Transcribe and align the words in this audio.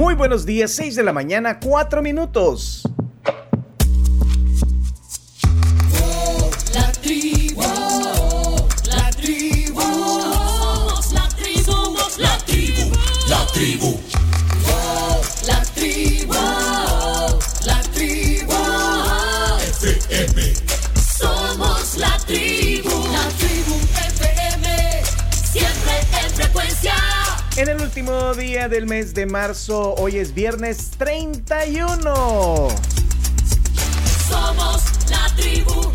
Muy 0.00 0.14
buenos 0.14 0.46
días, 0.46 0.70
6 0.70 0.96
de 0.96 1.02
la 1.02 1.12
mañana, 1.12 1.60
4 1.60 2.00
minutos. 2.00 2.88
Día 28.20 28.68
del 28.68 28.86
mes 28.86 29.14
de 29.14 29.24
marzo, 29.24 29.94
hoy 29.94 30.18
es 30.18 30.34
viernes 30.34 30.90
31. 30.98 32.68
Somos 34.28 34.82
la 35.08 35.26
tribu 35.36 35.90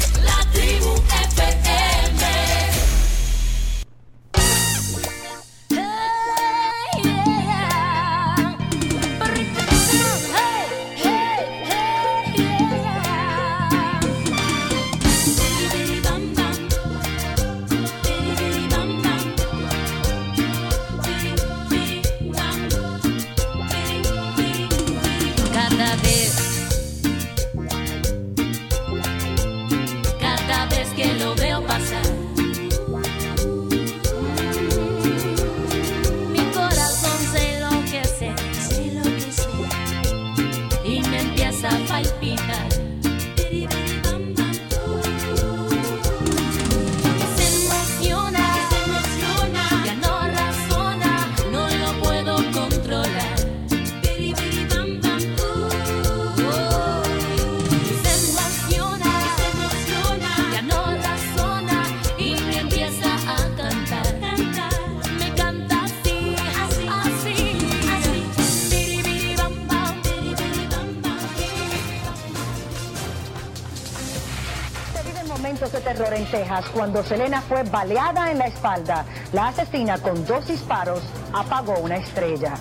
Cuando 76.73 77.03
Selena 77.03 77.41
fue 77.41 77.63
baleada 77.63 78.31
en 78.31 78.38
la 78.38 78.47
espalda. 78.47 79.03
La 79.34 79.47
asesina 79.47 79.97
con 79.97 80.25
dos 80.25 80.47
disparos 80.47 81.01
apagó 81.34 81.79
una 81.79 81.97
estrella. 81.97 82.53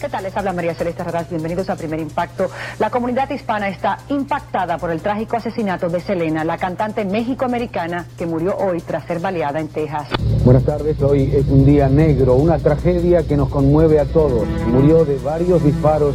¿Qué 0.00 0.08
tal? 0.08 0.22
Les 0.22 0.36
habla 0.36 0.52
María 0.52 0.72
Celeste 0.72 1.02
Raraz. 1.02 1.28
Bienvenidos 1.28 1.68
a 1.68 1.74
Primer 1.74 1.98
Impacto. 1.98 2.48
La 2.78 2.90
comunidad 2.90 3.28
hispana 3.30 3.68
está 3.68 3.98
impactada 4.08 4.78
por 4.78 4.92
el 4.92 5.00
trágico 5.00 5.36
asesinato 5.36 5.88
de 5.88 6.00
Selena, 6.00 6.44
la 6.44 6.58
cantante 6.58 7.04
mexicoamericana 7.04 8.06
que 8.16 8.24
murió 8.24 8.56
hoy 8.56 8.80
tras 8.82 9.04
ser 9.06 9.18
baleada 9.18 9.58
en 9.58 9.66
Texas. 9.66 10.08
Buenas 10.44 10.62
tardes, 10.62 11.02
hoy 11.02 11.34
es 11.34 11.46
un 11.48 11.64
día 11.64 11.88
negro, 11.88 12.34
una 12.34 12.58
tragedia 12.58 13.26
que 13.26 13.36
nos 13.36 13.48
conmueve 13.48 13.98
a 13.98 14.04
todos. 14.04 14.46
Murió 14.68 15.04
de 15.04 15.18
varios 15.18 15.64
disparos 15.64 16.14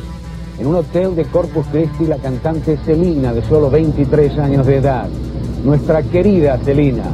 en 0.57 0.67
un 0.67 0.75
hotel 0.75 1.17
de 1.17 1.25
Corpus 1.25 1.65
Christi 1.67 2.05
la 2.05 2.17
cantante 2.17 2.77
Celina, 2.85 3.33
de 3.33 3.43
solo 3.43 3.69
23 3.69 4.39
años 4.39 4.65
de 4.65 4.77
edad. 4.77 5.09
Nuestra 5.63 6.03
querida 6.03 6.57
Celina, 6.57 7.05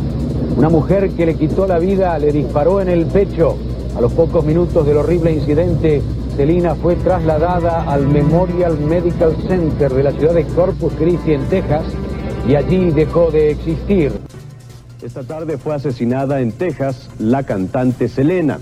una 0.57 0.69
mujer 0.69 1.11
que 1.11 1.27
le 1.27 1.35
quitó 1.35 1.67
la 1.67 1.77
vida, 1.77 2.17
le 2.17 2.31
disparó 2.31 2.81
en 2.81 2.89
el 2.89 3.05
pecho. 3.05 3.55
A 3.95 4.01
los 4.01 4.11
pocos 4.13 4.43
minutos 4.43 4.87
del 4.87 4.97
horrible 4.97 5.31
incidente, 5.33 6.01
Celina 6.35 6.73
fue 6.73 6.95
trasladada 6.95 7.83
al 7.83 8.07
Memorial 8.07 8.79
Medical 8.79 9.35
Center 9.47 9.93
de 9.93 10.01
la 10.01 10.11
ciudad 10.13 10.33
de 10.33 10.45
Corpus 10.45 10.93
Christi, 10.93 11.33
en 11.33 11.43
Texas, 11.45 11.85
y 12.47 12.55
allí 12.55 12.89
dejó 12.89 13.29
de 13.29 13.51
existir. 13.51 14.13
Esta 15.03 15.21
tarde 15.21 15.59
fue 15.59 15.75
asesinada 15.75 16.41
en 16.41 16.51
Texas 16.51 17.07
la 17.19 17.43
cantante 17.43 18.07
Selena. 18.07 18.59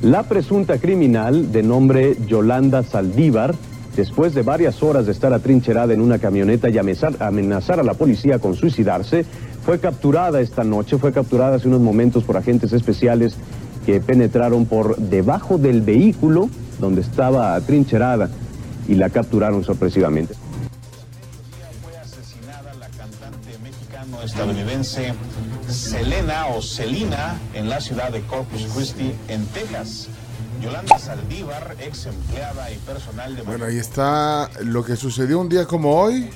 La 0.00 0.22
presunta 0.22 0.78
criminal, 0.78 1.52
de 1.52 1.62
nombre 1.62 2.16
Yolanda 2.26 2.82
Saldívar, 2.82 3.54
después 3.96 4.34
de 4.34 4.42
varias 4.42 4.82
horas 4.82 5.06
de 5.06 5.12
estar 5.12 5.32
atrincherada 5.32 5.92
en 5.92 6.00
una 6.00 6.18
camioneta 6.18 6.68
y 6.68 6.78
amenazar, 6.78 7.80
a 7.80 7.82
la 7.82 7.94
policía 7.94 8.38
con 8.38 8.54
suicidarse, 8.54 9.24
fue 9.64 9.78
capturada 9.78 10.40
esta 10.40 10.64
noche, 10.64 10.98
fue 10.98 11.12
capturada 11.12 11.56
hace 11.56 11.68
unos 11.68 11.80
momentos 11.80 12.24
por 12.24 12.36
agentes 12.36 12.72
especiales 12.72 13.36
que 13.86 14.00
penetraron 14.00 14.66
por 14.66 14.96
debajo 14.96 15.58
del 15.58 15.82
vehículo 15.82 16.48
donde 16.80 17.00
estaba 17.00 17.54
atrincherada 17.54 18.30
y 18.88 18.94
la 18.94 19.10
capturaron 19.10 19.64
sorpresivamente. 19.64 20.34
fue 21.82 21.96
asesinada 21.96 22.74
la 22.74 22.88
cantante 22.88 23.58
mexicano-estadounidense 23.62 25.14
Selena 25.68 26.46
o 26.48 26.62
Celina 26.62 27.38
en 27.54 27.68
la 27.68 27.80
ciudad 27.80 28.10
de 28.10 28.20
Corpus 28.22 28.66
Christi, 28.74 29.12
en 29.28 29.46
Texas. 29.46 30.08
Yolanda 30.62 30.98
Saldívar, 30.98 31.76
ex 31.80 32.06
empleada 32.06 32.70
y 32.70 32.76
personal 32.78 33.34
de 33.34 33.42
Bueno, 33.42 33.64
ahí 33.64 33.78
está 33.78 34.48
lo 34.60 34.84
que 34.84 34.94
sucedió 34.96 35.40
un 35.40 35.48
día 35.48 35.66
como 35.66 36.00
hoy, 36.00 36.30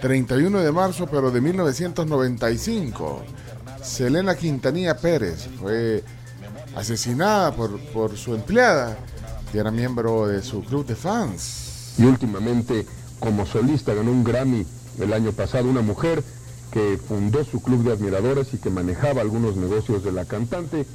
31 0.00 0.60
de 0.60 0.70
marzo, 0.70 1.06
pero 1.06 1.32
de 1.32 1.40
1995. 1.40 3.24
Selena 3.82 4.36
Quintanilla 4.36 4.96
Pérez 4.96 5.48
fue 5.60 6.04
asesinada 6.76 7.52
por, 7.52 7.80
por 7.92 8.16
su 8.16 8.34
empleada, 8.34 8.96
que 9.50 9.58
era 9.58 9.72
miembro 9.72 10.28
de 10.28 10.42
su 10.42 10.62
club 10.62 10.86
de 10.86 10.94
fans. 10.94 11.94
y 11.98 12.04
últimamente 12.04 12.86
como 13.18 13.46
solista 13.46 13.94
ganó 13.94 14.12
un 14.12 14.22
Grammy 14.22 14.64
el 15.00 15.12
año 15.12 15.32
pasado, 15.32 15.68
una 15.68 15.82
mujer 15.82 16.22
que 16.70 16.98
fundó 16.98 17.42
su 17.44 17.60
club 17.62 17.82
de 17.82 17.92
admiradores 17.92 18.54
y 18.54 18.58
que 18.58 18.70
manejaba 18.70 19.22
algunos 19.22 19.56
negocios 19.56 20.04
de 20.04 20.12
la 20.12 20.24
cantante. 20.24 20.86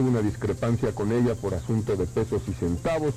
Una 0.00 0.22
discrepancia 0.22 0.94
con 0.94 1.12
ella 1.12 1.34
por 1.34 1.54
asunto 1.54 1.96
de 1.96 2.06
pesos 2.06 2.42
y 2.48 2.52
centavos. 2.52 3.14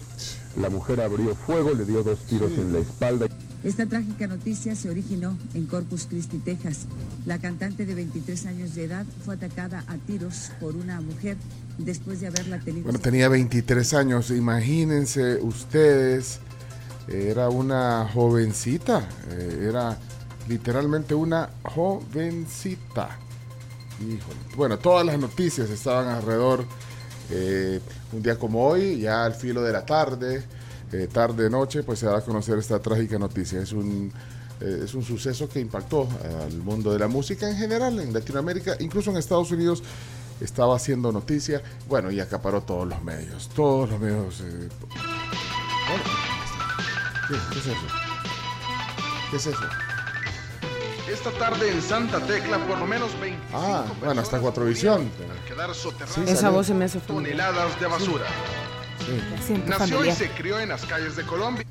La 0.59 0.69
mujer 0.69 1.01
abrió 1.01 1.35
fuego, 1.35 1.73
le 1.73 1.85
dio 1.85 2.03
dos 2.03 2.19
tiros 2.25 2.51
en 2.53 2.73
la 2.73 2.79
espalda. 2.79 3.27
Esta 3.63 3.85
trágica 3.85 4.25
noticia 4.25 4.75
se 4.75 4.89
originó 4.89 5.37
en 5.53 5.67
Corpus 5.67 6.07
Christi, 6.07 6.39
Texas. 6.39 6.87
La 7.27 7.37
cantante 7.37 7.85
de 7.85 7.93
23 7.93 8.47
años 8.47 8.73
de 8.73 8.85
edad 8.85 9.05
fue 9.23 9.35
atacada 9.35 9.83
a 9.87 9.97
tiros 9.97 10.51
por 10.59 10.75
una 10.75 10.99
mujer 10.99 11.37
después 11.77 12.19
de 12.21 12.27
haberla 12.27 12.59
tenido. 12.59 12.85
Bueno, 12.85 12.99
tenía 12.99 13.29
23 13.29 13.93
años, 13.93 14.31
imagínense 14.31 15.35
ustedes, 15.41 16.39
era 17.07 17.49
una 17.49 18.09
jovencita, 18.11 19.07
eh, 19.29 19.67
era 19.69 19.97
literalmente 20.49 21.13
una 21.13 21.49
jovencita. 21.63 23.19
Bueno, 24.55 24.77
todas 24.79 25.05
las 25.05 25.17
noticias 25.19 25.69
estaban 25.69 26.07
alrededor. 26.07 26.65
eh, 27.29 27.79
un 28.11 28.21
día 28.21 28.37
como 28.37 28.67
hoy, 28.67 28.99
ya 28.99 29.23
al 29.23 29.33
filo 29.33 29.61
de 29.61 29.71
la 29.71 29.85
tarde, 29.85 30.43
eh, 30.91 31.07
tarde 31.11 31.49
noche, 31.49 31.83
pues 31.83 31.99
se 31.99 32.07
va 32.07 32.17
a 32.17 32.21
conocer 32.21 32.57
esta 32.57 32.79
trágica 32.79 33.17
noticia. 33.17 33.61
Es 33.61 33.71
un 33.71 34.11
eh, 34.59 34.81
es 34.83 34.93
un 34.93 35.03
suceso 35.03 35.49
que 35.49 35.59
impactó 35.59 36.07
al 36.43 36.57
mundo 36.57 36.93
de 36.93 36.99
la 36.99 37.07
música 37.07 37.49
en 37.49 37.57
general, 37.57 37.99
en 37.99 38.13
Latinoamérica, 38.13 38.75
incluso 38.79 39.09
en 39.09 39.17
Estados 39.17 39.51
Unidos 39.51 39.81
estaba 40.39 40.75
haciendo 40.75 41.11
noticia, 41.11 41.61
bueno, 41.87 42.11
y 42.11 42.19
acaparó 42.19 42.61
todos 42.61 42.87
los 42.87 43.01
medios, 43.03 43.49
todos 43.49 43.89
los 43.89 43.99
medios. 43.99 44.41
eh, 44.41 44.69
bueno, 45.87 46.03
¿qué, 47.27 47.35
qué 47.53 47.59
es 47.59 47.65
eso? 47.65 47.87
¿Qué 49.31 49.37
es 49.37 49.47
eso? 49.47 49.90
Esta 51.11 51.31
tarde 51.31 51.69
en 51.69 51.81
Santa 51.81 52.19
Tecla, 52.25 52.57
por 52.67 52.77
lo 52.79 52.87
menos 52.87 53.11
25 53.19 53.41
Ah, 53.53 53.85
bueno, 54.03 54.21
hasta 54.21 54.39
Cuatrovisión. 54.39 55.01
al 55.29 55.45
quedar 55.47 55.73
Sí, 55.75 56.21
Esa 56.27 56.49
voz 56.49 56.67
se 56.67 56.73
me 56.73 56.85
hace 56.85 56.99
familiar. 56.99 57.37
toneladas 57.47 57.79
de 57.79 57.87
basura. 57.87 58.25
Sí, 58.99 59.43
Siento 59.45 59.67
Nació 59.69 59.85
y 59.85 59.89
familiar. 60.09 60.15
se 60.17 60.29
crió 60.31 60.59
en 60.59 60.69
las 60.69 60.85
calles 60.85 61.15
de 61.15 61.23
Colombia. 61.23 61.65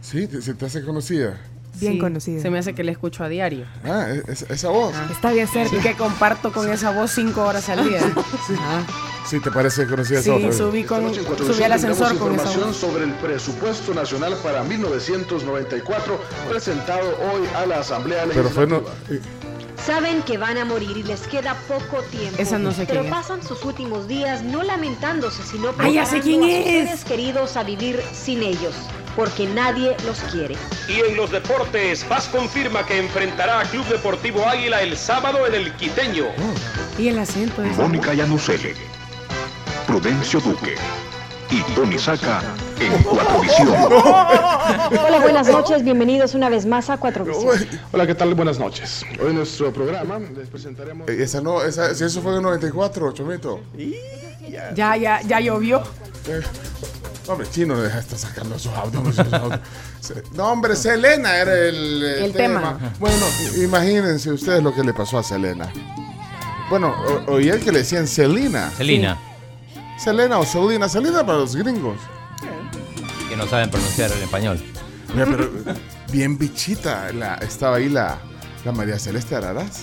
sí 0.00 0.28
se 0.40 0.54
te 0.54 0.66
hace 0.66 0.82
conocida. 0.84 1.38
Bien 1.80 1.92
Sí, 1.94 1.98
conocida. 1.98 2.42
Se 2.42 2.50
me 2.50 2.58
hace 2.58 2.74
que 2.74 2.82
le 2.84 2.92
escucho 2.92 3.24
a 3.24 3.28
diario. 3.28 3.64
Ah, 3.84 4.06
es- 4.28 4.42
esa 4.42 4.68
voz. 4.70 4.94
Está 5.10 5.32
bien 5.32 5.46
cerca. 5.48 5.76
Y 5.76 5.80
que 5.80 5.94
comparto 5.94 6.52
con 6.52 6.70
esa 6.70 6.90
voz 6.90 7.10
cinco 7.12 7.44
horas 7.44 7.68
al 7.68 7.88
día. 7.88 8.00
Ah. 8.60 8.82
Sí, 9.26 9.40
¿te 9.40 9.50
parece 9.50 9.86
conocida 9.86 10.22
Sí, 10.22 10.30
esa 10.30 10.38
otra? 10.38 10.52
subí, 10.52 10.80
Esta 10.80 10.94
con, 11.00 11.14
subí 11.14 11.62
al 11.62 11.72
ascensor 11.72 12.16
con 12.18 12.34
esa 12.34 12.42
información 12.44 12.66
voz. 12.68 12.76
sobre 12.76 13.04
el 13.04 13.12
presupuesto 13.14 13.92
nacional 13.94 14.34
para 14.42 14.62
1994 14.64 16.18
presentado 16.48 17.08
hoy 17.32 17.46
a 17.56 17.66
la 17.66 17.80
Asamblea 17.80 18.24
Pero 18.32 18.48
fue 18.48 18.66
no, 18.66 18.80
Legislativa. 18.80 19.24
Saben 19.84 20.22
que 20.22 20.36
van 20.38 20.58
a 20.58 20.64
morir 20.64 20.96
y 20.96 21.02
les 21.04 21.20
queda 21.28 21.54
poco 21.68 22.02
tiempo. 22.10 22.36
Esa 22.42 22.58
no 22.58 22.72
sé 22.72 22.84
Pero 22.86 23.02
quién 23.02 23.12
es. 23.12 23.18
pasan 23.20 23.42
sus 23.42 23.64
últimos 23.64 24.08
días 24.08 24.42
no 24.42 24.62
lamentándose, 24.62 25.42
sino 25.44 25.68
Ah, 25.78 25.88
ya 25.88 26.04
sé 26.04 26.20
preparando 26.20 26.24
quién 26.24 26.42
a 26.42 26.46
sus 26.46 26.66
es. 26.66 26.88
seres 26.88 27.04
queridos 27.04 27.56
a 27.56 27.62
vivir 27.62 28.02
sin 28.12 28.42
ellos, 28.42 28.74
porque 29.18 29.48
nadie 29.48 29.96
los 30.06 30.20
quiere. 30.30 30.54
Y 30.88 31.00
en 31.00 31.16
los 31.16 31.32
deportes, 31.32 32.04
Paz 32.04 32.28
confirma 32.28 32.86
que 32.86 32.98
enfrentará 33.00 33.58
a 33.58 33.64
Club 33.64 33.84
Deportivo 33.88 34.46
Águila 34.46 34.80
el 34.80 34.96
sábado 34.96 35.44
en 35.44 35.56
el 35.56 35.74
Quiteño. 35.74 36.26
Y 36.96 37.08
el 37.08 37.18
acento 37.18 37.64
es. 37.64 37.76
Mónica 37.76 38.14
Yanusele, 38.14 38.74
Prudencio 39.88 40.38
Duque 40.38 40.76
y 41.50 41.62
Tony 41.74 41.98
Saca 41.98 42.42
en 42.78 43.02
Cuatro 43.02 43.40
Visión. 43.40 43.68
Hola, 43.68 45.18
buenas 45.20 45.48
noches, 45.48 45.82
bienvenidos 45.82 46.36
una 46.36 46.48
vez 46.48 46.64
más 46.64 46.88
a 46.88 46.98
Cuatro 46.98 47.24
Visión. 47.24 47.66
Hola, 47.90 48.06
¿qué 48.06 48.14
tal? 48.14 48.34
Buenas 48.34 48.60
noches. 48.60 49.04
Hoy 49.20 49.30
en 49.30 49.34
nuestro 49.34 49.72
programa 49.72 50.20
les 50.20 50.48
presentaremos... 50.48 51.08
Eh, 51.08 51.20
Esa 51.20 51.40
no, 51.40 51.60
esa, 51.64 51.92
si 51.92 52.04
eso 52.04 52.22
fue 52.22 52.36
en 52.36 52.42
94, 52.42 53.10
Chomito. 53.10 53.62
Ya, 54.76 54.96
ya, 54.96 55.22
ya 55.22 55.40
llovió. 55.40 55.82
Hombre, 57.28 57.46
chino, 57.50 57.74
no 57.76 57.82
deja 57.82 57.96
de 57.96 58.00
estar 58.02 58.18
sacando 58.18 58.56
esos 58.56 58.72
audios. 58.74 59.06
esos 59.18 59.32
audios. 59.32 59.60
Se- 60.00 60.22
No, 60.34 60.48
hombre, 60.50 60.74
Selena 60.76 61.36
era 61.36 61.52
el, 61.54 62.02
El 62.02 62.32
tema. 62.32 62.78
Bueno, 62.98 63.26
imagínense 63.62 64.32
ustedes 64.32 64.62
lo 64.62 64.74
que 64.74 64.82
le 64.82 64.94
pasó 64.94 65.18
a 65.18 65.22
Selena. 65.22 65.70
Bueno, 66.70 66.94
o- 67.26 67.32
oí 67.34 67.48
el 67.48 67.60
que 67.60 67.70
le 67.72 67.78
decían 67.80 68.06
Selena. 68.06 68.70
Selena, 68.76 69.18
Selena 69.98 70.38
o 70.38 70.44
Selena. 70.46 70.88
Selena 70.88 71.24
para 71.26 71.38
los 71.38 71.54
gringos. 71.54 71.98
que 73.28 73.36
no 73.36 73.46
saben 73.46 73.70
pronunciar 73.70 74.10
el 74.12 74.22
español. 74.22 74.62
Mira, 75.14 75.26
pero 75.26 75.50
bien 76.12 76.36
bichita 76.38 77.12
la, 77.12 77.34
estaba 77.36 77.76
ahí 77.76 77.88
la, 77.88 78.18
la 78.64 78.72
María 78.72 78.98
Celeste 78.98 79.34
Araraz. 79.36 79.80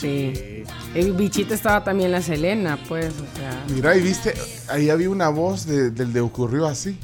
Sí. 0.00 0.62
El 0.94 1.12
bichito 1.14 1.54
estaba 1.54 1.82
también 1.84 2.12
la 2.12 2.22
Selena, 2.22 2.78
pues, 2.88 3.12
o 3.14 3.36
sea. 3.36 3.64
Mira, 3.68 3.96
y 3.96 4.00
viste, 4.00 4.34
ahí 4.68 4.90
había 4.90 5.10
una 5.10 5.28
voz 5.28 5.66
de- 5.66 5.90
del 5.90 6.12
de 6.12 6.20
ocurrió 6.20 6.66
así. 6.66 6.98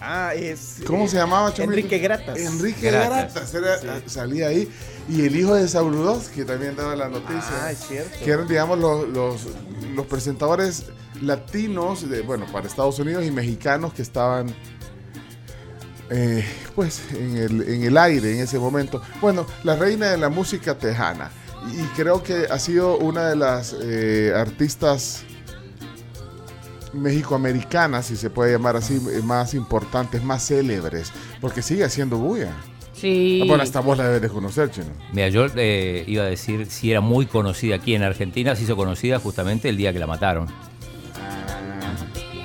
Ah, 0.00 0.34
es. 0.34 0.76
¿Cómo 0.86 1.04
eh, 1.04 1.08
se 1.08 1.16
llamaba, 1.16 1.54
Chomito? 1.54 1.72
Enrique 1.72 1.98
Gratas. 1.98 2.38
Enrique 2.38 2.90
Gratas. 2.90 3.52
Gratas, 3.52 3.82
era- 3.82 4.08
salía 4.08 4.48
ahí. 4.48 4.68
Y 5.08 5.24
el 5.24 5.34
hijo 5.36 5.54
de 5.54 5.66
Sabludowski 5.66 6.36
que 6.36 6.44
también 6.44 6.76
daba 6.76 6.94
la 6.94 7.08
noticia. 7.08 7.42
Ah, 7.62 7.70
es 7.72 7.78
cierto. 7.86 8.10
que 8.22 8.30
eran, 8.30 8.46
digamos, 8.46 8.78
los, 8.78 9.08
los, 9.08 9.40
los 9.94 10.06
presentadores 10.06 10.84
latinos, 11.22 12.08
de, 12.08 12.20
bueno, 12.20 12.44
para 12.52 12.66
Estados 12.66 12.98
Unidos 12.98 13.24
y 13.24 13.30
mexicanos 13.30 13.94
que 13.94 14.02
estaban, 14.02 14.54
eh, 16.10 16.44
pues, 16.74 17.00
en 17.12 17.36
el, 17.38 17.62
en 17.68 17.82
el 17.84 17.96
aire 17.96 18.34
en 18.34 18.40
ese 18.40 18.58
momento. 18.58 19.00
Bueno, 19.20 19.46
la 19.62 19.76
reina 19.76 20.10
de 20.10 20.18
la 20.18 20.28
música 20.28 20.76
tejana. 20.76 21.30
Y 21.72 21.82
creo 21.96 22.22
que 22.22 22.46
ha 22.50 22.58
sido 22.58 22.98
una 22.98 23.28
de 23.28 23.36
las 23.36 23.74
eh, 23.82 24.32
artistas 24.36 25.24
mexicoamericanas, 26.92 28.06
si 28.06 28.16
se 28.16 28.30
puede 28.30 28.52
llamar 28.52 28.76
así, 28.76 29.00
más 29.24 29.54
importantes, 29.54 30.22
más 30.22 30.46
célebres, 30.46 31.12
porque 31.40 31.62
sigue 31.62 31.84
haciendo 31.84 32.18
bulla. 32.18 32.52
Sí. 32.92 33.42
Bueno, 33.48 33.64
esta 33.64 33.80
voz 33.80 33.98
la 33.98 34.04
debes 34.04 34.22
de 34.22 34.28
conocer, 34.28 34.70
Chino. 34.70 34.86
Mira, 35.12 35.28
yo 35.28 35.46
eh, 35.56 36.04
iba 36.06 36.22
a 36.22 36.26
decir 36.26 36.66
si 36.70 36.90
era 36.92 37.00
muy 37.00 37.26
conocida 37.26 37.74
aquí 37.76 37.94
en 37.94 38.04
Argentina, 38.04 38.54
se 38.54 38.62
hizo 38.62 38.76
conocida 38.76 39.18
justamente 39.18 39.68
el 39.68 39.76
día 39.76 39.92
que 39.92 39.98
la 39.98 40.06
mataron. 40.06 40.46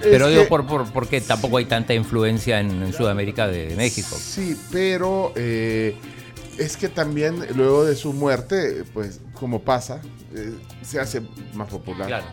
Pero 0.01 0.25
Es 0.27 0.31
digo, 0.31 0.44
que- 0.44 0.50
por, 0.50 0.65
por, 0.65 0.92
porque 0.92 1.22
tampoco 1.22 1.57
hay 1.57 1.65
tanta 1.65 1.94
influencia 1.94 2.60
en, 2.60 2.81
en 2.81 2.94
Sudamérica 2.94 3.48
de, 3.48 3.68
de 3.68 3.75
México. 3.75 4.15
Sí, 4.19 4.57
pero 4.72 5.33
eh, 5.36 5.95
es 6.59 6.77
que 6.77 6.89
también 6.89 7.45
luego 7.56 7.85
de 7.85 7.95
su 7.95 8.13
muerte, 8.13 8.83
pues 8.94 9.21
como 9.33 9.61
pasa, 9.61 10.01
eh, 10.35 10.53
se 10.81 11.00
hace 11.00 11.21
más 11.53 11.69
popular. 11.69 12.07
Claro. 12.07 12.25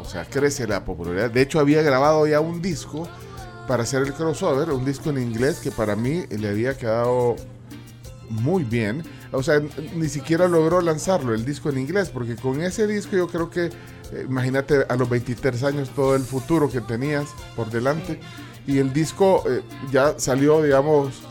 O 0.00 0.04
sea, 0.04 0.24
crece 0.24 0.66
la 0.66 0.84
popularidad. 0.84 1.30
De 1.30 1.42
hecho, 1.42 1.60
había 1.60 1.82
grabado 1.82 2.26
ya 2.26 2.40
un 2.40 2.62
disco 2.62 3.06
para 3.68 3.82
hacer 3.82 4.02
el 4.02 4.14
crossover, 4.14 4.70
un 4.70 4.84
disco 4.84 5.10
en 5.10 5.18
inglés 5.18 5.60
que 5.60 5.70
para 5.70 5.94
mí 5.94 6.24
le 6.30 6.48
había 6.48 6.76
quedado 6.76 7.36
muy 8.30 8.64
bien. 8.64 9.02
O 9.32 9.42
sea, 9.42 9.60
ni 9.94 10.08
siquiera 10.08 10.48
logró 10.48 10.80
lanzarlo, 10.80 11.34
el 11.34 11.44
disco 11.44 11.68
en 11.68 11.78
inglés, 11.78 12.08
porque 12.08 12.36
con 12.36 12.62
ese 12.62 12.86
disco 12.86 13.16
yo 13.16 13.28
creo 13.28 13.50
que, 13.50 13.66
eh, 13.66 14.26
imagínate 14.28 14.86
a 14.88 14.96
los 14.96 15.08
23 15.08 15.62
años 15.64 15.90
todo 15.90 16.16
el 16.16 16.22
futuro 16.22 16.70
que 16.70 16.80
tenías 16.80 17.26
por 17.54 17.70
delante. 17.70 18.18
Y 18.66 18.78
el 18.78 18.92
disco 18.92 19.44
eh, 19.48 19.62
ya 19.92 20.18
salió, 20.18 20.62
digamos, 20.62 21.22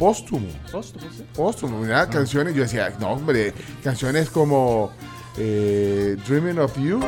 póstumo. 0.00 0.48
Póstumo, 0.72 1.04
sí. 1.16 1.22
Póstumo, 1.34 1.78
mira, 1.78 2.08
canciones, 2.08 2.54
yo 2.54 2.62
decía, 2.62 2.92
no, 2.98 3.12
hombre, 3.12 3.52
canciones 3.84 4.30
como 4.30 4.90
eh, 5.36 6.16
Dreaming 6.26 6.58
of 6.58 6.76
You, 6.78 6.98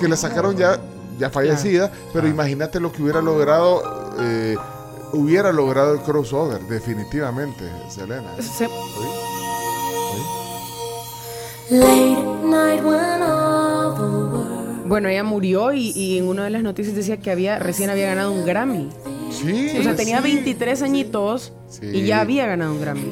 que 0.00 0.08
la 0.08 0.16
sacaron 0.16 0.56
ya, 0.56 0.80
ya 1.18 1.30
fallecida, 1.30 1.92
pero 2.12 2.26
imagínate 2.26 2.80
lo 2.80 2.90
que 2.90 3.02
hubiera 3.02 3.20
logrado, 3.22 4.14
eh, 4.20 4.56
hubiera 5.12 5.52
logrado 5.52 5.92
el 5.94 6.00
crossover, 6.00 6.60
definitivamente, 6.62 7.70
Selena. 7.88 8.32
Se- 8.40 8.68
Bueno, 14.86 15.08
ella 15.08 15.24
murió 15.24 15.72
y, 15.72 15.90
y 15.94 16.18
en 16.18 16.26
una 16.28 16.44
de 16.44 16.50
las 16.50 16.62
noticias 16.62 16.94
decía 16.94 17.16
que 17.18 17.30
había 17.30 17.58
recién 17.58 17.88
había 17.88 18.06
ganado 18.06 18.32
un 18.32 18.44
Grammy. 18.44 18.90
Sí. 19.40 19.76
O 19.78 19.82
sea, 19.82 19.96
tenía 19.96 20.18
sí. 20.18 20.22
23 20.34 20.82
añitos 20.82 21.52
Sí. 21.68 21.86
y 21.86 22.02
ya 22.04 22.20
había 22.20 22.46
ganado 22.46 22.72
un 22.72 22.80
Grammy. 22.80 23.10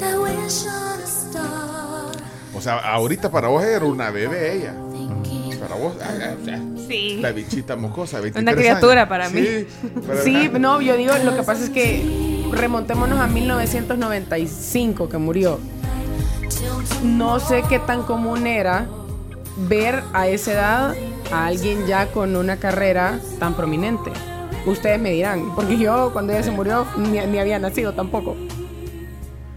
O 2.55 2.61
sea, 2.61 2.79
ahorita 2.79 3.31
para 3.31 3.49
vos 3.49 3.65
era 3.65 3.85
una 3.85 4.11
bebé 4.11 4.57
ella. 4.57 4.75
Para 5.61 5.75
vos, 5.77 5.95
ah, 6.03 6.09
ah, 6.23 6.35
ah, 6.53 6.59
Sí. 6.89 7.19
la 7.21 7.33
bichita 7.33 7.77
mocosa, 7.77 8.21
23 8.21 8.43
Una 8.43 8.55
criatura 8.61 9.03
años. 9.03 9.09
para 9.09 9.29
mí. 9.31 9.43
para- 10.07 10.23
Sí, 10.23 10.51
no, 10.59 10.81
yo 10.81 10.97
digo, 10.97 11.13
lo 11.25 11.37
que 11.37 11.43
pasa 11.43 11.65
es 11.65 11.71
que 11.71 12.47
remontémonos 12.51 13.21
a 13.21 13.27
1995 13.27 15.09
que 15.09 15.19
murió. 15.19 15.59
No 17.05 17.39
sé 17.41 17.63
qué 17.69 17.79
tan 17.79 18.03
común 18.03 18.47
era 18.47 18.87
ver 19.69 20.03
a 20.13 20.29
esa 20.29 20.53
edad 20.53 20.95
a 21.33 21.47
alguien 21.47 21.87
ya 21.87 22.07
con 22.09 22.35
una 22.37 22.57
carrera 22.57 23.21
tan 23.39 23.55
prominente. 23.55 24.11
Ustedes 24.67 25.01
me 25.01 25.11
dirán, 25.11 25.55
porque 25.55 25.79
yo 25.79 26.11
cuando 26.13 26.33
ella 26.33 26.43
se 26.43 26.51
murió 26.51 26.87
ni, 26.97 27.19
ni 27.21 27.39
había 27.39 27.59
nacido 27.59 27.93
tampoco. 27.95 28.37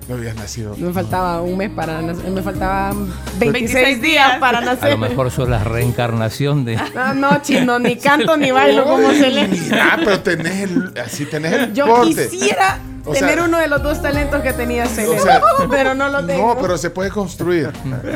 No 0.08 0.16
habías 0.16 0.36
nacido. 0.36 0.76
Me 0.78 0.92
faltaba 0.92 1.42
un 1.42 1.58
mes 1.58 1.70
para 1.70 2.02
nacer, 2.02 2.30
me 2.30 2.42
faltaban 2.42 3.08
26, 3.40 4.02
días 4.02 4.38
para 4.38 4.58
A 4.58 4.62
nacer. 4.62 4.92
lo 4.92 4.98
mejor 4.98 5.32
sos 5.32 5.48
la 5.48 5.64
reencarnación 5.64 6.66
de... 6.66 6.76
Ah, 6.98 7.14
no, 7.16 7.42
chino, 7.42 7.80
ni 7.80 7.96
canto 7.96 8.36
ni 8.36 8.52
bailo 8.52 8.84
como 8.84 9.12
se 9.12 9.30
le. 9.30 9.48
Mira, 9.48 9.98
pero 10.04 10.20
tenés 10.20 10.70
el, 10.70 10.94
así 11.04 11.26
tenés 11.26 11.54
el 11.54 11.74
Yo 11.74 11.86
porte. 11.86 12.28
quisiera 12.28 12.80
O 13.06 13.14
sea, 13.16 13.22
tener 13.28 13.46
uno 13.46 13.58
de 13.60 13.68
los 13.68 13.82
dos 13.82 14.02
talentos 14.02 14.42
que 14.42 14.52
tenía 14.52 14.88
Selena, 14.88 15.22
o 15.22 15.24
sea, 15.24 15.42
pero 15.70 15.96
no 15.96 16.10
lo 16.10 16.26
tengo. 16.26 16.54
No, 16.54 16.62
pero 16.62 16.78
se 16.78 16.90
puede 16.90 17.10
construir. 17.10 17.72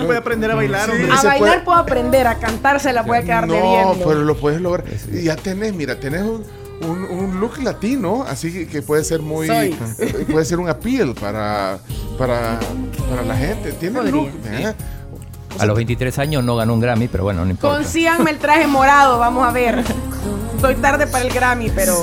puede 0.06 0.18
aprender 0.18 0.52
a 0.52 0.56
bailar. 0.56 0.90
Sí, 0.92 1.04
a 1.10 1.16
bailar 1.24 1.38
puede- 1.40 1.60
puedo 1.62 1.78
aprender, 1.80 2.28
a 2.28 2.36
cantar 2.36 2.82
se 2.82 2.92
la 2.92 3.06
puede 3.06 3.24
quedar 3.24 3.48
No, 3.48 3.54
debiendo. 3.54 4.06
pero 4.06 4.24
lo 4.26 4.36
puedes 4.36 4.60
lograr. 4.60 4.84
Y 5.14 5.24
ya 5.24 5.38
tenés, 5.38 5.74
mira, 5.74 5.98
tenés 5.98 6.24
un, 6.24 6.44
un- 6.82 7.04
un 7.06 7.40
look 7.40 7.58
latino, 7.64 8.24
así 8.28 8.66
que, 8.68 8.82
puede 8.82 9.04
ser 9.04 9.22
muy. 9.22 9.48
Soy. 9.48 9.76
eh, 10.00 10.26
Puede 10.32 10.46
ser 10.46 10.60
un 10.60 10.70
appeal 10.70 11.14
para, 11.16 11.80
para, 12.18 12.60
para 13.10 13.24
la 13.24 13.36
gente. 13.36 13.72
Tiene 13.74 14.00
Podría. 14.00 14.12
look. 14.16 14.30
¿eh? 14.46 14.74
A 15.60 15.66
los 15.66 15.76
23 15.76 16.20
años 16.20 16.44
no 16.44 16.56
ganó 16.56 16.74
un 16.74 16.80
Grammy, 16.80 17.08
pero 17.08 17.24
bueno, 17.24 17.44
no 17.44 17.50
importa. 17.52 17.78
Consíganme 17.78 18.32
el 18.32 18.38
traje 18.38 18.68
morado, 18.68 19.18
vamos 19.18 19.48
a 19.48 19.52
ver. 19.52 19.84
Estoy 20.56 20.76
tarde 20.76 21.08
para 21.08 21.26
el 21.26 21.34
Grammy, 21.34 21.70
pero 21.72 21.96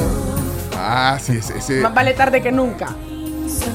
Ah, 0.77 1.19
sí, 1.23 1.37
ese. 1.37 1.59
ese- 1.59 1.81
más 1.81 1.95
vale 1.95 2.15
tarde 2.15 2.43
que 2.43 2.51
nunca. 2.51 2.95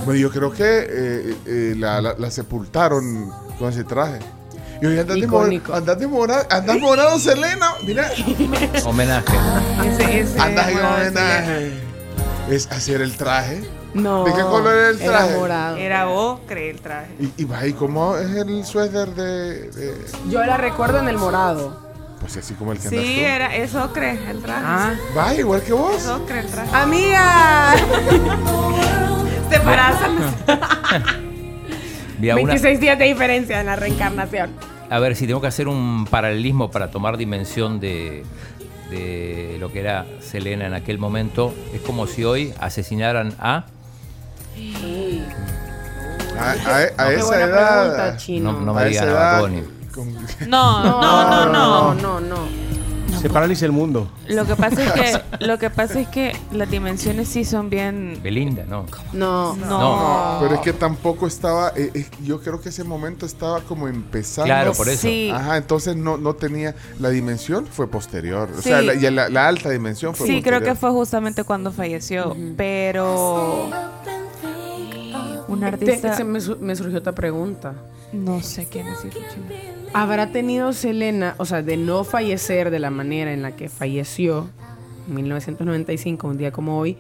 Bueno, 0.05 0.19
yo 0.19 0.29
creo 0.31 0.51
que 0.51 0.63
eh, 0.65 1.35
eh, 1.45 1.75
la, 1.77 2.01
la- 2.01 2.15
la 2.17 2.29
sepultaron 2.31 3.31
con 3.57 3.69
ese 3.69 3.83
traje. 3.85 4.19
Y 4.81 4.85
hoy 4.85 4.97
andas 4.99 5.15
de 5.15 5.25
Icónico. 5.25 5.67
mora- 5.71 5.77
andas 5.79 5.99
de 5.99 6.07
morado, 6.07 6.45
andas 6.49 6.79
morado, 6.79 7.19
Selena. 7.19 7.73
Mira, 7.83 8.09
Homenaje. 8.85 9.33
Ese, 9.85 10.19
ese 10.21 10.39
andas 10.39 10.69
en 10.69 10.77
de 10.77 10.83
homenaje. 10.83 11.73
Es 12.49 12.67
hacer 12.71 13.01
el 13.01 13.15
traje. 13.17 13.61
No. 13.93 14.23
¿De 14.23 14.33
qué 14.33 14.41
color 14.41 14.73
era 14.75 14.89
el 14.89 15.01
era 15.01 15.17
traje? 15.17 15.35
morado. 15.37 15.77
Era 15.77 16.07
ocre 16.09 16.69
el 16.69 16.79
traje. 16.79 17.11
Y, 17.19 17.33
y 17.41 17.45
va, 17.45 17.65
¿y 17.65 17.73
cómo 17.73 18.15
es 18.17 18.29
el 18.35 18.63
suéter 18.65 19.09
de, 19.15 19.69
de- 19.71 20.05
Yo 20.29 20.43
la 20.45 20.57
recuerdo 20.57 20.99
en 20.99 21.09
el 21.09 21.17
morado. 21.17 21.87
Pues 22.21 22.35
así 22.37 22.53
como 22.53 22.71
el 22.73 22.79
que 22.79 22.87
andas 22.89 23.03
Sí, 23.03 23.15
tú? 23.15 23.21
era, 23.21 23.55
es 23.55 23.75
ocre 23.75 24.11
el 24.29 24.41
traje. 24.41 24.63
Ah. 24.65 24.93
Va, 25.17 25.33
igual 25.35 25.61
que 25.61 25.73
vos. 25.73 25.95
Es 25.95 26.07
ocre 26.07 26.39
el 26.41 26.47
traje. 26.47 26.69
Amiga. 26.75 27.73
Se 29.49 29.59
parazan. 29.59 30.17
Vi 32.19 32.29
a 32.29 32.35
una, 32.35 32.43
26 32.53 32.79
días 32.79 32.99
de 32.99 33.05
diferencia 33.05 33.59
en 33.59 33.65
la 33.65 33.75
reencarnación. 33.75 34.51
a 34.89 34.99
ver, 34.99 35.15
si 35.15 35.25
tengo 35.25 35.41
que 35.41 35.47
hacer 35.47 35.67
un 35.67 36.05
paralelismo 36.05 36.69
para 36.69 36.91
tomar 36.91 37.17
dimensión 37.17 37.79
de, 37.79 38.23
de 38.89 39.57
lo 39.59 39.71
que 39.71 39.79
era 39.79 40.05
Selena 40.21 40.67
en 40.67 40.73
aquel 40.73 40.97
momento, 40.99 41.53
es 41.73 41.81
como 41.81 42.05
si 42.07 42.23
hoy 42.23 42.53
asesinaran 42.59 43.33
a... 43.39 43.65
A, 46.37 46.51
a- 46.51 47.05
a 47.05 47.09
Qué 47.09 47.15
esa 47.15 47.43
edad. 47.43 48.15
pregunta. 48.15 48.41
No, 48.41 48.59
no 48.61 48.73
me 48.73 48.81
a 48.81 48.85
digan 48.85 49.07
edad, 49.09 49.41
con- 49.41 50.49
No, 50.49 50.83
no, 50.83 51.01
no, 51.01 51.45
no. 51.45 51.93
No, 51.95 51.95
no, 51.95 52.19
no. 52.21 52.68
Se 53.21 53.29
paraliza 53.29 53.65
el 53.65 53.73
mundo. 53.73 54.09
Lo 54.29 54.45
que 54.45 54.55
pasa 54.55 54.81
es 54.83 54.91
que 54.93 55.21
lo 55.45 55.57
que 55.57 55.69
pasa 55.69 55.99
es 55.99 56.07
que 56.07 56.31
las 56.53 56.69
dimensiones 56.71 57.27
sí 57.27 57.43
son 57.43 57.69
bien 57.69 58.19
Belinda, 58.23 58.63
¿no? 58.65 58.85
No. 59.11 59.55
no. 59.57 60.37
Pero 60.41 60.55
es 60.55 60.61
que 60.61 60.71
tampoco 60.71 61.27
estaba, 61.27 61.73
eh, 61.75 61.91
eh, 61.93 62.05
yo 62.23 62.39
creo 62.41 62.61
que 62.61 62.69
ese 62.69 62.83
momento 62.85 63.25
estaba 63.25 63.59
como 63.61 63.87
empezando. 63.89 64.45
Claro, 64.47 64.71
por 64.71 64.87
eso. 64.87 65.01
Sí. 65.01 65.29
Ajá, 65.33 65.57
entonces 65.57 65.97
no, 65.97 66.17
no 66.17 66.33
tenía, 66.35 66.75
la 66.99 67.09
dimensión 67.09 67.67
fue 67.67 67.87
posterior. 67.87 68.49
O 68.57 68.61
Sí. 68.61 68.69
sea, 68.69 68.81
la, 68.81 68.93
y 68.93 69.01
la, 69.11 69.27
la 69.27 69.47
alta 69.49 69.69
dimensión 69.69 70.15
fue 70.15 70.25
Sí, 70.27 70.33
posterior. 70.35 70.61
creo 70.61 70.73
que 70.73 70.79
fue 70.79 70.91
justamente 70.91 71.43
cuando 71.43 71.71
falleció, 71.73 72.35
pero 72.55 73.69
un 75.47 75.59
Te- 75.59 75.65
artista 75.65 76.15
se 76.15 76.23
me, 76.23 76.39
me 76.61 76.75
surgió 76.75 76.99
otra 76.99 77.13
pregunta. 77.13 77.73
No 78.13 78.41
sé 78.41 78.67
quién 78.69 78.87
es. 78.87 78.97
¿Habrá 79.93 80.27
tenido 80.31 80.73
Selena, 80.73 81.35
o 81.37 81.45
sea, 81.45 81.61
de 81.61 81.77
no 81.77 82.03
fallecer 82.03 82.69
de 82.71 82.79
la 82.79 82.89
manera 82.91 83.31
en 83.33 83.41
la 83.41 83.55
que 83.55 83.69
falleció 83.69 84.49
en 85.07 85.15
1995, 85.15 86.27
un 86.27 86.37
día 86.37 86.51
como 86.51 86.77
hoy, 86.79 86.97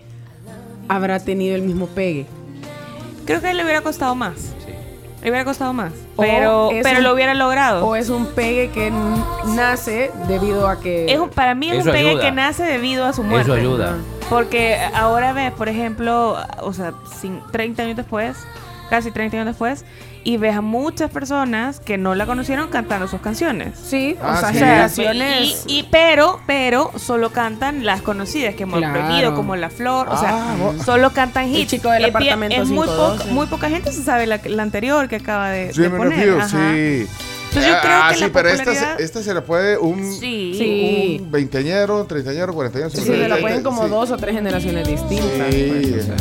habrá 0.87 1.19
tenido 1.19 1.55
el 1.55 1.61
mismo 1.61 1.87
pegue? 1.87 2.25
Creo 3.25 3.41
que 3.41 3.53
le 3.53 3.63
hubiera 3.63 3.81
costado 3.81 4.15
más. 4.15 4.53
Le 5.21 5.29
hubiera 5.29 5.43
costado 5.43 5.73
más, 5.73 5.91
O 6.15 6.21
pero 6.21 6.69
pero 6.81 6.99
un- 6.99 7.03
lo 7.03 7.13
hubiera 7.13 7.33
logrado. 7.33 7.85
¿O 7.85 7.95
es 7.97 8.09
un 8.09 8.25
pegue 8.27 8.69
que 8.71 8.89
nace 9.53 10.11
debido 10.29 10.67
a 10.69 10.79
que... 10.79 11.11
Es 11.11 11.19
un- 11.19 11.29
para 11.29 11.53
mí 11.55 11.69
es 11.69 11.79
Eso 11.79 11.89
un 11.89 11.95
pegue 11.95 12.09
ayuda. 12.11 12.21
que 12.23 12.31
nace 12.31 12.63
debido 12.63 13.05
a 13.05 13.11
su 13.13 13.23
muerte. 13.23 13.51
Eso 13.51 13.53
ayuda. 13.59 13.97
Porque 14.29 14.77
ahora 14.95 15.33
ves, 15.33 15.51
por 15.51 15.67
ejemplo, 15.67 16.37
o 16.61 16.71
sea, 16.73 16.93
sin- 17.19 17.41
30 17.51 17.83
años 17.83 17.97
después, 17.97 18.37
casi 18.89 19.11
30 19.11 19.35
años 19.37 19.47
después, 19.47 19.83
y 20.23 20.37
ves 20.37 20.55
a 20.55 20.61
muchas 20.61 21.09
personas 21.09 21.79
que 21.79 21.97
no 21.97 22.13
la 22.13 22.25
conocieron 22.25 22.67
cantando 22.69 23.07
sus 23.07 23.21
canciones. 23.21 23.77
Sí, 23.81 24.15
Ah, 24.21 24.35
o 24.35 24.39
sea, 24.39 24.49
sí. 24.51 24.59
generaciones... 24.59 25.63
Y, 25.67 25.79
y- 25.79 25.83
pero, 25.89 26.39
pero 26.45 26.91
solo 26.97 27.31
cantan 27.31 27.85
las 27.85 28.01
conocidas 28.01 28.53
que 28.55 28.63
hemos 28.63 28.79
Claro. 28.79 28.99
aprendido, 29.01 29.33
como 29.35 29.55
La 29.55 29.69
Flor, 29.69 30.09
o 30.09 30.17
sea, 30.19 30.51
Ah, 30.51 30.55
vos- 30.59 30.85
solo 30.85 31.11
cantan 31.11 31.45
El 31.45 31.55
hits. 31.57 31.71
chico 31.71 31.89
del 31.89 32.03
Es 32.03 32.09
apartamento 32.09 32.55
es 32.61 32.67
muy, 32.69 32.85
512. 32.87 33.17
poca, 33.23 33.33
muy 33.33 33.47
poca 33.47 33.69
gente 33.69 33.91
se 33.91 34.03
sabe 34.03 34.27
la, 34.27 34.39
la 34.43 34.63
anterior 34.63 35.07
que 35.07 35.15
acaba 35.17 35.49
de, 35.49 35.67
de 35.67 35.73
Dreaming 35.73 35.99
of 35.99 36.03
poner. 36.07 36.29
Ajá. 36.39 36.47
sí. 36.49 37.07
Entonces 37.49 37.71
yo 37.73 37.79
creo 37.81 37.93
ah, 38.03 38.07
que 38.09 38.15
sí, 38.15 38.21
la 38.21 38.29
pero 38.31 38.49
esta, 38.49 38.63
popularidad- 38.65 39.01
esta 39.01 39.23
se 39.23 39.33
le 39.33 39.41
puede 39.41 39.77
un, 39.79 40.03
Sí. 40.19 40.53
Sí. 40.55 41.17
un 41.21 41.31
veinteañero, 41.31 42.05
treintañero, 42.05 42.53
cuarentañero. 42.53 42.91
Sí, 42.91 43.01
se 43.01 43.27
la 43.27 43.37
pueden 43.37 43.63
como 43.63 43.85
sí. 43.85 43.89
dos 43.89 44.11
o 44.11 44.17
tres 44.17 44.35
generaciones 44.35 44.87
distintas. 44.87 45.51
Sí. 45.51 45.93
pues, 45.93 46.03
o 46.03 46.05
sea. 46.05 46.15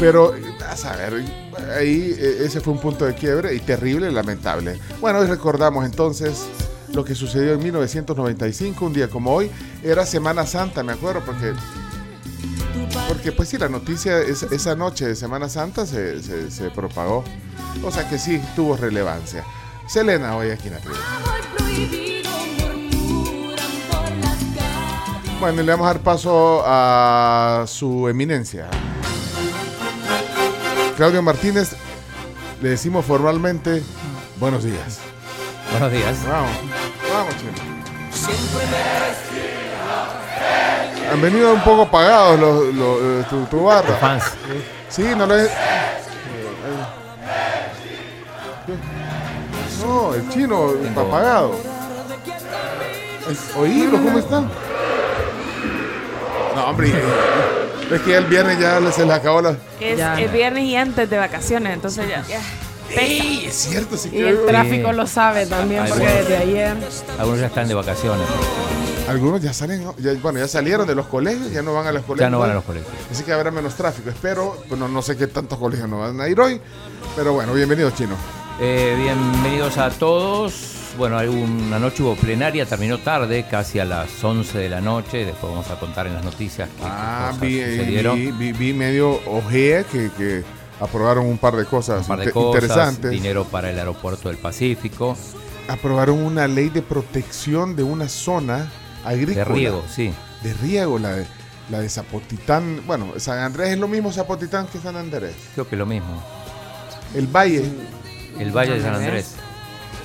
Pero, 0.00 0.34
a 0.70 0.76
saber, 0.76 1.22
ahí 1.78 2.14
eh, 2.18 2.38
ese 2.44 2.60
fue 2.60 2.72
un 2.72 2.80
punto 2.80 3.04
de 3.04 3.14
quiebre 3.14 3.54
y 3.54 3.60
terrible, 3.60 4.10
lamentable. 4.12 4.78
Bueno, 5.00 5.20
hoy 5.20 5.26
recordamos 5.26 5.84
entonces 5.84 6.46
lo 6.92 7.04
que 7.04 7.14
sucedió 7.14 7.54
en 7.54 7.62
1995, 7.62 8.84
un 8.86 8.92
día 8.92 9.08
como 9.08 9.32
hoy. 9.34 9.50
Era 9.82 10.06
Semana 10.06 10.46
Santa, 10.46 10.82
me 10.82 10.92
acuerdo, 10.92 11.22
porque... 11.24 11.52
Porque 13.08 13.32
pues 13.32 13.48
sí, 13.48 13.58
la 13.58 13.68
noticia 13.68 14.18
es- 14.20 14.44
esa 14.44 14.74
noche 14.76 15.06
de 15.08 15.16
Semana 15.16 15.48
Santa 15.48 15.86
se, 15.86 16.22
se- 16.50 16.70
propagó. 16.70 17.24
O 17.84 17.90
sea 17.90 18.08
que 18.08 18.18
sí, 18.18 18.40
tuvo 18.54 18.76
relevancia. 18.76 19.44
Selena 19.88 20.36
hoy 20.36 20.50
aquí 20.50 20.68
en 20.68 20.74
la 20.74 20.80
tribu. 20.80 20.96
Bueno, 25.40 25.62
le 25.62 25.72
vamos 25.72 25.84
a 25.86 25.92
dar 25.94 26.00
paso 26.02 26.62
a 26.64 27.64
su 27.66 28.08
eminencia. 28.08 28.68
Claudio 30.96 31.22
Martínez, 31.22 31.72
le 32.62 32.70
decimos 32.70 33.04
formalmente 33.04 33.82
buenos 34.38 34.62
días. 34.64 35.00
Buenos 35.72 35.90
días. 35.90 36.16
Vamos, 36.28 36.50
vamos, 37.12 37.34
chino. 37.38 37.74
Han 41.12 41.20
venido 41.20 41.52
un 41.52 41.60
poco 41.62 41.82
apagados 41.82 42.38
los, 42.38 42.74
los, 42.74 42.98
eh, 43.02 43.24
tu, 43.28 43.44
tu 43.46 43.64
barra. 43.64 43.88
Los 43.88 43.98
fans. 43.98 44.24
Sí, 44.88 45.02
no 45.16 45.26
lo 45.26 45.36
es. 45.36 45.50
No, 49.84 50.14
el 50.14 50.28
chino 50.30 50.70
está 50.82 51.00
apagado. 51.00 51.58
Oílo, 53.56 53.92
¿cómo 54.02 54.18
están? 54.18 54.50
No, 56.54 56.64
hombre, 56.66 56.92
es 57.90 58.00
que 58.02 58.16
el 58.16 58.24
viernes 58.26 58.58
ya 58.58 58.80
se 58.92 59.04
les 59.04 59.14
acabó 59.14 59.40
la. 59.42 59.56
Es 59.80 59.98
Ya. 59.98 60.18
el 60.20 60.30
viernes 60.30 60.64
y 60.64 60.76
antes 60.76 61.08
de 61.08 61.18
vacaciones, 61.18 61.74
entonces 61.74 62.08
ya. 62.08 62.24
ya. 62.28 62.40
¡Ey! 63.00 63.46
Es 63.46 63.54
cierto, 63.54 63.96
sí 63.96 64.10
Y 64.12 64.18
el 64.22 64.44
tráfico 64.46 64.92
lo 64.92 65.06
sabe 65.06 65.46
también, 65.46 65.82
Ay, 65.82 65.88
porque 65.90 66.04
bueno. 66.04 66.20
desde 66.20 66.36
ayer... 66.36 66.76
Algunos 67.18 67.40
ya 67.40 67.46
están 67.46 67.66
de 67.68 67.74
vacaciones. 67.74 68.26
Algunos 69.08 69.40
ya 69.42 69.52
salen, 69.52 69.84
bueno, 70.22 70.38
ya 70.38 70.48
salieron 70.48 70.86
de 70.86 70.94
los 70.94 71.06
colegios, 71.06 71.50
ya 71.50 71.62
no 71.62 71.74
van 71.74 71.86
a 71.86 71.92
los 71.92 72.02
colegios. 72.04 72.26
Ya 72.26 72.30
no 72.30 72.38
van 72.38 72.50
a 72.50 72.54
los 72.54 72.64
colegios. 72.64 72.90
Así 73.10 73.22
que 73.24 73.32
habrá 73.32 73.50
menos 73.50 73.74
tráfico. 73.74 74.10
Espero, 74.10 74.56
bueno, 74.68 74.86
no 74.88 75.02
sé 75.02 75.16
qué 75.16 75.26
tantos 75.26 75.58
colegios 75.58 75.88
no 75.88 75.98
van 76.00 76.20
a 76.20 76.28
ir 76.28 76.38
hoy, 76.40 76.60
pero 77.16 77.32
bueno, 77.32 77.52
bienvenidos, 77.52 77.94
chino. 77.94 78.16
Eh, 78.60 78.94
bienvenidos 78.98 79.76
a 79.78 79.90
todos. 79.90 80.73
Bueno, 80.96 81.18
una 81.18 81.78
noche 81.80 82.02
hubo 82.04 82.14
plenaria, 82.14 82.66
terminó 82.66 82.98
tarde, 82.98 83.46
casi 83.50 83.80
a 83.80 83.84
las 83.84 84.22
11 84.22 84.58
de 84.58 84.68
la 84.68 84.80
noche. 84.80 85.24
Después 85.24 85.52
vamos 85.52 85.68
a 85.70 85.78
contar 85.78 86.06
en 86.06 86.14
las 86.14 86.24
noticias 86.24 86.68
qué, 86.68 86.82
qué 86.82 86.88
Ah, 86.88 87.26
cosas 87.32 87.40
vi, 87.40 87.58
sucedieron. 87.60 88.16
vi, 88.16 88.30
vi- 88.30 88.52
vi 88.52 88.72
medio 88.72 89.20
ojea 89.26 89.82
que, 89.82 90.10
que 90.16 90.44
aprobaron 90.80 91.26
un 91.26 91.38
par 91.38 91.56
de 91.56 91.64
cosas, 91.64 92.02
un 92.02 92.06
par 92.06 92.20
de 92.20 92.30
cosas, 92.30 92.62
interesantes. 92.62 93.10
dinero 93.10 93.44
para 93.44 93.70
el 93.70 93.78
aeropuerto 93.78 94.28
del 94.28 94.38
Pacífico, 94.38 95.16
Aprobaron 95.66 96.18
una 96.22 96.46
ley 96.46 96.68
de 96.68 96.82
protección 96.82 97.74
de 97.74 97.82
una 97.82 98.06
zona 98.06 98.70
agrícola. 99.02 99.36
de 99.36 99.44
riego, 99.46 99.82
sí. 99.90 100.12
De 100.42 100.52
riego, 100.52 100.98
la 100.98 101.12
de, 101.16 101.26
la 101.70 101.80
de 101.80 101.88
Zapotitán. 101.88 102.82
Bueno, 102.86 103.14
San 103.16 103.38
Andrés 103.38 103.70
es 103.70 103.78
lo 103.78 103.88
mismo 103.88 104.12
Zapotitán 104.12 104.66
que 104.66 104.78
San 104.78 104.94
Andrés. 104.94 105.34
Creo 105.54 105.66
que 105.66 105.74
lo 105.74 105.86
mismo. 105.86 106.22
El 107.14 107.26
Valle. 107.28 107.64
El 108.38 108.52
Valle 108.52 108.74
de 108.74 108.82
San 108.82 108.94
Andrés. 108.96 109.36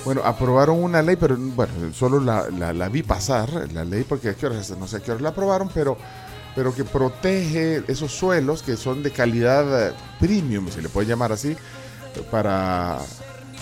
Bueno, 0.10 0.22
aprobaron 0.28 0.84
una 0.84 1.02
ley, 1.04 1.16
pero 1.18 1.38
bueno, 1.38 1.72
solo 1.94 2.20
la, 2.20 2.50
la- 2.50 2.74
la 2.74 2.90
vi 2.90 3.04
pasar, 3.04 3.50
la 3.74 3.84
ley, 3.86 4.04
porque 4.08 4.30
a 4.30 4.34
qué 4.34 4.48
horas, 4.48 4.72
no 4.78 4.88
sé 4.88 4.98
a 4.98 5.00
qué 5.02 5.12
horas 5.12 5.22
la 5.22 5.30
aprobaron, 5.30 5.70
pero, 5.74 5.98
pero 6.56 6.74
que 6.74 6.84
protege 6.84 7.84
esos 7.88 8.12
suelos 8.12 8.64
que 8.64 8.76
son 8.76 9.04
de 9.04 9.12
calidad 9.12 9.90
eh, 9.90 9.94
premium, 10.20 10.68
se 10.70 10.82
le 10.82 10.90
puede 10.90 11.08
llamar 11.08 11.32
así, 11.32 11.56
para 12.32 12.98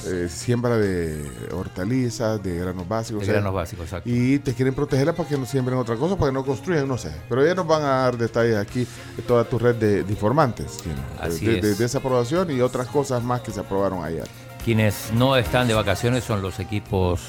eh, 0.05 0.27
siembra 0.29 0.77
de 0.77 1.29
hortalizas, 1.51 2.41
de 2.41 2.57
granos 2.59 2.87
básicos. 2.87 3.21
De 3.21 3.25
o 3.25 3.25
sea, 3.25 3.33
granos 3.41 3.53
básicos, 3.53 3.83
exacto. 3.85 4.09
Y 4.09 4.39
te 4.39 4.53
quieren 4.53 4.73
protegerla 4.73 5.13
para 5.13 5.27
que 5.27 5.37
no 5.37 5.45
siembren 5.45 5.77
otra 5.77 5.95
cosa, 5.97 6.15
para 6.15 6.31
que 6.31 6.33
no 6.35 6.45
construyan, 6.45 6.87
no 6.87 6.97
sé. 6.97 7.11
Pero 7.27 7.45
ya 7.45 7.55
nos 7.55 7.67
van 7.67 7.81
a 7.83 7.87
dar 8.03 8.17
detalles 8.17 8.55
aquí 8.55 8.87
de 9.17 9.23
toda 9.23 9.43
tu 9.43 9.59
red 9.59 9.75
de, 9.75 10.03
de 10.03 10.11
informantes, 10.13 10.77
Chino, 10.81 10.95
Así 11.19 11.45
de, 11.45 11.61
de- 11.61 11.71
es. 11.71 11.77
de 11.77 11.85
esa 11.85 11.97
aprobación 11.97 12.49
y 12.51 12.61
otras 12.61 12.87
cosas 12.87 13.21
más 13.23 13.41
que 13.41 13.51
se 13.51 13.59
aprobaron 13.59 14.03
ayer. 14.03 14.27
Quienes 14.67 15.13
no 15.13 15.37
están 15.37 15.69
de 15.69 15.73
vacaciones 15.73 16.25
son 16.25 16.41
los 16.41 16.59
equipos 16.59 17.21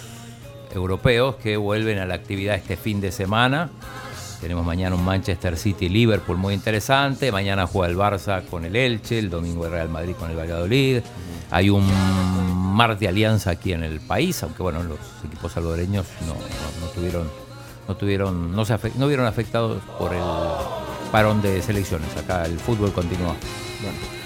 europeos 0.74 1.36
que 1.36 1.56
vuelven 1.56 2.00
a 2.00 2.04
la 2.04 2.14
actividad 2.14 2.56
este 2.56 2.76
fin 2.76 3.00
de 3.00 3.12
semana. 3.12 3.70
Tenemos 4.40 4.66
mañana 4.66 4.96
un 4.96 5.04
Manchester 5.04 5.56
City 5.56 5.88
Liverpool 5.88 6.36
muy 6.36 6.52
interesante. 6.52 7.30
Mañana 7.30 7.68
juega 7.68 7.92
el 7.92 7.96
Barça 7.96 8.44
con 8.44 8.64
el 8.64 8.74
Elche, 8.74 9.20
el 9.20 9.30
domingo 9.30 9.66
el 9.66 9.70
Real 9.70 9.88
Madrid 9.88 10.16
con 10.18 10.28
el 10.32 10.36
Valladolid. 10.36 10.98
Hay 11.52 11.70
un 11.70 11.86
mar 12.74 12.98
de 12.98 13.06
alianza 13.06 13.50
aquí 13.52 13.72
en 13.72 13.84
el 13.84 14.00
país, 14.00 14.42
aunque 14.42 14.64
bueno, 14.64 14.82
los 14.82 14.98
equipos 15.24 15.52
salvadoreños 15.52 16.06
no, 16.26 16.34
tuvieron, 16.88 17.30
no 17.86 17.96
tuvieron, 17.96 18.50
no 18.50 18.64
se 18.64 18.74
afe- 18.74 18.94
no 18.96 19.06
vieron 19.06 19.26
afectados 19.26 19.80
por 19.96 20.12
el 20.12 20.22
parón 21.12 21.40
de 21.40 21.62
selecciones. 21.62 22.16
Acá 22.16 22.44
el 22.46 22.58
fútbol 22.58 22.92
continúa. 22.92 23.36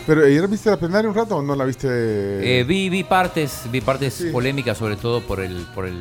Pero 0.07 0.25
ayer 0.25 0.49
viste 0.49 0.71
la 0.71 0.77
plenaria 0.77 1.09
un 1.09 1.15
rato 1.15 1.37
o 1.37 1.43
no 1.43 1.55
la 1.55 1.65
viste? 1.65 1.89
Eh, 1.89 2.65
vi, 2.65 2.89
vi 2.89 3.05
partes, 3.05 3.63
vi 3.71 3.81
partes 3.81 4.27
polémicas, 4.33 4.77
sobre 4.77 4.97
todo 4.97 5.21
por 5.21 5.41
el, 5.41 5.67
por 5.75 5.87
el 5.87 5.97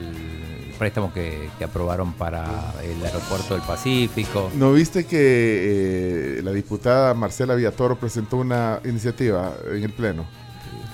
préstamo 0.80 1.14
que, 1.14 1.50
que 1.60 1.64
aprobaron 1.64 2.14
para 2.14 2.74
el 2.84 3.06
aeropuerto 3.06 3.54
del 3.54 3.64
Pacífico. 3.64 4.50
¿No 4.56 4.74
viste 4.74 5.06
que 5.06 6.38
eh, 6.40 6.42
la 6.44 6.52
diputada 6.52 7.14
Marcela 7.14 7.54
Villatoro 7.54 7.96
presentó 7.96 8.38
una 8.38 8.80
iniciativa 8.86 9.54
en 9.72 9.84
el 9.84 9.92
Pleno? 9.92 10.26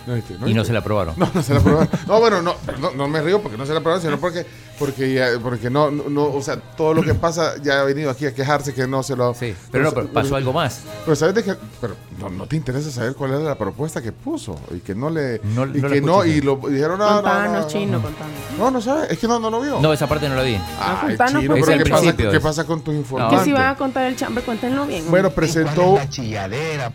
¿No 0.06 0.16
viste? 0.16 0.36
Y 0.46 0.54
no 0.54 0.66
se 0.66 0.74
la 0.74 0.80
aprobaron. 0.80 1.16
No, 1.18 1.30
no 1.34 1.42
se 1.42 1.54
la 1.54 1.60
aprobaron. 1.60 1.90
No, 2.08 2.20
bueno, 2.20 2.42
no, 2.42 2.56
no, 2.80 2.92
no 2.92 3.08
me 3.08 3.22
río 3.22 3.42
porque 3.42 3.58
no 3.58 3.66
se 3.66 3.74
la 3.74 3.80
aprobaron, 3.80 4.02
sino 4.02 4.20
porque 4.20 4.46
Porque 4.80 5.12
ya, 5.14 5.30
porque 5.42 5.70
no, 5.72 5.90
no, 5.90 6.04
no, 6.08 6.26
o 6.26 6.42
sea, 6.42 6.58
todo 6.58 6.94
lo 6.94 7.02
que 7.02 7.16
pasa 7.16 7.56
ya 7.64 7.82
ha 7.82 7.84
venido 7.84 8.12
aquí 8.12 8.28
a 8.28 8.34
quejarse 8.36 8.74
que 8.76 8.86
no 8.86 9.02
se 9.02 9.16
lo. 9.16 9.34
Sí, 9.34 9.56
pero 9.72 9.86
no, 9.86 9.92
pero 9.92 10.08
pasó 10.14 10.36
algo 10.36 10.54
más. 10.54 10.82
Pero 11.04 11.16
sabes 11.16 11.34
de 11.34 11.44
que, 11.44 11.56
pero 11.82 11.96
no, 12.20 12.30
no 12.30 12.46
te 12.46 12.58
interesa 12.58 12.92
saber 12.92 13.16
cuál 13.16 13.32
era 13.32 13.40
la 13.40 13.58
propuesta 13.58 14.02
que 14.04 14.12
puso 14.12 14.60
y 14.76 14.80
que 14.82 14.94
no 14.94 15.10
le, 15.10 15.42
No- 15.44 15.66
y 15.66 15.82
no 15.82 15.90
que 15.90 16.02
no 16.02 16.22
escuché. 16.24 16.38
y 16.38 16.42
lo 16.42 16.58
dijeron 16.70 17.00
no, 17.00 17.08
no, 17.10 17.16
Contanos, 17.16 17.52
no, 17.54 17.60
no, 17.62 17.68
chino, 17.68 17.92
no. 17.98 18.02
contanos. 18.04 18.34
No, 18.60 18.70
no 18.72 18.82
sabe, 18.82 19.08
es 19.12 19.18
que 19.18 19.28
no, 19.28 19.40
no 19.40 19.50
lo 19.50 19.62
vio. 19.62 19.80
No, 19.80 19.92
esa 19.94 20.06
parte 20.08 20.30
no 20.30 20.36
la 20.36 20.44
vi. 20.44 20.60
Contanos, 21.02 21.42
chino, 21.42 21.54
pues, 21.56 21.66
pero 21.66 21.72
es 21.76 21.78
el 21.80 21.84
¿qué 21.84 21.90
pasa, 21.90 22.32
¿qué 22.32 22.40
pasa 22.40 22.64
con 22.66 22.82
tus 22.82 22.94
Que 22.94 23.00
informantes? 23.00 23.42
si 23.46 23.54
van 23.54 23.66
a 23.68 23.76
contar 23.76 24.06
el 24.06 24.16
chambre, 24.16 24.44
cuéntenlo 24.44 24.86
bien. 24.86 25.06
Bueno, 25.10 25.32
presentó, 25.32 25.98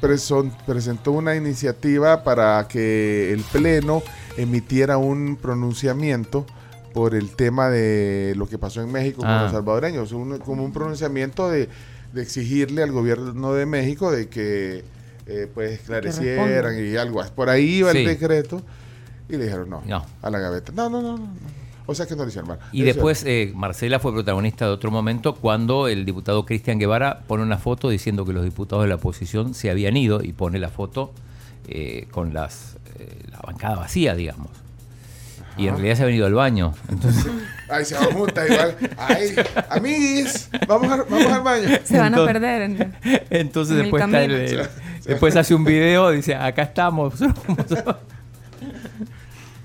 preson- 0.00 0.52
presentó 0.66 1.12
una 1.12 1.34
iniciativa 1.34 2.22
para 2.22 2.66
que 2.68 3.32
el 3.32 3.40
Pleno 3.42 4.02
emitiera 4.36 4.96
un 4.98 5.36
pronunciamiento 5.40 6.46
por 6.92 7.14
el 7.14 7.30
tema 7.30 7.68
de 7.70 8.34
lo 8.37 8.46
que 8.46 8.58
pasó 8.58 8.82
en 8.82 8.90
México 8.92 9.18
con 9.22 9.30
Ah. 9.30 9.42
los 9.44 9.52
salvadoreños, 9.52 10.12
un- 10.12 10.38
como 10.38 10.64
un 10.64 10.72
pronunciamiento 10.72 11.49
de, 11.49 11.68
de 12.12 12.22
exigirle 12.22 12.82
al 12.82 12.92
gobierno 12.92 13.54
de 13.54 13.66
México 13.66 14.11
de 14.11 14.28
que 14.28 14.84
eh, 15.26 15.49
pues 15.54 15.72
esclarecieran 15.72 16.75
y 16.84 16.96
algo 16.96 17.20
así. 17.20 17.30
Por 17.34 17.49
ahí 17.49 17.76
iba 17.76 17.92
Sí. 17.92 17.99
el 17.99 18.06
decreto 18.06 18.61
y 19.28 19.37
le 19.37 19.44
dijeron 19.44 19.70
no, 19.70 19.80
No. 19.87 20.04
a 20.20 20.30
la 20.30 20.38
gaveta. 20.40 20.72
No, 20.75 20.90
no, 20.90 21.00
no, 21.00 21.16
no. 21.16 21.28
O 21.87 21.94
sea 21.94 22.06
que 22.06 22.14
no 22.16 22.22
le 22.25 22.28
hicieron 22.28 22.49
mal. 22.49 22.58
Y 22.72 22.80
Le 22.80 22.87
después 22.87 23.25
eh, 23.26 23.52
Marcela 23.54 23.99
fue 23.99 24.12
protagonista 24.12 24.66
de 24.66 24.72
otro 24.72 24.90
momento 24.90 25.34
cuando 25.37 25.88
el 25.88 26.04
diputado 26.04 26.44
Cristian 26.44 26.78
Guevara 26.78 27.20
pone 27.26 27.42
una 27.42 27.58
foto 27.58 27.88
diciendo 27.88 28.25
que 28.25 28.32
los 28.32 28.44
diputados 28.44 28.84
de 28.84 28.88
la 28.88 28.96
oposición 28.96 29.54
se 29.54 29.70
habían 29.70 29.96
ido 29.96 30.22
y 30.22 30.32
pone 30.32 30.58
la 30.58 30.68
foto 30.68 31.12
eh, 31.68 32.06
con 32.11 32.34
las 32.34 32.76
eh, 32.99 33.08
la 33.30 33.38
bancada 33.40 33.76
vacía, 33.76 34.14
digamos. 34.14 34.50
Y 35.56 35.66
en 35.68 35.75
realidad 35.75 35.97
se 35.97 36.02
ha 36.02 36.06
venido 36.06 36.26
al 36.26 36.35
baño. 36.35 36.75
Entonces, 36.88 37.26
Ay, 37.68 37.85
se 37.85 37.94
van 37.94 38.11
juntas 38.12 38.50
igual. 38.50 38.76
Ay, 38.99 39.35
amiguis, 39.71 40.49
vamos, 40.66 40.92
a- 40.92 41.02
vamos 41.04 41.32
al 41.32 41.42
baño. 41.42 41.68
Se 41.85 41.99
van 41.99 42.14
a 42.14 42.25
perder. 42.25 42.62
en- 42.62 42.94
entonces 43.30 43.73
En 43.73 43.78
el 43.78 43.82
después, 43.85 44.04
está 44.04 44.23
el- 44.25 44.30
camino. 44.32 44.62
el- 44.62 44.68
después 45.06 45.37
hace 45.37 45.54
un 45.54 45.64
video, 45.64 46.11
dice, 46.11 46.35
acá 46.35 46.62
estamos. 46.62 47.14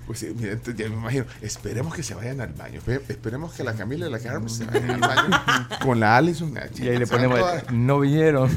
Pues 0.06 0.20
sí, 0.20 0.34
mira, 0.39 0.53
entonces 0.53 0.77
ya 0.82 0.88
me 0.89 0.96
imagino. 0.96 1.25
Esperemos 1.41 1.94
que 1.94 2.01
se 2.01 2.15
vayan 2.15 2.39
al 2.39 2.53
baño. 2.53 2.79
Espe- 2.79 3.01
Esperemos 3.10 3.53
que 3.53 3.65
la 3.65 3.74
Camila 3.74 4.08
y 4.08 4.10
la 4.10 4.20
Carmen 4.20 4.50
se 4.50 4.63
vayan 4.63 4.89
al 4.91 5.00
baño 5.01 5.29
con 5.84 6.00
la 6.00 6.15
Alison. 6.15 6.53
y 6.77 6.88
ahí 6.88 6.98
le 6.98 7.06
ponemos, 7.06 7.41
no 7.74 8.00
vinieron. 8.00 8.50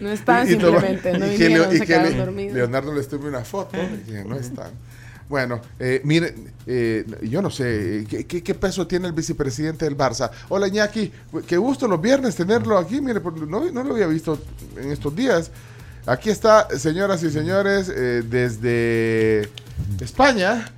No 0.00 0.10
están 0.10 0.46
Y- 0.46 0.48
y 0.48 0.52
simplemente, 0.52 1.18
no 1.18 1.26
y 1.26 1.36
que 1.36 1.48
vinieron, 1.48 1.68
y 1.68 1.72
se 1.74 1.80
que 1.80 1.86
quedaron 1.86 2.12
Le- 2.12 2.16
dormidos. 2.18 2.54
Leonardo 2.54 2.94
les 2.94 3.08
tome 3.08 3.28
una 3.28 3.44
foto 3.44 3.76
y 3.76 4.10
que 4.10 4.24
no 4.24 4.36
están. 4.36 4.70
Bueno, 5.32 5.62
eh, 5.78 6.02
miren, 6.04 6.52
eh, 6.66 7.06
yo 7.22 7.40
no 7.40 7.48
sé, 7.48 8.04
¿qué, 8.06 8.26
qué, 8.26 8.42
qué 8.42 8.54
peso 8.54 8.86
tiene 8.86 9.06
el 9.06 9.14
vicepresidente 9.14 9.86
del 9.86 9.96
Barça? 9.96 10.30
Hola 10.50 10.68
Iñaki, 10.68 11.10
qué 11.46 11.56
gusto 11.56 11.88
los 11.88 11.98
viernes 12.02 12.36
tenerlo 12.36 12.76
aquí, 12.76 13.00
mire, 13.00 13.18
por- 13.18 13.48
no, 13.48 13.64
no 13.72 13.82
lo 13.82 13.94
había 13.94 14.08
visto 14.08 14.38
en 14.76 14.92
estos 14.92 15.16
días. 15.16 15.50
Aquí 16.04 16.28
está, 16.28 16.68
señoras 16.78 17.22
y 17.22 17.30
señores, 17.30 17.90
eh, 17.96 18.22
desde 18.28 19.48
España. 20.02 20.70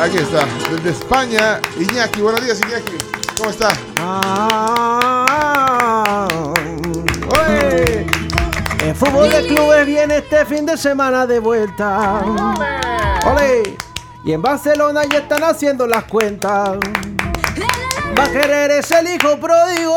Aquí 0.00 0.16
está, 0.16 0.44
desde 0.72 0.90
España, 0.90 1.60
Iñaki, 1.78 2.20
buenos 2.20 2.42
días 2.44 2.60
Iñaki, 2.60 2.96
¿cómo 3.38 3.50
está? 3.50 3.68
¡Oye! 6.48 6.53
El 8.94 9.00
fútbol 9.00 9.28
de 9.28 9.46
clubes 9.48 9.86
viene 9.86 10.18
este 10.18 10.44
fin 10.46 10.64
de 10.64 10.76
semana 10.76 11.26
de 11.26 11.40
vuelta. 11.40 12.20
¡Ole! 13.26 13.76
Y 14.24 14.30
en 14.30 14.40
Barcelona 14.40 15.02
ya 15.10 15.18
están 15.18 15.42
haciendo 15.42 15.84
las 15.88 16.04
cuentas. 16.04 16.78
Va 18.16 18.24
a 18.24 18.30
querer 18.30 18.70
es 18.70 18.88
el 18.92 19.08
hijo 19.08 19.36
pródigo 19.40 19.96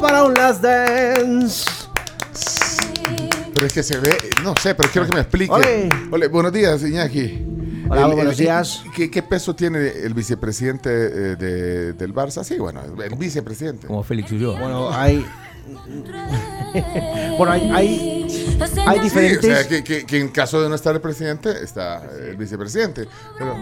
para 0.00 0.24
un 0.24 0.32
last 0.32 0.62
dance. 0.62 1.66
Pero 3.52 3.66
es 3.66 3.72
que 3.74 3.82
se 3.82 3.98
ve, 3.98 4.16
no 4.42 4.54
sé, 4.56 4.74
pero 4.74 4.88
quiero 4.90 5.06
que 5.06 5.12
me 5.12 5.20
explique. 5.20 5.52
Ole. 5.52 5.90
Ole, 6.10 6.28
buenos 6.28 6.52
días, 6.54 6.82
Iñaki. 6.82 7.44
Hola, 7.90 8.06
buenos 8.06 8.38
días. 8.38 8.82
¿qué, 8.96 9.10
qué 9.10 9.22
peso 9.22 9.54
tiene 9.54 9.88
el 9.88 10.14
vicepresidente 10.14 10.88
eh, 10.90 11.36
de- 11.36 11.92
del 11.92 12.14
Barça? 12.14 12.42
Sí, 12.44 12.56
bueno, 12.58 12.80
el 12.82 13.14
vicepresidente. 13.16 13.86
Como 13.86 14.02
Félix 14.02 14.32
Ulloa. 14.32 14.58
Bueno, 14.58 14.90
hay. 14.90 15.26
bueno, 17.38 17.52
hay, 17.52 17.70
hay, 17.70 18.26
hay 18.86 18.98
Sí, 18.98 19.02
diferentes. 19.02 19.44
o 19.44 19.54
sea, 19.54 19.68
que, 19.68 19.84
que- 19.84 20.04
que 20.06 20.20
en 20.20 20.28
caso 20.28 20.60
de 20.62 20.68
no 20.68 20.74
estar 20.74 20.94
el 20.94 21.00
presidente, 21.00 21.50
está 21.62 22.02
el 22.20 22.36
vicepresidente. 22.36 23.08
Pero, 23.38 23.56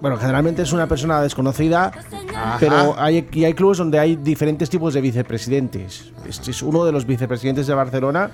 Bueno, 0.00 0.16
generalmente 0.16 0.62
es 0.62 0.72
una 0.72 0.86
persona 0.86 1.20
desconocida, 1.20 1.90
Ajá. 2.34 2.56
pero 2.60 2.94
hay, 2.98 3.28
y 3.32 3.44
hay 3.44 3.54
clubes 3.54 3.78
donde 3.78 3.98
hay 3.98 4.14
diferentes 4.16 4.70
tipos 4.70 4.94
de 4.94 5.00
vicepresidentes. 5.00 6.12
Este 6.26 6.52
es 6.52 6.62
uno 6.62 6.84
de 6.84 6.92
los 6.92 7.04
vicepresidentes 7.06 7.66
de 7.66 7.74
Barcelona. 7.74 8.30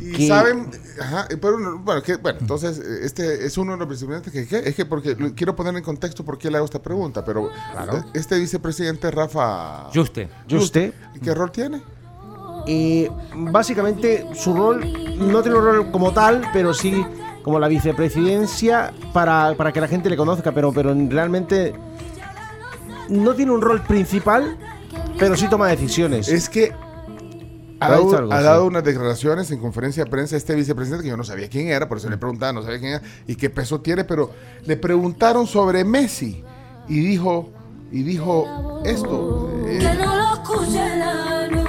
y 0.00 0.10
que- 0.12 0.26
saben, 0.28 0.68
ajá, 1.00 1.28
pero 1.40 1.58
no- 1.60 1.78
bueno, 1.78 2.02
que, 2.02 2.16
bueno, 2.16 2.38
entonces 2.40 2.78
este 2.78 3.46
es 3.46 3.56
uno 3.56 3.72
de 3.72 3.78
los 3.78 3.88
vicepresidentes 3.88 4.32
que, 4.32 4.46
que- 4.48 4.68
es 4.68 4.74
que 4.74 4.84
porque 4.84 5.16
quiero 5.36 5.54
poner 5.54 5.74
en 5.76 5.82
contexto 5.84 6.24
por 6.24 6.36
qué 6.36 6.50
le 6.50 6.56
hago 6.56 6.64
esta 6.66 6.82
pregunta, 6.82 7.24
pero 7.24 7.48
Claro. 7.72 8.04
este 8.12 8.36
vicepresidente 8.40 9.08
Rafa 9.12 9.88
Juste. 9.94 10.28
Juste. 10.50 10.92
¿qué 11.22 11.32
rol 11.34 11.52
tiene? 11.52 11.80
Y 12.66 13.08
básicamente 13.34 14.26
su 14.34 14.54
rol 14.54 14.80
no 15.18 15.42
tiene 15.42 15.58
un 15.58 15.64
rol 15.64 15.90
como 15.90 16.12
tal, 16.12 16.42
pero 16.52 16.72
sí 16.72 17.04
como 17.42 17.58
la 17.58 17.68
vicepresidencia 17.68 18.92
para, 19.12 19.54
para 19.56 19.70
que 19.72 19.80
la 19.80 19.88
gente 19.88 20.08
le 20.08 20.16
conozca, 20.16 20.52
pero, 20.52 20.72
pero 20.72 20.94
realmente 21.10 21.74
no 23.10 23.34
tiene 23.34 23.52
un 23.52 23.60
rol 23.60 23.82
principal, 23.82 24.56
pero 25.18 25.36
sí 25.36 25.46
toma 25.48 25.68
decisiones. 25.68 26.28
Es 26.28 26.48
que 26.48 26.72
ha 27.80 27.86
Ha 27.86 27.90
dado, 27.90 28.04
dicho 28.04 28.16
algo, 28.16 28.32
ha 28.32 28.38
sí. 28.38 28.44
dado 28.44 28.64
unas 28.66 28.82
declaraciones 28.82 29.50
en 29.50 29.60
conferencia 29.60 30.04
de 30.04 30.10
prensa 30.10 30.36
este 30.38 30.54
vicepresidente 30.54 31.04
que 31.04 31.10
yo 31.10 31.18
no 31.18 31.24
sabía 31.24 31.50
quién 31.50 31.68
era, 31.68 31.86
por 31.86 31.98
eso 31.98 32.08
le 32.08 32.16
preguntaba, 32.16 32.54
no 32.54 32.62
sabía 32.62 32.78
quién 32.78 32.92
era 32.92 33.02
y 33.26 33.36
qué 33.36 33.50
peso 33.50 33.82
tiene, 33.82 34.04
pero 34.04 34.30
le 34.64 34.78
preguntaron 34.78 35.46
sobre 35.46 35.84
Messi 35.84 36.42
y 36.88 37.00
dijo 37.00 37.50
y 37.92 38.02
dijo 38.04 38.80
esto. 38.86 39.50
eh, 39.66 39.80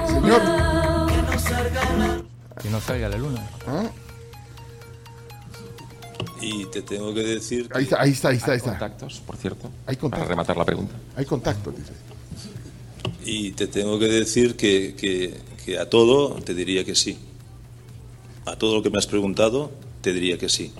señor, 0.08 0.40
Que 2.66 2.72
no 2.72 2.80
salga 2.80 3.08
la 3.08 3.16
luna. 3.16 3.48
¿ah? 3.68 3.88
Y 6.40 6.64
te 6.66 6.82
tengo 6.82 7.14
que 7.14 7.22
decir. 7.22 7.68
Ahí 7.72 7.84
está, 7.84 8.02
ahí 8.02 8.10
está, 8.10 8.28
ahí 8.30 8.36
está, 8.38 8.46
ahí 8.50 8.52
Hay 8.54 8.58
está. 8.58 8.70
contactos, 8.72 9.22
por 9.24 9.36
cierto. 9.36 9.70
Hay 9.86 9.94
contactos. 9.94 10.24
Para 10.24 10.28
rematar 10.30 10.56
la 10.56 10.64
pregunta. 10.64 10.94
Hay 11.14 11.24
contacto, 11.26 11.70
dice. 11.70 11.92
Y 13.24 13.52
te 13.52 13.68
tengo 13.68 14.00
que 14.00 14.06
decir 14.08 14.56
que, 14.56 14.96
que- 14.96 15.38
que 15.64 15.78
a 15.78 15.88
todo 15.88 16.34
te 16.42 16.54
diría 16.54 16.84
que 16.84 16.96
sí. 16.96 17.16
A 18.46 18.56
todo 18.56 18.74
lo 18.74 18.82
que 18.82 18.90
me 18.90 18.98
has 18.98 19.06
preguntado, 19.06 19.70
te 20.00 20.12
diría 20.12 20.36
que 20.36 20.48
sí. 20.48 20.72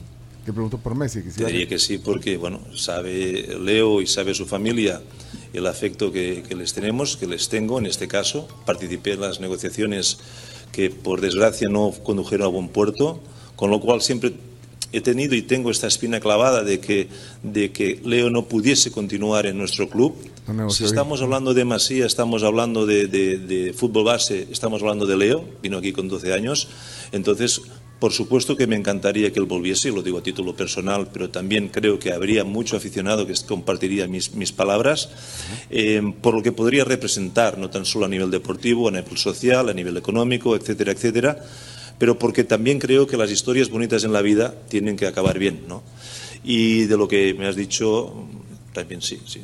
Que 0.45 0.53
preguntó 0.53 0.79
por 0.79 0.97
Messi. 0.97 1.23
Que 1.23 1.31
si 1.31 1.37
Te 1.39 1.47
diría 1.47 1.69
que 1.69 1.79
sí, 1.79 1.99
porque 1.99 2.37
bueno, 2.37 2.61
sabe 2.77 3.57
Leo 3.61 4.01
y 4.03 4.09
sabe 4.09 4.35
su 4.35 4.45
familia 4.47 5.03
el 5.53 5.67
afecto 5.69 6.11
que, 6.11 6.43
que 6.49 6.57
les 6.57 6.73
tenemos, 6.73 7.17
que 7.17 7.29
les 7.29 7.49
tengo 7.49 7.79
en 7.79 7.87
este 7.87 8.09
caso. 8.09 8.49
Participé 8.67 9.13
en 9.13 9.21
las 9.21 9.39
negociaciones 9.39 10.19
que 10.73 10.91
por 10.91 11.21
desgracia 11.21 11.69
no 11.69 11.93
condujeron 12.03 12.47
a 12.47 12.51
buen 12.51 12.69
puerto, 12.69 13.21
con 13.57 13.71
lo 13.71 13.81
cual 13.81 14.03
siempre 14.03 14.35
he 14.93 15.01
tenido 15.01 15.35
y 15.35 15.43
tengo 15.43 15.71
esta 15.71 15.87
espina 15.89 16.21
clavada 16.21 16.63
de 16.63 16.79
que, 16.81 17.09
de 17.43 17.73
que 17.73 18.01
Leo 18.05 18.31
no 18.31 18.47
pudiese 18.47 18.91
continuar 18.93 19.47
en 19.47 19.59
nuestro 19.59 19.89
club. 19.89 20.15
No 20.47 20.71
Si 20.71 20.85
estamos 20.85 21.23
hablando 21.23 21.55
de 21.55 21.65
Masía, 21.65 22.07
estamos 22.07 22.43
hablando 22.45 22.87
de, 22.87 23.09
de- 23.09 23.39
de 23.39 23.73
fútbol 23.73 24.05
base, 24.05 24.47
estamos 24.51 24.81
hablando 24.83 25.05
de 25.07 25.17
Leo, 25.17 25.45
vino 25.63 25.79
aquí 25.79 25.93
con 25.93 26.09
12 26.09 26.33
años, 26.33 26.69
entonces 27.13 27.63
por 27.99 28.13
supuesto 28.13 28.57
que 28.57 28.67
me 28.67 28.77
encantaría 28.77 29.33
que 29.33 29.39
él 29.39 29.47
volviese, 29.47 29.91
lo 29.91 30.03
digo 30.03 30.19
a 30.19 30.23
título 30.23 30.55
personal, 30.55 31.09
pero 31.13 31.31
también 31.31 31.69
creo 31.69 31.99
que 31.99 32.13
habría 32.13 32.45
mucho 32.45 32.77
aficionado 32.77 33.27
que 33.27 33.35
compartiría 33.47 34.07
mis, 34.07 34.35
mis 34.35 34.53
palabras, 34.53 35.09
eh, 35.71 36.03
por 36.21 36.35
lo 36.35 36.43
que 36.43 36.53
podría 36.53 36.85
representar, 36.85 37.57
no 37.57 37.71
tan 37.71 37.87
solo 37.87 38.05
a 38.05 38.09
nivel 38.09 38.31
deportivo, 38.31 38.89
a 38.89 38.91
nivel 38.91 39.17
social, 39.17 39.71
a 39.71 39.75
nivel 39.75 39.97
económico, 39.97 40.55
etcétera, 40.55 40.93
etcétera, 40.93 41.39
pero 41.99 42.19
porque 42.19 42.45
también 42.45 42.79
creo 42.79 43.07
que 43.07 43.17
las 43.17 43.31
historias 43.31 43.71
bonitas 43.71 44.05
en 44.05 44.13
la 44.13 44.21
vida 44.21 44.55
tienen 44.69 44.97
que 44.97 45.07
acabar 45.07 45.39
bien, 45.39 45.65
¿no? 45.67 45.83
Y 46.45 46.85
de 46.85 46.99
lo 46.99 47.09
que 47.09 47.33
me 47.33 47.47
has 47.47 47.57
dicho, 47.57 48.13
también 48.75 49.01
sí, 49.01 49.21
sí. 49.25 49.41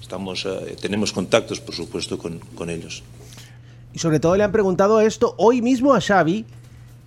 Estamos, 0.00 0.44
eh, 0.44 0.76
tenemos 0.78 1.10
contactos, 1.10 1.60
por 1.60 1.74
supuesto, 1.74 2.18
con, 2.18 2.38
con 2.54 2.68
ellos. 2.68 3.02
Y 3.94 3.98
sobre 3.98 4.20
todo 4.20 4.36
le 4.36 4.44
han 4.44 4.52
preguntado 4.52 5.00
esto 5.00 5.34
hoy 5.38 5.62
mismo 5.62 5.94
a 5.94 6.00
Xavi, 6.02 6.44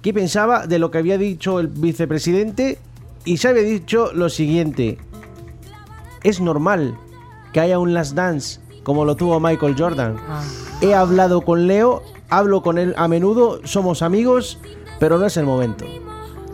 qué 0.06 0.13
pensaba 0.13 0.68
de 0.68 0.78
lo 0.78 0.91
que 0.91 1.00
había 1.00 1.18
dicho 1.18 1.60
el 1.60 1.68
vicepresidente, 1.68 2.78
y 3.24 3.38
Xavi 3.38 3.60
ha 3.62 3.63
dicho 3.63 4.12
lo 4.13 4.30
siguiente, 4.30 5.00
es 6.22 6.39
normal 6.39 6.96
que 7.52 7.62
haya 7.62 7.80
un 7.80 7.96
last 7.96 8.13
dance 8.13 8.60
como 8.84 9.04
lo 9.04 9.15
tuvo 9.15 9.39
Michael 9.39 9.74
Jordan. 9.76 10.18
He 10.80 10.94
hablado 10.94 11.41
con 11.41 11.65
Leo, 11.65 12.04
hablo 12.30 12.62
con 12.62 12.78
él 12.78 12.94
a 12.98 13.08
menudo, 13.08 13.62
somos 13.63 14.04
amigos, 14.04 14.60
pero 15.00 15.18
no 15.18 15.26
es 15.26 15.38
el 15.38 15.48
momento. 15.48 15.86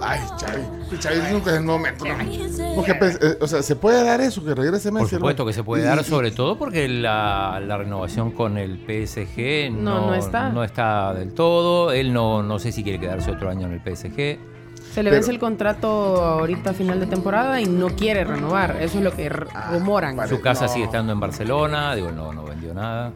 Ay, 0.02 0.20
Chavi, 0.38 0.98
Chavi 1.00 1.18
nunca 1.32 1.52
es 1.52 1.58
el 1.58 1.64
momento. 1.64 2.06
¿no? 2.06 2.76
Porque, 2.76 2.96
pues, 2.96 3.20
eh, 3.22 3.38
o 3.40 3.48
sea, 3.48 3.62
¿se 3.62 3.76
puede 3.76 4.04
dar 4.04 4.20
eso? 4.22 4.44
Que 4.44 4.56
regrese 4.56 4.92
Messi. 4.92 5.04
Por 5.04 5.10
supuesto 5.20 5.46
que 5.46 5.54
se 5.54 5.64
puede 5.64 5.84
Y- 5.84 5.86
dar, 5.86 6.00
y- 6.00 6.04
sobre 6.04 6.32
todo 6.32 6.58
porque 6.58 6.88
la, 6.88 7.62
la 7.66 7.78
renovación 7.78 8.32
con 8.32 8.58
el 8.58 8.80
PSG 8.80 9.72
No, 9.72 10.02
no, 10.02 10.08
no 10.08 10.16
está. 10.16 10.50
no 10.50 10.64
está 10.64 11.14
del 11.14 11.34
todo. 11.34 11.92
Él 11.92 12.14
no, 12.14 12.42
no 12.44 12.58
sé 12.60 12.72
si 12.72 12.84
quiere 12.84 13.00
quedarse 13.00 13.32
otro 13.32 13.50
año 13.50 13.68
en 13.68 13.74
el 13.74 13.82
PSG. 13.82 14.16
Se 14.16 15.04
le 15.04 15.10
Pero- 15.10 15.12
vence 15.12 15.32
el 15.32 15.40
contrato 15.40 15.88
ahorita 16.24 16.72
a 16.72 16.74
final 16.74 17.00
de 17.00 17.06
temporada 17.06 17.62
y 17.62 17.66
no 17.66 17.90
quiere 17.96 18.24
renovar. 18.24 18.78
Eso 18.82 18.98
es 18.98 19.04
lo 19.04 19.12
que 19.16 19.28
r- 19.28 19.46
rumoran. 19.72 20.18
Su 20.28 20.42
casa 20.42 20.68
sigue 20.68 20.86
estando 20.86 21.14
en 21.14 21.20
Barcelona, 21.20 21.96
digo, 21.96 22.12
no, 22.12 22.34
no 22.34 22.44
vendió 22.44 22.74
nada. 22.74 23.14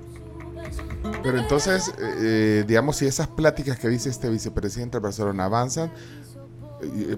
Pero 1.22 1.38
entonces, 1.38 1.94
eh, 2.00 2.64
digamos, 2.68 2.96
si 2.98 3.06
esas 3.06 3.28
pláticas 3.28 3.78
que 3.78 3.88
dice 3.90 4.10
este 4.10 4.30
vicepresidente 4.30 4.98
de 4.98 5.04
Barcelona 5.04 5.46
avanzan, 5.46 5.88
eh, 5.90 5.92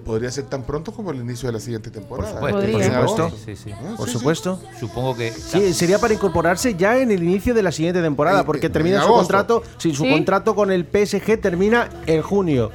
podría 0.04 0.30
ser 0.30 0.44
tan 0.44 0.62
pronto 0.62 0.92
como 0.92 1.10
el 1.10 1.18
inicio 1.18 1.48
de 1.48 1.52
la 1.54 1.60
siguiente 1.60 1.90
temporada. 1.90 2.32
supuesto. 2.34 2.60
Por 2.60 2.82
supuesto. 2.82 3.32
Sí, 3.44 3.56
sí. 3.56 3.70
Ah, 3.72 3.94
Por 3.96 4.06
sí, 4.06 4.12
sí. 4.12 4.18
supuesto. 4.18 4.60
Supongo 4.78 5.16
que. 5.16 5.30
Sí, 5.32 5.72
sería 5.74 5.98
para 5.98 6.14
incorporarse 6.14 6.74
ya 6.74 6.98
en 6.98 7.10
el 7.10 7.22
inicio 7.22 7.54
de 7.54 7.62
la 7.62 7.72
siguiente 7.72 8.00
temporada, 8.02 8.44
porque 8.44 8.68
termina 8.70 9.02
su 9.02 9.08
contrato, 9.08 9.62
si 9.78 9.94
su 9.94 10.04
Sí. 10.04 10.10
contrato 10.10 10.54
con 10.54 10.70
el 10.70 10.84
PSG 10.84 11.40
termina 11.40 11.88
en 12.06 12.22
junio. 12.22 12.70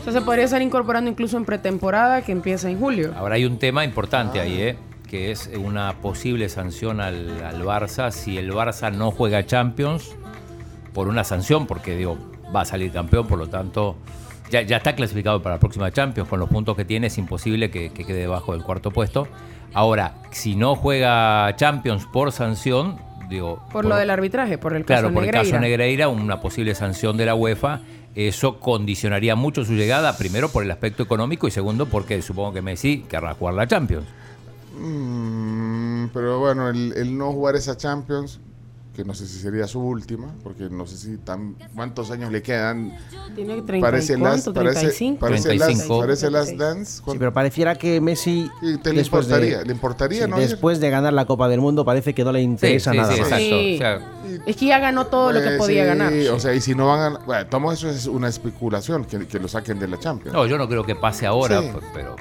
O 0.00 0.04
sea, 0.04 0.12
se 0.12 0.20
podría 0.20 0.44
estar 0.44 0.62
incorporando 0.62 1.10
incluso 1.10 1.36
en 1.36 1.44
pretemporada 1.44 2.22
que 2.22 2.32
empieza 2.32 2.70
en 2.70 2.78
julio. 2.78 3.12
Ahora 3.16 3.34
hay 3.34 3.44
un 3.44 3.58
tema 3.58 3.84
importante 3.84 4.38
Ah. 4.40 4.44
ahí, 4.44 4.60
¿eh? 4.60 4.78
que 5.08 5.30
es 5.30 5.50
una 5.58 5.94
posible 6.02 6.48
sanción 6.50 7.00
al, 7.00 7.42
al 7.42 7.62
Barça 7.62 8.10
si 8.10 8.36
el 8.36 8.52
Barça 8.52 8.92
no 8.92 9.10
juega 9.10 9.44
Champions 9.46 10.10
por 10.92 11.08
una 11.08 11.24
sanción, 11.24 11.66
porque 11.66 11.96
digo, 11.96 12.18
va 12.54 12.60
a 12.62 12.64
salir 12.66 12.92
campeón, 12.92 13.26
por 13.26 13.38
lo 13.38 13.48
tanto, 13.48 13.96
ya, 14.50 14.62
ya 14.62 14.76
está 14.78 14.94
clasificado 14.94 15.42
para 15.42 15.56
la 15.56 15.60
próxima 15.60 15.90
Champions, 15.90 16.28
con 16.28 16.40
los 16.40 16.48
puntos 16.48 16.76
que 16.76 16.84
tiene 16.84 17.08
es 17.08 17.18
imposible 17.18 17.70
que, 17.70 17.90
que 17.90 18.04
quede 18.04 18.20
debajo 18.20 18.52
del 18.52 18.62
cuarto 18.62 18.90
puesto. 18.90 19.28
Ahora, 19.74 20.14
si 20.30 20.56
no 20.56 20.74
juega 20.76 21.54
Champions 21.56 22.06
por 22.12 22.32
sanción, 22.32 22.96
digo... 23.28 23.62
Por 23.70 23.84
lo 23.84 23.96
del 23.96 24.10
arbitraje, 24.10 24.56
por 24.58 24.74
el 24.74 24.84
Claro, 24.84 25.08
caso 25.08 25.14
por 25.14 25.22
el 25.24 25.26
Negreira. 25.30 25.50
caso 25.50 25.60
Negreira, 25.60 26.08
una 26.08 26.40
posible 26.40 26.74
sanción 26.74 27.16
de 27.16 27.26
la 27.26 27.34
UEFA, 27.34 27.80
eso 28.14 28.58
condicionaría 28.58 29.36
mucho 29.36 29.64
su 29.64 29.74
llegada, 29.74 30.16
primero 30.16 30.48
por 30.48 30.64
el 30.64 30.70
aspecto 30.70 31.02
económico 31.02 31.46
y 31.46 31.50
segundo 31.50 31.86
porque 31.86 32.20
supongo 32.22 32.54
que 32.54 32.62
Messi 32.62 33.04
querrá 33.08 33.34
jugar 33.34 33.54
la 33.54 33.66
Champions. 33.66 34.06
Mm, 34.80 36.06
pero 36.12 36.38
bueno, 36.38 36.68
el, 36.68 36.92
el 36.96 37.16
no 37.16 37.32
jugar 37.32 37.56
esa 37.56 37.76
Champions, 37.76 38.40
que 38.98 39.04
no 39.04 39.14
sé 39.14 39.28
si 39.28 39.38
sería 39.38 39.68
su 39.68 39.78
última, 39.80 40.34
porque 40.42 40.68
no 40.68 40.84
sé 40.84 40.96
si 40.96 41.18
tan, 41.18 41.54
cuántos 41.76 42.10
años 42.10 42.32
le 42.32 42.42
quedan. 42.42 42.98
Tiene 43.36 43.62
30 43.62 43.76
y 43.78 43.80
Parece 43.80 44.18
cuánto, 44.18 44.52
las, 44.52 44.74
parece, 44.74 44.80
35. 44.80 45.20
parece 45.20 45.48
las, 45.54 45.66
35. 45.68 46.00
parece 46.00 46.30
las 46.32 46.58
dance. 46.58 47.02
Sí, 47.06 47.16
pero 47.16 47.32
pareciera 47.32 47.76
que 47.76 48.00
Messi. 48.00 48.50
te 48.82 48.90
le 48.92 48.98
después 48.98 49.28
de- 49.28 49.34
importaría, 49.36 49.62
le 49.64 49.72
importaría, 49.72 50.24
sí, 50.24 50.30
¿no? 50.32 50.36
Después 50.38 50.80
de 50.80 50.90
ganar 50.90 51.12
la 51.12 51.26
Copa 51.26 51.48
del 51.48 51.60
Mundo, 51.60 51.84
parece 51.84 52.12
que 52.12 52.24
no 52.24 52.32
le 52.32 52.42
interesa 52.42 52.90
sí, 52.90 52.96
nada 52.96 53.12
sí, 53.14 53.20
más. 53.20 53.28
exacto. 53.30 53.44
Sí. 53.46 53.74
O 53.76 53.78
sea, 53.78 54.42
Es 54.46 54.56
que 54.56 54.66
ya 54.66 54.80
ganó 54.80 55.06
todo 55.06 55.30
lo 55.32 55.38
que 55.40 55.46
Pues, 55.46 55.58
podía 55.58 55.82
sí, 55.84 55.88
ganar. 55.96 56.12
O 56.32 56.40
sea, 56.40 56.52
y 56.54 56.60
si 56.60 56.74
no 56.74 56.88
van 56.88 57.14
a. 57.14 57.18
Bueno, 57.20 57.46
todo 57.46 57.70
eso 57.72 57.88
es 57.88 58.06
una 58.06 58.26
especulación, 58.26 59.04
que, 59.04 59.28
que 59.28 59.38
lo 59.38 59.46
saquen 59.46 59.78
de 59.78 59.86
la 59.86 60.00
Champions. 60.00 60.34
no, 60.34 60.44
yo 60.44 60.58
no 60.58 60.68
creo 60.68 60.84
que 60.84 60.96
pase 60.96 61.24
ahora, 61.24 61.62
Sí. 61.62 61.68
p- 61.72 61.86
pero 61.94 62.16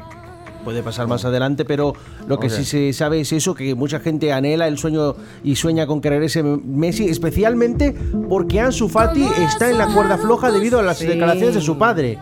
Puede 0.67 0.83
pasar 0.83 1.07
más 1.07 1.23
adelante, 1.23 1.63
pero 1.63 1.93
lo 2.27 2.37
que 2.41 2.49
sí 2.49 2.65
se 2.65 2.91
sabe 2.91 3.21
es 3.21 3.31
eso, 3.31 3.55
que 3.55 3.73
mucha 3.73 4.01
gente 4.01 4.33
anhela 4.33 4.67
el 4.67 4.77
sueño 4.77 5.15
y 5.41 5.55
sueña 5.55 5.87
con 5.87 6.01
querer 6.01 6.21
ese 6.23 6.43
Messi, 6.43 7.05
especialmente 7.07 7.95
porque 8.27 8.59
Ansu 8.59 8.89
Fati 8.89 9.23
está 9.45 9.69
en 9.69 9.77
la 9.77 9.87
cuerda 9.93 10.17
floja 10.17 10.51
debido 10.51 10.77
a 10.79 10.83
las 10.83 10.97
Sí. 10.97 11.07
declaraciones 11.07 11.55
de 11.55 11.61
su 11.61 11.77
padre. 11.77 12.19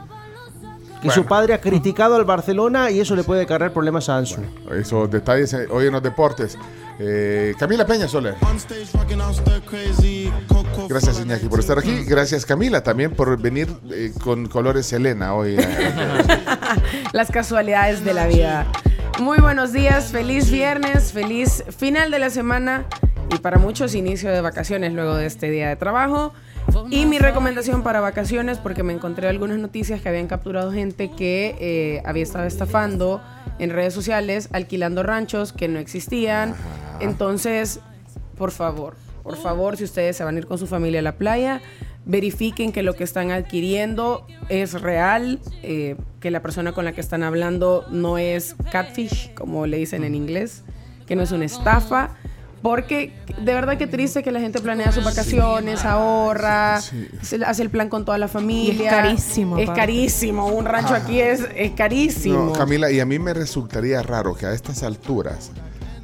Que 1.05 1.11
su 1.11 1.21
Bueno. 1.21 1.29
padre 1.29 1.53
ha 1.53 1.61
criticado 1.61 2.15
al 2.15 2.25
Barcelona 2.25 2.89
y 2.89 2.99
eso 2.99 3.15
le 3.15 3.23
puede 3.23 3.45
cargar 3.45 3.71
problemas 3.71 4.09
a 4.09 4.17
Ansu. 4.17 4.41
Esos 4.73 5.09
detalles 5.11 5.55
hoy 5.69 5.85
en 5.87 5.93
los 5.93 6.01
deportes. 6.01 6.57
Eh, 6.97 7.53
Camila 7.59 7.85
Peña 7.85 8.07
Soler. 8.07 8.35
Gracias 10.89 11.19
Iñaki 11.19 11.47
por 11.47 11.59
estar 11.59 11.77
aquí. 11.77 12.03
Gracias 12.05 12.45
Camila 12.45 12.81
también 12.83 13.11
por 13.11 13.37
venir 13.39 13.67
eh, 13.91 14.11
con 14.23 14.47
colores 14.47 14.85
Selena 14.85 15.33
hoy. 15.33 15.57
Las 17.13 17.29
casualidades 17.31 18.03
de 18.03 18.13
la 18.13 18.27
vida. 18.27 18.65
Muy 19.19 19.39
buenos 19.39 19.71
días, 19.71 20.11
feliz 20.11 20.49
viernes, 20.51 21.13
feliz 21.13 21.63
final 21.77 22.11
de 22.11 22.19
la 22.19 22.29
semana 22.29 22.85
y 23.33 23.37
para 23.37 23.57
muchos 23.57 23.95
inicio 23.95 24.31
de 24.31 24.41
vacaciones 24.41 24.93
luego 24.93 25.15
de 25.15 25.25
este 25.25 25.49
día 25.49 25.69
de 25.69 25.75
trabajo. 25.75 26.33
Y 26.89 27.05
mi 27.05 27.19
recomendación 27.19 27.83
para 27.83 27.99
vacaciones, 28.01 28.57
porque 28.57 28.83
me 28.83 28.93
encontré 28.93 29.27
algunas 29.27 29.57
noticias 29.57 30.01
que 30.01 30.09
habían 30.09 30.27
capturado 30.27 30.71
gente 30.71 31.11
que 31.11 31.55
eh, 31.59 32.01
había 32.05 32.23
estado 32.23 32.45
estafando 32.45 33.21
en 33.59 33.69
redes 33.69 33.93
sociales, 33.93 34.49
alquilando 34.51 35.03
ranchos 35.03 35.53
que 35.53 35.67
no 35.67 35.79
existían. 35.79 36.53
Entonces, 36.99 37.79
por 38.38 38.51
favor, 38.51 38.95
por 39.23 39.38
favor, 39.38 39.77
si 39.77 39.83
ustedes 39.83 40.17
se 40.17 40.23
van 40.23 40.35
a 40.35 40.39
ir 40.39 40.45
con 40.45 40.57
su 40.57 40.67
familia 40.67 40.99
a 40.99 41.03
la 41.03 41.15
playa, 41.15 41.61
verifiquen 42.05 42.71
que 42.71 42.83
lo 42.83 42.93
que 42.93 43.03
están 43.03 43.31
adquiriendo 43.31 44.27
es 44.49 44.79
real, 44.81 45.39
eh, 45.63 45.95
que 46.19 46.31
la 46.31 46.41
persona 46.41 46.73
con 46.73 46.85
la 46.85 46.91
que 46.91 47.01
están 47.01 47.23
hablando 47.23 47.85
no 47.89 48.17
es 48.17 48.55
catfish, 48.71 49.33
como 49.33 49.65
le 49.65 49.77
dicen 49.77 50.03
en 50.03 50.15
inglés, 50.15 50.63
que 51.07 51.15
no 51.15 51.23
es 51.23 51.31
una 51.31 51.45
estafa. 51.45 52.11
Porque 52.65 53.13
de 53.43 53.54
verdad 53.54 53.78
que 53.78 53.86
triste 53.86 54.23
que 54.23 54.32
la 54.32 54.39
gente 54.39 54.60
planea 54.60 54.91
sus 54.91 55.04
vacaciones, 55.04 55.86
ahorra, 55.86 56.78
hace 56.78 57.62
el 57.62 57.69
plan 57.69 57.89
con 57.89 58.06
toda 58.06 58.17
la 58.17 58.28
familia. 58.28 58.86
Y 58.86 58.88
es 58.88 58.91
carísimo, 58.91 59.58
Es 59.60 59.69
carísimo. 59.69 60.47
Un 60.47 60.65
rancho 60.65 60.95
Ajá. 60.95 61.04
aquí 61.04 61.21
es, 61.21 61.47
es 61.56 61.73
carísimo. 61.73 62.45
No, 62.45 62.54
Camila, 62.54 62.89
y 62.89 62.99
a 62.99 63.06
mí 63.06 63.19
me 63.19 63.36
resultaría 63.36 64.01
raro 64.01 64.34
que 64.34 64.47
a 64.47 64.54
estas 64.54 64.82
alturas, 64.82 65.51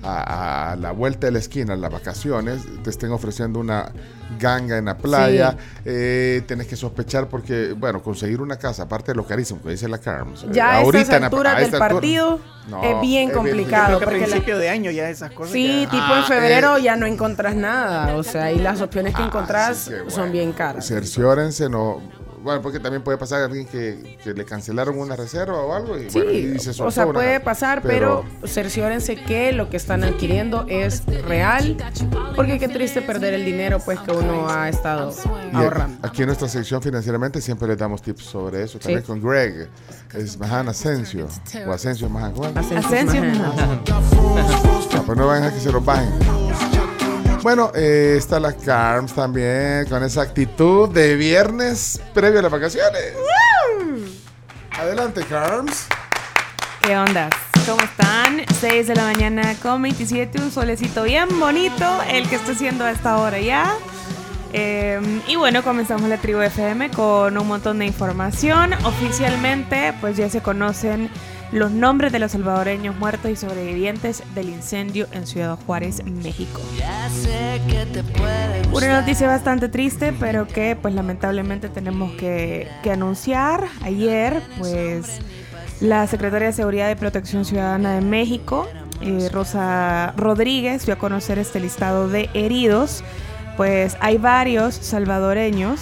a, 0.04 0.72
a 0.72 0.76
la 0.76 0.92
vuelta 0.92 1.28
de 1.28 1.32
la 1.34 1.40
esquina, 1.40 1.76
las 1.76 1.92
vacaciones, 1.92 2.62
te 2.84 2.90
estén 2.90 3.12
ofreciendo 3.12 3.60
una 3.60 3.92
ganga 4.40 4.78
en 4.78 4.86
la 4.86 4.98
playa. 4.98 5.58
Eh, 5.86 6.42
tenés 6.48 6.68
que 6.68 6.76
sospechar 6.76 7.28
porque, 7.28 7.74
bueno, 7.78 8.02
conseguir 8.02 8.42
una 8.42 8.58
casa, 8.58 8.84
aparte 8.84 9.12
de 9.12 9.16
lo 9.16 9.26
carísimo 9.26 9.62
que 9.62 9.70
dice 9.72 9.88
la 9.88 9.98
Carms. 9.98 10.44
eh, 10.44 10.48
Ya 10.52 10.72
a 10.78 10.82
estas 10.84 11.10
en 11.16 11.22
la- 11.22 11.28
a 11.28 11.60
del 11.60 11.72
partido 11.72 12.40
No, 12.70 12.84
es 12.84 13.02
bien 13.02 13.30
es 13.30 13.36
complicado. 13.36 14.00
Que 14.00 14.06
a 14.06 14.08
la- 14.08 14.14
principio 14.14 14.58
de 14.58 14.70
año 14.70 14.90
ya 14.92 15.10
esas 15.10 15.32
cosas. 15.32 15.52
Sí, 15.54 15.84
ya- 15.84 15.90
tipo 15.92 16.04
en 16.06 16.22
Ah, 16.24 16.26
febrero 16.28 16.78
eh. 16.78 16.84
ya 16.84 16.96
no 16.96 17.06
encontrás 17.06 17.56
nada. 17.56 18.16
O 18.16 18.24
sea, 18.24 18.52
y 18.52 18.60
las 18.60 18.82
opciones 18.82 19.14
que 19.16 19.24
encontrás 19.24 19.90
que 19.90 20.10
son 20.12 20.32
bien 20.32 20.54
caras. 20.54 20.86
Cerciórense, 20.88 21.70
no. 21.70 22.02
Bueno, 22.44 22.62
porque 22.62 22.80
también 22.80 23.04
puede 23.04 23.18
pasar 23.18 23.42
a 23.42 23.46
alguien 23.46 23.66
que, 23.68 24.18
que 24.24 24.34
le 24.34 24.46
cancelaron 24.46 24.98
una 24.98 25.16
reserva 25.16 25.58
o 25.64 25.74
algo. 25.74 25.98
Y, 25.98 26.10
Sí, 26.10 26.20
bueno, 26.20 26.32
y 26.32 26.60
se 26.60 26.72
o 26.82 26.90
sea, 26.92 27.06
una- 27.06 27.14
puede 27.14 27.40
pasar, 27.40 27.82
pero, 27.84 28.26
cerciórense 28.46 29.16
que 29.16 29.52
lo 29.52 29.70
que 29.70 29.78
están 29.78 30.04
adquiriendo 30.04 30.66
es 30.68 31.04
real, 31.28 31.78
porque 32.36 32.58
qué 32.60 32.68
triste 32.68 33.02
perder 33.02 33.34
el 33.34 33.46
dinero 33.46 33.80
pues 33.84 34.00
que 34.00 34.12
uno 34.12 34.50
ha 34.50 34.70
estado 34.70 35.14
Y 35.52 35.56
ahorrando. 35.56 35.98
Aquí 36.08 36.22
en 36.24 36.28
nuestra 36.28 36.48
sección 36.48 36.82
financieramente 36.82 37.42
siempre 37.42 37.68
les 37.68 37.78
damos 37.78 38.02
tips 38.02 38.24
sobre 38.26 38.64
eso. 38.64 38.80
También 38.80 39.02
Sí. 39.02 39.08
con 39.08 39.22
Greg, 39.22 39.70
es 40.16 40.38
Mahan 40.40 40.70
Asensio. 40.70 41.28
O 41.68 41.72
Asensio 41.72 42.10
Mahan. 42.10 42.32
¿cómo 42.34 42.48
es? 42.48 42.72
Asensio 42.86 43.22
Mahan. 43.22 43.82
No, 44.94 45.04
pues 45.06 45.18
no 45.18 45.28
van 45.28 45.44
a 45.44 45.54
que 45.54 45.60
se 45.60 45.72
los 45.72 45.84
bajen. 45.84 46.10
Bueno, 47.42 47.72
eh, 47.74 48.16
está 48.18 48.40
la 48.40 48.54
Carms 48.54 49.14
también 49.14 49.88
con 49.90 50.04
esa 50.04 50.22
actitud 50.22 50.90
de 50.90 51.16
viernes 51.16 52.00
previo 52.14 52.38
a 52.38 52.44
las 52.44 52.52
vacaciones. 52.52 53.14
Adelante, 54.80 55.24
Carms. 55.28 55.88
¿Qué 56.84 56.96
onda? 56.96 57.30
¿Cómo 57.66 57.82
están? 57.82 58.42
6 58.60 58.88
de 58.88 58.96
la 58.96 59.04
mañana 59.04 59.56
con 59.62 59.82
27, 59.82 60.40
un 60.40 60.52
solecito 60.52 61.04
bien 61.04 61.40
bonito, 61.40 61.86
el 62.10 62.30
que 62.30 62.36
está 62.36 62.52
haciendo 62.52 62.86
a 62.86 62.92
esta 62.92 63.18
hora 63.18 63.40
ya. 63.40 63.74
Eh, 64.54 65.00
y 65.28 65.36
bueno, 65.36 65.64
comenzamos 65.64 66.10
la 66.10 66.18
tribu 66.18 66.42
FM 66.42 66.92
con 66.92 67.38
un 67.40 67.48
montón 67.48 67.80
de 67.80 67.86
información. 67.86 68.74
Oficialmente, 68.86 69.94
pues 70.00 70.16
ya 70.16 70.30
se 70.30 70.42
conocen 70.42 71.10
los 71.52 71.72
nombres 71.72 72.12
de 72.12 72.20
los 72.20 72.32
salvadoreños 72.32 72.96
muertos 72.98 73.30
y 73.30 73.36
sobrevivientes 73.36 74.24
del 74.34 74.50
incendio 74.50 75.08
en 75.12 75.28
Ciudad 75.28 75.58
Juárez, 75.66 76.04
México. 76.06 76.62
Una 78.74 79.02
noticia 79.02 79.28
bastante 79.28 79.68
triste, 79.68 80.14
pero 80.18 80.48
que 80.48 80.78
pues 80.82 80.94
lamentablemente 80.94 81.68
tenemos 81.70 82.14
que, 82.14 82.68
anunciar. 82.90 83.66
Ayer, 83.84 84.42
pues 84.58 85.20
la 85.82 86.08
Secretaria 86.08 86.48
de 86.48 86.54
Seguridad 86.54 86.90
y 86.90 86.96
Protección 86.96 87.44
Ciudadana 87.44 87.96
de 87.96 88.02
México, 88.02 88.68
eh, 89.02 89.30
Rosa 89.32 90.14
Rodríguez, 90.16 90.86
dio 90.86 90.94
a 90.94 90.98
conocer 90.98 91.38
este 91.38 91.60
listado 91.60 92.08
de 92.08 92.30
heridos. 92.34 93.04
Pues 93.58 93.98
hay 94.00 94.18
varios 94.18 94.76
salvadoreños, 94.76 95.82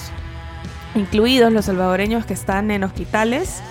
incluidos 0.95 1.53
los 1.53 1.65
salvadoreños 1.65 2.25
que 2.25 2.33
están 2.33 2.71
en 2.71 2.83
hospitales. 2.83 3.61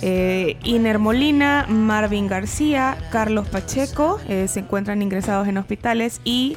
Eh, 0.00 0.56
Iner 0.64 0.98
Molina, 0.98 1.66
Marvin 1.68 2.28
García, 2.28 2.96
Carlos 3.10 3.48
Pacheco 3.48 4.20
eh, 4.28 4.46
se 4.48 4.60
encuentran 4.60 5.02
ingresados 5.02 5.48
en 5.48 5.58
hospitales 5.58 6.20
y 6.24 6.56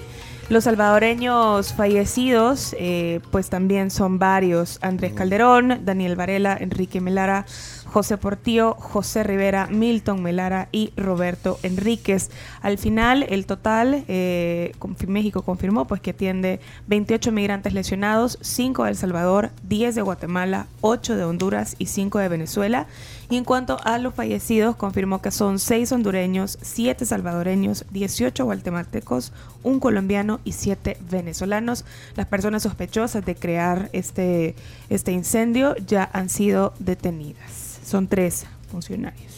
los 0.52 0.66
salvadoreños 0.66 1.74
fallecidos 1.74 2.76
eh, 2.78 3.22
pues 3.32 3.50
también 3.50 3.90
son 3.90 4.20
varios. 4.20 4.80
Andrés 4.82 5.14
Calderón, 5.14 5.86
Daniel 5.86 6.18
Varela, 6.18 6.58
Enrique 6.60 7.00
Melara, 7.00 7.46
José 7.86 8.18
Portillo, 8.18 8.74
José 8.74 9.24
Rivera, 9.24 9.68
Milton 9.68 10.22
Melara 10.22 10.68
y 10.74 10.92
Roberto 10.98 11.58
Enríquez. 11.64 12.32
Al 12.62 12.78
final, 12.78 13.26
el 13.30 13.46
total, 13.46 14.04
eh, 14.10 14.74
México 15.08 15.42
confirmó 15.44 15.88
pues 15.88 16.02
que 16.02 16.10
atiende 16.12 16.60
28 16.88 17.32
migrantes 17.32 17.74
lesionados, 17.74 18.38
5 18.42 18.84
de 18.84 18.90
El 18.90 18.98
Salvador, 18.98 19.52
10 19.64 19.96
de 19.96 20.02
Guatemala, 20.02 20.68
8 20.82 21.16
de 21.16 21.24
Honduras 21.24 21.78
y 21.80 21.86
5 21.86 22.20
de 22.20 22.28
Venezuela. 22.28 22.88
Y 23.32 23.38
en 23.38 23.46
cuanto 23.46 23.78
a 23.84 23.98
los 23.98 24.14
fallecidos, 24.14 24.76
confirmó 24.76 25.22
que 25.22 25.32
son 25.32 25.58
6 25.58 25.92
hondureños, 25.94 26.58
7 26.62 27.06
salvadoreños, 27.06 27.86
18 27.92 28.44
guatemaltecos, 28.44 29.32
un 29.64 29.80
colombiano 29.80 30.42
y 30.44 30.52
7 30.52 30.98
venezolanos. 31.10 31.86
Las 32.16 32.28
personas 32.28 32.64
sospechosas 32.64 33.26
de 33.26 33.36
crear 33.36 33.90
este, 33.94 34.54
este 34.90 35.14
incendio 35.14 35.76
ya 35.78 36.10
han 36.12 36.28
sido 36.28 36.74
detenidas. 36.80 37.80
Son 37.86 38.08
tres 38.08 38.46
funcionarios. 38.70 39.32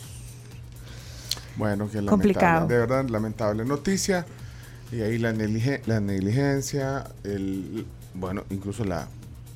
Bueno, 1.56 1.90
que. 1.90 2.04
Complicado. 2.04 2.68
De 2.68 2.78
verdad, 2.80 3.08
lamentable 3.08 3.64
noticia. 3.64 4.26
Y 4.92 5.02
ahí 5.02 5.18
la, 5.20 5.34
nelige- 5.34 5.82
la 5.86 6.00
negligencia, 6.00 7.06
el, 7.24 7.86
bueno, 8.14 8.44
incluso 8.50 8.84
la, 8.86 9.08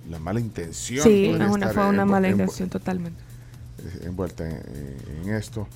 la 0.09 0.19
mala 0.19 0.39
intención. 0.39 1.03
Sí, 1.03 1.31
una, 1.33 1.69
fue 1.69 1.87
una 1.87 2.05
mala 2.05 2.29
intención 2.29 2.69
totalmente. 2.69 3.26
Envuelta 4.01 4.47
en, 4.47 4.97
en 5.23 5.33
esto. 5.33 5.67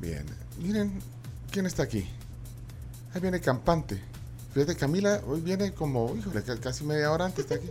Bien. 0.00 0.24
Miren, 0.58 0.98
¿quién 1.50 1.66
está 1.66 1.82
aquí? 1.84 2.06
Ahí 3.14 3.20
viene 3.20 3.40
Campante. 3.40 4.00
Fíjate, 4.54 4.76
Camila 4.76 5.20
hoy 5.26 5.40
viene 5.40 5.72
como, 5.72 6.14
híjole, 6.16 6.42
ca- 6.42 6.58
casi 6.58 6.84
media 6.84 7.10
hora 7.10 7.24
antes 7.26 7.40
está 7.40 7.54
aquí. 7.54 7.70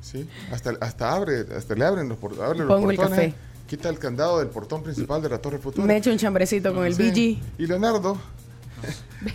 Sí, 0.00 0.28
hasta, 0.52 0.72
hasta 0.80 1.12
abre, 1.12 1.46
hasta 1.56 1.74
le 1.74 1.84
abren 1.84 2.08
los, 2.08 2.18
por- 2.18 2.32
abre 2.42 2.58
los 2.58 2.68
Pongo 2.68 2.90
el 2.90 2.96
portones, 2.96 3.32
café. 3.32 3.34
quita 3.66 3.88
el 3.88 3.98
candado 3.98 4.38
del 4.40 4.48
portón 4.48 4.82
principal 4.82 5.22
de 5.22 5.28
la 5.28 5.38
Torre 5.38 5.58
Futura. 5.58 5.86
Me 5.86 5.96
echo 5.96 6.10
un 6.10 6.18
chambrecito 6.18 6.74
con 6.74 6.84
el 6.84 6.94
Sí. 6.94 7.10
BG. 7.10 7.62
Y 7.62 7.66
Leonardo. 7.66 8.18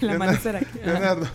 El 0.01 0.09
amanecer 0.11 0.57
aquí. 0.57 0.79
Leonardo. 0.85 1.25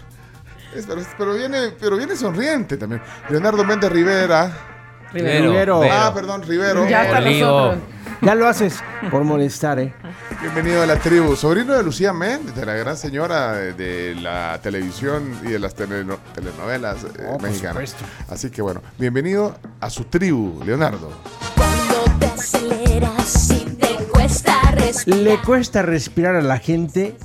Es- 0.75 0.87
pero, 0.87 1.03
pero 1.19 1.35
viene, 1.35 1.71
pero 1.81 1.97
viene 1.97 2.17
sonriente 2.17 2.77
también. 2.77 3.01
Leonardo 3.31 3.65
Méndez 3.65 3.91
Rivera. 3.91 4.71
Rivero. 5.15 5.51
Rivero. 5.53 5.83
Ah, 5.91 6.13
perdón, 6.15 6.43
Rivero. 6.43 6.89
Ya 6.89 7.05
está 7.05 7.21
nosotros. 7.21 7.79
Ya 8.21 8.35
lo 8.35 8.49
haces 8.49 8.77
por 9.11 9.23
molestar, 9.25 9.79
¿eh? 9.79 9.93
Bienvenido 10.41 10.83
a 10.83 10.87
la 10.87 10.97
tribu. 10.97 11.37
Sobrino 11.37 11.75
de 11.75 11.83
Lucía 11.83 12.13
Méndez, 12.13 12.55
de 12.55 12.65
la 12.67 12.75
gran 12.75 12.97
señora 12.97 13.53
de, 13.53 13.73
de 13.75 14.15
la 14.15 14.59
televisión 14.63 15.39
y 15.45 15.49
de 15.49 15.59
las 15.59 15.75
teleno- 15.77 16.19
telenovelas 16.35 17.05
eh, 17.05 17.09
Oh, 17.29 17.33
por 17.35 17.43
mexicanas. 17.43 17.91
supuesto. 17.91 18.05
Así 18.31 18.51
que 18.51 18.63
bueno, 18.63 18.81
bienvenido 18.99 19.55
a 19.81 19.91
su 19.91 20.05
tribu, 20.05 20.63
Leonardo. 20.65 21.11
Cuando 21.55 22.19
te 22.19 22.27
aceleras 22.27 23.51
y 23.51 23.65
te 23.77 23.89
cuesta 24.11 24.55
respirar. 24.73 25.19
Le 25.21 25.39
cuesta 25.43 25.83
respirar 25.83 26.37
a 26.37 26.43
la 26.43 26.59
gente 26.59 27.17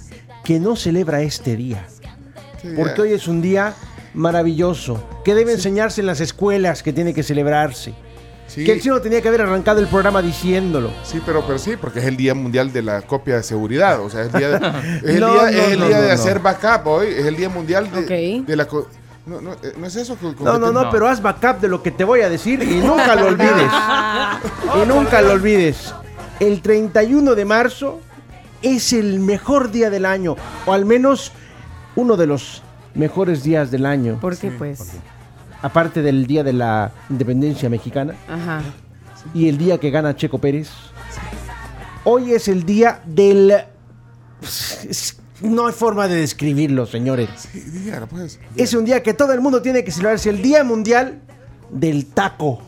que 0.43 0.59
no 0.59 0.75
celebra 0.75 1.21
este 1.21 1.55
día. 1.55 1.85
Porque 2.75 3.01
hoy 3.01 3.13
es 3.13 3.27
un 3.27 3.41
día 3.41 3.73
maravilloso, 4.13 5.03
que 5.23 5.33
debe 5.35 5.53
enseñarse 5.53 6.01
en 6.01 6.07
las 6.07 6.19
escuelas, 6.19 6.83
que 6.83 6.93
tiene 6.93 7.13
que 7.13 7.23
celebrarse. 7.23 7.93
Que 8.55 8.71
el 8.71 8.81
chino 8.81 8.99
tenía 8.99 9.21
que 9.21 9.27
haber 9.27 9.41
arrancado 9.41 9.79
el 9.79 9.85
programa 9.87 10.23
diciéndolo. 10.23 10.89
Sí, 11.03 11.21
pero, 11.23 11.43
pero 11.45 11.59
sí, 11.59 11.75
porque 11.79 11.99
es 11.99 12.05
el 12.05 12.17
Día 12.17 12.33
Mundial 12.33 12.73
de 12.73 12.81
la 12.81 13.03
Copia 13.03 13.35
de 13.35 13.43
Seguridad. 13.43 14.01
O 14.01 14.09
sea, 14.09 14.21
es 14.23 14.33
el 14.33 14.39
día 14.39 14.49
de, 14.49 14.55
es 15.03 15.15
el 15.15 15.19
No, 15.19 15.33
día, 15.33 15.41
no, 15.43 15.47
es 15.49 15.67
el 15.71 15.79
no, 15.79 15.85
día 15.87 15.95
no, 15.97 16.01
de 16.01 16.07
no. 16.07 16.13
hacer 16.15 16.39
backup 16.39 16.87
hoy. 16.87 17.07
Es 17.09 17.25
el 17.27 17.35
Día 17.35 17.47
Mundial 17.49 17.91
de, 17.91 18.43
de 18.45 18.55
la... 18.55 18.67
No, 19.27 19.39
no, 19.39 19.53
eh, 19.53 19.73
no 19.77 19.85
es 19.85 19.95
eso. 19.95 20.15
con- 20.15 20.33
con 20.33 20.45
No, 20.45 20.53
que 20.53 20.59
no, 20.61 20.67
te- 20.67 20.73
no, 20.73 20.89
pero 20.89 21.07
haz 21.07 21.21
backup 21.21 21.59
de 21.61 21.67
lo 21.67 21.83
que 21.83 21.91
te 21.91 22.03
voy 22.03 22.21
a 22.21 22.29
decir 22.29 22.63
y 22.63 22.77
nunca 22.79 23.15
lo 23.15 23.27
olvides. 23.27 23.71
y 24.83 24.87
nunca 24.87 25.21
lo 25.21 25.33
olvides. 25.33 25.93
El 26.39 26.63
31 26.63 27.35
de 27.35 27.45
marzo 27.45 27.99
es 28.63 28.93
el 28.93 29.19
mejor 29.19 29.69
día 29.69 29.91
del 29.91 30.07
año, 30.07 30.35
o 30.65 30.73
al 30.73 30.85
menos 30.85 31.33
uno 31.95 32.17
de 32.17 32.25
los 32.25 32.63
mejores 32.95 33.43
días 33.43 33.71
del 33.71 33.85
año. 33.85 34.19
¿Por 34.19 34.37
qué, 34.37 34.51
pues? 34.51 34.91
Aparte 35.61 36.01
del 36.01 36.25
día 36.25 36.43
de 36.43 36.53
la 36.53 36.91
independencia 37.09 37.69
mexicana 37.69 38.15
Ajá. 38.29 38.61
y 39.33 39.49
el 39.49 39.57
día 39.57 39.77
que 39.77 39.89
gana 39.89 40.15
Checo 40.15 40.37
Pérez. 40.37 40.69
Hoy 42.05 42.33
es 42.33 42.47
el 42.47 42.65
día 42.65 43.01
del... 43.05 43.53
No 45.41 45.67
hay 45.67 45.73
forma 45.73 46.07
de 46.07 46.15
describirlo, 46.15 46.85
señores. 46.85 47.29
Sí, 47.37 47.59
dígalo, 47.59 48.07
pues. 48.07 48.39
Es 48.55 48.73
un 48.73 48.85
día 48.85 49.01
que 49.03 49.13
todo 49.13 49.33
el 49.33 49.41
mundo 49.41 49.61
tiene 49.61 49.83
que 49.83 49.91
celebrarse, 49.91 50.29
el 50.29 50.41
Día 50.41 50.63
Mundial 50.63 51.21
del 51.69 52.07
Taco. 52.07 52.61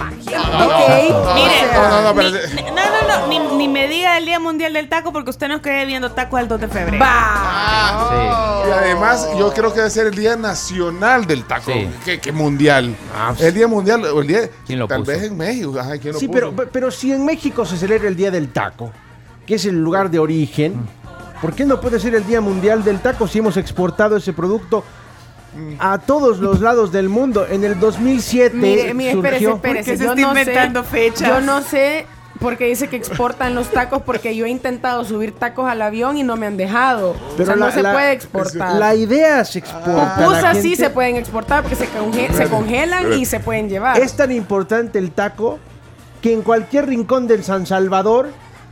Ok, 0.00 1.34
mire, 1.34 1.72
No, 1.74 1.88
no, 1.88 2.02
no, 2.02 2.10
ni, 2.10 2.16
pero- 2.16 2.30
ni- 2.54 2.62
no, 2.62 2.70
no, 2.70 3.20
no, 3.20 3.26
ni, 3.28 3.38
ni 3.56 3.68
me 3.68 3.88
diga 3.88 4.16
el 4.18 4.24
Día 4.24 4.38
Mundial 4.40 4.72
del 4.72 4.88
Taco 4.88 5.12
porque 5.12 5.30
usted 5.30 5.48
nos 5.48 5.60
quede 5.60 5.84
viendo 5.86 6.12
tacos 6.12 6.38
al 6.40 6.48
2 6.48 6.60
de 6.60 6.68
febrero. 6.68 7.04
Y 7.04 8.70
además, 8.70 9.28
yo 9.38 9.52
creo 9.52 9.70
que 9.72 9.78
debe 9.80 9.90
ser 9.90 10.06
el 10.08 10.14
Día 10.14 10.36
Nacional 10.36 11.26
del 11.26 11.44
Taco. 11.44 11.72
Sí. 11.72 11.88
¿Qué, 12.04 12.20
qué 12.20 12.32
mundial? 12.32 12.94
el 13.40 13.54
Día 13.54 13.68
Mundial, 13.68 14.04
o 14.06 14.20
el 14.20 14.26
día. 14.26 14.40
¿Quién 14.66 14.78
lo 14.78 14.86
tal 14.88 15.00
puso? 15.00 15.12
vez 15.12 15.22
en 15.24 15.36
México. 15.36 15.78
Ajá, 15.78 15.98
¿quién 15.98 16.12
lo 16.14 16.20
Sí, 16.20 16.28
puso? 16.28 16.52
pero, 16.54 16.70
pero 16.70 16.90
si 16.90 17.12
en 17.12 17.24
México 17.24 17.64
se 17.64 17.76
celebra 17.76 18.08
el 18.08 18.16
Día 18.16 18.30
del 18.30 18.48
Taco, 18.52 18.92
que 19.46 19.54
es 19.56 19.64
el 19.64 19.82
lugar 19.82 20.10
de 20.10 20.18
origen, 20.18 20.74
¿por 21.40 21.54
qué 21.54 21.64
no 21.64 21.80
puede 21.80 21.98
ser 22.00 22.14
el 22.14 22.26
Día 22.26 22.40
Mundial 22.40 22.84
del 22.84 23.00
Taco 23.00 23.26
si 23.26 23.38
hemos 23.38 23.56
exportado 23.56 24.16
ese 24.16 24.32
producto 24.32 24.84
a 25.78 25.98
todos 25.98 26.38
los 26.38 26.60
lados 26.60 26.92
del 26.92 27.08
mundo? 27.08 27.46
En 27.48 27.64
el 27.64 27.78
2007 27.80 28.56
Mire, 28.56 28.94
mire, 28.94 29.10
espérese, 29.12 29.44
surgió... 29.44 29.56
espérese. 29.56 29.78
¿Por 29.78 29.84
qué 29.92 29.96
se 29.98 30.04
Yo 30.04 30.10
está 30.12 30.20
no 30.22 30.28
inventando 30.38 30.82
sé, 30.84 30.88
fechas? 30.90 31.28
Yo 31.28 31.40
no 31.40 31.62
sé 31.62 32.06
porque 32.40 32.66
dice 32.66 32.86
que 32.88 32.94
exportan 32.94 33.56
los 33.56 33.68
tacos 33.68 34.02
porque 34.02 34.36
yo 34.36 34.46
he 34.46 34.48
intentado 34.48 35.04
subir 35.04 35.32
tacos 35.32 35.68
al 35.68 35.82
avión 35.82 36.16
y 36.18 36.22
no 36.22 36.36
me 36.36 36.46
han 36.46 36.56
dejado. 36.56 37.16
o 37.36 37.44
sea, 37.44 37.56
no 37.56 37.70
se 37.72 37.82
la- 37.82 37.92
puede 37.92 38.12
exportar. 38.12 38.76
La 38.76 38.94
idea 38.94 39.44
se 39.44 39.58
exporta. 39.58 40.14
Pupusas 40.16 40.58
sí 40.58 40.76
se 40.76 40.90
pueden 40.90 41.16
exportar 41.16 41.62
porque 41.62 41.76
se, 41.76 41.88
conge- 41.88 42.30
se 42.32 42.46
congelan 42.46 43.12
y 43.14 43.24
se 43.26 43.40
pueden 43.40 43.68
llevar. 43.68 43.98
Es 43.98 44.14
tan 44.14 44.30
importante 44.30 44.98
el 45.00 45.10
taco 45.10 45.58
que 46.22 46.32
en 46.32 46.42
cualquier 46.42 46.86
rincón 46.86 47.26
del 47.26 47.42
San 47.42 47.66
Salvador 47.66 48.28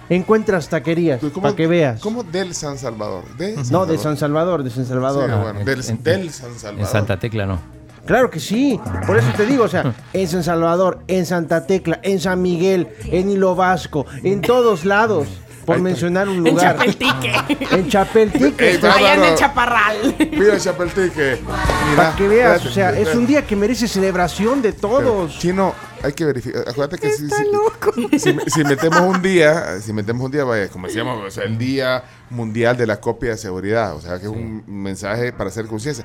encuentras 0.09 0.69
taquerías, 0.69 1.21
para 1.41 1.55
que 1.57 1.67
veas. 1.67 2.01
¿Cómo 2.01 2.23
del 2.23 2.55
San 2.55 2.79
Salvador? 2.79 3.25
De 3.37 3.57
No, 3.71 3.87
de 3.87 3.99
San 3.99 4.17
Salvador, 4.17 4.63
de 4.63 4.71
San 4.71 4.87
Salvador. 4.87 5.31
Sí, 5.31 5.37
bueno, 5.41 5.65
del, 5.65 6.03
del 6.03 6.31
San 6.31 6.55
Salvador. 6.55 6.81
En 6.81 6.87
Santa 6.87 7.19
Tecla 7.19 7.47
no. 7.47 7.77
Claro 8.07 8.31
que 8.31 8.39
sí, 8.39 8.81
por 9.05 9.17
eso 9.19 9.29
te 9.37 9.47
digo, 9.47 9.65
o 9.65 9.69
sea, 9.69 9.93
en 10.13 10.29
San 10.29 10.45
Salvador, 10.45 11.01
en 11.09 11.27
Santa 11.27 11.67
Tecla, 11.67 11.99
en 12.05 12.21
San 12.21 12.41
Miguel, 12.41 12.89
en 13.07 13.29
Hilo 13.31 13.57
Vasco, 13.57 14.07
en 14.23 14.41
todos 14.43 14.85
lados, 14.85 15.27
por 15.67 15.79
mencionar 15.81 16.29
un 16.29 16.37
En 16.39 16.45
lugar. 16.55 16.77
Chapeltique. 16.77 17.67
En 17.73 17.89
Chapeltique. 17.89 18.71
Ey, 18.71 18.77
Allá 18.83 19.15
en 19.15 19.25
el. 19.25 19.35
Chaparral. 19.35 20.17
Mira, 20.31 20.59
Chapeltique. 20.59 21.39
Mira, 21.43 21.97
Para 21.97 22.17
que 22.17 22.29
veas, 22.29 22.65
espérate, 22.65 22.69
o 22.69 22.73
sea, 22.73 22.99
es 22.99 23.15
un 23.15 23.27
día 23.27 23.47
que 23.47 23.57
merece 23.57 23.89
celebración 23.89 24.63
de 24.63 24.73
todos. 24.73 25.39
Chino, 25.39 25.75
hay 26.03 26.13
que 26.13 26.25
verificar. 26.25 26.63
Acuérdate 26.69 26.99
que 26.99 27.13
si, 27.13 27.29
si- 27.29 28.19
si- 28.19 28.39
si 28.47 28.65
metemos 28.65 29.01
un 29.01 29.21
día, 29.21 29.81
si 29.81 29.93
metemos 29.93 30.25
un 30.25 30.31
día, 30.31 30.45
vaya, 30.45 30.69
como 30.69 30.87
decíamos, 30.87 31.23
o 31.23 31.31
sea, 31.31 31.45
el 31.45 31.59
Día 31.59 32.05
Mundial 32.31 32.77
de 32.77 32.87
la 32.87 33.01
Copia 33.01 33.31
de 33.31 33.37
Seguridad, 33.37 33.95
o 33.97 34.01
sea, 34.01 34.19
que 34.19 34.27
es 34.27 34.33
un 34.33 34.63
mensaje 34.67 35.33
para 35.33 35.51
hacer 35.51 35.67
conciencia. 35.67 36.05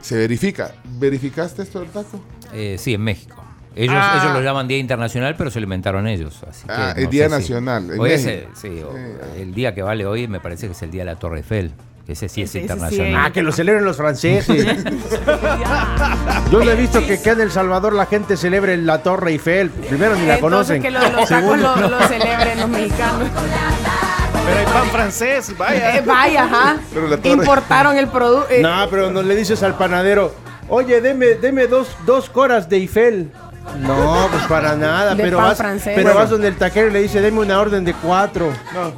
Se 0.00 0.14
verifica. 0.16 0.72
¿Verificaste 0.84 1.62
esto 1.62 1.80
del 1.80 1.88
taco? 1.88 2.20
Eh, 2.52 2.76
sí, 2.78 2.94
en 2.94 3.02
México. 3.02 3.37
Ellos, 3.78 3.94
Ah. 3.96 4.18
ellos 4.20 4.34
lo 4.34 4.40
llaman 4.42 4.66
Día 4.66 4.78
Internacional, 4.78 5.36
pero 5.38 5.50
se 5.52 5.60
lo 5.60 5.64
inventaron 5.64 6.06
ellos. 6.08 6.42
Así 6.48 6.66
que 6.66 6.72
Ah, 6.72 6.94
no 6.96 7.00
el 7.02 7.08
Día 7.10 7.26
si- 7.26 7.30
Nacional, 7.30 7.90
Hoy 7.98 8.10
es, 8.10 8.26
eh, 8.26 8.48
sí, 8.54 8.82
el 9.38 9.54
día 9.54 9.72
que 9.74 9.82
vale 9.82 10.04
hoy 10.04 10.26
me 10.26 10.40
parece 10.40 10.66
que 10.66 10.72
es 10.72 10.82
el 10.82 10.90
Día 10.90 11.02
de 11.04 11.12
la 11.12 11.16
Torre 11.18 11.38
Eiffel. 11.38 11.72
que 12.04 12.12
Ese 12.14 12.28
sí 12.30 12.40
es 12.40 12.48
Ese 12.48 12.58
sí 12.60 12.62
internacional. 12.62 13.22
Ah, 13.26 13.30
que 13.34 13.42
lo 13.42 13.52
celebren 13.52 13.84
los 13.84 13.96
franceses. 13.98 14.66
Yo 16.50 16.64
no 16.64 16.70
he 16.70 16.74
visto 16.74 17.04
que 17.06 17.14
acá 17.14 17.32
en 17.32 17.42
El 17.42 17.50
Salvador 17.50 17.92
la 17.92 18.06
gente 18.06 18.36
celebre 18.38 18.76
la 18.78 19.02
Torre 19.02 19.32
Eiffel. 19.32 19.68
Primero 19.70 20.16
ni 20.16 20.26
la 20.26 20.36
Entonces 20.36 20.40
conocen. 20.40 20.82
que 20.82 20.90
lo 20.90 21.00
de 21.00 21.12
los 21.12 21.28
Segundo- 21.28 21.76
lo, 21.76 21.88
lo 21.88 22.00
celebren 22.08 22.60
los 22.60 22.68
mexicanos. 22.70 23.28
Pero 24.46 24.58
hay 24.58 24.66
pan 24.66 24.86
francés, 24.90 25.54
vaya. 25.58 25.96
Eh, 25.98 26.02
vaya, 26.06 26.44
ajá. 26.44 26.76
Pero 26.94 27.08
la 27.08 27.16
torre- 27.18 27.28
Importaron 27.34 27.96
el 27.98 28.08
producto. 28.08 28.46
eh, 28.50 28.62
No, 28.62 28.86
pero 28.88 29.10
no 29.10 29.20
le 29.22 29.36
dices 29.36 29.62
al 29.62 29.76
panadero, 29.76 30.34
oye, 30.70 31.02
deme, 31.02 31.34
deme 31.34 31.66
dos, 31.66 31.88
dos 32.06 32.30
coras 32.30 32.68
de 32.70 32.76
Eiffel. 32.78 33.30
No, 33.80 34.28
pues 34.30 34.44
para 34.44 34.74
nada, 34.76 35.14
De 35.14 35.22
pero 35.22 35.36
pan 35.36 35.48
vas, 35.48 35.58
francés. 35.58 35.92
pero 35.94 36.08
Bueno. 36.08 36.20
vas 36.20 36.30
donde 36.30 36.48
el 36.48 36.56
taquero 36.56 36.88
y 36.88 36.90
le 36.92 37.02
dice, 37.02 37.20
deme 37.20 37.40
una 37.40 37.60
orden 37.60 37.84
de 37.84 37.92
cuatro. 37.94 38.50
No. 38.74 38.92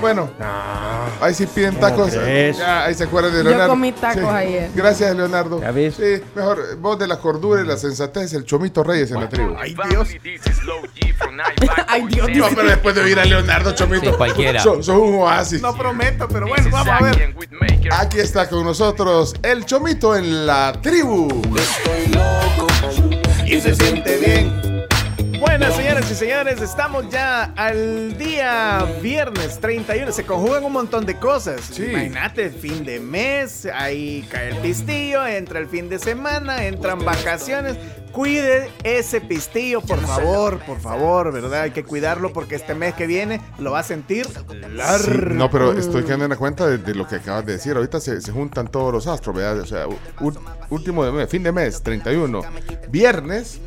Bueno, 0.00 0.30
ahí 1.20 1.34
sí 1.34 1.46
piden 1.46 1.74
tacos. 1.80 2.12
Ya, 2.56 2.84
ahí 2.84 2.94
se 2.94 3.04
acuerdan 3.04 3.32
de 3.32 3.38
Yo 3.38 3.44
Leonardo. 3.50 3.70
comí 3.72 3.90
tacos 3.92 4.24
ayer. 4.32 4.70
Gracias, 4.74 5.14
Leonardo. 5.16 5.60
Ya 5.60 5.72
ves. 5.72 5.96
Sí, 5.96 6.22
mejor, 6.36 6.76
vos 6.78 6.96
de 6.98 7.08
la 7.08 7.18
cordura 7.18 7.60
y 7.62 7.66
la 7.66 7.76
sensatez, 7.76 8.32
el 8.34 8.44
Chomito 8.44 8.84
Reyes 8.84 9.10
en 9.10 9.20
la 9.20 9.28
tribu. 9.28 9.56
Ay, 9.58 9.76
Dios. 9.90 10.08
Ay, 11.88 12.06
Dios 12.08 12.28
No, 12.34 12.46
pero 12.54 12.68
después 12.68 12.94
de 12.94 13.00
oír 13.02 13.18
a 13.18 13.24
Leonardo 13.24 13.72
Chomito, 13.72 14.10
Sí, 14.10 14.16
cualquiera. 14.16 14.60
Sos 14.62 14.86
sos 14.86 14.96
un 14.96 15.14
oasis. 15.16 15.60
No 15.60 15.74
prometo, 15.76 16.28
pero 16.28 16.46
bueno, 16.46 16.68
vamos 16.70 16.88
a 16.88 17.02
ver. 17.02 17.34
Aquí 17.92 18.20
está 18.20 18.48
con 18.48 18.64
nosotros 18.64 19.34
el 19.42 19.64
Chomito 19.66 20.14
en 20.14 20.46
la 20.46 20.72
tribu. 20.80 21.28
Y 23.48 23.60
se 23.60 23.76
siente 23.76 24.18
bien. 24.18 24.65
Bueno, 25.40 25.70
señoras 25.72 26.10
y 26.10 26.14
señores, 26.14 26.62
estamos 26.62 27.08
ya 27.10 27.44
al 27.56 28.16
día 28.16 28.86
viernes 29.02 29.60
31. 29.60 30.10
Se 30.12 30.24
conjugan 30.24 30.64
un 30.64 30.72
montón 30.72 31.04
de 31.04 31.16
cosas. 31.16 31.78
Imagínate, 31.78 32.50
fin 32.50 32.84
de 32.84 33.00
mes, 33.00 33.66
ahí 33.74 34.26
cae 34.30 34.50
el 34.50 34.56
pistillo, 34.56 35.26
entra 35.26 35.58
el 35.58 35.66
fin 35.66 35.88
de 35.88 35.98
semana, 35.98 36.64
entran 36.64 37.04
vacaciones. 37.04 37.76
Cuide 38.12 38.70
ese 38.82 39.20
pistillo, 39.20 39.82
por 39.82 40.00
favor, 40.00 40.58
por 40.60 40.80
favor, 40.80 41.32
¿verdad? 41.34 41.62
Hay 41.62 41.72
que 41.72 41.84
cuidarlo 41.84 42.32
porque 42.32 42.54
este 42.54 42.74
mes 42.74 42.94
que 42.94 43.06
viene 43.06 43.42
lo 43.58 43.72
va 43.72 43.80
a 43.80 43.82
sentir 43.82 44.26
largo. 44.72 45.04
Sí, 45.04 45.34
no, 45.34 45.50
pero 45.50 45.72
estoy 45.72 46.02
quedando 46.04 46.24
en 46.24 46.30
la 46.30 46.38
cuenta 46.38 46.66
de, 46.66 46.78
de 46.78 46.94
lo 46.94 47.06
que 47.06 47.16
acabas 47.16 47.44
de 47.44 47.52
decir. 47.52 47.76
Ahorita 47.76 48.00
se, 48.00 48.22
se 48.22 48.32
juntan 48.32 48.68
todos 48.68 48.90
los 48.90 49.06
astros, 49.06 49.36
¿verdad? 49.36 49.60
O 49.60 49.66
sea, 49.66 49.84
último 50.70 51.04
de 51.04 51.12
mes, 51.12 51.28
fin 51.28 51.42
de 51.42 51.52
mes, 51.52 51.82
31, 51.82 52.40
viernes 52.88 53.60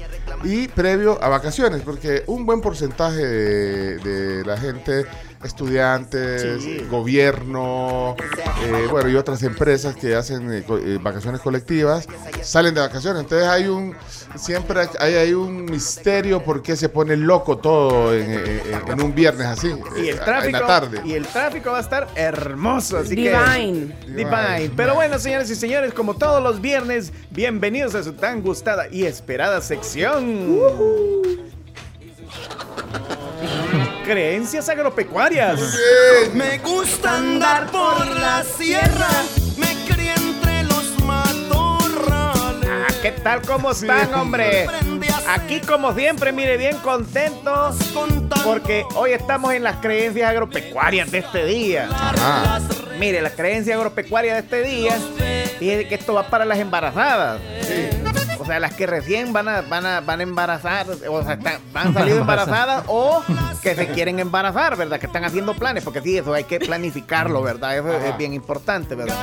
y 0.43 0.67
previo 0.67 1.21
a 1.21 1.29
vacaciones, 1.29 1.81
porque 1.81 2.23
un 2.27 2.45
buen 2.45 2.61
porcentaje 2.61 3.25
de, 3.25 4.43
la 4.45 4.57
gente, 4.57 5.05
estudiantes, 5.43 6.61
Sí. 6.63 6.85
gobierno, 6.89 8.15
eh, 8.65 8.87
bueno, 8.91 9.09
y 9.09 9.15
otras 9.15 9.41
empresas 9.43 9.95
que 9.95 10.15
hacen 10.15 10.51
eh, 10.51 10.63
co- 10.67 10.77
eh, 10.77 10.97
vacaciones 11.01 11.39
colectivas, 11.41 12.07
salen 12.41 12.73
de 12.73 12.81
vacaciones. 12.81 13.23
Entonces 13.23 13.47
hay 13.47 13.67
un, 13.67 13.95
siempre 14.35 14.87
hay, 14.99 15.13
hay 15.15 15.33
un 15.33 15.65
misterio 15.65 16.43
por 16.43 16.61
qué 16.61 16.75
se 16.75 16.89
pone 16.89 17.15
loco 17.15 17.57
todo 17.57 18.13
en, 18.13 18.31
en- 18.33 18.61
en 18.91 19.01
un 19.01 19.15
viernes 19.15 19.47
así, 19.47 19.71
Y 19.97 20.09
el 20.09 20.19
tráfico, 20.19 20.57
en 20.57 20.61
la 20.61 20.67
tarde. 20.67 21.01
y 21.05 21.13
el 21.13 21.25
tráfico 21.25 21.71
va 21.71 21.77
a 21.77 21.81
estar 21.81 22.07
hermoso, 22.15 22.97
así 22.97 23.15
Divine. 23.15 23.95
que 24.05 24.11
Divine. 24.11 24.71
Pero 24.75 24.95
bueno, 24.95 25.19
señores 25.19 25.49
y 25.49 25.55
señores, 25.55 25.93
como 25.93 26.15
todos 26.15 26.43
los 26.43 26.59
viernes, 26.59 27.13
bienvenidos 27.31 27.95
a 27.95 28.03
su 28.03 28.13
tan 28.13 28.41
gustada 28.41 28.87
y 28.91 29.05
esperada 29.05 29.61
sección. 29.61 30.59
Creencias 34.09 34.67
agropecuarias. 34.67 35.59
Me 36.33 36.57
gusta 36.57 37.17
andar 37.17 37.67
por 37.67 38.07
la 38.07 38.43
sierra, 38.43 39.07
me 39.55 39.67
crié 39.87 40.15
entre 40.15 40.63
los 40.63 40.99
matorrales. 41.03 42.67
Ah, 42.67 42.87
¿Qué 43.03 43.11
tal? 43.11 43.43
¿Cómo 43.43 43.69
están, 43.69 44.11
hombre? 44.15 44.65
Aquí 45.27 45.61
como 45.61 45.93
siempre, 45.93 46.31
mire, 46.31 46.57
bien 46.57 46.77
contentos 46.77 47.75
porque 48.43 48.83
hoy 48.95 49.11
estamos 49.11 49.53
en 49.53 49.61
las 49.61 49.75
creencias 49.75 50.27
agropecuarias 50.27 51.11
de 51.11 51.19
este 51.19 51.45
día. 51.45 51.87
Mire, 52.97 53.21
las 53.21 53.33
creencias 53.33 53.77
agropecuarias 53.77 54.37
de 54.37 54.39
este 54.39 54.63
día, 54.63 54.97
fíjese 55.59 55.87
que 55.87 55.93
esto 55.93 56.15
va 56.15 56.27
para 56.27 56.45
las 56.45 56.57
embarazadas. 56.57 57.39
O 58.08 58.08
sea, 58.49 58.59
las 58.59 58.73
que 58.73 58.85
recién 58.85 59.31
van 59.33 59.47
a, 59.47 59.61
van 59.61 59.85
a, 59.85 60.01
van 60.01 60.19
a 60.19 60.23
embarazar, 60.23 60.85
o 61.09 61.23
sea, 61.23 61.33
están- 61.33 61.59
han 61.73 61.93
salido 61.93 62.17
embarazadas 62.19 62.83
o 62.87 63.23
que 63.63 63.75
se 63.75 63.87
quieren 63.87 64.19
embarazar, 64.19 64.75
¿verdad? 64.75 64.99
Que 64.99 65.05
están 65.05 65.23
haciendo 65.23 65.53
planes, 65.55 65.83
porque 65.83 66.01
sí, 66.01 66.17
eso 66.17 66.33
hay 66.33 66.43
que 66.43 66.59
planificarlo, 66.59 67.41
¿verdad? 67.41 67.77
Eso 67.77 67.91
es 68.05 68.17
bien 68.17 68.33
importante, 68.33 68.95
¿verdad? 68.95 69.15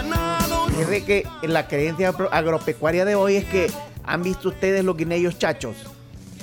Fíjese 0.70 1.04
que 1.04 1.26
la 1.42 1.68
creencia 1.68 2.08
agro- 2.10 2.28
agropecuaria 2.32 3.04
de 3.04 3.14
hoy 3.14 3.36
es 3.36 3.44
que 3.44 3.70
han 4.04 4.22
visto 4.22 4.48
ustedes 4.48 4.84
los 4.84 4.96
guineos 4.96 5.38
chachos. 5.38 5.76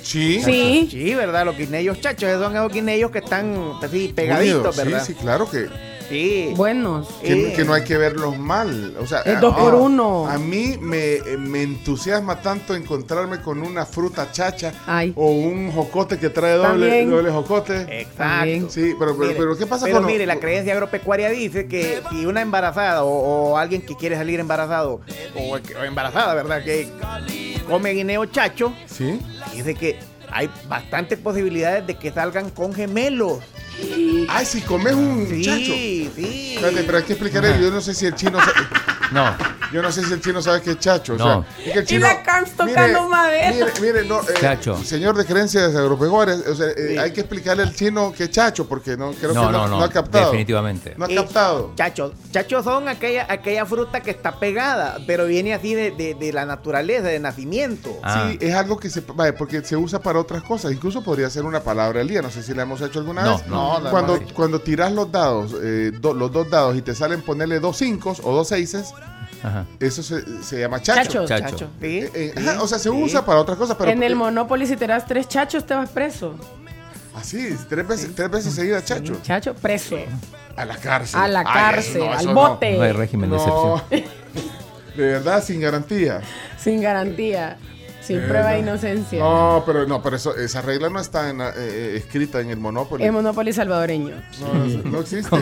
Sí. 0.02 0.42
Sí. 0.42 0.88
Sí, 0.90 1.14
¿verdad? 1.14 1.46
Los 1.46 1.56
guineos 1.56 1.98
chachos, 2.00 2.28
esos 2.28 2.42
son 2.42 2.54
esos 2.56 2.70
guineos 2.72 3.10
que 3.10 3.18
están 3.20 3.54
así 3.82 4.12
pegaditos, 4.14 4.56
Unidos, 4.58 4.76
¿verdad? 4.76 5.04
Sí, 5.04 5.14
sí, 5.14 5.18
claro 5.18 5.50
que, 5.50 5.66
Sí. 6.08 6.52
Buenos. 6.56 7.08
que, 7.22 7.52
que 7.54 7.64
no 7.64 7.72
hay 7.74 7.84
que 7.84 7.96
verlos 7.96 8.38
mal. 8.38 8.94
O 9.00 9.06
sea, 9.06 9.20
Es 9.20 9.36
a- 9.36 9.40
dos 9.40 9.54
por 9.56 9.72
a- 9.74 9.76
uno. 9.76 10.26
A 10.28 10.38
mí 10.38 10.76
me, 10.80 11.18
me 11.38 11.62
entusiasma 11.62 12.40
tanto 12.40 12.74
encontrarme 12.74 13.40
con 13.40 13.62
una 13.62 13.86
fruta 13.86 14.30
chacha 14.32 14.72
Ay. 14.86 15.12
o 15.16 15.26
un 15.30 15.72
jocote 15.72 16.18
que 16.18 16.28
trae 16.30 16.54
doble, 16.56 17.06
doble 17.06 17.30
jocote. 17.30 18.00
Exacto. 18.00 18.70
Sí, 18.70 18.94
pero, 18.98 19.16
pero, 19.16 19.28
Mire, 19.28 19.34
pero 19.38 19.56
¿qué 19.56 19.66
pasa 19.66 19.86
pero 19.86 19.98
con 19.98 20.06
mire, 20.06 20.26
la 20.26 20.38
creencia 20.40 20.72
agropecuaria 20.74 21.30
dice 21.30 21.66
que 21.66 22.02
si 22.10 22.26
una 22.26 22.40
embarazada 22.42 23.04
o, 23.04 23.52
o 23.52 23.56
alguien 23.58 23.82
que 23.82 23.94
quiere 23.96 24.16
salir 24.16 24.40
embarazado 24.40 25.00
o, 25.36 25.52
o 25.54 25.84
embarazada, 25.84 26.34
¿verdad? 26.34 26.62
Que 26.62 26.88
come 27.68 27.90
guineo 27.92 28.26
chacho, 28.26 28.74
Sí. 28.86 29.18
dice 29.54 29.74
que 29.74 29.98
hay 30.30 30.50
bastantes 30.68 31.18
posibilidades 31.18 31.86
de 31.86 31.94
que 31.96 32.10
salgan 32.12 32.50
con 32.50 32.74
gemelos. 32.74 33.38
Ay, 34.28 34.46
si 34.46 34.60
comes 34.62 34.94
un 34.94 35.26
Sí, 35.28 35.44
chacho. 35.44 35.58
sí. 36.16 36.54
Espérate, 36.56 36.82
pero 36.84 36.98
hay 36.98 37.04
que 37.04 37.12
explicar. 37.12 37.60
Yo 37.60 37.70
no 37.70 37.80
sé 37.80 37.94
si 37.94 38.06
el 38.06 38.14
chino. 38.14 38.38
No. 39.12 39.36
Yo 39.72 39.82
no 39.82 39.90
sé 39.90 40.04
si 40.04 40.12
el 40.12 40.20
chino 40.20 40.40
sabe 40.40 40.62
qué 40.62 40.72
es 40.72 40.78
chacho. 40.78 41.14
O 41.14 41.16
No. 41.16 41.24
sea, 41.64 41.64
es 41.66 41.72
que 41.72 41.94
el 41.94 42.00
Y 42.00 42.02
la 42.04 42.22
Carms 42.22 42.52
tocando 42.52 43.08
madera. 43.08 43.50
Mire, 43.52 43.66
mire, 43.80 44.04
no, 44.04 44.20
eh, 44.20 44.34
Chacho. 44.40 44.82
señor 44.82 45.16
de 45.16 45.24
creencias 45.24 45.74
agropecuarias, 45.74 46.38
o 46.46 46.54
sea, 46.54 46.68
eh, 46.76 46.98
hay 46.98 47.12
que 47.12 47.20
explicarle 47.20 47.64
al 47.64 47.74
chino 47.74 48.12
que 48.12 48.24
es 48.24 48.30
chacho, 48.30 48.66
porque 48.68 48.96
no 48.96 49.10
creo 49.12 49.34
No, 49.34 49.46
que 49.46 49.52
no, 49.52 49.68
no, 49.68 49.68
no, 49.78 49.82
ha 49.82 49.90
captado. 49.90 50.26
definitivamente. 50.26 50.94
No 50.96 51.06
ha 51.06 51.08
Eh, 51.10 51.14
captado. 51.16 51.72
Chachos, 51.76 52.12
chachos 52.32 52.64
son 52.64 52.88
aquella, 52.88 53.26
aquella 53.28 53.66
fruta 53.66 54.00
que 54.00 54.10
está 54.12 54.38
pegada, 54.38 54.98
pero 55.06 55.26
viene 55.26 55.54
así 55.54 55.74
de, 55.74 55.90
de- 55.90 56.14
de 56.14 56.32
la 56.32 56.46
naturaleza, 56.46 57.08
de 57.08 57.18
nacimiento. 57.18 57.98
Ah. 58.02 58.28
Sí, 58.30 58.38
es 58.40 58.54
algo 58.54 58.78
que 58.78 58.90
se, 58.90 59.00
vaya, 59.14 59.34
porque 59.34 59.62
se 59.64 59.76
usa 59.76 59.98
para 60.00 60.20
otras 60.20 60.42
cosas. 60.44 60.72
Incluso 60.72 61.02
podría 61.02 61.28
ser 61.30 61.44
una 61.44 61.60
palabra 61.60 61.98
del 61.98 62.08
día. 62.08 62.22
No 62.22 62.30
sé 62.30 62.42
si 62.44 62.54
la 62.54 62.62
hemos 62.62 62.80
hecho 62.80 63.00
alguna 63.00 63.22
No, 63.22 63.38
vez. 63.38 63.46
no, 63.48 63.63
no, 63.80 63.90
cuando, 63.90 64.20
cuando 64.34 64.60
tiras 64.60 64.92
los 64.92 65.10
dados, 65.10 65.54
eh, 65.62 65.92
do- 66.00 66.14
los 66.14 66.32
dos 66.32 66.48
dados 66.50 66.76
y 66.76 66.82
te 66.82 66.94
salen 66.94 67.22
ponerle 67.22 67.60
dos 67.60 67.76
cinco 67.76 68.14
o 68.22 68.32
dos 68.34 68.48
seises, 68.48 68.92
Ajá. 69.42 69.64
eso 69.80 70.02
se, 70.02 70.42
se 70.42 70.60
llama 70.60 70.80
chacho. 70.80 71.26
Chacho. 71.26 71.68
¿Sí? 71.80 71.98
Eh, 71.98 72.10
eh, 72.14 72.32
Sí, 72.36 72.48
ajá, 72.48 72.62
o 72.62 72.66
sea, 72.68 72.78
se 72.78 72.90
sí. 72.90 72.96
usa 72.96 73.24
para 73.24 73.40
otras 73.40 73.56
cosas, 73.58 73.76
pero 73.78 73.90
en 73.90 74.02
el 74.02 74.16
Monopoly, 74.16 74.66
si 74.66 74.76
te 74.76 74.86
das 74.86 75.06
tres 75.06 75.28
chachos, 75.28 75.64
te 75.66 75.74
vas 75.74 75.90
preso. 75.90 76.34
así, 77.14 77.56
tres 77.68 77.86
veces, 77.86 78.14
tres 78.14 78.30
veces 78.30 78.54
seguida 78.54 78.82
chacho. 78.84 79.16
Chacho, 79.22 79.54
preso. 79.54 79.96
A 80.56 80.64
la 80.64 80.76
cárcel. 80.76 81.20
A 81.20 81.28
la 81.28 81.40
Ay, 81.40 81.46
cárcel, 81.46 81.96
eso 81.96 82.04
no, 82.06 82.12
al 82.12 82.20
eso 82.20 82.34
bote. 82.34 82.76
No 82.76 82.82
hay 82.84 82.92
régimen 82.92 83.30
de 83.30 83.36
No. 83.36 83.76
excepción. 83.82 84.24
De 84.96 85.02
verdad, 85.08 85.42
sin 85.42 85.60
garantía. 85.60 86.20
Sin 86.56 86.80
garantía. 86.80 87.58
Sin 88.04 88.20
De 88.20 88.28
prueba 88.28 88.50
de 88.50 88.58
inocencia. 88.58 89.18
No, 89.18 89.62
pero 89.64 89.86
no, 89.86 90.02
pero 90.02 90.16
eso, 90.16 90.36
esa 90.36 90.60
regla 90.60 90.90
no 90.90 91.00
está 91.00 91.30
en 91.30 91.38
la- 91.38 91.54
eh, 91.56 91.96
escrita 91.96 92.40
en 92.40 92.50
el 92.50 92.58
Monopoly. 92.58 93.02
El 93.04 93.12
Monopoly 93.12 93.52
salvadoreño. 93.52 94.14
no, 94.40 94.54
no, 94.54 94.82
no 94.90 95.00
existe. 95.00 95.34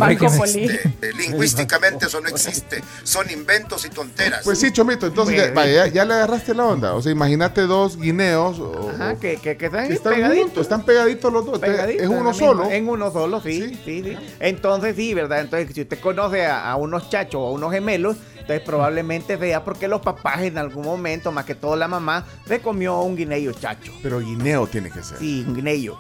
Eh, 1.03 1.13
Lingüísticamente 1.17 2.07
eso 2.07 2.21
no 2.21 2.29
existe. 2.29 2.83
Son 3.03 3.29
inventos 3.31 3.85
y 3.85 3.89
tonteras. 3.91 4.43
Pues 4.45 4.59
sí, 4.59 4.73
Chomito, 4.73 5.07
entonces 5.07 5.37
ya, 5.37 5.53
vaya, 5.53 5.87
ya, 5.87 5.93
ya 5.93 6.05
le 6.05 6.15
agarraste 6.15 6.55
la 6.55 6.65
onda. 6.67 6.95
O 6.95 7.03
sea, 7.03 7.11
imagínate 7.13 7.63
dos 7.63 7.97
guineos 7.97 8.59
o- 8.59 8.91
Ajá, 8.95 9.17
que, 9.17 9.37
que, 9.37 9.57
que 9.57 9.67
están, 9.67 9.89
que 9.89 9.95
están 9.95 10.15
pegaditos. 10.15 10.45
juntos, 10.45 10.63
están 10.63 10.85
pegaditos 10.85 11.33
los 11.33 11.45
dos. 11.47 11.55
Entonces, 11.57 11.77
Pegaditos 11.77 12.05
es 12.05 12.11
en 12.11 12.17
uno 12.19 12.35
solo. 12.35 12.71
En 12.71 12.89
uno 12.89 13.11
solo, 13.11 13.41
sí, 13.41 13.53
Sí. 13.63 13.81
sí, 13.85 14.03
sí. 14.05 14.17
Entonces 14.41 14.97
sí, 14.97 15.15
¿verdad? 15.15 15.41
Entonces, 15.41 15.75
si 15.75 15.83
usted 15.83 15.99
conoce 16.01 16.47
a, 16.47 16.71
a 16.71 16.77
unos 16.77 17.09
chachos 17.11 17.41
o 17.41 17.47
a 17.49 17.51
unos 17.51 17.73
gemelos, 17.73 18.17
entonces 18.43 18.61
probablemente 18.65 19.39
sea 19.39 19.65
porque 19.65 19.89
los 19.89 20.01
papás 20.03 20.43
en 20.43 20.59
algún 20.59 20.85
momento, 20.85 21.33
más 21.33 21.45
que 21.45 21.55
todo 21.55 21.75
la 21.77 21.89
mamá, 21.89 22.25
se 22.47 22.61
comió 22.61 23.01
un 23.01 23.17
guineo 23.17 23.53
chacho. 23.53 23.93
Pero 24.03 24.21
guineo 24.21 24.67
tiene 24.67 24.91
que 24.91 25.03
ser. 25.03 25.19
Sí, 25.19 25.45
un 25.47 25.55
guineo. 25.55 25.99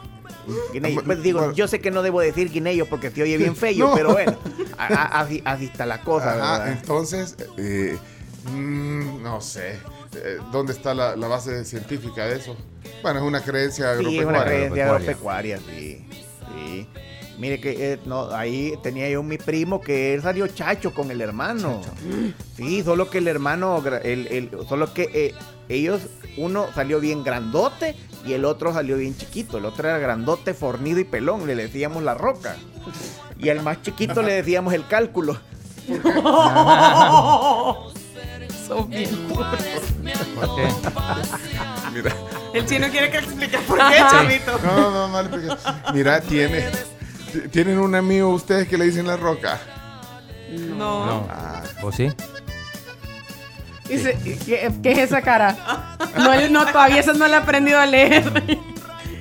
Guineo. 0.72 0.98
Ah, 1.00 1.02
Pues 1.06 1.22
digo, 1.22 1.38
bueno. 1.38 1.54
yo 1.54 1.68
sé 1.68 1.80
que 1.80 1.90
no 1.90 2.02
debo 2.02 2.20
decir 2.20 2.50
guineo 2.50 2.86
porque 2.86 3.10
se 3.10 3.22
oye 3.22 3.36
bien 3.38 3.54
feo, 3.56 3.78
No. 3.88 3.94
pero 3.94 4.12
bueno, 4.12 4.36
a- 4.76 4.86
a- 4.86 5.20
así, 5.20 5.40
así 5.44 5.66
está 5.66 5.86
la 5.86 6.00
cosa, 6.02 6.32
Ajá, 6.34 6.58
¿verdad? 6.58 6.72
entonces, 6.72 7.36
eh, 7.58 7.96
mm, 8.50 9.22
no 9.22 9.40
sé. 9.40 9.78
Eh, 10.14 10.38
¿Dónde 10.50 10.72
está 10.72 10.92
la, 10.94 11.16
la 11.16 11.26
base 11.28 11.64
científica 11.64 12.26
de 12.26 12.36
eso? 12.36 12.56
Bueno, 13.02 13.20
es 13.20 13.24
una 13.24 13.40
creencia 13.40 13.96
Sí, 13.96 14.18
es 14.18 14.24
agropecuaria. 14.24 14.28
una 14.28 14.44
creencia 14.44 14.84
agropecuaria. 14.86 15.56
agropecuaria, 15.56 15.58
sí. 15.58 16.06
sí. 16.54 16.88
Mire 17.38 17.60
que 17.60 17.92
eh, 17.94 17.98
no, 18.04 18.30
ahí 18.30 18.74
tenía 18.82 19.08
yo 19.08 19.22
mi 19.22 19.38
primo 19.38 19.80
que 19.80 20.14
él 20.14 20.22
salió 20.22 20.46
chacho 20.48 20.92
con 20.94 21.10
el 21.10 21.20
hermano. 21.20 21.80
Sí, 22.56 22.82
solo 22.82 23.08
que 23.10 23.18
el 23.18 23.28
hermano, 23.28 23.82
el, 24.04 24.26
el- 24.28 24.50
solo 24.68 24.92
que 24.92 25.10
eh, 25.12 25.34
ellos, 25.68 26.02
uno 26.36 26.66
salió 26.74 27.00
bien 27.00 27.24
grandote 27.24 27.96
y 28.26 28.34
el 28.34 28.44
otro 28.44 28.72
salió 28.72 28.96
bien 28.98 29.16
chiquito. 29.16 29.58
El 29.58 29.64
otro 29.64 29.88
era 29.88 29.98
grandote, 29.98 30.54
fornido 30.54 31.00
y 31.00 31.04
pelón, 31.04 31.46
le 31.46 31.54
decíamos 31.56 32.02
la 32.02 32.14
roca. 32.14 32.56
Y 33.38 33.48
al 33.48 33.62
más 33.62 33.82
chiquito 33.82 34.22
le 34.22 34.34
decíamos 34.34 34.72
el 34.74 34.86
cálculo. 34.86 35.38
Son 38.68 38.88
bien 38.88 39.10
¿Por 39.28 39.56
qué? 39.56 40.68
Mira. 41.92 42.12
El 42.54 42.66
chino 42.66 42.88
quiere 42.90 43.10
que 43.10 43.18
explique 43.18 43.58
por 43.66 43.78
qué, 43.78 43.96
chavito? 44.10 44.58
No, 44.62 44.76
no, 44.76 44.90
no, 44.90 45.08
no 45.08 45.22
le 45.22 45.28
expliques. 45.28 45.58
Mira, 45.94 46.20
tiene, 46.20 46.66
tienen 47.50 47.78
un 47.78 47.94
amigo 47.94 48.28
ustedes 48.30 48.68
que 48.68 48.76
le 48.78 48.84
dicen 48.86 49.06
la 49.06 49.16
roca. 49.16 49.60
No. 50.50 51.06
No. 51.06 51.28
Ah, 51.30 51.62
¿Vos 51.80 51.94
sí? 51.94 52.12
¿qué, 53.88 54.70
qué 54.82 54.92
es 54.92 54.98
esa 54.98 55.20
cara? 55.22 55.56
No, 56.16 56.32
él 56.32 56.52
no, 56.52 56.64
todavía 56.66 57.00
esa 57.00 57.12
no 57.12 57.26
la 57.28 57.38
he 57.38 57.40
aprendido 57.40 57.78
a 57.78 57.86
leer. 57.86 58.24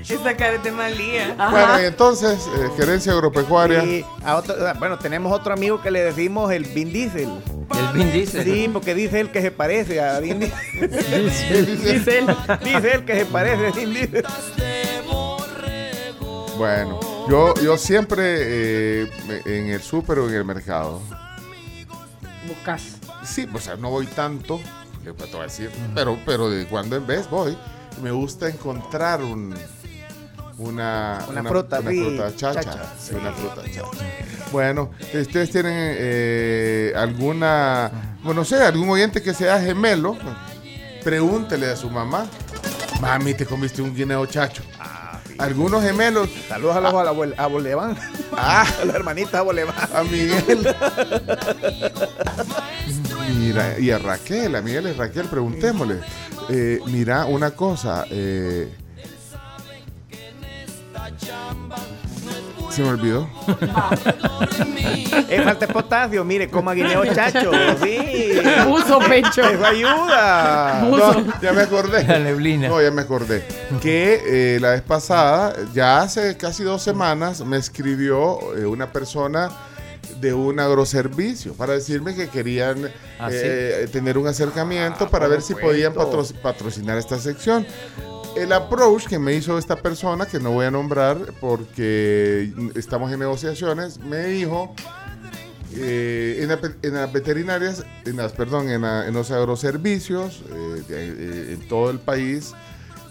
esa 0.07 0.36
cara 0.36 0.57
de 0.57 0.72
malía. 0.72 1.36
Bueno, 1.51 1.82
y 1.82 1.86
entonces, 1.86 2.47
eh, 2.57 2.70
gerencia 2.78 3.14
agropecuaria. 3.14 3.84
Y 3.84 4.05
a 4.26 4.36
otro- 4.36 4.55
ah, 4.68 4.74
bueno, 4.78 4.97
tenemos 4.99 5.32
otro 5.32 5.53
amigo 5.53 5.82
que 5.82 5.89
le 5.91 6.01
decimos 6.03 6.51
el 6.51 6.66
Vin 6.66 6.91
Diesel. 6.91 7.30
El 7.74 7.88
Vin 7.97 8.12
Diesel. 8.12 8.43
Sí, 8.43 8.70
porque 8.72 8.93
dice 8.93 9.20
él 9.22 9.32
que 9.32 9.41
se 9.41 9.51
parece 9.51 10.01
a 10.01 10.20
Vin 10.20 10.39
Diesel. 10.39 10.89
Dice 11.82 12.20
él. 12.20 12.36
Dice 12.64 12.91
él 12.93 13.05
que 13.05 13.16
se 13.20 13.26
parece 13.26 13.68
a 13.68 13.72
Vin 13.72 13.93
Diesel. 13.93 14.26
Bueno, 16.57 16.99
yo, 17.30 17.53
yo 17.55 17.78
siempre 17.78 18.24
eh, 19.03 19.11
en 19.45 19.69
el 19.69 19.82
súper 19.82 20.19
o 20.19 20.30
en 20.30 20.36
el 20.36 20.45
mercado. 20.45 21.01
Buscas. 22.47 22.97
Sí, 23.24 23.47
o 23.53 23.59
sea, 23.59 23.76
no 23.76 23.89
voy 23.89 24.07
tanto, 24.07 24.59
decir, 25.43 25.69
pero, 25.95 26.17
pero 26.26 26.49
de 26.49 26.65
cuando 26.65 26.95
en 26.95 27.05
vez 27.05 27.30
voy, 27.30 27.57
me 28.01 28.11
gusta 28.11 28.47
encontrar 28.49 29.24
un, 29.24 29.53
una, 30.57 31.19
Una 31.30 31.43
fruta, 31.43 31.80
una 31.80 31.91
sí, 31.91 32.03
fruta 32.03 32.36
chacha. 32.36 32.61
chacha, 32.61 32.93
sí, 32.99 33.15
Una 33.15 33.32
fruta 33.32 33.63
chacha. 33.63 33.84
Bueno, 34.51 34.91
ustedes 35.13 35.49
tienen 35.49 35.74
eh, 35.76 36.93
alguna, 36.95 38.17
bueno, 38.24 38.41
no 38.41 38.45
sé, 38.45 38.61
algún 38.61 38.89
oyente 38.89 39.22
que 39.22 39.34
sea 39.34 39.59
gemelo, 39.61 40.17
pregúntele 41.03 41.67
a 41.67 41.76
su 41.76 41.89
mamá, 41.89 42.28
mami, 42.99 43.34
te 43.34 43.45
comiste 43.45 43.82
un 43.82 43.95
guineo 43.95 44.26
chacho. 44.26 44.63
Algunos 45.41 45.83
gemelos. 45.83 46.29
Saludos 46.47 46.75
a 46.77 46.81
los 46.81 46.93
a, 46.95 47.03
la 47.03 47.09
a 47.37 47.47
Boleván. 47.47 47.97
Ah, 48.37 48.65
a 48.81 48.85
las 48.85 48.95
hermanitas 48.95 49.43
Boleván. 49.43 49.75
a 49.93 50.03
Miguel. 50.03 50.75
Mira, 53.37 53.79
y 53.79 53.91
a 53.91 53.97
Raquel, 53.97 54.55
a 54.55 54.61
Miguel 54.61 54.87
y 54.87 54.93
Raquel, 54.93 55.25
preguntémosle. 55.27 55.99
Eh, 56.49 56.79
mira, 56.87 57.25
una 57.25 57.51
cosa. 57.51 58.05
eh, 58.09 58.69
se 62.72 62.82
me 62.82 62.89
olvidó. 62.89 63.28
Es 65.30 65.43
falta 65.43 65.65
de 65.67 65.74
potasio, 65.74 66.24
mire, 66.26 66.49
coma 66.49 66.74
guineo 66.74 67.05
chacho. 67.13 67.51
Sí. 67.82 68.34
Buzo, 68.67 68.99
pecho. 68.99 69.41
Eso 69.43 69.65
ayuda. 69.65 70.82
No, 70.89 71.41
ya 71.41 71.53
me 71.53 71.61
acordé. 71.61 72.03
La 72.03 72.19
neblina. 72.19 72.67
No, 72.67 72.82
ya 72.82 72.91
me 72.91 73.01
acordé. 73.01 73.45
Que 73.82 74.55
eh, 74.55 74.59
la 74.59 74.72
vez 74.72 74.82
pasada, 74.82 75.53
ya 75.74 76.01
hace 76.01 76.36
casi 76.38 76.63
dos 76.63 76.82
semanas, 76.82 77.41
me 77.45 77.57
escribió 77.57 78.55
eh, 78.57 78.65
una 78.65 78.91
persona 78.91 79.49
de 80.19 80.34
un 80.34 80.59
agroservicio 80.59 81.53
para 81.53 81.74
decirme 81.74 82.15
que 82.15 82.28
querían 82.28 82.89
Ah, 83.19 83.30
eh, 83.32 83.88
tener 83.91 84.17
un 84.17 84.28
acercamiento 84.28 85.05
Ah, 85.05 85.09
para 85.09 85.28
ver 85.28 85.41
si 85.41 85.53
podían 85.55 85.93
patro- 85.93 86.26
patrocinar 86.41 86.97
esta 86.97 87.19
sección. 87.19 87.65
El 88.36 88.53
approach 88.53 89.07
que 89.07 89.19
me 89.19 89.34
hizo 89.36 89.57
esta 89.57 89.75
persona, 89.75 90.25
que 90.25 90.39
no 90.39 90.51
voy 90.51 90.65
a 90.65 90.71
nombrar 90.71 91.17
porque 91.39 92.51
estamos 92.75 93.11
en 93.11 93.19
negociaciones, 93.19 93.99
me 93.99 94.23
dijo 94.25 94.73
eh, 95.75 96.39
en, 96.41 96.49
la 96.49 96.59
pe- 96.59 96.75
en 96.82 96.93
las 96.95 97.11
veterinarias, 97.11 97.84
en 98.05 98.17
las, 98.17 98.32
perdón, 98.32 98.69
en, 98.69 98.82
la- 98.82 99.07
en 99.07 99.13
los 99.13 99.32
agroservicios 99.32 100.43
eh, 100.49 100.84
eh, 100.89 101.57
en 101.59 101.67
todo 101.67 101.91
el 101.91 101.99
país, 101.99 102.53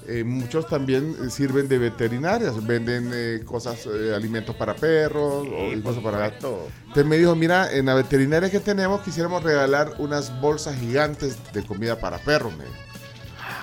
eh, 0.09 0.25
muchos 0.25 0.67
también 0.67 1.15
eh, 1.25 1.31
sirven 1.31 1.69
de 1.69 1.79
veterinarias, 1.79 2.67
venden 2.67 3.45
cosas, 3.45 3.87
alimentos 4.15 4.57
para 4.57 4.75
perros 4.75 5.47
o 5.47 5.83
cosas 5.83 6.03
para 6.03 6.19
gatos. 6.19 6.55
Entonces 6.81 7.07
me 7.07 7.19
dijo, 7.19 7.37
mira, 7.37 7.71
en 7.73 7.87
la 7.87 7.95
veterinaria 7.95 8.51
que 8.51 8.61
tenemos 8.61 9.03
quisiéramos 9.03 9.43
regalar 9.43 9.93
unas 9.99 10.39
bolsas 10.41 10.77
gigantes 10.79 11.37
de 11.53 11.63
comida 11.63 12.01
para 12.01 12.19
perros. 12.19 12.53
me 12.57 12.65
dijo. 12.65 12.77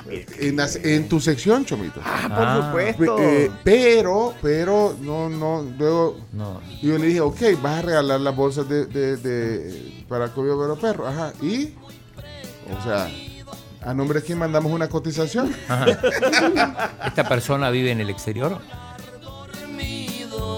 En, 0.09 0.55
las- 0.55 0.75
en 0.77 1.07
tu 1.09 1.19
sección, 1.19 1.65
Chomito. 1.65 1.99
Ah, 2.03 2.69
por 2.73 2.87
supuesto. 2.95 3.17
Eh, 3.19 3.51
pero, 3.63 4.33
pero, 4.41 4.95
no, 5.01 5.29
no, 5.29 5.65
luego 5.77 6.17
No. 6.33 6.61
yo 6.81 6.97
le 6.97 7.07
dije, 7.07 7.21
ok, 7.21 7.41
vas 7.61 7.79
a 7.79 7.81
regalar 7.81 8.19
las 8.21 8.35
bolsas 8.35 8.67
de, 8.69 8.85
de, 8.85 9.17
de- 9.17 10.05
para 10.07 10.29
comida 10.33 10.55
para 10.57 10.75
perros. 10.79 11.07
Ajá. 11.09 11.33
Y, 11.41 11.73
o 12.77 12.83
sea, 12.83 13.09
a 13.81 13.93
nombre 13.93 14.19
de 14.21 14.25
quién 14.25 14.37
mandamos 14.39 14.71
una 14.71 14.87
cotización. 14.89 15.53
¿Esta 17.05 17.27
persona 17.27 17.69
vive 17.69 17.91
en 17.91 18.01
el 18.01 18.09
exterior? 18.09 18.59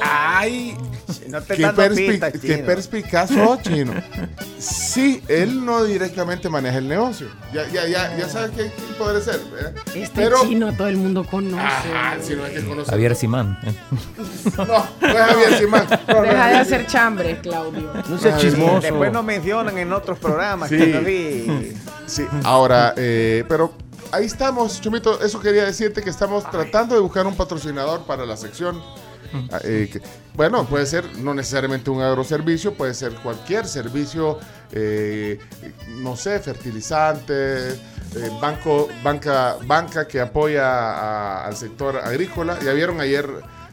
Ay, 0.01 0.75
No 1.29 1.41
te 1.41 1.55
qué, 1.55 1.61
dando 1.63 1.81
perspi- 1.83 2.07
pistas, 2.09 2.33
qué 2.41 2.57
perspicaz 2.59 3.29
sos, 3.29 3.61
chino. 3.63 3.93
Sí, 4.59 5.21
él 5.27 5.63
no 5.65 5.83
directamente 5.83 6.49
maneja 6.49 6.77
el 6.77 6.87
negocio. 6.87 7.27
Ya, 7.53 7.67
ya, 7.69 7.87
ya, 7.87 8.15
ya 8.17 8.27
sabes 8.29 8.51
quién, 8.55 8.69
quién 8.75 8.93
podría 8.97 9.21
ser. 9.21 9.35
¿eh? 9.35 9.73
Este 9.95 10.21
Pero, 10.21 10.41
chino 10.43 10.73
todo 10.75 10.87
el 10.87 10.97
mundo 10.97 11.23
conoce. 11.25 11.63
Ajá, 11.63 12.17
si 12.21 12.35
no 12.35 12.45
es 12.45 12.53
que 12.59 12.65
conoce. 12.65 12.91
Javier 12.91 13.15
Simán. 13.15 13.57
¿eh? 13.63 13.73
No, 14.57 14.65
no 14.65 15.07
es 15.07 15.15
Javier 15.25 15.57
Simán. 15.57 15.87
No, 16.07 16.13
no, 16.15 16.21
Deja 16.23 16.47
de 16.47 16.53
no. 16.55 16.59
hacer 16.59 16.87
chambre, 16.87 17.39
Claudio. 17.41 17.91
No 18.07 18.17
seas 18.17 18.35
Ay, 18.35 18.41
chismoso. 18.41 18.81
Después 18.81 19.11
nos 19.11 19.23
mencionan 19.23 19.77
en 19.77 19.93
otros 19.93 20.19
programas. 20.19 20.69
Sí. 20.69 20.77
chino, 20.77 20.99
sí. 21.05 21.73
Sí, 22.07 22.25
ahora, 22.43 22.93
eh, 22.97 23.43
pero 23.47 23.73
ahí 24.11 24.25
estamos, 24.25 24.81
Chumito. 24.81 25.21
Eso 25.23 25.39
quería 25.39 25.63
decirte 25.65 26.01
que 26.01 26.09
estamos 26.09 26.49
tratando 26.49 26.95
de 26.95 27.01
buscar 27.01 27.25
un 27.27 27.35
patrocinador 27.35 28.01
para 28.05 28.25
la 28.25 28.35
sección. 28.35 28.81
Ah, 29.51 29.59
eh, 29.63 29.89
que- 29.91 30.01
bueno, 30.33 30.65
puede 30.65 30.85
ser 30.85 31.17
no 31.17 31.33
necesariamente 31.33 31.89
un 31.89 32.01
agroservicio, 32.01 32.73
puede 32.73 32.93
ser 32.93 33.13
cualquier 33.13 33.67
servicio, 33.67 34.39
eh, 34.71 35.39
no 35.97 36.15
sé, 36.15 36.39
fertilizante, 36.39 37.69
eh, 37.71 37.77
banco, 38.41 38.87
banca, 39.03 39.57
banca 39.65 40.07
que 40.07 40.19
apoya 40.21 40.65
a- 40.67 41.45
al 41.45 41.55
sector 41.55 41.97
agrícola. 41.97 42.57
Ya 42.63 42.73
vieron 42.73 42.99
ayer. 43.01 43.27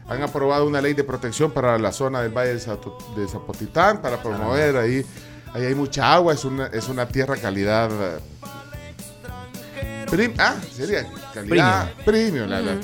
Han 0.09 0.23
aprobado 0.23 0.65
una 0.65 0.79
ley 0.81 0.93
de 0.93 1.03
protección 1.03 1.51
para 1.51 1.77
la 1.77 1.91
zona 1.91 2.21
del 2.21 2.31
Valle 2.31 2.53
de, 2.53 2.59
Zapotitán 3.27 4.01
para 4.01 4.21
promover 4.23 4.77
ahí. 4.77 5.05
Ahí 5.53 5.65
hay 5.65 5.75
mucha 5.75 6.13
agua, 6.13 6.33
es 6.33 6.45
una, 6.45 6.67
es 6.67 6.87
una 6.87 7.07
tierra 7.07 7.35
calidad 7.35 7.89
eh, 7.91 8.19
Prim- 10.09 10.33
ah, 10.37 10.55
sería 10.73 11.05
calidad 11.33 11.91
premium. 12.05 12.47
la- 12.47 12.61
la- 12.61 12.77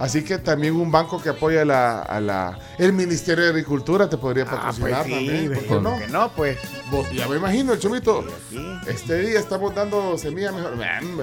Así 0.00 0.24
que 0.24 0.38
también 0.38 0.74
un 0.76 0.90
banco 0.90 1.22
que 1.22 1.28
apoya 1.28 1.62
a 1.62 1.64
la, 1.64 2.00
a 2.00 2.20
la- 2.20 2.58
el 2.78 2.92
Ministerio 2.94 3.44
de 3.44 3.50
Agricultura 3.50 4.08
te 4.08 4.16
podría 4.16 4.44
Ah, 4.44 4.48
pues 4.48 4.60
patrocinar 4.92 5.04
sí, 5.04 5.10
también. 5.12 5.52
¿por 5.52 5.62
qué 5.62 5.68
¿por 5.68 5.82
no? 5.82 5.98
qué 5.98 6.08
no? 6.08 6.32
Pues 6.34 6.58
Vos- 6.90 7.10
ya 7.12 7.28
me 7.28 7.36
imagino, 7.36 7.74
el 7.74 7.78
chomito. 7.78 8.24
Este 8.88 9.18
día 9.20 9.38
estamos 9.38 9.74
dando 9.74 10.16
semilla 10.16 10.52
mejor. 10.52 10.72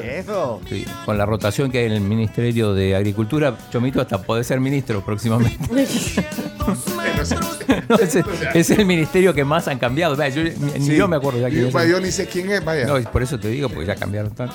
Eso. 0.06 0.62
Sí, 0.70 0.86
Con 1.06 1.18
la 1.18 1.26
rotación 1.26 1.72
que 1.72 1.80
hay 1.80 1.86
en 1.88 1.94
el 1.94 2.02
Ministerio 2.02 2.74
de 2.76 2.96
Agricultura, 2.96 3.58
Chomito 3.72 4.00
hasta 4.00 4.22
puede 4.22 4.44
ser 4.44 4.60
ministro 4.60 5.04
próximamente. 5.04 5.58
No, 7.90 7.96
es, 7.98 8.16
el- 8.16 8.26
es 8.54 8.70
el 8.70 8.86
ministerio 8.86 9.34
que 9.34 9.44
más 9.44 9.68
han 9.68 9.80
cambiado. 9.80 10.16
Yo- 10.30 10.44
ni 10.44 10.86
Sí. 10.86 10.96
yo 10.96 11.08
me 11.08 11.16
acuerdo 11.18 11.40
ya 11.40 11.50
Y, 11.50 11.54
quién 11.54 11.68
es. 11.68 11.74
vaya, 11.74 11.90
yo 11.92 12.00
ni 12.00 12.12
sé 12.12 12.28
quién 12.28 12.50
es, 12.52 12.64
vaya. 12.64 12.86
No, 12.86 13.00
y 13.00 13.04
por 13.04 13.24
eso 13.24 13.40
te 13.40 13.48
digo, 13.50 13.70
porque 13.70 13.86
ya 13.88 13.96
cambiaron 13.96 14.32
tanto. 14.36 14.54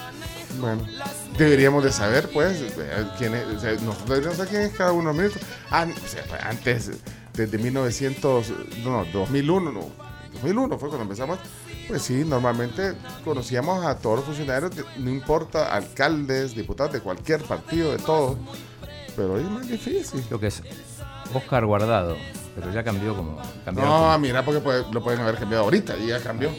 Bueno, 0.61 0.83
deberíamos 1.39 1.83
de 1.85 1.93
saber, 1.93 2.29
pues, 2.33 2.63
quién 3.19 3.35
es. 3.35 3.47
o 3.47 3.61
sea, 3.61 3.73
nosotros 3.73 4.09
deberíamos 4.09 4.37
saber 4.37 4.51
quién 4.51 4.63
es 4.63 4.73
cada 4.73 4.93
uno 4.93 5.13
de 5.13 5.15
los 5.15 5.17
ministros. 5.17 5.45
Ah, 5.71 5.87
antes, 6.49 6.91
desde 7.35 7.59
1900, 7.59 8.47
no, 8.85 9.05
2001, 9.13 9.73
no, 9.73 9.87
2001 10.35 10.79
fue 10.79 10.89
cuando 10.89 11.03
empezamos. 11.05 11.39
Pues 11.89 12.03
sí, 12.03 12.25
normalmente 12.25 12.95
conocíamos 13.25 13.85
a 13.85 13.99
todos 13.99 14.17
los 14.19 14.25
funcionarios, 14.27 14.71
no 14.99 15.11
importa, 15.11 15.75
alcaldes, 15.75 16.55
diputados 16.55 16.93
de 16.93 17.01
cualquier 17.01 17.43
partido, 17.43 17.91
de 17.93 17.99
todo. 17.99 18.39
Pero 19.17 19.35
hoy 19.35 19.43
es 19.43 19.51
más 19.51 19.69
difícil. 19.69 20.25
Lo 20.31 20.39
que 20.41 20.47
es 20.47 20.63
Oscar 21.35 21.67
Guardado, 21.67 22.17
pero 22.55 22.73
ya 22.73 22.83
cambió 22.85 23.17
como. 23.17 23.33
No, 23.67 23.75
como- 23.83 24.19
mira, 24.21 24.45
porque 24.45 24.61
puede- 24.61 24.85
lo 24.93 25.03
pueden 25.03 25.21
haber 25.21 25.37
cambiado 25.37 25.65
ahorita 25.65 25.97
y 25.99 26.07
ya 26.07 26.21
cambió. 26.21 26.51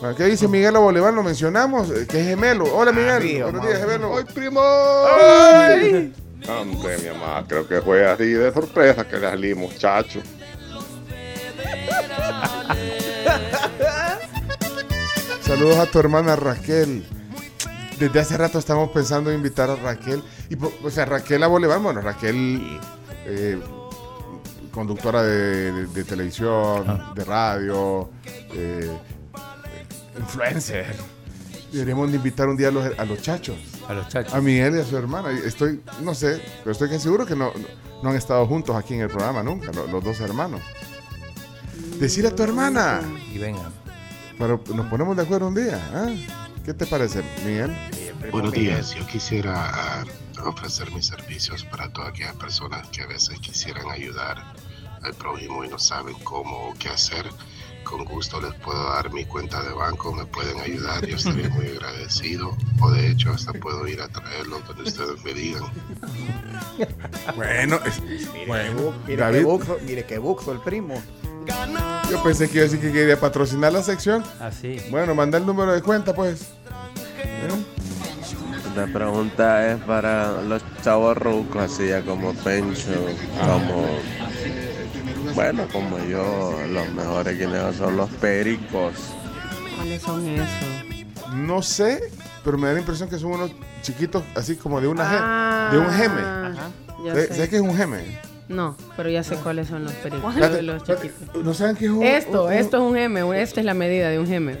Bueno, 0.00 0.14
¿Qué 0.14 0.24
dice 0.26 0.46
Miguel 0.46 0.76
Bolívar? 0.78 1.12
Lo 1.12 1.24
mencionamos, 1.24 1.90
eh, 1.90 2.06
que 2.08 2.20
es 2.20 2.26
gemelo. 2.28 2.64
Hola, 2.72 2.92
Miguel. 2.92 3.22
sí, 3.22 3.42
Buenos 3.42 3.66
días, 3.66 3.80
gemelo. 3.80 4.16
¡Ay, 4.16 4.24
primo! 4.32 4.60
¡Ay! 4.62 6.14
Hombre, 6.48 6.98
mi 6.98 7.08
mamá, 7.18 7.44
creo 7.48 7.66
que 7.66 7.80
fue 7.82 8.06
así 8.08 8.26
de 8.26 8.52
sorpresa 8.52 9.06
que 9.06 9.16
le 9.16 9.28
salí, 9.28 9.54
muchacho. 9.54 10.20
Saludos 15.42 15.78
a 15.78 15.86
tu 15.86 15.98
hermana 15.98 16.36
Raquel. 16.36 17.04
Desde 17.98 18.20
hace 18.20 18.36
rato 18.36 18.58
estamos 18.60 18.90
pensando 18.90 19.30
en 19.30 19.36
invitar 19.38 19.68
a 19.70 19.76
Raquel. 19.76 20.22
Y, 20.50 20.56
o 20.84 20.90
sea, 20.90 21.04
Raquel 21.06 21.42
a 21.42 21.48
Bolívar, 21.48 21.80
bueno, 21.80 22.00
Raquel, 22.00 22.78
eh, 23.26 23.58
conductora 24.70 25.22
de, 25.22 25.72
de- 25.72 25.86
de 25.86 26.04
televisión, 26.04 27.12
de 27.14 27.24
radio, 27.24 28.10
eh, 28.54 28.88
influencer. 30.18 30.94
Deberíamos 31.72 32.10
de 32.10 32.16
invitar 32.16 32.48
un 32.48 32.56
día 32.56 32.68
a 32.68 32.70
los, 32.70 32.98
a 32.98 33.04
los 33.04 33.20
chachos. 33.22 33.56
A 33.88 33.92
los 33.94 34.08
chachos. 34.08 34.32
A 34.34 34.40
Miguel 34.40 34.76
y 34.76 34.80
a 34.80 34.84
su 34.84 34.96
hermana. 34.96 35.30
Estoy, 35.30 35.80
no 36.02 36.14
sé, 36.14 36.42
pero 36.60 36.72
estoy 36.72 36.88
casi 36.88 37.00
seguro 37.02 37.26
que 37.26 37.36
no, 37.36 37.52
no 38.02 38.10
han 38.10 38.16
estado 38.16 38.46
juntos 38.46 38.74
aquí 38.76 38.94
en 38.94 39.00
el 39.02 39.08
programa 39.08 39.42
nunca, 39.42 39.70
lo- 39.72 39.86
los, 39.86 40.02
dos 40.02 40.20
hermanos. 40.20 40.62
Decir 41.98 42.26
a 42.26 42.34
tu 42.34 42.42
hermana. 42.42 43.00
Y 43.32 43.38
venga. 43.38 43.70
Pero 44.38 44.62
nos 44.74 44.86
ponemos 44.86 45.16
de 45.16 45.22
acuerdo 45.24 45.48
un 45.48 45.54
día. 45.54 45.78
¿ah? 45.92 46.10
¿Qué 46.64 46.72
te 46.74 46.86
parece, 46.86 47.22
Miguel? 47.44 47.76
Buenos 48.30 48.52
días, 48.52 48.94
yo 48.94 49.06
quisiera 49.06 49.54
ah, 49.72 50.04
ofrecer 50.44 50.90
mis 50.92 51.06
servicios 51.06 51.64
para 51.64 51.90
todas 51.92 52.10
aquellas 52.10 52.34
personas 52.34 52.86
que 52.88 53.02
a 53.02 53.06
veces 53.06 53.38
quisieran 53.40 53.90
ayudar 53.90 54.54
al 55.02 55.14
prójimo 55.14 55.64
y 55.64 55.68
no 55.68 55.78
saben 55.78 56.14
cómo 56.24 56.68
o 56.70 56.74
qué 56.74 56.88
hacer. 56.88 57.26
Con 57.88 58.04
gusto 58.04 58.40
les 58.40 58.52
puedo 58.54 58.82
dar 58.92 59.10
mi 59.12 59.24
cuenta 59.24 59.62
de 59.62 59.72
banco, 59.72 60.12
me 60.12 60.24
pueden 60.26 60.60
ayudar, 60.60 61.04
yo 61.06 61.16
estaría 61.16 61.48
muy 61.48 61.66
agradecido. 61.76 62.56
O 62.80 62.90
de 62.90 63.10
hecho, 63.10 63.30
hasta 63.32 63.52
puedo 63.54 63.86
ir 63.88 64.00
a 64.00 64.08
traerlo 64.08 64.60
donde 64.66 64.82
ustedes 64.84 65.24
me 65.24 65.32
digan. 65.32 65.62
Bueno, 67.36 67.80
es- 67.86 68.00
bueno, 68.46 68.92
Mire 69.06 69.16
David, 69.22 69.38
que 69.38 69.44
buxo, 69.44 69.78
mire 69.86 70.04
que 70.04 70.18
buxo 70.18 70.52
el 70.52 70.60
primo. 70.60 71.02
yo 72.10 72.22
pensé 72.22 72.48
que 72.48 72.58
iba 72.58 72.66
a 72.66 72.68
decir 72.68 72.80
que 72.80 72.92
quería 72.92 73.18
patrocinar 73.18 73.72
la 73.72 73.82
sección. 73.82 74.22
Así. 74.40 74.80
Bueno, 74.90 75.14
manda 75.14 75.38
el 75.38 75.46
número 75.46 75.72
de 75.72 75.82
cuenta, 75.82 76.14
pues. 76.14 76.42
¿Eh? 77.24 77.48
La 78.76 78.86
pregunta 78.86 79.72
es 79.72 79.80
para 79.82 80.40
los 80.42 80.62
chavos 80.84 81.16
rucos, 81.16 81.62
así 81.62 81.88
ya 81.88 82.02
como 82.02 82.32
Pencho, 82.34 82.90
como... 83.40 83.86
Bueno, 85.38 85.68
como 85.72 85.96
yo, 86.00 86.52
los 86.68 86.92
mejores 86.94 87.38
guineos 87.38 87.76
son 87.76 87.96
los 87.96 88.10
pericos. 88.10 88.92
¿Cuáles 89.76 90.02
son 90.02 90.26
esos? 90.26 90.48
No 91.32 91.62
sé, 91.62 92.00
pero 92.44 92.58
me 92.58 92.66
da 92.66 92.72
la 92.72 92.80
impresión 92.80 93.08
que 93.08 93.20
son 93.20 93.30
unos 93.30 93.52
chiquitos, 93.80 94.24
así 94.34 94.56
como 94.56 94.80
de 94.80 94.88
una 94.88 95.04
Ah, 95.06 95.70
de 95.70 95.78
un 95.78 95.88
geme. 95.92 96.20
ya 97.04 97.10
¿Sabes 97.12 97.28
sé. 97.28 97.34
sabes 97.34 97.48
qué 97.50 97.56
es 97.56 97.62
un 97.62 97.76
geme? 97.76 98.18
No, 98.48 98.76
pero 98.96 99.10
ya 99.10 99.22
sé 99.22 99.36
cuáles 99.36 99.68
son 99.68 99.84
los 99.84 99.92
pericos. 99.92 100.34
Los 100.34 100.82
chiquitos. 100.82 101.44
¿No 101.44 101.54
saben 101.54 101.76
qué 101.76 101.84
es 101.84 101.90
un 101.92 102.02
Esto, 102.02 102.46
un- 102.46 102.52
esto 102.52 102.76
es 102.78 102.82
un 102.82 102.94
geme. 102.96 103.40
Esta 103.40 103.60
es 103.60 103.66
la 103.66 103.74
medida 103.74 104.08
de 104.08 104.18
un 104.18 104.26
geme. 104.26 104.56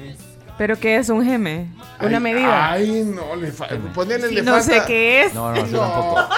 ¿Pero 0.58 0.76
qué 0.78 0.96
es 0.96 1.08
un 1.08 1.24
geme? 1.24 1.68
Una 2.00 2.16
Ay, 2.16 2.22
medida. 2.22 2.72
Ay, 2.72 3.02
no, 3.14 3.36
le 3.36 3.52
fa- 3.52 3.68
ponele, 3.94 4.28
Sí, 4.28 4.34
le 4.34 4.42
no 4.42 4.52
falta. 4.52 4.66
sé 4.66 4.82
qué 4.86 5.22
es. 5.24 5.34
No, 5.34 5.52
no, 5.52 5.66
yo 5.66 5.78
tampoco. 5.80 6.28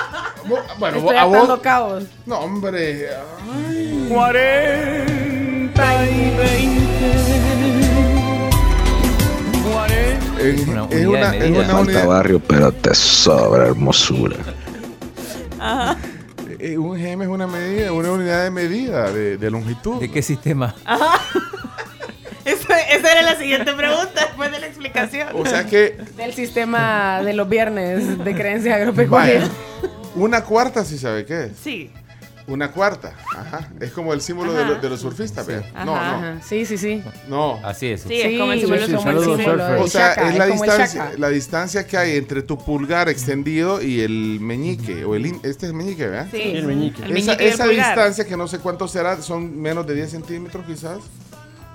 Bo- 0.46 0.58
Bueno, 0.78 0.98
Estoy 0.98 1.16
a 1.16 1.24
vos. 1.24 1.60
cabos. 1.60 2.04
No, 2.26 2.38
hombre. 2.40 3.08
ay. 3.66 4.06
40 4.10 6.04
y 6.06 6.36
20. 6.36 6.80
En- 10.38 10.68
Una 10.70 10.84
es 10.90 11.06
una, 11.06 11.36
es 11.36 11.50
una 11.50 11.64
Falta 11.68 12.06
barrio, 12.06 12.40
pero 12.40 12.72
te 12.72 12.94
sobra 12.94 13.66
hermosura. 13.68 14.36
eh, 16.58 16.78
un 16.78 16.96
gem 16.98 17.20
es 17.22 17.28
una 17.28 17.46
medida, 17.46 17.92
una 17.92 18.12
unidad 18.12 18.44
de 18.44 18.50
medida 18.50 19.10
de, 19.10 19.36
de 19.36 19.50
longitud. 19.50 20.00
¿De 20.00 20.10
qué 20.10 20.22
sistema? 20.22 20.74
Esa, 22.52 22.80
esa 22.80 23.12
era 23.12 23.22
la 23.22 23.36
siguiente 23.36 23.72
pregunta 23.72 24.10
después 24.26 24.50
de 24.52 24.60
la 24.60 24.66
explicación. 24.66 25.28
O 25.34 25.44
sea 25.46 25.66
que 25.66 25.96
Del 26.16 26.32
sistema 26.34 27.22
de 27.22 27.32
los 27.34 27.48
viernes 27.48 28.22
de 28.24 28.34
creencias 28.34 28.76
agropecuarias. 28.76 29.48
vaya, 29.48 29.94
una 30.16 30.42
cuarta 30.44 30.84
sí 30.84 30.98
sabe 30.98 31.24
qué 31.24 31.44
es. 31.46 31.52
Sí. 31.62 31.90
Una 32.46 32.72
cuarta, 32.72 33.14
ajá. 33.36 33.68
Es 33.78 33.92
como 33.92 34.12
el 34.12 34.20
símbolo 34.20 34.52
de, 34.52 34.64
los- 34.64 34.82
de 34.82 34.88
los 34.88 35.00
surfistas. 35.00 35.46
Ajá, 35.48 35.84
No, 35.84 35.94
no, 35.94 35.96
ajá. 35.96 36.36
Sí, 36.42 36.66
sí, 36.66 36.78
sí. 36.78 37.00
no. 37.28 37.60
Así 37.62 37.86
es. 37.92 38.00
Sí, 38.00 38.20
es 38.20 38.40
como 38.40 38.52
el 38.52 38.58
Sí, 38.58 38.66
símbolo 38.66 38.86
sí, 38.86 38.92
como 38.94 39.10
el 39.10 39.24
símbolo. 39.24 39.82
O 39.82 39.86
sea, 39.86 40.14
chaca, 40.16 40.28
es 40.30 40.36
la 40.38 40.46
distancia, 40.46 41.12
la 41.16 41.28
distancia 41.28 41.86
que 41.86 41.96
hay 41.96 42.16
entre 42.16 42.42
tu 42.42 42.58
pulgar 42.58 43.08
extendido 43.08 43.80
y 43.80 44.00
el 44.00 44.38
meñique. 44.40 45.04
O 45.04 45.14
el 45.14 45.26
in- 45.26 45.36
este 45.44 45.66
es 45.66 45.70
el 45.70 45.74
meñique, 45.74 46.06
¿verdad? 46.08 46.26
Sí. 46.32 46.40
El 46.42 46.66
meñique. 46.66 47.04
El 47.04 47.16
esa 47.16 47.32
meñique 47.36 47.48
esa 47.48 47.66
distancia, 47.68 48.24
que 48.26 48.36
no 48.36 48.48
sé 48.48 48.58
cuánto 48.58 48.88
será, 48.88 49.22
son 49.22 49.56
menos 49.60 49.86
de 49.86 49.94
10 49.94 50.10
centímetros 50.10 50.64
quizás. 50.66 50.98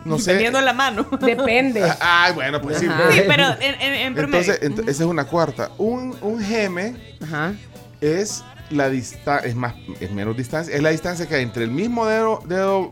No 0.05 0.19
sé. 0.19 0.33
Teniendo 0.33 0.61
la 0.61 0.71
mano. 0.73 1.05
Depende. 1.19 1.83
Ay, 1.99 2.33
bueno, 2.33 2.61
pues 2.61 2.77
sí. 2.77 2.85
Ajá. 2.87 3.11
Sí, 3.11 3.21
pero 3.27 3.43
en, 3.59 3.81
en, 3.81 3.93
en 3.93 4.13
promedio. 4.15 4.53
Entonces, 4.61 4.61
ent- 4.61 4.89
esa 4.89 5.03
es 5.03 5.09
una 5.09 5.25
cuarta. 5.25 5.71
Un, 5.77 6.15
un 6.21 6.39
geme 6.41 6.95
Ajá. 7.23 7.53
es 8.01 8.43
la 8.69 8.89
distancia, 8.89 9.49
es 9.49 9.55
más, 9.55 9.73
es 9.99 10.11
menos 10.11 10.37
distancia, 10.37 10.73
es 10.75 10.81
la 10.81 10.89
distancia 10.91 11.25
que 11.27 11.35
hay 11.35 11.43
entre 11.43 11.63
el 11.63 11.71
mismo 11.71 12.05
dedo, 12.05 12.41
dedo 12.47 12.91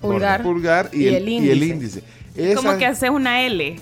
Pulgar. 0.00 0.42
pulgar 0.42 0.90
y, 0.92 1.04
Y 1.04 1.08
el, 1.08 1.14
el 1.16 1.28
y 1.28 1.50
el 1.50 1.62
índice. 1.62 2.02
índice. 2.36 2.54
como 2.56 2.70
Esa- 2.70 2.78
que 2.78 2.86
haces 2.86 3.10
una 3.10 3.42
L 3.42 3.80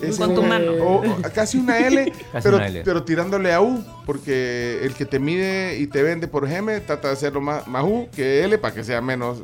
con 0.00 0.08
es 0.08 0.16
tu 0.18 0.42
mano. 0.42 0.72
o- 0.72 1.04
o 1.04 1.22
casi 1.32 1.58
una 1.58 1.78
L, 1.78 2.12
Casi 2.32 2.42
pero, 2.42 2.56
una 2.56 2.66
L. 2.66 2.82
pero 2.84 3.04
tirándole 3.04 3.52
a 3.52 3.60
U, 3.60 3.84
porque 4.06 4.80
el 4.82 4.94
que 4.94 5.04
te 5.06 5.20
mide 5.20 5.78
y 5.78 5.86
te 5.86 6.02
vende 6.02 6.26
por 6.26 6.48
geme 6.48 6.80
trata 6.80 7.08
de 7.08 7.14
hacerlo 7.14 7.40
más, 7.40 7.68
más 7.68 7.84
U 7.84 8.08
que 8.14 8.42
L 8.44 8.58
para 8.58 8.74
que 8.74 8.82
sea 8.82 9.00
menos 9.00 9.38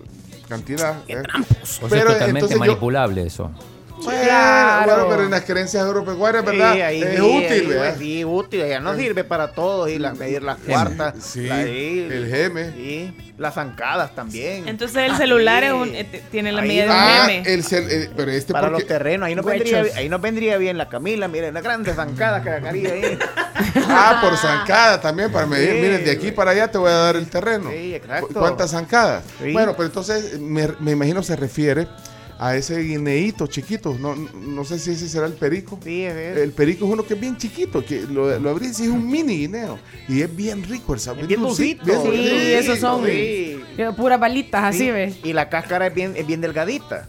cantidad. 0.49 0.96
¿eh? 1.09 1.22
O 1.62 1.66
sea, 1.66 1.88
Pero 1.88 1.96
es 2.11 2.18
totalmente 2.18 2.28
entonces 2.28 2.55
yo- 2.57 2.59
manipulable 2.59 3.26
eso. 3.26 3.51
Bueno, 4.05 4.22
Claro. 4.22 4.92
bueno, 4.94 5.09
pero 5.11 5.24
en 5.24 5.30
las 5.30 5.42
creencias 5.44 5.84
agropecuarias, 5.84 6.44
¿verdad? 6.44 6.74
Sí, 6.74 6.80
ahí 6.82 7.03
es 7.03 7.14
sí, 7.16 7.20
útil, 7.20 7.51
ahí, 7.53 7.66
¿verdad? 7.66 7.94
Sí, 7.99 8.24
útil. 8.24 8.66
Ya 8.68 8.80
no 8.80 8.96
sirve 8.96 9.24
para 9.24 9.53
todos. 9.53 9.90
Y 9.90 9.99
la, 9.99 10.14
medir 10.14 10.42
las 10.42 10.59
Geme. 10.59 10.72
cuartas. 10.72 11.14
Sí, 11.20 11.46
la- 11.46 11.62
y- 11.66 12.09
el 12.11 12.28
geme. 12.30 12.70
Sí, 12.72 13.14
las 13.36 13.55
zancadas 13.55 14.14
también. 14.14 14.68
Entonces 14.68 15.11
el 15.11 15.16
celular 15.16 15.64
es 15.64 15.72
un- 15.72 15.94
eh, 15.94 16.22
tiene 16.30 16.53
la 16.53 16.62
Ahí 16.62 16.68
medida 16.68 16.84
de 16.84 16.90
Ah, 16.92 17.18
un 17.22 17.28
geme. 17.30 17.53
el 17.55 17.64
cel- 17.64 17.88
eh, 17.90 18.11
pero 18.16 18.30
este 18.30 18.53
para 18.53 18.68
porque, 18.68 18.82
los 18.82 18.88
terrenos, 18.88 19.26
ahí 19.26 19.34
nos, 19.34 19.44
vendría, 19.44 19.84
ahí 19.96 20.09
nos 20.09 20.20
vendría 20.20 20.57
bien 20.59 20.78
la 20.78 20.88
Camila, 20.88 21.28
miren, 21.28 21.51
una 21.51 21.61
grande 21.61 21.92
zancada 21.94 22.42
que 22.42 22.51
sacaría 22.51 22.92
ahí. 22.92 23.18
Ah, 23.90 24.20
por 24.22 24.36
zancada 24.36 25.01
también, 25.01 25.30
para 25.32 25.46
medir. 25.46 25.70
Sí, 25.72 25.78
Miren, 25.80 26.05
de 26.05 26.11
aquí 26.11 26.30
para 26.32 26.53
allá 26.53 26.70
te 26.70 26.78
voy 26.78 26.90
a 26.90 26.94
dar 26.94 27.16
el 27.16 27.28
terreno. 27.28 27.70
Sí, 27.70 27.94
exacto. 27.94 28.28
¿Cu- 28.28 28.34
¿Cuántas 28.34 28.70
zancadas? 28.70 29.24
Sí. 29.42 29.53
Bueno, 29.53 29.72
pero 29.72 29.86
entonces 29.86 30.38
me, 30.38 30.68
me 30.80 30.92
imagino 30.92 31.22
se 31.22 31.36
refiere 31.36 31.86
a 32.39 32.55
ese 32.57 32.78
guineíto 32.82 33.47
chiquito. 33.47 33.97
No, 33.99 34.14
no 34.14 34.64
sé 34.64 34.78
si 34.78 34.91
ese 34.93 35.09
será 35.09 35.26
el 35.26 35.32
perico. 35.34 35.78
Sí, 35.82 36.03
es. 36.05 36.36
El 36.39 36.53
perico 36.53 36.86
es 36.86 36.93
uno 36.93 37.05
que 37.05 37.14
es 37.14 37.20
bien 37.20 37.36
chiquito, 37.36 37.84
que 37.84 38.03
lo, 38.03 38.39
lo 38.39 38.51
abrís 38.51 38.78
y 38.80 38.84
es 38.84 38.89
un 38.91 39.09
mini 39.11 39.39
guineo. 39.39 39.78
Y 40.09 40.22
es 40.22 40.34
bien 40.34 40.62
rico 40.64 40.95
el 40.95 41.01
sabor. 41.01 41.22
Es 41.22 41.28
bien 41.28 41.41
dulcito, 41.41 41.84
Sí, 41.84 41.91
dulcito. 41.93 42.34
esos 42.36 42.78
son 42.78 43.05
Sí. 43.07 43.61
puras 43.97 44.20
balitas, 44.20 44.64
así 44.64 44.78
Sí, 44.78 44.91
ves. 44.91 45.16
Y 45.24 45.32
la 45.32 45.49
cáscara 45.49 45.89
es 45.89 45.95
bien, 45.95 46.14
es 46.16 46.26
bien 46.26 46.41
delgadita. 46.41 47.09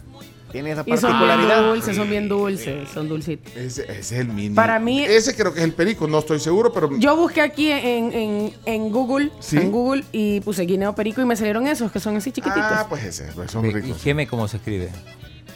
Tiene 0.50 0.72
esa 0.72 0.80
Y 0.84 0.96
son 0.96 1.10
bien 1.12 1.28
particularidad. 1.28 1.68
dulces, 1.70 1.94
son 1.94 2.10
bien 2.10 2.28
dulces, 2.28 2.88
son 2.88 3.08
dulcitos. 3.08 3.54
Ese, 3.54 3.82
ese 3.84 3.92
es 4.00 4.12
el 4.12 4.26
mini. 4.30 4.52
Para 4.56 4.80
mí- 4.80 5.04
Ese 5.04 5.36
creo 5.36 5.52
que 5.54 5.60
es 5.60 5.64
el 5.64 5.72
perico, 5.74 6.08
no 6.08 6.18
estoy 6.18 6.40
seguro, 6.40 6.72
pero. 6.72 6.90
Yo 6.98 7.14
busqué 7.14 7.40
aquí 7.40 7.70
en, 7.70 8.12
en, 8.12 8.52
en 8.66 8.90
Google, 8.90 9.30
Sí. 9.38 9.58
en 9.58 9.70
Google 9.70 10.02
y 10.10 10.40
puse 10.40 10.62
guineo 10.64 10.92
perico 10.96 11.20
y 11.20 11.24
me 11.24 11.36
salieron 11.36 11.68
esos 11.68 11.92
que 11.92 12.00
son 12.00 12.16
así 12.16 12.32
chiquititos. 12.32 12.64
Ah, 12.64 12.86
pues 12.88 13.04
ese, 13.04 13.26
pues 13.32 13.52
son 13.52 13.64
¿Y 13.64 13.70
ricos. 13.70 14.02
geme 14.02 14.26
cómo 14.26 14.48
se 14.48 14.56
escribe? 14.56 14.88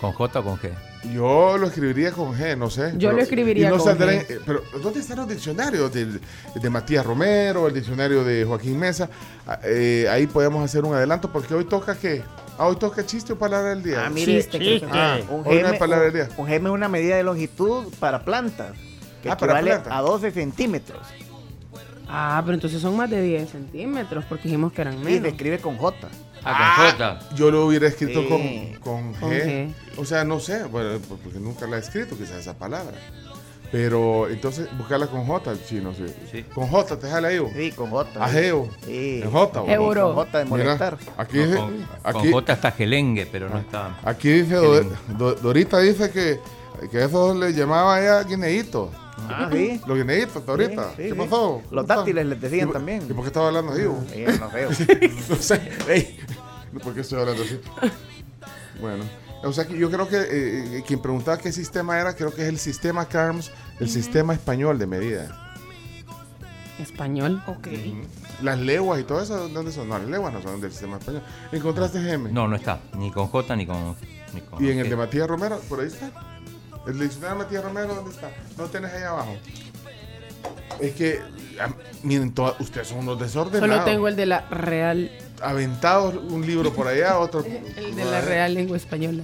¿Con 0.04 0.12
J 0.12 0.38
o 0.40 0.44
con 0.44 0.58
G? 0.58 0.70
Yo 1.14 1.56
lo 1.56 1.66
escribiría 1.66 2.12
con 2.12 2.34
G, 2.38 2.56
no 2.58 2.68
sé. 2.68 2.92
Yo 2.98 3.10
lo 3.12 3.22
escribiría 3.22 3.68
y 3.68 3.70
no 3.70 3.78
con 3.78 3.86
saldrá 3.86 4.12
G. 4.12 4.14
en- 4.14 4.36
eh, 4.36 4.40
pero 4.44 4.62
¿dónde 4.82 5.00
están 5.00 5.16
los 5.18 5.28
diccionarios 5.28 5.92
del- 5.92 6.20
de 6.54 6.70
Matías 6.70 7.06
Romero, 7.06 7.68
el 7.68 7.74
diccionario 7.74 8.22
de 8.22 8.44
Joaquín 8.44 8.78
Mesa? 8.78 9.08
Ah, 9.46 9.58
eh, 9.64 10.06
ahí 10.10 10.26
podemos 10.26 10.62
hacer 10.64 10.84
un 10.84 10.94
adelanto 10.94 11.32
porque 11.32 11.54
hoy 11.54 11.64
toca 11.64 11.96
qué? 11.96 12.22
Ah, 12.58 12.66
hoy 12.68 12.76
toca 12.76 13.04
chiste 13.06 13.32
o 13.32 13.38
palabra 13.38 13.70
del 13.70 13.82
día. 13.82 14.04
Ah, 14.06 14.10
mire, 14.10 14.36
Chiste, 14.42 14.58
creo 14.58 14.80
que 14.80 14.86
Ah, 14.90 15.18
un 15.30 15.40
hoy 15.40 15.56
no 15.56 15.62
geme, 15.62 15.70
es 15.72 15.78
palabra 15.78 16.04
del 16.04 16.14
día. 16.14 16.28
un 16.36 16.46
geme 16.46 16.68
es 16.68 16.74
una 16.74 16.88
medida 16.88 17.16
de 17.16 17.22
longitud 17.22 17.84
para 17.98 18.24
plantas, 18.24 18.76
que 19.22 19.30
Ah, 19.30 19.36
para 19.38 19.52
equivale 19.54 19.70
plantas. 19.72 19.92
a 19.92 20.00
12 20.02 20.30
centímetros. 20.32 21.00
Ah, 22.08 22.42
pero 22.44 22.54
entonces 22.54 22.80
son 22.80 22.96
más 22.96 23.08
de 23.10 23.22
10 23.22 23.50
centímetros 23.50 24.24
porque 24.28 24.44
dijimos 24.44 24.72
que 24.72 24.82
eran 24.82 24.94
Y 24.94 24.98
se 24.98 25.04
menos. 25.04 25.28
escribe 25.28 25.58
con 25.58 25.76
J. 25.78 26.08
Ah, 26.44 26.74
con 26.76 26.90
J. 26.90 27.34
Yo 27.34 27.50
lo 27.50 27.66
hubiera 27.66 27.86
escrito 27.88 28.20
Sí. 28.22 28.28
con, 28.80 29.12
con, 29.12 29.14
Con 29.14 29.30
G. 29.30 29.72
O 29.96 30.04
sea, 30.04 30.24
no 30.24 30.40
sé, 30.40 30.64
bueno, 30.64 30.98
por- 31.00 31.18
porque 31.18 31.38
nunca 31.38 31.66
la 31.66 31.76
he 31.76 31.80
escrito, 31.80 32.16
quizás 32.16 32.36
esa 32.38 32.54
palabra. 32.54 32.96
Pero 33.72 34.28
entonces 34.28 34.68
buscarla 34.78 35.08
con 35.08 35.26
J, 35.26 35.54
sí, 35.66 35.76
no 35.80 35.92
sé. 35.94 36.06
Sí. 36.30 36.44
Con 36.54 36.68
J, 36.68 36.96
te 36.98 37.08
jala 37.08 37.28
ahí. 37.28 37.38
o? 37.38 37.48
Sí, 37.52 37.72
con 37.72 37.90
J. 37.90 38.24
Ajeo. 38.24 38.68
Sí. 38.84 39.20
En 39.24 39.30
J. 39.32 39.64
Euro. 39.72 40.14
Con 40.14 40.26
J 40.26 40.38
de 40.38 40.44
Mira, 40.44 40.56
molestar. 40.64 40.98
aquí, 41.16 41.38
No, 41.38 41.44
dice- 41.46 41.56
con, 41.56 41.76
con 42.12 42.22
aquí, 42.22 42.30
J 42.32 42.52
está 42.52 42.70
gelengue, 42.70 43.26
pero 43.26 43.48
no 43.48 43.58
está. 43.58 43.98
aquí 44.04 44.28
dice, 44.28 44.54
Dorita 45.42 45.78
dice 45.80 46.10
que, 46.10 46.38
que 46.90 47.04
eso 47.04 47.34
le 47.34 47.52
llamaba 47.52 48.00
ella 48.00 48.22
guineíto. 48.22 48.90
Ah, 49.28 49.48
sí. 49.52 49.80
Los 49.86 49.96
guineitos, 49.96 50.44
Dorita. 50.44 50.90
Sí, 50.90 50.94
sí, 50.96 51.02
¿Qué 51.04 51.10
sí. 51.10 51.14
pasó? 51.14 51.62
Los 51.70 51.86
dátiles 51.86 52.26
les 52.26 52.40
decían 52.40 52.60
¿Y 52.62 52.64
por- 52.66 52.72
también. 52.74 53.02
¿Y 53.08 53.12
por 53.12 53.22
qué 53.22 53.28
estaba 53.28 53.48
hablando 53.48 53.72
así? 53.72 53.82
Sí, 54.12 54.24
no 54.40 54.50
sé. 54.50 55.20
no 55.28 55.36
sé. 55.36 56.16
¿Por 56.82 56.94
qué 56.94 57.00
estoy 57.00 57.20
hablando 57.20 57.42
así? 57.42 57.60
Bueno, 58.80 59.04
o 59.44 59.52
sea 59.52 59.66
que 59.66 59.78
yo 59.78 59.90
creo 59.90 60.08
que 60.08 60.16
eh, 60.16 60.78
eh, 60.78 60.84
quien 60.86 61.00
preguntaba 61.00 61.38
qué 61.38 61.52
sistema 61.52 61.98
era, 62.00 62.14
creo 62.16 62.34
que 62.34 62.42
es 62.42 62.48
el 62.48 62.58
sistema 62.58 63.06
CARMS, 63.06 63.50
el 63.78 63.88
sistema 63.88 64.34
español 64.34 64.78
de 64.78 64.86
medida. 64.88 65.54
Español. 66.80 67.40
Ok. 67.46 67.68
Las 68.42 68.58
leguas 68.58 69.00
y 69.00 69.04
todo 69.04 69.22
eso, 69.22 69.48
¿dónde 69.48 69.70
son? 69.70 69.88
No, 69.88 69.96
las 69.98 70.08
leguas 70.08 70.32
no 70.34 70.42
son 70.42 70.60
del 70.60 70.72
sistema 70.72 70.96
español. 70.98 71.22
¿Encontraste 71.52 72.00
GM? 72.02 72.32
No, 72.32 72.48
no 72.48 72.56
está. 72.56 72.80
Ni 72.98 73.12
con 73.12 73.28
J 73.28 73.54
ni 73.56 73.64
con. 73.66 73.94
Ni 74.34 74.40
con 74.40 74.62
¿Y 74.64 74.70
en 74.70 74.80
el 74.80 74.90
de 74.90 74.96
Matías 74.96 75.28
Romero? 75.28 75.60
¿Por 75.68 75.80
ahí 75.80 75.86
está? 75.86 76.10
¿El 76.86 76.98
diccionario 76.98 77.38
Matías 77.38 77.64
Romero 77.64 77.94
dónde 77.94 78.10
está? 78.10 78.30
¿No 78.58 78.64
tenés 78.66 78.92
ahí 78.92 79.02
abajo? 79.04 79.36
Es 80.80 80.92
que, 80.94 81.20
miren, 82.02 82.32
todas- 82.32 82.60
ustedes 82.60 82.88
son 82.88 82.98
unos 82.98 83.18
desordenados. 83.18 83.68
Solo 83.76 83.84
tengo 83.84 84.08
el 84.08 84.16
de 84.16 84.26
la 84.26 84.40
Real, 84.50 85.10
Aventados 85.42 86.14
un 86.16 86.46
libro 86.46 86.72
por 86.72 86.86
allá, 86.88 87.18
otro... 87.18 87.44
el 87.76 87.94
de 87.96 88.04
la 88.04 88.20
Real 88.20 88.54
Lengua 88.54 88.76
Española. 88.76 89.22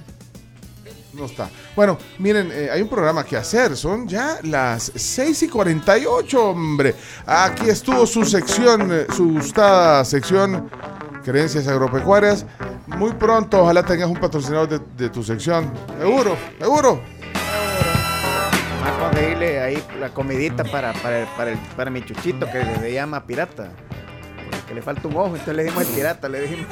No 1.13 1.25
está. 1.25 1.49
Bueno, 1.75 1.97
miren, 2.19 2.49
eh, 2.53 2.69
hay 2.71 2.81
un 2.81 2.87
programa 2.87 3.25
que 3.25 3.35
hacer. 3.35 3.75
Son 3.75 4.07
ya 4.07 4.39
las 4.43 4.91
6 4.95 5.43
y 5.43 5.49
48, 5.49 6.41
hombre. 6.51 6.95
Aquí 7.25 7.69
estuvo 7.69 8.05
su 8.07 8.23
sección, 8.23 8.89
eh, 8.93 9.07
su 9.13 9.27
gustada 9.33 10.05
sección, 10.05 10.69
Creencias 11.25 11.67
Agropecuarias. 11.67 12.45
muy 12.87 13.11
pronto, 13.11 13.61
ojalá 13.61 13.83
tengas 13.83 14.07
un 14.09 14.17
patrocinador 14.21 14.69
de, 14.69 14.79
de 14.97 15.09
tu 15.09 15.21
sección. 15.21 15.71
Seguro, 15.99 16.37
seguro. 16.57 17.01
A 18.83 18.97
conseguirle 18.99 19.59
ahí 19.61 19.83
la 19.99 20.09
comidita 20.09 20.63
para, 20.63 20.93
para, 20.93 21.19
el- 21.21 21.27
para, 21.37 21.51
el- 21.51 21.57
para 21.75 21.91
mi 21.91 22.03
chuchito 22.03 22.45
que 22.51 22.63
le, 22.81 22.93
llama 22.93 23.25
pirata. 23.25 23.69
Que 24.67 24.73
le 24.73 24.81
falta 24.81 25.07
un 25.07 25.15
ojo, 25.15 25.27
entonces 25.27 25.55
le 25.55 25.63
dimos 25.65 25.87
el 25.87 25.93
pirata, 25.93 26.29
le 26.29 26.41
dijimos. 26.41 26.65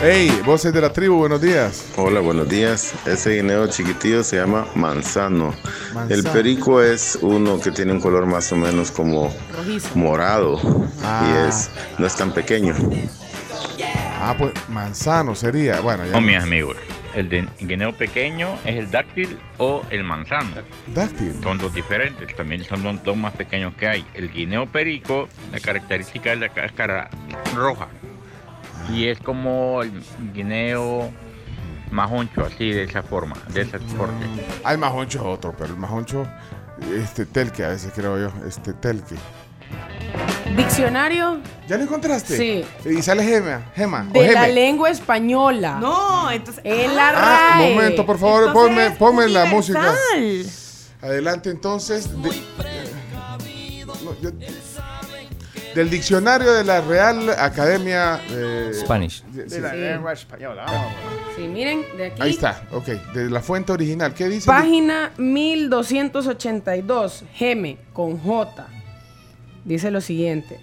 Hey, 0.00 0.42
voces 0.44 0.72
de 0.74 0.80
la 0.80 0.92
tribu, 0.92 1.16
buenos 1.16 1.40
días. 1.40 1.86
Hola, 1.96 2.20
buenos 2.20 2.48
días. 2.48 2.92
Ese 3.06 3.36
guineo 3.36 3.66
chiquitillo 3.68 4.22
se 4.22 4.36
llama 4.36 4.66
manzano. 4.74 5.54
Manzano. 5.94 6.14
El 6.14 6.22
perico 6.24 6.82
es 6.82 7.18
uno 7.22 7.58
que 7.60 7.70
tiene 7.70 7.92
un 7.92 8.00
color 8.00 8.26
más 8.26 8.50
o 8.52 8.56
menos 8.56 8.90
como 8.90 9.32
morado 9.94 10.58
Ah. 11.02 11.26
y 11.46 11.48
es 11.48 11.70
no 11.98 12.06
es 12.06 12.14
tan 12.14 12.32
pequeño. 12.32 12.74
Ah, 14.20 14.34
pues 14.36 14.52
manzano 14.68 15.34
sería. 15.34 15.80
Bueno, 15.80 16.04
ya. 16.04 16.12
No, 16.12 16.20
mis 16.20 16.36
amigos. 16.42 16.76
El 17.16 17.30
de 17.30 17.48
guineo 17.60 17.94
pequeño 17.94 18.58
es 18.66 18.76
el 18.76 18.90
dáctil 18.90 19.38
o 19.56 19.82
el 19.88 20.04
manzano. 20.04 20.50
Dáctil. 20.94 21.32
Son 21.42 21.56
dos 21.56 21.72
diferentes, 21.72 22.36
también 22.36 22.62
son 22.62 22.82
los 22.82 23.02
dos 23.02 23.16
más 23.16 23.32
pequeños 23.32 23.74
que 23.74 23.88
hay. 23.88 24.06
El 24.12 24.30
guineo 24.30 24.66
perico, 24.66 25.26
la 25.50 25.58
característica 25.58 26.34
es 26.34 26.38
la 26.38 26.50
cáscara 26.50 27.08
roja. 27.54 27.88
Y 28.92 29.06
es 29.06 29.18
como 29.18 29.82
el 29.82 29.92
guineo 30.34 31.10
más 31.90 32.12
honcho, 32.12 32.44
así 32.44 32.70
de 32.70 32.82
esa 32.82 33.02
forma, 33.02 33.34
de 33.48 33.62
ese 33.62 33.78
corte. 33.96 34.26
Ah, 34.62 34.72
el 34.72 34.78
majoncho 34.78 35.18
es 35.20 35.24
otro, 35.24 35.54
pero 35.56 35.72
el 35.72 35.78
majoncho, 35.78 36.28
este 36.94 37.24
telque, 37.24 37.64
a 37.64 37.68
veces 37.68 37.92
creo 37.94 38.18
yo, 38.18 38.46
este 38.46 38.74
telque. 38.74 39.14
Diccionario 40.56 41.40
¿Ya 41.68 41.76
lo 41.76 41.82
encontraste? 41.82 42.36
Sí. 42.36 42.64
Y 42.88 43.02
sale 43.02 43.24
gema, 43.24 43.72
gema. 43.74 44.06
o 44.14 44.22
de 44.22 44.30
la 44.32 44.42
geme. 44.42 44.52
lengua 44.54 44.88
española. 44.90 45.78
No, 45.80 46.30
entonces. 46.30 46.62
En 46.64 46.94
la 46.94 47.08
Ah, 47.08 47.56
RAE. 47.58 47.74
momento, 47.74 48.06
por 48.06 48.18
favor, 48.18 48.44
Entonces 48.46 48.68
ponme, 48.68 48.90
ponme 48.92 49.28
la 49.28 49.46
música. 49.46 49.92
Adelante, 51.02 51.50
entonces. 51.50 52.08
de- 52.22 52.28
no, 54.04 54.14
yo- 54.22 54.30
del 55.74 55.90
diccionario 55.90 56.52
de 56.54 56.62
la 56.64 56.80
Real 56.80 57.28
Academia 57.38 58.20
eh, 58.30 58.70
Spanish. 58.72 59.22
de- 59.24 59.42
De 59.44 59.50
sí. 59.50 59.60
la 59.60 59.74
lengua 59.74 60.12
española. 60.12 60.64
vamos. 60.66 60.92
Sí, 61.36 61.42
miren, 61.48 61.84
de 61.98 62.06
aquí. 62.06 62.22
Ahí 62.22 62.30
está, 62.30 62.62
ok. 62.72 62.86
De 63.12 63.28
la 63.28 63.40
fuente 63.40 63.72
original. 63.72 64.14
¿Qué 64.14 64.26
dice? 64.28 64.46
Página 64.46 65.10
1282, 65.18 67.24
geme 67.34 67.76
con 67.92 68.16
J. 68.18 68.68
Dice 69.66 69.90
lo 69.90 70.00
siguiente. 70.00 70.58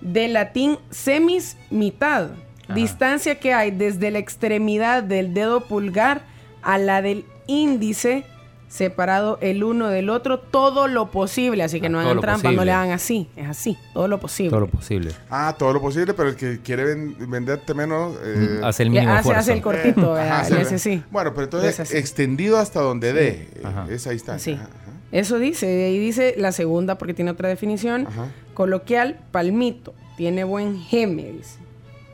De 0.00 0.26
latín 0.28 0.78
semis, 0.90 1.56
mitad. 1.70 2.30
Distancia 2.74 3.38
que 3.38 3.54
hay 3.54 3.70
desde 3.70 4.10
la 4.10 4.18
extremidad 4.18 5.04
del 5.04 5.32
dedo 5.34 5.60
pulgar 5.68 6.22
a 6.62 6.78
la 6.78 7.00
del 7.00 7.24
índice, 7.46 8.24
separado 8.68 9.38
el 9.40 9.62
uno 9.62 9.86
del 9.86 10.10
otro, 10.10 10.40
todo 10.40 10.88
lo 10.88 11.12
posible. 11.12 11.62
Así 11.62 11.80
que 11.80 11.88
no 11.88 11.98
Ah, 12.00 12.02
todo 12.02 12.10
hagan 12.10 12.20
trampa, 12.22 12.50
no 12.50 12.64
le 12.64 12.72
hagan 12.72 12.90
así. 12.90 13.28
Es 13.36 13.46
así, 13.48 13.78
todo 13.94 14.08
lo 14.08 14.18
posible. 14.18 14.50
Todo 14.50 14.60
lo 14.60 14.66
posible. 14.66 15.12
Ah, 15.30 15.54
todo 15.56 15.72
lo 15.72 15.80
posible, 15.80 16.12
pero 16.14 16.30
el 16.30 16.34
que 16.34 16.58
quiere 16.60 16.82
ven- 16.84 17.16
venderte 17.30 17.72
menos. 17.72 18.16
eh, 18.24 18.60
hace 18.64 18.82
el 18.82 18.90
mínimo 18.90 19.12
hace, 19.12 19.52
el 19.52 19.62
cortito, 19.62 20.14
Ajá, 20.16 20.48
ve. 20.50 20.60
hace 20.62 20.74
así. 20.74 21.02
Bueno, 21.12 21.32
pero 21.34 21.44
entonces 21.44 21.94
extendido 21.94 22.58
hasta 22.58 22.80
donde 22.80 23.12
dé. 23.12 23.48
Ajá. 23.62 23.86
eh, 23.88 23.94
Esa 23.94 24.10
distancia. 24.10 24.56
Sí. 24.56 24.60
Ajá. 24.60 24.70
Eso 25.12 25.38
dice, 25.38 25.66
de 25.66 25.84
ahí 25.86 25.98
dice 25.98 26.34
la 26.36 26.52
segunda 26.52 26.98
porque 26.98 27.14
tiene 27.14 27.30
otra 27.30 27.48
definición. 27.48 28.06
Ajá. 28.08 28.28
Coloquial, 28.54 29.18
palmito. 29.30 29.94
Tiene 30.16 30.44
buen 30.44 30.80
geme, 30.80 31.30
dice. 31.32 31.58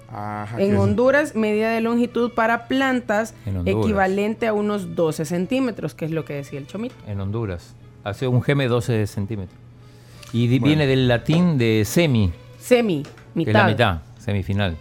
Ajá, 0.09 0.61
En 0.61 0.68
¿qué 0.68 0.74
es? 0.74 0.78
Honduras, 0.78 1.34
medida 1.34 1.70
de 1.70 1.80
longitud 1.80 2.32
para 2.34 2.68
plantas 2.68 3.34
En 3.47 3.57
Honduras. 3.59 3.84
equivalente 3.86 4.47
a 4.47 4.53
unos 4.53 4.95
12 4.95 5.24
centímetros, 5.24 5.95
que 5.95 6.05
es 6.05 6.11
lo 6.11 6.24
que 6.26 6.34
decía 6.34 6.59
el 6.59 6.66
chomito. 6.66 6.95
En 7.07 7.20
Honduras. 7.20 7.74
Hace 8.05 8.26
un 8.28 8.43
geme 8.43 8.66
12 8.68 9.07
centímetros. 9.07 9.57
Y 10.32 10.49
Bueno. 10.49 10.66
viene 10.66 10.86
del 10.86 11.09
latín 11.09 11.57
de 11.59 11.84
semi, 11.86 12.32
Semi, 12.59 13.03
que 13.05 13.11
mitad. 13.34 13.51
es 13.53 13.55
la 13.57 13.66
mitad, 13.68 13.99
semifinal. 14.18 14.76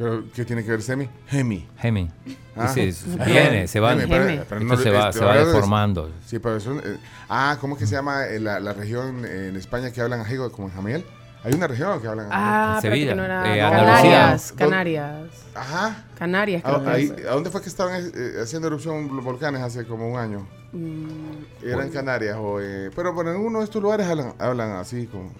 Pero, 0.00 0.24
¿qué 0.34 0.46
tiene 0.46 0.64
que 0.64 0.70
ver 0.70 0.80
semi? 0.80 1.10
Gemi. 1.28 1.68
Gemi. 1.78 2.10
Ah. 2.56 2.68
Se 2.68 2.90
viene, 3.26 3.68
se 3.68 3.80
va, 3.80 3.94
pero- 3.94 4.08
pero 4.48 4.60
esto 4.62 4.76
se 4.78 4.90
va, 4.90 5.08
este, 5.10 5.18
se 5.18 5.24
va 5.26 5.38
es- 5.38 5.46
deformando. 5.46 6.10
Sí, 6.24 6.38
pero 6.38 6.56
eso, 6.56 6.72
eh, 6.78 6.96
ah, 7.28 7.58
¿cómo 7.60 7.74
es 7.74 7.80
que 7.80 7.86
se 7.86 7.96
llama 7.96 8.24
eh, 8.26 8.40
la, 8.40 8.60
la 8.60 8.72
región 8.72 9.26
en 9.26 9.56
España 9.56 9.90
que 9.90 10.00
hablan 10.00 10.20
ajigo 10.20 10.50
como 10.52 10.68
en 10.68 10.74
Jamiel? 10.74 11.04
Hay 11.44 11.52
una 11.52 11.66
región 11.66 12.00
que 12.00 12.08
hablan 12.08 12.26
ajigo. 12.32 12.38
Ah, 12.42 12.72
En 12.76 12.80
Sevilla, 12.82 13.14
no 13.14 13.24
era 13.24 13.54
eh, 13.54 13.58
Canarias, 13.60 14.50
Andalucía. 14.52 14.56
Canarias. 14.56 15.16
Ajá. 15.54 16.04
Canarias, 16.18 16.62
¿A, 16.64 16.68
creo 16.70 16.82
que 16.82 16.88
Ah, 16.90 16.92
ahí-. 16.94 17.14
¿a 17.28 17.32
dónde 17.32 17.50
fue 17.50 17.60
que 17.60 17.68
estaban 17.68 18.02
eh, 18.02 18.32
haciendo 18.42 18.68
erupción 18.68 19.14
los 19.14 19.22
volcanes 19.24 19.60
hace 19.60 19.84
como 19.84 20.10
un 20.10 20.18
año? 20.18 20.48
Mm, 20.72 21.64
Era 21.66 21.82
en 21.84 21.90
Canarias. 21.90 22.36
O, 22.40 22.58
eh, 22.58 22.90
pero 22.96 23.12
bueno, 23.12 23.32
en 23.32 23.36
uno 23.36 23.58
de 23.58 23.64
estos 23.66 23.82
lugares 23.82 24.06
hablan, 24.06 24.32
hablan 24.38 24.72
así, 24.72 25.06
como, 25.08 25.30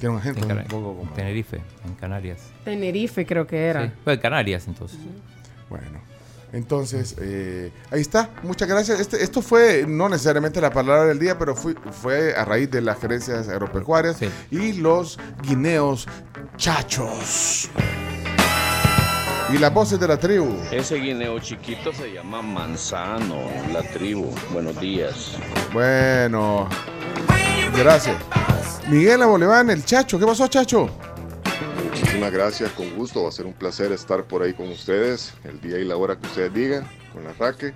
tienen 0.00 0.16
un 0.16 0.20
acento 0.22 0.48
En 0.50 0.58
un 0.58 0.64
poco 0.64 0.96
como... 0.96 1.12
Tenerife, 1.12 1.60
en 1.84 1.94
Canarias. 1.94 2.38
Tenerife 2.64 3.24
creo 3.26 3.46
que 3.46 3.66
era. 3.66 3.86
Sí. 3.86 3.92
Fue 4.02 4.14
en 4.14 4.20
Canarias 4.20 4.66
entonces. 4.66 4.98
Bueno, 5.68 6.00
entonces, 6.52 7.14
eh, 7.20 7.70
ahí 7.92 8.00
está. 8.00 8.30
Muchas 8.42 8.68
gracias. 8.68 8.98
Este, 8.98 9.22
esto 9.22 9.40
fue 9.42 9.84
no 9.86 10.08
necesariamente 10.08 10.60
la 10.60 10.70
palabra 10.70 11.04
del 11.04 11.18
día, 11.20 11.38
pero 11.38 11.54
fue, 11.54 11.74
fue 11.92 12.34
a 12.34 12.44
raíz 12.44 12.68
de 12.70 12.80
las 12.80 12.98
gerencias 12.98 13.48
agropecuarias 13.48 14.16
Sí. 14.16 14.28
y 14.50 14.72
los 14.72 15.18
guineos 15.42 16.08
chachos. 16.56 17.70
Y 19.52 19.58
las 19.58 19.72
voces 19.74 19.98
de 20.00 20.06
la 20.08 20.16
tribu. 20.16 20.56
Ese 20.70 20.96
guineo 20.96 21.38
chiquito 21.40 21.92
se 21.92 22.12
llama 22.12 22.40
manzano, 22.40 23.36
la 23.72 23.82
tribu. 23.82 24.32
Buenos 24.52 24.80
días. 24.80 25.36
Bueno, 25.72 26.68
gracias. 27.76 28.16
Miguel 28.90 29.22
Aboleván, 29.22 29.70
el 29.70 29.84
chacho. 29.84 30.18
¿Qué 30.18 30.26
pasó, 30.26 30.48
chacho? 30.48 30.88
Muchísimas 31.84 32.32
gracias, 32.32 32.70
con 32.72 32.94
gusto. 32.96 33.22
Va 33.22 33.28
a 33.28 33.32
ser 33.32 33.46
un 33.46 33.52
placer 33.52 33.92
estar 33.92 34.24
por 34.24 34.42
ahí 34.42 34.52
con 34.52 34.68
ustedes, 34.68 35.32
el 35.44 35.60
día 35.60 35.78
y 35.78 35.84
la 35.84 35.96
hora 35.96 36.16
que 36.18 36.26
ustedes 36.26 36.52
digan, 36.52 36.88
con 37.12 37.24
la 37.24 37.32
raque. 37.34 37.74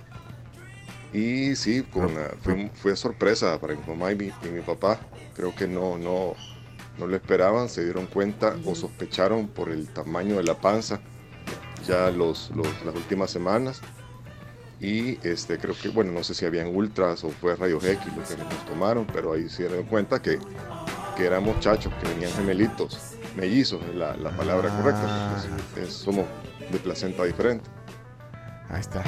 Y 1.13 1.55
sí, 1.55 1.83
con, 1.83 2.13
la- 2.13 2.33
fue, 2.41 2.69
fue 2.75 2.95
sorpresa 2.95 3.59
para 3.59 3.75
mi 3.75 3.81
mamá 3.87 4.11
y 4.11 4.15
mi, 4.15 4.25
y 4.43 4.47
mi 4.49 4.61
papá. 4.61 4.99
Creo 5.35 5.55
que 5.55 5.67
no, 5.67 5.97
no, 5.97 6.33
no 6.97 7.07
lo 7.07 7.15
esperaban, 7.15 7.69
se 7.69 7.83
dieron 7.83 8.07
cuenta 8.07 8.55
o 8.65 8.75
sospecharon 8.75 9.47
por 9.47 9.69
el 9.69 9.87
tamaño 9.87 10.35
de 10.37 10.43
la 10.43 10.55
panza 10.59 10.99
ya 11.87 12.09
los, 12.09 12.51
los- 12.55 12.83
las 12.85 12.95
últimas 12.95 13.31
semanas. 13.31 13.79
Y 14.81 15.17
este, 15.25 15.57
creo 15.57 15.73
que, 15.81 15.87
bueno, 15.87 16.11
no 16.11 16.23
sé 16.23 16.33
si 16.33 16.45
habían 16.45 16.75
ultras 16.75 17.23
o 17.23 17.29
fue 17.29 17.55
rayos 17.55 17.83
X 17.85 18.05
lo 18.07 18.23
que 18.23 18.35
nos 18.43 18.65
tomaron, 18.65 19.07
pero 19.07 19.31
ahí 19.33 19.47
se 19.49 19.67
dieron 19.67 19.85
cuenta 19.85 20.21
que, 20.21 20.37
que 21.15 21.25
eran 21.25 21.43
muchachos, 21.43 21.91
que 22.01 22.07
venían 22.09 22.31
gemelitos, 22.33 22.99
mellizos 23.35 23.81
es 23.89 23.95
la, 23.95 24.15
la 24.17 24.29
palabra 24.31 24.69
correcta, 24.69 25.35
es- 25.77 25.83
es- 25.83 25.93
somos 25.93 26.25
de 26.71 26.77
placenta 26.79 27.23
diferente. 27.23 27.69
Ahí 28.69 28.79
está. 28.81 29.03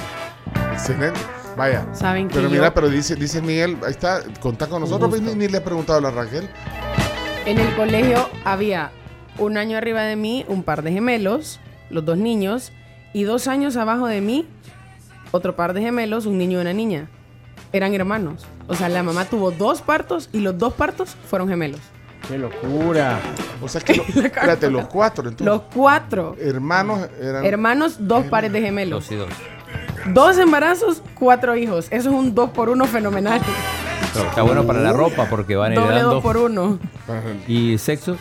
Excelente. 0.74 1.20
Vaya. 1.56 1.88
Saben 1.94 2.28
que 2.28 2.36
Pero 2.36 2.48
yo- 2.48 2.54
mira, 2.56 2.74
pero 2.74 2.90
dice, 2.90 3.16
dice 3.16 3.42
Miguel, 3.42 3.78
ahí 3.84 3.92
está, 3.92 4.22
contá 4.40 4.68
con 4.68 4.82
nosotros, 4.82 5.20
ni, 5.22 5.34
ni 5.34 5.48
le 5.48 5.58
he 5.58 5.62
preguntado 5.62 5.98
a 6.00 6.02
la 6.02 6.12
Raquel. 6.12 6.48
En 7.46 7.58
el 7.58 7.76
colegio 7.76 8.30
había 8.46 8.92
un 9.40 9.58
año 9.58 9.78
arriba 9.78 10.02
de 10.04 10.16
mí 10.16 10.46
un 10.48 10.64
par 10.64 10.84
de 10.84 10.92
gemelos, 10.92 11.60
los 11.90 12.06
dos 12.06 12.18
niños, 12.18 12.72
y 13.14 13.24
dos 13.24 13.48
años 13.48 13.76
abajo 13.78 14.06
de 14.08 14.22
mí 14.22 14.48
otro 15.32 15.56
par 15.56 15.74
de 15.74 15.82
gemelos, 15.82 16.26
un 16.26 16.38
niño 16.38 16.60
y 16.60 16.62
una 16.62 16.74
niña. 16.74 17.10
Eran 17.74 17.94
hermanos. 17.94 18.46
O 18.68 18.76
sea, 18.76 18.88
la 18.90 19.02
mamá 19.04 19.26
tuvo 19.26 19.52
dos 19.52 19.82
partos 19.82 20.30
y 20.32 20.40
los 20.40 20.58
dos 20.58 20.74
partos 20.74 21.16
fueron 21.30 21.50
gemelos. 21.50 21.82
¡Qué 22.28 22.38
locura! 22.38 23.20
O 23.62 23.68
sea 23.68 23.82
que, 23.82 23.96
lo- 23.96 24.04
espérate, 24.08 24.70
los 24.70 24.88
cuatro, 24.88 25.24
entonces. 25.30 25.46
Los 25.46 25.62
cuatro. 25.74 26.36
Hermanos 26.40 27.08
eran. 27.22 27.46
Hermanos, 27.46 27.96
dos 28.00 28.26
pares 28.26 28.52
de 28.52 28.62
gemelos. 28.62 29.04
Dos 29.08 29.12
y 29.12 29.16
dos. 29.16 29.30
Dos 30.14 30.38
embarazos, 30.38 31.02
cuatro 31.16 31.56
hijos. 31.56 31.88
Eso 31.92 32.10
es 32.10 32.16
un 32.16 32.34
dos 32.36 32.50
por 32.52 32.70
uno 32.70 32.86
fenomenal. 32.86 33.42
Pero 34.14 34.30
está 34.30 34.42
bueno 34.42 34.66
para 34.66 34.80
la 34.80 34.94
ropa 34.94 35.26
porque 35.30 35.56
van 35.56 35.74
Doble 35.76 35.88
heredando. 35.90 36.16
dos 36.16 36.24
por 36.24 36.38
uno. 36.38 36.80
¿Y 37.48 37.78
sexo? 37.78 38.18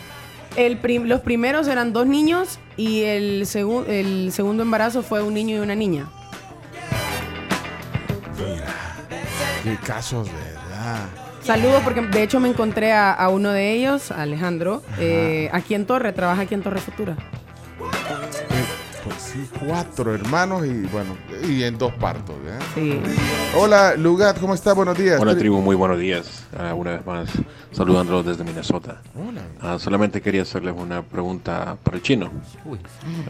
El 0.57 0.79
prim- 0.79 1.05
los 1.05 1.21
primeros 1.21 1.69
eran 1.69 1.93
dos 1.93 2.07
niños 2.07 2.59
y 2.77 3.03
el, 3.03 3.43
segun- 3.47 3.87
el 3.89 4.33
segundo 4.33 4.63
embarazo 4.63 5.03
fue 5.03 5.23
un 5.23 5.35
niño 5.35 5.57
y 5.57 5.59
una 5.61 5.75
niña. 5.75 6.07
Qué 9.63 9.77
casos, 9.85 10.29
¿verdad? 10.29 11.07
Saludos 11.47 11.81
porque 11.85 12.01
de 12.01 12.23
hecho 12.25 12.41
me 12.41 12.49
encontré 12.49 12.93
a, 12.93 13.13
a 13.13 13.29
uno 13.29 13.53
de 13.53 13.73
ellos, 13.73 14.11
a 14.11 14.23
Alejandro, 14.23 14.83
eh, 14.99 15.49
aquí 15.53 15.77
en 15.77 15.87
Torre, 15.87 16.13
trabaja 16.13 16.43
aquí 16.43 16.55
en 16.55 16.63
Torre 16.63 16.81
Futura. 16.81 17.17
Pues 17.79 18.35
sí. 18.35 19.37
Sí, 19.37 19.49
cuatro 19.65 20.13
hermanos 20.13 20.67
y 20.67 20.87
bueno, 20.87 21.17
y 21.49 21.63
en 21.63 21.79
dos 21.79 21.93
partos. 21.95 22.35
¿eh? 22.47 22.59
Sí. 22.75 23.01
Hola, 23.57 23.95
Lugat, 23.95 24.41
¿cómo 24.41 24.55
está? 24.55 24.73
Buenos 24.73 24.99
días. 24.99 25.21
Hola 25.21 25.37
tribu, 25.37 25.61
muy 25.61 25.77
buenos 25.77 26.01
días. 26.01 26.45
Ah, 26.59 26.75
una 26.75 26.93
vez 26.93 27.07
más, 27.07 27.29
saludándolos 27.71 28.27
desde 28.27 28.43
Minnesota. 28.43 29.01
Hola. 29.15 29.43
Ah, 29.61 29.79
solamente 29.79 30.21
quería 30.21 30.43
hacerles 30.43 30.75
una 30.77 31.03
pregunta 31.03 31.77
para 31.83 31.97
el 31.97 32.03
chino. 32.03 32.33
Uy. 32.65 32.81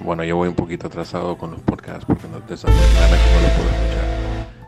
Bueno, 0.00 0.24
yo 0.24 0.36
voy 0.36 0.48
un 0.48 0.54
poquito 0.54 0.86
atrasado 0.86 1.36
con 1.36 1.50
los 1.50 1.60
podcasts 1.60 2.06
porque 2.06 2.26
no, 2.28 2.40
desafortunadamente 2.40 3.26
no 3.34 3.40
los 3.42 3.50
puedo 3.50 3.68
escuchar 3.68 4.06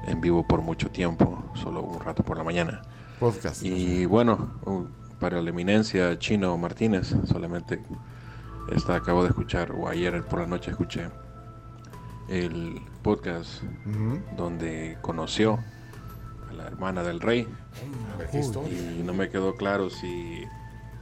en 0.09 0.20
vivo 0.20 0.46
por 0.46 0.61
mucho 0.61 0.90
tiempo, 0.90 1.42
solo 1.55 1.80
un 1.80 2.01
rato 2.01 2.22
por 2.22 2.36
la 2.36 2.44
mañana. 2.44 2.82
Podcast. 3.18 3.62
Y 3.62 4.06
bueno, 4.06 4.60
uh, 4.64 4.84
para 5.18 5.42
la 5.42 5.50
eminencia 5.50 6.18
Chino 6.18 6.56
Martínez, 6.56 7.14
solamente 7.24 7.82
esta 8.70 8.96
acabo 8.96 9.22
de 9.22 9.30
escuchar, 9.30 9.72
o 9.72 9.88
ayer 9.88 10.22
por 10.24 10.40
la 10.40 10.46
noche 10.46 10.70
escuché 10.70 11.08
el 12.28 12.80
podcast 13.02 13.62
donde 14.36 14.98
conoció 15.00 15.58
a 16.50 16.52
la 16.52 16.66
hermana 16.66 17.02
del 17.02 17.20
rey. 17.20 17.46
qué 18.30 18.40
historia. 18.40 18.78
Y 18.92 19.02
no 19.02 19.14
me 19.14 19.30
quedó 19.30 19.54
claro 19.56 19.90
si 19.90 20.44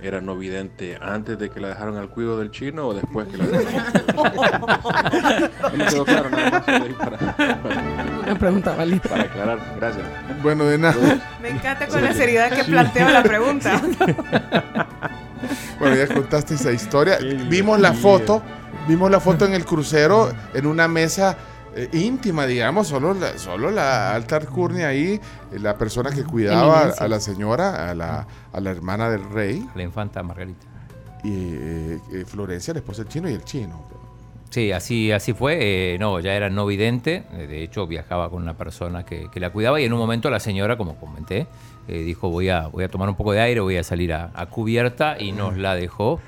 era 0.01 0.21
no 0.21 0.37
vidente 0.37 0.99
antes 1.01 1.39
de 1.39 1.51
que 1.51 1.61
la 1.61 1.69
dejaron 1.69 1.97
al 1.97 2.09
cuido 2.09 2.39
del 2.39 2.51
chino 2.51 2.89
o 2.89 2.95
después 2.95 3.29
que 3.29 3.39
la 3.39 3.47
dejaron. 3.47 3.91
no 5.79 5.87
quedó 5.87 6.05
claro 6.05 6.31
nada 6.31 6.51
más 6.51 6.69
ahí 6.69 6.97
para, 6.99 7.19
Una 8.23 8.39
pregunta 8.39 8.75
válida. 8.75 9.03
para 9.09 9.23
aclarar. 9.23 9.59
Gracias. 9.77 10.05
Bueno, 10.43 10.65
de 10.65 10.79
nada. 10.79 11.21
Me 11.41 11.49
encanta 11.51 11.87
con 11.89 12.03
la 12.03 12.13
seriedad 12.13 12.51
que 12.51 12.65
planteo 12.65 13.09
la 13.09 13.23
pregunta. 13.23 13.81
Bueno, 15.79 15.97
ya 15.97 16.07
contaste 16.13 16.55
esa 16.55 16.73
historia. 16.73 17.19
Vimos 17.49 17.81
la 17.81 17.93
foto, 17.93 18.43
vimos 18.89 19.11
la 19.11 19.21
foto 19.21 19.45
en 19.47 19.55
el 19.55 19.65
crucero 19.65 20.33
en 20.55 20.67
una 20.67 20.89
mesa 20.89 21.37
eh, 21.77 21.89
íntima, 21.93 22.47
digamos, 22.47 22.89
solo 22.89 23.15
la, 23.15 23.39
solo 23.39 23.71
la 23.71 24.15
alta 24.15 24.37
alcurnia 24.37 24.89
ahí, 24.89 25.21
eh, 25.53 25.59
la 25.59 25.77
persona 25.77 26.11
que 26.11 26.25
cuidaba 26.25 26.93
a 26.99 27.09
la 27.09 27.21
señora, 27.21 27.91
a 27.91 27.95
la, 27.95 28.27
a 28.53 28.61
la 28.61 28.71
hermana 28.71 29.11
del 29.11 29.29
rey. 29.31 29.65
La 29.75 29.83
infanta 29.83 30.23
Margarita. 30.23 30.67
Y 31.23 31.31
eh, 31.33 31.99
Florencia, 32.27 32.73
la 32.73 32.81
esposa 32.81 33.03
del 33.03 33.13
chino 33.13 33.29
y 33.29 33.35
el 33.35 33.45
chino. 33.45 33.85
Sí, 34.51 34.71
así, 34.73 35.11
así 35.13 35.33
fue. 35.33 35.59
eh, 35.61 35.99
no, 35.99 36.21
ya 36.21 36.35
era 36.35 36.49
no 36.49 36.67
vidente. 36.67 37.25
De 37.33 37.63
hecho, 37.63 37.87
viajaba 37.87 38.31
con 38.31 38.43
una 38.43 38.55
persona 38.57 39.05
que, 39.05 39.29
que 39.31 39.41
la 39.41 39.51
cuidaba 39.51 39.81
y 39.81 39.85
en 39.85 39.93
un 39.93 39.99
momento 39.99 40.31
la 40.31 40.41
señora, 40.41 40.77
como 40.79 40.97
comenté, 40.97 41.47
eh, 41.89 41.99
dijo 41.99 42.31
voy 42.31 42.49
a, 42.49 42.69
voy 42.69 42.85
a 42.85 42.89
tomar 42.89 43.09
un 43.09 43.17
poco 43.17 43.33
de 43.33 43.41
aire, 43.41 43.61
voy 43.61 43.77
a 43.77 43.83
salir 43.83 44.13
a, 44.13 44.31
a 44.35 44.47
cubierta 44.47 45.17
y 45.19 45.33
nos 45.33 45.57
la 45.57 45.75
dejó 45.75 46.21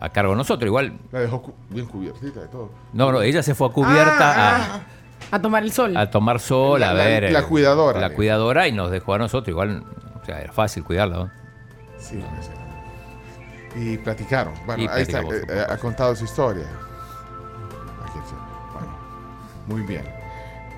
a 0.00 0.08
cargo 0.10 0.32
de 0.32 0.38
nosotros. 0.38 0.66
Igual, 0.66 0.98
La 1.12 1.20
dejó 1.20 1.42
cu- 1.42 1.54
bien 1.70 1.86
cubiertita 1.86 2.40
de 2.40 2.48
todo. 2.48 2.70
no, 2.92 3.12
no, 3.12 3.22
ella 3.22 3.42
se 3.42 3.54
fue 3.54 3.68
a 3.68 3.70
cubierta 3.70 4.80
A 5.30 5.38
tomar 5.40 5.62
el 5.62 5.72
sol. 5.72 5.96
a, 5.96 6.02
a 6.02 6.10
tomar 6.10 6.40
sol, 6.40 6.80
La- 6.80 6.90
a 6.90 6.94
la- 6.94 7.04
ver. 7.04 7.32
la 7.32 7.40
eh, 7.40 7.42
cuidadora, 7.44 7.92
La 7.94 7.98
digamos. 8.06 8.16
cuidadora 8.16 8.68
y 8.68 8.72
nos 8.72 8.90
dejó 8.90 9.14
a 9.14 9.18
nosotros. 9.18 9.48
Igual, 9.48 9.84
o 10.20 10.24
sea, 10.24 10.40
era 10.40 10.52
fácil 10.52 10.84
cuidarla. 10.84 11.16
¿no? 11.16 11.30
Sí. 11.98 12.22
Y 13.76 13.98
platicaron. 13.98 14.54
Bueno, 14.66 14.84
Y 14.84 14.86
ahí 14.88 15.02
está, 15.02 15.20
eh, 15.20 15.42
eh, 15.48 15.66
ha 15.68 15.76
contado 15.76 16.14
su 16.16 16.24
historia. 16.24 16.64
Aquí 18.04 18.18
está. 18.18 18.36
Bueno, 18.72 18.96
muy 19.66 19.82
bien. 19.82 20.04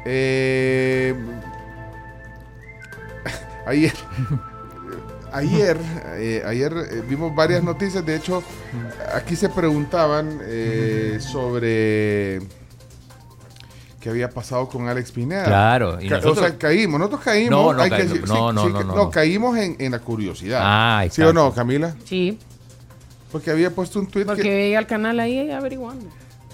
Eh, 0.04 1.14
ayer, 3.66 3.92
ayer, 5.32 5.76
eh, 6.16 6.42
ayer 6.46 6.72
eh, 6.90 7.02
vimos 7.08 7.34
varias 7.34 7.62
noticias. 7.62 8.04
De 8.04 8.16
hecho, 8.16 8.42
aquí 9.14 9.36
se 9.36 9.48
preguntaban 9.48 10.40
eh, 10.42 11.18
sobre 11.20 12.40
qué 14.00 14.08
había 14.08 14.30
pasado 14.30 14.68
con 14.68 14.88
Alex 14.88 15.12
Pineda. 15.12 15.44
Claro, 15.44 16.00
y 16.00 16.08
Ca- 16.08 16.16
nosotros- 16.16 16.38
o 16.38 16.48
sea, 16.48 16.58
caímos, 16.58 16.98
nosotros 16.98 17.20
caímos. 17.22 17.50
No, 17.50 17.72
no 17.74 17.82
hay 17.82 17.90
que 17.90 17.96
caímos, 17.98 18.28
no, 18.28 18.52
no, 18.52 18.68
no, 18.68 18.78
que- 18.78 18.84
no, 18.84 18.94
no. 18.96 19.10
caímos 19.10 19.58
en, 19.58 19.76
en 19.78 19.92
la 19.92 19.98
curiosidad. 19.98 20.60
Ah, 20.62 21.04
¿Sí 21.10 21.22
o 21.22 21.32
no. 21.32 21.52
Camila? 21.52 21.94
Sí. 22.04 22.38
Porque 23.30 23.50
había 23.50 23.70
puesto 23.70 24.00
un 24.00 24.06
tweet 24.08 24.24
Porque 24.24 24.42
que 24.42 24.48
veía 24.54 24.78
el 24.78 24.86
canal 24.86 25.20
ahí 25.20 25.50
averiguando. 25.50 26.06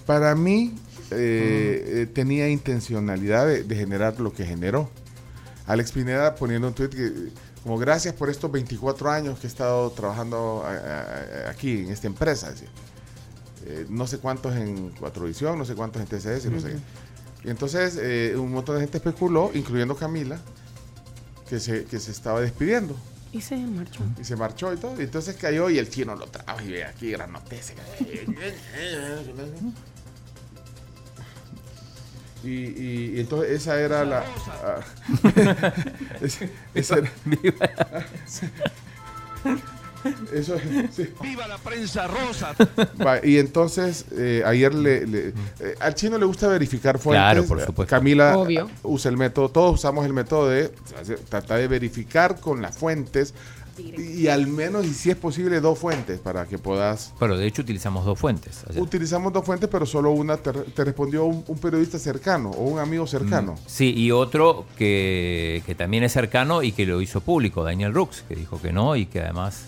para 0.04 0.34
mí 0.34 0.74
eh, 1.10 1.84
eh, 2.02 2.06
tenía 2.12 2.48
intencionalidad 2.48 3.46
de, 3.46 3.62
de 3.62 3.76
generar 3.76 4.18
lo 4.20 4.32
que 4.32 4.44
generó. 4.44 4.90
Alex 5.66 5.92
Pineda 5.92 6.34
poniendo 6.34 6.68
un 6.68 6.74
tweet 6.74 6.90
que, 6.90 7.12
como 7.66 7.78
gracias 7.78 8.14
por 8.14 8.30
estos 8.30 8.48
24 8.52 9.10
años 9.10 9.40
que 9.40 9.48
he 9.48 9.50
estado 9.50 9.90
trabajando 9.90 10.62
a- 10.64 10.70
a- 10.70 11.46
a- 11.48 11.50
aquí 11.50 11.80
en 11.80 11.90
esta 11.90 12.06
empresa. 12.06 12.54
Eh, 13.64 13.86
no 13.88 14.06
sé 14.06 14.18
cuántos 14.18 14.54
en 14.54 14.90
Cuatro 14.90 15.24
Visión, 15.24 15.58
no 15.58 15.64
sé 15.64 15.74
cuántos 15.74 16.00
en 16.00 16.06
TCS, 16.06 16.48
no 16.48 16.60
sé 16.60 16.68
qué. 16.68 17.48
Y 17.48 17.50
entonces 17.50 17.98
eh, 18.00 18.34
un 18.36 18.52
montón 18.52 18.76
de 18.76 18.82
gente 18.82 18.98
especuló, 18.98 19.50
incluyendo 19.52 19.96
Camila, 19.96 20.38
que 21.48 21.58
se, 21.58 21.84
que 21.86 21.98
se 21.98 22.12
estaba 22.12 22.40
despidiendo. 22.40 22.94
Y 23.32 23.40
se 23.40 23.56
marchó. 23.56 24.00
Y 24.20 24.22
se 24.24 24.36
marchó 24.36 24.72
y 24.72 24.76
todo. 24.76 25.00
Y 25.00 25.02
entonces 25.04 25.34
cayó 25.34 25.68
y 25.68 25.78
el 25.78 25.90
chino 25.90 26.14
lo 26.14 26.26
trajo 26.28 26.60
y 26.62 26.68
ve 26.68 26.84
aquí 26.84 27.10
granotece. 27.10 27.74
Y, 32.46 32.50
y, 32.50 33.12
y 33.16 33.20
entonces 33.20 33.50
esa 33.50 33.80
era 33.80 34.04
la... 34.04 34.24
ah, 34.64 34.80
esa- 36.22 36.46
esa 36.74 36.98
era- 36.98 37.12
Eso, 40.32 40.56
sí. 40.94 41.08
¡Viva 41.20 41.48
la 41.48 41.58
prensa 41.58 42.06
rosa! 42.06 42.54
Va, 43.04 43.18
y 43.26 43.38
entonces 43.38 44.04
eh, 44.12 44.40
ayer 44.46 44.72
le, 44.72 45.04
le- 45.04 45.28
eh, 45.58 45.74
al 45.80 45.96
chino 45.96 46.16
le 46.16 46.24
gusta 46.26 46.46
verificar 46.46 46.96
fuentes. 47.00 47.20
Claro, 47.20 47.44
por 47.44 47.60
supuesto. 47.60 47.90
Camila 47.90 48.36
Obvio. 48.38 48.70
usa 48.84 49.10
el 49.10 49.16
método, 49.16 49.48
todos 49.48 49.74
usamos 49.74 50.06
el 50.06 50.12
método 50.12 50.48
de 50.48 50.68
tratar 51.28 51.58
de 51.58 51.66
verificar 51.66 52.38
con 52.38 52.62
las 52.62 52.78
fuentes 52.78 53.34
y 53.78 54.28
al 54.28 54.46
menos, 54.46 54.86
y 54.86 54.94
si 54.94 55.10
es 55.10 55.16
posible, 55.16 55.60
dos 55.60 55.78
fuentes 55.78 56.20
para 56.20 56.46
que 56.46 56.58
puedas. 56.58 57.12
Bueno, 57.18 57.36
de 57.36 57.46
hecho 57.46 57.62
utilizamos 57.62 58.04
dos 58.04 58.18
fuentes. 58.18 58.64
ayer. 58.68 58.82
Utilizamos 58.82 59.32
dos 59.32 59.44
fuentes, 59.44 59.68
pero 59.70 59.86
solo 59.86 60.10
una 60.12 60.36
te, 60.36 60.52
te 60.52 60.84
respondió 60.84 61.24
un, 61.24 61.44
un 61.46 61.58
periodista 61.58 61.98
cercano 61.98 62.50
o 62.50 62.64
un 62.64 62.78
amigo 62.78 63.06
cercano. 63.06 63.56
Sí, 63.66 63.92
y 63.96 64.10
otro 64.10 64.66
que, 64.76 65.62
que 65.66 65.74
también 65.74 66.04
es 66.04 66.12
cercano 66.12 66.62
y 66.62 66.72
que 66.72 66.86
lo 66.86 67.00
hizo 67.00 67.20
público, 67.20 67.64
Daniel 67.64 67.92
Rux, 67.92 68.22
que 68.28 68.34
dijo 68.34 68.60
que 68.60 68.72
no 68.72 68.96
y 68.96 69.06
que 69.06 69.20
además 69.20 69.64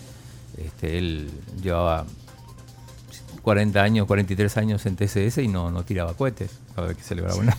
este, 0.57 0.97
él 0.97 1.29
llevaba 1.61 2.05
40 3.41 3.81
años, 3.81 4.07
43 4.07 4.57
años 4.57 4.85
en 4.85 4.95
TCS 4.95 5.39
y 5.39 5.47
no, 5.47 5.71
no 5.71 5.83
tiraba 5.83 6.13
cohetes 6.13 6.51
cada 6.75 6.87
vez 6.87 6.97
que 6.97 7.03
celebraba 7.03 7.39
una. 7.39 7.57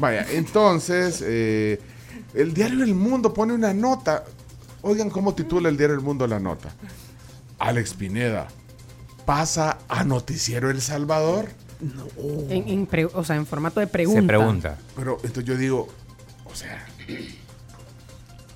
Vaya, 0.00 0.26
entonces, 0.30 1.22
eh, 1.26 1.80
el 2.34 2.54
diario 2.54 2.84
El 2.84 2.94
Mundo 2.94 3.32
pone 3.34 3.52
una 3.52 3.72
nota. 3.74 4.24
Oigan 4.82 5.10
cómo 5.10 5.34
titula 5.34 5.68
el 5.68 5.76
diario 5.76 5.96
El 5.96 6.02
Mundo 6.02 6.26
la 6.26 6.40
nota. 6.40 6.70
Alex 7.58 7.94
Pineda 7.94 8.48
pasa 9.26 9.78
a 9.88 10.04
Noticiero 10.04 10.70
El 10.70 10.80
Salvador. 10.80 11.48
En, 12.48 12.68
en 12.68 12.86
pre- 12.86 13.06
o 13.06 13.24
sea, 13.24 13.36
en 13.36 13.46
formato 13.46 13.80
de 13.80 13.86
pregunta. 13.86 14.20
Se 14.20 14.26
pregunta. 14.26 14.78
Pero 14.96 15.16
entonces 15.22 15.44
yo 15.44 15.56
digo, 15.56 15.88
o 16.44 16.54
sea, 16.54 16.86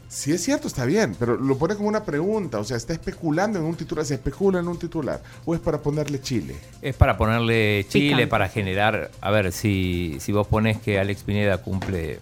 si 0.09 0.33
es 0.33 0.43
cierto, 0.43 0.69
está 0.69 0.85
bien, 0.85 1.17
pero 1.19 1.37
lo 1.37 1.59
pone 1.59 1.75
como 1.75 1.89
una 1.89 2.05
pregunta, 2.05 2.59
o 2.61 2.65
sea, 2.65 2.77
está 2.77 2.93
especulando 2.93 3.59
en 3.59 3.65
un 3.65 3.75
titular, 3.75 4.05
se 4.07 4.15
especula 4.15 4.61
en 4.61 4.69
un 4.69 4.79
titular, 4.79 5.23
o 5.45 5.55
es 5.55 5.61
para 5.61 5.83
ponerle 5.83 6.21
Chile. 6.21 6.55
Es 6.83 6.95
para 6.95 7.17
ponerle 7.17 7.85
Chile, 7.89 8.07
Picante. 8.09 8.27
para 8.29 8.49
generar. 8.49 9.11
A 9.21 9.31
ver, 9.31 9.53
si, 9.53 10.17
si 10.21 10.31
vos 10.33 10.47
pones 10.47 10.79
que 10.79 10.99
Alex 11.01 11.23
Pineda 11.25 11.59
cumple 11.59 12.21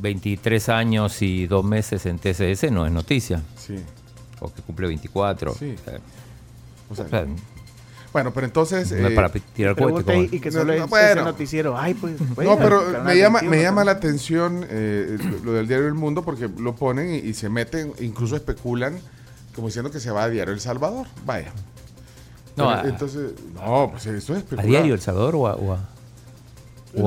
23 0.00 0.68
años 0.68 1.20
y 1.22 1.46
dos 1.46 1.64
meses 1.64 2.06
en 2.06 2.18
TCS, 2.18 2.70
no 2.70 2.86
es 2.86 2.92
noticia. 2.92 3.42
Sí. 3.56 3.76
O 4.40 4.52
que 4.52 4.62
cumple 4.62 4.86
24. 4.88 5.54
Sí. 5.54 5.74
O 5.78 5.84
sea, 5.84 5.98
O 6.90 6.94
sea, 6.94 7.04
o 7.04 7.08
sea, 7.08 7.26
Bueno, 8.12 8.32
pero 8.32 8.46
entonces... 8.46 8.90
No 8.92 9.08
es 9.08 9.14
para 9.14 9.28
tirar 9.30 9.76
como- 9.76 10.00
y, 10.00 10.40
que 10.40 10.50
solo 10.50 10.74
No, 10.76 10.84
es 10.84 10.88
bueno. 10.90 11.06
ese 11.20 11.22
noticiero. 11.22 11.76
Ay, 11.78 11.94
pues. 11.94 12.18
No, 12.20 12.34
bueno, 12.34 12.58
pero 12.58 12.84
Canal 12.86 13.04
me 13.04 13.16
llama, 13.18 13.40
21, 13.40 13.50
me 13.56 13.62
llama 13.62 13.84
la 13.84 13.90
atención 13.92 14.64
eh, 14.68 15.18
lo 15.44 15.52
del 15.52 15.66
diario 15.68 15.86
El 15.86 15.94
Mundo 15.94 16.22
porque 16.24 16.48
lo 16.58 16.74
ponen 16.76 17.14
y, 17.14 17.18
y 17.18 17.34
se 17.34 17.48
meten, 17.48 17.92
incluso 18.00 18.36
especulan 18.36 18.98
como 19.54 19.66
diciendo 19.68 19.90
que 19.90 19.98
se 20.00 20.10
va 20.12 20.22
a 20.24 20.28
Diario 20.28 20.54
El 20.54 20.60
Salvador. 20.60 21.06
Vaya. 21.26 21.50
No, 22.56 22.68
Pero 22.68 22.70
a- 22.70 22.88
entonces, 22.88 23.32
no, 23.54 23.88
pues 23.90 24.06
eso 24.06 24.32
es 24.32 24.36
¿A 24.36 24.38
especular. 24.38 24.66
Diario 24.66 24.94
El 24.94 25.00
Salvador 25.00 25.34
o 25.36 25.46
a.? 25.48 25.54
o 25.56 25.72
a- 25.74 25.88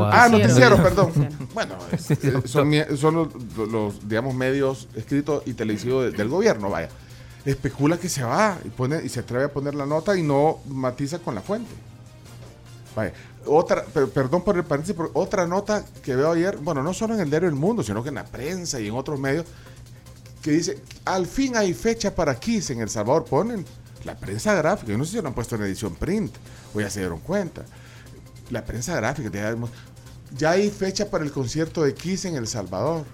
a- 0.02 0.24
Ah, 0.26 0.30
noticiero, 0.30 0.78
Noticiero. 0.78 0.84
perdón. 0.84 1.30
Bueno, 1.54 1.76
eh, 2.10 2.42
son, 2.46 2.72
son 2.98 3.16
los, 3.16 3.68
los, 3.70 4.08
digamos, 4.08 4.34
medios 4.36 4.88
escritos 4.96 5.44
y 5.46 5.54
televisivos 5.54 6.06
de- 6.06 6.12
del 6.12 6.30
gobierno, 6.30 6.70
vaya. 6.70 6.90
Especula 7.46 7.98
que 7.98 8.08
se 8.08 8.24
va 8.24 8.58
y, 8.64 8.70
pone, 8.70 9.02
y 9.04 9.10
se 9.10 9.22
atreve 9.22 9.46
a 9.46 9.52
poner 9.52 9.74
la 9.74 9.86
nota 9.86 10.16
y 10.16 10.22
no 10.24 10.60
matiza 10.68 11.20
con 11.20 11.34
la 11.36 11.42
fuente. 11.42 11.72
Vaya. 12.96 13.14
Otra, 13.48 13.84
per- 13.86 14.10
perdón 14.10 14.44
por 14.44 14.56
el 14.58 14.64
paréntesis, 14.64 14.96
pero 14.96 15.10
otra 15.14 15.48
nota 15.48 15.84
que 16.04 16.16
veo 16.16 16.32
ayer, 16.32 16.58
bueno, 16.58 16.84
no 16.84 16.94
solo 16.94 17.16
en 17.16 17.22
el 17.22 17.30
diario 17.30 17.50
El 17.50 17.56
Mundo, 17.56 17.82
sino 17.82 18.04
que 18.04 18.10
en 18.10 18.16
la 18.16 18.26
prensa 18.26 18.80
y 18.80 18.88
en 18.88 18.94
otros 18.96 19.20
medios, 19.20 19.46
que 20.44 20.52
dice, 20.52 20.80
al 21.06 21.26
fin 21.26 21.56
hay 21.58 21.74
fecha 21.74 22.14
para 22.14 22.36
Kiss 22.40 22.70
en 22.70 22.82
El 22.82 22.90
Salvador. 22.90 23.26
Ponen 23.26 23.66
La 24.04 24.16
prensa 24.16 24.54
gráfica, 24.56 24.92
yo 24.92 24.98
no 24.98 25.06
sé 25.06 25.12
si 25.18 25.22
lo 25.22 25.28
han 25.28 25.34
puesto 25.34 25.56
en 25.56 25.64
edición 25.64 25.96
print, 25.96 26.34
o 26.76 26.82
ya 26.82 26.90
se 26.90 27.00
dieron 27.00 27.20
cuenta. 27.20 27.64
La 28.52 28.64
prensa 28.66 28.96
gráfica, 28.96 29.30
ya, 30.38 30.52
hay 30.52 30.70
fecha 30.70 31.10
para 31.10 31.24
el 31.24 31.32
concierto 31.32 31.84
de 31.84 31.94
Kiss 31.94 32.26
en 32.26 32.36
El 32.36 32.48
Salvador. 32.48 33.06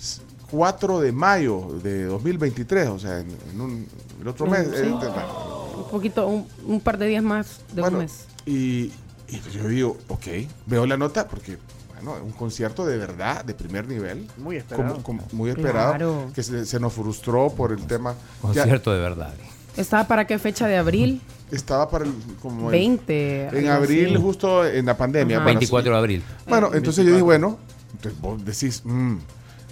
S- 0.00 0.20
4 0.50 1.00
de 1.00 1.12
mayo 1.12 1.78
de 1.82 2.04
2023, 2.04 2.88
o 2.88 2.98
sea, 2.98 3.20
en, 3.20 3.28
en 3.52 3.60
un, 3.60 3.86
el 4.20 4.28
otro 4.28 4.46
mes. 4.46 4.66
Sí. 4.68 4.74
eh, 4.76 4.82
de- 4.82 4.90
bueno, 4.90 5.68
Un 5.78 5.90
poquito, 5.90 6.26
un, 6.28 6.46
un 6.66 6.80
par 6.80 6.98
de 6.98 7.06
días 7.06 7.22
más 7.22 7.60
de 7.72 7.80
Bueno, 7.82 7.98
un 7.98 8.04
mes. 8.04 8.26
y, 8.46 8.92
y 9.28 9.40
yo 9.52 9.68
digo, 9.68 9.96
ok, 10.08 10.26
veo 10.66 10.86
la 10.86 10.96
nota 10.96 11.26
porque, 11.26 11.58
bueno, 11.94 12.24
un 12.24 12.32
concierto 12.32 12.84
de 12.86 12.96
verdad, 12.96 13.44
de 13.44 13.54
primer 13.54 13.86
nivel. 13.88 14.28
Muy 14.36 14.56
esperado. 14.56 15.02
como- 15.02 15.02
como- 15.02 15.28
muy 15.32 15.50
esperado. 15.50 15.90
Claro. 15.92 16.30
Que 16.34 16.42
se, 16.42 16.64
se 16.66 16.78
nos 16.78 16.92
frustró 16.92 17.50
por 17.50 17.72
el 17.72 17.84
tema. 17.86 18.12
Ya 18.12 18.40
Concierto 18.40 18.92
de 18.92 19.00
verdad. 19.00 19.34
¿Estaba 19.76 20.06
para 20.06 20.26
qué 20.26 20.38
fecha 20.38 20.68
de 20.68 20.76
abril? 20.76 21.20
Estaba 21.50 21.88
para 21.90 22.04
el. 22.04 22.12
Como 22.40 22.66
el- 22.66 22.72
20. 22.72 23.48
en 23.58 23.68
abril, 23.68 24.06
así. 24.14 24.22
justo 24.22 24.66
en 24.66 24.86
la 24.86 24.96
pandemia. 24.96 25.38
Bueno, 25.38 25.46
24 25.58 25.92
de 25.92 25.98
abril. 25.98 26.22
Bueno, 26.48 26.68
Eh, 26.72 26.78
entonces 26.78 27.04
yo 27.04 27.10
dije, 27.12 27.22
bueno, 27.22 27.58
entonces 27.92 28.20
vos 28.20 28.44
decís, 28.44 28.82
mm, 28.84 29.16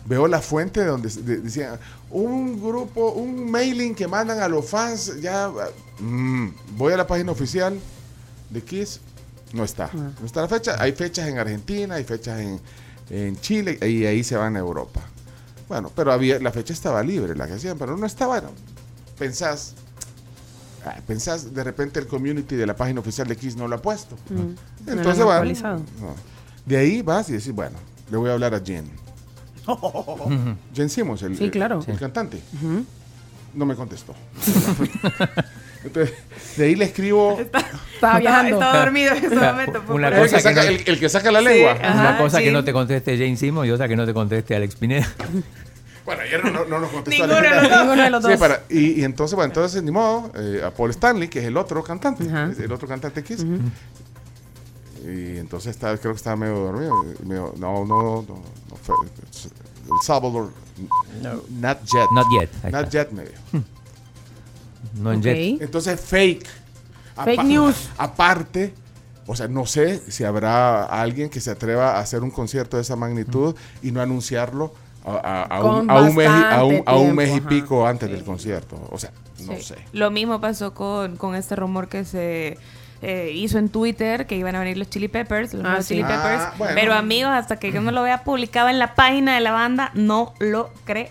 veo 0.07 0.27
la 0.27 0.41
fuente 0.41 0.81
de 0.81 0.87
donde 0.87 1.09
de- 1.09 1.39
decía 1.39 1.79
un 2.11 2.61
grupo, 2.61 3.13
un 3.13 3.51
mailing 3.51 3.95
que 3.95 4.07
mandan 4.07 4.41
a 4.41 4.49
los 4.49 4.67
fans, 4.69 5.21
ya, 5.21 5.51
mm, 5.99 6.49
voy 6.77 6.93
a 6.93 6.97
la 6.97 7.07
página 7.07 7.33
oficial 7.33 7.79
de 8.51 8.63
Kiss, 8.63 9.01
no 9.53 9.65
está, 9.65 9.91
no 9.93 10.13
está 10.27 10.43
la 10.43 10.49
fecha, 10.49 10.77
hay 10.79 10.93
fechas 10.93 11.29
en 11.29 11.39
Argentina, 11.39 11.95
hay 11.97 12.05
fechas 12.05 12.41
en, 12.41 12.61
en 13.11 13.41
Chile 13.41 13.79
y 13.87 14.05
ahí 14.07 14.23
se 14.25 14.37
van 14.37 14.57
a 14.57 14.59
Europa. 14.59 15.01
Bueno, 15.69 15.91
pero 15.95 16.13
había, 16.13 16.39
la 16.39 16.51
fecha 16.53 16.73
estaba 16.73 17.03
libre, 17.03 17.35
la 17.35 17.47
que 17.47 17.55
hacían, 17.55 17.79
pero 17.79 17.97
no 17.97 18.05
estaba, 18.07 18.41
bueno, 18.41 18.51
pensás, 19.19 19.75
ah, 19.77 19.82
pensás 21.07 21.55
de 21.55 21.65
repente 21.65 22.01
el 22.01 22.07
community 22.07 22.57
de 22.57 22.67
la 22.67 22.75
página 22.77 23.01
oficial 23.01 23.27
de 23.29 23.37
Kiss 23.37 23.57
no 23.57 23.69
lo 23.69 23.77
ha 23.77 23.83
puesto. 23.83 24.17
Mm. 24.31 24.89
Entonces, 24.91 25.25
no. 25.25 26.15
de 26.67 26.77
ahí 26.77 27.03
vas 27.03 27.29
y 27.31 27.33
decís, 27.35 27.53
bueno, 27.53 27.77
le 28.11 28.17
voy 28.17 28.31
a 28.31 28.35
hablar 28.35 28.55
a 28.55 28.61
Jen. 28.61 28.85
Jen 30.75 30.89
Simmons, 30.91 31.23
el, 31.23 31.37
Sí, 31.37 31.51
claro. 31.51 31.85
el 31.87 31.99
cantante. 31.99 32.41
No 33.55 33.67
me 33.67 33.75
contestó. 33.75 34.15
Entonces, 35.85 36.15
de 36.57 36.65
ahí 36.65 36.75
le 36.77 36.85
escribo. 36.87 37.39
Estaba 37.41 38.19
viajando. 38.21 38.55
Estaba 38.55 38.79
dormido 38.85 39.15
en 39.15 39.25
ese 39.25 39.35
momento. 39.35 39.83
Una 39.89 40.09
el, 40.09 40.15
cosa 40.23 40.37
que 40.37 40.43
saca, 40.43 40.61
que 40.63 40.71
no- 40.71 40.77
el- 40.79 40.83
el 40.89 41.01
que 41.01 41.09
saca 41.09 41.33
la 41.33 41.41
lengua. 41.41 41.73
Ajá, 41.73 42.01
Una 42.01 42.19
cosa 42.19 42.39
sí. 42.39 42.45
que 42.45 42.53
no 42.53 42.63
te 42.65 42.73
conteste 42.73 43.17
Jane 43.19 43.37
Simon 43.37 43.67
y 43.67 43.71
otra 43.73 43.89
que 43.89 43.97
no 43.97 44.07
te 44.07 44.15
conteste 44.15 44.55
Alex 44.55 44.77
Pineda. 44.77 45.09
Bueno, 46.05 46.23
ayer 46.23 46.45
no, 46.45 46.51
no, 46.51 46.65
no 46.65 46.79
nos 46.81 46.91
contestó. 46.91 47.27
Ninguno 47.27 48.03
de 48.03 48.11
los 48.11 48.23
dos. 48.23 48.33
Sí, 48.33 48.39
para- 48.39 48.63
y, 48.69 49.01
y 49.01 49.05
entonces, 49.05 49.35
bueno, 49.37 49.51
entonces, 49.51 49.83
ni 49.83 49.91
modo, 49.93 50.33
eh, 50.35 50.63
a 50.65 50.71
Paul 50.73 50.91
Stanley, 50.91 51.29
que 51.29 51.39
es 51.41 51.45
el 51.47 51.57
otro 51.57 51.83
cantante, 51.85 52.25
el 52.25 52.73
otro 52.73 52.89
cantante 52.89 53.23
Kiss. 53.23 53.45
Y 55.05 55.37
entonces 55.39 55.71
estaba, 55.71 55.97
creo 55.99 56.13
que 56.13 56.17
estaba 56.19 56.37
medio 56.37 56.55
dormido. 56.61 56.95
no, 57.25 57.85
no, 57.85 57.85
no, 57.85 58.23
no 58.27 58.77
fue- 58.83 58.95
El 59.05 60.03
Salvador, 60.03 60.51
not 61.51 61.81
yet. 61.85 62.07
Not 62.13 62.27
yet, 62.31 62.51
Not 62.73 62.91
yet, 62.91 63.11
me 63.11 63.23
dijo. 63.25 63.67
No 64.95 65.13
en 65.13 65.19
Ok. 65.19 65.25
jet. 65.25 65.63
Entonces, 65.63 66.01
fake. 66.01 66.47
Fake 67.17 67.39
Apa- 67.41 67.43
news. 67.45 67.91
Aparte, 67.99 68.75
o 69.27 69.35
sea, 69.35 69.49
no 69.49 69.67
sé 69.67 70.01
si 70.09 70.23
habrá 70.25 70.85
alguien 70.85 71.31
que 71.31 71.41
se 71.41 71.51
atreva 71.51 71.97
a 71.97 72.01
hacer 72.01 72.23
un 72.23 72.31
concierto 72.31 72.77
de 72.77 72.83
esa 72.83 72.95
magnitud 72.97 73.55
y 73.83 73.91
no 73.91 74.01
anunciarlo 74.01 74.73
a, 75.05 75.43
a- 75.43 75.63
un, 75.63 75.87
Con 75.87 75.91
a 75.91 76.01
un 76.01 76.15
mes, 76.15 76.29
y- 76.29 76.55
a 76.55 76.65
un, 76.65 76.83
a 76.87 77.13
mes 77.15 77.29
y 77.31 77.39
ajá. 77.39 77.49
pico 77.49 77.87
antes 77.87 78.11
del 78.11 78.25
concierto. 78.25 78.77
O 78.91 78.99
sea, 78.99 79.11
no 79.47 79.55
Sí. 79.57 79.63
sé. 79.63 79.75
Lo 79.93 80.11
mismo 80.11 80.41
pasó 80.41 80.75
con, 80.75 81.17
con 81.17 81.35
este 81.35 81.57
rumor 81.57 81.89
que 81.89 82.05
se 82.05 82.59
eh, 83.03 83.33
hizo 83.35 83.59
en 83.59 83.69
Twitter 83.69 84.27
que 84.29 84.37
iban 84.37 84.55
a 84.55 84.61
venir 84.61 84.77
los 84.79 84.89
Chili 84.89 85.09
Peppers, 85.09 85.55
los 85.55 85.65
Ah, 85.67 85.83
sí. 85.83 85.89
Chili 85.95 86.03
Peppers. 86.03 86.43
Ah, 86.43 86.55
bueno. 86.57 86.75
Pero 86.77 86.95
amigos, 86.95 87.33
hasta 87.33 87.57
que 87.59 87.73
yo 87.73 87.81
no 87.81 87.91
lo 87.91 88.03
vea 88.05 88.23
publicado 88.23 88.69
en 88.69 88.79
la 88.79 88.95
página 88.95 89.35
de 89.35 89.41
la 89.41 89.51
banda, 89.51 89.91
no 89.95 90.35
lo 90.39 90.71
creo. 90.85 91.09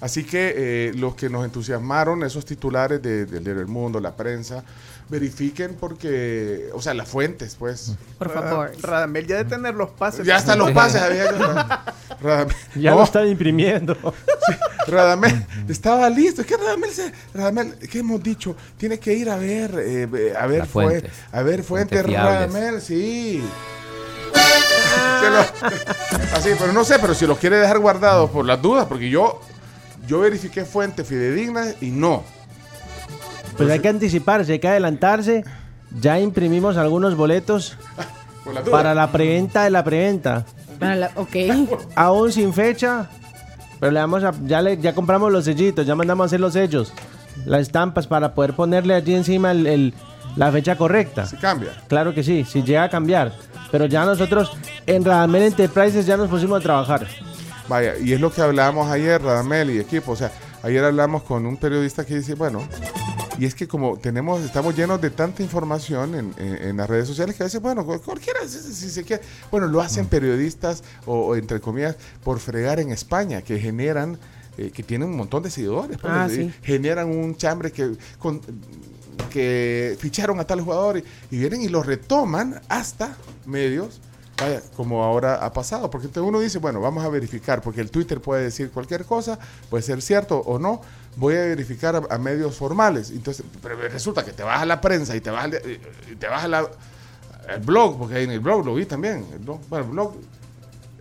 Así 0.00 0.22
que 0.22 0.52
eh, 0.56 0.92
los 0.94 1.14
que 1.16 1.28
nos 1.30 1.44
entusiasmaron, 1.44 2.22
esos 2.24 2.44
titulares 2.44 3.02
de- 3.02 3.26
del 3.26 3.42
Diario 3.42 3.62
del 3.62 3.66
Mundo, 3.72 3.98
la 4.00 4.14
prensa, 4.14 4.62
verifiquen 5.08 5.74
porque, 5.78 6.70
o 6.72 6.80
sea, 6.80 6.94
las 6.94 7.08
fuentes, 7.08 7.56
pues. 7.58 7.94
Por 8.18 8.32
favor. 8.32 8.72
Radamel 8.80 9.26
ya 9.26 9.36
de 9.36 9.44
tener 9.44 9.74
los 9.74 9.90
pases. 9.90 10.26
Ya 10.26 10.36
están 10.36 10.58
los 10.58 10.70
pases, 10.72 11.02
había 11.02 11.30
yo. 11.30 11.38
Radamel- 12.22 12.54
Ya 12.74 12.90
no, 12.92 12.96
lo 12.98 13.04
están 13.04 13.28
imprimiendo. 13.28 13.96
Radamel 14.86 15.46
estaba 15.68 16.08
listo. 16.10 16.40
Es 16.42 16.46
que 16.46 16.56
Radamel, 16.56 16.90
se- 16.90 17.12
Radamel, 17.34 17.74
¿qué 17.90 17.98
hemos 18.00 18.22
dicho? 18.22 18.56
Tiene 18.76 18.98
que 18.98 19.12
ir 19.14 19.28
a 19.30 19.36
ver, 19.36 19.74
eh, 19.78 20.34
a 20.38 20.46
ver, 20.46 20.66
fue- 20.66 20.84
fuentes. 20.84 21.12
a 21.32 21.42
ver 21.42 21.62
fuentes. 21.62 22.06
Radamel, 22.06 22.80
sí. 22.80 23.42
Lo- 25.22 25.68
así, 26.36 26.50
pero 26.58 26.72
no 26.72 26.84
sé, 26.84 26.98
pero 26.98 27.14
si 27.14 27.26
los 27.26 27.38
quiere 27.38 27.56
dejar 27.56 27.78
guardados 27.78 28.30
por 28.30 28.44
las 28.44 28.60
dudas, 28.60 28.86
porque 28.86 29.08
yo, 29.10 29.40
yo 30.06 30.20
verifiqué 30.20 30.64
fuentes 30.64 31.06
fidedignas 31.06 31.76
y 31.80 31.90
no. 31.90 32.24
Pues 33.56 33.70
hay 33.70 33.78
que 33.80 33.88
anticiparse, 33.88 34.52
hay 34.52 34.58
que 34.58 34.68
adelantarse. 34.68 35.44
Ya 36.00 36.18
imprimimos 36.18 36.76
algunos 36.76 37.16
boletos 37.16 37.76
Por 38.44 38.54
dudas. 38.54 38.68
para 38.68 38.94
la 38.94 39.12
preventa 39.12 39.64
de 39.64 39.70
la 39.70 39.84
preventa. 39.84 40.44
Para 40.78 40.96
la- 40.96 41.10
ok. 41.14 41.36
Aún 41.94 42.32
sin 42.32 42.52
fecha, 42.52 43.08
pero 43.78 43.92
le 43.92 44.00
damos 44.00 44.24
a- 44.24 44.34
ya, 44.44 44.60
le, 44.60 44.76
ya 44.78 44.92
compramos 44.94 45.30
los 45.32 45.44
sellitos, 45.44 45.86
ya 45.86 45.94
mandamos 45.94 46.24
a 46.24 46.26
hacer 46.26 46.40
los 46.40 46.52
sellos, 46.54 46.92
las 47.46 47.60
estampas 47.62 48.06
para 48.08 48.34
poder 48.34 48.54
ponerle 48.54 48.94
allí 48.94 49.14
encima 49.14 49.52
el- 49.52 49.66
el- 49.68 49.94
la 50.36 50.50
fecha 50.50 50.76
correcta. 50.76 51.26
Si 51.26 51.36
cambia. 51.36 51.70
Claro 51.86 52.12
que 52.12 52.24
sí, 52.24 52.44
si 52.44 52.62
llega 52.64 52.82
a 52.84 52.90
cambiar. 52.90 53.32
Pero 53.70 53.86
ya 53.86 54.04
nosotros 54.04 54.50
en 54.86 55.04
Radamel 55.04 55.42
Enterprises 55.44 56.06
ya 56.06 56.16
nos 56.16 56.28
pusimos 56.28 56.58
a 56.60 56.62
trabajar. 56.62 57.06
Vaya, 57.68 57.96
y 57.98 58.12
es 58.12 58.20
lo 58.20 58.32
que 58.32 58.42
hablábamos 58.42 58.90
ayer, 58.90 59.22
Radamel 59.22 59.70
y 59.70 59.78
equipo. 59.78 60.12
O 60.12 60.16
sea, 60.16 60.32
ayer 60.62 60.84
hablamos 60.84 61.22
con 61.22 61.46
un 61.46 61.56
periodista 61.56 62.04
que 62.04 62.16
dice, 62.16 62.34
bueno, 62.34 62.62
y 63.38 63.44
es 63.46 63.54
que 63.54 63.66
como 63.66 63.96
tenemos, 63.98 64.42
estamos 64.42 64.76
llenos 64.76 65.00
de 65.00 65.10
tanta 65.10 65.42
información 65.42 66.14
en, 66.14 66.34
en- 66.38 66.54
en 66.68 66.76
las 66.76 66.88
redes 66.88 67.08
sociales 67.08 67.34
que 67.36 67.42
a 67.42 67.46
veces, 67.46 67.60
bueno, 67.60 67.84
cual- 67.84 68.00
cualquiera, 68.00 68.40
si, 68.46 68.58
si 68.72 68.90
se 68.90 69.02
quiere, 69.04 69.22
bueno, 69.50 69.66
lo 69.66 69.80
hacen 69.80 70.06
periodistas 70.06 70.82
o, 71.06 71.14
o 71.26 71.36
entre 71.36 71.60
comillas 71.60 71.96
por 72.22 72.38
fregar 72.38 72.78
en 72.80 72.90
España, 72.92 73.42
que 73.42 73.58
generan, 73.58 74.18
eh, 74.56 74.70
que 74.70 74.82
tienen 74.82 75.08
un 75.08 75.16
montón 75.16 75.42
de 75.42 75.50
seguidores, 75.50 75.98
pues, 75.98 76.12
Ah, 76.14 76.28
y 76.30 76.34
sí. 76.36 76.52
generan 76.62 77.08
un 77.08 77.36
chambre 77.36 77.72
que 77.72 77.96
con- 78.18 78.40
que 79.30 79.96
ficharon 79.98 80.38
a 80.40 80.46
tal 80.46 80.60
jugador 80.60 80.98
y, 80.98 81.04
y 81.30 81.38
vienen 81.38 81.62
y 81.62 81.68
lo 81.68 81.82
retoman 81.82 82.60
hasta 82.68 83.16
medios, 83.46 84.00
vaya, 84.40 84.60
como 84.76 85.02
ahora 85.04 85.44
ha 85.44 85.52
pasado, 85.52 85.90
porque 85.90 86.06
entonces 86.06 86.28
uno 86.28 86.40
dice, 86.40 86.58
bueno, 86.58 86.80
vamos 86.80 87.04
a 87.04 87.08
verificar, 87.08 87.62
porque 87.62 87.80
el 87.80 87.90
Twitter 87.90 88.20
puede 88.20 88.44
decir 88.44 88.70
cualquier 88.70 89.04
cosa, 89.04 89.38
puede 89.70 89.82
ser 89.82 90.02
cierto 90.02 90.38
o 90.38 90.58
no, 90.58 90.80
voy 91.16 91.34
a 91.34 91.40
verificar 91.42 91.96
a, 91.96 92.02
a 92.14 92.18
medios 92.18 92.56
formales, 92.56 93.10
entonces, 93.10 93.44
pero 93.62 93.76
resulta 93.76 94.24
que 94.24 94.32
te 94.32 94.42
vas 94.42 94.60
a 94.62 94.66
la 94.66 94.80
prensa 94.80 95.14
y 95.16 95.20
te 95.20 95.30
vas 95.30 95.44
al, 95.44 95.60
y 96.10 96.16
te 96.16 96.26
vas 96.28 96.44
a 96.44 96.48
la, 96.48 96.58
al 97.48 97.60
blog, 97.60 97.98
porque 97.98 98.22
en 98.22 98.30
el 98.30 98.40
blog 98.40 98.64
lo 98.64 98.74
vi 98.74 98.84
también, 98.86 99.24
el 99.32 99.40
blog- 99.40 99.60
bueno, 99.68 99.84
el 99.84 99.90
blog 99.90 100.14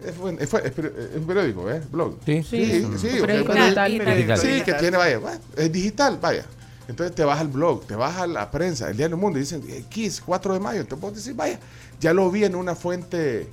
es, 0.05 0.17
buen- 0.17 0.37
es 0.41 0.49
fue- 0.49 0.67
es 0.67 0.75
peri- 0.75 0.91
es 1.11 1.15
un 1.17 1.25
periódico, 1.25 1.69
¿eh? 1.71 1.81
Blog. 1.91 2.17
Sí, 2.25 2.43
sí, 2.43 2.65
sí, 2.81 2.97
sí, 2.97 3.07
periódico 3.21 3.47
bueno, 3.53 3.63
digital, 3.65 3.91
sí, 3.91 3.97
Sí, 4.41 4.61
que 4.63 4.73
tiene, 4.79 4.97
vaya, 4.97 5.17
bueno, 5.19 5.39
es 5.55 5.71
digital, 5.71 6.19
vaya. 6.21 6.45
Entonces 6.87 7.15
te 7.15 7.23
vas 7.23 7.39
al 7.39 7.47
blog, 7.47 7.85
te 7.87 7.95
vas 7.95 8.17
a 8.17 8.27
la 8.27 8.51
prensa, 8.51 8.89
el 8.89 8.97
Diario 8.97 9.15
del 9.15 9.21
Mundo, 9.21 9.39
y 9.39 9.43
dicen, 9.43 9.63
eh, 9.69 9.85
Kiss, 9.87 10.21
4 10.25 10.53
de 10.53 10.59
mayo. 10.59 10.81
Entonces 10.81 11.01
vos 11.01 11.15
decís, 11.15 11.33
vaya, 11.35 11.57
ya 12.01 12.13
lo 12.13 12.29
vi 12.29 12.43
en 12.43 12.55
una 12.55 12.75
fuente, 12.75 13.47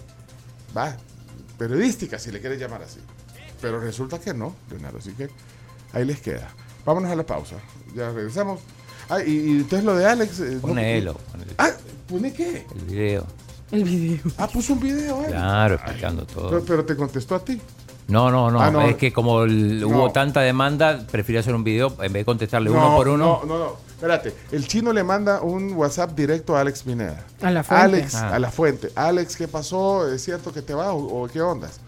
va, 0.77 0.97
periodística, 1.57 2.19
si 2.19 2.33
le 2.33 2.41
quieres 2.41 2.59
llamar 2.59 2.83
así. 2.83 2.99
Pero 3.61 3.79
resulta 3.79 4.19
que 4.19 4.35
no, 4.35 4.57
Leonardo, 4.69 4.99
así 4.99 5.13
que 5.13 5.29
ahí 5.93 6.05
les 6.05 6.21
queda. 6.21 6.49
Vámonos 6.85 7.11
a 7.11 7.17
la 7.17 7.25
pausa, 7.25 7.57
ya 7.95 8.11
regresamos. 8.11 8.61
Ah, 9.09 9.23
y, 9.25 9.31
y 9.31 9.51
entonces 9.59 9.85
lo 9.85 9.97
de 9.97 10.07
Alex... 10.07 10.41
eh, 10.41 10.51
no- 10.55 10.61
Ponelo. 10.61 11.15
ponele 11.33 11.53
Ah, 11.59 11.71
¿pone 12.09 12.33
qué? 12.33 12.65
El 12.75 12.85
video. 12.85 13.27
El 13.73 13.85
video. 13.85 14.19
Ah, 14.39 14.49
puso 14.49 14.73
un 14.75 14.81
video, 14.81 15.23
eh. 15.23 15.29
Claro, 15.29 15.75
explicando 15.75 16.25
todo. 16.27 16.49
Pero, 16.51 16.65
pero 16.65 16.85
te 16.85 16.97
contestó 16.97 17.35
a 17.35 17.45
ti. 17.45 17.61
No, 18.09 18.31
no, 18.31 18.51
no, 18.51 18.61
Ah, 18.61 18.71
no. 18.71 18.83
Es 18.83 18.97
que 18.97 19.13
como 19.13 19.43
el- 19.45 19.81
No. 19.81 19.89
hubo 19.89 20.11
tanta 20.13 20.41
demanda, 20.41 21.07
prefiero 21.11 21.41
hacer 21.41 21.55
un 21.55 21.63
video 21.65 21.89
en 22.03 22.13
vez 22.13 22.21
de 22.21 22.25
contestarle 22.25 22.71
uno 22.71 22.91
No, 22.91 22.97
por 22.97 23.09
uno. 23.09 23.41
No, 23.45 23.47
no, 23.47 23.59
no. 23.59 23.77
Espérate. 23.95 24.35
El 24.51 24.67
chino 24.67 24.93
le 24.93 25.05
manda 25.05 25.43
un 25.43 25.75
WhatsApp 25.75 26.13
directo 26.17 26.57
a 26.57 26.63
Alex 26.63 26.83
Pineda. 26.85 27.25
A 27.43 27.51
la 27.51 27.63
fuente. 27.63 27.85
Alex, 27.85 28.15
Ah. 28.15 28.35
a 28.35 28.39
la 28.39 28.51
fuente. 28.51 28.89
Alex, 28.97 29.37
¿qué 29.37 29.47
pasó? 29.47 30.11
¿Es 30.11 30.25
cierto 30.25 30.53
que 30.53 30.63
te 30.63 30.73
vas 30.75 30.89
o, 30.89 30.97
o 30.97 31.29
qué 31.29 31.41
ondas? 31.43 31.81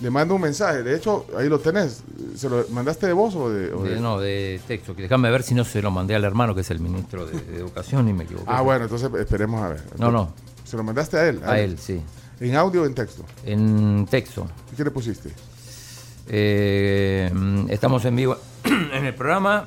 Le 0.00 0.08
manda 0.10 0.34
un 0.34 0.40
mensaje. 0.40 0.82
De 0.82 0.96
hecho, 0.96 1.26
ahí 1.36 1.48
lo 1.48 1.58
tenés. 1.58 2.02
¿Se 2.36 2.48
lo 2.48 2.64
mandaste 2.70 3.06
de 3.06 3.12
voz 3.12 3.34
o 3.34 3.50
de.? 3.50 3.72
o 3.72 3.82
de- 3.82 3.94
De- 3.96 4.00
no, 4.00 4.18
de 4.18 4.60
texto. 4.66 4.94
Déjame 4.94 5.30
ver 5.30 5.42
si 5.42 5.54
no 5.54 5.64
se 5.64 5.82
lo 5.82 5.90
mandé 5.90 6.14
al 6.14 6.24
hermano, 6.24 6.54
que 6.54 6.62
es 6.62 6.70
el 6.70 6.80
ministro 6.80 7.26
de, 7.26 7.38
de 7.38 7.56
Educación, 7.58 8.08
y 8.08 8.12
me 8.14 8.24
equivoqué. 8.24 8.46
Ah, 8.48 8.62
bueno, 8.62 8.84
entonces 8.84 9.10
esperemos 9.18 9.60
a 9.62 9.68
ver. 9.68 9.82
No, 9.98 10.10
no. 10.10 10.32
¿Se 10.64 10.76
lo 10.76 10.82
mandaste 10.84 11.18
a 11.18 11.28
él? 11.28 11.40
A 11.44 11.58
él, 11.60 11.78
sí. 11.78 12.00
¿En 12.40 12.56
audio 12.56 12.82
o 12.82 12.86
en 12.86 12.94
texto? 12.94 13.24
En 13.44 14.06
texto. 14.08 14.46
¿Y 14.72 14.76
qué 14.76 14.84
le 14.84 14.90
pusiste? 14.90 15.30
Eh, 16.28 17.30
mm, 17.34 17.66
estamos 17.70 18.04
en 18.04 18.16
vivo 18.16 18.36
en 18.64 19.04
el 19.04 19.14
programa. 19.14 19.66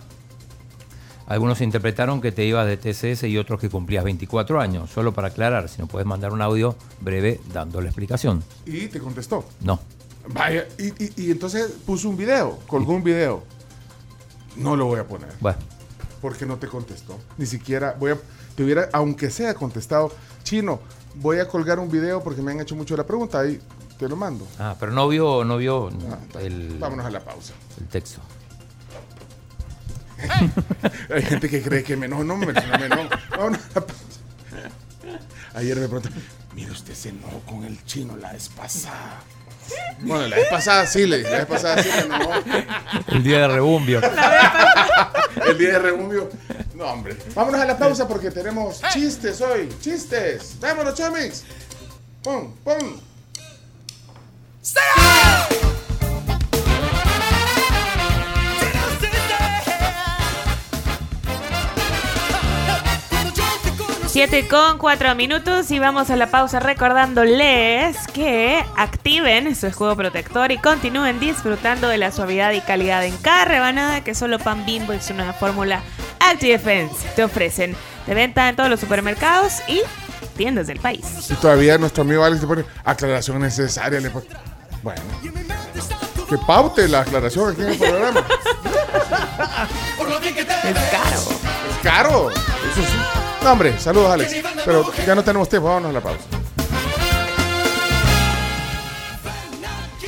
Algunos 1.27 1.61
interpretaron 1.61 2.21
que 2.21 2.31
te 2.31 2.43
ibas 2.45 2.67
de 2.67 2.75
TCS 2.77 3.23
y 3.23 3.37
otros 3.37 3.59
que 3.59 3.69
cumplías 3.69 4.03
24 4.03 4.59
años. 4.59 4.89
Solo 4.89 5.13
para 5.13 5.29
aclarar, 5.29 5.69
si 5.69 5.79
no 5.81 5.87
puedes 5.87 6.05
mandar 6.05 6.33
un 6.33 6.41
audio 6.41 6.75
breve 6.99 7.39
dando 7.53 7.79
la 7.81 7.87
explicación. 7.87 8.43
Y 8.65 8.87
te 8.87 8.99
contestó. 8.99 9.45
No. 9.61 9.79
Vaya, 10.27 10.65
y, 10.77 10.87
y- 11.03 11.13
y 11.17 11.31
entonces 11.31 11.71
puso 11.85 12.09
un 12.09 12.17
video, 12.17 12.59
colgó 12.67 12.93
un 12.93 13.03
video. 13.03 13.43
No 14.55 14.75
lo 14.75 14.85
voy 14.85 14.99
a 14.99 15.07
poner. 15.07 15.29
Bueno. 15.39 15.57
Porque 16.21 16.45
no 16.45 16.57
te 16.57 16.67
contestó. 16.67 17.19
Ni 17.37 17.45
siquiera 17.45 17.95
voy 17.99 18.11
a. 18.11 18.17
Te 18.55 18.63
hubiera, 18.63 18.87
aunque 18.93 19.29
sea 19.31 19.53
contestado, 19.55 20.13
chino, 20.43 20.79
voy 21.15 21.39
a 21.39 21.47
colgar 21.47 21.79
un 21.79 21.89
video 21.91 22.23
porque 22.23 22.41
me 22.41 22.51
han 22.51 22.61
hecho 22.61 22.75
mucho 22.75 22.95
la 22.95 23.05
pregunta. 23.05 23.39
Ahí 23.41 23.59
te 23.97 24.07
lo 24.07 24.15
mando. 24.15 24.47
Ah, 24.59 24.75
pero 24.79 24.91
no 24.91 25.07
vio, 25.07 25.43
no 25.43 25.57
vio 25.57 25.89
el, 26.39 26.77
Vámonos 26.79 27.05
a 27.05 27.09
la 27.09 27.19
pausa. 27.19 27.53
el 27.79 27.87
texto. 27.87 28.21
Hay 31.13 31.21
gente 31.23 31.49
que 31.49 31.61
cree 31.61 31.83
que 31.83 31.97
me 31.97 32.05
enojo. 32.05 32.23
No, 32.23 32.37
me 32.37 32.45
no 32.47 32.53
me 32.79 32.85
enojo. 32.85 33.09
Vámonos 33.31 33.59
a 33.75 33.79
la 33.79 33.85
pausa. 33.85 34.03
Ayer 35.55 35.77
me 35.77 35.87
preguntaron, 35.87 36.17
mire, 36.55 36.71
usted 36.71 36.93
se 36.95 37.09
enojó 37.09 37.39
con 37.41 37.63
el 37.65 37.83
chino 37.85 38.15
la 38.17 38.31
vez 38.33 38.49
pasada. 38.49 39.21
Bueno, 39.99 40.27
la 40.27 40.35
vez 40.35 40.47
pasada 40.49 40.85
sí 40.85 41.05
la 41.07 41.17
vez 41.17 41.45
pasada 41.45 41.81
sí. 41.81 41.89
El 43.07 43.23
día 43.23 43.39
de 43.41 43.47
rebumbio. 43.47 44.01
El 45.47 45.57
día 45.57 45.73
de 45.73 45.79
rebumbio. 45.79 46.29
No, 46.75 46.85
hombre. 46.85 47.15
Vámonos 47.33 47.61
a 47.61 47.65
la 47.65 47.77
pausa 47.77 48.07
porque 48.07 48.31
tenemos 48.31 48.81
chistes 48.91 49.39
hoy. 49.41 49.69
Chistes. 49.79 50.57
Vámonos, 50.59 50.95
Chomix. 50.95 51.43
Pum, 52.23 52.53
pum. 52.63 52.99
¡Será! 54.61 55.22
7 64.13 64.47
con 64.47 64.77
4 64.77 65.15
minutos 65.15 65.71
y 65.71 65.79
vamos 65.79 66.11
a 66.11 66.15
la 66.15 66.27
pausa 66.27 66.59
recordándoles 66.59 67.97
que 68.13 68.63
activen 68.77 69.55
su 69.55 69.65
escudo 69.65 69.95
protector 69.95 70.51
y 70.51 70.59
continúen 70.59 71.19
disfrutando 71.19 71.87
de 71.87 71.97
la 71.97 72.11
suavidad 72.11 72.51
y 72.51 72.61
calidad 72.61 73.03
en 73.03 73.17
cada 73.17 73.45
rebanada 73.45 74.03
que 74.03 74.13
solo 74.13 74.37
Pan 74.37 74.67
Bimbo 74.67 74.93
y 74.93 75.01
su 75.01 75.15
nueva 75.15 75.33
fórmula 75.33 75.81
Defense 76.39 77.07
te 77.15 77.23
ofrecen. 77.23 77.75
De 78.05 78.13
venta 78.13 78.47
en 78.47 78.55
todos 78.55 78.69
los 78.69 78.79
supermercados 78.79 79.63
y 79.67 79.81
tiendas 80.37 80.67
del 80.67 80.79
país. 80.79 81.03
Y 81.31 81.33
todavía 81.33 81.79
nuestro 81.79 82.03
amigo 82.03 82.23
Alex 82.23 82.41
te 82.41 82.45
pone 82.45 82.65
aclaración 82.83 83.39
necesaria. 83.41 83.99
Le 83.99 84.11
pone... 84.11 84.27
Bueno, 84.83 85.01
que 86.29 86.37
paute 86.37 86.87
la 86.87 86.99
aclaración 86.99 87.53
aquí 87.53 87.63
en 87.63 87.69
el 87.69 87.77
programa. 87.79 88.19
es 90.23 90.45
caro. 90.91 91.19
Es 91.71 91.77
caro. 91.81 92.29
Eso 92.29 92.81
sí. 92.83 93.12
Hombre, 93.45 93.77
saludos, 93.77 94.11
Alex. 94.11 94.35
Pero 94.65 94.91
ya 95.05 95.15
no 95.15 95.23
tenemos 95.23 95.49
tiempo. 95.49 95.67
Vámonos 95.67 95.89
a 95.89 95.93
la 95.93 96.01
pausa. 96.01 96.23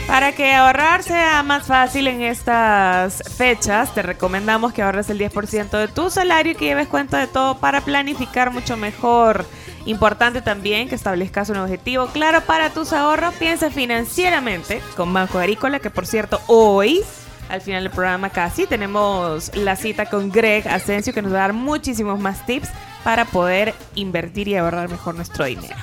Para 0.08 0.34
que 0.34 0.54
ahorrar 0.54 1.04
sea 1.04 1.42
más 1.44 1.66
fácil 1.66 2.08
en 2.08 2.22
estas 2.22 3.24
fechas, 3.36 3.94
te 3.94 4.04
recomendamos 4.04 4.72
que 4.72 4.84
ahorres 4.84 5.10
el 5.10 5.20
10% 5.20 5.72
de 5.72 5.88
tu 5.88 6.10
salario 6.10 6.54
y 6.54 6.56
que 6.56 6.66
lleves 6.66 6.88
cuenta 6.88 7.18
de 7.18 7.28
todo 7.28 7.58
para 7.58 7.82
planificar 7.82 8.52
mucho 8.52 8.78
mejor. 8.78 9.46
Importante 9.86 10.42
también 10.42 10.88
que 10.88 10.96
establezcas 10.96 11.50
un 11.50 11.58
objetivo 11.58 12.08
claro 12.08 12.42
para 12.42 12.70
tus 12.70 12.94
ahorros. 12.94 13.34
Piensa 13.34 13.72
financieramente 13.72 14.82
con 14.96 15.12
Banco 15.12 15.40
Agrícola, 15.40 15.80
que 15.80 15.90
por 15.90 16.06
cierto, 16.06 16.40
hoy, 16.48 17.02
al 17.50 17.62
final 17.62 17.84
del 17.84 17.92
programa 17.92 18.30
casi, 18.30 18.68
tenemos 18.68 19.56
la 19.56 19.76
cita 19.76 20.06
con 20.06 20.32
Greg 20.32 20.68
Asensio, 20.68 21.14
que 21.14 21.22
nos 21.22 21.34
va 21.34 21.38
a 21.38 21.42
dar 21.42 21.54
muchísimos 21.54 22.20
más 22.20 22.46
tips 22.46 22.70
para 23.06 23.26
poder 23.26 23.76
invertir 23.94 24.48
y 24.48 24.56
ahorrar 24.56 24.90
mejor 24.90 25.14
nuestro 25.14 25.46
dinero. 25.46 25.76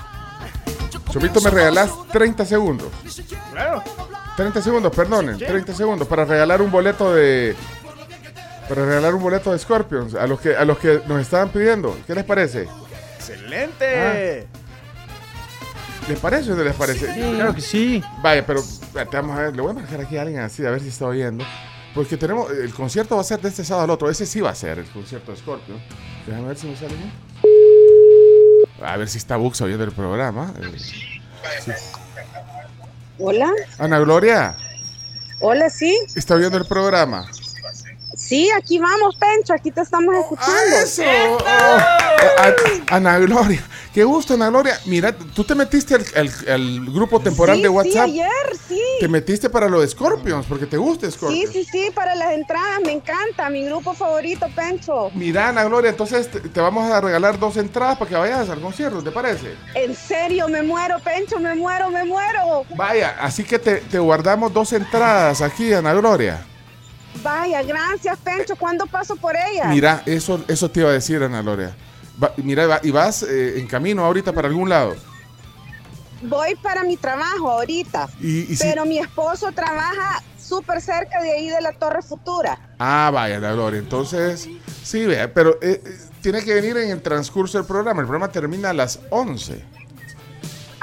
Chomito, 1.08 1.40
me 1.40 1.50
regalás 1.50 1.90
30 2.10 2.44
segundos. 2.44 2.88
Claro. 3.52 3.80
30 4.36 4.60
segundos, 4.60 4.92
perdonen. 4.92 5.38
30 5.38 5.72
segundos 5.72 6.08
para 6.08 6.24
regalar 6.24 6.60
un 6.60 6.72
boleto 6.72 7.14
de. 7.14 7.54
Para 8.68 8.86
regalar 8.86 9.14
un 9.14 9.22
boleto 9.22 9.52
de 9.52 9.58
Scorpions 9.60 10.16
a 10.16 10.26
los 10.26 10.40
que, 10.40 10.56
a 10.56 10.64
los 10.64 10.78
que 10.78 11.00
nos 11.06 11.20
estaban 11.20 11.50
pidiendo. 11.50 11.96
¿Qué 12.08 12.14
les 12.16 12.24
parece? 12.24 12.66
¡Excelente! 13.18 14.48
¿Les 16.08 16.18
parece 16.18 16.50
o 16.50 16.56
no 16.56 16.64
les 16.64 16.74
parece? 16.74 17.06
Sí, 17.06 17.34
claro 17.36 17.54
que 17.54 17.60
sí. 17.60 18.02
Vaya, 18.20 18.44
pero 18.44 18.58
espérate, 18.58 19.16
vamos 19.16 19.38
a 19.38 19.42
ver. 19.42 19.54
Le 19.54 19.62
voy 19.62 19.70
a 19.70 19.74
marcar 19.74 20.00
aquí 20.00 20.16
a 20.16 20.22
alguien 20.22 20.40
así, 20.40 20.66
a 20.66 20.70
ver 20.70 20.80
si 20.80 20.88
está 20.88 21.06
oyendo. 21.06 21.44
Porque 21.94 22.16
tenemos. 22.16 22.50
El 22.50 22.72
concierto 22.72 23.16
va 23.16 23.20
a 23.20 23.24
ser 23.24 23.40
de 23.40 23.48
este 23.48 23.64
sábado 23.64 23.84
al 23.84 23.90
otro. 23.90 24.10
Ese 24.10 24.26
sí 24.26 24.40
va 24.40 24.50
a 24.50 24.54
ser 24.54 24.78
el 24.78 24.86
concierto 24.86 25.32
de 25.32 25.38
Scorpion. 25.38 25.78
Déjame 26.26 26.48
ver 26.48 26.56
si 26.56 26.66
me 26.66 26.76
sale 26.76 26.94
bien. 26.94 27.12
A 28.82 28.96
ver 28.96 29.08
si 29.08 29.18
está 29.18 29.36
Bux 29.36 29.60
oyendo 29.60 29.84
el 29.84 29.92
programa. 29.92 30.54
Eh, 30.60 30.78
sí. 30.78 31.72
Hola, 33.18 33.52
Ana 33.78 33.98
Gloria, 34.00 34.56
hola, 35.40 35.70
sí. 35.70 35.96
¿está 36.16 36.34
oyendo 36.34 36.58
el 36.58 36.64
programa? 36.64 37.26
Sí, 38.32 38.48
aquí 38.56 38.78
vamos, 38.78 39.14
Pencho, 39.16 39.52
aquí 39.52 39.70
te 39.70 39.82
estamos 39.82 40.14
escuchando. 40.16 40.76
eso! 40.82 41.02
A- 41.46 42.96
Ana 42.96 43.18
Gloria, 43.18 43.62
qué 43.92 44.04
gusto, 44.04 44.32
Ana 44.32 44.48
Gloria. 44.48 44.80
Mira, 44.86 45.12
tú 45.12 45.44
te 45.44 45.54
metiste 45.54 45.96
al, 45.96 46.04
al- 46.16 46.48
al 46.50 46.80
grupo 46.94 47.20
temporal 47.20 47.56
Sí, 47.56 47.62
de 47.62 47.68
sí, 47.68 47.74
WhatsApp. 47.74 48.04
ayer, 48.04 48.26
sí. 48.68 48.80
Te 49.00 49.08
metiste 49.08 49.50
para 49.50 49.68
lo 49.68 49.82
de 49.82 49.88
Scorpions, 49.88 50.46
porque 50.46 50.64
te 50.64 50.78
gusta 50.78 51.06
Sí, 51.10 51.12
Scorpions. 51.12 51.52
sí, 51.52 51.64
sí, 51.70 51.90
para 51.94 52.14
las 52.14 52.32
entradas, 52.32 52.80
me 52.86 52.92
encanta, 52.92 53.50
mi 53.50 53.66
grupo 53.66 53.92
favorito, 53.92 54.46
Pencho. 54.56 55.10
Mira, 55.14 55.48
Ana 55.48 55.64
Gloria, 55.64 55.90
entonces 55.90 56.30
te, 56.30 56.40
te 56.40 56.60
vamos 56.60 56.90
a 56.90 57.02
regalar 57.02 57.38
dos 57.38 57.58
entradas 57.58 57.98
para 57.98 58.08
que 58.08 58.16
vayas 58.16 58.48
al 58.48 58.62
concierto, 58.62 59.02
¿te 59.02 59.10
parece? 59.10 59.54
En 59.74 59.94
serio, 59.94 60.48
me 60.48 60.62
muero, 60.62 60.98
Pencho, 61.00 61.38
me 61.38 61.54
muero, 61.54 61.90
me 61.90 62.02
muero. 62.04 62.64
Vaya, 62.76 63.14
así 63.20 63.44
que 63.44 63.58
te, 63.58 63.76
te 63.82 63.98
guardamos 63.98 64.54
dos 64.54 64.72
entradas 64.72 65.42
aquí, 65.42 65.70
Ana 65.74 65.92
Gloria. 65.92 66.46
Vaya, 67.22 67.62
gracias, 67.62 68.18
Pencho. 68.18 68.56
¿Cuándo 68.56 68.86
paso 68.86 69.16
por 69.16 69.34
ella? 69.36 69.66
Mira, 69.66 70.02
eso, 70.06 70.42
eso 70.48 70.70
te 70.70 70.80
iba 70.80 70.90
a 70.90 70.92
decir, 70.92 71.22
Ana 71.22 71.42
Gloria. 71.42 71.74
Va- 72.22 72.32
mira, 72.36 72.66
va- 72.66 72.80
y 72.82 72.90
vas 72.90 73.22
eh, 73.22 73.58
en 73.60 73.66
camino 73.66 74.04
ahorita 74.04 74.32
para 74.32 74.48
algún 74.48 74.68
lado. 74.68 74.94
Voy 76.22 76.54
para 76.56 76.84
mi 76.84 76.96
trabajo 76.96 77.50
ahorita. 77.50 78.08
Y- 78.20 78.52
y 78.52 78.56
si- 78.56 78.64
pero 78.64 78.84
mi 78.84 78.98
esposo 78.98 79.50
trabaja 79.52 80.22
súper 80.38 80.80
cerca 80.80 81.20
de 81.22 81.32
ahí 81.32 81.48
de 81.48 81.60
la 81.60 81.72
Torre 81.72 82.02
Futura. 82.02 82.58
Ah, 82.78 83.10
vaya, 83.12 83.36
Ana 83.38 83.52
Gloria. 83.52 83.78
Entonces, 83.80 84.48
sí, 84.84 85.06
vea, 85.06 85.32
pero 85.32 85.58
eh, 85.62 85.80
eh, 85.84 85.98
tiene 86.20 86.44
que 86.44 86.54
venir 86.54 86.76
en 86.76 86.90
el 86.90 87.02
transcurso 87.02 87.58
del 87.58 87.66
programa. 87.66 88.00
El 88.02 88.06
programa 88.06 88.30
termina 88.32 88.70
a 88.70 88.72
las 88.72 89.00
11. 89.10 89.64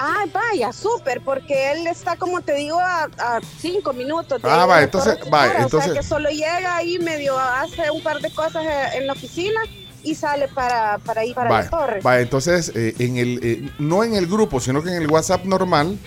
Ay, 0.01 0.31
vaya, 0.33 0.71
súper, 0.71 1.19
porque 1.21 1.73
él 1.73 1.85
está, 1.87 2.15
como 2.15 2.39
te 2.41 2.53
digo, 2.53 2.79
a, 2.79 3.03
a 3.17 3.41
cinco 3.59 3.91
minutos. 3.91 4.39
Ah, 4.45 4.65
la 4.65 4.81
entonces- 4.81 5.17
vaya, 5.29 5.47
Futura, 5.51 5.59
O 5.59 5.63
entonces- 5.65 5.91
sea, 5.91 6.01
que 6.01 6.07
solo 6.07 6.29
llega 6.29 6.77
ahí 6.77 6.99
medio, 6.99 7.37
hace 7.37 7.91
un 7.91 8.01
par 8.01 8.19
de 8.21 8.31
cosas 8.31 8.63
eh, 8.65 8.97
en 8.97 9.07
la 9.07 9.13
oficina 9.13 9.59
y 10.01 10.15
sale 10.15 10.47
para, 10.47 10.99
para 10.99 11.25
ir 11.25 11.35
para 11.35 11.49
Vaya, 11.49 11.63
la 11.65 11.69
torre. 11.69 11.99
entonces, 12.21 12.71
eh, 12.73 12.95
en 12.99 13.17
el, 13.17 13.39
eh, 13.43 13.69
no 13.77 14.05
en 14.05 14.15
el 14.15 14.27
grupo, 14.27 14.61
sino 14.61 14.81
que 14.81 14.89
en 14.89 15.01
el 15.01 15.11
WhatsApp 15.11 15.43
normal, 15.43 15.99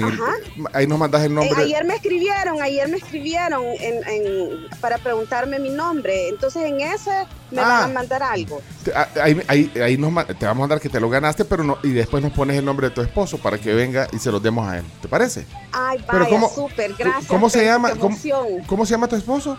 Ajá. 0.00 0.32
ahí 0.72 0.86
nos 0.86 0.98
mandas 0.98 1.22
el 1.22 1.32
Eh, 1.32 1.34
nombre. 1.34 1.62
ayer 1.64 1.84
me 1.84 1.94
escribieron, 1.96 2.62
ayer 2.62 2.88
me 2.88 2.96
escribieron 2.98 3.62
en- 3.80 4.06
en- 4.08 4.48
para 4.80 4.98
preguntarme 4.98 5.58
mi 5.58 5.70
nombre. 5.70 6.28
Entonces 6.28 6.62
en 6.64 6.80
ese 6.80 7.10
me 7.50 7.60
Ah. 7.60 7.64
van 7.68 7.90
a 7.90 7.94
mandar 7.94 8.22
algo. 8.22 8.60
Te- 8.84 8.92
ah, 8.94 9.08
Ahí, 9.22 9.40
ahí- 9.48 9.72
ahí 9.82 9.96
nos 9.98 10.12
ma- 10.12 10.24
te 10.26 10.46
vamos 10.46 10.60
a 10.60 10.60
mandar 10.60 10.80
que 10.80 10.88
te 10.88 11.00
lo 11.00 11.10
ganaste, 11.10 11.44
pero 11.44 11.64
no, 11.64 11.78
y 11.82 11.90
después 11.90 12.22
nos 12.22 12.32
pones 12.32 12.56
el 12.56 12.64
nombre 12.64 12.88
de 12.88 12.94
tu 12.94 13.00
esposo 13.02 13.38
para 13.38 13.58
que 13.58 13.74
venga 13.74 14.06
y 14.12 14.18
se 14.18 14.30
los 14.30 14.42
demos 14.42 14.68
a 14.68 14.78
él. 14.78 14.84
¿Te 15.00 15.08
parece? 15.08 15.46
Ay, 15.72 15.98
Pero 16.06 16.18
vaya, 16.20 16.30
¿cómo- 16.30 16.48
súper, 16.48 16.94
gracias. 16.94 17.26
¿Cómo 17.26 17.50
se 17.50 17.64
llama? 17.64 17.92
qué 17.92 17.98
¿Cómo, 17.98 18.14
emoción. 18.14 18.46
cómo 18.66 18.86
se 18.86 18.92
llama 18.92 19.08
tu 19.08 19.16
esposo? 19.16 19.58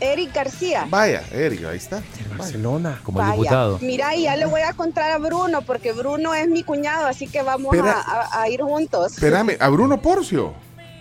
Eric 0.00 0.34
García. 0.34 0.86
Vaya, 0.88 1.22
Eric, 1.32 1.64
ahí 1.64 1.76
está. 1.76 2.02
Barcelona. 2.36 3.00
Como 3.02 3.18
Vaya, 3.18 3.78
Mira, 3.80 4.14
y 4.14 4.22
ya 4.24 4.36
le 4.36 4.46
voy 4.46 4.60
a 4.60 4.72
contar 4.72 5.10
a 5.10 5.18
Bruno, 5.18 5.62
porque 5.62 5.92
Bruno 5.92 6.34
es 6.34 6.48
mi 6.48 6.62
cuñado, 6.62 7.06
así 7.06 7.26
que 7.26 7.42
vamos 7.42 7.74
a, 8.32 8.48
ir 8.48 8.60
juntos. 8.62 9.14
Espérame, 9.14 9.56
a 9.58 9.68
Bruno 9.68 10.00
Porcio. 10.00 10.54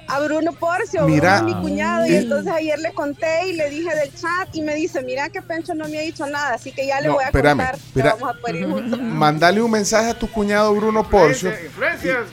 A 0.10 0.20
Bruno 0.22 0.54
Porcio, 0.54 1.06
Mira. 1.06 1.42
Bruno 1.42 1.50
es 1.50 1.56
mi 1.56 1.62
cuñado, 1.62 2.06
y 2.08 2.12
Y- 2.12 2.16
entonces 2.16 2.52
ayer 2.52 2.80
le 2.80 2.94
conté 2.94 3.48
y 3.50 3.54
le 3.54 3.70
dije 3.70 3.94
del 3.94 4.10
chat 4.16 4.48
y 4.54 4.62
me 4.62 4.74
dice, 4.74 5.02
mira 5.04 5.30
que 5.30 5.42
Pencho 5.42 5.74
no 5.74 5.88
me 5.90 5.98
ha 6.00 6.02
dicho 6.02 6.26
nada, 6.26 6.54
así 6.56 6.72
que 6.72 6.88
ya 6.88 7.02
le 7.02 7.10
No, 7.10 7.16
voy 7.16 7.24
a 7.24 7.28
espérame, 7.28 7.58
contar 7.58 7.76
que 7.76 7.82
espera. 7.88 8.14
vamos 8.16 8.30
a 8.36 8.40
poder 8.40 8.56
ir 8.56 8.68
juntos. 8.70 9.00
Mandale 9.02 9.62
un 9.62 9.70
mensaje 9.72 10.10
a 10.12 10.18
tu 10.18 10.32
cuñado 10.32 10.74
Bruno 10.74 11.08
Porcio. 11.10 11.52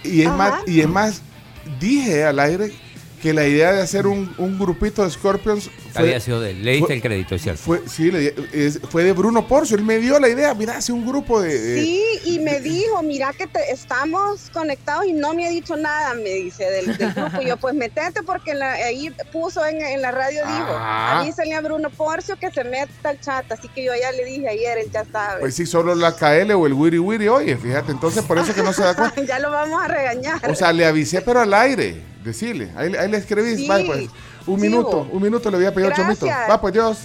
Y, 0.04 0.08
y 0.08 0.20
es 0.22 0.28
Ajá. 0.28 0.36
más, 0.36 0.62
y 0.68 0.80
es 0.80 0.88
más, 0.88 1.20
dije 1.80 2.24
al 2.24 2.38
aire 2.38 2.72
que 3.20 3.32
la 3.34 3.44
idea 3.46 3.72
de 3.72 3.82
hacer 3.82 4.06
un, 4.06 4.32
un 4.38 4.56
grupito 4.58 5.02
de 5.02 5.10
Scorpions 5.10 5.68
Había 6.01 6.20
sido 6.20 6.40
de 6.40 6.51
él. 6.51 6.64
Le 6.64 6.72
diste 6.72 6.86
fue- 6.86 6.95
el 6.97 7.03
crédito, 7.03 7.38
cierto. 7.38 7.62
Fue, 7.62 7.82
sí, 7.88 8.11
le 8.11 8.34
es- 8.53 8.80
fue 8.90 9.05
de 9.05 9.12
Bruno 9.12 9.47
Porcio. 9.47 9.76
Él 9.76 9.84
me 9.84 9.99
dio 9.99 10.18
la 10.18 10.28
idea. 10.28 10.55
Mira, 10.55 10.76
hace 10.76 10.92
un 10.92 11.07
grupo 11.07 11.40
de. 11.40 11.59
de- 11.59 11.82
Sí, 11.82 12.03
y 12.24 12.38
me 12.40 12.61
dijo, 12.61 13.03
mira 13.03 13.32
que 13.32 13.47
te- 13.47 13.70
estamos 13.70 14.51
conectados 14.53 15.07
y 15.07 15.12
no 15.12 15.34
me 15.34 15.47
ha 15.47 15.51
dicho 15.51 15.76
nada, 15.76 16.14
me 16.14 16.30
dice, 16.30 16.64
del, 16.64 16.97
del 16.97 17.12
grupo. 17.12 17.40
Y 17.42 17.47
yo, 17.47 17.57
pues 17.57 17.74
metete 17.74 18.22
porque 18.22 18.55
la- 18.55 18.72
ahí 18.72 19.12
puso 19.32 19.64
en, 19.66 19.80
en 19.80 20.03
la 20.03 20.11
radio, 20.11 20.40
dijo, 20.47 20.66
Ah. 20.70 21.20
avísale 21.20 21.55
a 21.55 21.61
Bruno 21.61 21.90
Porcio 21.90 22.36
que 22.38 22.51
se 22.51 22.64
meta 22.64 23.11
al 23.11 23.20
chat. 23.20 23.51
Así 23.53 23.68
que 23.68 23.84
yo 23.84 23.92
ya 24.01 24.11
le 24.12 24.24
dije 24.24 24.49
ayer, 24.49 24.78
él 24.78 24.90
ya 24.92 25.05
sabe. 25.11 25.40
Pues 25.40 25.55
sí, 25.55 25.66
solo 25.66 25.95
la 25.95 26.16
KL 26.16 26.53
o 26.55 26.66
el 26.66 26.72
Wiri 26.72 26.99
Wiri. 26.99 27.28
Oye, 27.28 27.57
fíjate, 27.57 27.92
entonces 27.92 28.22
por 28.24 28.38
eso 28.38 28.55
que 28.55 28.62
no 28.62 28.72
se 28.72 28.82
da 28.82 28.95
cuenta. 28.97 29.22
ya 29.24 29.38
lo 29.38 29.51
vamos 29.51 29.82
a 29.82 29.88
regañar. 29.88 30.40
O 30.51 30.55
sea, 30.55 30.72
le 30.72 30.84
avisé, 30.86 31.20
pero 31.22 31.40
al 31.40 31.53
aire. 31.55 32.03
Decirle. 32.24 32.70
Ahí, 32.74 32.95
ahí 32.97 33.11
le 33.11 33.18
escribí. 33.18 33.55
Sí. 33.55 33.68
Vaya, 33.68 33.84
pues, 33.86 34.07
un 34.47 34.61
Sí, 34.61 34.66
minuto. 34.68 35.07
Un 35.11 35.22
minuto 35.22 35.51
le 35.51 35.57
voy 35.57 35.66
a 35.66 35.74
pedir 35.74 35.88
Gracias. 35.88 36.07
minutos. 36.07 36.28
Va, 36.51 36.61
pues 36.61 36.72
Dios. 36.74 36.99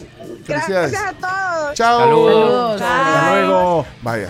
Felicidades. 0.46 0.92
Gracias 0.92 1.14
a 1.24 1.56
todos. 1.60 1.74
Chao. 1.76 2.00
Saludos. 2.00 2.82
Hasta 2.82 3.32
Bye. 3.32 3.42
luego. 3.48 3.86
Vaya. 4.02 4.30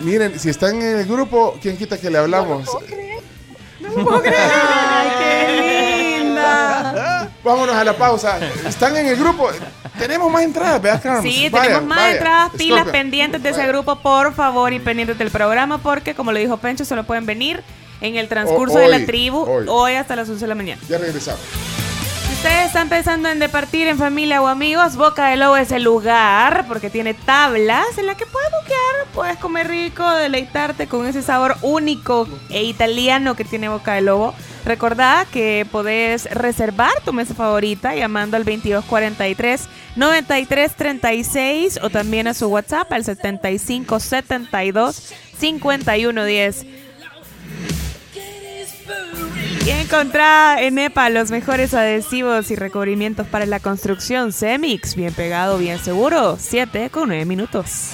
Miren, 0.00 0.38
si 0.38 0.48
están 0.50 0.80
en 0.80 0.98
el 0.98 1.06
grupo, 1.06 1.56
¿quién 1.60 1.76
quita 1.76 1.98
que 1.98 2.08
le 2.10 2.18
hablamos? 2.18 2.64
No 3.80 3.88
lo 3.88 4.04
puedo 4.04 4.20
creer. 4.22 4.36
Ay, 4.52 5.08
qué 5.18 6.18
linda. 6.20 7.28
Vámonos 7.44 7.74
a 7.74 7.84
la 7.84 7.96
pausa. 7.96 8.38
Están 8.66 8.96
en 8.96 9.06
el 9.06 9.16
grupo. 9.16 9.48
Tenemos 9.98 10.30
más 10.30 10.42
entradas, 10.42 10.80
¿verdad, 10.80 11.00
Carlos? 11.02 11.22
Sí, 11.24 11.48
Vaya, 11.48 11.64
tenemos 11.64 11.88
más 11.88 11.98
vaya. 11.98 12.12
entradas, 12.12 12.52
pilas 12.56 12.86
pendientes 12.88 13.42
de 13.42 13.48
ese 13.50 13.66
grupo, 13.66 13.96
por 14.00 14.32
favor, 14.34 14.72
y 14.72 14.78
pendientes 14.78 15.18
del 15.18 15.30
programa, 15.32 15.78
porque 15.78 16.14
como 16.14 16.30
lo 16.30 16.38
dijo 16.38 16.56
Pencho, 16.58 16.84
solo 16.84 17.02
pueden 17.04 17.26
venir 17.26 17.64
en 18.00 18.16
el 18.16 18.28
transcurso 18.28 18.76
O- 18.76 18.80
de 18.80 18.86
la 18.88 19.04
tribu 19.06 19.38
hoy. 19.40 19.66
hoy. 19.68 19.94
hasta 19.94 20.14
las 20.14 20.28
11 20.28 20.44
de 20.44 20.48
la 20.48 20.54
mañana. 20.54 20.80
Ya 20.88 20.98
regresamos. 20.98 21.40
Ustedes 22.38 22.66
están 22.66 22.88
pensando 22.88 23.28
en 23.28 23.40
departir 23.40 23.88
en 23.88 23.98
familia 23.98 24.40
o 24.40 24.46
amigos, 24.46 24.94
Boca 24.94 25.30
del 25.30 25.40
Lobo 25.40 25.56
es 25.56 25.72
el 25.72 25.82
lugar 25.82 26.66
porque 26.68 26.88
tiene 26.88 27.12
tablas 27.12 27.98
en 27.98 28.06
las 28.06 28.16
que 28.16 28.26
puedes 28.26 28.48
buquear, 28.52 29.06
puedes 29.12 29.38
comer 29.38 29.66
rico, 29.66 30.08
deleitarte 30.08 30.86
con 30.86 31.04
ese 31.04 31.20
sabor 31.20 31.56
único 31.62 32.28
e 32.50 32.62
italiano 32.62 33.34
que 33.34 33.44
tiene 33.44 33.68
Boca 33.68 33.94
del 33.94 34.04
Lobo. 34.04 34.34
Recordá 34.64 35.26
que 35.32 35.66
podés 35.72 36.32
reservar 36.32 36.92
tu 37.04 37.12
mesa 37.12 37.34
favorita 37.34 37.96
llamando 37.96 38.36
al 38.36 38.44
2243 38.44 39.68
9336 39.96 41.80
o 41.82 41.90
también 41.90 42.28
a 42.28 42.34
su 42.34 42.46
WhatsApp 42.46 42.92
al 42.92 43.02
7572 43.02 45.12
5110. 45.40 46.87
Y 49.68 49.70
encontrá 49.70 50.62
en 50.62 50.78
EPA 50.78 51.10
los 51.10 51.30
mejores 51.30 51.74
adhesivos 51.74 52.50
y 52.50 52.56
recubrimientos 52.56 53.26
para 53.26 53.44
la 53.44 53.60
construcción 53.60 54.32
Cemix. 54.32 54.94
Bien 54.94 55.12
pegado, 55.12 55.58
bien 55.58 55.78
seguro. 55.78 56.38
7 56.40 56.88
con 56.88 57.08
9 57.08 57.26
minutos. 57.26 57.90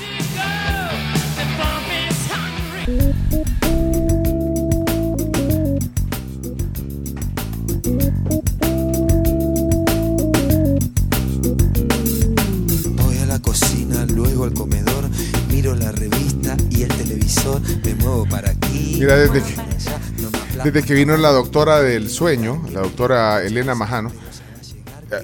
Voy 13.02 13.18
a 13.18 13.26
la 13.26 13.40
cocina, 13.40 14.06
luego 14.14 14.44
al 14.44 14.54
comedor, 14.54 15.10
miro 15.48 15.74
la 15.74 15.90
revista 15.90 16.56
y 16.70 16.82
el 16.82 16.88
televisor, 16.90 17.60
me 17.84 17.96
muevo 17.96 18.26
para 18.26 18.50
aquí. 18.50 18.98
Mira, 19.00 19.16
desde 19.16 19.42
que, 19.42 20.43
desde 20.62 20.82
que 20.82 20.94
vino 20.94 21.16
la 21.16 21.30
doctora 21.30 21.80
del 21.80 22.08
sueño, 22.08 22.62
la 22.72 22.80
doctora 22.80 23.42
Elena 23.42 23.74
Majano, 23.74 24.10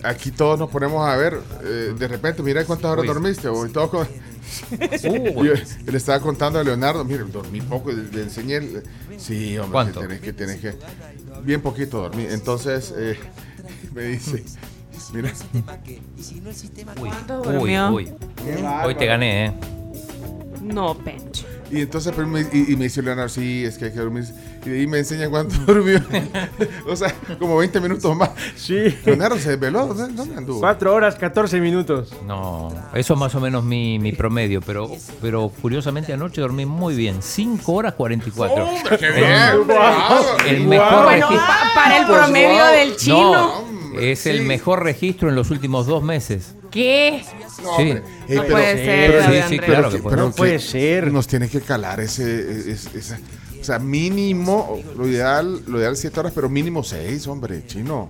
aquí 0.05 0.31
todos 0.31 0.59
nos 0.59 0.71
ponemos 0.71 1.09
a 1.09 1.17
ver, 1.17 1.39
eh, 1.65 1.95
de 1.99 2.09
repente, 2.09 2.43
mira 2.43 2.65
cuántas 2.65 2.91
horas 2.91 3.03
Uy. 3.03 3.09
dormiste. 3.09 3.49
O 3.49 3.67
y 3.67 3.71
todo 3.71 3.91
con- 3.91 4.09
Yo 5.03 5.53
le 5.87 5.97
estaba 5.97 6.21
contando 6.21 6.59
a 6.59 6.65
Leonardo, 6.65 7.05
mire, 7.05 7.25
dormí 7.25 7.61
poco, 7.61 7.93
le, 7.93 8.05
le 8.11 8.23
enseñé. 8.23 8.57
el- 8.57 8.83
sí, 9.17 9.57
hombre, 9.59 9.73
¿Cuánto? 9.73 10.01
que 10.01 10.07
tenés 10.07 10.21
que, 10.21 10.33
tenés 10.33 10.61
que. 10.61 10.75
Bien 11.45 11.61
poquito 11.61 11.99
dormí. 12.03 12.27
Entonces, 12.29 12.93
eh, 12.97 13.19
me 13.95 14.03
dice, 14.05 14.43
mira. 15.13 15.33
¿Cuánto 16.99 17.41
Uy, 17.43 17.53
durmió? 17.55 17.91
uy. 17.91 18.13
Hoy 18.85 18.95
te 18.97 19.07
gané, 19.07 19.47
¿eh? 19.47 19.53
No, 20.63 20.97
Pencho. 20.99 21.47
Y 21.71 21.83
entonces 21.83 22.13
pero 22.17 22.27
me- 22.27 22.41
y, 22.53 22.73
y 22.73 22.77
me 22.77 22.85
dice 22.85 23.01
Leonardo, 23.03 23.29
sí, 23.29 23.65
es 23.65 23.79
que 23.79 23.87
hay 23.87 23.93
que 23.93 23.99
dormir. 24.01 24.25
Y 24.65 24.69
de 24.71 24.81
ahí 24.81 24.87
me 24.87 24.99
enseña 24.99 25.29
cuánto 25.31 25.55
durmió. 25.67 26.01
o 26.89 26.97
sea, 26.97 27.15
como 27.39 27.57
20 27.59 27.81
minutos 27.81 28.17
más. 28.17 28.31
Sí. 28.57 28.97
Leonardo 29.05 29.39
se 29.39 29.51
desveló. 29.51 29.87
¿Dónde, 29.95 30.35
anduvo? 30.37 30.61
4 30.61 30.93
horas, 30.95 31.15
14 31.17 31.61
minutos. 31.61 32.13
No, 32.27 32.71
eso 32.95 33.15
es 33.15 33.21
más 33.21 33.35
o 33.35 33.41
menos 33.41 33.63
mi, 33.65 33.99
mi 33.99 34.13
promedio, 34.13 34.61
pero, 34.61 34.91
pero 35.23 35.51
curiosamente 35.63 36.13
anoche 36.13 36.41
dormí 36.41 36.67
muy 36.67 36.95
bien, 36.95 37.17
5 37.23 37.73
horas 37.73 37.95
44. 37.95 38.65
¡Hombre, 38.65 38.99
qué 38.99 39.07
El- 39.07 39.15
bien! 39.15 39.67
¡Bravo! 39.67 40.25
El 40.49 40.67
mejor 40.67 41.05
Bueno, 41.05 41.29
pa- 41.29 41.73
para 41.75 41.99
el 41.99 42.07
promedio 42.07 42.65
wow. 42.65 42.73
del 42.73 42.97
chino. 42.97 43.33
No, 43.93 44.01
es 44.01 44.27
el 44.27 44.43
mejor 44.43 44.83
registro 44.85 45.29
en 45.29 45.35
los 45.37 45.51
últimos 45.51 45.87
dos 45.87 46.03
meses. 46.03 46.55
¿Qué? 46.71 47.23
No, 47.63 47.77
Sí. 47.77 47.83
hombre. 47.83 48.03
Ey, 48.29 48.37
No 48.37 48.45
puede 48.47 48.75
ser, 48.85 49.49
Sí, 49.49 49.59
claro 49.59 49.91
que- 49.91 49.97
que 49.97 50.03
puede. 50.03 50.17
pero 50.17 50.29
No 50.29 50.35
puede 50.35 50.59
ser. 50.59 51.13
Nos 51.13 51.27
tiene 51.27 51.49
que 51.49 51.61
calar 51.61 52.01
ese, 52.01 52.71
esa- 52.73 53.19
o 53.61 53.65
sea, 53.65 53.79
mínimo, 53.79 54.81
lo 54.97 55.07
ideal, 55.09 55.63
lo 55.67 55.79
ideal 55.79 55.97
7 55.97 56.21
horas, 56.21 56.33
pero 56.35 56.49
mínimo 56.49 56.83
6, 56.85 57.27
hombre, 57.27 57.65
chino. 57.67 58.09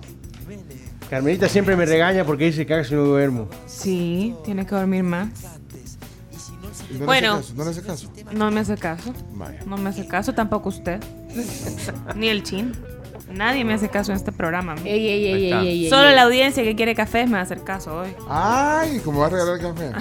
Carmelita 1.09 1.49
siempre 1.49 1.75
me 1.75 1.85
regaña 1.85 2.23
porque 2.23 2.45
dice 2.45 2.65
que 2.65 2.83
si 2.85 2.93
no 2.95 3.03
duermo. 3.03 3.49
Sí, 3.67 4.33
tiene 4.45 4.65
que 4.65 4.75
dormir 4.75 5.03
más. 5.03 5.27
¿No 6.91 6.99
le 6.99 7.05
Bueno. 7.05 7.33
hace 7.35 7.41
caso? 7.41 7.53
¿No 7.57 7.63
le 7.65 7.69
hace 7.71 7.81
caso? 7.81 8.11
No 8.33 8.51
me 8.51 8.59
hace 8.61 8.77
caso. 8.77 9.13
Vaya. 9.33 9.59
No 9.65 9.77
me 9.77 9.89
hace 9.89 10.07
caso, 10.07 10.33
tampoco 10.33 10.69
usted. 10.69 10.99
Ni 12.15 12.29
el 12.29 12.43
chin. 12.43 12.73
Nadie 13.33 13.63
me 13.65 13.73
hace 13.73 13.89
caso 13.89 14.11
en 14.11 14.17
este 14.17 14.31
programa. 14.31 14.75
Ey, 14.83 15.07
ey, 15.07 15.25
ey, 15.27 15.33
Ahí 15.33 15.43
está. 15.45 15.61
ey, 15.61 15.67
ey, 15.69 15.83
ey, 15.85 15.89
Solo 15.89 16.09
ey. 16.09 16.15
la 16.15 16.23
audiencia 16.23 16.63
que 16.63 16.75
quiere 16.75 16.95
café 16.95 17.25
me 17.25 17.33
va 17.33 17.39
a 17.39 17.43
hacer 17.43 17.63
caso 17.63 17.95
hoy. 18.01 18.13
Ay, 18.29 19.01
¿cómo 19.03 19.19
va 19.21 19.27
a 19.27 19.29
regalar 19.29 19.59
el 19.59 19.61
café? 19.61 19.91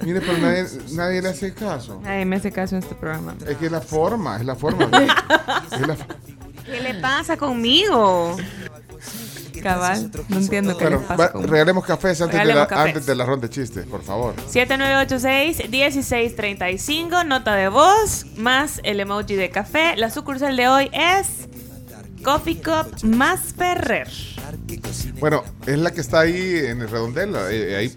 Mire, 0.02 0.20
pero 0.20 0.38
nadie, 0.38 0.64
nadie 0.92 1.22
le 1.22 1.28
hace 1.28 1.52
caso. 1.54 2.00
Nadie 2.02 2.24
me 2.24 2.36
hace 2.36 2.52
caso 2.52 2.76
en 2.76 2.82
este 2.82 2.94
programa. 2.94 3.34
Es 3.46 3.56
que 3.56 3.66
es 3.66 3.72
la 3.72 3.80
forma, 3.80 4.36
es 4.36 4.44
la 4.44 4.54
forma. 4.56 4.84
es 5.72 5.80
la 5.86 5.96
¿Qué 6.64 6.80
le 6.80 6.94
pasa 6.94 7.36
conmigo? 7.36 8.36
Cabal, 9.62 10.10
no 10.28 10.38
entiendo 10.38 10.76
qué 10.76 10.84
Bueno, 10.84 11.00
le 11.00 11.06
pasa 11.06 11.32
va- 11.34 11.42
regalemos 11.46 11.84
cafés 11.84 12.20
antes, 12.20 12.32
de 12.38 12.38
la, 12.38 12.44
Regalemos 12.54 12.68
cafés. 12.68 12.86
antes 12.94 13.06
de 13.06 13.14
la 13.14 13.24
ronda 13.24 13.46
de 13.46 13.52
chistes, 13.54 13.86
por 13.86 14.02
favor. 14.02 14.34
7986-1635, 14.50 17.24
nota 17.26 17.54
de 17.54 17.68
voz, 17.68 18.26
más 18.36 18.80
el 18.84 19.00
emoji 19.00 19.34
de 19.36 19.50
café. 19.50 19.94
La 19.96 20.10
sucursal 20.10 20.56
de 20.56 20.68
hoy 20.68 20.90
es 20.92 21.48
Coffee 22.22 22.60
Cup 22.62 23.02
más 23.04 23.40
Ferrer. 23.56 24.08
Bueno, 25.20 25.42
es 25.66 25.78
la 25.78 25.90
que 25.92 26.00
está 26.00 26.20
ahí 26.20 26.58
en 26.66 26.80
el 26.80 26.88
redondel, 26.88 27.34
eh, 27.50 27.76
ahí, 27.76 27.92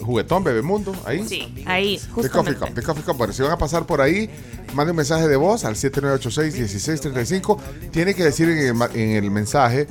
juguetón, 0.00 0.42
Bebemundo, 0.44 0.94
ahí. 1.04 1.26
Sí, 1.28 1.62
ahí, 1.66 1.98
De 1.98 2.06
Coffee 2.08 2.22
justamente. 2.30 2.58
Cup, 2.66 2.74
de 2.74 2.82
Coffee 2.82 3.02
Cup. 3.04 3.16
Bueno, 3.16 3.32
si 3.32 3.42
van 3.42 3.52
a 3.52 3.58
pasar 3.58 3.86
por 3.86 4.00
ahí, 4.00 4.28
manden 4.74 4.90
un 4.92 4.96
mensaje 4.96 5.28
de 5.28 5.36
voz 5.36 5.64
al 5.64 5.74
7986-1635. 5.76 7.58
Tiene 7.90 8.14
que 8.14 8.24
decir 8.24 8.48
en 8.48 8.58
el, 8.58 8.74
ma- 8.74 8.90
en 8.92 9.10
el 9.10 9.30
mensaje, 9.30 9.86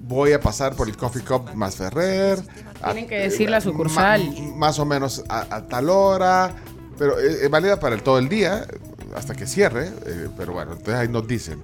voy 0.00 0.32
a 0.32 0.40
pasar 0.40 0.74
por 0.76 0.88
el 0.88 0.96
Coffee 0.96 1.22
Cup 1.22 1.54
más 1.54 1.76
Ferrer. 1.76 2.38
a- 2.82 2.92
Tienen 2.92 3.08
que 3.08 3.18
decir 3.18 3.50
la 3.50 3.60
sucursal. 3.60 4.24
ma- 4.50 4.56
más 4.56 4.78
o 4.78 4.84
menos 4.84 5.24
a, 5.28 5.54
a 5.54 5.66
tal 5.66 5.88
hora, 5.90 6.54
pero 6.98 7.18
es, 7.18 7.42
es 7.42 7.50
válida 7.50 7.78
para 7.80 7.94
el, 7.94 8.02
todo 8.02 8.18
el 8.18 8.28
día, 8.28 8.66
hasta 9.14 9.34
que 9.34 9.46
cierre. 9.46 9.90
eh, 10.06 10.28
pero 10.36 10.52
bueno, 10.52 10.72
entonces 10.72 10.94
ahí 10.94 11.08
nos 11.08 11.26
dicen. 11.26 11.60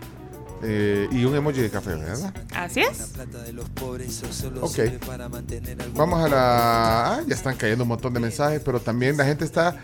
Eh, 0.63 1.09
y 1.11 1.25
un 1.25 1.35
emoji 1.35 1.61
de 1.61 1.71
café, 1.71 1.97
¿verdad? 1.97 2.33
Así 2.55 2.81
es. 2.81 3.13
Ok. 4.61 4.79
Vamos 5.95 6.25
a 6.25 6.29
la. 6.29 7.15
Ah, 7.15 7.21
ya 7.27 7.35
están 7.35 7.57
cayendo 7.57 7.85
un 7.85 7.89
montón 7.89 8.15
de 8.15 8.21
mensajes, 8.21 8.61
pero 8.65 8.81
también 8.81 9.17
la 9.17 9.25
gente 9.25 9.45
está 9.45 9.77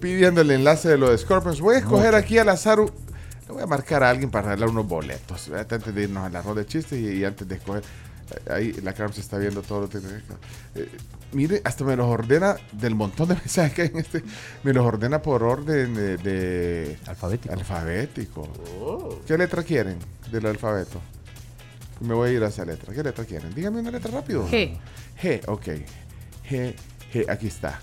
pidiendo 0.00 0.40
el 0.40 0.50
enlace 0.50 0.88
de 0.88 0.98
lo 0.98 1.10
de 1.10 1.18
Scorpions. 1.18 1.60
Voy 1.60 1.76
a 1.76 1.78
escoger 1.78 2.14
aquí 2.14 2.38
al 2.38 2.48
azar. 2.48 2.78
Le 2.78 3.52
voy 3.52 3.62
a 3.62 3.66
marcar 3.66 4.02
a 4.02 4.08
alguien 4.10 4.30
para 4.30 4.48
regalar 4.48 4.70
unos 4.70 4.88
boletos. 4.88 5.48
¿verdad? 5.50 5.74
Antes 5.74 5.94
de 5.94 6.02
irnos 6.04 6.24
a 6.24 6.30
la 6.30 6.40
ronda 6.40 6.62
de 6.62 6.66
chistes 6.66 6.98
y, 6.98 7.18
y 7.18 7.24
antes 7.24 7.46
de 7.46 7.56
escoger. 7.56 7.82
Eh, 8.30 8.52
Ahí 8.52 8.72
la 8.82 8.92
Carmen 8.92 9.14
se 9.14 9.20
está 9.20 9.38
viendo 9.38 9.62
todo 9.62 9.82
lo 9.82 9.88
que. 9.88 9.98
Eh, 9.98 10.88
mire, 11.32 11.60
hasta 11.64 11.84
me 11.84 11.96
los 11.96 12.06
ordena 12.06 12.56
del 12.72 12.94
montón 12.94 13.28
de 13.28 13.34
mensajes 13.44 13.72
que 13.74 13.82
hay 13.82 13.88
en 13.88 13.98
este. 13.98 14.22
Me 14.62 14.72
los 14.72 14.84
ordena 14.86 15.20
por 15.22 15.42
orden 15.42 15.94
de. 15.94 16.16
de- 16.18 16.98
Alfabético. 17.06 17.52
alfabético. 17.54 19.22
¿Qué 19.26 19.36
letra 19.38 19.62
quieren 19.62 19.98
del 20.30 20.46
alfabeto? 20.46 21.00
Me 22.00 22.12
voy 22.14 22.30
a 22.30 22.32
ir 22.32 22.42
a 22.44 22.48
esa 22.48 22.64
letra. 22.64 22.92
¿Qué 22.92 23.02
letra 23.02 23.24
quieren? 23.24 23.54
Dígame 23.54 23.80
una 23.80 23.90
letra 23.90 24.10
rápido. 24.10 24.46
G. 24.48 24.76
G, 25.22 25.40
ok. 25.46 25.66
G, 26.50 26.74
G, 27.12 27.30
aquí 27.30 27.46
está. 27.46 27.80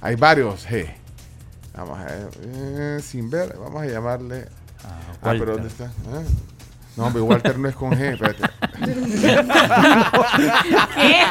Hay 0.00 0.16
varios 0.16 0.66
G. 0.68 0.86
Vamos 1.74 1.98
a 1.98 2.04
ver. 2.04 2.28
eh, 2.42 3.00
sin 3.02 3.30
ver, 3.30 3.56
vamos 3.58 3.82
a 3.82 3.86
llamarle. 3.86 4.46
Ah, 4.84 5.00
Walter. 5.22 5.40
pero 5.40 5.52
¿dónde 5.54 5.68
está? 5.68 5.90
Ah. 6.12 6.22
No, 6.96 7.06
hombre, 7.06 7.22
Walter 7.22 7.58
no 7.58 7.68
es 7.68 7.74
con 7.74 7.90
G, 7.90 8.12
espérate. 8.12 8.42
¿Qué? 10.94 11.22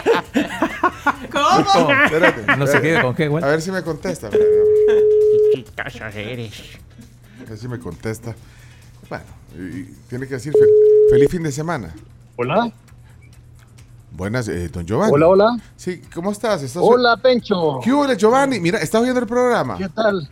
¿Cómo? 1.32 1.92
Espérate. 2.04 2.58
No 2.58 2.68
se 2.68 2.82
quede 2.82 3.02
con 3.02 3.16
qué, 3.16 3.28
güey. 3.30 3.44
A 3.44 3.48
ver 3.48 3.62
si 3.62 3.72
me 3.72 3.82
contesta. 3.82 4.28
A 4.28 4.32
ver 7.50 7.58
si 7.58 7.68
me 7.68 7.80
contesta. 7.80 8.36
Bueno, 9.10 9.24
y 9.58 9.84
tiene 10.10 10.28
que 10.28 10.34
decir 10.36 10.52
fe- 10.54 11.10
feliz 11.12 11.30
fin 11.30 11.44
de 11.44 11.52
semana. 11.52 11.94
Hola. 12.36 12.72
Buenas, 14.12 14.48
eh, 14.48 14.70
don 14.70 14.86
Giovanni. 14.86 15.12
Hola, 15.14 15.28
hola. 15.28 15.58
Sí, 15.76 16.02
¿cómo 16.14 16.32
estás? 16.32 16.62
¿Estás 16.62 16.84
Hola, 16.86 17.18
Pencho. 17.18 17.80
¿Qué 17.84 17.92
hubo, 17.92 18.12
Giovanni? 18.14 18.60
Mira, 18.60 18.80
¿estás 18.80 19.02
viendo 19.02 19.20
el 19.20 19.28
programa? 19.28 19.78
¿Qué 19.78 19.90
tal? 19.90 20.30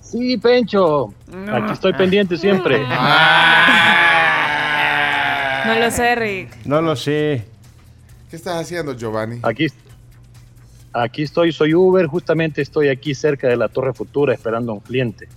Sí, 0.00 0.36
Pencho. 0.38 1.12
Aquí 1.52 1.72
estoy 1.72 1.92
pendiente 1.94 2.36
siempre. 2.36 2.84
No 5.66 5.78
lo 5.78 5.90
sé, 5.90 6.14
Rick. 6.14 6.56
No 6.64 6.80
lo 6.82 6.96
sé. 6.96 7.44
¿Qué 8.30 8.36
estás 8.36 8.60
haciendo, 8.60 8.96
Giovanni? 8.96 9.40
Aquí, 9.42 9.66
aquí 10.92 11.22
estoy, 11.22 11.52
soy 11.52 11.74
Uber. 11.74 12.06
Justamente 12.06 12.62
estoy 12.62 12.88
aquí 12.88 13.14
cerca 13.14 13.48
de 13.48 13.56
la 13.56 13.68
Torre 13.68 13.92
Futura 13.92 14.32
esperando 14.34 14.72
a 14.72 14.74
un 14.76 14.80
cliente. 14.80 15.28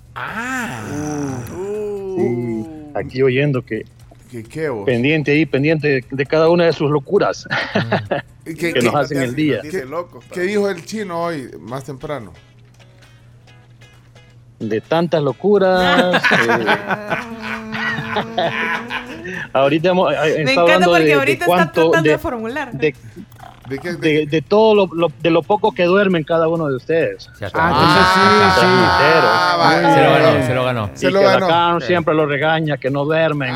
Sí, 2.17 2.65
aquí 2.93 3.21
oyendo 3.21 3.63
que 3.63 3.85
¿Qué, 4.29 4.43
qué 4.43 4.69
vos? 4.69 4.85
pendiente 4.85 5.31
ahí, 5.31 5.45
pendiente 5.45 5.87
de, 5.87 6.05
de 6.09 6.25
cada 6.25 6.49
una 6.49 6.65
de 6.65 6.73
sus 6.73 6.89
locuras 6.89 7.47
¿Qué, 8.45 8.73
que 8.73 8.81
nos 8.81 8.95
hacen 8.95 9.21
el 9.21 9.35
día. 9.35 9.61
¿Qué, 9.61 9.85
qué 10.31 10.41
dijo 10.41 10.69
el 10.69 10.83
chino 10.85 11.23
hoy, 11.23 11.49
más 11.59 11.85
temprano? 11.85 12.33
De 14.59 14.81
tantas 14.81 15.21
locuras. 15.21 16.21
eh, 18.37 18.49
ahorita 19.53 19.89
hemos 19.89 20.13
eh, 20.13 20.15
Me 20.15 20.25
estado 20.25 20.41
encanta 20.41 20.61
hablando 20.61 20.85
porque 20.91 21.01
de, 21.03 21.07
de 21.07 21.13
ahorita 21.13 21.33
está 21.45 21.45
cuánto 21.45 21.73
tratando 21.73 22.01
de, 22.03 22.09
de, 22.09 22.17
formular. 22.17 22.71
de, 22.73 22.95
de- 23.99 24.25
de 24.27 24.41
todo 24.41 24.75
lo, 24.75 24.87
lo- 24.93 25.11
de 25.21 25.29
lo 25.29 25.41
poco 25.41 25.71
que 25.71 25.85
duermen 25.85 26.23
cada 26.23 26.47
uno 26.47 26.67
de 26.67 26.75
ustedes. 26.75 27.29
Ah, 27.53 27.71
Ah, 29.57 29.93
Se 29.95 30.01
lo 30.03 30.11
ganó, 30.11 30.45
se 30.45 30.53
lo 30.53 30.63
ganó. 30.65 30.89
Y 30.93 30.97
Se 30.97 31.11
lo 31.11 31.19
que 31.19 31.25
ganó. 31.25 31.47
Lacan 31.47 31.81
siempre 31.81 32.13
lo 32.13 32.25
regaña, 32.25 32.77
que 32.77 32.89
no 32.89 33.05
duermen. 33.05 33.53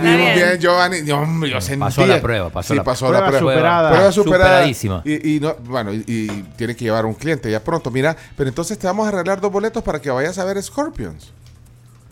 Muy 0.00 0.10
bien, 0.16 0.58
Giovanni. 0.58 1.04
Yo, 1.04 1.18
hombre, 1.18 1.50
yo 1.50 1.60
sentía. 1.60 1.86
Pasó 1.86 2.06
la 2.06 2.20
prueba, 2.20 2.48
pasó 2.50 2.72
sí, 2.72 2.76
la 2.78 2.84
pasó 2.84 3.06
prueba. 3.08 3.26
la 3.26 3.28
prueba. 3.30 3.40
Prueba 3.44 3.54
superada. 3.60 3.90
Prueba 3.90 4.12
superada. 4.12 4.44
Superadísima. 4.46 5.02
Y, 5.04 5.36
y 5.36 5.40
no, 5.40 5.54
bueno, 5.64 5.92
y, 5.92 6.04
y 6.06 6.26
tiene 6.56 6.74
que 6.74 6.84
llevar 6.84 7.04
un 7.06 7.14
cliente 7.14 7.50
ya 7.50 7.60
pronto. 7.60 7.90
Mira, 7.90 8.16
pero 8.36 8.48
entonces 8.48 8.78
te 8.78 8.86
vamos 8.86 9.04
a 9.06 9.08
arreglar 9.10 9.40
dos 9.40 9.52
boletos 9.52 9.82
para 9.82 10.00
que 10.00 10.10
vayas 10.10 10.38
a 10.38 10.44
ver 10.44 10.62
Scorpions. 10.62 11.32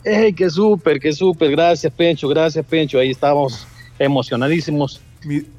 ¡Ey, 0.05 0.33
qué 0.33 0.49
súper, 0.49 1.01
qué 1.01 1.13
súper! 1.13 1.51
Gracias, 1.51 1.93
Pencho, 1.93 2.29
gracias, 2.29 2.65
Pencho. 2.65 2.99
Ahí 2.99 3.11
estamos 3.11 3.67
emocionadísimos. 3.99 5.01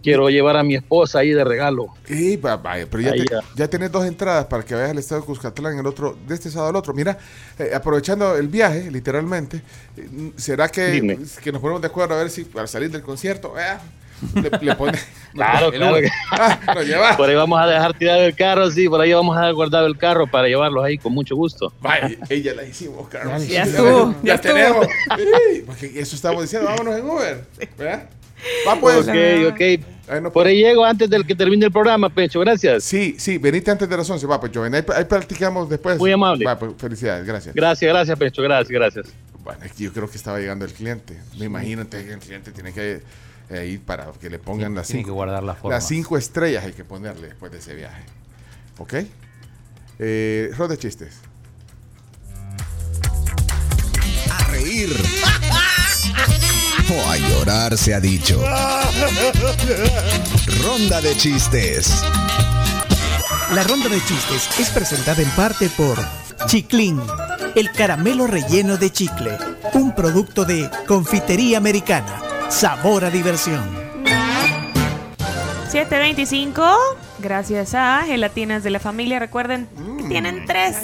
Quiero 0.01 0.29
llevar 0.29 0.55
a 0.55 0.63
mi 0.63 0.75
esposa 0.75 1.19
ahí 1.19 1.31
de 1.31 1.43
regalo. 1.43 1.87
Y 2.07 2.37
vaya, 2.37 2.87
pero 2.89 3.03
ya, 3.03 3.11
te- 3.11 3.25
ya. 3.29 3.41
ya 3.55 3.67
tenés 3.67 3.91
dos 3.91 4.05
entradas 4.05 4.45
para 4.45 4.63
que 4.63 4.73
vayas 4.73 4.91
al 4.91 4.97
estado 4.99 5.19
de 5.21 5.27
Cuscatlán 5.27 5.77
el 5.77 5.85
otro, 5.85 6.17
de 6.25 6.33
este 6.33 6.49
sábado 6.49 6.69
al 6.69 6.75
otro. 6.77 6.93
Mira, 6.93 7.17
eh, 7.59 7.71
aprovechando 7.75 8.37
el 8.37 8.47
viaje, 8.47 8.89
literalmente, 8.89 9.61
eh, 9.97 10.31
¿será 10.37 10.69
que, 10.69 10.87
Dime. 10.91 11.17
que 11.43 11.51
nos 11.51 11.59
ponemos 11.61 11.81
de 11.81 11.87
acuerdo 11.87 12.15
a 12.15 12.19
ver 12.19 12.29
si 12.29 12.45
para 12.45 12.67
salir 12.67 12.89
del 12.89 13.01
concierto 13.01 13.53
eh, 13.59 13.63
le, 14.35 14.49
le 14.61 14.75
pone 14.75 14.99
Claro, 15.33 15.71
claro. 15.71 15.97
Ah, 16.31 16.59
lo. 16.65 17.17
Por 17.17 17.29
ahí 17.29 17.35
vamos 17.35 17.59
a 17.59 17.67
dejar 17.67 17.93
tirado 17.93 18.21
el 18.23 18.35
carro, 18.35 18.69
sí, 18.71 18.89
por 18.89 19.01
ahí 19.01 19.13
vamos 19.13 19.35
a 19.37 19.41
dejar 19.41 19.53
guardado 19.53 19.87
el 19.87 19.97
carro 19.97 20.27
para 20.27 20.47
llevarlos 20.47 20.83
ahí 20.83 20.97
con 20.97 21.13
mucho 21.13 21.35
gusto. 21.35 21.71
Vaya, 21.81 22.09
ella 22.29 22.53
la 22.55 22.63
hicimos, 22.63 23.07
Carlos. 23.09 23.47
Ya 23.47 23.63
estuvo, 23.63 24.11
ya, 24.11 24.17
ya 24.23 24.33
estuvo. 24.35 24.53
tenemos. 24.53 24.87
Sí, 24.87 25.63
porque 25.65 25.99
eso 25.99 26.15
estamos 26.15 26.41
diciendo, 26.41 26.67
vámonos 26.69 26.97
en 26.97 27.05
Uber. 27.05 27.45
¿verdad? 27.77 28.09
Va 28.67 28.75
pues. 28.79 29.07
Ok, 29.07 29.53
ok. 29.53 30.31
Por 30.33 30.47
ahí 30.47 30.63
llego 30.63 30.83
antes 30.83 31.07
del 31.07 31.25
que 31.25 31.35
termine 31.35 31.67
el 31.67 31.71
programa, 31.71 32.09
Pencho, 32.09 32.39
gracias. 32.39 32.83
Sí, 32.83 33.15
sí, 33.19 33.37
venite 33.37 33.69
antes 33.69 33.87
de 33.87 33.95
las 33.95 34.09
11. 34.09 34.25
Va, 34.25 34.39
pues, 34.39 34.51
Joven, 34.51 34.73
ahí, 34.73 34.83
ahí 34.95 35.05
practicamos 35.05 35.69
después. 35.69 35.99
Muy 35.99 36.11
amable. 36.11 36.45
Va, 36.45 36.57
pues, 36.57 36.71
felicidades, 36.77 37.27
gracias. 37.27 37.53
Gracias, 37.53 37.91
gracias, 37.91 38.17
Pencho, 38.17 38.41
gracias, 38.41 38.71
gracias. 38.71 39.07
Bueno, 39.43 39.63
es 39.63 39.71
que 39.73 39.83
yo 39.83 39.93
creo 39.93 40.09
que 40.09 40.17
estaba 40.17 40.39
llegando 40.39 40.65
el 40.65 40.73
cliente. 40.73 41.19
Me 41.37 41.45
imagino 41.45 41.81
entonces 41.81 42.07
que 42.07 42.13
el 42.13 42.19
cliente 42.19 42.51
tiene 42.51 42.73
que 42.73 43.01
ir 43.49 43.81
para 43.81 44.11
que 44.13 44.29
le 44.29 44.39
pongan 44.39 44.75
las 44.75 44.87
Tiene 44.87 44.99
cinco, 45.01 45.07
que 45.07 45.11
guardar 45.13 45.43
la 45.43 45.55
forma. 45.55 45.75
las 45.75 45.87
cinco 45.87 46.17
estrellas 46.17 46.63
hay 46.63 46.73
que 46.73 46.83
ponerle 46.85 47.27
después 47.27 47.51
de 47.51 47.57
ese 47.59 47.73
viaje. 47.75 48.03
¿Ok? 48.77 48.93
Eh, 49.99 50.51
Rod 50.57 50.69
de 50.69 50.77
chistes. 50.77 51.15
A 54.31 54.43
reír. 54.51 54.89
O 56.91 57.07
a 57.11 57.17
llorar 57.17 57.77
se 57.77 57.93
ha 57.93 57.99
dicho. 57.99 58.41
Ronda 60.63 60.99
de 61.01 61.15
chistes. 61.17 62.01
La 63.53 63.61
ronda 63.63 63.89
de 63.89 64.03
chistes 64.05 64.49
es 64.59 64.69
presentada 64.71 65.21
en 65.21 65.29
parte 65.31 65.69
por 65.69 65.99
Chiclin, 66.47 66.99
el 67.55 67.71
caramelo 67.73 68.25
relleno 68.25 68.77
de 68.77 68.91
chicle, 68.91 69.37
un 69.73 69.93
producto 69.93 70.45
de 70.45 70.67
confitería 70.87 71.59
americana. 71.59 72.23
Sabor 72.49 73.05
a 73.05 73.11
diversión. 73.11 73.63
725, 75.69 76.63
gracias 77.19 77.75
a 77.75 78.01
Gelatinas 78.05 78.63
de 78.63 78.71
la 78.71 78.79
Familia. 78.79 79.19
Recuerden 79.19 79.69
que 79.97 80.07
tienen 80.07 80.45
tres 80.47 80.77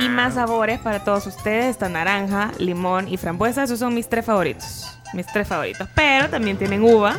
y 0.00 0.08
más 0.08 0.34
sabores 0.34 0.80
para 0.80 1.04
todos 1.04 1.26
ustedes. 1.28 1.66
Está 1.66 1.88
naranja, 1.88 2.50
limón 2.58 3.06
y 3.06 3.16
frambuesa. 3.16 3.62
Esos 3.62 3.78
son 3.78 3.94
mis 3.94 4.08
tres 4.08 4.24
favoritos. 4.24 4.98
Mis 5.14 5.26
tres 5.26 5.46
favoritos. 5.46 5.88
Pero 5.94 6.28
también 6.28 6.56
tienen 6.56 6.82
uva 6.82 7.16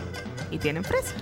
y 0.52 0.58
tienen 0.58 0.84
fresa. 0.84 1.14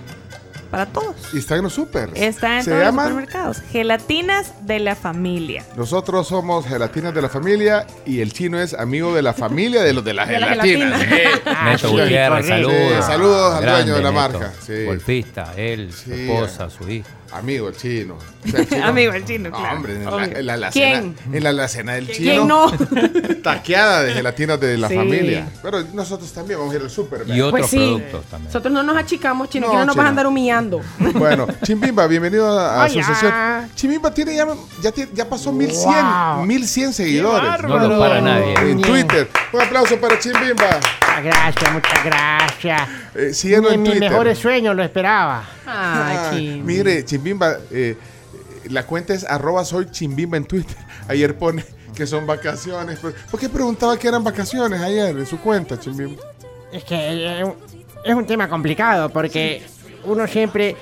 Para 0.76 0.92
todos. 0.92 1.16
Y 1.32 1.38
está 1.38 1.56
en 1.56 1.62
los 1.62 1.72
super. 1.72 2.10
Está 2.14 2.58
en 2.58 2.64
Se 2.64 2.70
todos 2.70 2.82
los 2.84 2.92
llaman- 2.92 3.08
supermercados. 3.08 3.62
Gelatinas 3.72 4.52
de 4.66 4.78
la 4.78 4.94
Familia. 4.94 5.64
Nosotros 5.74 6.28
somos 6.28 6.66
gelatinas 6.66 7.14
de 7.14 7.22
la 7.22 7.30
familia 7.30 7.86
y 8.04 8.20
el 8.20 8.30
chino 8.34 8.60
es 8.60 8.74
amigo 8.74 9.14
de 9.14 9.22
la 9.22 9.32
familia 9.32 9.82
de 9.82 9.94
los 9.94 10.04
de 10.04 10.12
la 10.12 10.26
De 10.26 10.38
la 10.38 10.48
gelatina. 10.48 10.98
gelatina. 10.98 11.16
Eh. 11.46 11.54
Neto 11.64 11.90
Gutiérrez, 11.90 12.46
saludos. 12.46 12.74
Sí, 12.74 13.02
saludos 13.06 13.54
al 13.54 13.62
Grande, 13.62 13.82
dueño 13.92 13.96
de 13.96 14.02
la 14.02 14.10
Neto. 14.10 14.38
marca. 14.38 14.52
Sí. 14.66 14.84
Golfista, 14.84 15.52
él, 15.56 15.92
su 15.94 16.10
Sí. 16.12 16.28
esposa, 16.30 16.68
su 16.68 16.88
hijo. 16.90 17.08
Amigo 17.38 17.68
el 17.68 17.76
chino. 17.76 18.16
O 18.44 18.48
sea, 18.48 18.60
el 18.60 18.68
chino- 18.70 18.84
Amigo 18.86 19.12
el 19.12 19.24
chino, 19.24 19.50
No, 19.50 19.56
claro. 19.58 19.76
hombre, 19.76 19.94
en 19.96 20.04
la, 20.04 20.10
Obvio. 20.14 20.24
en 20.36 20.46
la 20.46 20.52
alacena- 20.54 20.70
¿Quién? 20.72 21.16
en 21.32 21.42
la 21.44 21.50
alacena 21.50 21.94
del 21.94 22.06
¿Quién 22.06 22.16
chino. 22.42 22.44
no? 22.46 22.72
Taqueada 23.42 24.02
de 24.02 24.12
gelatinas 24.14 24.60
de 24.60 24.78
la 24.78 24.88
Sí. 24.88 24.94
familia. 24.96 25.48
Pero 25.62 25.82
nosotros 25.92 26.32
también 26.32 26.58
vamos 26.58 26.74
a 26.74 26.76
ir 26.78 26.82
al 26.84 26.90
súper. 26.90 27.24
¿verdad? 27.24 27.50
Pues 27.50 27.66
sí. 27.66 28.02
Nosotros 28.44 28.72
no 28.72 28.82
nos 28.82 28.96
achicamos, 28.96 29.48
chino, 29.50 29.66
No, 29.66 29.72
que 29.72 29.78
no 29.78 29.84
nos 29.86 29.94
chino. 29.94 30.02
vas 30.02 30.06
a 30.06 30.10
andar 30.10 30.26
humillando. 30.26 30.80
Bueno, 31.16 31.46
Chimbimba, 31.62 32.06
bienvenido 32.06 32.46
a, 32.58 32.74
a 32.82 32.84
Hola. 32.84 32.84
Asociación. 32.84 33.32
Chimbimba 33.74 34.12
tiene 34.12 34.36
ya, 34.36 34.46
ya, 34.82 34.92
tiene- 34.92 35.10
ya 35.14 35.28
pasó 35.28 35.50
1100, 35.52 36.04
Wow. 36.36 36.44
1100 36.46 36.92
seguidores. 36.92 37.62
No 37.62 37.78
lo 37.88 37.98
para 37.98 38.20
nadie. 38.20 38.54
En 38.70 38.80
Twitter. 38.82 39.28
Un 39.52 39.60
aplauso 39.60 39.98
para 40.00 40.18
Chimbimba. 40.18 40.80
Gracias, 41.22 41.72
muchas 41.72 42.04
gracias. 42.04 42.82
Eh, 43.14 43.32
síguenos 43.32 43.70
Ni 43.70 43.74
en 43.76 43.82
mis 43.82 43.90
Twitter. 43.92 44.10
mejores 44.10 44.38
sueños 44.38 44.76
lo 44.76 44.82
esperaba. 44.82 45.44
Ah, 45.66 46.32
mire, 46.64 47.04
Chimbimba, 47.04 47.56
eh, 47.70 47.96
la 48.70 48.84
cuenta 48.86 49.14
es 49.14 49.24
arroba 49.24 49.64
soy 49.64 49.90
Chimbimba 49.90 50.36
en 50.36 50.44
Twitter. 50.44 50.76
Ayer 51.08 51.36
pone 51.36 51.64
que 51.94 52.06
son 52.06 52.26
vacaciones. 52.26 52.98
Pues, 53.00 53.14
¿Por 53.30 53.40
qué 53.40 53.48
preguntaba 53.48 53.96
que 53.98 54.06
eran 54.08 54.22
vacaciones 54.22 54.80
ayer 54.82 55.16
en 55.16 55.24
su 55.26 55.38
cuenta, 55.38 55.78
Chimbimba? 55.80 56.22
Es 56.72 56.84
que 56.84 56.94
eh, 56.94 57.44
es 58.04 58.14
un 58.14 58.26
tema 58.26 58.48
complicado 58.48 59.08
porque 59.08 59.62
uno 60.04 60.26
siempre 60.26 60.76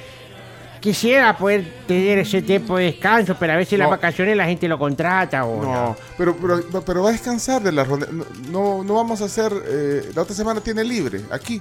quisiera 0.81 1.37
poder 1.37 1.65
tener 1.87 2.19
ese 2.19 2.43
tiempo 2.43 2.77
de 2.77 2.85
descanso, 2.87 3.37
pero 3.39 3.53
a 3.53 3.57
veces 3.57 3.79
las 3.79 3.87
No. 3.87 3.91
vacaciones 3.91 4.37
la 4.37 4.45
gente 4.45 4.67
lo 4.69 4.79
contrata 4.79 5.45
o 5.45 5.63
No, 5.63 5.97
pero, 6.19 6.37
pero, 6.37 6.83
pero 6.85 7.03
va 7.03 7.09
a 7.11 7.13
descansar 7.13 7.63
de 7.63 7.73
la 7.73 7.85
ronda. 7.85 8.07
No, 8.11 8.25
no, 8.51 8.85
no 8.85 8.95
vamos 8.95 9.23
a 9.23 9.27
hacer. 9.27 9.53
eh, 9.67 10.11
la 10.15 10.23
otra 10.23 10.35
semana 10.35 10.61
tiene 10.61 10.83
libre, 10.85 11.21
aquí. 11.31 11.61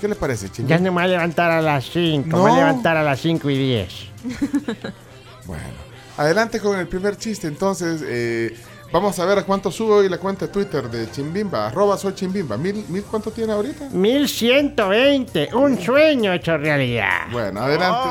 ¿Qué 0.00 0.08
le 0.08 0.14
parece, 0.14 0.48
Chimbimba? 0.50 0.76
Ya 0.76 0.78
no 0.78 0.84
me 0.84 0.90
voy 0.90 1.02
a 1.04 1.06
levantar 1.06 1.50
a 1.50 1.60
las 1.60 1.84
5, 1.90 2.26
me 2.28 2.32
voy 2.34 2.50
No. 2.50 2.56
a 2.56 2.60
levantar 2.60 2.96
a 2.96 3.02
las 3.02 3.20
5 3.20 3.50
y 3.50 3.58
10. 3.58 3.88
Bueno, 5.46 5.62
adelante 6.18 6.60
con 6.60 6.78
el 6.78 6.86
primer 6.86 7.16
chiste. 7.16 7.46
Entonces, 7.46 8.02
eh, 8.06 8.54
vamos 8.92 9.18
a 9.18 9.24
ver 9.24 9.38
a 9.38 9.44
cuánto 9.44 9.70
sube 9.70 9.94
hoy 9.94 10.08
la 10.10 10.18
cuenta 10.18 10.44
de 10.46 10.52
Twitter 10.52 10.90
de 10.90 11.10
Chimbimba. 11.10 11.68
Arroba 11.68 11.96
soy 11.96 12.14
Chimbimba. 12.14 12.58
¿Mil, 12.58 12.84
mil 12.88 13.02
cuánto 13.04 13.30
tiene 13.30 13.54
ahorita? 13.54 13.88
1120, 13.90 15.48
un 15.54 15.80
sueño 15.80 16.34
hecho 16.34 16.58
realidad. 16.58 17.28
Bueno, 17.32 17.60
adelante. 17.62 18.08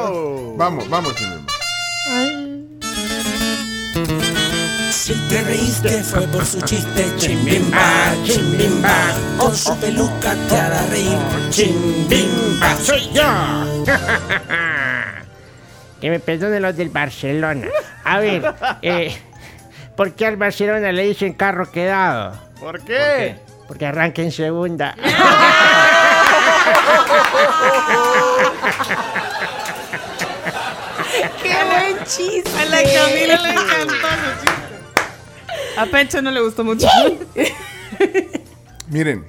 Vamos, 0.58 0.90
vamos, 0.90 1.14
Chimbimba. 1.16 1.54
Si 5.08 5.14
te 5.30 5.42
reíste 5.42 6.04
fue 6.04 6.28
por 6.28 6.46
su 6.46 6.60
chiste, 6.64 7.06
chimbimba, 7.16 8.14
chimbimba. 8.26 9.14
Con 9.38 9.56
su 9.56 9.74
peluca 9.80 10.36
te 10.50 10.58
hará 10.58 10.86
reír, 10.88 11.18
chimbimba, 11.50 12.76
soy 12.76 13.10
yo. 13.14 13.24
Que 16.02 16.10
me 16.10 16.20
perdonen 16.20 16.62
los 16.62 16.76
del 16.76 16.90
Barcelona. 16.90 17.68
A 18.04 18.20
ver, 18.20 18.54
eh, 18.82 19.18
¿por 19.96 20.12
qué 20.12 20.26
al 20.26 20.36
Barcelona 20.36 20.92
le 20.92 21.04
dicen 21.04 21.36
carro 21.36 21.72
quedado? 21.72 22.38
¿Por 22.60 22.84
qué? 22.84 23.38
Porque 23.66 23.86
arranca 23.86 24.22
en 24.22 24.34
segunda. 24.34 24.94
chiste. 32.08 32.60
A 32.60 32.66
la 32.66 32.84
Camila 32.84 33.42
le 33.42 33.50
encantó 33.50 33.94
su 33.94 34.46
chiste. 34.46 34.57
A 35.78 35.86
Pencho 35.86 36.22
no 36.22 36.32
le 36.32 36.42
gustó 36.42 36.64
mucho. 36.64 36.88
Miren, 38.90 39.26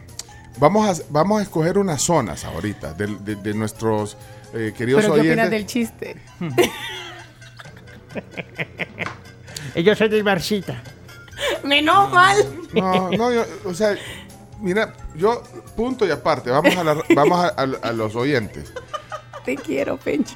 vamos 0.58 0.88
a, 1.00 1.02
vamos 1.10 1.40
a 1.40 1.42
escoger 1.42 1.78
unas 1.78 2.00
zonas 2.02 2.44
ahorita 2.44 2.94
de, 2.94 3.06
de- 3.20 3.36
de 3.36 3.54
nuestros 3.54 4.16
eh, 4.54 4.72
queridos 4.76 5.02
¿Pero 5.02 5.14
qué 5.14 5.20
oyentes. 5.20 5.36
opinas 5.44 5.50
del 5.50 5.66
chiste? 5.66 6.16
Yo 9.82 9.94
soy 9.94 10.08
del 10.08 10.22
Barcita. 10.22 10.82
Menos 11.64 12.10
mal. 12.12 12.36
No, 12.72 13.10
no, 13.10 13.32
yo, 13.32 13.44
o 13.64 13.72
sea, 13.74 13.94
mira, 14.60 14.92
yo, 15.14 15.42
punto 15.76 16.04
y 16.06 16.10
aparte, 16.10 16.50
vamos 16.50 16.76
a, 16.76 16.82
la- 16.84 17.02
vamos 17.14 17.38
a, 17.38 17.48
a- 17.48 17.88
a 17.88 17.92
los 17.92 18.16
oyentes. 18.16 18.72
Te 19.44 19.54
quiero, 19.56 19.96
Pencho. 19.98 20.34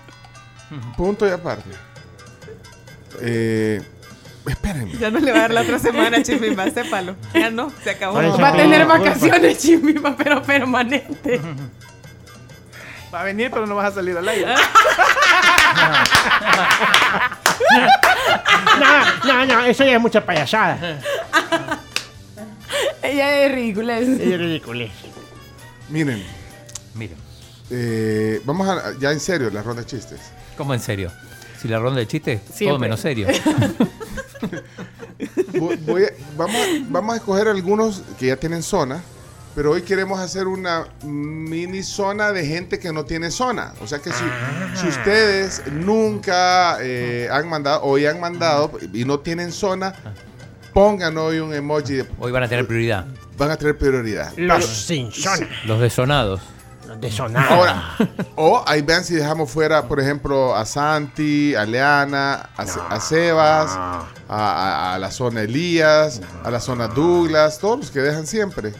Punto 0.96 1.26
y 1.26 1.30
aparte. 1.30 1.70
Eh, 3.20 3.82
espérenme. 4.46 4.96
Ya 4.98 5.10
no 5.10 5.18
le 5.20 5.30
va 5.32 5.38
a 5.38 5.40
dar 5.42 5.50
la 5.52 5.60
otra 5.62 5.78
semana, 5.80 6.22
Chimbimba, 6.22 6.70
sépalo. 6.70 7.16
Ya 7.34 7.50
no, 7.50 7.72
se 7.82 7.90
acabó. 7.90 8.14
Va 8.38 8.48
a 8.48 8.56
tener 8.56 8.86
vacaciones, 8.86 9.58
Chimbimba, 9.58 10.16
pero 10.16 10.42
permanente. 10.42 11.40
Va 13.14 13.20
a 13.20 13.24
venir, 13.24 13.50
pero 13.50 13.66
no 13.66 13.74
vas 13.74 13.92
a 13.92 13.94
salir 13.96 14.16
al 14.16 14.26
aire. 14.28 14.54
No, 18.78 19.24
no, 19.24 19.46
no, 19.46 19.60
eso 19.64 19.84
ya 19.84 19.96
es 19.96 20.00
mucha 20.00 20.24
payasada. 20.24 21.00
Ella 23.02 23.44
es 23.44 23.52
ridícula. 23.52 23.98
Es 23.98 24.06
ridículo. 24.18 24.86
Miren. 25.88 26.24
Miren. 26.94 27.16
eh, 27.70 28.40
vamos 28.44 28.68
a, 28.68 28.92
ya 28.98 29.12
en 29.12 29.20
serio, 29.20 29.50
la 29.50 29.62
ronda 29.62 29.82
de 29.82 29.86
chistes. 29.88 30.20
¿Cómo 30.56 30.74
en 30.74 30.80
serio? 30.80 31.10
Si 31.62 31.68
la 31.68 31.78
ronda 31.78 32.00
de 32.00 32.06
chistes, 32.08 32.40
todo 32.66 32.78
menos 32.80 32.98
serio. 33.00 33.28
Voy- 35.58 35.76
voy 35.76 36.04
a- 36.04 36.12
vamos, 36.36 36.56
a, 36.56 36.66
vamos 36.88 37.12
a 37.14 37.16
escoger 37.18 37.46
algunos 37.48 38.02
que 38.18 38.26
ya 38.26 38.36
tienen 38.36 38.62
zona, 38.62 39.00
pero 39.54 39.70
hoy 39.70 39.82
queremos 39.82 40.18
hacer 40.18 40.46
una 40.48 40.86
mini 41.04 41.82
zona 41.82 42.32
de 42.32 42.44
gente 42.46 42.78
que 42.78 42.92
no 42.92 43.04
tiene 43.04 43.30
zona. 43.30 43.72
O 43.80 43.86
sea 43.86 43.98
que 44.00 44.10
si, 44.10 44.24
si 44.80 44.88
ustedes 44.88 45.62
nunca 45.70 46.78
eh, 46.80 47.28
han 47.30 47.48
mandado, 47.48 47.82
hoy 47.84 48.06
han 48.06 48.18
mandado 48.18 48.72
y 48.92 49.04
no 49.04 49.20
tienen 49.20 49.52
zona, 49.52 49.94
pongan 50.72 51.16
hoy 51.18 51.38
un 51.38 51.54
emoji. 51.54 51.94
de- 51.96 52.06
Hoy 52.18 52.32
van 52.32 52.42
a 52.42 52.48
tener 52.48 52.66
prioridad. 52.66 53.06
van 53.38 53.50
a 53.50 53.56
tener 53.56 53.76
prioridad. 53.78 54.32
Los 54.36 54.64
sin 54.66 55.12
zona. 55.12 55.48
Los 55.66 55.80
desonados. 55.80 56.40
Los 56.92 57.00
desonados. 57.00 57.50
Ahora, 57.50 57.96
o 58.36 58.62
ahí 58.66 58.82
vean 58.82 59.04
si 59.04 59.14
dejamos 59.14 59.50
fuera, 59.50 59.88
por 59.88 59.98
ejemplo, 60.00 60.54
a 60.54 60.64
Santi, 60.66 61.54
a 61.54 61.64
Leana, 61.64 62.50
a, 62.56 62.66
Se- 62.66 62.80
a 62.88 63.00
Sebas, 63.00 63.70
a, 63.76 64.06
a- 64.28 64.94
a 64.94 64.98
la 64.98 65.10
zona 65.10 65.42
Elías, 65.42 66.20
a 66.44 66.50
la 66.50 66.60
zona 66.60 66.88
Douglas, 66.88 67.58
todos 67.58 67.78
los 67.78 67.90
que 67.90 68.00
dejan 68.00 68.26
siempre, 68.26 68.72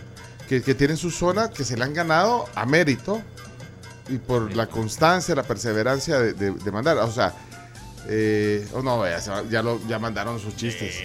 que, 0.49 0.63
que 0.63 0.75
tienen 0.75 0.97
su 0.97 1.11
zona, 1.11 1.51
que 1.51 1.65
se 1.65 1.77
le 1.77 1.85
han 1.85 1.95
ganado 1.95 2.47
a 2.55 2.67
mérito 2.67 3.23
y 4.09 4.19
por 4.19 4.55
la 4.55 4.67
constancia, 4.67 5.35
la 5.35 5.43
perseverancia 5.45 6.19
de, 6.19 6.33
de- 6.35 6.51
de 6.53 6.73
mandar. 6.73 6.99
O 6.99 7.11
sea, 7.11 7.33
eh, 8.09 8.67
oh, 8.75 8.83
no, 8.83 9.07
ya, 9.07 9.21
ya, 9.49 9.63
lo, 9.63 9.81
ya 9.87 9.99
mandaron 9.99 10.39
sus 10.41 10.57
chistes. 10.57 10.97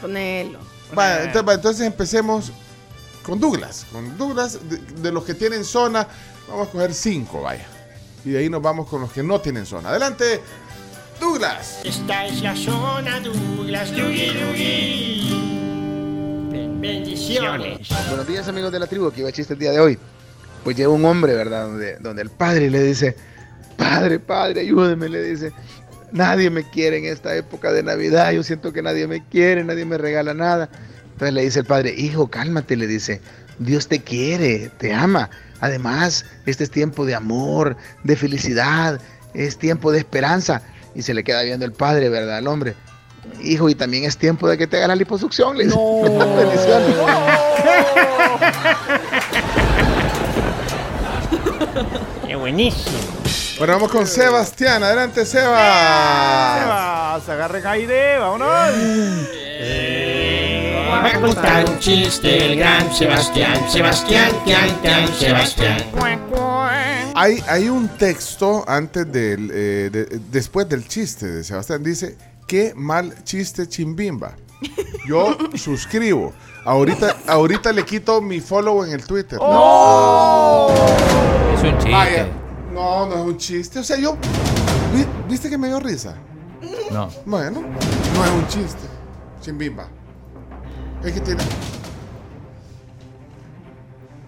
Ponelo. 0.00 0.58
Entonces, 0.90 1.42
va, 1.46 1.54
entonces 1.54 1.86
empecemos 1.86 2.52
con 3.22 3.40
Douglas. 3.40 3.86
Con 3.92 4.16
Douglas, 4.18 4.58
de, 4.68 4.78
de 4.78 5.12
los 5.12 5.24
que 5.24 5.34
tienen 5.34 5.64
zona, 5.64 6.06
vamos 6.48 6.68
a 6.68 6.70
coger 6.70 6.94
cinco, 6.94 7.42
vaya. 7.42 7.66
Y 8.24 8.30
de 8.30 8.38
ahí 8.38 8.48
nos 8.50 8.62
vamos 8.62 8.88
con 8.88 9.00
los 9.00 9.12
que 9.12 9.22
no 9.22 9.40
tienen 9.40 9.66
zona. 9.66 9.90
Adelante, 9.90 10.40
Douglas. 11.20 11.80
Esta 11.84 12.26
es 12.26 12.42
la 12.42 12.56
zona 12.56 13.20
Douglas. 13.20 13.90
Yugi, 13.90 14.32
yugi. 14.32 15.50
Bendiciones. 16.80 17.88
Buenos 18.08 18.26
días 18.26 18.48
amigos 18.48 18.72
de 18.72 18.78
la 18.78 18.86
tribu, 18.86 19.10
va 19.10 19.28
el 19.28 19.32
chiste 19.34 19.52
el 19.52 19.58
día 19.58 19.72
de 19.72 19.80
hoy. 19.80 19.98
Pues 20.64 20.76
llega 20.76 20.88
un 20.88 21.04
hombre, 21.04 21.34
¿verdad? 21.34 21.66
Donde, 21.66 21.96
donde 21.96 22.22
el 22.22 22.30
padre 22.30 22.70
le 22.70 22.82
dice, 22.82 23.16
padre, 23.76 24.18
padre, 24.18 24.62
ayúdeme, 24.62 25.08
le 25.08 25.22
dice. 25.22 25.52
Nadie 26.12 26.50
me 26.50 26.68
quiere 26.68 26.98
en 26.98 27.04
esta 27.04 27.36
época 27.36 27.70
de 27.70 27.82
Navidad, 27.82 28.32
yo 28.32 28.42
siento 28.42 28.72
que 28.72 28.82
nadie 28.82 29.06
me 29.06 29.24
quiere, 29.28 29.62
nadie 29.62 29.84
me 29.84 29.96
regala 29.96 30.34
nada. 30.34 30.68
Entonces 31.20 31.34
le 31.34 31.42
dice 31.42 31.58
el 31.58 31.66
padre, 31.66 31.94
hijo, 31.94 32.28
cálmate, 32.28 32.78
le 32.78 32.86
dice, 32.86 33.20
Dios 33.58 33.88
te 33.88 34.00
quiere, 34.00 34.70
te 34.78 34.94
ama. 34.94 35.28
Además, 35.60 36.24
este 36.46 36.64
es 36.64 36.70
tiempo 36.70 37.04
de 37.04 37.14
amor, 37.14 37.76
de 38.04 38.16
felicidad, 38.16 38.98
es 39.34 39.58
tiempo 39.58 39.92
de 39.92 39.98
esperanza. 39.98 40.62
Y 40.94 41.02
se 41.02 41.12
le 41.12 41.22
queda 41.22 41.42
viendo 41.42 41.66
el 41.66 41.72
padre, 41.72 42.08
¿verdad? 42.08 42.38
Al 42.38 42.46
hombre. 42.46 42.74
Hijo, 43.42 43.68
y 43.68 43.74
también 43.74 44.04
es 44.04 44.16
tiempo 44.16 44.48
de 44.48 44.56
que 44.56 44.66
te 44.66 44.78
haga 44.78 44.88
la 44.88 44.96
liposucción, 44.96 45.58
le 45.58 45.64
dice. 45.64 45.76
Bendiciones. 46.08 46.96
Qué 52.26 52.34
buenísimo. 52.34 52.96
Bueno, 53.58 53.74
vamos 53.74 53.92
con 53.92 54.06
Sebastián. 54.06 54.82
Adelante, 54.82 55.26
Sebas. 55.26 56.60
Sebas, 56.60 57.28
agarren 57.28 57.66
aire, 57.66 58.18
vámonos. 58.18 58.70
Va 60.90 61.06
a 61.08 61.20
contar 61.20 61.68
un 61.68 61.78
chiste 61.78 62.46
el 62.52 62.58
gran 62.58 62.92
Sebastián. 62.92 63.56
Sebastián, 63.70 64.30
Tian, 64.44 64.80
Tian, 64.82 65.08
Sebastián. 65.14 65.82
Hay, 67.14 67.42
hay 67.48 67.68
un 67.68 67.88
texto 67.88 68.64
antes 68.68 69.10
del, 69.10 69.50
eh, 69.52 69.90
de- 69.92 70.20
después 70.30 70.68
del 70.68 70.86
chiste 70.86 71.26
de 71.26 71.44
Sebastián. 71.44 71.82
Dice, 71.82 72.16
qué 72.46 72.72
mal 72.74 73.14
chiste 73.24 73.68
chimbimba. 73.68 74.32
Yo 75.06 75.36
suscribo. 75.54 76.32
Ahorita, 76.64 77.16
ahorita 77.26 77.72
le 77.72 77.84
quito 77.84 78.20
mi 78.20 78.40
follow 78.40 78.84
en 78.84 78.92
el 78.92 79.04
Twitter. 79.04 79.38
Es 81.54 81.62
un 81.62 81.72
chiste. 81.78 81.90
Vaya. 81.92 82.26
No, 82.74 83.06
no 83.06 83.14
es 83.14 83.20
un 83.22 83.36
chiste. 83.38 83.78
O 83.78 83.84
sea, 83.84 83.96
yo... 83.98 84.16
vi- 84.94 85.06
¿Viste 85.28 85.48
que 85.48 85.56
me 85.58 85.68
dio 85.68 85.80
risa? 85.80 86.14
No. 86.90 87.08
Bueno, 87.24 87.60
no 87.62 88.24
es 88.24 88.30
un 88.30 88.46
chiste. 88.48 88.86
Chimbimba. 89.40 89.88
Es 91.04 91.12
que 91.12 91.20
tiene... 91.20 91.42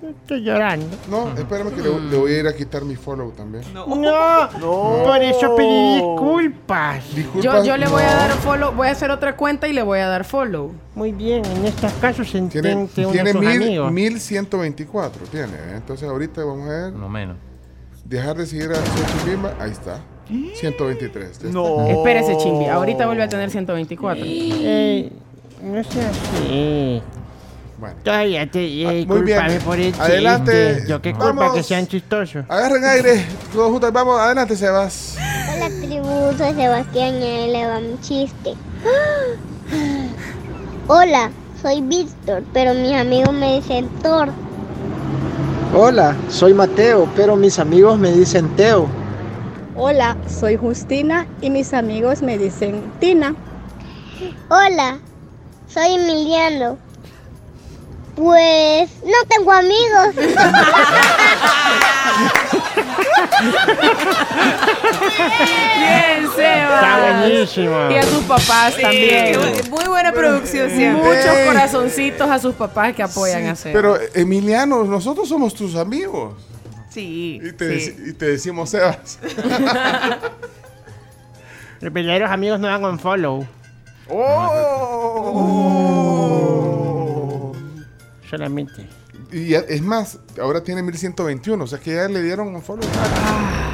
Estoy 0.03 0.43
llorando. 0.43 0.87
No, 1.09 1.33
espérame 1.37 1.71
que 1.71 1.81
le, 1.81 2.01
le 2.01 2.17
voy 2.17 2.33
a 2.33 2.39
ir 2.41 2.47
a 2.49 2.55
quitar 2.55 2.85
mi 2.85 2.97
follow 2.97 3.31
también. 3.31 3.65
No, 3.73 3.87
por 5.05 5.23
eso 5.23 5.55
pedí 5.57 5.95
disculpas. 5.95 7.05
Yo, 7.41 7.65
yo 7.65 7.77
le 7.77 7.87
voy 7.87 8.03
a 8.03 8.15
dar 8.15 8.31
follow, 8.33 8.73
voy 8.73 8.89
a 8.89 8.91
hacer 8.91 9.11
otra 9.11 9.37
cuenta 9.37 9.69
y 9.69 9.73
le 9.73 9.83
voy 9.83 10.01
a 10.01 10.09
dar 10.09 10.25
follow. 10.25 10.73
Muy 10.95 11.13
bien, 11.13 11.45
en 11.45 11.65
estos 11.67 11.93
casos 11.95 12.29
se 12.29 12.41
Tiene, 12.43 12.73
entiende 12.73 13.05
uno 13.05 13.13
tiene 13.13 13.33
sus 13.33 13.41
mil, 13.41 13.63
amigos. 13.63 13.93
1124, 13.93 15.27
tiene. 15.27 15.53
¿eh? 15.55 15.77
Entonces 15.77 16.09
ahorita 16.09 16.45
vamos 16.45 16.69
a 16.69 16.73
ver. 16.73 16.93
No 16.93 17.09
menos. 17.09 17.37
Dejar 18.05 18.37
de 18.37 18.47
seguir 18.47 18.71
a 18.73 18.77
Sochi 18.77 19.31
Bimba, 19.31 19.55
ahí 19.61 19.71
está. 19.71 20.01
123. 20.29 21.39
ya 21.43 21.49
está. 21.49 21.89
Espérese, 21.91 22.37
Chimbi. 22.39 22.67
Ahorita 22.67 23.07
vuelve 23.07 23.23
a 23.23 23.29
tener 23.29 23.51
124. 23.51 24.25
Eh, 24.27 25.13
no 25.63 25.83
sea 25.85 26.11
así. 26.11 27.03
Bueno. 27.79 27.97
Todavía 28.05 28.49
te 28.49 28.61
eh, 29.01 29.07
Muy 29.07 29.23
bien. 29.23 29.41
por 29.65 29.79
el 29.79 29.93
Adelante. 29.99 30.75
chiste. 30.75 30.89
Yo 30.89 31.03
qué 31.03 31.13
culpa 31.13 31.33
Vamos. 31.33 31.55
que 31.55 31.63
sean 31.65 31.87
chistosos. 31.87 32.45
Agarren 32.49 32.85
aire, 32.85 33.27
todos 33.53 33.71
juntos. 33.73 33.93
Vamos, 33.93 34.21
adelante, 34.21 34.57
Sebas. 34.57 35.17
Hola 35.53 35.69
tribu, 35.69 36.39
soy 36.39 36.55
Sebastián 36.55 37.15
y 37.21 37.25
ahí 37.25 37.51
le 37.53 37.67
va 37.67 37.81
mi 37.81 37.99
chiste. 38.01 38.55
Hola, 40.89 41.31
soy 41.61 41.81
Víctor, 41.83 42.45
pero 42.53 42.75
mis 42.75 42.93
amigos 42.93 43.33
me 43.35 43.57
dicen 43.57 43.89
Thor. 44.03 44.29
Hola, 45.75 46.15
soy 46.29 46.55
Mateo, 46.55 47.09
pero 47.17 47.35
mis 47.35 47.59
amigos 47.59 47.99
me 47.99 48.13
dicen 48.13 48.49
Teo. 48.57 48.87
Hola, 49.75 50.17
soy 50.29 50.57
Justina 50.57 51.27
y 51.41 51.49
mis 51.51 51.73
amigos 51.73 52.21
me 52.23 52.37
dicen 52.37 52.83
Tina. 53.01 53.35
Hola, 54.51 54.99
soy 55.73 55.95
Emiliano. 55.95 56.79
Pues 58.15 58.91
no 59.05 59.27
tengo 59.29 59.53
amigos. 59.53 60.15
Bien, 65.79 66.29
Sebas. 66.35 66.83
Está 66.83 67.19
buenísimo. 67.21 67.91
Y 67.91 67.95
a 67.97 68.03
sus 68.03 68.25
papás 68.25 68.75
Sí, 68.75 68.83
también. 68.83 69.41
muy 69.71 69.85
buena 69.87 70.13
producción 70.13 70.71
siempre. 70.71 71.03
Muchos 71.03 71.35
corazoncitos 71.47 72.31
a 72.31 72.39
sus 72.39 72.55
papás 72.55 72.95
que 72.95 73.03
apoyan 73.03 73.47
a 73.47 73.57
Sebas. 73.57 73.75
Pero, 73.75 73.99
Emiliano, 74.15 74.85
nosotros 74.85 75.29
somos 75.29 75.55
tus 75.55 75.75
amigos. 75.77 76.35
Sí. 76.91 77.41
Y 77.43 77.53
te, 77.53 77.77
dec- 77.77 78.09
y 78.11 78.13
te 78.13 78.27
decimos 78.27 78.71
Sebas. 78.71 79.19
Los 81.81 81.93
verdaderos 81.93 82.31
amigos 82.31 82.61
no 82.61 82.69
dan 82.69 82.85
un 82.85 82.99
follow. 82.99 83.45
Oh. 86.65 87.53
Solamente. 88.29 88.89
Y 89.31 89.55
es 89.55 89.81
más, 89.83 90.19
ahora 90.41 90.63
tiene 90.63 90.83
1121, 90.83 91.65
o 91.65 91.67
sea 91.67 91.79
que 91.79 91.95
ya 91.95 92.07
le 92.09 92.23
dieron 92.23 92.55
un 92.55 92.61
follow. 92.63 92.85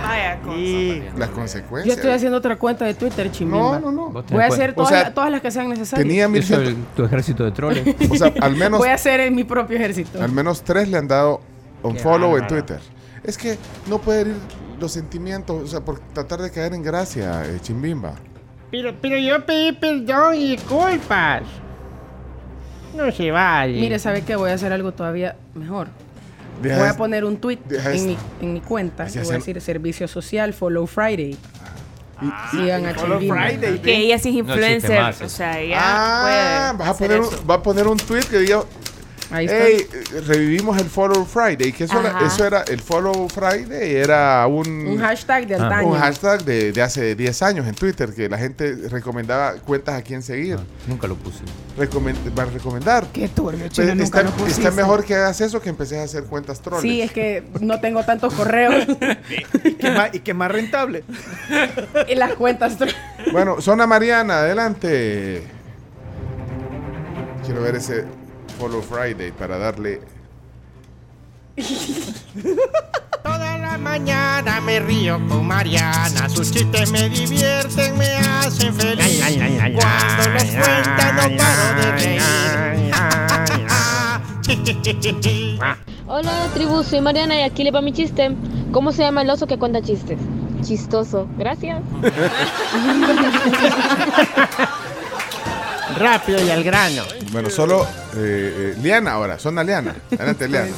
Vaya 0.03 0.39
Y 0.57 1.03
las 1.17 1.31
Yo 1.31 1.35
consecuencias. 1.35 1.97
estoy 1.97 2.13
haciendo 2.13 2.39
otra 2.39 2.57
cuenta 2.57 2.85
de 2.85 2.95
Twitter, 2.95 3.31
Chimbimba. 3.33 3.81
No, 3.81 3.91
no, 3.91 4.13
no. 4.13 4.23
Voy 4.31 4.43
a 4.43 4.47
hacer 4.47 4.75
todas, 4.75 4.91
O 4.93 4.95
sea, 4.95 5.03
la- 5.05 5.15
todas 5.15 5.31
las 5.33 5.41
que 5.43 5.51
sean 5.51 5.69
necesarias. 5.69 6.07
Tenía 6.07 6.29
mil 6.29 6.43
Eso 6.43 6.55
ciento- 6.57 6.71
el- 6.71 6.77
tu 6.97 7.05
ejército 7.05 7.45
de 7.45 7.51
troles. 7.53 7.85
O 8.11 8.15
sea, 8.17 8.33
al 8.41 8.55
menos, 8.57 8.79
Voy 8.79 8.89
a 8.89 8.95
hacer 8.95 9.19
en 9.21 9.35
mi 9.35 9.43
propio 9.45 9.77
ejército. 9.77 10.23
al 10.23 10.31
menos 10.33 10.63
tres 10.63 10.89
le 10.89 10.97
han 10.99 11.09
dado 11.09 11.41
un 11.83 11.95
Qué 11.95 11.99
follow 12.01 12.37
en. 12.37 12.47
Twitter. 12.47 12.79
Es 13.25 13.37
que 13.37 13.59
no 13.89 13.99
puede 13.99 14.21
herir 14.23 14.37
los 14.81 14.93
sentimientos, 14.93 15.61
o 15.63 15.67
sea, 15.67 15.81
por 15.81 15.99
tratar 15.99 16.41
de 16.41 16.51
caer 16.53 16.73
en 16.73 16.83
gracia, 16.85 17.45
eh, 17.45 17.59
Chimbimba. 17.61 18.15
Pero, 18.71 18.95
pero 19.01 19.17
yo 19.19 19.45
pedí 19.47 19.73
perdón 19.73 20.35
y 20.35 20.51
disculpas. 20.57 21.43
No 22.95 23.11
se 23.13 23.31
vale. 23.31 23.81
Mire, 23.81 23.99
¿sabe 23.99 24.23
qué? 24.23 24.37
Voy 24.37 24.51
a 24.51 24.55
hacer 24.55 24.73
algo 24.73 24.93
todavía 24.93 25.37
mejor. 25.55 25.89
Deja 26.63 26.79
voy 26.79 26.89
a 26.89 26.97
poner 26.97 27.25
un 27.25 27.37
tweet 27.37 27.59
en 27.71 28.07
mi, 28.07 28.19
en 28.41 28.53
mi 28.55 28.61
cuenta. 28.61 29.05
Voy 29.05 29.29
a 29.29 29.33
decir 29.39 29.61
servicio 29.61 30.09
social, 30.09 30.53
follow 30.53 30.87
Friday. 30.87 31.37
Sigan 32.51 32.85
a. 32.87 32.95
Friday, 32.95 33.79
Que 33.79 33.97
ella 33.97 34.19
sí 34.19 34.31
es 34.31 34.35
influencer. 34.35 35.01
o 35.23 35.29
sea, 35.29 35.61
ella 35.61 35.79
Ah, 35.81 36.73
puede 36.75 36.79
vas 36.79 36.89
a 36.97 36.99
poner 36.99 37.21
un, 37.21 37.29
va 37.49 37.55
a 37.55 37.63
poner 37.63 37.87
un 37.87 37.97
tweet 37.97 38.25
que 38.25 38.39
diga, 38.41 38.63
Ahí 39.31 39.45
está. 39.45 39.59
hey, 39.67 39.87
revivimos 40.27 40.79
el 40.79 40.87
Follow 40.89 41.25
Friday, 41.27 41.71
que 41.73 41.85
eso 41.85 42.01
era, 42.01 42.19
eso 42.27 42.47
era, 42.47 42.63
el 42.63 42.81
Follow 42.81 43.29
Friday 43.29 43.95
era 43.97 44.47
un, 44.47 44.67
Un 44.87 44.99
hashtag 44.99 45.47
de 45.47 45.57
antaño. 45.57 45.89
un 45.89 45.99
hashtag 45.99 46.43
de, 46.45 46.73
de 46.73 46.81
hace 46.83 47.15
10 47.15 47.43
años 47.43 47.67
en 47.67 47.75
Twitter, 47.75 48.15
que 48.15 48.29
la 48.29 48.39
gente 48.39 48.75
recomendaba 48.89 49.53
cuentas 49.57 49.97
a 49.97 50.03
quién 50.03 50.23
seguir. 50.23 50.59
Nunca 50.87 51.07
lo 51.07 51.15
puse. 51.17 51.41
Recomen- 51.79 52.17
va 52.37 52.45
a 52.45 52.47
recomendar. 52.47 53.07
Qué 53.13 53.29
turbio, 53.29 53.69
chino, 53.69 53.89
nunca 53.89 54.05
está, 54.05 54.23
lo 54.23 54.31
pusiste. 54.31 54.63
está 54.63 54.71
mejor 54.71 55.05
que 55.05 55.15
hagas 55.15 55.41
eso 55.43 55.61
que 55.61 55.69
empecés 55.69 55.99
a 55.99 56.05
hacer 56.05 56.25
cuentas 56.25 56.61
trolls. 56.63 56.81
Sí, 56.83 57.03
es 57.03 57.13
que 57.13 57.45
no 57.61 57.81
tengo 57.81 58.03
tantos 58.05 58.33
correos. 58.33 58.87
y, 59.65 59.75
que 59.75 59.91
más, 59.91 60.15
y 60.15 60.21
que 60.21 60.33
más 60.33 60.51
rentable. 60.51 61.05
y 62.09 62.15
las 62.15 62.33
cuentas. 62.33 62.79
tro- 62.79 62.95
Bueno, 63.31 63.61
Zona 63.61 63.87
Mariana, 63.87 64.39
adelante. 64.39 65.43
Quiero 67.45 67.63
ver 67.63 67.77
ese 67.77 68.05
Follow 68.59 68.83
Friday 68.83 69.31
para 69.31 69.57
darle. 69.57 70.01
Toda 73.23 73.59
la 73.59 73.79
mañana 73.79 74.61
me 74.61 74.81
río 74.81 75.21
con 75.29 75.47
Mariana. 75.47 76.29
Sus 76.29 76.51
chistes 76.51 76.91
me 76.91 77.09
divierten, 77.09 77.97
me 77.97 78.17
hacen 78.17 78.75
feliz. 78.75 79.23
Cuando 79.77 80.31
los 80.35 80.45
cuenta 80.45 81.13
no 81.13 81.37
paro 81.37 81.81
de 81.81 81.93
reír. 81.93 82.21
Hola 86.09 86.49
tribu, 86.55 86.83
soy 86.83 87.01
Mariana 87.01 87.39
y 87.39 87.43
aquí 87.43 87.63
le 87.63 87.71
va 87.71 87.81
mi 87.81 87.93
chiste. 87.93 88.35
¿Cómo 88.73 88.91
se 88.91 89.03
llama 89.03 89.23
el 89.23 89.31
oso 89.31 89.47
que 89.47 89.57
cuenta 89.57 89.81
chistes? 89.83 90.19
Chistoso. 90.63 91.29
Gracias. 91.39 91.81
Rápido 95.97 96.45
y 96.45 96.51
al 96.51 96.63
grano. 96.65 97.03
Bueno, 97.33 97.51
solo 97.51 97.85
eh, 98.17 98.75
eh, 98.75 98.77
Liana 98.83 99.13
ahora, 99.13 99.39
Zona 99.39 99.63
Liana. 99.65 99.95
Adelante, 100.13 100.49
Liana. 100.49 100.73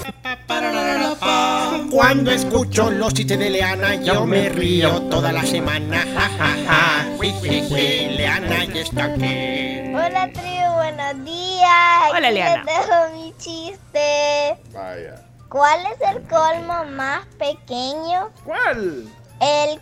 Cuando 1.91 2.31
escucho 2.31 2.91
los 2.91 3.13
chistes 3.15 3.39
de 3.39 3.51
Leana, 3.51 3.97
yo 3.97 4.25
me 4.27 4.49
río 4.49 5.03
toda 5.03 5.33
la 5.33 5.45
semana. 5.45 6.05
Ja, 6.15 6.31
ja, 6.39 6.57
ja. 6.67 7.07
Leana 7.21 8.65
ya 8.65 8.81
está 8.81 9.05
aquí. 9.05 9.93
Hola, 9.95 10.29
tribu, 10.33 10.73
buenos 10.75 11.25
días. 11.25 12.11
Hola, 12.11 12.29
Aquí 12.29 12.35
Liana. 12.35 12.65
les 12.65 12.77
dejo 12.77 12.97
mi 13.15 13.35
chiste. 13.39 14.57
Vaya. 14.73 15.23
¿Cuál 15.49 15.81
es 15.81 16.01
el 16.15 16.23
colmo 16.29 16.85
más 16.93 17.27
pequeño? 17.39 18.31
¿Cuál? 18.45 19.09
El 19.41 19.81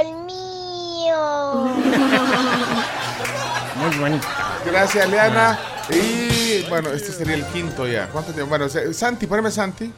colmillo. 0.00 0.40
Muy 3.80 3.96
bonito. 3.98 4.26
Gracias, 4.66 5.08
Liana. 5.08 5.58
Y 5.88 6.66
bueno, 6.68 6.90
este 6.90 7.12
sería 7.12 7.34
el 7.34 7.44
quinto 7.46 7.86
ya. 7.86 8.08
¿Cuánto 8.08 8.32
tiempo? 8.32 8.50
Bueno, 8.50 8.68
Santi, 8.68 9.26
poneme 9.26 9.50
Santi. 9.50 9.92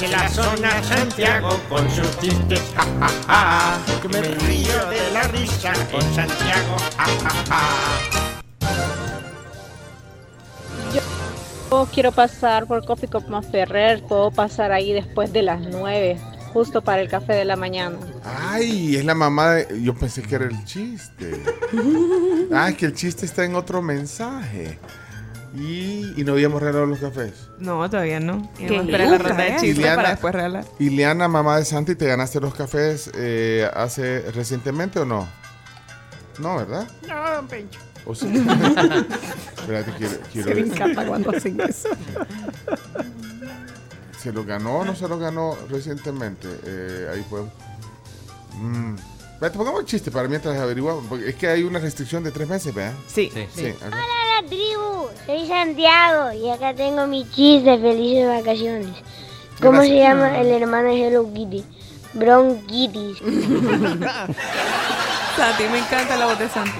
De 0.00 0.08
la 0.08 0.28
zona 0.28 0.82
Santiago 0.82 1.60
con 1.68 1.90
sus 1.90 2.18
chistes. 2.20 2.62
Ja, 2.74 2.84
ja, 3.00 3.08
ja. 3.26 4.00
Que 4.00 4.08
me 4.08 4.20
río 4.20 4.86
de 4.86 5.10
la 5.12 5.22
risa 5.24 5.72
con 5.90 6.02
Santiago. 6.14 6.76
Ja, 6.96 7.04
ja, 7.04 7.30
ja. 7.48 7.60
Yo 11.70 11.88
quiero 11.92 12.12
pasar 12.12 12.66
por 12.66 12.84
Coffee 12.84 13.08
Cup 13.08 13.24
Ferrer. 13.50 14.02
Puedo 14.02 14.30
pasar 14.30 14.72
ahí 14.72 14.92
después 14.92 15.32
de 15.32 15.42
las 15.42 15.60
9, 15.60 16.18
justo 16.52 16.82
para 16.82 17.00
el 17.00 17.08
café 17.08 17.32
de 17.34 17.44
la 17.44 17.56
mañana. 17.56 17.96
Ay, 18.24 18.96
es 18.96 19.04
la 19.04 19.14
mamá 19.14 19.52
de. 19.52 19.82
Yo 19.82 19.94
pensé 19.94 20.22
que 20.22 20.34
era 20.34 20.44
el 20.44 20.64
chiste. 20.64 21.42
Ah, 22.54 22.68
es 22.68 22.76
que 22.76 22.84
el 22.84 22.92
chiste 22.92 23.24
está 23.24 23.46
en 23.46 23.54
otro 23.54 23.80
mensaje. 23.80 24.78
Y, 25.54 26.12
y 26.20 26.24
no 26.24 26.32
habíamos 26.32 26.60
regalado 26.60 26.84
los 26.84 26.98
cafés. 26.98 27.48
No, 27.58 27.88
todavía 27.88 28.20
no. 28.20 28.50
Vamos 28.60 28.78
a 28.78 28.82
esperar 28.82 29.08
la 29.08 29.18
ronda 29.18 29.42
de 29.44 29.48
¿eh? 29.48 29.56
chistes 29.58 29.96
para 29.96 30.10
después 30.10 30.34
regalar. 30.34 30.64
Ileana, 30.78 31.28
mamá 31.28 31.56
de 31.56 31.64
Santi, 31.64 31.94
¿te 31.94 32.06
ganaste 32.06 32.40
los 32.40 32.54
cafés 32.54 33.10
eh, 33.14 33.66
hace 33.72 34.30
recientemente 34.32 35.00
o 35.00 35.06
no? 35.06 35.26
No, 36.38 36.56
¿verdad? 36.56 36.86
No, 37.08 37.30
don 37.36 37.46
Pencho. 37.48 37.80
¿O 38.04 38.14
sí? 38.14 38.26
Espérate, 39.58 39.92
quiero, 39.96 40.14
quiero 40.32 40.48
Se 40.48 40.54
me 40.54 40.60
encanta 40.60 41.06
cuando 41.06 41.30
hacen 41.30 41.60
eso. 41.60 41.88
¿Se 44.22 44.32
lo 44.32 44.44
ganó 44.44 44.78
o 44.78 44.84
no 44.84 44.94
se 44.94 45.08
lo 45.08 45.18
ganó 45.18 45.56
recientemente? 45.68 46.46
Eh, 46.64 47.10
ahí 47.12 47.24
fue. 47.28 47.40
Mm. 48.54 48.94
Pongamos 49.50 49.80
el 49.80 49.86
chiste 49.86 50.12
para 50.12 50.28
mientras 50.28 50.56
averiguamos. 50.60 51.04
Porque 51.08 51.30
es 51.30 51.34
que 51.34 51.48
hay 51.48 51.64
una 51.64 51.80
restricción 51.80 52.22
de 52.22 52.30
tres 52.30 52.48
meses, 52.48 52.72
¿verdad? 52.72 52.94
Sí. 53.08 53.32
Sí. 53.52 53.74
Hola, 53.84 53.96
la 54.40 54.46
tribu. 54.46 55.08
Soy 55.26 55.48
Santiago 55.48 56.32
y 56.32 56.48
acá 56.50 56.72
tengo 56.72 57.08
mi 57.08 57.28
chiste. 57.30 57.76
Felices 57.78 58.28
vacaciones. 58.28 58.94
¿Cómo 59.60 59.82
se 59.82 59.96
llama 59.96 60.38
el 60.40 60.52
hermano 60.52 60.88
de 60.90 61.06
Hello 61.06 61.28
Kitty? 61.32 61.64
Bronquitis. 62.14 63.18
Santi, 65.36 65.64
me 65.70 65.78
encanta 65.78 66.16
la 66.16 66.26
voz 66.26 66.38
de 66.38 66.48
Santi. 66.48 66.78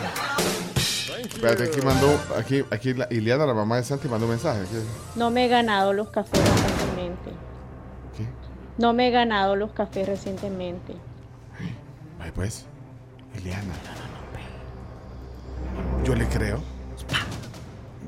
Espérate, 1.43 1.64
aquí 1.64 1.85
mandó. 1.85 2.20
Aquí, 2.39 2.64
aquí 2.70 2.94
la, 2.94 3.09
Ileana, 3.10 3.44
la 3.47 3.55
mamá 3.55 3.77
de 3.77 3.82
Santi, 3.82 4.06
mandó 4.09 4.27
un 4.27 4.31
mensaje. 4.32 4.60
¿Qué? 4.70 4.81
No 5.19 5.31
me 5.32 5.47
he 5.47 5.48
ganado 5.48 5.93
los 5.93 6.09
cafés 6.10 6.39
recientemente. 6.40 7.31
¿Qué? 8.16 8.27
No 8.78 8.93
me 8.93 9.09
he 9.09 9.10
ganado 9.10 9.56
los 9.56 9.73
cafés 9.73 10.06
recientemente. 10.06 10.94
Ay, 12.20 12.31
pues. 12.32 12.64
Ileana. 13.36 13.74
Yo 16.05 16.14
le 16.14 16.27
creo. 16.28 16.60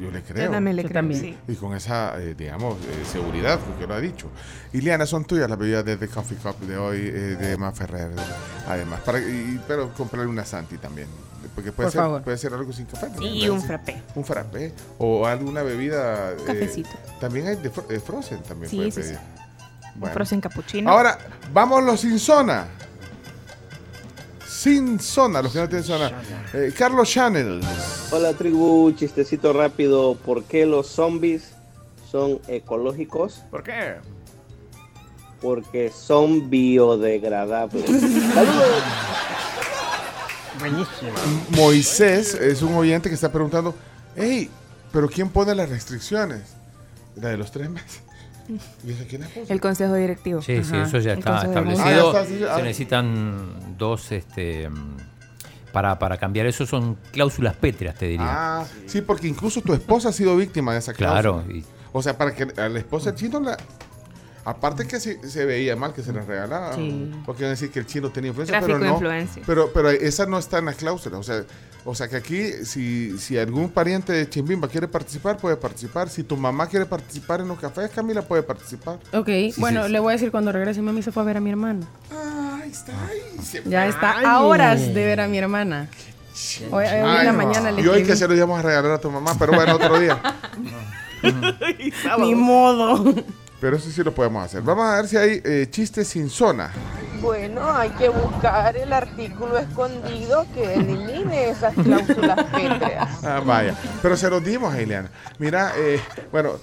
Yo 0.00 0.10
le 0.12 0.22
creo. 0.22 0.44
Yo 0.46 0.50
también 0.52 0.76
le 0.76 0.82
Yo 0.82 0.88
creo. 0.88 0.98
también. 1.00 1.20
Sí. 1.20 1.36
Y 1.48 1.54
con 1.56 1.74
esa, 1.74 2.16
eh, 2.20 2.34
digamos, 2.36 2.76
eh, 2.84 3.04
seguridad, 3.04 3.58
porque 3.58 3.86
lo 3.88 3.94
ha 3.94 4.00
dicho. 4.00 4.28
Ileana, 4.72 5.06
son 5.06 5.24
tuyas 5.24 5.48
las 5.50 5.58
bebidas 5.58 5.84
de 5.84 5.96
The 5.96 6.06
Coffee 6.08 6.36
Cup 6.38 6.58
de 6.60 6.76
hoy, 6.76 6.98
eh, 6.98 7.36
de 7.36 7.56
Maferrer. 7.56 8.10
Además, 8.68 9.00
para, 9.00 9.18
y- 9.18 9.60
pero 9.66 9.92
comprarle 9.94 10.28
una 10.28 10.44
Santi 10.44 10.78
también. 10.78 11.08
Porque 11.54 11.70
puede, 11.72 11.86
Por 11.86 11.92
ser, 11.92 12.00
favor. 12.02 12.22
puede 12.22 12.36
ser 12.38 12.52
algo 12.54 12.72
sin 12.72 12.86
café. 12.86 13.06
también, 13.08 13.34
Y 13.34 13.48
un 13.48 13.62
frappé. 13.62 14.02
Un 14.16 14.24
frappé. 14.24 14.72
O 14.98 15.24
alguna 15.26 15.62
bebida. 15.62 16.32
eh, 16.32 16.36
Cafecito. 16.46 16.90
también 17.20 17.46
hay 17.46 17.56
de, 17.56 17.70
de 17.88 18.00
Frozen 18.00 18.42
también. 18.42 18.68
Sí, 18.70 18.76
puede 18.76 18.90
sí, 18.90 19.02
sí. 19.02 19.08
pedir. 19.08 19.18
Un 19.94 20.00
Bueno. 20.00 20.14
frozen 20.14 20.40
cappuccino. 20.40 20.90
Ahora, 20.90 21.16
vámonos 21.52 22.00
sin 22.00 22.18
zona. 22.18 22.66
Sin 24.48 24.98
zona, 24.98 25.42
los 25.42 25.52
que 25.52 25.58
no 25.60 25.68
tienen 25.68 25.84
zona. 25.84 26.10
Eh, 26.52 26.72
Carlos 26.76 27.08
Chanel. 27.08 27.60
Hola 28.10 28.32
tribu, 28.32 28.90
chistecito 28.92 29.52
rápido. 29.52 30.16
¿Por 30.16 30.42
qué 30.44 30.66
los 30.66 30.88
zombies 30.88 31.52
son 32.10 32.40
ecológicos? 32.48 33.42
¿Por 33.50 33.62
qué? 33.62 33.96
Porque 35.40 35.90
son 35.90 36.48
biodegradables. 36.50 37.84
¡Saludos! 38.34 38.82
Buenísimo. 40.60 41.10
Moisés 41.56 42.34
es 42.34 42.62
un 42.62 42.74
oyente 42.74 43.08
que 43.08 43.14
está 43.14 43.30
preguntando, 43.32 43.74
hey, 44.16 44.50
pero 44.92 45.08
¿quién 45.08 45.28
pone 45.28 45.54
las 45.54 45.68
restricciones? 45.68 46.42
La 47.16 47.28
de 47.28 47.36
los 47.36 47.50
tres 47.50 47.68
meses. 47.70 48.02
El 49.48 49.60
consejo 49.60 49.94
directivo. 49.94 50.42
Sí, 50.42 50.62
sí, 50.64 50.76
eso 50.76 50.98
ya 50.98 51.14
está 51.14 51.44
establecido. 51.44 51.84
Ah, 51.86 51.90
ya 51.92 52.20
está, 52.20 52.26
sí, 52.26 52.44
ah. 52.48 52.56
Se 52.56 52.62
necesitan 52.62 53.76
dos, 53.78 54.12
este, 54.12 54.68
para, 55.72 55.98
para 55.98 56.18
cambiar 56.18 56.46
eso 56.46 56.66
son 56.66 56.96
cláusulas 57.12 57.56
pétreas, 57.56 57.94
te 57.96 58.06
diría. 58.06 58.26
Ah, 58.60 58.64
sí, 58.86 59.00
porque 59.00 59.28
incluso 59.28 59.60
tu 59.62 59.72
esposa 59.72 60.10
ha 60.10 60.12
sido 60.12 60.36
víctima 60.36 60.72
de 60.74 60.78
esa 60.80 60.92
Claro, 60.92 61.34
cláusula. 61.44 61.56
y- 61.56 61.64
O 61.92 62.02
sea, 62.02 62.18
para 62.18 62.34
que 62.34 62.60
a 62.60 62.68
la 62.68 62.78
esposa 62.78 63.14
chino 63.14 63.40
la... 63.40 63.56
Aparte 64.46 64.86
que 64.86 65.00
se, 65.00 65.26
se 65.28 65.44
veía 65.46 65.74
mal 65.74 65.94
que 65.94 66.02
se 66.02 66.12
les 66.12 66.26
regalaba. 66.26 66.74
Sí. 66.74 67.10
Porque 67.24 67.42
iban 67.42 67.48
a 67.48 67.50
decir 67.52 67.70
que 67.70 67.78
el 67.78 67.86
chino 67.86 68.10
tenía 68.10 68.28
influencia, 68.28 68.58
Tráfico 68.58 68.78
pero 68.78 68.78
de 68.84 68.86
no. 68.90 68.94
influencia. 68.94 69.42
Pero, 69.46 69.70
pero 69.72 69.88
esa 69.90 70.26
no 70.26 70.38
está 70.38 70.58
en 70.58 70.66
la 70.66 70.74
cláusula. 70.74 71.16
O 71.16 71.22
sea, 71.22 71.44
o 71.86 71.94
sea 71.94 72.08
que 72.08 72.16
aquí, 72.16 72.52
si, 72.64 73.16
si 73.18 73.38
algún 73.38 73.70
pariente 73.70 74.12
de 74.12 74.28
Chimbimba 74.28 74.68
quiere 74.68 74.86
participar, 74.86 75.38
puede 75.38 75.56
participar. 75.56 76.10
Si 76.10 76.24
tu 76.24 76.36
mamá 76.36 76.66
quiere 76.66 76.84
participar 76.84 77.40
en 77.40 77.48
los 77.48 77.58
cafés, 77.58 77.90
Camila 77.90 78.20
puede 78.22 78.42
participar. 78.42 78.98
Ok, 79.14 79.28
bueno, 79.56 79.88
le 79.88 79.98
voy 79.98 80.10
a 80.10 80.12
decir 80.16 80.30
cuando 80.30 80.52
regrese, 80.52 80.82
mami 80.82 81.02
se 81.02 81.10
fue 81.10 81.22
a 81.22 81.26
ver 81.26 81.38
a 81.38 81.40
mi 81.40 81.48
hermana. 81.50 81.86
Ahí 82.62 82.70
está, 82.70 82.92
ahí 83.08 83.42
se- 83.42 83.62
Ya 83.66 83.86
está 83.86 84.20
a 84.30 84.40
horas 84.42 84.80
de 84.94 85.04
ver 85.06 85.20
a 85.20 85.28
mi 85.28 85.38
hermana. 85.38 85.88
Hoy, 86.70 86.84
hoy 86.84 87.16
en 87.20 87.24
la 87.26 87.32
mañana 87.32 87.70
le 87.70 87.80
y 87.80 87.86
hoy 87.86 88.02
que 88.02 88.16
se 88.16 88.26
lo 88.28 88.34
íbamos 88.34 88.58
a 88.58 88.62
regalar 88.62 88.90
a 88.92 88.98
tu 88.98 89.10
mamá, 89.10 89.36
pero 89.38 89.52
bueno, 89.52 89.76
otro 89.76 89.98
día. 90.00 90.20
Ni 92.18 92.34
modo. 92.34 93.14
Pero 93.64 93.78
eso 93.78 93.90
sí 93.90 94.02
lo 94.02 94.14
podemos 94.14 94.44
hacer. 94.44 94.60
Vamos 94.60 94.84
a 94.84 94.96
ver 94.96 95.08
si 95.08 95.16
hay 95.16 95.40
eh, 95.42 95.66
chistes 95.70 96.08
sin 96.08 96.28
zona. 96.28 96.70
Bueno, 97.22 97.66
hay 97.72 97.88
que 97.92 98.10
buscar 98.10 98.76
el 98.76 98.92
artículo 98.92 99.56
escondido 99.56 100.44
que 100.52 100.74
elimine 100.74 101.48
esas 101.48 101.72
cláusulas 101.72 102.44
pétreas. 102.52 103.24
Ah, 103.24 103.40
vaya. 103.42 103.74
Pero 104.02 104.18
se 104.18 104.28
los 104.28 104.44
dimos 104.44 104.74
a 104.74 104.82
Ileana. 104.82 105.10
Mira, 105.38 105.72
eh, 105.78 105.98
bueno, 106.30 106.56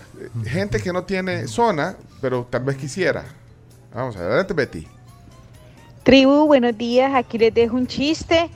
gente 0.46 0.80
que 0.80 0.94
no 0.94 1.04
tiene 1.04 1.48
zona, 1.48 1.96
pero 2.22 2.46
tal 2.48 2.66
vez 2.66 2.78
quisiera. 2.78 3.26
Vamos, 3.96 4.16
adelante, 4.16 4.54
Betty. 4.54 4.88
Tribu, 6.04 6.46
buenos 6.46 6.78
días. 6.78 7.16
Aquí 7.16 7.40
les 7.40 7.52
dejo 7.52 7.78
un 7.78 7.88
chiste. 7.88 8.52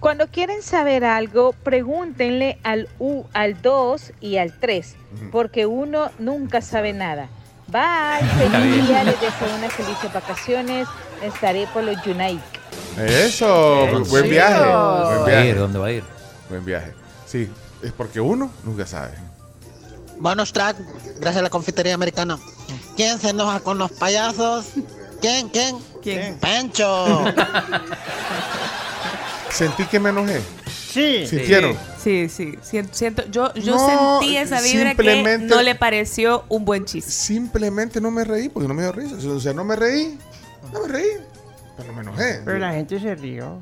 Cuando 0.00 0.28
quieren 0.28 0.62
saber 0.62 1.04
algo, 1.04 1.52
pregúntenle 1.62 2.58
al 2.62 2.88
U, 2.98 3.24
al 3.34 3.60
2 3.60 4.14
y 4.22 4.38
al 4.38 4.58
3, 4.58 4.96
porque 5.30 5.66
uno 5.66 6.10
nunca 6.18 6.62
sabe 6.62 6.94
nada. 6.94 7.28
Bye, 7.72 8.28
feliz 8.36 8.86
día, 8.86 9.02
les 9.02 9.18
deseo 9.18 9.54
unas 9.56 9.72
felices 9.72 10.12
vacaciones. 10.12 10.86
Estaré 11.22 11.66
por 11.68 11.82
los 11.82 11.96
Junaic. 12.02 12.42
Eso, 12.98 13.86
buen 14.10 14.28
viaje. 14.28 14.58
Buen 14.60 14.68
¿Dónde 14.68 15.16
va 15.18 15.24
a 15.24 15.24
viaje. 15.26 15.48
ir? 15.48 15.58
¿Dónde 15.58 15.78
va 15.78 15.86
a 15.86 15.92
ir? 15.92 16.04
Buen 16.50 16.64
viaje. 16.66 16.92
Sí, 17.26 17.50
es 17.82 17.92
porque 17.92 18.20
uno 18.20 18.50
nunca 18.64 18.86
sabe. 18.86 19.12
Bonus 20.18 20.52
track, 20.52 20.76
gracias 21.16 21.36
a 21.38 21.42
la 21.42 21.48
confitería 21.48 21.94
americana. 21.94 22.38
¿Quién 22.94 23.18
se 23.18 23.30
enoja 23.30 23.60
con 23.60 23.78
los 23.78 23.90
payasos? 23.92 24.66
¿Quién? 25.22 25.48
¿Quién? 25.48 25.78
¿Quién? 26.02 26.38
Pencho. 26.38 27.24
Sentí 29.52 29.84
que 29.86 30.00
me 30.00 30.10
enojé. 30.10 30.40
Sí. 30.92 31.26
¿Sintieron? 31.26 31.76
Sí, 32.02 32.28
sí. 32.28 32.58
Sien- 32.62 32.88
Siento, 32.92 33.24
yo 33.30 33.52
yo 33.54 33.76
No, 33.76 34.20
sentí 34.20 34.36
esa 34.36 34.60
vibra 34.60 34.94
que 34.94 35.38
no 35.40 35.62
le 35.62 35.74
pareció 35.74 36.44
un 36.48 36.64
buen 36.64 36.84
chiste. 36.84 37.10
Simplemente 37.10 38.00
no 38.00 38.10
me 38.10 38.24
reí 38.24 38.48
porque 38.48 38.68
no 38.68 38.74
me 38.74 38.82
dio 38.82 38.92
risa. 38.92 39.16
O 39.28 39.40
sea, 39.40 39.52
no 39.52 39.64
me 39.64 39.76
reí. 39.76 40.18
No 40.72 40.82
me 40.82 40.88
reí. 40.88 41.06
Pero 41.76 41.88
no 41.88 41.94
me 41.94 42.02
enojé. 42.02 42.40
Pero 42.44 42.58
la 42.58 42.72
gente 42.72 43.00
se 43.00 43.14
rió. 43.14 43.60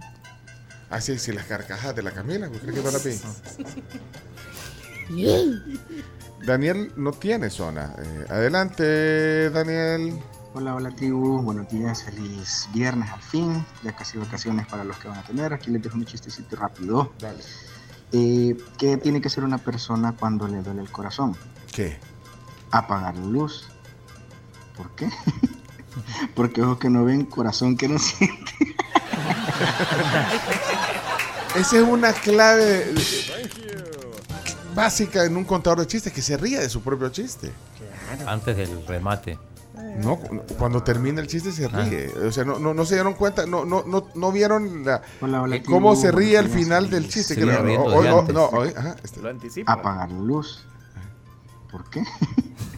Así, 0.91 1.19
si 1.19 1.33
las 1.33 1.45
carcajas 1.47 1.95
de 1.95 2.03
la 2.03 2.11
Camila, 2.11 2.49
¿vos 2.49 2.59
crees 2.61 2.77
que 2.77 2.83
no 2.83 2.91
vi? 2.99 3.17
Daniel 6.47 6.93
no 6.97 7.13
tiene 7.13 7.51
zona. 7.51 7.95
Eh, 7.99 8.25
adelante, 8.29 9.51
Daniel. 9.51 10.19
Hola, 10.53 10.75
hola 10.75 10.91
tribu, 10.91 11.41
buenos 11.43 11.69
días, 11.69 12.03
feliz 12.03 12.69
viernes 12.75 13.09
al 13.11 13.23
fin, 13.23 13.65
ya 13.85 13.95
casi 13.95 14.19
vacaciones 14.19 14.67
para 14.67 14.83
los 14.83 14.99
que 14.99 15.07
van 15.07 15.19
a 15.19 15.23
tener. 15.23 15.53
Aquí 15.53 15.71
les 15.71 15.81
dejo 15.81 15.97
un 15.97 16.05
chistecito 16.05 16.57
rápido. 16.57 17.13
Dale. 17.21 17.39
Eh, 18.13 18.57
¿Qué 18.77 18.97
tiene 18.97 19.21
que 19.21 19.29
hacer 19.29 19.45
una 19.45 19.59
persona 19.59 20.17
cuando 20.19 20.49
le 20.49 20.61
duele 20.63 20.83
el 20.83 20.91
corazón? 20.91 21.37
¿Qué? 21.73 22.01
Apagar 22.73 23.17
la 23.17 23.27
luz. 23.27 23.69
¿Por 24.77 24.91
qué? 24.97 25.09
Porque 26.35 26.63
ojos 26.63 26.79
que 26.79 26.91
no 26.91 27.05
ven, 27.05 27.27
corazón 27.27 27.77
que 27.77 27.89
no 27.89 27.99
siente. 28.01 28.53
Esa 31.55 31.77
es 31.77 31.83
una 31.83 32.13
clave 32.13 32.93
básica 34.75 35.25
en 35.25 35.37
un 35.37 35.45
contador 35.45 35.79
de 35.79 35.87
chistes 35.87 36.13
que 36.13 36.23
se 36.23 36.37
ría 36.37 36.59
de 36.59 36.69
su 36.69 36.81
propio 36.81 37.09
chiste. 37.11 37.53
Antes 38.27 38.57
del 38.57 38.85
remate. 38.85 39.39
No, 39.99 40.17
cu- 40.17 40.43
cuando 40.59 40.83
termina 40.83 41.21
el 41.21 41.27
chiste 41.27 41.53
se 41.53 41.67
Ah. 41.67 41.69
ríe. 41.85 42.09
O 42.27 42.33
sea, 42.33 42.45
no, 42.45 42.59
no, 42.59 42.73
no 42.75 42.85
se 42.85 42.95
dieron 42.95 43.15
cuenta, 43.15 43.45
no, 43.47 43.65
no, 43.65 43.83
no, 43.87 44.09
no 44.15 44.33
vieron 44.33 44.85
la, 44.85 45.03
Hola, 45.21 45.43
hola, 45.43 45.57
eh, 45.57 45.63
cómo 45.63 45.95
se 45.97 46.11
ríe 46.13 46.39
al 46.39 46.49
final 46.49 46.89
del 46.91 47.09
chiste. 47.09 47.35
Que 47.35 47.45
riendo 47.45 47.85
hoy- 47.85 48.33
no, 48.33 48.47
hoy- 48.47 48.73
ajá, 48.77 48.97
este- 49.03 49.21
Lo 49.21 49.29
anticipa. 49.29 49.73
Apagar 49.73 50.11
la 50.11 50.19
luz. 50.21 50.65
¿Por 51.71 51.89
qué? 51.91 52.03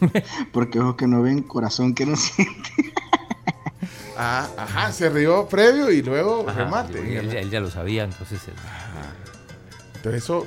Porque 0.53 0.79
ojos 0.79 0.95
que 0.95 1.07
no 1.07 1.21
ven, 1.21 1.41
corazón 1.43 1.93
que 1.95 2.05
no 2.05 2.15
siente. 2.15 2.93
Ah, 4.17 4.47
ajá, 4.57 4.91
se 4.91 5.09
rió 5.09 5.47
previo 5.47 5.89
y 5.91 6.01
luego 6.03 6.45
Ajá, 6.47 6.65
remate. 6.65 6.99
él, 7.19 7.33
él 7.35 7.49
ya 7.49 7.59
lo 7.59 7.69
sabía, 7.71 8.03
entonces. 8.03 8.47
eh, 8.47 8.51
Entonces 9.95 10.23
eso, 10.23 10.45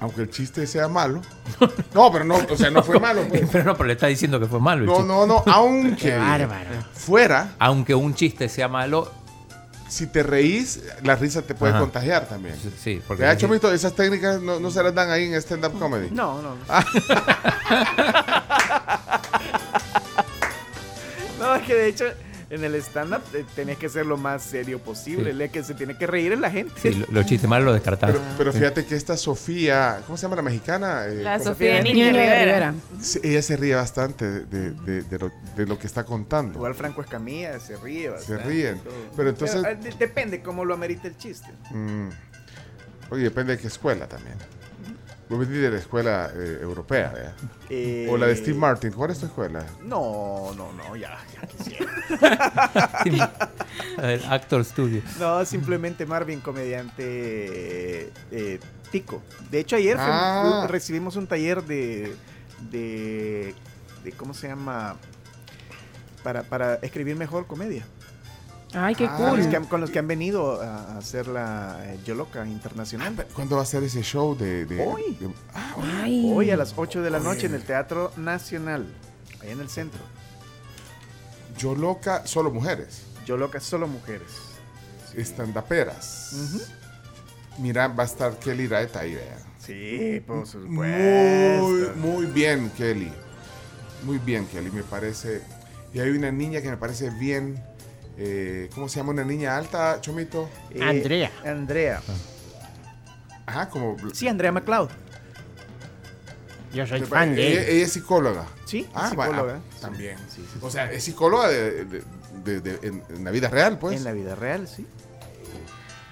aunque 0.00 0.22
el 0.22 0.30
chiste 0.30 0.66
sea 0.66 0.88
malo, 0.88 1.20
no, 1.94 2.12
pero 2.12 2.24
no, 2.24 2.36
o 2.36 2.56
sea, 2.56 2.70
no 2.70 2.82
fue 2.82 3.00
malo. 3.00 3.22
pues. 3.28 3.42
Pero 3.50 3.64
no, 3.64 3.74
pero 3.76 3.86
le 3.88 3.92
está 3.94 4.06
diciendo 4.06 4.38
que 4.40 4.46
fue 4.46 4.60
malo. 4.60 4.82
el 4.82 4.86
No, 4.86 4.94
chiste. 4.96 5.08
no, 5.08 5.26
no, 5.26 5.42
aunque 5.52 6.18
fuera, 6.94 7.54
Aunque 7.58 7.94
un 7.94 8.14
chiste 8.14 8.48
sea 8.48 8.68
malo, 8.68 9.10
si 9.88 10.06
te 10.06 10.22
reís, 10.22 10.80
la 11.02 11.16
risa 11.16 11.40
te 11.42 11.54
puede 11.54 11.72
Ajá. 11.72 11.80
contagiar 11.80 12.28
también. 12.28 12.54
sí, 12.78 13.00
porque. 13.08 13.24
¿De 13.24 13.32
hecho, 13.32 13.48
Mito, 13.48 13.72
esas 13.72 13.94
técnicas 13.94 14.40
no, 14.42 14.60
no 14.60 14.70
se 14.70 14.82
las 14.82 14.94
dan 14.94 15.10
ahí 15.10 15.24
en 15.24 15.34
stand-up 15.34 15.78
comedy? 15.78 16.10
No, 16.10 16.42
no. 16.42 16.54
No, 21.38 21.54
es 21.56 21.62
que 21.66 21.74
de 21.74 21.88
hecho 21.88 22.04
en 22.50 22.64
el 22.64 22.74
stand-up 22.76 23.20
eh, 23.34 23.44
tenés 23.54 23.76
que 23.78 23.88
ser 23.88 24.06
lo 24.06 24.16
más 24.16 24.42
serio 24.42 24.78
posible. 24.78 25.32
Sí. 25.32 25.52
Que 25.52 25.62
se 25.62 25.74
tiene 25.74 25.96
que 25.98 26.06
reír 26.06 26.32
es 26.32 26.38
la 26.40 26.50
gente. 26.50 26.72
Sí, 26.80 26.94
lo- 26.94 27.06
los 27.10 27.26
chistes 27.26 27.48
malos 27.48 27.66
los 27.66 27.74
descartaron. 27.74 28.16
Pero, 28.16 28.34
pero 28.38 28.52
fíjate 28.52 28.84
que 28.86 28.94
esta 28.96 29.16
Sofía, 29.16 30.00
¿cómo 30.06 30.16
se 30.16 30.22
llama 30.22 30.36
la 30.36 30.42
mexicana? 30.42 31.06
Eh, 31.06 31.16
La 31.16 31.34
¿cómo- 31.38 31.50
Sofía 31.50 31.82
Niño 31.82 32.06
Niño 32.06 32.06
Rivera. 32.12 32.74
Ella 33.22 33.42
se 33.42 33.56
ríe 33.56 33.74
bastante 33.74 34.24
de, 34.46 34.70
de- 34.72 35.02
de 35.02 35.18
lo, 35.18 35.30
de 35.56 35.66
lo 35.66 35.78
que 35.78 35.86
está 35.86 36.04
contando. 36.04 36.54
Igual 36.58 36.74
Franco 36.74 37.02
Escamilla 37.02 37.58
se 37.60 37.76
ríe 37.76 38.08
bastante. 38.10 38.44
ríen. 38.44 38.78
todo. 38.80 38.94
Pero 39.16 39.28
entonces- 39.30 39.62
de- 39.62 39.94
depende 39.98 40.40
cómo 40.42 40.64
lo 40.64 40.74
amerita 40.74 41.08
el 41.08 41.16
chiste. 41.18 41.48
Mm. 41.70 42.08
Oye, 43.10 43.24
depende 43.24 43.56
de 43.56 43.62
qué 43.62 43.68
escuela 43.68 44.06
también. 44.06 44.36
Vos 45.28 45.38
venís 45.38 45.60
de 45.60 45.70
la 45.70 45.78
escuela 45.78 46.30
eh, 46.34 46.58
europea. 46.62 47.34
Eh, 47.68 48.06
O 48.10 48.16
la 48.16 48.26
de 48.28 48.36
Steve 48.36 48.56
Martin. 48.58 48.92
¿Cuál 48.92 49.10
es 49.10 49.18
tu 49.18 49.26
escuela? 49.26 49.64
No, 49.82 50.52
no, 50.56 50.72
no, 50.72 50.96
ya, 50.96 51.18
ya 51.34 51.46
quisiera. 51.46 51.86
El 54.02 54.24
Actor 54.24 54.64
Studio. 54.64 55.02
No, 55.18 55.44
simplemente 55.44 56.06
Marvin, 56.06 56.40
comediante 56.40 58.10
eh, 58.30 58.60
tico. 58.90 59.22
De 59.50 59.60
hecho, 59.60 59.76
ayer 59.76 59.96
Ah. 60.00 60.60
fue- 60.62 60.68
recibimos 60.72 61.16
un 61.16 61.26
taller 61.26 61.62
de, 61.64 62.14
de, 62.70 63.54
de- 64.04 64.12
¿cómo 64.12 64.32
se 64.34 64.48
llama? 64.48 64.96
Para, 66.22 66.42
para 66.42 66.76
escribir 66.76 67.16
mejor 67.16 67.46
comedia. 67.46 67.84
Ay, 68.74 68.94
qué 68.94 69.06
Ah. 69.06 69.18
Los 69.18 69.40
cool. 69.40 69.50
que 69.50 69.56
han, 69.56 69.64
con 69.64 69.80
los 69.80 69.90
que 69.90 69.98
han 69.98 70.06
venido 70.08 70.60
a, 70.60 70.98
hacer 70.98 71.26
la 71.26 71.78
eh, 71.86 71.98
Yoloca 72.04 72.44
Internacional. 72.46 73.26
¿Cuándo 73.34 73.56
va 73.56 73.62
a 73.62 73.66
ser 73.66 73.82
ese 73.82 74.02
show 74.02 74.36
de...? 74.36 74.66
de- 74.66 74.86
Hoy. 74.86 75.16
de- 75.18 75.30
ah, 75.54 75.74
Ay. 76.02 76.30
Hoy 76.34 76.50
a 76.50 76.56
las 76.56 76.74
8 76.76 77.00
de 77.02 77.10
la 77.10 77.18
noche 77.18 77.46
en 77.46 77.54
el 77.54 77.62
Teatro 77.64 78.12
Nacional, 78.16 78.86
ahí 79.40 79.50
en 79.50 79.60
el 79.60 79.70
centro. 79.70 80.00
Yo 81.56 81.74
loca, 81.74 82.26
solo 82.26 82.50
mujeres. 82.50 83.02
Yoloca 83.26 83.58
solo 83.60 83.88
mujeres. 83.88 84.28
Estandaperas. 85.16 86.34
Mira, 87.58 87.88
va 87.88 88.02
a 88.04 88.06
estar 88.06 88.38
Kelly 88.38 88.66
Raeta 88.68 89.00
ahí, 89.00 89.14
vean. 89.14 89.38
Sí, 89.58 90.22
por 90.26 90.36
Muy, 90.36 90.46
supuesto. 90.46 91.96
muy 91.96 92.26
bien, 92.26 92.70
Kelly. 92.76 93.12
Muy 94.04 94.18
bien, 94.18 94.46
Kelly, 94.46 94.70
me 94.70 94.82
parece. 94.82 95.42
Y 95.92 95.98
hay 96.00 96.10
una 96.10 96.30
niña 96.30 96.60
que 96.62 96.70
me 96.70 96.76
parece 96.76 97.10
bien. 97.10 97.62
Eh, 98.18 98.68
¿Cómo 98.74 98.88
se 98.88 98.96
llama 98.98 99.12
una 99.12 99.24
niña 99.24 99.56
alta, 99.56 100.00
Chomito? 100.00 100.50
Eh, 100.70 100.82
Andrea. 100.82 101.30
Andrea. 101.44 102.02
Ajá, 103.46 103.68
como. 103.70 103.96
Sí, 104.12 104.26
Andrea 104.28 104.52
McLeod. 104.52 104.88
Yo 106.74 106.86
soy 106.86 106.98
ella, 106.98 107.06
fan 107.06 107.34
de 107.34 107.52
él. 107.52 107.58
ella 107.68 107.84
es 107.84 107.92
psicóloga. 107.92 108.44
Sí, 108.66 108.86
Ah, 108.92 109.12
va- 109.16 109.26
psicóloga. 109.26 109.54
ah, 109.56 109.80
también. 109.80 110.18
Sí, 110.28 110.44
sí, 110.52 110.58
O 110.60 110.70
sea, 110.70 110.90
es 110.92 111.02
psicóloga 111.02 111.48
de- 111.48 111.84
de- 111.86 112.02
de- 112.44 112.60
de- 112.60 112.86
en, 112.88 113.02
en 113.08 113.24
la 113.24 113.30
vida 113.30 113.48
real, 113.48 113.78
pues. 113.78 113.96
En 113.96 114.04
la 114.04 114.12
vida 114.12 114.34
real, 114.34 114.68
sí. 114.68 114.86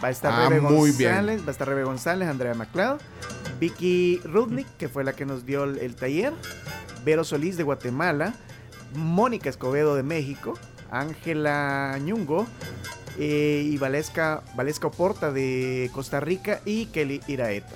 Va 0.03 0.09
a 0.09 0.11
estar 0.11 0.33
Ah, 0.33 0.49
Rebe 0.49 0.61
muy 0.63 0.93
bien. 0.93 1.11
González, 1.11 1.43
va 1.43 1.49
a 1.49 1.51
estar 1.51 1.69
Rebe 1.69 1.85
González, 1.85 2.29
Andrea 2.29 2.55
McLeod, 2.55 3.01
Vicky 3.61 4.21
Rudnick, 4.25 4.67
que 4.79 4.89
fue 4.89 5.05
la 5.05 5.13
que 5.15 5.27
nos 5.27 5.45
dio 5.45 5.65
el, 5.65 5.79
el 5.79 5.95
taller, 5.95 6.33
Vero 7.05 7.25
Solís 7.25 7.57
de 7.57 7.63
Guatemala, 7.63 8.35
Mónica 8.95 9.49
Escobedo 9.51 9.95
de 9.95 10.03
México, 10.03 10.55
Ángela 10.91 11.99
Ñungo 12.01 12.47
eh, 13.19 13.63
y 13.65 13.77
Valesca, 13.79 14.43
Valesca 14.55 14.87
Oporta 14.89 15.33
de 15.33 15.91
Costa 15.93 16.21
Rica 16.21 16.61
y 16.65 16.87
Kelly 16.87 17.21
Iraeta. 17.27 17.75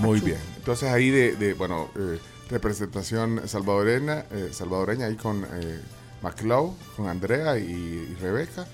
Muy 0.00 0.20
bien. 0.20 0.38
Entonces 0.56 0.90
ahí 0.90 1.10
de, 1.10 1.36
de, 1.36 1.54
bueno, 1.54 1.90
eh, 1.96 2.18
representación 2.50 3.42
salvadoreña, 3.46 4.24
eh, 4.30 4.50
salvadoreña 4.52 5.06
ahí 5.06 5.16
con 5.16 5.44
eh, 5.44 5.80
McLeod, 6.22 6.72
con 6.96 7.08
Andrea 7.08 7.58
y, 7.58 7.62
y 7.64 8.16
Rebeca. 8.20 8.66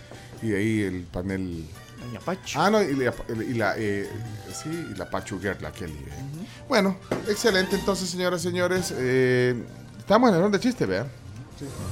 Y 0.42 0.48
de 0.48 0.56
ahí 0.58 0.82
el 0.82 1.02
panel. 1.02 1.66
Doña 2.00 2.20
Pacho. 2.20 2.58
Ah, 2.58 2.70
no, 2.70 2.80
y 2.80 2.94
la, 2.94 3.12
y 3.28 3.54
la, 3.54 3.74
eh, 3.76 4.08
sí, 4.54 4.70
y 4.90 4.96
la 4.96 5.10
Pachu 5.10 5.38
Girl, 5.38 5.58
la 5.60 5.70
Kelly. 5.70 5.92
eh. 5.92 6.46
Bueno, 6.66 6.96
excelente 7.28 7.76
entonces, 7.76 8.08
señoras 8.08 8.40
y 8.40 8.44
señores. 8.48 8.94
eh, 8.96 9.54
estamos 9.98 10.30
en 10.30 10.36
el 10.36 10.40
ronda 10.40 10.56
de 10.56 10.62
chiste, 10.62 10.86
vean. 10.86 11.08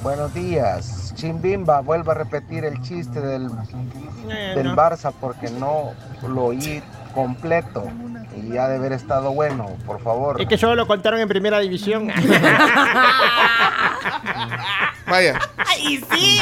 Buenos 0.03 0.33
días. 0.35 1.13
Chimbimba, 1.15 1.81
vuelvo 1.81 2.13
a 2.13 2.15
repetir 2.15 2.65
el 2.65 2.81
chiste 2.83 3.21
del, 3.21 3.49
del. 4.55 4.73
Barça 4.75 5.13
porque 5.21 5.51
no 5.51 5.93
lo 6.27 6.45
oí 6.47 6.83
completo 7.15 7.85
y 8.37 8.57
ha 8.57 8.69
de 8.69 8.77
haber 8.77 8.93
estado 8.93 9.33
bueno, 9.33 9.77
por 9.87 10.01
favor. 10.01 10.41
Es 10.41 10.49
que 10.49 10.57
solo 10.57 10.75
lo 10.75 10.87
contaron 10.87 11.21
en 11.21 11.29
primera 11.29 11.59
división. 11.59 12.09
Vaya. 15.07 15.39
¡Y 15.83 15.99
sí! 15.99 16.41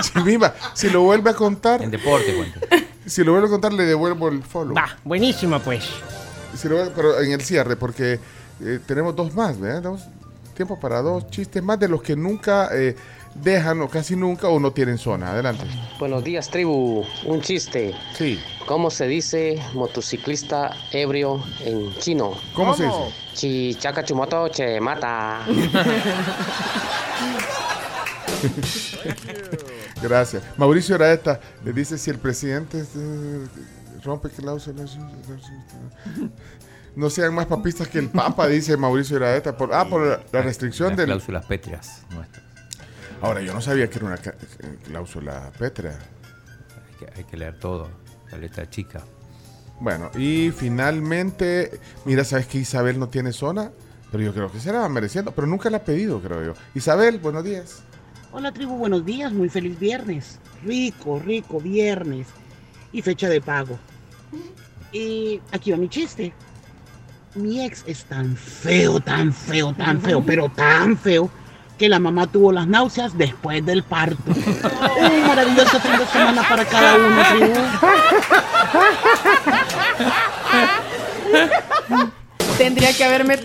Chimbimba, 0.00 0.54
si 0.74 0.90
lo 0.90 1.02
vuelve 1.02 1.30
a 1.30 1.34
contar. 1.34 1.82
En 1.82 1.90
deporte, 1.90 2.34
cuenta. 2.34 2.60
Si 3.06 3.24
lo 3.24 3.32
vuelve 3.32 3.48
a 3.48 3.50
contar, 3.50 3.72
le 3.72 3.84
devuelvo 3.84 4.28
el 4.28 4.42
follow. 4.42 4.74
Va, 4.74 4.96
buenísimo 5.04 5.58
pues. 5.60 5.88
Si 6.54 6.68
lo 6.68 6.90
pero 6.90 7.20
en 7.20 7.32
el 7.32 7.40
cierre, 7.40 7.76
porque 7.76 8.20
eh, 8.60 8.78
tenemos 8.86 9.16
dos 9.16 9.34
más, 9.34 9.58
¿verdad? 9.58 9.78
Tenemos 9.78 10.02
tiempo 10.52 10.78
para 10.78 11.02
dos 11.02 11.28
chistes 11.28 11.62
más 11.62 11.78
de 11.78 11.88
los 11.88 12.02
que 12.02 12.16
nunca 12.16 12.68
eh, 12.72 12.96
dejan 13.34 13.80
o 13.82 13.88
casi 13.88 14.16
nunca 14.16 14.48
o 14.48 14.58
no 14.60 14.72
tienen 14.72 14.98
zona. 14.98 15.32
Adelante. 15.32 15.64
Buenos 15.98 16.22
días, 16.24 16.48
tribu. 16.50 17.04
Un 17.24 17.40
chiste. 17.40 17.94
Sí. 18.14 18.38
¿Cómo 18.66 18.90
se 18.90 19.06
dice 19.06 19.60
motociclista 19.74 20.70
ebrio 20.92 21.42
en 21.60 21.94
chino? 21.98 22.32
¿Cómo 22.54 22.74
se 22.74 22.84
dice? 22.84 22.98
Chichaca 23.34 24.04
chumoto 24.04 24.48
che 24.48 24.80
mata. 24.80 25.44
Gracias. 30.02 30.42
Mauricio 30.56 30.96
Araeta 30.96 31.40
le 31.64 31.72
dice 31.72 31.96
si 31.96 32.10
el 32.10 32.18
presidente 32.18 32.78
eh, 32.80 33.46
rompe 34.02 34.28
cláusulas. 34.30 34.98
No 36.94 37.08
sean 37.10 37.34
más 37.34 37.46
papistas 37.46 37.88
que 37.88 37.98
el 37.98 38.08
Papa, 38.10 38.46
dice 38.48 38.76
Mauricio 38.76 39.16
Iraeta. 39.16 39.56
Por, 39.56 39.72
ah, 39.72 39.88
por 39.88 40.06
la, 40.06 40.20
la 40.30 40.42
restricción 40.42 40.90
Las 40.90 40.96
del. 40.98 41.06
cláusulas 41.06 41.46
pétreas 41.46 42.02
nuestras. 42.10 42.44
Ahora, 43.22 43.40
yo 43.40 43.54
no 43.54 43.60
sabía 43.60 43.88
que 43.88 43.98
era 43.98 44.06
una 44.06 44.16
eh, 44.16 44.78
cláusula 44.84 45.50
pétrea. 45.58 45.96
Hay 45.96 46.96
que, 46.98 47.18
hay 47.18 47.24
que 47.24 47.36
leer 47.36 47.58
todo. 47.58 47.88
La 48.30 48.38
letra 48.38 48.68
chica. 48.68 49.02
Bueno, 49.80 50.10
y 50.16 50.50
finalmente, 50.50 51.80
mira, 52.04 52.24
¿sabes 52.24 52.46
que 52.46 52.58
Isabel 52.58 52.98
no 52.98 53.08
tiene 53.08 53.32
zona? 53.32 53.70
Pero 54.10 54.24
yo 54.24 54.34
creo 54.34 54.50
que 54.52 54.60
se 54.60 54.72
la 54.72 54.80
va 54.80 54.88
mereciendo, 54.88 55.32
pero 55.32 55.46
nunca 55.46 55.70
la 55.70 55.78
ha 55.78 55.84
pedido, 55.84 56.20
creo 56.20 56.44
yo. 56.44 56.54
Isabel, 56.74 57.18
buenos 57.18 57.44
días. 57.44 57.82
Hola 58.32 58.52
tribu, 58.52 58.76
buenos 58.76 59.04
días, 59.04 59.32
muy 59.32 59.48
feliz 59.48 59.78
viernes. 59.78 60.38
Rico, 60.64 61.18
rico 61.18 61.60
viernes. 61.60 62.26
Y 62.92 63.02
fecha 63.02 63.28
de 63.28 63.40
pago. 63.40 63.78
Y 64.92 65.40
aquí 65.50 65.70
va 65.70 65.76
mi 65.78 65.88
chiste. 65.88 66.32
Mi 67.34 67.64
ex 67.64 67.82
es 67.86 68.04
tan 68.04 68.36
feo, 68.36 69.00
tan 69.00 69.32
feo, 69.32 69.72
tan 69.72 70.02
feo, 70.02 70.22
pero 70.24 70.50
tan 70.50 70.98
feo 70.98 71.30
que 71.78 71.88
la 71.88 71.98
mamá 71.98 72.26
tuvo 72.26 72.52
las 72.52 72.66
náuseas 72.66 73.16
después 73.16 73.64
del 73.64 73.82
parto. 73.82 74.22
Un 74.26 75.26
maravilloso 75.26 75.80
fin 75.80 75.98
de 75.98 76.06
semana 76.06 76.46
para 76.46 76.64
cada 76.66 76.94
uno, 76.96 77.22
tribu. 77.30 77.54
Tendría 82.58 82.92
que 82.94 83.04
haberme 83.04 83.38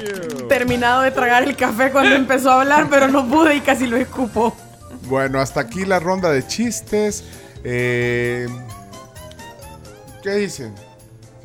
terminado 0.49 1.03
de 1.03 1.11
tragar 1.11 1.43
el 1.43 1.55
café 1.55 1.89
cuando 1.91 2.13
empezó 2.13 2.51
a 2.51 2.61
hablar, 2.61 2.87
pero 2.89 3.07
no 3.07 3.25
pude 3.27 3.55
y 3.55 3.61
casi 3.61 3.87
lo 3.87 3.95
escupo. 3.95 4.53
Bueno, 5.03 5.39
hasta 5.39 5.61
aquí 5.61 5.85
la 5.85 5.99
ronda 5.99 6.29
de 6.29 6.45
chistes. 6.45 7.23
Eh, 7.63 8.47
¿Qué 10.21 10.31
dicen? 10.31 10.75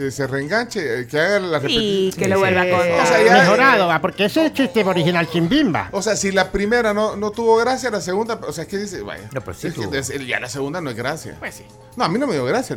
Que 0.03 0.11
se 0.11 0.27
reenganche, 0.27 1.01
eh, 1.03 1.07
que 1.07 1.21
haga 1.21 1.39
la 1.39 1.59
repetición. 1.61 2.19
que 2.19 2.29
lo 2.29 2.41
vuelva 2.41 2.63
a 2.63 2.71
contar. 2.71 3.01
O 3.03 3.07
sea, 3.07 3.23
ya- 3.25 3.35
Mejorado, 3.35 3.87
va, 3.87 4.01
porque 4.01 4.25
ese 4.25 4.41
es 4.41 4.47
el 4.51 4.53
chiste 4.53 4.83
original 4.83 5.29
Chimbimba. 5.31 5.91
O 5.93 6.03
sea, 6.03 6.17
si 6.17 6.33
la 6.33 6.51
primera 6.51 6.93
no, 6.93 7.15
no 7.15 7.31
tuvo 7.31 7.57
gracia, 7.59 7.89
la 7.89 8.01
segunda, 8.01 8.41
o 8.45 8.53
sea, 8.53 8.67
¿qué 8.67 8.79
dice? 8.79 9.01
Vaya. 9.03 9.29
No, 9.33 9.41
pero 9.43 9.55
sí 9.57 9.69
Es 9.69 9.75
que 9.75 9.99
es- 9.99 10.27
ya 10.27 10.41
la 10.41 10.49
segunda 10.49 10.81
no 10.81 10.91
es 10.91 10.97
gracia. 10.97 11.37
Pues 11.39 11.55
sí. 11.55 11.65
No, 11.97 12.05
a 12.05 12.09
mí 12.09 12.19
no 12.19 12.27
me 12.27 12.33
dio 12.33 12.45
gracia. 12.45 12.77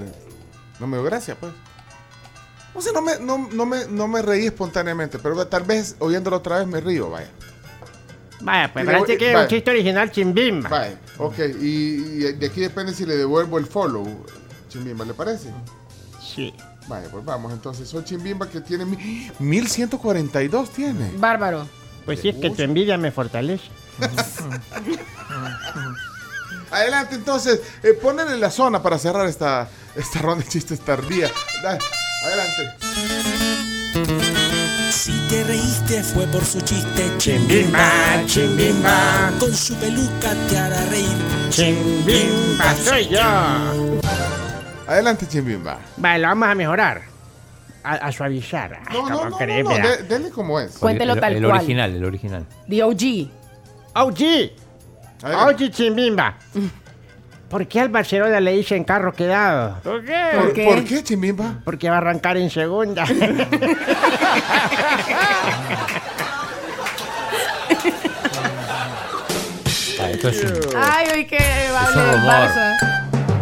No 0.79 0.85
me 0.85 0.97
dio 0.97 1.03
gracia, 1.05 1.35
pues. 1.39 1.51
O 2.75 2.81
sea, 2.81 2.91
no 2.93 3.01
me, 3.01 3.13
no, 3.19 3.49
no 3.51 3.65
me, 3.65 3.85
no 3.89 4.07
me 4.07 4.21
reí 4.21 4.45
espontáneamente, 4.45 5.17
pero 5.17 5.47
tal 5.47 5.63
vez 5.63 5.95
oyéndolo 5.97 6.37
otra 6.37 6.59
vez 6.59 6.67
me 6.67 6.79
río, 6.81 7.09
vaya. 7.09 7.29
Vaya, 8.41 8.71
pues 8.71 8.83
Y 8.83 8.85
parece 8.85 9.07
le- 9.13 9.17
que 9.17 9.31
es 9.31 9.37
un 9.37 9.47
chiste 9.47 9.71
original 9.71 10.11
Chimbimba. 10.11 10.69
Vaya, 10.69 10.99
ok. 11.17 11.39
Y, 11.59 11.65
y 11.65 12.33
de 12.33 12.45
aquí 12.45 12.61
depende 12.61 12.93
si 12.93 13.03
le 13.07 13.15
devuelvo 13.15 13.57
el 13.57 13.65
follow. 13.65 14.05
Chimbimba, 14.69 15.05
¿le 15.05 15.13
parece? 15.15 15.49
Sí. 16.21 16.53
Vaya, 16.87 17.07
pues 17.09 17.25
vamos. 17.25 17.51
Entonces, 17.53 17.87
soy 17.89 18.03
Chimbimba 18.03 18.47
que 18.49 18.61
tiene 18.61 18.85
mi- 18.85 19.29
1142, 19.39 20.69
tiene. 20.71 21.11
Bárbaro. 21.17 21.67
Pues 22.05 22.19
sí, 22.19 22.29
es 22.29 22.35
que 22.35 22.49
tu 22.51 22.61
envidia 22.61 22.97
me 22.97 23.11
fortalece. 23.11 23.63
Adelante, 26.71 27.15
entonces, 27.15 27.61
eh, 27.83 27.93
ponele 27.93 28.37
la 28.37 28.51
zona 28.51 28.81
para 28.83 28.97
cerrar 28.99 29.27
esta, 29.27 29.67
esta 29.95 30.19
ronda 30.19 30.43
de 30.43 30.49
chistes 30.49 30.79
tardía. 30.81 31.31
Da- 31.63 31.77
adelante. 32.25 32.73
Si 34.91 35.11
te 35.29 35.43
reíste 35.43 36.03
fue 36.03 36.25
por 36.27 36.43
su 36.43 36.59
chiste 36.61 37.11
Chimbimba, 37.17 38.23
chimbimba. 38.25 39.31
Con 39.39 39.53
su 39.53 39.75
peluca 39.75 40.33
te 40.49 40.57
hará 40.57 40.83
reír 40.85 41.07
Chimbimba 41.49 42.75
soy 42.83 43.07
yo. 43.07 43.21
Adelante, 44.87 45.27
Chimbimba. 45.27 45.77
Vale, 45.97 46.19
lo 46.19 46.27
vamos 46.29 46.47
a 46.49 46.55
mejorar. 46.55 47.01
A, 47.83 47.93
a 47.93 48.11
suavizar. 48.11 48.79
No, 48.91 49.01
¿cómo 49.03 49.09
no, 49.09 49.29
no, 49.29 49.29
no, 49.29 49.63
no, 49.63 49.69
vea? 49.69 49.97
de- 49.97 50.03
denle 50.03 50.29
como 50.31 50.59
es. 50.59 50.77
Cuéntelo 50.79 51.13
el, 51.13 51.19
tal 51.19 51.33
el 51.35 51.43
cual. 51.43 51.57
original, 51.57 51.95
el 51.95 52.03
original. 52.03 52.45
The 52.67 52.83
OG. 52.83 53.29
OG. 53.93 54.21
OG 55.23 55.69
Chimbimba. 55.71 56.35
¿Por 57.49 57.67
qué 57.67 57.79
al 57.81 57.89
Barcelona 57.89 58.39
le 58.39 58.53
dicen 58.53 58.83
carro 58.83 59.13
quedado? 59.13 59.79
¿Por 59.83 60.03
qué? 60.03 60.17
¿Por, 60.35 60.53
por 60.75 60.83
qué, 60.83 61.03
Chimbimba? 61.03 61.59
Porque 61.63 61.89
va 61.89 61.95
a 61.95 61.99
arrancar 61.99 62.37
en 62.37 62.49
segunda. 62.49 63.05
Ah, 69.99 70.07
Ay, 70.75 71.07
hoy 71.13 71.25
que 71.27 71.37
un 71.37 71.95
del 71.95 72.11
rumor. 72.13 72.29
Barça. 72.31 72.94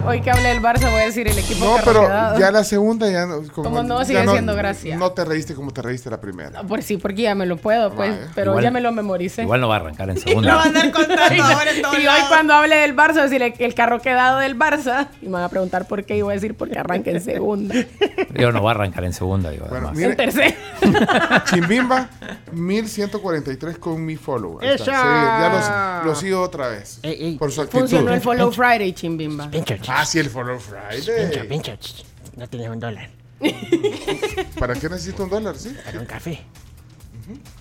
Hoy 0.06 0.22
que 0.22 0.32
hable 0.32 0.50
del 0.50 0.62
Barça 0.62 0.90
voy 0.92 1.02
a 1.02 1.06
decir 1.06 1.28
el 1.28 1.38
equipo 1.38 1.64
No, 1.66 1.76
pero 1.84 2.02
quedado. 2.02 2.40
ya 2.40 2.52
la 2.52 2.64
segunda 2.64 3.10
ya 3.10 3.26
no. 3.26 3.42
Como 3.54 3.84
no, 3.84 4.04
sigue 4.04 4.28
siendo 4.28 4.56
gracia. 4.56 4.98
No 4.98 5.12
te 5.12 5.24
reíste 5.24 5.56
como 5.56 5.72
te 5.72 5.82
reíste 5.82 6.10
la 6.10 6.20
primera. 6.20 6.62
Por 6.64 6.82
sí, 6.84 6.98
porque 6.98 7.22
ya 7.24 7.36
me 7.36 7.46
lo 7.46 7.58
puedo, 7.58 7.94
pues. 7.94 8.12
Vaya. 8.12 8.32
Pero 8.36 8.52
Igual- 8.52 8.64
ya 8.64 8.72
me 8.72 8.82
lo 8.82 8.92
memoricé. 8.92 9.44
Igual 9.44 9.62
no 9.62 9.70
va 9.70 9.76
a 9.76 9.80
arrancar 9.80 10.10
en 10.10 10.16
Lo 10.16 10.22
segunda. 10.28 10.56
van 10.56 10.64
a 10.66 10.68
andar 10.68 10.92
contando 10.92 11.44
ahora 11.44 11.72
en 11.72 12.02
Y 12.02 12.08
hoy 12.08 12.22
cuando 12.28 12.54
hable 12.54 12.76
del 12.76 12.96
Barça, 12.96 13.14
voy 13.14 13.20
a 13.20 13.24
decir 13.30 13.56
el 13.58 13.74
carro 13.76 14.00
quedado 14.02 14.40
del 14.40 14.58
Barça. 14.58 15.08
Y 15.22 15.26
me 15.28 15.32
van 15.34 15.44
a 15.44 15.50
preguntar 15.50 15.88
por 15.88 16.04
qué. 16.04 16.18
Y 16.18 16.22
voy 16.22 16.32
a 16.34 16.36
decir 16.36 16.56
porque 16.56 16.78
arranca 16.78 17.10
en 17.10 17.22
segunda. 17.22 17.76
Yo 18.36 18.52
no 18.52 18.62
va 18.64 18.72
a 18.72 18.74
arrancar 18.76 19.04
en 19.06 19.14
segunda, 19.14 19.50
digo. 19.52 19.68
Bueno, 19.70 19.88
además. 19.90 19.98
mire, 19.98 20.10
En 20.12 20.18
tercera. 20.18 21.44
Chimbimba, 21.46 22.10
1143 22.52 23.78
con 23.78 24.04
mi 24.06 24.16
follow. 24.18 24.60
Ahí 24.62 24.70
está. 24.70 24.84
¡Esa! 24.84 24.94
Sí, 25.02 25.42
ya 25.42 26.00
los- 26.00 26.06
lo 26.06 26.16
sigo 26.16 26.42
otra 26.42 26.68
vez. 26.68 27.00
por 27.40 27.52
su 27.52 27.62
actitud. 27.62 27.80
Funcionó 27.80 28.14
el 28.14 28.22
Follow 28.22 28.52
Friday, 28.52 28.94
chimbimba. 28.94 29.50
Ah, 29.88 29.93
el 30.20 30.30
follow 30.30 30.60
Friday. 30.60 31.30
Pincho, 31.30 31.48
pincho. 31.48 31.76
ch, 31.78 32.06
No 32.38 32.48
tienes 32.48 32.70
un 32.70 32.80
dólar. 32.80 33.10
¿Para 34.60 34.74
qué 34.76 34.90
necesito 34.90 35.24
un 35.26 35.30
dólar? 35.30 35.58
Sí. 35.58 35.76
Para 35.86 36.00
un 36.00 36.06
café. 36.06 36.40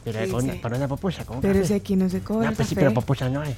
Pero 0.04 0.24
Sí, 0.24 0.30
con 0.30 0.44
una- 0.44 0.52
sí. 0.54 0.58
para 0.58 0.76
una 0.76 0.88
con 0.88 1.36
un 1.36 1.42
Pero 1.42 1.54
café. 1.54 1.66
si 1.66 1.74
aquí 1.74 1.96
no 1.96 2.08
se 2.08 2.20
cobra 2.20 2.50
No, 2.50 2.56
pues 2.56 2.68
sí, 2.68 2.74
pero 2.74 2.92
pupusa 2.92 3.28
no 3.28 3.42
hay. 3.42 3.54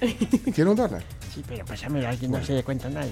¿Quiere 0.54 0.70
un 0.70 0.76
dólar? 0.76 1.02
Sí, 1.34 1.42
pero 1.46 1.64
pásamelo, 1.64 2.08
alguien 2.08 2.30
no 2.30 2.44
se 2.44 2.52
dé 2.52 2.62
cuenta 2.62 2.88
nadie. 2.88 3.10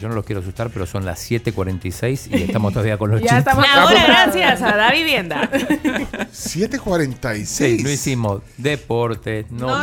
Yo 0.00 0.08
no 0.08 0.14
los 0.14 0.24
quiero 0.24 0.40
asustar, 0.40 0.70
pero 0.70 0.86
son 0.86 1.04
las 1.04 1.18
7.46 1.30 2.28
y 2.30 2.42
estamos 2.44 2.72
todavía 2.72 2.96
con 2.96 3.10
los 3.10 3.20
Ya 3.20 3.26
chistes. 3.26 3.38
estamos 3.40 3.66
Ahora 3.74 4.04
gracias 4.06 4.62
a 4.62 4.76
Da 4.76 4.90
Vivienda. 4.92 5.50
746. 6.32 7.48
Sí, 7.48 7.82
no 7.82 7.90
hicimos 7.90 8.42
deportes, 8.56 9.50
No. 9.50 9.82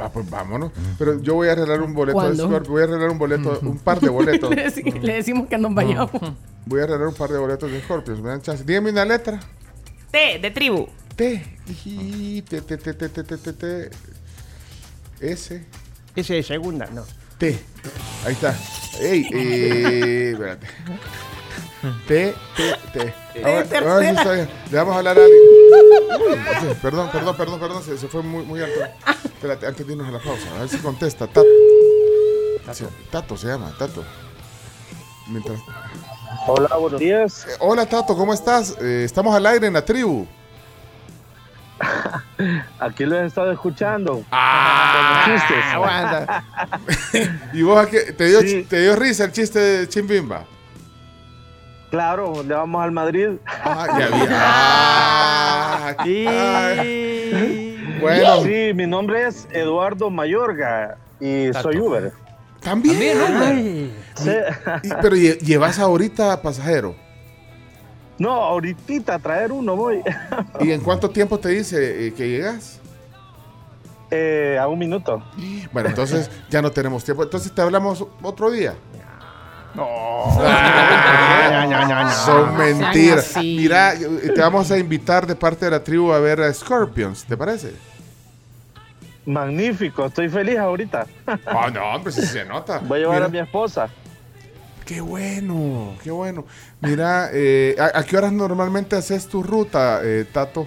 Ah, 0.00 0.10
pues 0.12 0.28
vámonos. 0.30 0.72
Pero 0.98 1.20
yo 1.20 1.34
voy 1.34 1.48
a 1.48 1.52
arreglar 1.52 1.82
un 1.82 1.92
boleto 1.94 2.20
de. 2.30 2.36
Scorpio. 2.36 2.70
Voy 2.72 2.80
a 2.82 2.84
arreglar 2.84 3.10
un 3.10 3.18
boleto, 3.18 3.58
un 3.62 3.78
par 3.78 4.00
de 4.00 4.08
boletos. 4.08 4.50
Le, 4.50 4.66
deci- 4.70 5.00
le 5.00 5.14
decimos 5.14 5.48
que 5.48 5.58
nos 5.58 5.74
vayamos. 5.74 6.10
Voy 6.66 6.80
a 6.80 6.84
arreglar 6.84 7.08
un 7.08 7.14
par 7.14 7.30
de 7.30 7.38
boletos 7.38 7.70
de 7.70 7.80
Scorpios. 7.82 8.20
¿Me 8.20 8.28
dan 8.30 8.40
chance? 8.40 8.64
Dígame 8.64 8.90
una 8.90 9.04
letra. 9.04 9.40
T 10.10 10.38
de 10.40 10.50
tribu. 10.50 10.88
T. 11.16 11.42
Y 11.84 12.42
T, 12.42 12.62
T, 12.62 12.76
T, 12.78 12.94
T, 12.94 13.08
T, 13.08 13.22
T, 13.24 13.36
T, 13.38 13.52
T. 13.52 13.90
S. 15.20 15.64
Ese 16.16 16.34
de 16.34 16.42
segunda, 16.42 16.86
no. 16.92 17.04
T. 17.38 17.58
Ahí 18.24 18.32
está. 18.32 18.56
Ey, 19.00 19.26
eh, 19.32 20.30
espérate. 20.32 20.66
T, 22.06 22.34
T, 22.56 22.76
T. 22.92 22.98
De 22.98 23.44
Ahora- 23.44 23.58
ahora 23.60 23.62
sí 23.62 23.68
tercera. 23.68 24.10
está 24.10 24.32
bien. 24.34 24.48
Le 24.70 24.76
vamos 24.78 24.94
a 24.94 24.98
hablar 24.98 25.18
a 25.18 25.20
alguien. 25.24 26.76
Perdón, 26.82 27.10
perdón, 27.10 27.36
perdón, 27.36 27.60
perdón. 27.60 27.82
Se, 27.82 27.98
se 27.98 28.08
fue 28.08 28.22
muy, 28.22 28.44
muy 28.44 28.60
alto. 28.62 28.80
Espérate, 29.24 29.66
antes 29.66 29.86
de 29.86 29.92
irnos 29.92 30.08
a 30.08 30.12
la 30.12 30.18
pausa. 30.20 30.48
A 30.56 30.60
ver 30.60 30.68
si 30.68 30.78
contesta. 30.78 31.26
Tato. 31.26 31.44
Sí, 32.72 32.84
Tato 33.10 33.36
se 33.36 33.48
llama, 33.48 33.72
Tato. 33.78 34.04
Mientras... 35.28 35.60
Hola, 36.46 36.76
buenos 36.76 37.00
días. 37.00 37.46
Eh, 37.48 37.56
hola, 37.60 37.86
Tato, 37.86 38.16
¿cómo 38.16 38.32
estás? 38.34 38.76
Eh, 38.80 39.02
estamos 39.04 39.34
al 39.34 39.44
aire 39.46 39.66
en 39.66 39.72
la 39.74 39.84
tribu. 39.84 40.26
Aquí 42.80 43.04
lo 43.04 43.16
he 43.20 43.26
estado 43.26 43.50
escuchando. 43.52 44.24
Ah, 44.30 45.24
Con 45.24 45.32
los 45.34 45.42
chistes. 45.42 45.64
aguanta. 45.72 46.44
¿Y 47.52 47.62
vos 47.62 47.84
a 47.84 47.90
qué- 47.90 48.12
te 48.12 48.26
dio, 48.26 48.40
Sí. 48.40 48.64
te 48.68 48.80
dio 48.82 48.94
risa 48.96 49.24
el 49.24 49.32
chiste 49.32 49.58
de 49.58 49.88
Chimbimba? 49.88 50.44
Claro, 51.92 52.42
le 52.42 52.54
vamos 52.54 52.82
al 52.82 52.90
Madrid. 52.90 53.28
Ah, 53.46 53.86
ya 53.98 54.06
vi. 54.08 54.26
Ah, 55.94 55.96
ay. 55.98 57.98
Bueno. 58.00 58.42
Sí, 58.42 58.72
mi 58.74 58.86
nombre 58.86 59.26
es 59.26 59.46
Eduardo 59.52 60.08
Mayorga 60.10 60.96
y 61.20 61.50
soy 61.60 61.78
Uber. 61.78 62.12
También, 62.60 63.18
Ay. 63.42 63.94
Sí. 64.14 64.30
Y- 64.84 64.88
pero 65.02 65.16
lle- 65.16 65.38
llevas 65.40 65.78
ahorita 65.78 66.40
pasajero. 66.40 66.94
No, 68.18 68.30
ahorita 68.32 69.14
a 69.14 69.18
traer 69.18 69.52
uno 69.52 69.76
voy. 69.76 70.02
¿Y 70.60 70.70
en 70.70 70.80
cuánto 70.80 71.10
tiempo 71.10 71.38
te 71.38 71.50
dice 71.50 72.06
eh, 72.06 72.14
que 72.14 72.28
llegas? 72.28 72.80
Eh, 74.10 74.58
a 74.60 74.68
un 74.68 74.78
minuto. 74.78 75.22
Bueno, 75.72 75.88
entonces 75.90 76.30
ya 76.48 76.62
no 76.62 76.70
tenemos 76.70 77.04
tiempo. 77.04 77.22
Entonces 77.22 77.52
te 77.54 77.60
hablamos 77.60 78.04
otro 78.22 78.50
día. 78.50 78.74
No. 79.74 79.84
Son 82.24 82.56
mentiras. 82.56 83.36
Mira, 83.36 83.94
te 83.96 84.40
vamos 84.40 84.70
a 84.70 84.78
invitar 84.78 85.26
de 85.26 85.34
parte 85.34 85.64
de 85.64 85.70
la 85.70 85.82
tribu 85.82 86.12
a 86.12 86.18
ver 86.20 86.40
a 86.40 86.52
Scorpions, 86.52 87.24
¿te 87.24 87.36
parece? 87.36 87.72
Magnífico, 89.24 90.06
estoy 90.06 90.28
feliz 90.28 90.58
ahorita. 90.58 91.06
Ah, 91.46 91.70
no, 91.72 91.94
hombre, 91.94 92.12
sí 92.12 92.22
se 92.26 92.44
nota. 92.44 92.78
Voy 92.78 92.98
a 92.98 93.00
llevar 93.02 93.16
Mira. 93.16 93.26
a 93.26 93.28
mi 93.30 93.38
esposa. 93.38 93.88
Qué 94.84 95.00
bueno, 95.00 95.94
qué 96.02 96.10
bueno. 96.10 96.44
Mira, 96.80 97.30
eh, 97.32 97.76
¿a, 97.78 98.00
a 98.00 98.02
qué 98.04 98.16
horas 98.16 98.32
normalmente 98.32 98.96
haces 98.96 99.28
tu 99.28 99.42
ruta, 99.42 100.00
eh, 100.02 100.26
Tato? 100.32 100.66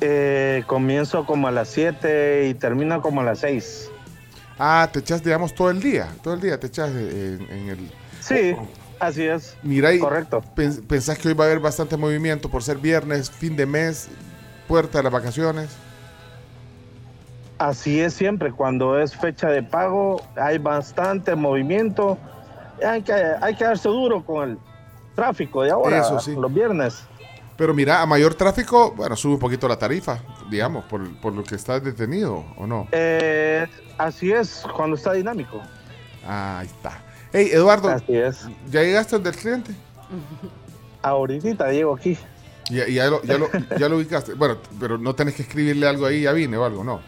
Eh, 0.00 0.64
comienzo 0.66 1.26
como 1.26 1.46
a 1.46 1.50
las 1.50 1.68
7 1.68 2.48
y 2.48 2.54
termino 2.54 3.02
como 3.02 3.20
a 3.20 3.24
las 3.24 3.40
6. 3.40 3.90
Ah, 4.58 4.88
te 4.90 5.00
echas, 5.00 5.22
digamos, 5.22 5.54
todo 5.54 5.70
el 5.70 5.80
día. 5.80 6.08
Todo 6.22 6.34
el 6.34 6.40
día 6.40 6.58
te 6.58 6.68
echas 6.68 6.88
en, 6.90 7.46
en 7.50 7.68
el... 7.68 7.90
Sí, 8.20 8.56
así 9.06 9.22
es. 9.24 9.56
Mira, 9.62 9.92
y 9.92 9.98
Correcto. 9.98 10.42
pens- 10.56 10.84
¿pensás 10.86 11.18
que 11.18 11.28
hoy 11.28 11.34
va 11.34 11.44
a 11.44 11.46
haber 11.48 11.60
bastante 11.60 11.96
movimiento 11.96 12.48
por 12.48 12.62
ser 12.62 12.78
viernes, 12.78 13.30
fin 13.30 13.56
de 13.56 13.66
mes, 13.66 14.08
puerta 14.68 14.98
de 14.98 15.04
las 15.04 15.12
vacaciones? 15.12 15.70
Así 17.58 18.00
es 18.00 18.14
siempre, 18.14 18.52
cuando 18.52 18.98
es 18.98 19.14
fecha 19.16 19.48
de 19.48 19.62
pago 19.62 20.20
hay 20.36 20.58
bastante 20.58 21.34
movimiento. 21.36 22.18
Hay 22.84 23.02
que, 23.02 23.12
hay 23.12 23.54
que 23.54 23.64
darse 23.64 23.88
duro 23.88 24.24
con 24.24 24.50
el 24.50 24.58
tráfico 25.14 25.62
de 25.62 25.70
ahora, 25.70 26.00
Eso 26.00 26.18
sí. 26.18 26.34
los 26.34 26.52
viernes. 26.52 27.04
Pero 27.56 27.72
mira, 27.72 28.02
a 28.02 28.06
mayor 28.06 28.34
tráfico, 28.34 28.90
bueno, 28.96 29.14
sube 29.14 29.34
un 29.34 29.38
poquito 29.38 29.68
la 29.68 29.78
tarifa, 29.78 30.18
digamos, 30.50 30.84
por, 30.86 31.08
por 31.20 31.32
lo 31.32 31.44
que 31.44 31.54
estás 31.54 31.84
detenido, 31.84 32.44
¿o 32.56 32.66
no? 32.66 32.88
Eh, 32.90 33.64
así 33.96 34.32
es, 34.32 34.64
cuando 34.74 34.96
está 34.96 35.12
dinámico. 35.12 35.62
Ahí 36.26 36.66
está. 36.66 37.00
Hey, 37.36 37.50
Eduardo, 37.52 37.88
Así 37.88 38.14
es. 38.16 38.46
¿ya 38.70 38.82
llegaste 38.82 39.18
del 39.18 39.34
cliente? 39.34 39.72
Ahorita 41.02 41.70
llego 41.72 41.96
aquí. 41.96 42.16
Ya, 42.70 42.86
ya, 42.88 43.06
lo, 43.10 43.20
ya, 43.24 43.38
lo, 43.38 43.50
ya 43.76 43.88
lo 43.88 43.96
ubicaste. 43.96 44.34
Bueno, 44.34 44.58
pero 44.78 44.98
no 44.98 45.14
tenés 45.16 45.34
que 45.34 45.42
escribirle 45.42 45.88
algo 45.88 46.06
ahí, 46.06 46.22
ya 46.22 46.32
vine 46.32 46.56
o 46.56 46.64
algo, 46.64 46.84
¿no? 46.84 47.00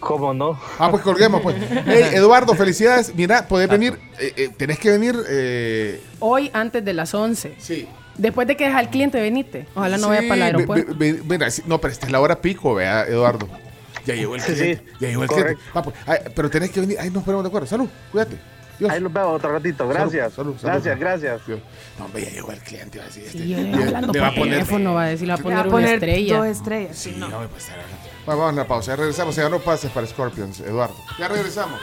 ¿Cómo 0.00 0.34
no? 0.34 0.58
Ah, 0.78 0.90
pues 0.90 1.02
colguemos, 1.04 1.40
pues. 1.40 1.54
Hey, 1.86 2.10
Eduardo, 2.14 2.52
felicidades. 2.54 3.14
Mira, 3.14 3.46
podés 3.46 3.68
venir, 3.70 3.96
eh, 4.18 4.32
eh, 4.36 4.48
tenés 4.56 4.80
que 4.80 4.90
venir. 4.90 5.16
eh, 5.28 6.02
Hoy 6.18 6.50
antes 6.52 6.84
de 6.84 6.92
las 6.94 7.14
11. 7.14 7.54
Sí. 7.58 7.88
Después 8.18 8.48
de 8.48 8.56
que 8.56 8.64
deja 8.66 8.78
al 8.78 8.90
cliente, 8.90 9.20
venite. 9.20 9.66
Ojalá 9.76 9.98
no 9.98 10.08
vaya 10.08 10.22
sí, 10.22 10.26
para 10.28 10.36
el 10.48 10.54
aeropuerto. 10.56 10.94
ve- 10.96 11.12
ve- 11.14 11.22
mira, 11.26 11.46
no, 11.66 11.80
pero 11.80 11.92
esta 11.92 12.06
es 12.06 12.12
la 12.12 12.20
hora 12.20 12.40
pico, 12.42 12.74
vea, 12.74 13.04
Eduardo. 13.04 13.48
Ya 14.04 14.14
llegó 14.14 14.34
el 14.34 14.42
cliente. 14.44 14.76
sí, 14.84 14.92
ya 15.00 15.08
llegó 15.08 15.22
el 15.22 15.28
correcto. 15.28 15.62
cliente. 15.62 15.70
Ah, 15.78 15.82
pues, 15.82 15.96
ay, 16.06 16.32
pero 16.34 16.50
tenés 16.50 16.70
que 16.72 16.80
venir. 16.80 16.98
Ahí 17.00 17.10
nos 17.10 17.22
ponemos 17.22 17.42
de 17.44 17.48
acuerdo. 17.48 17.66
Salud, 17.68 17.88
cuídate. 18.12 18.36
Dios. 18.78 18.90
Ahí 18.90 19.00
los 19.00 19.12
veo 19.12 19.30
otro 19.30 19.52
ratito. 19.52 19.86
Gracias. 19.88 20.32
Salud, 20.34 20.56
salud, 20.56 20.60
salud. 20.60 20.72
gracias, 20.72 20.98
gracias. 20.98 21.46
Dios. 21.46 21.60
No, 21.98 22.04
hombre, 22.06 22.24
ya 22.24 22.30
llegó 22.30 22.52
el 22.52 22.58
cliente. 22.60 22.98
Va 22.98 23.04
a 23.04 23.06
decir, 23.06 23.24
este, 23.24 23.38
Sí, 23.38 23.54
me- 23.54 23.84
hablando 23.84 24.12
por 24.12 24.22
va 24.22 24.26
a 24.28 24.34
poner. 24.34 24.50
teléfono, 24.54 24.94
va 24.94 25.02
a 25.02 25.06
decir, 25.06 25.26
le 25.26 25.32
va 25.32 25.34
a 25.34 25.38
Le 25.38 25.42
poner, 25.42 25.56
va 25.58 25.62
a 25.62 25.64
una 25.66 25.72
poner 25.72 25.94
estrella. 25.94 26.36
dos 26.38 26.46
estrellas. 26.46 26.96
Sí, 26.98 27.14
no, 27.18 27.28
me 27.28 27.46
puede 27.48 27.58
estar 27.60 27.78
hablando. 27.78 27.96
Bueno, 28.26 28.40
vamos 28.40 28.52
a 28.58 28.62
la 28.62 28.66
pausa. 28.68 28.92
Ya 28.92 28.96
regresamos. 28.96 29.36
Ya 29.36 29.48
no 29.48 29.58
pases 29.60 29.90
para 29.90 30.06
Scorpions, 30.06 30.60
Eduardo. 30.60 30.96
Ya 31.18 31.28
regresamos. 31.28 31.80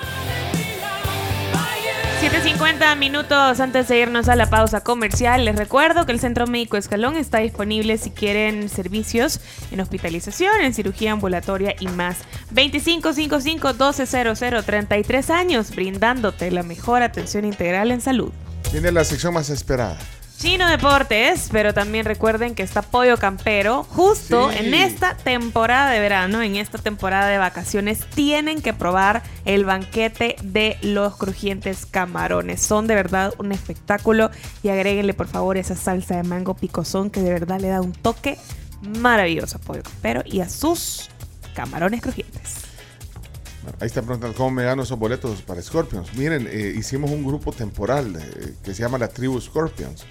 7.50 2.21 2.95
minutos 2.97 3.59
antes 3.59 3.87
de 3.87 3.97
irnos 3.97 4.29
a 4.29 4.35
la 4.35 4.47
pausa 4.47 4.81
comercial. 4.81 5.43
Les 5.43 5.55
recuerdo 5.55 6.05
que 6.05 6.11
el 6.11 6.19
Centro 6.19 6.45
Médico 6.45 6.77
Escalón 6.77 7.17
está 7.17 7.39
disponible 7.39 7.97
si 7.97 8.11
quieren 8.11 8.69
servicios 8.69 9.39
en 9.71 9.79
hospitalización, 9.79 10.61
en 10.61 10.75
cirugía 10.75 11.13
ambulatoria 11.13 11.73
y 11.79 11.87
más. 11.87 12.17
2555-1200, 12.53 14.63
33 14.63 15.29
años, 15.31 15.71
brindándote 15.71 16.51
la 16.51 16.61
mejor 16.61 17.01
atención 17.01 17.43
integral 17.43 17.89
en 17.89 18.01
salud. 18.01 18.31
Viene 18.71 18.91
la 18.91 19.03
sección 19.03 19.33
más 19.33 19.49
esperada. 19.49 19.97
Chino 20.41 20.67
Deportes, 20.67 21.49
pero 21.51 21.71
también 21.71 22.03
recuerden 22.03 22.55
que 22.55 22.63
está 22.63 22.81
Pollo 22.81 23.15
Campero. 23.17 23.83
Justo 23.83 24.49
Sí. 24.49 24.57
en 24.57 24.73
esta 24.73 25.15
temporada 25.15 25.91
de 25.91 25.99
verano, 25.99 26.41
en 26.41 26.55
esta 26.55 26.79
temporada 26.79 27.27
de 27.27 27.37
vacaciones, 27.37 27.99
tienen 28.15 28.59
que 28.63 28.73
probar 28.73 29.21
el 29.45 29.65
banquete 29.65 30.37
de 30.41 30.79
los 30.81 31.15
crujientes 31.15 31.85
camarones. 31.85 32.59
Son 32.59 32.87
de 32.87 32.95
verdad 32.95 33.35
un 33.37 33.51
espectáculo 33.51 34.31
y 34.63 34.69
agréguenle 34.69 35.13
por 35.13 35.27
favor 35.27 35.57
esa 35.57 35.75
salsa 35.75 36.15
de 36.15 36.23
mango 36.23 36.55
picosón 36.55 37.11
que 37.11 37.21
de 37.21 37.33
verdad 37.33 37.59
le 37.59 37.67
da 37.67 37.79
un 37.81 37.93
toque 37.93 38.39
maravilloso 38.81 39.57
a 39.57 39.61
Pollo 39.61 39.83
Campero 39.83 40.23
y 40.25 40.39
a 40.39 40.49
sus 40.49 41.11
camarones 41.53 42.01
crujientes. 42.01 42.55
Ahí 43.79 43.85
están 43.85 44.05
preguntando 44.05 44.35
cómo 44.35 44.49
me 44.49 44.63
gano 44.63 44.81
esos 44.81 44.97
boletos 44.97 45.43
para 45.43 45.61
Scorpions. 45.61 46.15
Miren, 46.15 46.47
eh, 46.49 46.73
hicimos 46.75 47.11
un 47.11 47.23
grupo 47.23 47.51
temporal 47.51 48.15
eh, 48.15 48.55
que 48.63 48.73
se 48.73 48.81
llama 48.81 48.97
la 48.97 49.07
Tribu 49.07 49.39
Scorpions. 49.39 50.03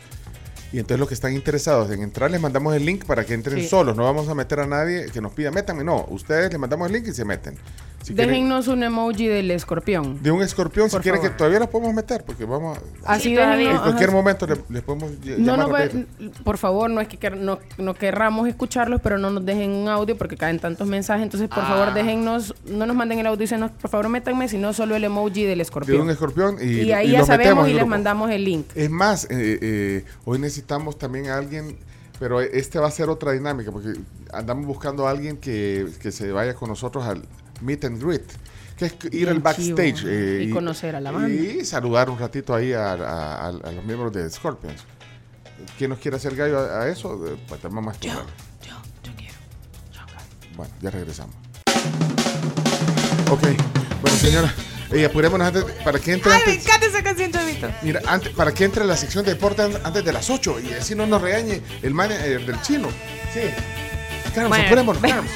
Y 0.73 0.79
entonces 0.79 0.99
los 1.01 1.09
que 1.09 1.15
están 1.15 1.35
interesados 1.35 1.91
en 1.91 2.03
entrar, 2.03 2.31
les 2.31 2.41
mandamos 2.41 2.75
el 2.77 2.85
link 2.87 3.05
para 3.05 3.25
que 3.25 3.35
entren 3.35 3.59
Sí. 3.59 3.69
solos. 3.69 3.97
No 3.97 4.05
vamos 4.05 4.29
a 4.29 4.35
meter 4.35 4.61
a 4.61 4.67
nadie 4.67 5.07
que 5.13 5.21
nos 5.21 5.33
pida, 5.33 5.51
métanme. 5.51 5.83
No, 5.83 6.07
ustedes 6.11 6.51
les 6.51 6.61
mandamos 6.61 6.87
el 6.87 6.93
link 6.95 7.09
y 7.09 7.13
se 7.13 7.25
meten. 7.25 7.57
Si 8.03 8.15
quieren- 8.15 8.31
Déjennos 8.31 8.67
un 8.69 8.83
emoji 8.83 9.27
del 9.27 9.51
escorpión. 9.51 10.23
de 10.23 10.31
un 10.31 10.41
escorpión, 10.43 10.89
si 10.89 10.97
quieren 10.99 11.21
que 11.21 11.29
todavía 11.29 11.59
los 11.59 11.69
podemos 11.69 11.93
meter, 11.93 12.25
porque 12.25 12.47
vamos 12.47 12.79
a... 13.05 13.13
Así 13.15 13.35
todavía. 13.35 13.57
déjennos, 13.57 13.75
en 13.77 13.83
cualquier 13.83 14.09
ajá. 14.09 14.17
momento 14.17 14.47
le- 14.47 14.61
les 14.71 14.83
podemos 14.83 15.11
No, 15.39 15.57
no, 15.59 15.69
por 16.43 16.57
favor, 16.57 16.89
no 16.89 17.01
es 17.03 17.09
que 17.09 17.19
quer- 17.21 17.37
no, 17.37 17.59
no 17.77 17.93
querramos 17.95 18.49
escucharlos, 18.49 19.01
pero 19.03 19.19
no 19.19 19.31
nos 19.31 19.45
dejen 19.45 19.71
un 19.73 19.89
audio 19.89 20.17
porque 20.17 20.37
caen 20.39 20.59
tantos 20.59 20.89
mensajes. 20.89 21.23
Entonces, 21.25 21.49
por 21.49 21.59
Ah. 21.59 21.67
favor, 21.69 21.93
déjennos, 21.95 22.55
no 22.65 22.87
nos 22.87 22.97
manden 22.97 23.19
el 23.19 23.27
audio, 23.27 23.37
dicen, 23.37 23.69
por 23.81 23.91
favor, 23.91 24.09
métanme, 24.09 24.49
sino 24.49 24.73
solo 24.73 24.97
el 24.97 25.05
emoji 25.05 25.45
del 25.45 25.59
de 25.59 25.63
escorpión. 25.63 26.01
un 26.01 26.11
escorpión 26.11 26.57
y, 26.61 26.81
y 26.81 26.93
ahí 26.93 27.09
y 27.09 27.13
ya 27.13 27.25
sabemos 27.27 27.69
y 27.69 27.75
les 27.75 27.87
mandamos 27.87 28.31
el 28.31 28.45
link. 28.45 28.67
Es 28.75 28.89
más, 28.91 29.25
eh, 29.25 29.59
eh, 29.61 30.05
hoy 30.25 30.39
necesitamos 30.39 30.99
también 30.99 31.29
a 31.29 31.37
alguien, 31.37 31.77
pero 32.19 32.41
este 32.41 32.79
va 32.79 32.89
a 32.89 32.91
ser 32.91 33.11
otra 33.11 33.33
dinámica, 33.33 33.71
porque 33.71 33.93
andamos 34.33 34.65
buscando 34.67 35.07
a 35.07 35.11
alguien 35.11 35.37
que, 35.37 35.87
que 36.01 36.13
se 36.13 36.33
vaya 36.33 36.55
con 36.55 36.71
nosotros 36.71 37.05
al 37.05 37.23
meet 37.61 37.85
and 37.85 38.03
greet, 38.03 38.25
que 38.77 38.87
es 38.87 38.95
ir 39.13 39.29
al 39.29 39.41
backstage 39.41 40.05
eh, 40.07 40.45
Y 40.49 40.51
conocer 40.51 40.97
a 40.97 41.01
la 41.01 41.11
banda. 41.11 41.29
Y 41.29 41.65
saludar 41.65 42.09
un 42.11 42.19
ratito 42.19 42.55
ahí 42.55 42.73
a, 42.73 42.93
a- 42.93 43.35
a- 43.37 43.49
a 43.49 43.53
los 43.73 43.85
miembros 43.85 44.13
de 44.13 44.29
Scorpions. 44.31 44.83
¿Quién 45.77 45.91
nos 45.91 45.99
quiere 45.99 46.17
hacer 46.17 46.35
gallo 46.35 46.59
a, 46.59 46.83
a 46.83 46.89
eso? 46.89 47.27
Eh, 47.27 47.37
Pues 47.49 47.61
tenemos 47.61 47.85
más 47.85 48.01
yo, 48.01 48.13
Bueno, 50.57 50.73
ya 50.81 50.91
regresamos. 50.91 51.35
Ok, 53.31 53.43
bueno 54.03 54.17
señora, 54.19 54.53
eh, 54.93 55.05
apurémonos 55.05 55.47
antes, 55.47 55.65
para 55.85 55.99
que 56.01 56.13
entre 56.15 56.33
Ay, 56.33 56.43
me 56.45 56.53
antes- 56.53 56.67
encanta 56.67 56.87
esa 56.87 57.03
canción, 57.03 57.31
Chavito. 57.33 57.69
Mira, 57.83 58.01
antes, 58.07 58.31
para 58.33 58.53
que 58.53 58.65
entre 58.65 58.85
la 58.85 58.97
sección 58.97 59.25
de 59.25 59.35
deporte 59.35 59.63
an- 59.63 59.79
antes 59.85 60.05
de 60.05 60.13
las 60.13 60.29
8 60.29 60.59
y 60.61 60.73
así 60.73 60.95
no 60.95 61.07
nos 61.07 61.23
regañe 61.23 61.63
el 61.83 61.95
manager 61.95 62.45
del 62.45 62.61
chino. 62.63 62.89
Sí. 63.33 63.41
Carlos, 64.31 64.49
Bueno. 64.51 64.65
apurémonos, 64.67 65.03
Carlos. 65.03 65.27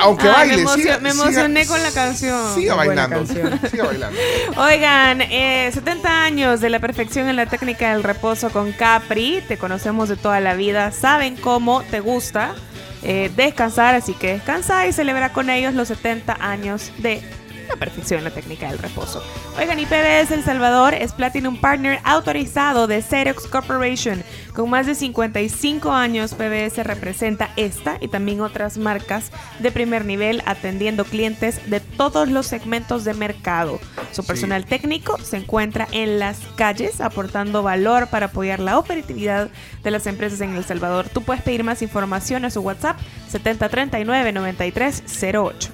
Aunque 0.00 0.28
baile, 0.28 0.56
me, 0.56 0.62
emocio- 0.62 0.76
siga- 0.82 0.98
me 1.00 1.10
siga- 1.12 1.22
emocioné 1.24 1.66
con 1.66 1.82
la 1.82 1.90
canción. 1.90 2.54
Siga 2.54 2.74
bailando. 2.74 3.16
canción. 3.16 3.60
Siga 3.70 3.84
bailando. 3.84 4.18
Oigan, 4.56 5.20
eh, 5.22 5.70
70 5.72 6.24
años 6.24 6.60
de 6.60 6.70
la 6.70 6.78
perfección 6.78 7.28
en 7.28 7.36
la 7.36 7.46
técnica 7.46 7.92
del 7.92 8.02
reposo 8.02 8.50
con 8.50 8.72
Capri. 8.72 9.42
Te 9.48 9.56
conocemos 9.58 10.08
de 10.08 10.16
toda 10.16 10.40
la 10.40 10.54
vida. 10.54 10.90
Saben 10.92 11.36
cómo 11.36 11.82
te 11.84 12.00
gusta 12.00 12.54
eh, 13.02 13.30
descansar, 13.36 13.94
así 13.94 14.12
que 14.14 14.34
descansa 14.34 14.86
y 14.86 14.92
celebra 14.92 15.32
con 15.32 15.48
ellos 15.50 15.74
los 15.74 15.88
70 15.88 16.36
años 16.40 16.92
de 16.98 17.22
la 17.68 17.76
perfección 17.76 18.24
la 18.24 18.30
técnica 18.30 18.68
del 18.68 18.78
reposo. 18.78 19.22
Oigan, 19.56 19.78
y 19.78 19.86
PBS 19.86 20.32
El 20.34 20.42
Salvador 20.44 20.92
es 20.92 21.12
Platinum 21.12 21.56
Partner 21.60 22.00
autorizado 22.02 22.88
de 22.88 23.00
Xerox 23.00 23.46
Corporation. 23.46 24.24
Con 24.54 24.68
más 24.68 24.86
de 24.86 24.94
55 24.96 25.92
años, 25.92 26.34
PBS 26.34 26.82
representa 26.84 27.50
esta 27.56 27.96
y 28.00 28.08
también 28.08 28.40
otras 28.40 28.78
marcas 28.78 29.30
de 29.60 29.70
primer 29.70 30.04
nivel 30.04 30.42
atendiendo 30.44 31.04
clientes 31.04 31.70
de 31.70 31.78
todos 31.80 32.28
los 32.28 32.46
segmentos 32.46 33.04
de 33.04 33.14
mercado. 33.14 33.78
Su 34.12 34.24
personal 34.24 34.66
técnico 34.66 35.16
se 35.22 35.36
encuentra 35.36 35.86
en 35.92 36.18
las 36.18 36.38
calles 36.56 37.00
aportando 37.00 37.62
valor 37.62 38.08
para 38.08 38.26
apoyar 38.26 38.58
la 38.60 38.76
operatividad 38.78 39.50
de 39.84 39.90
las 39.92 40.06
empresas 40.08 40.40
en 40.40 40.56
El 40.56 40.64
Salvador. 40.64 41.08
Tú 41.08 41.22
puedes 41.22 41.42
pedir 41.42 41.62
más 41.64 41.80
información 41.80 42.44
a 42.44 42.50
su 42.50 42.60
WhatsApp 42.60 42.98
7039-9308. 43.32 45.68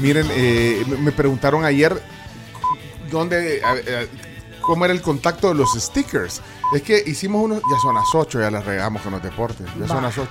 Miren, 0.00 0.26
eh, 0.30 0.82
me- 0.88 0.96
me 0.96 1.12
preguntaron 1.12 1.64
ayer 1.64 2.00
dónde, 3.10 3.60
a- 3.62 3.72
a- 3.72 4.27
cómo 4.68 4.84
era 4.84 4.92
el 4.92 5.00
contacto 5.00 5.48
de 5.48 5.54
los 5.54 5.72
stickers. 5.72 6.42
Es 6.74 6.82
que 6.82 7.02
hicimos 7.06 7.42
unos, 7.42 7.62
ya 7.62 7.78
son 7.80 7.94
las 7.94 8.04
8, 8.14 8.40
ya 8.40 8.50
las 8.50 8.66
regamos 8.66 9.00
con 9.00 9.12
los 9.12 9.22
deportes, 9.22 9.66
ya 9.80 9.88
son 9.88 9.96
Va. 9.96 10.02
las 10.02 10.18
8. 10.18 10.28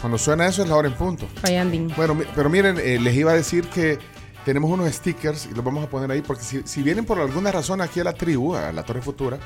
Cuando 0.00 0.18
suena 0.18 0.48
eso 0.48 0.64
es 0.64 0.68
la 0.68 0.74
hora 0.74 0.88
en 0.88 0.94
punto. 0.94 1.28
Fayandín. 1.40 1.92
Bueno, 1.96 2.18
pero 2.34 2.50
miren, 2.50 2.78
eh, 2.80 2.98
les 3.00 3.14
iba 3.14 3.30
a 3.30 3.36
decir 3.36 3.68
que 3.68 4.00
tenemos 4.44 4.68
unos 4.68 4.92
stickers 4.92 5.46
y 5.46 5.54
los 5.54 5.64
vamos 5.64 5.84
a 5.84 5.88
poner 5.88 6.10
ahí 6.10 6.20
porque 6.20 6.42
si, 6.42 6.62
si 6.64 6.82
vienen 6.82 7.04
por 7.04 7.20
alguna 7.20 7.52
razón 7.52 7.80
aquí 7.80 8.00
a 8.00 8.04
la 8.04 8.12
tribu, 8.12 8.56
a 8.56 8.72
la 8.72 8.82
Torre 8.82 9.02
Futura, 9.02 9.38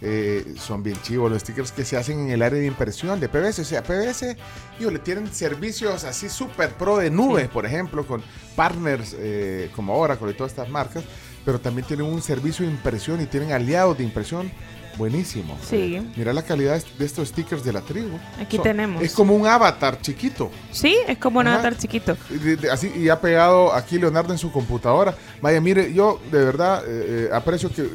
eh, 0.00 0.54
son 0.56 0.84
bien 0.84 0.96
chivos 1.02 1.30
los 1.30 1.42
stickers 1.42 1.72
que 1.72 1.84
se 1.84 1.96
hacen 1.96 2.20
en 2.20 2.30
el 2.30 2.42
área 2.42 2.60
de 2.60 2.66
impresión 2.66 3.18
de 3.18 3.28
PBS. 3.28 3.62
O 3.62 3.64
sea, 3.64 3.82
PBS, 3.82 4.36
digo, 4.78 4.92
le 4.92 5.00
tienen 5.00 5.32
servicios 5.32 6.04
así 6.04 6.28
súper 6.28 6.70
pro 6.74 6.98
de 6.98 7.10
nubes, 7.10 7.48
por 7.48 7.66
ejemplo, 7.66 8.06
con 8.06 8.22
partners 8.54 9.16
eh, 9.18 9.70
como 9.74 9.96
Oracle 9.98 10.30
y 10.30 10.34
todas 10.34 10.52
estas 10.52 10.68
marcas, 10.68 11.02
pero 11.44 11.58
también 11.60 11.86
tienen 11.86 12.06
un 12.06 12.22
servicio 12.22 12.64
de 12.66 12.72
impresión 12.72 13.20
y 13.20 13.26
tienen 13.26 13.52
aliados 13.52 13.98
de 13.98 14.04
impresión 14.04 14.50
buenísimo. 14.98 15.56
Sí. 15.68 15.96
Eh, 15.96 16.02
mira 16.16 16.32
la 16.32 16.42
calidad 16.42 16.82
de 16.98 17.04
estos 17.04 17.28
stickers 17.28 17.64
de 17.64 17.72
la 17.72 17.80
tribu. 17.80 18.18
Aquí 18.40 18.56
Son- 18.56 18.62
tenemos. 18.64 19.02
Es 19.02 19.12
como 19.14 19.34
un 19.34 19.46
avatar 19.46 20.00
chiquito. 20.00 20.50
Sí, 20.70 20.96
es 21.08 21.18
como 21.18 21.40
un 21.40 21.46
Ajá. 21.46 21.54
avatar 21.56 21.76
chiquito. 21.78 22.16
De- 22.28 22.56
de- 22.56 22.70
así, 22.70 22.92
y 22.96 23.08
ha 23.08 23.20
pegado 23.20 23.72
aquí 23.72 23.98
Leonardo 23.98 24.32
en 24.32 24.38
su 24.38 24.52
computadora. 24.52 25.16
Vaya, 25.40 25.60
mire, 25.60 25.92
yo 25.94 26.20
de 26.30 26.44
verdad 26.44 26.82
eh, 26.86 27.28
eh, 27.28 27.34
aprecio 27.34 27.70
que. 27.70 27.88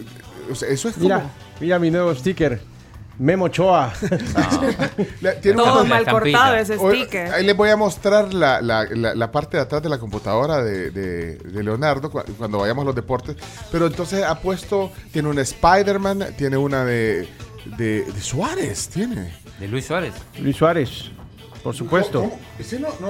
o 0.52 0.56
sea, 0.56 0.70
eso 0.70 0.90
es 0.90 0.96
como. 0.96 1.06
Mira, 1.08 1.30
mira 1.60 1.80
mi 1.80 1.92
nuevo 1.92 2.14
sticker. 2.16 2.60
Memo 3.20 3.50
tiene 5.42 5.58
Todo 5.58 5.82
una- 5.82 5.90
mal 5.90 6.06
cortado 6.06 6.56
ese 6.56 6.78
sticker. 6.78 7.32
Ahí 7.34 7.46
les 7.46 7.56
voy 7.58 7.70
a 7.70 7.76
mostrar 7.78 8.34
la, 8.34 8.62
la- 8.62 8.86
la- 8.86 9.16
la 9.16 9.32
parte 9.32 9.58
de 9.58 9.64
atrás 9.64 9.82
de 9.82 9.90
la 9.90 9.98
computadora 9.98 10.64
de, 10.64 10.92
de- 10.92 11.36
de 11.38 11.64
Leonardo 11.64 12.12
cu- 12.12 12.22
cuando 12.38 12.60
vayamos 12.60 12.84
a 12.84 12.86
los 12.86 12.96
deportes. 12.96 13.36
Pero 13.72 13.88
entonces 13.88 14.24
ha 14.24 14.40
puesto, 14.40 14.92
tiene 15.12 15.30
una 15.30 15.42
Spider-Man, 15.42 16.28
tiene 16.38 16.58
una 16.58 16.86
de, 16.86 17.28
de, 17.78 18.04
de 18.04 18.22
Suárez, 18.22 18.90
tiene. 18.90 19.34
De 19.60 19.68
Luis 19.68 19.86
Suárez. 19.88 20.14
Luis 20.40 20.56
Suárez, 20.56 21.12
por 21.64 21.76
supuesto. 21.76 22.22
¿Cómo? 22.22 22.40
Ese 22.60 22.80
no, 22.80 22.90
no, 23.00 23.08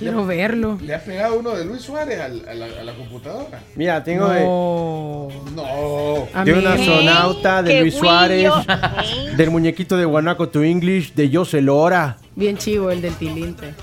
Quiero 0.00 0.20
le- 0.26 0.36
verlo. 0.36 0.78
Le 0.82 0.94
ha 0.94 1.04
pegado 1.04 1.38
uno 1.38 1.50
de 1.54 1.64
Luis 1.64 1.82
Suárez 1.82 2.18
al- 2.20 2.48
a, 2.48 2.54
la, 2.54 2.66
a 2.66 2.82
la 2.84 2.94
computadora. 2.94 3.62
Mira, 3.76 4.02
tengo 4.02 4.26
No. 4.28 5.28
No. 5.54 6.28
de, 6.44 6.52
de 6.52 6.58
una 6.58 6.72
Amigo. 6.72 6.94
sonauta 6.96 7.62
de 7.62 7.80
Luis 7.82 7.94
Suárez, 7.94 8.50
del 9.36 9.50
muñequito 9.50 9.96
de 9.96 10.04
Guanaco 10.04 10.48
to 10.48 10.62
English, 10.64 11.14
de 11.14 11.30
José 11.34 11.60
Lora. 11.60 12.16
Bien 12.34 12.56
chivo 12.56 12.90
el 12.90 13.00
del 13.02 13.14
tilinte. 13.14 13.74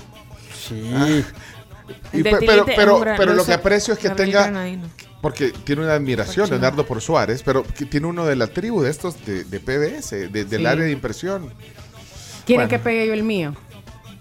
Sí. 0.54 0.90
Ah. 0.94 1.08
Y 2.12 2.22
pero, 2.22 2.38
pero, 2.66 2.96
un 2.98 3.04
pero 3.16 3.32
lo 3.34 3.44
que 3.44 3.52
aprecio 3.54 3.94
es 3.94 3.98
que 4.00 4.10
tenga. 4.10 4.52
Porque 5.20 5.50
tiene 5.64 5.82
una 5.82 5.94
admiración. 5.94 6.48
Leonardo, 6.48 6.86
por 6.86 7.00
Suárez, 7.00 7.42
pero 7.42 7.64
que 7.64 7.84
tiene 7.86 8.06
uno 8.06 8.24
de 8.24 8.36
la 8.36 8.46
tribu 8.46 8.82
de 8.82 8.90
estos 8.90 9.24
de, 9.26 9.44
de 9.44 9.58
PBS, 9.60 10.10
de- 10.30 10.44
del 10.44 10.60
Sí. 10.60 10.66
área 10.66 10.84
de 10.84 10.92
impresión. 10.92 11.52
¿Quieren 12.46 12.66
Bueno. 12.66 12.68
que 12.68 12.78
pegue 12.78 13.06
yo 13.06 13.12
el 13.14 13.24
mío? 13.24 13.54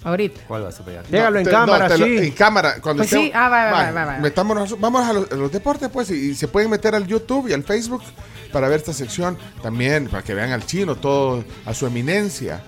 Ahorita. 0.03 0.41
¿Cuál 0.48 0.64
vas 0.64 0.80
a 0.80 0.86
pegar? 0.86 1.03
Pégalo 1.06 1.40
en 1.40 1.45
te- 1.45 1.52
cámara, 1.52 1.88
te 1.88 1.98
lo- 1.98 2.06
sí. 2.06 2.18
en 2.18 2.32
cámara. 2.32 2.76
Cuando 2.82 3.02
Pues 3.02 3.10
sí, 3.10 3.15
estemos- 3.26 3.32
ah, 3.36 3.49
va, 3.49 3.72
va, 3.72 3.91
va, 3.91 4.06
va. 4.06 4.18
metámonos- 4.19 4.80
vamos 4.80 5.06
a 5.06 5.14
los, 5.14 5.32
a 5.32 5.36
los 5.36 5.52
deportes, 5.52 5.90
pues, 5.91 6.10
y, 6.11 6.32
y 6.32 6.36
se 6.36 6.48
pueden 6.48 6.69
meter 6.69 6.95
al 6.95 7.06
YouTube 7.07 7.49
y 7.49 7.53
al 7.53 7.64
Facebook 7.64 8.03
para 8.53 8.69
ver 8.69 8.80
esta 8.80 8.94
sección 8.94 9.38
también, 9.61 10.07
para 10.07 10.24
que 10.24 10.34
vean 10.34 10.52
al 10.52 10.65
chino, 10.65 10.95
todo 10.95 11.44
a 11.65 11.74
su 11.74 11.86
eminencia 11.88 12.61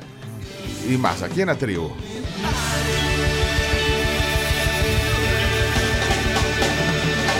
y 0.89 0.97
más, 0.97 1.21
aquí 1.21 1.41
en 1.41 1.47
la 1.47 1.55
tribu. 1.55 1.91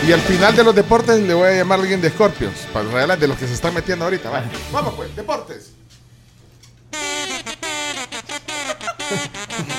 Y 0.06 0.12
al 0.12 0.20
final 0.20 0.56
de 0.56 0.64
los 0.64 0.74
deportes 0.74 1.20
le 1.20 1.34
voy 1.34 1.48
a 1.48 1.52
llamar 1.56 1.78
a 1.78 1.82
alguien 1.82 2.00
de 2.00 2.08
Scorpions, 2.10 2.56
para 2.72 2.86
regalar 2.90 3.18
de 3.18 3.28
los 3.28 3.36
que 3.36 3.46
se 3.46 3.52
están 3.54 3.74
metiendo 3.74 4.04
ahorita. 4.06 4.30
Vale. 4.30 4.46
Vamos 4.72 4.94
pues, 4.94 5.14
deportes. 5.14 5.72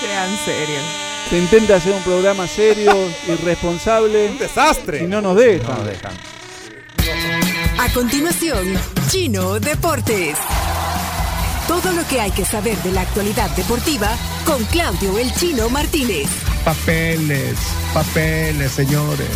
Sean 0.00 0.36
serios. 0.44 0.82
Se 1.28 1.38
intenta 1.38 1.76
hacer 1.76 1.92
un 1.92 2.02
programa 2.02 2.46
serio, 2.46 2.92
irresponsable. 3.26 4.30
Un 4.30 4.38
desastre. 4.38 5.02
Y 5.04 5.06
no 5.06 5.20
nos 5.20 5.36
dejan. 5.36 5.78
No 5.78 5.84
dejan. 5.84 6.12
A 7.78 7.92
continuación, 7.92 8.78
Chino 9.08 9.58
Deportes. 9.58 10.36
Todo 11.66 11.92
lo 11.92 12.06
que 12.06 12.20
hay 12.20 12.30
que 12.30 12.44
saber 12.44 12.76
de 12.78 12.92
la 12.92 13.02
actualidad 13.02 13.50
deportiva 13.56 14.08
con 14.44 14.64
Claudio 14.66 15.18
El 15.18 15.32
Chino 15.34 15.68
Martínez. 15.68 16.49
Papeles, 16.64 17.58
papeles, 17.94 18.72
señores, 18.72 19.28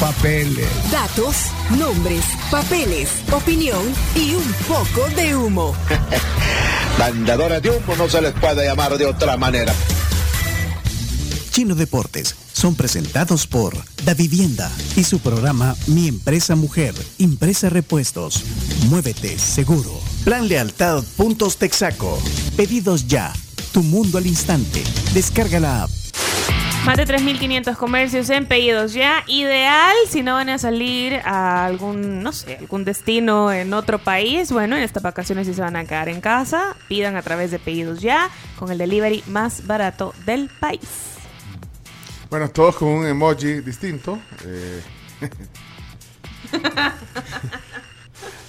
papeles. 0.00 0.68
Datos, 0.90 1.36
nombres, 1.78 2.24
papeles, 2.50 3.10
opinión 3.30 3.82
y 4.14 4.34
un 4.34 4.52
poco 4.66 5.08
de 5.14 5.36
humo. 5.36 5.74
Mandadores 6.98 7.62
de 7.62 7.70
humo 7.70 7.96
no 7.96 8.08
se 8.08 8.22
les 8.22 8.32
puede 8.32 8.66
llamar 8.66 8.96
de 8.96 9.06
otra 9.06 9.36
manera. 9.36 9.74
Chino 11.50 11.74
Deportes 11.74 12.34
son 12.52 12.74
presentados 12.74 13.46
por 13.46 13.74
Da 14.04 14.14
Vivienda 14.14 14.70
y 14.96 15.04
su 15.04 15.18
programa 15.18 15.76
Mi 15.86 16.08
Empresa 16.08 16.56
Mujer, 16.56 16.94
Impresa 17.18 17.68
Repuestos. 17.68 18.42
Muévete 18.88 19.38
seguro. 19.38 20.00
Plan 20.24 20.48
Lealtad 20.48 21.04
Puntos 21.16 21.58
Texaco. 21.58 22.18
Pedidos 22.56 23.06
ya. 23.06 23.32
Tu 23.72 23.82
mundo 23.82 24.18
al 24.18 24.26
instante. 24.26 24.82
Descarga 25.12 25.60
la 25.60 25.82
app. 25.84 25.90
Más 26.86 26.96
de 26.96 27.06
3.500 27.06 27.76
comercios 27.76 28.30
en 28.30 28.46
pedidos 28.46 28.94
ya. 28.94 29.22
Ideal 29.26 29.94
si 30.08 30.22
no 30.22 30.34
van 30.34 30.48
a 30.48 30.58
salir 30.58 31.20
a 31.24 31.66
algún, 31.66 32.22
no 32.22 32.32
sé, 32.32 32.56
algún 32.56 32.84
destino 32.84 33.52
en 33.52 33.74
otro 33.74 33.98
país. 33.98 34.50
Bueno, 34.50 34.76
en 34.76 34.82
estas 34.82 35.02
vacaciones 35.02 35.46
si 35.46 35.54
se 35.54 35.60
van 35.60 35.76
a 35.76 35.84
quedar 35.84 36.08
en 36.08 36.20
casa, 36.20 36.76
pidan 36.88 37.16
a 37.16 37.22
través 37.22 37.50
de 37.50 37.58
pedidos 37.58 38.00
ya 38.00 38.30
con 38.58 38.72
el 38.72 38.78
delivery 38.78 39.22
más 39.28 39.66
barato 39.66 40.14
del 40.24 40.48
país. 40.48 41.16
Bueno, 42.30 42.48
todos 42.48 42.76
con 42.76 42.88
un 42.88 43.06
emoji 43.06 43.60
distinto. 43.60 44.18
eh. 44.44 44.82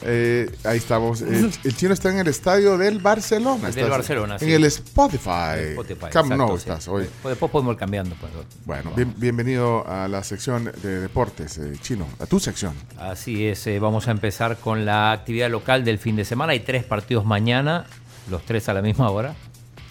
Eh, 0.04 0.50
ahí 0.64 0.78
estamos. 0.78 1.22
El, 1.22 1.52
el 1.64 1.76
chino 1.76 1.94
está 1.94 2.10
en 2.10 2.20
el 2.20 2.28
estadio 2.28 2.78
del 2.78 3.00
Barcelona. 3.00 3.62
Del 3.70 3.70
Estás 3.70 3.90
Barcelona, 3.90 4.34
En 4.36 4.40
sí. 4.48 4.54
el 4.54 4.64
Spotify. 4.66 5.70
Spotify, 5.72 6.00
Camp 6.12 6.32
exacto, 6.32 6.38
Nou 6.38 6.58
sí. 6.58 6.70
estás 6.70 6.88
hoy. 6.88 7.08
Pues 7.22 7.32
después 7.34 7.52
podemos 7.52 7.74
ir 7.74 7.80
cambiando. 7.80 8.16
Pues. 8.20 8.32
Bueno, 8.66 8.92
bien- 8.96 9.14
bienvenido 9.18 9.88
a 9.88 10.08
la 10.08 10.24
sección 10.24 10.72
de 10.82 11.00
deportes, 11.02 11.58
eh, 11.58 11.74
chino, 11.82 12.08
a 12.20 12.26
tu 12.26 12.40
sección. 12.40 12.74
Así 12.98 13.46
es, 13.46 13.66
eh, 13.68 13.80
vamos 13.80 14.08
a 14.08 14.12
empezar 14.12 14.58
con 14.58 14.86
la 14.86 15.12
actividad 15.12 15.50
local 15.52 15.84
del 15.86 16.00
fin 16.00 16.16
de 16.16 16.26
semana. 16.26 16.54
Hay 16.54 16.62
tres 16.62 16.84
partidos 16.84 17.26
mañana, 17.26 17.86
los 18.30 18.44
tres 18.46 18.70
a 18.70 18.74
la 18.74 18.82
misma 18.82 19.10
hora, 19.12 19.36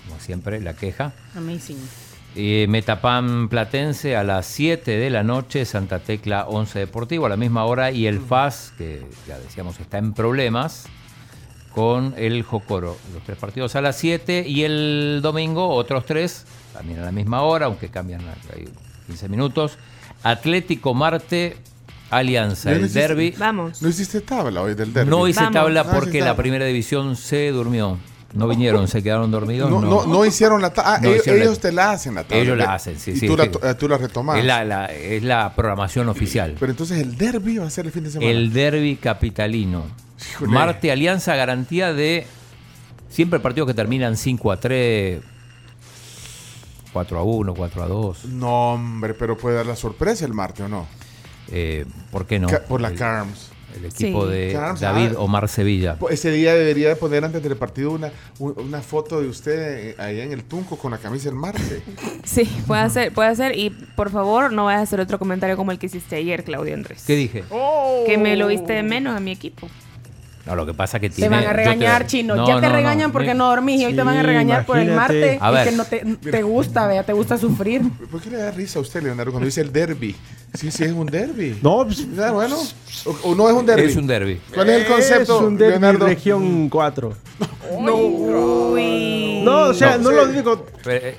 como 0.08 0.20
siempre, 0.20 0.60
la 0.60 0.74
queja. 0.74 1.12
Amazing. 1.36 1.78
Eh, 2.36 2.66
Metapán 2.68 3.48
Platense 3.48 4.14
a 4.16 4.22
las 4.22 4.46
7 4.46 4.98
de 4.98 5.10
la 5.10 5.24
noche, 5.24 5.64
Santa 5.64 5.98
Tecla 5.98 6.46
11 6.46 6.78
Deportivo 6.78 7.26
a 7.26 7.28
la 7.28 7.36
misma 7.36 7.64
hora 7.64 7.90
y 7.90 8.06
el 8.06 8.20
FAS, 8.20 8.72
que 8.78 9.04
ya 9.26 9.36
decíamos 9.38 9.80
está 9.80 9.98
en 9.98 10.12
problemas, 10.12 10.86
con 11.74 12.14
el 12.16 12.42
Jocoro. 12.44 12.96
Los 13.12 13.24
tres 13.24 13.36
partidos 13.36 13.74
a 13.74 13.80
las 13.80 13.96
7 13.96 14.44
y 14.46 14.62
el 14.62 15.20
domingo 15.22 15.68
otros 15.70 16.06
tres, 16.06 16.44
también 16.72 17.00
a 17.00 17.04
la 17.04 17.12
misma 17.12 17.42
hora, 17.42 17.66
aunque 17.66 17.88
cambian 17.88 18.20
ahí 18.54 18.68
15 19.06 19.28
minutos. 19.28 19.76
Atlético 20.22 20.94
Marte, 20.94 21.56
Alianza, 22.10 22.70
¿Ya 22.70 22.78
no 22.78 22.84
el 22.84 22.84
hiciste- 22.90 23.00
derby. 23.08 23.34
Vamos. 23.38 23.82
No 23.82 23.88
hiciste 23.88 24.20
tabla 24.20 24.62
hoy 24.62 24.74
del 24.74 24.92
derby. 24.92 25.10
No 25.10 25.26
hice 25.26 25.40
Vamos. 25.40 25.54
tabla 25.54 25.84
No 25.84 25.90
porque 25.92 26.20
la 26.20 26.36
primera 26.36 26.64
división 26.64 27.16
se 27.16 27.50
durmió. 27.50 27.98
No 28.32 28.46
vinieron, 28.46 28.86
se 28.86 29.02
quedaron 29.02 29.30
dormidos. 29.30 29.68
No, 29.70 29.80
no, 29.80 30.06
no 30.06 30.24
hicieron 30.24 30.62
la 30.62 30.72
tabla. 30.72 30.94
Ah, 30.94 30.98
No 31.02 31.10
ellos, 31.10 31.26
la- 31.26 31.60
te 31.60 31.72
la 31.72 31.90
hacen 31.92 32.14
la 32.14 32.22
tabla. 32.22 32.36
Ellos 32.42 32.56
la 32.58 32.64
De- 32.66 32.70
hacen, 32.72 32.98
sí, 33.00 33.10
y 33.12 33.16
sí. 33.16 33.26
tú, 33.26 33.36
la, 33.36 33.44
sí. 33.44 33.50
eh, 33.62 33.74
tú 33.74 33.88
la 33.88 33.98
retomas. 33.98 34.38
Es 34.38 34.44
la, 34.44 34.64
la- 34.64 34.86
es 34.86 35.22
la 35.24 35.52
programación 35.56 36.08
oficial. 36.08 36.54
Pero 36.60 36.70
entonces 36.70 36.98
el 36.98 37.16
derby 37.16 37.58
va 37.58 37.66
a 37.66 37.70
ser 37.70 37.86
el 37.86 37.92
fin 37.92 38.04
de 38.04 38.10
semana. 38.10 38.30
El 38.30 38.52
derby 38.52 38.96
capitalino. 38.96 39.84
Híjole. 40.32 40.52
Marte 40.52 40.92
Alianza, 40.92 41.34
garantía 41.34 41.92
de 41.92 42.26
Siempre 43.08 43.40
partidos 43.40 43.66
que 43.66 43.74
terminan 43.74 44.16
5 44.16 44.52
a 44.52 44.60
3, 44.60 45.20
4 46.92 47.18
a 47.18 47.22
1, 47.24 47.54
4 47.54 47.82
a 47.82 47.88
2. 47.88 48.24
No, 48.26 48.72
hombre, 48.74 49.14
pero 49.14 49.36
puede 49.36 49.56
dar 49.56 49.66
la 49.66 49.74
sorpresa 49.76 50.24
el 50.24 50.32
martes 50.32 50.66
o 50.66 50.68
no. 50.68 50.86
Eh, 51.48 51.84
¿Por 52.12 52.26
qué 52.26 52.38
no? 52.38 52.46
Ca- 52.48 52.62
por 52.62 52.80
la 52.80 52.88
El- 52.88 52.96
Carms. 52.96 53.49
El 53.76 53.84
equipo 53.86 54.24
Sí. 54.26 54.30
de 54.32 54.52
David 54.80 55.10
ah. 55.16 55.20
Omar 55.20 55.48
Sevilla. 55.48 55.96
Pues 55.98 56.14
Ese 56.14 56.30
día 56.30 56.54
debería 56.54 56.88
de 56.88 56.96
poner 56.96 57.24
antes 57.24 57.42
del 57.42 57.56
partido 57.56 57.92
una, 57.92 58.10
un- 58.38 58.54
una 58.58 58.80
foto 58.80 59.20
de 59.20 59.28
usted 59.28 59.90
eh, 59.90 59.94
allá 59.98 60.24
en 60.24 60.32
el 60.32 60.44
Tunco 60.44 60.76
con 60.76 60.90
la 60.90 60.98
camisa 60.98 61.26
del 61.30 61.34
Marte. 61.36 61.82
Sí, 62.24 62.44
puede 62.66 62.82
hacer, 62.82 63.12
puede 63.12 63.28
hacer. 63.30 63.56
Y 63.58 63.70
por 63.70 64.10
favor, 64.10 64.52
no 64.52 64.66
vayas 64.66 64.80
a 64.80 64.82
hacer 64.84 65.00
otro 65.00 65.18
comentario 65.18 65.56
como 65.56 65.72
el 65.72 65.78
que 65.78 65.86
hiciste 65.86 66.16
ayer, 66.16 66.44
Claudio 66.44 66.74
Andrés. 66.74 67.04
¿Qué 67.06 67.16
dije? 67.16 67.44
Que 68.06 68.18
me 68.18 68.36
lo 68.36 68.46
viste 68.48 68.72
de 68.72 68.82
menos 68.82 69.16
a 69.16 69.20
mi 69.20 69.32
equipo. 69.32 69.68
No, 70.46 70.56
lo 70.56 70.64
que 70.64 70.72
pasa 70.74 70.98
que 70.98 71.10
Te 71.10 71.16
tiene. 71.16 71.36
van 71.36 71.46
a 71.46 71.52
regañar, 71.52 72.02
te- 72.02 72.08
chino. 72.08 72.34
No, 72.34 72.46
ya 72.48 72.56
te 72.56 72.62
no, 72.62 72.68
no. 72.68 72.74
regañan 72.76 73.12
porque 73.12 73.34
no 73.34 73.48
dormís 73.50 73.80
y 73.82 73.84
hoy 73.84 73.94
te 73.94 74.02
van 74.02 74.16
a 74.16 74.20
Sí, 74.22 74.26
regañar 74.26 74.64
por 74.66 74.78
el 74.78 74.88
imagínate. 74.88 75.20
martes 75.20 75.42
A 75.42 75.50
y 75.50 75.54
ver. 75.54 75.68
que 75.68 75.76
no 75.76 75.84
te, 75.84 76.30
te 76.30 76.42
gusta, 76.42 76.86
vea, 76.86 77.02
te 77.04 77.12
gusta 77.12 77.36
sufrir. 77.36 77.82
¿Por 78.10 78.20
qué 78.22 78.30
le 78.30 78.38
da 78.38 78.50
risa 78.50 78.78
a 78.78 78.82
usted, 78.82 79.02
Leonardo, 79.02 79.32
cuando 79.32 79.44
dice 79.44 79.60
el 79.60 79.70
derby? 79.70 80.16
Sí, 80.54 80.70
sí, 80.70 80.84
es 80.84 80.92
un 80.92 81.06
derby. 81.06 81.58
No, 81.62 81.84
pues, 81.84 82.06
Ah, 82.18 82.30
bueno. 82.32 82.56
O, 83.04 83.10
o 83.30 83.34
no 83.34 83.48
es 83.48 83.54
un 83.54 83.66
derby. 83.66 83.82
Es 83.82 83.96
un 83.96 84.06
derby. 84.06 84.40
¿Cuál 84.52 84.70
es 84.70 84.80
el 84.80 84.86
concepto, 84.86 85.36
Es 85.36 85.42
un 85.42 85.56
derbi 85.58 85.70
Leonardo? 85.72 86.06
región 86.06 86.68
4. 86.68 87.12
No. 87.80 87.94
Uy. 87.94 89.42
No, 89.44 89.60
o 89.68 89.74
sea, 89.74 89.96
No, 89.98 90.04
no, 90.04 90.10
sí. 90.10 90.16
lo 90.16 90.26
digo. 90.26 90.66
Pero, 90.82 91.06
eh, 91.06 91.16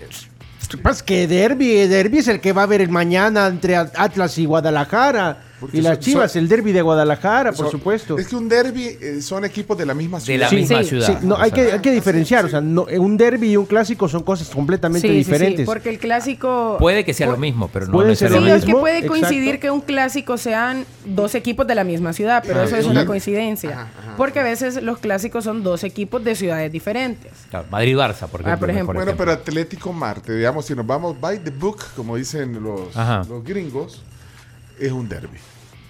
Lo 0.63 0.77
que 0.77 0.77
pasa 0.83 0.97
es 0.97 1.03
que 1.03 1.27
derby, 1.27 1.87
derby 1.87 2.19
es 2.19 2.27
el 2.27 2.39
que 2.41 2.53
va 2.53 2.61
a 2.61 2.63
haber 2.65 2.81
el 2.81 2.89
mañana 2.89 3.47
entre 3.47 3.75
Atlas 3.77 4.37
y 4.37 4.45
Guadalajara. 4.45 5.43
Porque 5.61 5.77
y 5.77 5.81
las 5.81 5.93
son- 5.97 6.03
Chivas, 6.03 6.31
son- 6.33 6.41
el 6.41 6.49
derby 6.49 6.71
de 6.73 6.81
Guadalajara, 6.81 7.51
por 7.51 7.65
Son- 7.65 7.71
supuesto. 7.71 8.17
Es 8.17 8.27
que 8.27 8.35
un 8.35 8.49
derby 8.49 8.97
eh, 8.99 9.21
son 9.21 9.45
equipos 9.45 9.77
de 9.77 9.85
la 9.85 9.93
misma 9.93 10.19
ciudad. 10.19 10.39
la 10.41 10.49
Sí, 10.49 10.55
misma 10.57 10.79
sí, 10.83 10.89
ciudad. 10.89 11.07
sí, 11.07 11.25
no, 11.25 11.37
hay, 11.37 11.51
sea. 11.51 11.65
que, 11.67 11.71
hay 11.73 11.79
que 11.79 11.91
diferenciar. 11.91 12.43
O 12.45 12.49
sea, 12.49 12.59
no, 12.61 12.87
un 12.97 13.15
derby 13.15 13.51
y 13.51 13.57
un 13.57 13.65
clásico 13.67 14.09
son 14.09 14.23
cosas 14.23 14.49
completamente 14.49 15.07
Sí, 15.07 15.13
sí, 15.13 15.23
sí, 15.23 15.31
diferentes. 15.31 15.65
porque 15.65 15.89
el 15.89 15.99
clásico... 15.99 16.75
Puede 16.79 17.05
que 17.05 17.13
sea 17.13 17.27
lo 17.27 17.37
mismo, 17.37 17.69
pero 17.71 17.85
no 17.85 17.91
Puede 17.93 18.15
ser 18.15 18.29
Sí, 18.29 18.33
lo 18.35 18.41
necesariamente. 18.41 18.65
es 18.71 18.73
que 18.75 18.79
puede 18.79 18.97
Exacto. 18.97 19.13
coincidir 19.21 19.59
que 19.59 19.71
un 19.71 19.81
clásico 19.81 20.37
sean 20.37 20.85
dos 21.05 21.35
equipos 21.35 21.67
de 21.67 21.75
la 21.75 21.83
misma 21.83 22.11
ciudad, 22.13 22.43
pero 22.45 22.61
Ah, 22.61 22.63
eso 22.63 22.75
es 22.75 22.85
un 22.85 22.91
una 22.91 23.05
coincidencia. 23.05 23.87
Porque 24.17 24.39
a 24.39 24.43
veces 24.43 24.81
los 24.81 24.97
clásicos 24.97 25.43
son 25.43 25.61
dos 25.63 25.83
equipos 25.83 26.23
de 26.23 26.35
ciudades 26.35 26.71
diferentes. 26.71 27.31
Claro, 27.49 27.67
Madrid-Barça, 27.69 28.27
por 28.27 28.41
ejemplo. 28.41 28.51
Ah, 28.53 28.57
por 28.57 28.69
ejemplo. 28.71 28.93
Bueno, 28.95 29.13
pero 29.17 29.31
Atlético 29.31 29.93
Marte, 29.93 30.35
digamos, 30.35 30.65
si 30.65 30.73
nos 30.75 30.85
vamos 30.87 31.19
by 31.21 31.39
the 31.39 31.51
book, 31.51 31.77
como 31.95 32.15
dicen 32.17 32.61
los, 32.63 32.95
los 33.29 33.43
gringos, 33.43 34.01
es 34.81 34.91
un 34.91 35.07
derby. 35.07 35.37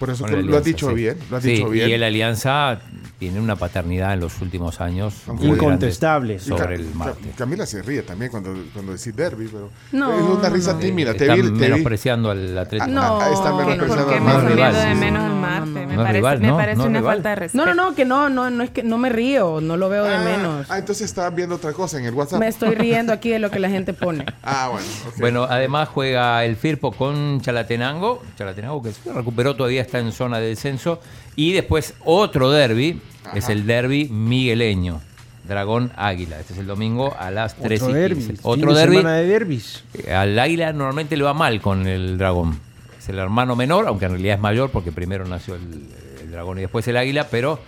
Por 0.02 0.10
eso 0.10 0.26
el 0.26 0.46
lo 0.48 0.58
has 0.58 0.64
dicho 0.64 0.90
sí. 0.90 0.96
bien, 0.96 1.18
lo 1.30 1.38
has 1.38 1.44
Sí, 1.44 1.52
dicho 1.52 1.70
bien. 1.70 1.90
Y 1.90 1.94
el 1.94 2.04
Alianza 2.04 2.80
tiene 3.20 3.40
una 3.40 3.56
paternidad 3.56 4.14
en 4.14 4.20
los 4.20 4.42
últimos 4.42 4.82
años. 4.82 5.14
muy 5.28 5.50
Incontestable. 5.50 6.40
Sobre 6.40 6.76
el 6.76 6.94
Marte. 6.96 7.30
Camila 7.38 7.66
se 7.68 7.82
ríe 7.84 8.02
también 8.02 8.32
cuando, 8.32 8.52
cuando 8.74 8.94
decís 8.94 9.16
derby, 9.16 9.48
pero 9.52 9.70
No, 9.92 10.12
es 10.18 10.22
una 10.24 10.50
no, 10.50 10.56
risa 10.56 10.74
no. 10.74 10.80
tímida. 10.80 11.14
Te 11.14 11.20
Está 11.26 11.36
vi, 11.36 11.42
te 11.44 11.50
vi. 11.52 11.60
menospreciando 11.60 12.32
al 12.32 12.58
Atlético. 12.58 12.92
No, 12.92 13.22
Ah, 13.22 13.30
está 13.32 13.50
que- 13.52 13.56
menospreciando 13.58 14.04
¿Por 14.06 14.12
qué 14.12 14.18
al 14.18 14.24
me 14.24 14.32
No, 14.34 14.40
estás 14.50 14.74
Marte. 14.74 14.90
de 14.90 14.96
menos 14.96 15.24
al 15.24 15.30
No, 15.32 15.66
no, 15.66 15.66
Me 15.88 15.96
no 15.96 16.04
parece, 16.04 16.14
rival, 16.18 16.40
me 16.42 16.48
no, 16.48 16.58
parece 16.58 16.78
no 16.78 16.84
una 16.86 17.00
rival. 17.00 17.16
falta 17.16 17.30
de 17.30 17.36
respeto. 17.36 17.66
No, 17.66 17.74
no, 17.76 17.90
no, 17.90 17.96
que 17.96 18.06
no, 18.06 18.30
no, 18.30 18.50
no 18.50 18.64
es 18.64 18.70
que 18.72 18.82
no 18.84 18.98
me 18.98 19.10
río, 19.10 19.62
no 19.62 19.78
lo 19.78 19.90
veo 19.90 20.04
de 20.06 20.16
Ah, 20.16 20.24
menos. 20.24 20.66
Ah, 20.70 20.80
entonces 20.80 21.06
estabas 21.06 21.36
viendo 21.36 21.56
otra 21.56 21.74
cosa 21.74 22.00
en 22.00 22.06
el 22.06 22.14
WhatsApp. 22.16 22.40
Me 22.40 22.48
estoy 22.48 22.74
riendo 22.76 23.14
aquí 23.14 23.30
de 23.30 23.38
lo 23.40 23.52
que 23.52 23.60
la 23.60 23.70
gente 23.70 23.94
pone. 23.94 24.26
Ah, 24.44 24.70
bueno. 24.72 24.88
ok. 25.08 25.20
Bueno, 25.20 25.44
además 25.48 25.88
juega 25.90 26.44
el 26.46 26.56
Firpo 26.56 26.92
con 26.92 27.42
Chalatenango. 27.42 28.24
Chalatenango 28.38 28.82
que 28.82 28.92
se 28.92 29.14
recuperó, 29.14 29.56
todavía 29.56 29.82
está 29.92 30.00
en 30.00 30.14
zona 30.14 30.40
de 30.40 30.48
descenso. 30.48 31.02
Y 31.36 31.52
después 31.52 31.96
otro 32.06 32.50
derby, 32.50 33.02
es 33.34 33.50
el 33.50 33.68
derby 33.68 34.08
migueleño. 34.08 35.02
Dragón 35.44 35.92
Águila. 35.98 36.40
Este 36.40 36.54
es 36.54 36.60
el 36.60 36.68
domingo 36.68 37.14
a 37.20 37.30
las 37.30 37.56
3 37.56 37.82
Otro 37.82 37.98
y 37.98 38.00
derbi. 38.00 38.16
15. 38.16 38.34
Fin 38.34 38.40
Otro 38.44 38.74
de 38.74 38.80
derby. 38.80 38.98
semana 38.98 39.16
de 39.18 39.28
derbis. 39.28 39.84
Al 40.10 40.40
Águila 40.40 40.72
normalmente 40.72 41.18
le 41.18 41.24
va 41.24 41.34
mal 41.34 41.60
con 41.62 41.88
el 41.88 42.18
Dragón. 42.18 42.58
Es 42.98 43.10
el 43.10 43.20
hermano 43.20 43.56
menor, 43.56 43.88
aunque 43.88 44.06
en 44.06 44.12
realidad 44.12 44.36
es 44.36 44.42
mayor 44.42 44.70
porque 44.70 44.92
primero 44.92 45.26
nació 45.26 45.56
el, 45.56 45.88
el 46.22 46.32
Dragón 46.32 46.60
y 46.60 46.62
después 46.62 46.88
el 46.88 46.96
Águila, 46.96 47.28
pero 47.30 47.60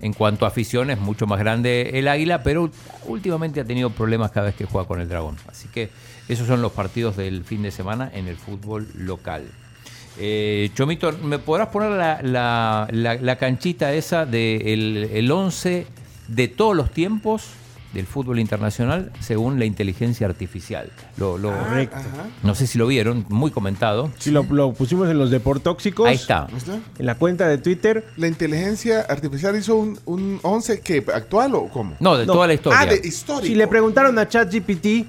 en 0.00 0.14
cuanto 0.14 0.46
a 0.46 0.48
afición 0.48 0.90
es 0.90 0.98
mucho 0.98 1.26
más 1.26 1.38
grande 1.38 1.90
el 1.94 2.08
Águila, 2.08 2.42
pero 2.42 2.70
últimamente 3.06 3.60
ha 3.60 3.64
tenido 3.64 3.90
problemas 3.90 4.30
cada 4.30 4.46
vez 4.46 4.54
que 4.56 4.64
juega 4.64 4.88
con 4.88 5.00
el 5.00 5.08
Dragón. 5.08 5.36
Así 5.46 5.68
que 5.68 5.90
esos 6.28 6.46
son 6.46 6.62
los 6.62 6.72
partidos 6.72 7.16
del 7.16 7.44
fin 7.44 7.62
de 7.62 7.70
semana 7.70 8.10
en 8.14 8.26
el 8.26 8.36
fútbol 8.36 8.88
local. 8.94 9.44
Eh, 10.20 10.70
Chomito, 10.74 11.12
¿me 11.22 11.38
podrás 11.38 11.68
poner 11.68 11.90
la, 11.92 12.20
la- 12.22 12.88
la- 12.90 13.14
la 13.16 13.36
canchita 13.36 13.92
esa 13.92 14.26
del 14.26 15.08
el 15.12 15.30
11 15.30 15.86
de 16.28 16.48
todos 16.48 16.74
los 16.76 16.90
tiempos 16.90 17.44
del 17.94 18.04
fútbol 18.04 18.38
internacional 18.38 19.12
según 19.20 19.58
la 19.60 19.64
inteligencia 19.64 20.26
artificial? 20.26 20.90
Lo, 21.16 21.38
lo- 21.38 21.56
Correcto. 21.56 21.96
no 22.42 22.54
sé 22.56 22.66
si 22.66 22.78
lo 22.78 22.86
vieron, 22.88 23.26
muy 23.28 23.50
comentado. 23.52 24.10
Si 24.18 24.30
lo, 24.32 24.42
lo 24.50 24.72
pusimos 24.72 25.08
en 25.08 25.18
los 25.18 25.30
deportóxicos. 25.30 26.08
Ahí 26.08 26.16
está. 26.16 26.48
¿No 26.50 26.56
está? 26.58 26.78
En 26.98 27.06
la 27.06 27.14
cuenta 27.14 27.46
de 27.48 27.58
Twitter. 27.58 28.04
¿La 28.16 28.26
inteligencia 28.26 29.02
artificial 29.02 29.56
hizo 29.56 29.76
un, 29.76 29.98
un 30.04 30.40
11 30.42 30.80
que 30.80 31.04
actual 31.14 31.54
o 31.54 31.68
cómo? 31.68 31.94
No, 32.00 32.16
de 32.16 32.26
No. 32.26 32.32
toda 32.32 32.46
la 32.48 32.54
historia. 32.54 32.80
Ah, 32.80 32.86
de 32.86 33.00
histórico. 33.04 33.46
Si 33.46 33.54
le 33.54 33.68
preguntaron 33.68 34.18
a 34.18 34.26
ChatGPT, 34.28 35.06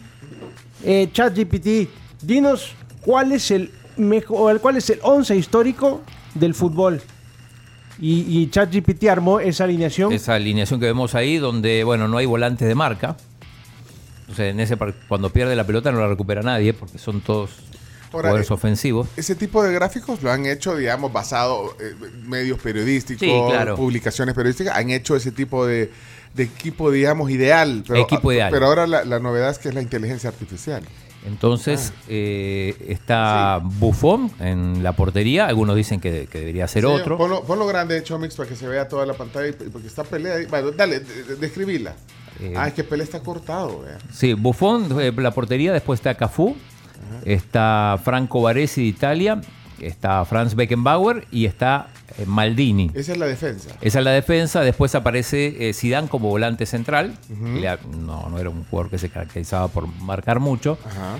eh, 0.84 1.10
ChatGPT, 1.12 1.90
dinos 2.22 2.74
cuál 3.02 3.32
es 3.32 3.50
el 3.52 3.72
mejor, 4.00 4.60
cuál 4.62 4.78
es 4.78 4.90
el 4.90 5.00
11 5.02 5.36
histórico 5.36 6.02
del 6.34 6.54
fútbol. 6.54 7.02
Y, 8.02 8.40
y 8.40 8.50
ChatGPT 8.50 9.06
armó 9.10 9.40
esa 9.40 9.66
alineación. 9.66 10.14
Esa 10.14 10.36
alineación 10.36 10.80
que 10.80 10.86
vemos 10.86 11.16
ahí, 11.16 11.38
donde, 11.38 11.84
bueno, 11.84 12.08
no 12.08 12.18
hay 12.18 12.26
volantes 12.26 12.68
de 12.68 12.76
marca. 12.76 13.18
O 14.32 14.36
sea, 14.36 14.48
en 14.48 14.60
ese 14.60 14.78
cuando 15.08 15.32
pierde 15.32 15.56
la 15.56 15.66
pelota 15.66 15.92
no 15.92 16.00
la 16.00 16.08
recupera 16.08 16.42
nadie 16.42 16.74
porque 16.74 16.98
son 17.00 17.20
todos 17.22 17.50
Ahora, 18.12 18.30
jugadores 18.30 18.50
eh, 18.50 18.54
ofensivos. 18.54 19.08
Ese 19.18 19.36
tipo 19.36 19.64
de 19.64 19.74
gráficos 19.74 20.22
lo 20.22 20.32
han 20.32 20.46
hecho, 20.46 20.76
digamos, 20.78 21.12
basado 21.12 21.76
en 21.80 22.30
medios 22.30 22.60
periodísticos, 22.60 23.22
Sí, 23.28 23.34
claro. 23.50 23.76
publicaciones 23.76 24.36
periodísticas, 24.36 24.78
han 24.78 24.92
hecho 24.92 25.16
ese 25.16 25.32
tipo 25.32 25.66
de, 25.66 25.92
de 26.36 26.44
equipo, 26.44 26.92
digamos, 26.92 27.30
ideal. 27.32 27.84
Pero, 27.88 28.02
Equipo 28.02 28.32
ideal. 28.32 28.52
Pero 28.52 28.68
ahora 28.68 28.88
la, 28.88 29.04
la 29.04 29.20
novedad 29.20 29.50
es 29.50 29.58
que 29.58 29.70
es 29.70 29.76
la 29.76 29.82
inteligencia 29.82 30.30
artificial. 30.30 30.84
Entonces 31.26 31.92
Ah. 31.96 32.02
eh, 32.08 32.76
está 32.88 33.60
Buffon 33.64 34.32
en 34.40 34.84
la 34.84 34.94
portería. 34.94 35.48
Algunos 35.48 35.76
dicen 35.76 36.00
que, 36.00 36.28
que 36.32 36.40
debería 36.40 36.68
ser 36.68 36.84
Sí, 36.84 36.88
otro. 36.90 37.18
Ponlo, 37.18 37.44
ponlo 37.44 37.68
grande, 37.68 38.02
Chomix, 38.04 38.36
para 38.36 38.48
que 38.50 38.56
se 38.56 38.68
vea 38.68 38.88
toda 38.88 39.06
la 39.06 39.14
pantalla, 39.14 39.48
y- 39.50 39.70
porque 39.70 39.88
está 39.88 40.04
pelea 40.04 40.36
ahí. 40.36 40.46
Bueno, 40.46 40.72
dale, 40.72 41.00
de- 41.02 41.24
de- 41.24 41.36
describila. 41.36 41.96
Eh, 42.40 42.54
ah, 42.56 42.70
es 42.70 42.74
que 42.74 42.86
Pelé 42.86 43.04
está 43.04 43.20
cortado. 43.20 43.84
Sí, 44.14 44.34
Buffon, 44.34 44.98
eh, 45.02 45.12
la 45.18 45.32
portería. 45.32 45.74
Después 45.74 46.00
está 46.00 46.16
Cafú. 46.16 46.56
Está 47.26 48.00
Franco 48.04 48.42
Baresi 48.42 48.82
de 48.82 48.88
Italia. 48.88 49.42
Está 49.82 50.24
Franz 50.26 50.56
Beckenbauer. 50.56 51.28
Y 51.32 51.46
está 51.46 51.88
eh, 52.18 52.26
Maldini. 52.26 52.92
Esa 52.94 53.14
es 53.14 53.18
la 53.18 53.26
defensa. 53.26 53.70
Esa 53.82 54.00
es 54.00 54.06
la 54.06 54.12
defensa. 54.12 54.62
Después 54.62 54.96
aparece 54.96 55.70
eh, 55.70 55.74
Zidane 55.74 56.08
como 56.08 56.30
volante 56.30 56.66
central. 56.66 57.16
Le 57.30 57.70
no, 58.06 58.30
no 58.30 58.40
era 58.40 58.50
un 58.50 58.64
jugador 58.66 58.90
que 58.92 58.98
se 58.98 59.10
caracterizaba 59.10 59.68
por 59.68 59.88
marcar 59.88 60.40
mucho. 60.40 60.78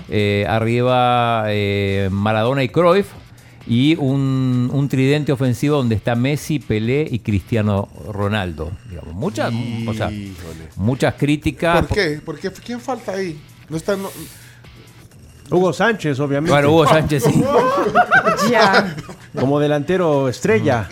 Eh, 0.08 0.46
arriba 0.48 1.44
eh, 1.48 2.08
Maradona 2.12 2.62
y 2.62 2.68
Cruyff. 2.68 3.08
Y 3.66 3.94
un, 3.96 4.70
un 4.72 4.88
tridente 4.88 5.32
ofensivo 5.32 5.76
donde 5.76 5.94
está 5.94 6.14
Messi, 6.14 6.58
Pelé 6.58 7.06
y 7.08 7.18
Cristiano 7.20 7.88
Ronaldo. 8.08 8.72
Digamos, 8.88 9.14
muchas, 9.14 9.52
o 9.86 9.94
sea, 9.94 10.10
muchas 10.76 11.14
críticas. 11.14 11.86
¿Por 11.86 11.94
qué? 11.96 12.20
¿Por 12.24 12.38
qué? 12.38 12.50
¿Quién 12.50 12.80
falta 12.80 13.12
ahí? 13.12 13.38
No 13.68 13.76
está. 13.76 13.96
no- 13.96 14.10
Hugo 15.50 15.72
Sánchez, 15.72 16.18
obviamente. 16.20 16.52
Bueno, 16.52 16.70
Hugo 16.70 16.86
Sánchez 16.86 17.24
sí. 17.24 17.42
Ya. 18.50 18.96
Como 19.38 19.60
delantero 19.60 20.28
estrella. 20.28 20.88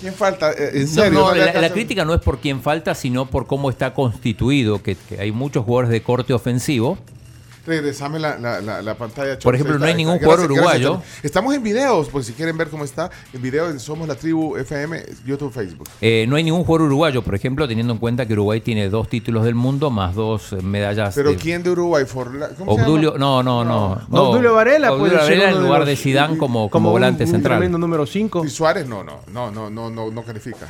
¿Quién 0.00 0.14
falta? 0.14 0.52
Eh, 0.52 0.70
¿En 0.74 0.82
No, 0.82 0.88
serio? 0.88 1.18
no, 1.20 1.34
le 1.34 1.60
la, 1.60 1.70
crítica 1.70 2.04
no 2.04 2.14
es 2.14 2.20
por 2.20 2.38
quién 2.38 2.62
falta, 2.62 2.94
sino 2.94 3.26
por 3.26 3.46
cómo 3.46 3.68
está 3.68 3.94
constituido, 3.94 4.82
que, 4.82 4.94
que 4.94 5.20
hay 5.20 5.32
muchos 5.32 5.64
jugadores 5.64 5.90
de 5.90 6.02
corte 6.02 6.32
ofensivo. 6.32 6.98
Regresame 7.68 8.18
la, 8.18 8.38
la, 8.38 8.60
la, 8.62 8.80
la 8.82 8.94
pantalla. 8.96 9.38
Por 9.38 9.54
ejemplo, 9.54 9.78
no 9.78 9.84
hay 9.84 9.90
está, 9.90 9.96
ningún 9.98 10.14
está. 10.14 10.24
jugador 10.26 10.46
Gracias, 10.48 10.80
uruguayo. 10.80 11.02
Estamos 11.22 11.54
en 11.54 11.62
videos, 11.62 12.08
por 12.08 12.24
si 12.24 12.32
quieren 12.32 12.56
ver 12.56 12.68
cómo 12.68 12.82
está. 12.84 13.10
En 13.32 13.42
videos 13.42 13.70
en 13.70 13.78
Somos 13.78 14.08
la 14.08 14.14
Tribu 14.14 14.56
FM, 14.56 15.02
YouTube, 15.26 15.52
Facebook. 15.52 15.86
Eh, 16.00 16.24
no 16.28 16.36
hay 16.36 16.44
ningún 16.44 16.64
jugador 16.64 16.86
uruguayo, 16.86 17.22
por 17.22 17.34
ejemplo, 17.34 17.68
teniendo 17.68 17.92
en 17.92 17.98
cuenta 17.98 18.24
que 18.26 18.32
Uruguay 18.32 18.60
tiene 18.62 18.88
dos 18.88 19.08
títulos 19.08 19.44
del 19.44 19.54
mundo 19.54 19.90
más 19.90 20.14
dos 20.14 20.52
eh, 20.54 20.62
medallas. 20.62 21.14
Pero 21.14 21.30
de- 21.30 21.36
¿quién 21.36 21.62
de 21.62 21.70
Uruguay? 21.70 22.04
Forla- 22.06 22.48
¿Cómo 22.56 22.74
se 22.74 22.82
Obdulio, 22.82 23.12
llama? 23.12 23.18
no, 23.18 23.42
no, 23.42 23.64
no, 23.64 24.00
no. 24.08 24.22
Obdulio 24.30 24.54
Varela 24.54 24.92
Obdulio 24.92 25.12
puede 25.14 25.26
ser 25.28 25.38
Varela 25.40 25.58
en 25.58 25.62
lugar 25.64 25.84
de 25.84 25.94
Zidane 25.96 26.38
como, 26.38 26.70
como, 26.70 26.88
un- 26.88 26.92
volante 26.94 27.24
un 27.24 27.30
central. 27.30 27.58
tremendo 27.58 27.76
número 27.76 28.06
5. 28.06 28.44
Y 28.46 28.48
Suárez 28.48 28.88
no, 28.88 29.04
no, 29.04 29.20
no, 29.30 29.50
no, 29.50 29.68
no, 29.68 29.90
no, 29.90 30.10
no 30.10 30.22
califica. 30.22 30.66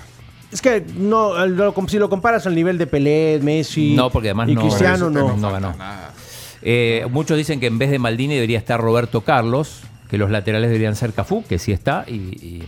Es 0.51 0.62
que 0.62 0.83
no, 0.97 1.47
lo- 1.47 1.75
si 1.89 1.99
lo 1.99 2.09
comparas 2.09 2.47
al 2.47 2.55
nivel 2.55 2.79
de 2.79 2.87
Pelé, 2.87 3.39
Messi 3.43 3.95
No, 3.95 4.09
porque 4.11 4.29
además 4.29 4.49
y 4.49 4.55
no- 4.55 4.62
Cristiano, 4.62 5.11
no. 5.11 5.20
te 5.20 5.27
no 5.27 5.29
falta 5.29 5.51
ganó. 5.51 5.77
nada. 5.77 6.15
Eh, 6.62 7.06
muchos 7.10 7.36
dicen 7.36 7.60
que 7.60 7.66
en 7.66 7.78
vez 7.78 7.90
de 7.90 7.98
Maldini 7.98 8.35
debería 8.35 8.59
estar 8.59 8.80
Roberto 8.80 9.20
Carlos, 9.22 9.80
que 10.10 10.18
los 10.18 10.30
laterales 10.30 10.68
deberían 10.70 10.97
ser 10.97 11.12
Cafú, 11.12 11.44
que 11.48 11.59
sí 11.59 11.72
está, 11.72 12.05
y, 12.09 12.12
y- 12.14 12.64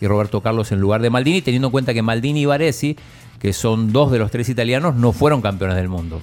y 0.00 0.06
Roberto 0.06 0.40
Carlos 0.40 0.72
en 0.72 0.80
lugar 0.80 1.02
de 1.02 1.10
Maldini, 1.10 1.42
teniendo 1.42 1.68
en 1.68 1.72
cuenta 1.72 1.92
que 1.92 2.00
Maldini 2.02 2.40
y 2.42 2.46
Baresi, 2.46 2.96
que 3.38 3.52
son 3.52 3.92
dos 3.92 4.10
de 4.10 4.18
los 4.18 4.30
tres 4.30 4.48
italianos, 4.48 4.94
no 4.96 5.12
fueron 5.12 5.42
campeones 5.42 5.76
del 5.76 5.88
mundo. 5.88 6.22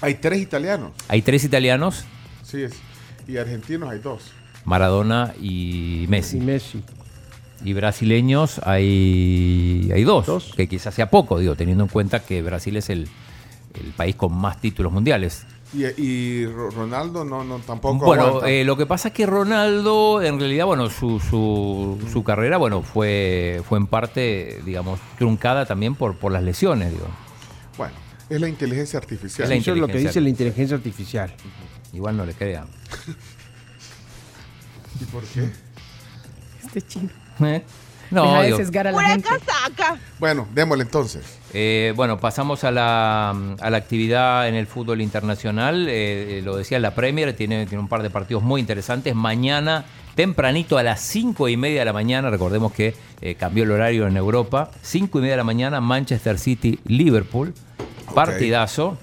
Hay 0.00 0.14
tres 0.14 0.40
italianos. 0.40 0.92
Hay 1.08 1.22
tres 1.22 1.44
italianos, 1.44 2.04
Sí, 2.42 2.62
es. 2.62 2.72
Y 3.28 3.36
argentinos 3.36 3.88
hay 3.90 3.98
dos. 4.00 4.32
Maradona 4.64 5.34
y 5.40 6.06
Messi. 6.08 6.38
Y 6.38 6.40
Messi. 6.40 6.82
Y 7.64 7.74
brasileños 7.74 8.58
hay, 8.64 9.90
hay 9.94 10.02
dos, 10.04 10.52
que 10.56 10.66
quizás 10.66 10.94
sea 10.94 11.10
poco, 11.10 11.38
digo, 11.38 11.54
teniendo 11.54 11.84
en 11.84 11.90
cuenta 11.90 12.20
que 12.20 12.40
Brasil 12.42 12.76
es 12.76 12.88
el, 12.90 13.06
el 13.74 13.92
país 13.96 14.16
con 14.16 14.34
más 14.34 14.60
títulos 14.60 14.90
mundiales. 14.92 15.44
Y, 15.72 15.84
y 16.02 16.46
Ro- 16.46 16.70
Ronaldo 16.70 17.24
no, 17.24 17.44
no 17.44 17.58
tampoco. 17.60 18.04
Bueno, 18.06 18.44
eh, 18.44 18.64
lo 18.64 18.76
que 18.76 18.86
pasa 18.86 19.08
es 19.08 19.14
que 19.14 19.24
Ronaldo, 19.24 20.20
en 20.20 20.40
realidad, 20.40 20.66
bueno, 20.66 20.90
su, 20.90 21.20
su, 21.20 21.96
su 22.12 22.24
carrera, 22.24 22.56
bueno, 22.56 22.82
fue, 22.82 23.62
fue 23.68 23.78
en 23.78 23.86
parte, 23.86 24.60
digamos, 24.64 24.98
truncada 25.18 25.66
también 25.66 25.94
por, 25.94 26.16
por 26.16 26.32
las 26.32 26.42
lesiones, 26.42 26.90
digo. 26.90 27.06
Bueno, 27.78 27.94
es 28.28 28.40
la 28.40 28.48
inteligencia 28.48 28.98
artificial. 28.98 29.44
Es 29.44 29.48
la 29.50 29.54
Eso 29.54 29.72
es 29.72 29.78
lo 29.78 29.86
que 29.86 29.98
dice 29.98 30.20
la 30.20 30.28
inteligencia 30.28 30.76
artificial. 30.76 31.32
Igual 31.92 32.16
no 32.16 32.26
le 32.26 32.34
crean. 32.34 32.66
¿Y 35.00 35.04
por 35.04 35.22
qué? 35.24 35.50
Este 36.64 36.82
chino. 36.82 37.10
¿Eh? 37.40 37.62
No, 38.10 38.24
Deja 38.24 38.42
de 38.42 38.56
sesgar 38.56 38.86
a 38.88 38.92
la 38.92 39.02
gente. 39.02 39.28
casaca. 39.28 39.96
Bueno, 40.18 40.48
démosle 40.52 40.82
entonces. 40.84 41.38
Eh, 41.52 41.92
bueno, 41.96 42.18
pasamos 42.18 42.64
a 42.64 42.70
la, 42.70 43.30
a 43.30 43.70
la 43.70 43.76
actividad 43.76 44.48
en 44.48 44.54
el 44.56 44.66
fútbol 44.66 45.00
internacional. 45.00 45.88
Eh, 45.88 46.38
eh, 46.38 46.42
lo 46.44 46.56
decía, 46.56 46.78
la 46.80 46.94
Premier 46.94 47.34
tiene, 47.36 47.66
tiene 47.66 47.80
un 47.80 47.88
par 47.88 48.02
de 48.02 48.10
partidos 48.10 48.42
muy 48.42 48.60
interesantes. 48.60 49.14
Mañana, 49.14 49.84
tempranito, 50.16 50.76
a 50.76 50.82
las 50.82 51.00
cinco 51.00 51.48
y 51.48 51.56
media 51.56 51.80
de 51.80 51.84
la 51.84 51.92
mañana, 51.92 52.30
recordemos 52.30 52.72
que 52.72 52.94
eh, 53.20 53.36
cambió 53.36 53.64
el 53.64 53.70
horario 53.70 54.06
en 54.08 54.16
Europa. 54.16 54.70
Cinco 54.82 55.18
y 55.18 55.22
media 55.22 55.34
de 55.34 55.38
la 55.38 55.44
mañana, 55.44 55.80
Manchester 55.80 56.38
City-Liverpool. 56.38 57.54
Partidazo. 58.14 58.98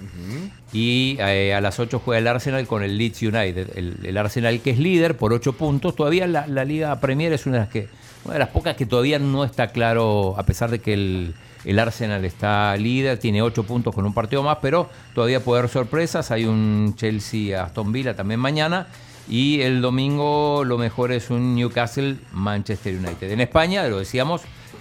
Y 0.70 1.16
eh, 1.20 1.54
a 1.54 1.62
las 1.62 1.78
8 1.78 2.02
juega 2.04 2.18
el 2.18 2.26
Arsenal 2.26 2.66
con 2.66 2.82
el 2.82 2.98
Leeds 2.98 3.22
United. 3.22 3.70
El, 3.74 4.00
el 4.04 4.18
Arsenal 4.18 4.60
que 4.60 4.70
es 4.70 4.78
líder 4.78 5.16
por 5.16 5.32
8 5.32 5.54
puntos. 5.54 5.96
Todavía 5.96 6.26
la, 6.26 6.46
la 6.46 6.66
Liga 6.66 7.00
Premier 7.00 7.32
es 7.32 7.46
una 7.46 7.56
de 7.56 7.60
las 7.62 7.68
que 7.70 7.88
una 8.24 8.34
de 8.34 8.38
las 8.40 8.48
pocas 8.48 8.76
que 8.76 8.86
todavía 8.86 9.18
no 9.18 9.44
está 9.44 9.68
claro, 9.68 10.34
a 10.38 10.44
pesar 10.44 10.70
de 10.70 10.80
que 10.80 10.94
el, 10.94 11.34
el 11.64 11.78
Arsenal 11.78 12.24
está 12.24 12.76
líder, 12.76 13.18
tiene 13.18 13.42
8 13.42 13.64
puntos 13.64 13.94
con 13.94 14.04
un 14.06 14.14
partido 14.14 14.42
más, 14.42 14.58
pero 14.60 14.88
todavía 15.14 15.40
puede 15.40 15.60
haber 15.60 15.70
sorpresas. 15.70 16.30
Hay 16.30 16.44
un 16.44 16.94
Chelsea-Aston 16.96 17.92
Villa 17.92 18.14
también 18.14 18.40
mañana. 18.40 18.86
Y 19.28 19.60
el 19.60 19.82
domingo 19.82 20.64
lo 20.64 20.78
mejor 20.78 21.12
es 21.12 21.28
un 21.28 21.54
Newcastle-Manchester 21.54 22.96
United. 22.96 23.30
En 23.30 23.42
España, 23.42 23.86
lo 23.86 23.98
decíamos, 23.98 24.40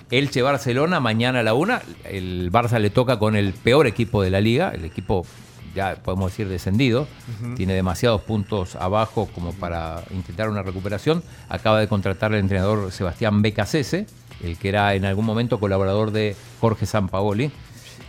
Elche-Barcelona, 0.09 1.01
mañana 1.01 1.41
a 1.41 1.43
la 1.43 1.53
una. 1.53 1.81
El 2.05 2.49
Barça 2.51 2.79
le 2.79 2.89
toca 2.89 3.19
con 3.19 3.35
el 3.35 3.53
peor 3.53 3.87
equipo 3.87 4.21
de 4.21 4.29
la 4.29 4.39
liga, 4.39 4.71
el 4.73 4.85
equipo 4.85 5.25
ya 5.77 5.95
podemos 5.95 6.31
decir 6.31 6.49
descendido, 6.49 7.07
tiene 7.55 7.73
demasiados 7.73 8.21
puntos 8.21 8.75
abajo 8.75 9.29
como 9.33 9.53
para 9.53 10.03
intentar 10.11 10.49
una 10.49 10.61
recuperación. 10.63 11.23
Acaba 11.47 11.79
de 11.79 11.87
contratar 11.87 12.33
al 12.33 12.39
entrenador 12.39 12.91
Sebastián 12.91 13.41
Becasese, 13.41 14.07
el 14.43 14.57
que 14.57 14.69
era 14.69 14.93
en 14.95 15.05
algún 15.05 15.25
momento 15.25 15.59
colaborador 15.59 16.11
de 16.11 16.35
Jorge 16.59 16.85
Sampaoli. 16.85 17.51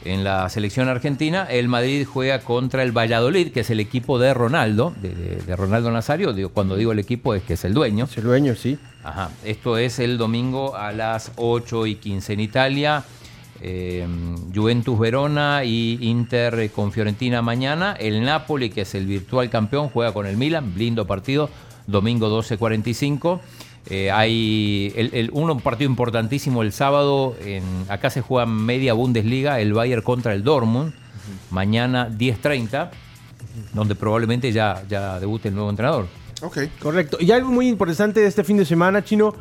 En 0.04 0.22
la 0.22 0.48
selección 0.48 0.88
argentina, 0.88 1.44
el 1.50 1.66
Madrid 1.68 2.06
juega 2.06 2.38
contra 2.40 2.82
el 2.84 2.92
Valladolid, 2.96 3.50
que 3.52 3.60
es 3.60 3.70
el 3.70 3.80
equipo 3.80 4.18
de 4.20 4.32
Ronaldo, 4.32 4.94
de, 5.02 5.08
de- 5.14 5.36
de 5.42 5.56
Ronaldo 5.56 5.90
Nazario. 5.90 6.32
Digo, 6.32 6.50
cuando 6.50 6.76
digo 6.76 6.92
el 6.92 7.00
equipo 7.00 7.34
es 7.34 7.42
que 7.42 7.54
es 7.54 7.64
el 7.64 7.74
dueño. 7.74 8.04
Es 8.04 8.16
el 8.16 8.24
dueño, 8.24 8.54
sí. 8.54 8.78
Ajá. 9.02 9.30
Esto 9.44 9.76
es 9.76 9.98
el 9.98 10.16
domingo 10.16 10.76
a 10.76 10.92
las 10.92 11.32
8 11.36 11.86
y 11.86 11.96
15 11.96 12.32
en 12.34 12.40
Italia. 12.40 13.04
Eh, 13.60 14.06
Juventus 14.54 14.98
Verona 14.98 15.64
y 15.64 15.98
Inter 16.00 16.58
eh, 16.60 16.68
con 16.70 16.92
Fiorentina 16.92 17.42
mañana. 17.42 17.96
El 17.98 18.22
Napoli, 18.24 18.70
que 18.70 18.82
es 18.82 18.94
el 18.94 19.06
virtual 19.06 19.50
campeón, 19.50 19.88
juega 19.88 20.12
con 20.12 20.26
el 20.26 20.36
Milan. 20.36 20.72
Lindo 20.76 21.06
partido. 21.06 21.50
Domingo 21.86 22.28
12.45. 22.28 23.40
Eh, 23.90 24.10
hay 24.10 24.92
el, 24.96 25.30
un 25.32 25.60
partido 25.60 25.90
importantísimo 25.90 26.62
el 26.62 26.72
sábado. 26.72 27.36
En, 27.44 27.64
acá 27.88 28.10
se 28.10 28.20
juega 28.20 28.46
media 28.46 28.92
Bundesliga. 28.92 29.60
El 29.60 29.72
Bayern 29.72 30.02
contra 30.02 30.34
el 30.34 30.44
Dortmund. 30.44 30.92
Mañana 31.50 32.08
10.30. 32.08 32.90
Donde 33.72 33.94
probablemente 33.94 34.52
ya, 34.52 34.84
ya 34.88 35.18
debute 35.18 35.48
el 35.48 35.54
nuevo 35.54 35.70
entrenador. 35.70 36.06
Ok. 36.42 36.58
Correcto. 36.80 37.16
Y 37.20 37.32
algo 37.32 37.50
muy 37.50 37.68
importante 37.68 38.20
de 38.20 38.26
este 38.28 38.44
fin 38.44 38.56
de 38.56 38.64
semana, 38.64 39.02
Chino, 39.02 39.34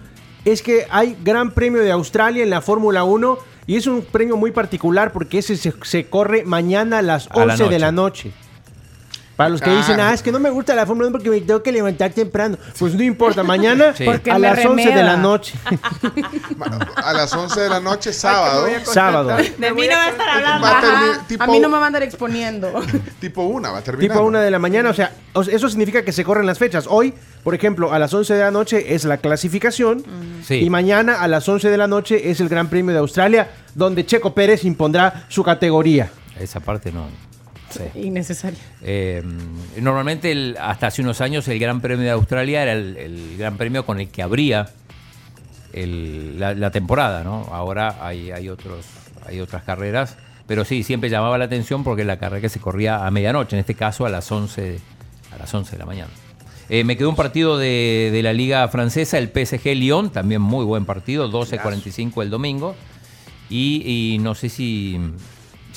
es 0.44 0.64
que 0.64 0.88
hay 0.90 1.16
Gran 1.24 1.52
Premio 1.52 1.84
de 1.84 1.92
Australia 1.92 2.42
en 2.42 2.50
la 2.50 2.62
Fórmula 2.62 3.04
1 3.04 3.38
y 3.68 3.76
es 3.76 3.86
un 3.86 4.02
premio 4.02 4.38
muy 4.38 4.52
particular 4.52 5.12
porque 5.12 5.40
ese 5.40 5.58
se, 5.58 5.74
se 5.84 6.10
corre 6.10 6.44
mañana 6.46 7.00
a 7.00 7.02
las 7.02 7.28
A 7.30 7.46
la 7.46 7.54
11 7.54 7.68
de 7.68 7.80
la 7.80 7.92
noche. 7.92 8.32
Para 9.38 9.50
los 9.52 9.62
que 9.62 9.70
dicen, 9.70 10.00
ah, 10.00 10.14
es 10.14 10.24
que 10.24 10.32
no 10.32 10.40
me 10.40 10.50
gusta 10.50 10.74
la 10.74 10.86
Fórmula 10.88 11.08
1 11.10 11.12
porque 11.14 11.30
me 11.30 11.40
tengo 11.42 11.62
que 11.64 11.72
levantar 11.72 12.12
temprano. 12.12 12.58
Pues 12.80 12.96
no 12.96 13.04
importa, 13.04 13.44
mañana 13.44 13.94
Sí. 13.96 14.04
A 14.32 14.40
las 14.40 14.58
11 14.66 14.84
de 14.84 14.90
remeda. 14.90 15.04
la 15.04 15.18
noche. 15.18 15.54
A 16.96 17.14
las 17.14 17.34
11 17.34 17.60
de 17.62 17.70
la 17.70 17.80
noche, 17.80 18.12
sábado. 18.14 18.68
Sábado. 18.86 19.38
De 19.38 19.72
mí 19.74 19.88
no 19.88 19.96
va 19.96 20.06
a 20.06 20.10
estar 20.10 20.30
hablando. 20.30 20.68
Va 20.68 20.80
a 21.22 21.28
tipo- 21.28 21.44
A 21.44 21.48
mí 21.48 21.60
no 21.60 21.70
me 21.70 21.78
va 21.78 21.84
a 21.84 21.88
andar 21.88 22.04
exponiendo. 22.04 22.72
Tipo 23.20 23.44
una, 23.44 23.72
va 23.72 23.78
a 23.80 23.82
terminar. 23.82 24.12
Tipo 24.16 24.26
una 24.26 24.42
de 24.42 24.52
la 24.52 24.60
mañana, 24.60 24.90
o 24.90 24.94
sea, 24.94 25.12
o 25.34 25.44
sea, 25.44 25.56
eso 25.56 25.70
significa 25.70 26.04
que 26.04 26.12
se 26.12 26.24
corren 26.24 26.46
las 26.46 26.58
fechas. 26.58 26.86
Hoy, 26.90 27.14
por 27.44 27.54
ejemplo, 27.56 27.94
a 27.94 28.00
las 28.00 28.14
11 28.14 28.34
de 28.34 28.40
la 28.42 28.52
noche 28.52 28.96
es 28.96 29.06
la 29.06 29.18
clasificación 29.18 30.04
Sí. 30.44 30.56
y 30.64 30.70
mañana 30.70 31.22
a 31.22 31.28
las 31.28 31.48
11 31.48 31.70
de 31.70 31.78
la 31.78 31.88
noche 31.88 32.32
es 32.32 32.40
el 32.40 32.50
Gran 32.50 32.70
Premio 32.70 32.94
de 32.94 33.00
Australia, 33.00 33.50
donde 33.76 34.06
Checo 34.06 34.34
Pérez 34.34 34.64
impondrá 34.66 35.26
su 35.30 35.44
categoría. 35.44 36.10
Esa 36.40 36.60
parte 36.60 36.92
no. 36.92 37.06
Sí. 37.70 37.84
Innecesario. 38.02 38.58
Eh, 38.82 39.24
normalmente, 39.82 40.32
el- 40.32 40.56
hasta 40.60 40.88
hace 40.88 41.02
unos 41.02 41.20
años, 41.22 41.48
el 41.48 41.60
Gran 41.60 41.82
Premio 41.82 42.06
de 42.06 42.12
Australia 42.12 42.64
era 42.64 42.74
el, 42.74 42.96
el 42.98 43.38
gran 43.38 43.58
premio 43.58 43.86
con 43.86 44.00
el 44.00 44.08
que 44.10 44.22
abría 44.24 44.70
el- 45.74 46.40
la, 46.40 46.54
la 46.54 46.72
temporada, 46.72 47.24
¿no? 47.24 47.48
Ahora 47.52 47.98
hay, 48.06 48.32
hay, 48.32 48.50
otros, 48.50 48.86
hay 49.26 49.40
otras 49.40 49.64
carreras, 49.64 50.16
pero 50.48 50.64
sí, 50.66 50.84
siempre 50.84 51.10
llamaba 51.10 51.38
la 51.38 51.46
atención 51.46 51.84
porque 51.84 52.06
la 52.06 52.18
carrera 52.18 52.42
que 52.42 52.50
se 52.50 52.60
corría 52.60 53.06
a 53.06 53.12
medianoche, 53.12 53.56
en 53.56 53.60
este 53.60 53.76
caso 53.76 54.06
a 54.06 54.10
las 54.10 54.32
11, 54.32 54.80
a 55.34 55.38
las 55.38 55.54
11 55.54 55.72
de 55.74 55.78
la 55.78 55.86
mañana. 55.86 56.10
Eh, 56.70 56.84
me 56.84 56.98
quedó 56.98 57.10
un 57.10 57.16
partido 57.16 57.58
de, 57.58 58.10
de 58.12 58.24
la 58.24 58.34
Liga 58.34 58.68
Francesa, 58.68 59.18
el 59.18 59.30
PSG 59.30 59.76
Lyon, 59.76 60.10
también 60.10 60.42
muy 60.42 60.66
buen 60.66 60.86
partido, 60.86 61.30
12.45 61.32 62.22
el 62.24 62.30
domingo. 62.30 62.76
Y, 63.50 63.84
y 64.16 64.18
no 64.20 64.36
sé 64.36 64.50
si, 64.50 65.00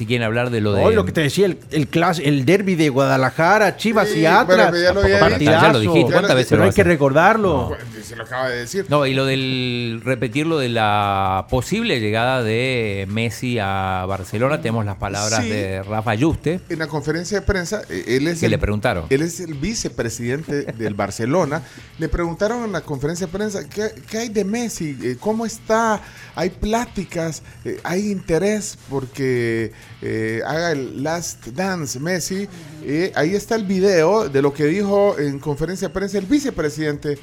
si 0.00 0.06
quieren 0.06 0.24
hablar 0.24 0.48
de 0.48 0.62
lo 0.62 0.72
de... 0.72 0.82
Hoy 0.82 0.94
lo 0.94 1.04
que 1.04 1.12
te 1.12 1.20
decía, 1.20 1.44
el, 1.44 1.58
el, 1.72 1.90
clas- 1.90 2.22
el 2.24 2.46
derby 2.46 2.74
de 2.74 2.88
Guadalajara, 2.88 3.76
Chivas 3.76 4.08
Sí, 4.08 4.20
y 4.20 4.24
Atlas. 4.26 4.70
bueno, 4.70 4.82
ya 4.82 4.92
lo 4.94 5.00
había 5.02 5.16
dicho. 5.16 5.28
Partidazo. 5.28 5.66
Ya 5.66 5.72
lo 5.74 5.78
dijiste, 5.80 6.12
¿cuántas 6.12 6.34
veces 6.34 6.48
Pero 6.48 6.62
lo 6.62 6.68
hay 6.68 6.74
que 6.74 6.84
recordarlo. 6.84 7.68
Bueno, 7.68 7.84
Se 8.02 8.16
lo 8.16 8.22
acaba 8.24 8.48
de 8.48 8.56
decir. 8.60 8.86
No, 8.88 9.04
y 9.04 9.12
lo 9.12 9.26
del 9.26 10.00
repetir 10.02 10.46
lo 10.46 10.58
de 10.58 10.70
la 10.70 11.46
posible 11.50 12.00
llegada 12.00 12.42
de 12.42 13.06
Messi 13.10 13.58
a 13.60 14.06
Barcelona, 14.08 14.62
tenemos 14.62 14.86
las 14.86 14.96
palabras 14.96 15.42
Sí. 15.44 15.50
de 15.50 15.82
Rafa 15.82 16.14
Yuste, 16.14 16.60
En 16.70 16.78
la 16.78 16.86
conferencia 16.86 17.40
de 17.40 17.46
prensa, 17.46 17.82
eh, 17.90 18.04
él 18.16 18.26
es 18.26 18.40
que 18.40 18.46
el, 18.46 18.52
le 18.52 18.58
preguntaron. 18.58 19.04
Él 19.10 19.20
es 19.20 19.38
el 19.40 19.52
vicepresidente 19.52 20.62
del 20.64 20.94
Barcelona. 20.94 21.62
Le 21.98 22.08
preguntaron 22.08 22.64
en 22.64 22.72
la 22.72 22.80
conferencia 22.80 23.26
de 23.26 23.32
prensa, 23.32 23.68
¿qué, 23.68 23.90
qué 24.10 24.16
hay 24.18 24.28
de 24.30 24.44
Messi? 24.44 24.96
Eh, 25.02 25.16
¿Cómo 25.20 25.44
está? 25.44 26.00
¿Hay 26.34 26.48
pláticas? 26.50 27.42
Eh, 27.66 27.78
¿Hay 27.84 28.10
interés 28.10 28.78
porque 28.88 29.72
eh, 30.02 30.40
haga 30.46 30.72
el 30.72 31.02
Last 31.02 31.46
Dance 31.48 31.98
Messi? 32.00 32.48
Eh, 32.84 33.12
ahí 33.14 33.34
está 33.34 33.54
el 33.56 33.64
video 33.64 34.28
de 34.28 34.42
lo 34.42 34.52
que 34.52 34.64
dijo 34.66 35.18
en 35.18 35.38
conferencia 35.38 35.88
de 35.88 35.94
prensa 35.94 36.18
el 36.18 36.26
vicepresidente 36.26 37.18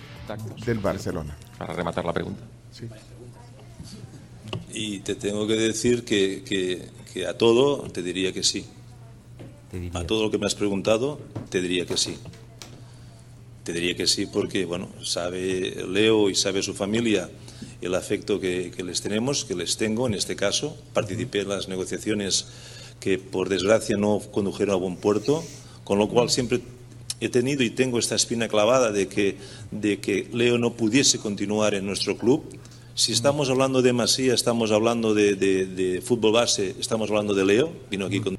del 0.66 0.80
Barcelona. 0.80 1.36
Para 1.58 1.74
rematar 1.74 2.06
la 2.06 2.14
pregunta. 2.14 2.42
Sí. 2.72 2.86
Y 4.74 5.00
te 5.00 5.16
tengo 5.16 5.48
que 5.48 5.56
decir 5.56 6.04
que, 6.06 6.44
que- 6.44 6.90
que 7.14 7.26
a 7.26 7.36
todo 7.38 7.90
te 7.90 8.04
diría 8.04 8.32
que 8.32 8.44
sí. 8.44 8.66
A 9.94 10.04
todo 10.06 10.24
lo 10.24 10.32
que 10.32 10.38
me 10.38 10.46
has 10.46 10.56
preguntado, 10.56 11.20
te 11.50 11.62
diría 11.62 11.86
que 11.86 11.98
sí. 11.98 12.18
Te 13.64 13.74
diría 13.74 13.96
que 13.96 14.08
sí 14.08 14.28
porque, 14.28 14.66
bueno, 14.66 14.90
sabe 15.04 15.84
Leo 15.90 16.30
y 16.30 16.36
sabe 16.36 16.62
su 16.62 16.74
familia 16.74 17.30
el 17.82 17.96
afecto 17.96 18.40
que, 18.40 18.72
que 18.76 18.84
les 18.84 19.02
tenemos, 19.02 19.46
que 19.46 19.56
les 19.56 19.78
tengo 19.78 20.08
en 20.08 20.14
este 20.14 20.36
caso. 20.36 20.76
Participé 20.94 21.42
en 21.42 21.50
las 21.50 21.68
negociaciones 21.68 22.48
que, 23.00 23.18
por 23.20 23.50
desgracia, 23.50 23.98
no 23.98 24.20
condujeron 24.32 24.74
a 24.74 24.78
buen 24.78 24.96
puerto, 24.98 25.44
con 25.84 26.00
lo 26.00 26.10
cual 26.10 26.30
siempre 26.30 26.62
he 27.20 27.30
tenido 27.30 27.64
y 27.64 27.70
tengo 27.70 28.00
esta 28.00 28.16
espina 28.16 28.48
clavada 28.48 28.92
de 28.92 29.08
que, 29.08 29.38
de 29.72 30.00
que 30.00 30.30
Leo 30.34 30.58
no 30.58 30.74
pudiese 30.74 31.20
continuar 31.20 31.74
en 31.76 31.86
nuestro 31.86 32.18
club. 32.18 32.44
Si 32.96 33.12
estamos 33.12 33.50
hablando 33.52 33.82
de 33.84 33.94
Masía, 33.94 34.34
estamos 34.34 34.72
hablando 34.72 35.14
de, 35.14 35.36
de- 35.36 35.66
de 35.68 36.02
fútbol 36.02 36.32
base, 36.34 36.76
estamos 36.80 37.10
hablando 37.12 37.36
de 37.36 37.46
Leo, 37.46 37.72
vino 37.92 38.06
aquí 38.08 38.20
con... 38.20 38.38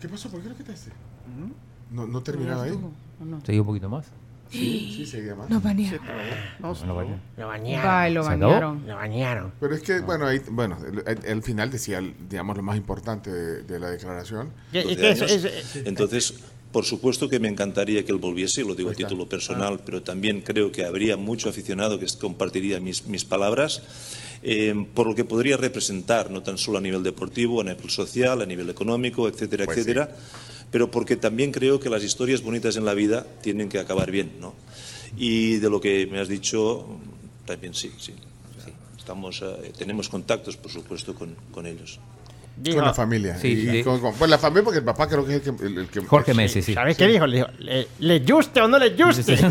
¿Qué 0.00 0.08
pasó? 0.08 0.28
¿Por 0.30 0.42
qué 0.42 0.48
lo 0.50 0.56
quitaste? 0.56 0.90
No, 1.90 2.06
no 2.06 2.22
terminaba 2.22 2.64
ahí. 2.64 2.72
¿Seguí 3.46 3.58
un 3.60 3.66
poquito 3.66 3.88
más? 3.88 4.04
Sí, 4.52 4.92
sí 4.96 5.06
se 5.06 5.22
llama. 5.22 5.46
Nos. 5.48 5.62
No, 6.84 6.94
Bueno, 6.94 6.94
vaya. 6.94 7.16
lo 7.38 7.46
bañaron. 7.48 7.90
Ay, 7.90 8.12
lo 8.14 8.22
bañaron. 8.24 8.86
Lo 8.86 8.94
bañaron. 8.96 9.52
Pero 9.58 9.74
es 9.74 9.82
que, 9.82 10.00
bueno, 10.00 10.26
ahí, 10.26 10.40
bueno, 10.50 10.78
el, 11.06 11.24
el 11.24 11.42
final 11.42 11.70
decía, 11.70 12.00
digamos, 12.28 12.56
lo 12.56 12.62
más 12.62 12.76
importante 12.76 13.30
de, 13.32 13.62
de 13.62 13.80
la 13.80 13.90
declaración. 13.90 14.50
¿Qué- 14.70 14.82
12 14.82 14.96
qué 14.96 15.10
es- 15.10 15.22
años. 15.22 15.44
es- 15.44 15.76
Entonces, 15.86 16.34
por 16.70 16.84
supuesto 16.84 17.28
que 17.28 17.38
me 17.38 17.48
encantaría 17.48 18.04
que 18.04 18.12
él 18.12 18.18
volviese, 18.18 18.62
lo 18.64 18.74
digo 18.74 18.90
a 18.90 18.94
título 18.94 19.28
personal, 19.28 19.80
pero 19.84 20.02
también 20.02 20.40
creo 20.40 20.72
que 20.72 20.84
habría 20.84 21.16
mucho 21.16 21.48
aficionado 21.50 21.98
que 21.98 22.06
compartiría 22.18 22.80
mis, 22.80 23.06
mis 23.06 23.24
palabras, 23.24 23.82
eh, 24.42 24.74
por 24.94 25.06
lo 25.06 25.14
que 25.14 25.24
podría 25.24 25.56
representar, 25.58 26.30
no 26.30 26.42
tan 26.42 26.56
solo 26.58 26.78
a 26.78 26.80
nivel 26.80 27.02
deportivo, 27.02 27.60
a 27.60 27.64
nivel 27.64 27.90
social, 27.90 28.40
a 28.40 28.46
nivel 28.46 28.70
económico, 28.70 29.28
etcétera, 29.28 29.66
Pues 29.66 29.78
etcétera, 29.78 30.16
pero 30.72 30.90
porque 30.90 31.14
también 31.16 31.52
creo 31.52 31.78
que 31.78 31.88
las 31.88 32.02
historias 32.02 32.42
bonitas 32.42 32.76
en 32.76 32.84
la 32.84 32.94
vida 32.94 33.24
tienen 33.42 33.68
que 33.68 33.78
acabar 33.78 34.10
bien, 34.10 34.32
¿no? 34.40 34.54
Y 35.16 35.58
de 35.58 35.68
lo 35.70 35.80
que 35.80 36.08
me 36.10 36.18
has 36.18 36.26
dicho, 36.28 36.86
también 37.46 37.74
sí, 37.74 37.92
sí. 37.98 38.14
Estamos, 38.98 39.42
eh, 39.42 39.72
tenemos 39.76 40.08
contactos, 40.08 40.56
por 40.56 40.70
supuesto, 40.72 41.14
con, 41.14 41.36
con 41.52 41.66
ellos. 41.66 42.00
Con 42.64 42.84
la 42.84 42.94
familia. 42.94 43.36
Sí, 43.38 43.48
y, 43.48 43.70
sí. 43.70 43.82
con, 43.82 43.98
con- 44.00 44.14
pues 44.14 44.30
la 44.30 44.38
familia, 44.38 44.62
porque 44.64 44.78
el 44.78 44.84
papá 44.84 45.08
creo 45.08 45.24
que 45.26 45.36
es 45.36 45.46
el 45.46 45.56
que. 45.56 45.64
el- 45.66 45.78
el 45.78 45.88
que- 45.88 46.00
Jorge 46.02 46.34
Messi, 46.34 46.62
sí. 46.62 46.72
¿Sabes 46.74 46.96
qué 46.96 47.08
dijo? 47.08 47.26
Le 47.26 47.38
dijo, 47.38 47.48
¿le, 47.58 47.88
le 47.98 48.18
guste 48.20 48.60
o 48.60 48.68
no 48.68 48.78
le 48.78 48.90
guste? 48.90 49.34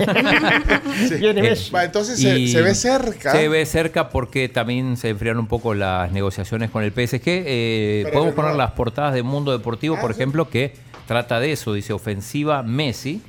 Eh. 1.11 1.57
Va, 1.73 1.83
entonces 1.83 2.19
se, 2.19 2.47
se 2.47 2.61
ve 2.61 2.73
cerca. 2.75 3.31
Se 3.31 3.47
ve 3.49 3.65
cerca 3.65 4.09
porque 4.09 4.49
también 4.49 4.97
se 4.97 5.09
enfriaron 5.09 5.39
un 5.41 5.47
poco 5.47 5.73
las 5.73 6.11
negociaciones 6.11 6.69
con 6.69 6.83
el 6.83 6.91
PSG. 6.91 7.21
Eh, 7.25 8.03
podemos 8.13 8.35
no. 8.35 8.35
poner 8.35 8.55
las 8.55 8.71
portadas 8.71 9.13
de 9.13 9.23
Mundo 9.23 9.51
Deportivo, 9.51 9.99
por 9.99 10.11
ejemplo, 10.11 10.49
que 10.49 10.73
trata 11.11 11.39
de 11.41 11.51
eso. 11.51 11.73
Dice 11.73 11.91
ofensiva 11.91 12.63
Messi. 12.63 13.21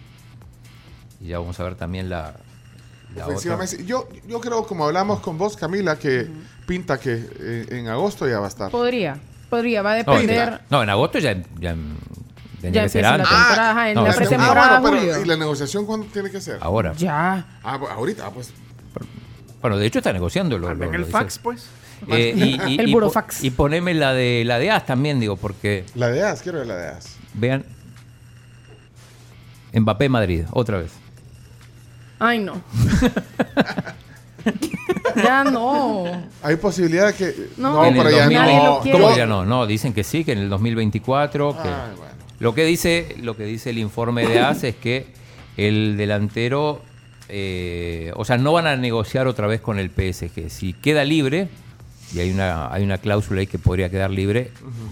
Y 1.20 1.28
ya 1.28 1.38
vamos 1.40 1.58
a 1.58 1.64
ver 1.64 1.74
también 1.74 2.08
la, 2.08 2.34
la 3.16 3.26
Ofensiva 3.26 3.54
otra. 3.54 3.64
Messi. 3.64 3.84
Yo, 3.84 4.08
yo 4.28 4.40
creo, 4.40 4.64
como 4.66 4.84
hablamos 4.86 5.18
con 5.20 5.36
vos, 5.36 5.56
Camila, 5.56 5.98
que 5.98 6.28
pinta 6.66 6.98
que 7.00 7.28
eh, 7.40 7.66
en 7.70 7.88
agosto 7.88 8.28
ya 8.28 8.38
va 8.38 8.46
a 8.46 8.48
estar. 8.48 8.70
Podría, 8.70 9.16
podría, 9.50 9.82
va 9.82 9.92
a 9.92 9.94
depender. 9.96 10.60
no, 10.70 10.82
en 10.82 10.90
agosto 10.90 11.18
ya, 11.18 11.34
ya 11.60 11.74
Ya 12.62 12.82
que 12.84 12.88
ser 12.88 13.04
empieza 13.04 13.16
la 13.18 13.24
temporada, 13.24 13.70
ajá, 13.72 13.88
en 13.90 13.94
No, 13.96 14.06
la 14.06 14.14
pretemporada, 14.14 14.76
Ah, 14.76 14.80
bueno, 14.80 14.98
pero. 15.00 15.22
¿y 15.22 15.24
la 15.26 15.36
negociación 15.36 15.86
cuándo 15.86 16.06
tiene 16.12 16.30
que 16.30 16.40
ser? 16.40 16.58
Ahora. 16.60 16.92
Ya. 16.94 17.44
Ah, 17.64 17.80
ahorita, 17.96 18.26
ah, 18.26 18.30
pues. 18.32 18.52
Bueno, 19.60 19.76
de 19.78 19.86
hecho 19.86 19.98
está 19.98 20.12
negociando. 20.12 20.56
Lo, 20.58 20.72
lo- 20.74 20.92
el 20.92 21.00
lo 21.00 21.06
fax, 21.06 21.34
dice. 21.34 21.40
pues. 21.42 21.66
Eh, 22.08 22.32
y, 22.36 22.72
y- 22.72 22.78
El 22.80 22.88
y 22.88 22.92
burofax. 22.92 23.44
Y 23.44 23.50
poneme 23.50 23.94
la 23.94 24.12
de 24.12 24.42
la 24.44 24.58
de 24.58 24.72
AS 24.72 24.86
también, 24.86 25.20
digo, 25.20 25.36
porque 25.36 25.84
La 25.94 26.08
de 26.08 26.24
AS, 26.24 26.42
quiero 26.42 26.58
ver 26.58 26.66
la 26.66 26.76
de 26.76 26.88
AS. 26.88 27.16
Vean. 27.34 27.64
Mbappé 29.74 30.08
Madrid, 30.08 30.44
otra 30.52 30.78
vez. 30.78 30.92
Ay, 32.18 32.38
no. 32.38 32.62
ya 35.16 35.44
no. 35.44 36.04
Hay 36.42 36.56
posibilidad 36.56 37.06
de 37.08 37.14
que. 37.14 37.34
No, 37.56 37.84
En 37.84 37.96
el 37.96 37.98
pero 38.02 38.10
ya 38.10 38.24
2000, 38.24 38.38
Nadie 38.38 38.56
lo 38.56 38.62
no. 38.64 38.80
¿Cómo 38.92 39.08
que 39.10 39.16
ya 39.16 39.26
no? 39.26 39.44
No, 39.44 39.66
dicen 39.66 39.92
que 39.92 40.04
sí, 40.04 40.24
que 40.24 40.32
en 40.32 40.38
el 40.38 40.48
2024. 40.48 41.52
que- 41.62 41.68
Ay, 41.68 41.96
bueno. 41.96 42.12
Lo 42.40 42.54
que 42.54 42.64
dice, 42.64 43.16
lo 43.22 43.36
que 43.36 43.44
dice 43.44 43.70
el 43.70 43.78
informe 43.78 44.26
de 44.26 44.40
AS 44.40 44.64
es 44.64 44.74
que 44.74 45.06
el 45.56 45.96
delantero, 45.96 46.82
eh, 47.28 48.12
o 48.16 48.24
sea, 48.24 48.36
no 48.36 48.52
van 48.52 48.66
a 48.66 48.74
negociar 48.76 49.28
otra 49.28 49.46
vez 49.46 49.60
con 49.60 49.78
el 49.78 49.90
PSG. 49.90 50.50
Si 50.50 50.72
queda 50.72 51.04
libre, 51.04 51.48
y 52.14 52.20
hay 52.20 52.30
una, 52.30 52.72
hay 52.72 52.82
una 52.84 52.98
cláusula 52.98 53.40
ahí 53.40 53.46
que 53.46 53.58
podría 53.58 53.88
quedar 53.90 54.10
libre, 54.10 54.50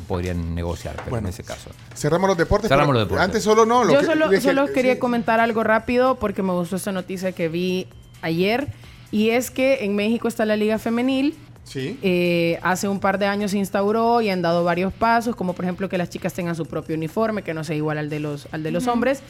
podrían 0.09 0.55
negociar, 0.55 0.95
pero 0.97 1.11
Bueno. 1.11 1.29
en 1.29 1.35
ese 1.35 1.43
caso. 1.43 1.71
Cerramos 1.95 2.29
los 2.29 2.37
deportes. 2.39 2.69
Cerramos 2.69 2.95
los 2.95 3.05
deportes. 3.05 3.25
Antes 3.25 3.43
solo 3.45 3.67
no. 3.67 3.85
Lo 3.85 3.93
Yo 3.93 4.01
que- 4.01 4.07
solo, 4.07 4.29
dije- 4.29 4.43
solo 4.43 4.67
quería 4.73 4.95
sí. 4.95 4.99
comentar 4.99 5.41
algo 5.41 5.63
rápido 5.65 6.17
porque 6.17 6.43
me 6.43 6.53
gustó 6.53 6.77
esta 6.77 6.93
noticia 6.93 7.33
que 7.33 7.49
vi 7.49 7.87
ayer. 8.23 8.69
Y 9.13 9.31
es 9.31 9.51
que 9.51 9.85
en 9.85 9.97
México 9.97 10.29
está 10.29 10.45
la 10.47 10.57
Liga 10.57 10.79
Femenil. 10.79 11.35
Sí. 11.65 11.99
Eh, 12.03 12.59
hace 12.63 12.89
un 12.89 12.99
par 12.99 13.19
de 13.19 13.27
años 13.27 13.53
se 13.53 13.59
instauró 13.59 14.21
y 14.23 14.29
han 14.31 14.43
dado 14.43 14.65
varios 14.65 14.93
pasos, 14.93 15.37
como 15.37 15.53
por 15.53 15.65
ejemplo 15.65 15.89
que 15.89 15.99
las 15.99 16.11
chicas 16.11 16.33
tengan 16.33 16.57
su 16.57 16.67
propio 16.67 16.97
uniforme, 16.97 17.43
que 17.43 17.55
no 17.55 17.63
sea 17.63 17.77
igual 17.77 17.99
al 17.99 18.09
de 18.11 18.19
los, 18.19 18.49
al 18.51 18.63
de 18.65 18.71
los 18.73 18.89
hombres. 18.89 19.23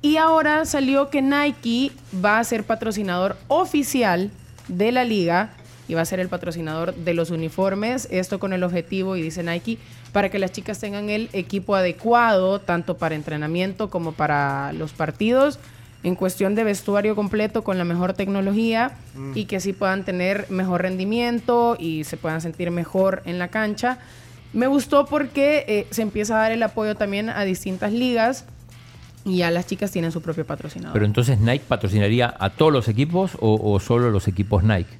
Y 0.00 0.16
ahora 0.16 0.64
salió 0.64 1.10
que 1.10 1.20
Nike 1.20 1.90
va 2.24 2.38
a 2.38 2.44
ser 2.44 2.64
patrocinador 2.64 3.36
oficial 3.48 4.30
de 4.68 4.92
la 4.92 5.04
liga 5.04 5.50
y 5.88 5.94
va 5.94 6.00
a 6.02 6.04
ser 6.04 6.20
el 6.20 6.28
patrocinador 6.28 6.94
de 6.94 7.14
los 7.14 7.30
uniformes. 7.30 8.08
Esto 8.10 8.38
con 8.38 8.52
el 8.52 8.62
objetivo, 8.62 9.16
y 9.16 9.22
dice 9.22 9.42
Nike, 9.42 9.78
para 10.12 10.28
que 10.30 10.38
las 10.38 10.52
chicas 10.52 10.78
tengan 10.78 11.10
el 11.10 11.28
equipo 11.32 11.74
adecuado, 11.74 12.58
tanto 12.60 12.96
para 12.96 13.14
entrenamiento 13.14 13.90
como 13.90 14.12
para 14.12 14.72
los 14.72 14.92
partidos, 14.92 15.58
en 16.04 16.16
cuestión 16.16 16.54
de 16.56 16.64
vestuario 16.64 17.14
completo 17.14 17.62
con 17.62 17.78
la 17.78 17.84
mejor 17.84 18.12
tecnología 18.14 18.92
Mm. 19.14 19.32
y 19.36 19.44
que 19.44 19.56
así 19.56 19.72
puedan 19.72 20.04
tener 20.04 20.46
mejor 20.50 20.82
rendimiento 20.82 21.76
y 21.78 22.04
se 22.04 22.16
puedan 22.16 22.40
sentir 22.40 22.70
mejor 22.72 23.22
en 23.24 23.38
la 23.38 23.48
cancha. 23.48 23.98
Me 24.52 24.66
gustó 24.66 25.06
porque 25.06 25.64
eh, 25.68 25.86
se 25.90 26.02
empieza 26.02 26.34
a 26.36 26.42
dar 26.42 26.52
el 26.52 26.62
apoyo 26.62 26.94
también 26.96 27.28
a 27.30 27.44
distintas 27.44 27.92
ligas 27.92 28.44
y 29.24 29.38
ya 29.38 29.50
las 29.52 29.66
chicas 29.66 29.92
tienen 29.92 30.10
su 30.10 30.20
propio 30.20 30.44
patrocinador. 30.44 30.92
Pero 30.92 31.06
entonces 31.06 31.38
Nike 31.38 31.64
patrocinaría 31.68 32.34
a 32.38 32.50
todos 32.50 32.72
los 32.72 32.88
equipos 32.88 33.36
o, 33.40 33.54
o 33.72 33.78
solo 33.78 34.10
los 34.10 34.26
equipos 34.28 34.64
Nike. 34.64 34.90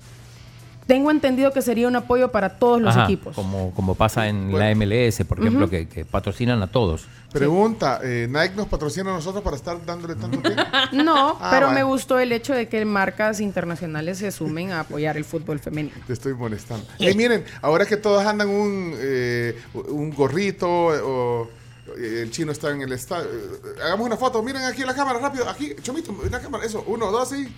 Tengo 0.93 1.11
entendido 1.11 1.53
que 1.53 1.63
sería 1.63 1.89
un 1.89 1.97
apoyo 1.97 2.31
para 2.31 2.51
todos 2.59 2.79
los 2.83 2.95
Ajá, 2.95 3.05
equipos. 3.05 3.35
Como, 3.35 3.73
como 3.73 3.95
pasa 3.95 4.29
en 4.29 4.51
Bueno. 4.51 4.59
la 4.59 4.75
MLS, 4.75 5.25
por 5.27 5.39
ejemplo, 5.41 5.71
que, 5.71 5.89
que 5.89 6.05
patrocinan 6.05 6.61
a 6.63 6.67
todos. 6.67 7.07
Pregunta: 7.33 8.01
eh, 8.03 8.27
¿Nike 8.29 8.57
nos 8.57 8.67
patrocina 8.69 9.09
a 9.11 9.15
nosotros 9.15 9.43
para 9.43 9.57
estar 9.57 9.83
dándole 9.87 10.17
tanto 10.17 10.37
tiempo? 10.41 10.63
No, 10.93 11.39
Ah, 11.41 11.49
pero 11.51 11.71
me 11.71 11.83
gustó 11.83 12.19
el 12.19 12.31
hecho 12.31 12.53
de 12.53 12.69
que 12.69 12.85
marcas 12.85 13.41
internacionales 13.41 14.19
se 14.19 14.31
sumen 14.31 14.71
a 14.71 14.81
apoyar 14.81 15.17
el 15.17 15.25
fútbol 15.25 15.61
femenino. 15.61 15.97
Te 16.07 16.13
estoy 16.13 16.35
molestando. 16.35 16.85
Hey, 16.99 17.15
miren, 17.17 17.43
ahora 17.63 17.87
que 17.87 17.97
todos 17.97 18.23
andan 18.27 18.51
un, 18.51 18.93
eh, 18.99 19.59
un 19.75 20.11
gorrito 20.11 20.69
o 20.69 21.49
eh, 21.97 22.21
el 22.25 22.31
chino 22.31 22.53
está 22.53 22.69
en 22.71 22.83
el 22.83 22.93
estadio. 22.93 23.31
eh, 23.31 23.81
hagamos 23.83 24.05
una 24.05 24.19
foto. 24.19 24.43
Miren 24.43 24.63
aquí 24.65 24.83
la 24.83 24.95
cámara, 24.95 25.19
rápido. 25.21 25.49
Aquí, 25.49 25.75
Chomito, 25.81 26.13
una 26.13 26.39
cámara. 26.39 26.67
Eso, 26.67 26.85
uno, 26.87 27.11
dos 27.11 27.33
y. 27.33 27.49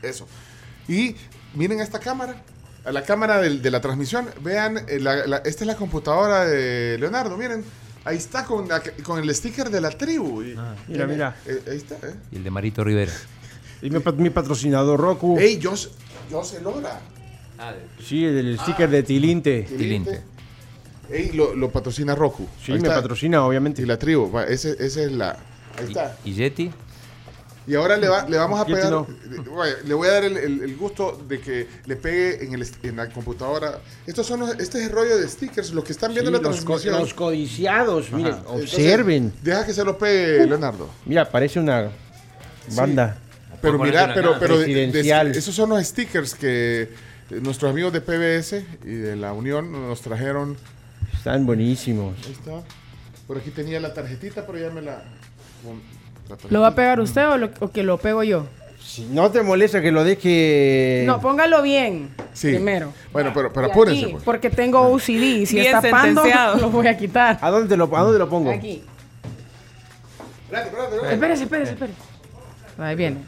Eso. 0.00 0.28
Y 0.86 1.16
miren 1.54 1.80
esta 1.80 1.98
cámara. 1.98 2.36
A 2.84 2.90
la 2.90 3.02
cámara 3.04 3.40
del- 3.40 3.62
de, 3.62 3.70
la 3.70 3.80
transmisión. 3.80 4.28
Vean, 4.42 4.76
eh, 4.88 4.98
la- 4.98 5.26
la- 5.26 5.36
esta 5.38 5.62
es 5.62 5.66
la 5.66 5.76
computadora 5.76 6.44
de 6.44 6.96
Leonardo. 6.98 7.36
Miren. 7.36 7.64
Ahí 8.04 8.16
está 8.16 8.44
con, 8.44 8.66
la- 8.66 8.82
con 9.04 9.22
el 9.22 9.32
sticker 9.32 9.70
de 9.70 9.80
la 9.80 9.90
tribu. 9.90 10.42
Y- 10.42 10.56
Mira, 10.88 11.06
mira. 11.06 11.36
Eh, 11.46 11.62
ahí 11.70 11.76
está, 11.76 11.94
¿eh? 11.96 12.14
Y 12.32 12.36
el 12.36 12.44
de 12.44 12.50
Marito 12.50 12.82
Rivera. 12.82 13.12
Y 13.80 13.90
mi, 13.90 14.00
pat- 14.00 14.16
mi 14.16 14.30
patrocinador 14.30 14.98
Roku. 14.98 15.38
Ey, 15.38 15.58
yo, 15.58 15.76
se- 15.76 15.90
yo 16.30 16.42
se 16.42 16.60
logra. 16.60 17.00
Sí, 18.04 18.24
el 18.24 18.58
sticker 18.58 18.90
de 18.90 19.02
Tilinte. 19.04 19.62
Tilinte. 19.62 20.20
Ey, 21.10 21.30
lo, 21.32 21.54
lo 21.54 21.70
patrocina 21.70 22.14
Roku. 22.16 22.48
Sí, 22.64 22.72
Ahí 22.72 22.80
me 22.80 22.88
está. 22.88 23.00
patrocina, 23.00 23.44
obviamente. 23.46 23.82
Y 23.82 23.86
la 23.86 23.98
tribu, 23.98 24.30
va, 24.32 24.44
ese, 24.44 24.72
esa 24.84 25.02
es 25.02 25.12
la. 25.12 25.30
Ahí 25.78 25.84
está. 25.88 26.16
¿Y 26.24 26.32
Yeti? 26.32 26.72
Y 27.66 27.74
ahora 27.76 27.96
le, 27.96 28.08
va- 28.08 28.28
le 28.28 28.36
vamos 28.36 28.60
a 28.60 28.64
pegar. 28.66 28.92
eh, 28.92 29.40
vaya, 29.56 29.74
Le 29.84 29.94
voy 29.94 30.08
a 30.08 30.12
dar 30.12 30.24
el, 30.24 30.36
el- 30.36 30.62
el 30.62 30.76
gusto 30.76 31.22
de 31.28 31.40
que 31.40 31.68
le 31.86 31.94
pegue 31.96 32.44
en, 32.44 32.54
el, 32.54 32.66
en 32.82 32.96
la 32.96 33.08
computadora. 33.08 33.78
Estos 34.06 34.26
son 34.26 34.40
los- 34.40 34.50
este 34.58 34.78
es 34.80 34.86
el 34.86 34.90
rollo 34.90 35.16
de 35.16 35.28
stickers, 35.28 35.72
los 35.72 35.84
que 35.84 35.92
están 35.92 36.12
viendo 36.12 36.30
Sí, 36.30 36.36
la 36.36 36.42
los, 36.42 36.60
co- 36.60 36.64
transmisión. 36.74 36.98
los 37.00 37.14
codiciados, 37.14 38.10
miren, 38.10 38.32
Ajá. 38.32 38.40
Entonces, 38.40 38.74
observen. 38.74 39.32
deja 39.42 39.64
que 39.64 39.72
se 39.74 39.84
lo 39.84 39.96
pegue, 39.96 40.44
Leonardo. 40.46 40.90
Mira, 41.06 41.30
parece 41.30 41.60
una 41.60 41.88
banda. 42.74 43.16
Pero 43.60 43.78
mira, 43.78 44.12
pero, 44.12 44.36
pero 44.40 44.58
de- 44.58 44.66
de- 44.66 44.72
Presidencial. 44.72 45.30
esos 45.30 45.54
son 45.54 45.70
los 45.70 45.84
stickers 45.86 46.34
que 46.34 46.82
eh, 47.30 47.40
nuestros 47.42 47.70
amigos 47.70 47.92
de 47.92 48.00
PBS 48.00 48.64
y 48.84 48.94
de 48.94 49.14
la 49.14 49.32
Unión 49.32 49.70
nos 49.70 50.00
trajeron. 50.02 50.56
Están 51.14 51.46
buenísimos. 51.46 52.16
Ahí 52.26 52.32
está. 52.32 52.62
Por 53.28 53.38
aquí 53.38 53.50
tenía 53.50 53.78
la 53.78 53.94
tarjetita, 53.94 54.44
pero 54.44 54.58
ya 54.58 54.70
me 54.70 54.82
la. 54.82 55.04
¿Lo 56.50 56.60
va 56.60 56.68
a 56.68 56.74
pegar 56.74 57.00
usted 57.00 57.28
o, 57.28 57.36
lo- 57.36 57.50
o 57.60 57.70
que 57.70 57.82
lo 57.82 57.98
pego 57.98 58.22
yo? 58.22 58.46
Si 58.82 59.04
no 59.06 59.30
te 59.30 59.42
molesta 59.42 59.80
que 59.80 59.90
lo 59.92 60.04
deje. 60.04 61.04
No, 61.06 61.20
póngalo 61.20 61.62
bien 61.62 62.10
Sí. 62.34 62.48
primero. 62.48 62.92
Bueno, 63.12 63.30
pero, 63.34 63.52
pero 63.52 63.66
apúrense. 63.68 64.02
aquí, 64.04 64.12
pues. 64.12 64.24
porque 64.24 64.50
tengo 64.50 64.80
OCD 64.80 65.22
y 65.40 65.46
si 65.46 65.56
Bien 65.56 65.76
está 65.76 65.90
pando, 65.90 66.22
sentenciado. 66.22 66.58
lo 66.58 66.70
voy 66.70 66.86
a 66.88 66.96
quitar. 66.96 67.38
¿A 67.40 67.50
dónde 67.50 67.76
lo, 67.76 67.84
a 67.96 68.00
dónde 68.02 68.18
lo 68.18 68.28
pongo? 68.28 68.50
Aquí. 68.50 68.82
Espérese, 71.10 71.44
espérese, 71.44 71.72
espérese. 71.72 71.98
Ahí 72.78 72.96
viene. 72.96 73.18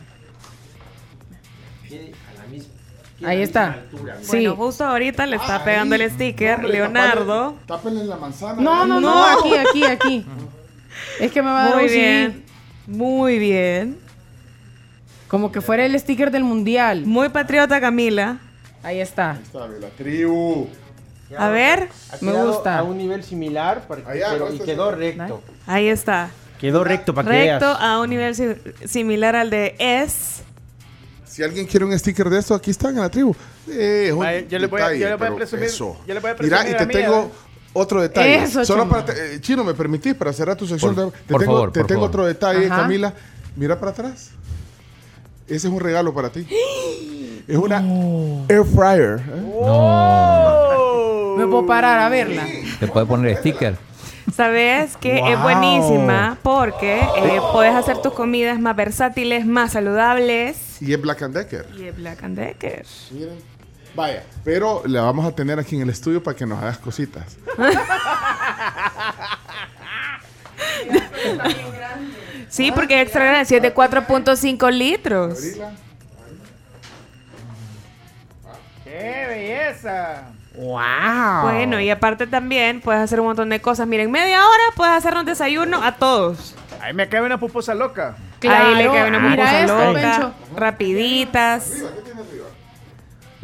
Ahí 3.25 3.41
está. 3.43 3.79
Sí. 4.21 4.27
Bueno, 4.29 4.57
justo 4.57 4.85
ahorita 4.85 5.25
le 5.27 5.37
está 5.37 5.65
pegando 5.65 5.95
el 5.95 6.11
sticker 6.11 6.57
Hombre, 6.57 6.73
Leonardo. 6.73 7.55
Tápenle, 7.67 7.67
tápenle 7.67 8.05
la 8.05 8.17
manzana. 8.17 8.61
No, 8.61 8.85
no, 8.87 9.01
no, 9.01 9.15
No. 9.15 9.39
aquí, 9.39 9.55
aquí, 9.55 9.85
aquí. 9.85 10.27
Es 11.21 11.33
que 11.33 11.43
me 11.43 11.51
va 11.51 11.63
a 11.65 11.69
dar 11.71 11.77
Muy 11.77 11.89
bien. 11.89 12.44
Muy 12.87 13.39
bien. 13.39 13.99
Como 15.29 15.51
que 15.51 15.61
fuera 15.61 15.85
el 15.87 15.99
sticker 15.99 16.31
del 16.31 16.45
mundial. 16.45 17.07
Muy 17.07 17.29
patriota 17.31 17.81
Camila. 17.81 18.39
Ahí 18.83 19.01
está. 19.01 19.33
Ahí 19.33 19.43
está, 19.43 19.67
ve, 19.67 19.81
la 19.81 19.89
tribu. 19.89 20.69
A 21.37 21.49
ver. 21.49 21.89
Me 22.21 22.33
gusta. 22.33 22.79
A 22.79 22.83
un 22.83 22.99
nivel 22.99 23.25
similar, 23.25 23.87
para- 23.89 24.09
Allá, 24.09 24.29
pero, 24.33 24.51
y 24.51 24.55
esto 24.55 24.65
quedó 24.65 24.91
recto. 24.93 25.43
Ahí 25.67 25.89
está. 25.89 26.31
Quedó 26.61 26.85
recto 26.85 27.15
para 27.15 27.31
que 27.31 27.37
Recto 27.51 27.67
veas. 27.67 27.79
a 27.81 28.01
un 28.01 28.11
nivel 28.11 28.35
si- 28.35 28.55
similar 28.87 29.35
al 29.35 29.51
de 29.51 29.75
S. 29.79 30.43
Si 31.25 31.43
alguien 31.43 31.67
quiere 31.67 31.85
un 31.85 31.99
sticker 31.99 32.31
de 32.31 32.39
esto, 32.39 32.55
aquí 32.55 32.71
están 32.71 32.95
en 32.95 33.01
la 33.01 33.09
tribu. 33.11 33.35
Eh, 33.69 34.05
es 34.07 34.13
un 34.13 34.21
Vaya, 34.21 34.41
yo 34.47 34.59
le 34.59 34.67
voy 34.69 34.81
a- 34.81 34.85
detalle, 34.85 35.01
yo 35.01 35.09
le 35.09 35.17
voy 35.17 35.27
a 35.27 35.31
pero 35.31 35.37
presumir- 35.39 35.65
eso. 35.65 36.01
yo 36.07 36.15
le 36.15 36.21
voy 36.21 36.31
a 36.31 36.35
Mira, 36.35 36.59
presumir 36.59 36.69
y 36.69 36.73
la 36.73 36.79
te 36.79 36.87
mía, 36.87 36.97
tengo 37.07 37.23
¿eh? 37.23 37.29
Otro 37.75 38.01
detalle. 38.01 38.43
Eso, 38.45 38.65
Solo 38.65 38.85
Chino. 38.85 38.93
para 38.95 39.05
te- 39.05 39.35
eh, 39.35 39.41
Chino, 39.41 39.63
¿me 39.65 39.75
permitís 39.75 40.15
para 40.15 40.33
cerrar 40.33 40.57
tu 40.57 40.67
sección? 40.67 40.95
Por- 40.95 41.13
de- 41.13 41.19
te 41.19 41.33
por 41.33 41.41
tengo, 41.43 41.53
favor, 41.53 41.73
te 41.73 41.81
por 41.81 41.87
tengo 41.87 42.01
favor. 42.01 42.09
otro 42.11 42.27
detalle, 42.27 42.67
Ajá. 42.67 42.83
Camila. 42.83 43.13
Mira 43.57 43.79
para 43.79 43.93
atrás. 43.93 44.31
Ese 45.47 45.69
es 45.69 45.73
un 45.73 45.79
regalo 45.81 46.15
para 46.15 46.31
ti. 46.31 46.47
Es 47.47 47.57
una 47.59 47.79
air 48.49 48.65
fryer. 48.65 49.21
¿eh? 49.29 49.43
Me 51.37 51.47
puedo 51.47 51.67
parar 51.67 51.99
a 51.99 52.09
verla. 52.09 52.47
¿Te 52.81 52.87
puede 52.87 53.05
poner 53.07 53.37
sticker? 53.39 53.77
Sabes 54.35 54.97
que 54.97 55.19
es 55.19 55.43
buenísima 55.43 56.39
porque 56.43 57.01
eh, 57.01 57.41
puedes 57.53 57.75
hacer 57.75 57.99
tus 57.99 58.15
comidas 58.15 58.59
más 58.59 58.75
versátiles, 58.75 59.45
más 59.45 59.73
saludables. 59.73 60.81
Y 60.81 60.95
es 60.95 61.01
Black 61.01 61.23
and 61.23 61.37
Decker. 61.37 61.67
Y 61.79 61.85
es 61.89 61.97
Black 61.97 62.23
and 62.25 62.39
Decker. 62.39 62.87
Miren. 63.11 63.39
Vaya, 63.95 64.25
pero 64.43 64.83
la 64.87 65.03
vamos 65.03 65.25
a 65.27 65.33
tener 65.33 65.59
aquí 65.59 65.77
en 65.77 65.83
el 65.83 65.91
estudio 65.91 66.23
para 66.23 66.37
que 66.37 66.47
nos 66.47 66.61
hagas 66.61 66.79
cositas. 66.79 67.37
Sí, 72.49 72.71
porque 72.71 73.01
es 73.01 73.03
extra 73.03 73.25
grande, 73.25 73.47
si 73.47 73.57
es 73.57 73.63
de 73.63 73.75
4.5 73.75 74.71
litros. 74.71 75.41
¡Qué 78.85 79.27
belleza! 79.29 80.29
¡Wow! 80.55 81.43
Bueno, 81.43 81.81
y 81.81 81.91
aparte 81.91 82.29
también 82.29 82.81
puedes 82.81 83.03
hacer 83.03 83.19
un 83.19 83.27
montón 83.27 83.49
de 83.49 83.61
cosas. 83.61 83.89
Miren, 83.89 84.09
media 84.11 84.39
hora 84.47 84.63
puedes 84.77 84.95
hacernos 84.95 85.27
desayuno 85.27 85.83
a 85.83 85.97
todos. 85.97 86.55
Ahí 86.81 86.95
me 86.95 87.09
cabe 87.09 87.27
una 87.27 87.39
puposa 87.41 87.75
loca. 87.75 88.17
Ahí 88.49 88.77
le 88.77 88.87
cae 88.87 89.09
una 89.09 89.31
pupusa 89.31 89.67
loca, 89.67 90.33
rapiditas. 90.55 91.73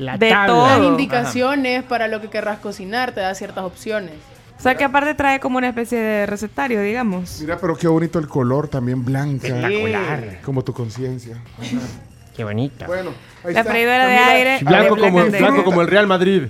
La 0.00 0.16
de 0.16 0.30
Las 0.30 0.46
todo. 0.46 0.84
indicaciones 0.88 1.84
para 1.84 2.08
lo 2.08 2.20
que 2.20 2.28
querrás 2.30 2.58
cocinar, 2.58 3.12
te 3.12 3.20
da 3.20 3.34
ciertas 3.34 3.64
opciones. 3.64 4.12
O 4.58 4.62
sea 4.62 4.74
que 4.74 4.84
aparte 4.84 5.14
trae 5.14 5.40
como 5.40 5.58
una 5.58 5.68
especie 5.68 5.98
de 5.98 6.26
recetario, 6.26 6.80
digamos. 6.82 7.38
Mira, 7.40 7.58
pero 7.58 7.76
qué 7.76 7.86
bonito 7.88 8.18
el 8.18 8.28
color, 8.28 8.68
también 8.68 9.04
blanca. 9.04 9.46
Espectacular. 9.48 10.38
Como 10.44 10.62
tu 10.64 10.72
conciencia. 10.72 11.36
Qué 12.36 12.44
bonita. 12.44 12.86
Bueno, 12.86 13.10
ahí 13.44 13.52
La 13.52 13.60
está. 13.60 13.72
freidora 13.72 14.06
de 14.06 14.16
aire. 14.16 14.58
Blanco 14.64 14.94
de 14.94 15.00
como, 15.00 15.24
blanco 15.26 15.80
el 15.82 15.88
Real 15.88 16.06
Madrid. 16.06 16.42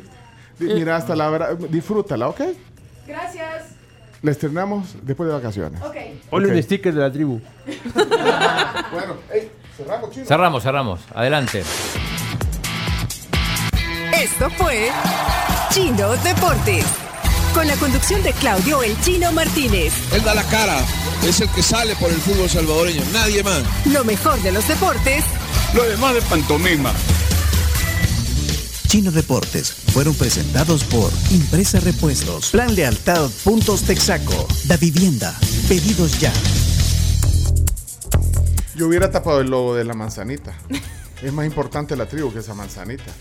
Mira, 0.61 0.95
hasta 0.97 1.17
la 1.17 1.29
verdad, 1.31 1.57
disfrútala, 1.57 2.29
¿ok? 2.29 2.41
Gracias. 3.09 3.65
La 4.23 4.31
estrenamos 4.31 4.95
después 5.03 5.29
de 5.29 5.35
vacaciones. 5.35 5.81
Ok. 5.83 5.97
Ponle 6.29 6.49
Ok. 6.49 6.55
un 6.55 6.63
sticker 6.63 6.95
de 6.95 7.01
la 7.01 7.11
tribu. 7.11 7.41
Bueno, 8.93 9.15
hey, 9.33 9.51
cerramos, 9.77 10.11
chino. 10.11 10.27
Cerramos, 10.27 10.63
cerramos. 10.63 11.01
Adelante. 11.15 11.63
Esto 14.13 14.51
fue 14.51 14.91
Chino 15.71 16.17
Deportes. 16.17 16.85
Con 17.55 17.67
la 17.67 17.77
conducción 17.77 18.23
de 18.23 18.33
Claudio 18.33 18.83
El 18.83 19.01
Chino 19.01 19.33
Martínez. 19.33 19.93
Él 20.13 20.23
da 20.23 20.35
la 20.35 20.45
cara, 20.45 20.79
es 21.25 21.41
el 21.41 21.49
que 21.51 21.63
sale 21.63 21.95
por 21.97 22.11
el 22.11 22.21
fútbol 22.21 22.49
salvadoreño, 22.49 23.03
nadie 23.13 23.43
más. 23.43 23.63
Lo 23.87 24.05
mejor 24.05 24.41
de 24.43 24.53
los 24.53 24.67
deportes 24.69 25.25
Lo 25.75 25.85
demás 25.85 26.15
de 26.15 26.23
pantomima. 26.23 26.93
Chino 28.89 29.13
Deportes 29.13 29.73
fueron 29.93 30.15
presentados 30.15 30.83
por 30.85 31.11
Impresa 31.31 31.79
Repuestos, 31.81 32.51
Plan 32.51 32.75
Lealtad 32.75 33.31
Puntos 33.45 33.83
Texaco, 33.83 34.49
Da 34.65 34.77
Vivienda, 34.77 35.39
Pedidos 35.69 36.19
Ya. 36.19 36.33
Yo 38.75 38.89
hubiera 38.89 39.11
tapado 39.11 39.41
el 39.41 39.51
logo 39.51 39.77
de 39.77 39.85
la 39.85 39.95
manzanita. 39.95 40.57
Es 41.23 41.33
más 41.33 41.47
importante 41.47 41.97
la 41.97 42.07
tribu 42.07 42.33
que 42.33 42.41
esa 42.41 42.55
manzanita. 42.55 43.13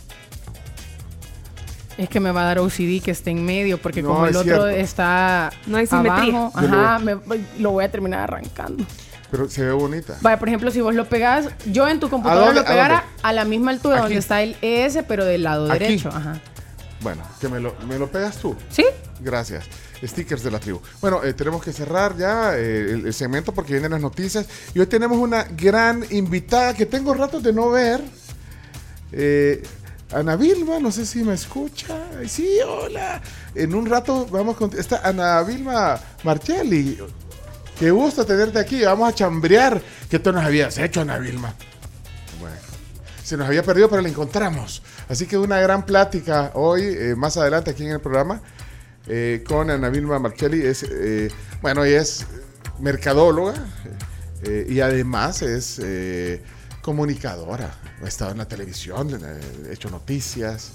Es 1.99 2.07
que 2.09 2.19
me 2.19 2.31
va 2.31 2.43
a 2.43 2.45
dar 2.45 2.59
OCD 2.59 3.01
que 3.03 3.11
esté 3.11 3.31
en 3.31 3.45
medio, 3.45 3.77
porque 3.77 4.01
No, 4.01 4.09
como 4.09 4.23
el 4.25 4.31
es 4.31 4.35
otro 4.37 4.45
cierto. 4.63 4.67
está 4.69 5.49
No 5.67 5.77
hay 5.77 5.85
simetría. 5.85 6.37
abajo, 6.47 6.51
ajá, 6.55 6.99
me- 6.99 7.17
lo 7.59 7.71
voy 7.71 7.83
a 7.83 7.91
terminar 7.91 8.21
arrancando. 8.21 8.85
Pero 9.29 9.49
se 9.49 9.63
ve 9.65 9.71
bonita. 9.73 10.17
Vaya, 10.21 10.39
por 10.39 10.47
ejemplo, 10.47 10.71
si 10.71 10.81
vos 10.81 10.95
lo 10.95 11.07
pegás, 11.09 11.47
yo 11.65 11.87
en 11.87 11.99
tu 11.99 12.09
computadora 12.09 12.45
dónde? 12.47 12.61
lo 12.61 12.65
¿A 12.65 12.69
pegara 12.69 13.03
a 13.21 13.33
la 13.33 13.43
misma 13.45 13.71
altura 13.71 13.95
Aquí. 13.97 14.03
donde 14.03 14.17
está 14.19 14.41
el 14.41 14.55
ES, 14.61 14.99
pero 15.07 15.25
del 15.25 15.43
lado 15.43 15.69
Aquí. 15.69 15.79
derecho. 15.79 16.09
Ajá. 16.09 16.39
Bueno, 17.01 17.21
que 17.39 17.47
me 17.49 17.59
lo, 17.59 17.75
me 17.87 17.99
lo 17.99 18.09
pegas 18.09 18.37
tú. 18.37 18.55
¿Sí? 18.69 18.85
Gracias. 19.19 19.65
Stickers 20.01 20.41
de 20.41 20.51
la 20.51 20.59
tribu. 20.59 20.79
Bueno, 21.01 21.21
eh, 21.23 21.33
tenemos 21.33 21.61
que 21.61 21.73
cerrar 21.73 22.15
ya 22.17 22.57
eh, 22.57 22.91
el, 22.93 23.05
el 23.07 23.13
segmento 23.13 23.53
porque 23.53 23.73
vienen 23.73 23.91
las 23.91 24.01
noticias. 24.01 24.47
Y 24.73 24.79
hoy 24.79 24.87
tenemos 24.87 25.17
una 25.17 25.43
gran 25.43 26.03
invitada 26.11 26.73
que 26.73 26.85
tengo 26.85 27.13
ratos 27.13 27.43
de 27.43 27.51
no 27.53 27.69
ver. 27.69 28.01
Eh, 29.11 29.61
Ana 30.11 30.35
Vilma, 30.35 30.79
no 30.79 30.91
sé 30.91 31.05
si 31.05 31.23
me 31.23 31.33
escucha. 31.35 31.95
Sí, 32.27 32.57
hola. 32.65 33.21
En 33.53 33.75
un 33.75 33.85
rato 33.85 34.25
vamos 34.31 34.57
con... 34.57 34.77
Está 34.77 35.01
Ana 35.07 35.43
Vilma 35.43 35.99
Marchelli. 36.23 36.97
Qué 37.77 37.91
gusto 37.91 38.25
tenerte 38.25 38.59
aquí. 38.59 38.83
Vamos 38.83 39.09
a 39.09 39.13
chambrear. 39.13 39.81
¿Qué 40.09 40.17
tú 40.19 40.31
nos 40.31 40.43
habías 40.43 40.77
hecho, 40.79 41.01
Ana 41.01 41.19
Vilma? 41.19 41.53
Bueno, 42.39 42.55
se 43.23 43.37
nos 43.37 43.47
había 43.47 43.61
perdido, 43.61 43.89
pero 43.89 44.01
la 44.01 44.09
encontramos. 44.09 44.81
Así 45.07 45.27
que 45.27 45.37
una 45.37 45.59
gran 45.59 45.85
plática 45.85 46.51
hoy, 46.55 46.83
eh, 46.83 47.15
más 47.15 47.37
adelante 47.37 47.71
aquí 47.71 47.85
en 47.85 47.91
el 47.91 48.01
programa, 48.01 48.41
eh, 49.07 49.43
con 49.47 49.69
Ana 49.69 49.89
Vilma 49.89 50.17
Marchelli. 50.17 50.65
Es, 50.65 50.83
eh, 50.83 51.29
bueno, 51.61 51.83
ella 51.83 52.01
es 52.01 52.25
mercadóloga 52.79 53.53
eh, 54.43 54.65
y 54.69 54.79
además 54.79 55.41
es 55.41 55.79
comunicadora. 56.81 57.71
Ha 58.03 58.07
estado 58.07 58.31
en 58.31 58.37
la 58.39 58.47
televisión, 58.47 59.09
eh, 59.23 59.69
hecho 59.71 59.89
noticias. 59.89 60.71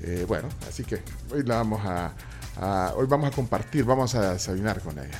Eh, 0.00 0.24
bueno, 0.28 0.48
así 0.68 0.84
que 0.84 1.02
hoy 1.32 1.42
la 1.44 1.56
vamos 1.56 1.80
a, 1.84 2.12
a- 2.56 2.92
hoy 2.96 3.06
vamos 3.06 3.28
a 3.32 3.34
compartir, 3.34 3.84
vamos 3.84 4.14
a 4.14 4.32
desayunar 4.34 4.80
con 4.80 4.98
ella. 4.98 5.18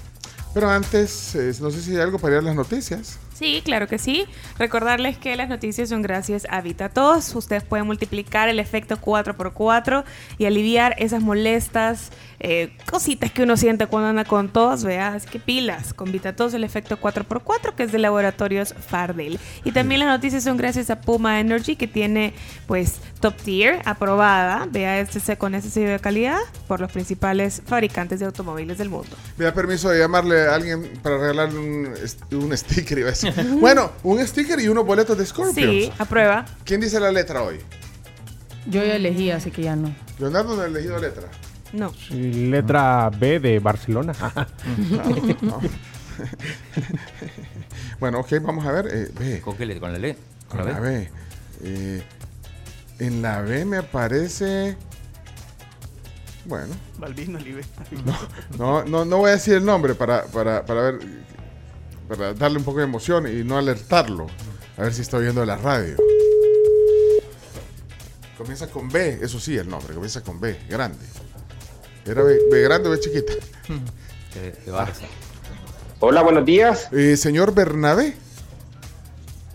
Pero 0.55 0.71
antes, 0.71 1.35
eh, 1.35 1.53
no 1.61 1.71
sé 1.71 1.83
si 1.83 1.93
hay 1.97 2.01
algo 2.03 2.19
para 2.19 2.35
ir 2.35 2.39
a 2.39 2.43
las 2.43 2.55
noticias. 2.55 3.19
Sí, 3.39 3.63
claro 3.65 3.87
que 3.87 3.99
sí. 3.99 4.25
Recordarles 4.59 5.17
que 5.17 5.37
las 5.37 5.49
noticias 5.49 5.91
son 5.91 6.03
gracias 6.03 6.45
a 6.51 6.61
VitaTos. 6.61 7.37
Ustedes 7.37 7.63
pueden 7.63 7.87
multiplicar 7.87 8.49
el 8.49 8.59
efecto 8.59 8.97
4x4 8.97 10.03
y 10.39 10.47
aliviar 10.47 10.97
esas 10.99 11.23
molestas 11.23 12.11
eh, 12.41 12.73
cositas 12.91 13.31
que 13.31 13.45
uno 13.45 13.57
siente 13.57 13.87
cuando 13.87 14.09
anda 14.09 14.25
con 14.25 14.49
tos, 14.49 14.83
vea. 14.83 15.15
Así 15.15 15.29
que 15.29 15.39
pilas 15.39 15.95
con 15.95 16.11
VitaTos 16.11 16.53
el 16.55 16.65
efecto 16.65 16.99
4x4 16.99 17.75
que 17.77 17.85
es 17.85 17.93
de 17.93 17.99
Laboratorios 17.99 18.75
Fardel. 18.75 19.39
Y 19.63 19.71
también 19.71 20.01
las 20.01 20.09
noticias 20.09 20.43
son 20.43 20.57
gracias 20.57 20.91
a 20.91 21.01
Puma 21.01 21.39
Energy 21.39 21.77
que 21.77 21.87
tiene 21.87 22.35
pues 22.67 23.01
top 23.21 23.37
tier 23.37 23.81
aprobada, 23.85 24.67
vea 24.71 25.01
este 25.01 25.37
con 25.37 25.55
ese 25.55 25.71
sello 25.71 25.91
de 25.91 25.99
calidad 25.99 26.39
por 26.67 26.81
los 26.81 26.91
principales 26.93 27.63
fabricantes 27.67 28.21
de 28.21 28.27
automóviles 28.27 28.79
del 28.79 28.89
mundo. 28.91 29.09
Me 29.37 29.45
da 29.45 29.53
permiso 29.55 29.89
de 29.91 29.99
llamarle 29.99 30.47
a 30.49 30.55
alguien 30.55 30.91
para 31.03 31.19
regalarle 31.19 31.59
un, 31.59 31.95
un 32.33 32.57
sticker. 32.57 32.99
iba 32.99 33.09
a 33.09 33.11
decir. 33.11 33.33
bueno, 33.61 33.93
un 34.03 34.25
sticker 34.27 34.59
y 34.61 34.69
unos 34.69 34.87
boletos 34.87 35.17
de 35.19 35.27
Scorpions. 35.27 35.85
Sí, 35.87 35.93
aprueba. 35.99 36.45
¿Quién 36.65 36.81
dice 36.81 37.01
la 37.01 37.11
letra 37.13 37.43
hoy? 37.43 37.59
Yo 38.67 38.85
ya 38.85 38.97
elegí, 38.97 39.31
así 39.31 39.51
que 39.51 39.63
ya 39.63 39.77
no. 39.77 39.95
Leonardo 40.19 40.57
no 40.57 40.63
ha 40.63 40.67
elegido 40.67 40.99
letra. 40.99 41.29
No. 41.73 41.93
Letra 42.11 43.11
B 43.11 43.41
de 43.41 43.59
Barcelona. 43.59 44.13
No. 45.41 45.61
bueno, 48.01 48.21
ok, 48.21 48.33
vamos 48.43 48.67
a 48.67 48.73
ver. 48.73 48.89
eh, 48.93 49.09
B. 49.19 49.41
¿Con 49.41 49.57
qué 49.57 49.67
le- 49.67 49.79
con 49.79 49.93
la 49.93 49.99
L? 49.99 50.17
Con 50.49 50.67
la 50.67 50.81
B. 50.81 51.09
Eh, 51.63 52.03
en 52.99 53.23
la 53.23 53.43
B 53.43 53.65
me 53.65 53.79
aparece. 53.79 54.77
Bueno. 56.45 56.75
Balbino 56.99 57.39
Olive. 57.39 57.63
No, 58.59 58.85
no, 58.85 59.05
no 59.05 59.19
voy 59.19 59.31
a 59.31 59.33
decir 59.35 59.55
el 59.55 59.65
nombre 59.65 59.95
para, 59.95 60.25
para, 60.25 60.65
para 60.65 60.83
ver. 60.83 61.01
Para 62.09 62.33
darle 62.33 62.59
un 62.59 62.65
poco 62.65 62.79
de 62.79 62.85
emoción 62.85 63.27
y 63.27 63.45
no 63.45 63.59
alertarlo. 63.59 64.27
A 64.79 64.83
ver 64.83 64.95
si 64.95 65.03
está 65.03 65.19
oyendo 65.19 65.45
la 65.45 65.57
radio. 65.57 65.97
Comienza 68.39 68.69
con 68.69 68.89
B, 68.89 69.19
eso 69.21 69.39
sí, 69.39 69.57
el 69.57 69.69
nombre. 69.69 69.93
Comienza 69.93 70.23
con 70.23 70.41
B, 70.41 70.59
grande. 70.69 71.05
¿Era 72.07 72.23
B, 72.23 72.39
B 72.51 72.63
grande 72.63 72.89
o 72.89 72.93
B 72.93 73.01
chiquita? 73.01 73.33
De 74.35 74.73
Barça. 74.73 75.07
Hola, 76.01 76.23
buenos 76.23 76.47
días. 76.47 76.89
señor 77.17 77.53
Bernabé. 77.53 78.17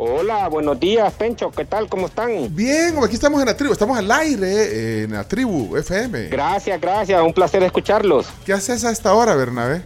Hola, 0.05 0.49
buenos 0.49 0.77
días, 0.81 1.13
Pencho. 1.13 1.49
¿Qué 1.49 1.63
tal? 1.63 1.87
¿Cómo 1.87 2.07
están? 2.07 2.53
Bien, 2.53 2.93
aquí 3.01 3.15
estamos 3.15 3.39
en 3.39 3.45
la 3.45 3.55
tribu. 3.55 3.71
Estamos 3.71 3.97
al 3.97 4.11
aire 4.11 4.47
eh, 4.51 5.03
en 5.03 5.13
la 5.13 5.23
tribu 5.25 5.77
FM. 5.77 6.27
Gracias, 6.27 6.81
gracias. 6.81 7.21
Un 7.23 7.31
placer 7.33 7.63
escucharlos. 7.63 8.27
¿Qué 8.45 8.51
haces 8.51 8.83
a 8.83 8.91
esta 8.91 9.13
hora, 9.13 9.33
Bernabé? 9.35 9.81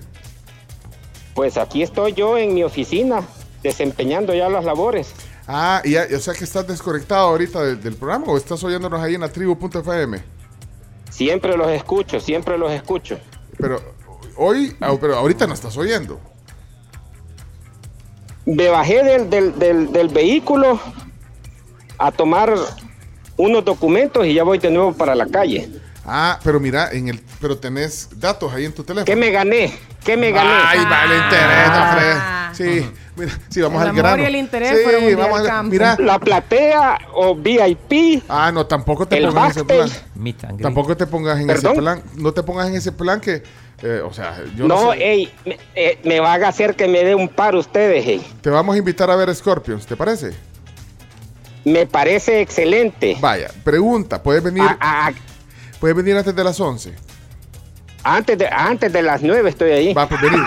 Pues 1.36 1.56
aquí 1.58 1.84
estoy 1.84 2.14
yo 2.14 2.36
en 2.36 2.56
mi 2.56 2.64
oficina, 2.64 3.22
desempeñando 3.62 4.34
ya 4.34 4.50
las 4.50 4.66
labores. 4.66 5.10
Ah, 5.48 5.84
y 5.86 5.92
ya- 5.92 6.08
o 6.16 6.20
sea 6.20 6.34
que 6.34 6.46
estás 6.46 6.66
desconectado 6.66 7.28
ahorita 7.28 7.62
del, 7.64 7.80
del 7.84 7.96
programa 7.96 8.26
o 8.26 8.38
estás 8.38 8.64
oyéndonos 8.64 9.00
ahí 9.00 9.14
en 9.14 9.22
la 9.22 9.30
tribu.fm. 9.30 10.24
Siempre 11.12 11.56
los 11.56 11.70
escucho, 11.70 12.20
siempre 12.20 12.58
los 12.58 12.72
escucho. 12.72 13.20
Pero 13.60 13.80
hoy, 14.36 14.76
pero 15.00 15.16
ahorita 15.16 15.46
no 15.46 15.54
estás 15.54 15.78
oyendo. 15.78 16.20
Me 18.56 18.70
bajé 18.70 19.04
del, 19.04 19.30
del, 19.30 19.60
del, 19.60 19.92
del 19.92 20.08
vehículo 20.08 20.80
a 21.98 22.12
tomar 22.12 22.54
unos 23.36 23.66
documentos 23.66 24.26
y 24.26 24.34
ya 24.34 24.44
voy 24.44 24.58
de 24.58 24.72
nuevo 24.72 24.94
para 24.94 25.14
la 25.16 25.26
calle. 25.28 25.70
Ah, 26.06 26.40
pero 26.44 26.60
mira, 26.60 26.90
en 26.94 27.10
el, 27.10 27.22
pero 27.42 27.58
tenés 27.58 28.10
datos 28.18 28.54
ahí 28.54 28.64
en 28.64 28.72
tu 28.74 28.84
teléfono. 28.84 29.06
¿Qué 29.06 29.16
me 29.18 29.30
gané? 29.30 29.74
¿Qué 30.06 30.16
me 30.16 30.32
gané? 30.32 30.50
Ay, 30.66 30.80
vale, 30.86 31.18
interés, 31.18 31.68
no, 31.68 31.92
Fred. 31.92 32.18
Sí, 32.54 32.90
mira, 33.18 33.32
sí, 33.50 33.62
vamos 33.62 33.82
El 33.82 33.90
al 33.90 33.96
grano. 33.96 34.24
el 34.26 34.36
interés 34.38 34.78
sí, 34.88 35.16
vamos 35.16 35.40
al 35.42 35.46
campo. 35.46 35.72
Mira, 35.72 35.98
La 36.00 36.18
platea 36.18 36.98
o 37.14 37.36
VIP. 37.36 38.24
ah, 38.30 38.52
no, 38.54 38.66
tampoco 38.66 39.06
te 39.06 39.22
pongas 39.22 39.58
en 39.58 39.66
ese 39.66 39.66
plan. 39.66 40.58
Tampoco 40.62 40.96
te 40.96 41.06
pongas 41.06 41.40
en 41.42 41.48
¿Perdón? 41.48 41.72
ese 41.74 41.82
plan. 41.82 42.02
No 42.16 42.32
te 42.32 42.42
pongas 42.44 42.70
en 42.70 42.76
ese 42.76 42.92
plan 42.94 43.20
que, 43.20 43.44
eh, 43.84 44.02
o 44.04 44.12
sea, 44.14 44.44
yo 44.56 44.68
no, 44.68 44.76
No, 44.86 44.92
sé. 44.94 45.12
ey, 45.12 45.32
me, 45.46 45.58
eh, 45.76 46.00
me 46.04 46.20
van 46.20 46.44
a 46.44 46.48
hacer 46.50 46.76
que 46.76 46.88
me 46.88 47.04
dé 47.04 47.14
un 47.16 47.30
par 47.30 47.56
ustedes, 47.56 48.06
ey. 48.08 48.22
Te 48.42 48.50
vamos 48.50 48.76
a 48.76 48.78
invitar 48.80 49.10
a 49.12 49.16
ver 49.16 49.34
Scorpions, 49.36 49.86
¿te 49.86 49.96
parece? 49.96 50.32
Me 51.66 51.86
parece 51.86 52.42
excelente. 52.42 53.18
Vaya, 53.20 53.52
pregunta, 53.64 54.24
¿puedes 54.24 54.42
venir, 54.42 54.64
A- 54.64 55.08
a- 55.08 55.14
puedes 55.80 55.96
venir 55.98 56.16
antes 56.16 56.36
de 56.36 56.44
las 56.44 56.60
11? 56.60 56.94
Antes, 58.16 58.38
de, 58.38 58.48
antes 58.48 58.92
de 58.94 59.02
las 59.02 59.22
nueve 59.22 59.50
estoy 59.50 59.72
ahí. 59.72 59.94
Va, 59.94 60.08
pues 60.08 60.22
venir. 60.22 60.40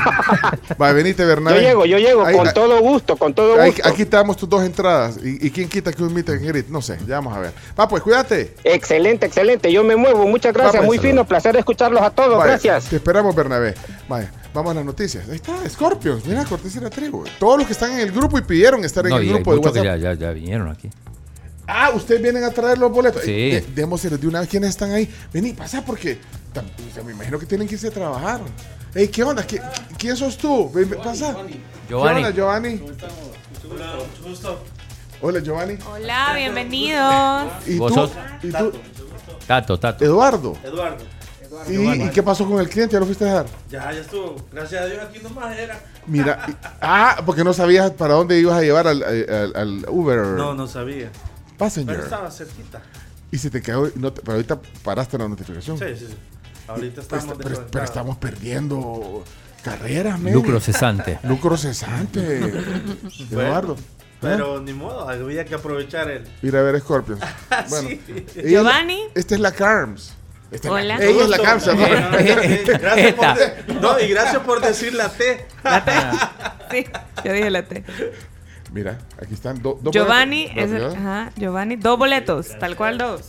Va, 0.81 0.93
venite, 0.93 1.25
Bernabé. 1.25 1.57
Yo 1.63 1.69
llego, 1.69 1.87
yo 1.87 1.99
llego, 1.99 2.25
Ahí- 2.25 2.37
con 2.37 2.47
ahí- 2.49 2.55
todo 2.55 2.81
gusto, 2.81 3.17
con 3.17 3.35
todo 3.35 3.61
ahí- 3.61 3.71
gusto. 3.73 3.89
aquí 3.89 4.05
te 4.05 4.17
damos 4.17 4.37
tus 4.37 4.49
dos 4.49 4.63
entradas. 4.65 5.19
¿Y, 5.23 5.47
y 5.47 5.51
quién 5.51 5.69
quita 5.69 5.93
que 5.93 6.03
un 6.03 6.13
meet 6.15 6.29
and 6.31 6.41
greet? 6.47 6.69
No 6.69 6.81
sé, 6.83 6.99
ya 7.07 7.17
vamos 7.17 7.37
a 7.37 7.41
ver. 7.41 7.53
Va, 7.79 7.89
pues 7.89 8.03
cuídate. 8.03 8.55
Excelente, 8.65 9.27
excelente. 9.27 9.73
Yo 9.73 9.85
me 9.85 9.97
muevo. 9.97 10.27
Muchas 10.27 10.53
gracias. 10.53 10.77
pues. 10.77 10.87
Muy 10.87 10.99
fino. 10.99 11.25
Placer 11.27 11.57
escucharlos 11.57 12.03
a 12.03 12.11
todos. 12.11 12.43
Gracias. 12.45 12.87
Te 12.87 12.97
esperamos, 12.97 13.35
Bernabé. 13.35 13.75
Vaya, 14.09 14.33
vamos 14.55 14.73
a 14.73 14.75
las 14.75 14.85
noticias. 14.85 15.29
Ahí 15.29 15.37
está, 15.37 15.53
Scorpions. 15.69 16.25
Mira, 16.27 16.45
cortesía 16.45 16.81
de 16.81 16.85
la 16.87 16.91
tribu. 16.91 17.25
Todos 17.39 17.59
los 17.59 17.67
que 17.67 17.73
están 17.73 17.93
en 17.93 18.01
el 18.01 18.13
grupo 18.13 18.39
y 18.39 18.43
pidieron 18.43 18.85
estar 18.85 19.05
en 19.05 19.11
No, 19.11 19.17
el 19.19 19.25
y 19.25 19.29
hay 19.29 19.35
grupo 19.35 19.51
de 19.53 19.57
muchos 19.59 19.73
que 19.73 19.79
WhatsApp. 19.81 20.01
ya, 20.01 20.15
ya, 20.15 20.19
ya 20.21 20.31
vinieron 20.33 20.69
aquí. 20.71 20.89
Ah, 21.73 21.91
ustedes 21.95 22.21
vienen 22.21 22.43
a 22.43 22.51
traer 22.51 22.79
los 22.79 22.91
boletos. 22.91 23.23
Sí. 23.23 23.31
Eh, 23.31 23.61
de- 23.61 23.75
démosles 23.83 24.21
de 24.21 24.27
una 24.27 24.41
vez 24.41 24.49
quiénes 24.49 24.71
están 24.71 24.91
ahí. 24.91 25.09
Vení, 25.33 25.53
pasa 25.53 25.85
porque 25.85 26.19
o 26.55 26.95
sea, 26.95 27.03
me 27.05 27.13
imagino 27.13 27.39
que 27.39 27.47
tienen 27.47 27.69
que 27.69 27.75
irse 27.75 27.89
a 27.89 27.91
trabajar. 27.91 28.41
Ey, 28.95 29.09
¿qué 29.09 29.23
onda? 29.23 29.47
¿Qui- 29.47 29.61
qui- 29.61 29.97
¿Quién 29.99 30.17
sos 30.17 30.37
tú? 30.37 30.71
Ven, 30.73 30.89
pasa. 31.03 31.37
¿Qué 31.47 31.61
Giovanni. 31.89 32.19
onda, 32.25 32.31
Giovanni? 32.31 32.83
Hola, 35.23 35.41
Giovanni. 35.41 35.77
Hola, 35.87 36.33
bienvenidos. 36.35 37.45
¿Y 37.67 37.79
¿Vos 37.79 37.93
tú? 37.93 37.99
sos? 38.01 38.11
¿Y 38.43 38.51
tú? 38.51 38.73
Tato, 39.47 39.79
Tato. 39.79 40.05
Eduardo. 40.05 40.57
Eduardo. 40.65 41.05
¿Y, 41.69 42.05
y 42.05 42.09
qué 42.11 42.23
pasó 42.23 42.49
con 42.49 42.59
el 42.61 42.69
cliente? 42.69 42.95
¿Ya 42.95 43.01
lo 43.01 43.07
fuiste 43.07 43.25
a 43.25 43.29
dejar? 43.29 43.47
Ya, 43.69 43.93
ya 43.93 44.01
estuvo. 44.01 44.37
Gracias 44.51 44.83
a 44.83 44.87
Dios 44.87 45.03
aquí 45.05 45.19
nomás 45.19 45.57
era. 45.59 45.79
Mira, 46.07 46.47
y- 46.49 46.57
ah, 46.81 47.23
porque 47.27 47.45
no 47.45 47.53
sabías 47.53 47.91
para 47.93 48.15
dónde 48.15 48.39
ibas 48.39 48.57
a 48.57 48.63
llevar 48.63 48.87
al, 48.89 49.03
al- 49.03 49.53
al 49.55 49.87
Uber. 49.89 50.19
No, 50.21 50.55
no 50.55 50.67
sabía. 50.67 51.11
Passenger. 51.59 51.95
Pero 51.95 52.05
estaba 52.05 52.31
cerquita. 52.31 52.81
Y 53.31 53.39
se 53.39 53.51
te 53.51 53.61
quedó, 53.61 53.91
no 53.97 54.13
te- 54.13 54.23
pero 54.23 54.37
ahorita 54.37 54.59
paraste 54.83 55.19
la 55.19 55.29
notificación. 55.29 55.79
Sí, 55.79 55.85
sí, 55.99 56.07
sí. 56.09 56.17
Ahorita 56.71 57.03
Pero, 57.03 57.03
estamos 57.03 57.25
pero- 57.27 57.39
pero 57.39 57.49
desconectados. 57.51 57.89
estamos 57.91 58.17
perdiendo 58.19 59.25
carreras, 59.63 60.19
men. 60.19 60.35
Lucro 60.35 60.61
cesante. 60.61 61.19
Lucro 61.25 61.57
cesante. 61.57 62.41
Eduardo. 63.31 63.75
¿eh? 63.75 63.79
Pero 64.21 64.61
ni 64.61 64.73
modo, 64.73 65.09
había 65.09 65.45
que 65.45 65.55
aprovechar 65.55 66.11
el. 66.11 66.29
Ir 66.43 66.57
a 66.57 66.63
ver 66.63 66.79
Scorpions. 66.81 67.21
Bueno, 67.71 67.89
Sí. 67.89 68.01
la- 68.37 68.43
Giovanni. 68.43 69.01
Esta 69.15 69.35
es 69.35 69.41
la 69.41 69.53
Carms. 69.53 70.15
Esta 70.51 70.67
es 70.69 70.87
la- 70.87 70.97
Hola. 70.97 71.05
ella 71.05 71.23
es 71.23 71.29
la 71.29 71.39
Carms. 71.39 71.67
¿no? 71.69 71.77
Gracias 71.77 73.15
por 73.15 73.37
de- 73.37 73.75
no, 73.81 74.01
y 74.01 74.09
gracias 74.09 74.43
por 74.43 74.61
decir 74.61 74.95
la 74.95 75.09
T. 75.11 75.47
Sí, 76.71 76.87
yo 77.25 77.33
dije 77.33 77.51
la 77.51 77.63
T. 77.65 77.85
Mira, 78.73 78.99
aquí 79.21 79.35
están 79.35 79.61
do- 79.63 79.79
dos 79.83 79.93
Giovanni, 79.93 80.47
boletos. 80.49 80.65
es 80.65 80.73
el- 80.77 80.97
ajá, 80.97 81.33
Giovanni, 81.37 81.77
dos 81.77 81.99
boletos, 81.99 82.59
tal 82.59 82.77
cual 82.77 82.99
dos. 82.99 83.23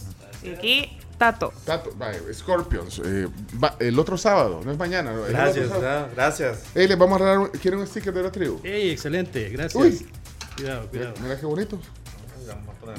Y 0.43 0.49
aquí, 0.49 0.97
Tato. 1.21 1.53
Tato, 1.65 1.91
vaya, 1.99 2.17
Scorpions. 2.33 2.99
eh, 3.05 3.27
va- 3.63 3.75
el 3.79 3.99
otro 3.99 4.17
sábado, 4.17 4.61
no 4.65 4.71
es 4.71 4.77
mañana. 4.79 5.13
no, 5.13 5.21
Gracias, 5.21 5.69
gracias. 6.15 6.63
Les 6.73 6.97
vamos 6.97 7.17
a 7.17 7.23
regalar. 7.23 7.39
un- 7.41 7.49
¿Quieren 7.49 7.79
un 7.79 7.85
sticker 7.85 8.11
de 8.11 8.23
la 8.23 8.31
tribu? 8.31 8.59
Ey, 8.63 8.89
excelente, 8.89 9.47
gracias. 9.49 9.75
Uy. 9.75 10.07
Cuidado, 10.55 10.87
cuidado. 10.87 11.13
Mira 11.21 11.39
qué 11.39 11.45
bonito. 11.45 11.79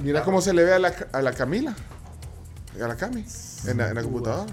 Mira 0.05 0.23
cómo 0.23 0.41
se 0.41 0.53
le 0.55 0.63
ve 0.63 0.73
a 0.73 0.79
la, 0.79 0.95
a 1.13 1.21
la 1.21 1.33
Camila. 1.33 1.75
A 2.81 2.87
la 2.87 2.97
Cami. 2.97 3.25
En 3.67 3.77
la, 3.79 3.89
en 3.89 3.95
la 3.97 4.03
computadora. 4.05 4.53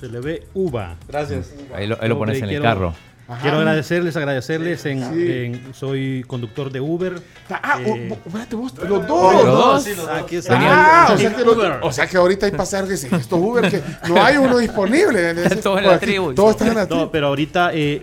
Se 0.00 0.08
le 0.08 0.18
ve 0.18 0.48
uva. 0.54 0.96
Gracias. 1.06 1.50
Ahí 1.74 1.86
lo, 1.86 1.96
ahí 2.02 2.08
lo 2.08 2.18
pones 2.18 2.38
en 2.38 2.44
el 2.44 2.50
Quiero- 2.50 2.64
carro. 2.64 2.94
Ajá. 3.28 3.42
Quiero 3.42 3.58
agradecerles, 3.58 4.16
agradecerles. 4.16 4.86
En, 4.86 5.00
Sí. 5.12 5.26
en- 5.32 5.74
soy 5.74 6.24
conductor 6.28 6.70
de 6.70 6.80
Uber. 6.80 7.20
Ah, 7.50 7.80
Eh, 7.84 8.08
oh, 8.12 8.30
vos, 8.30 8.72
los 8.88 9.06
dos. 9.06 9.86
Los 9.86 9.96
dos. 9.96 10.08
Aquí 10.10 10.36
está. 10.36 10.56
Ah, 10.60 11.12
o 11.12 11.18
sea, 11.18 11.34
que 11.34 11.44
los- 11.44 11.56
Uber. 11.56 11.78
o 11.82 11.92
sea 11.92 12.06
que 12.06 12.16
ahorita 12.16 12.46
hay 12.46 12.52
pasajeros 12.52 13.04
que 13.04 13.16
estos 13.16 13.40
Uber, 13.40 13.68
que 13.70 13.82
no 14.08 14.22
hay 14.24 14.36
uno 14.36 14.58
disponible. 14.58 15.34
Todos 15.62 15.78
en 15.80 15.86
la 15.88 15.98
tribu. 15.98 16.34
Todos 16.34 16.52
están 16.52 16.68
en 16.68 16.74
la 16.76 16.86
tribu. 16.86 17.00
No, 17.02 17.10
pero 17.10 17.26
ahorita 17.26 17.70
eh, 17.74 18.02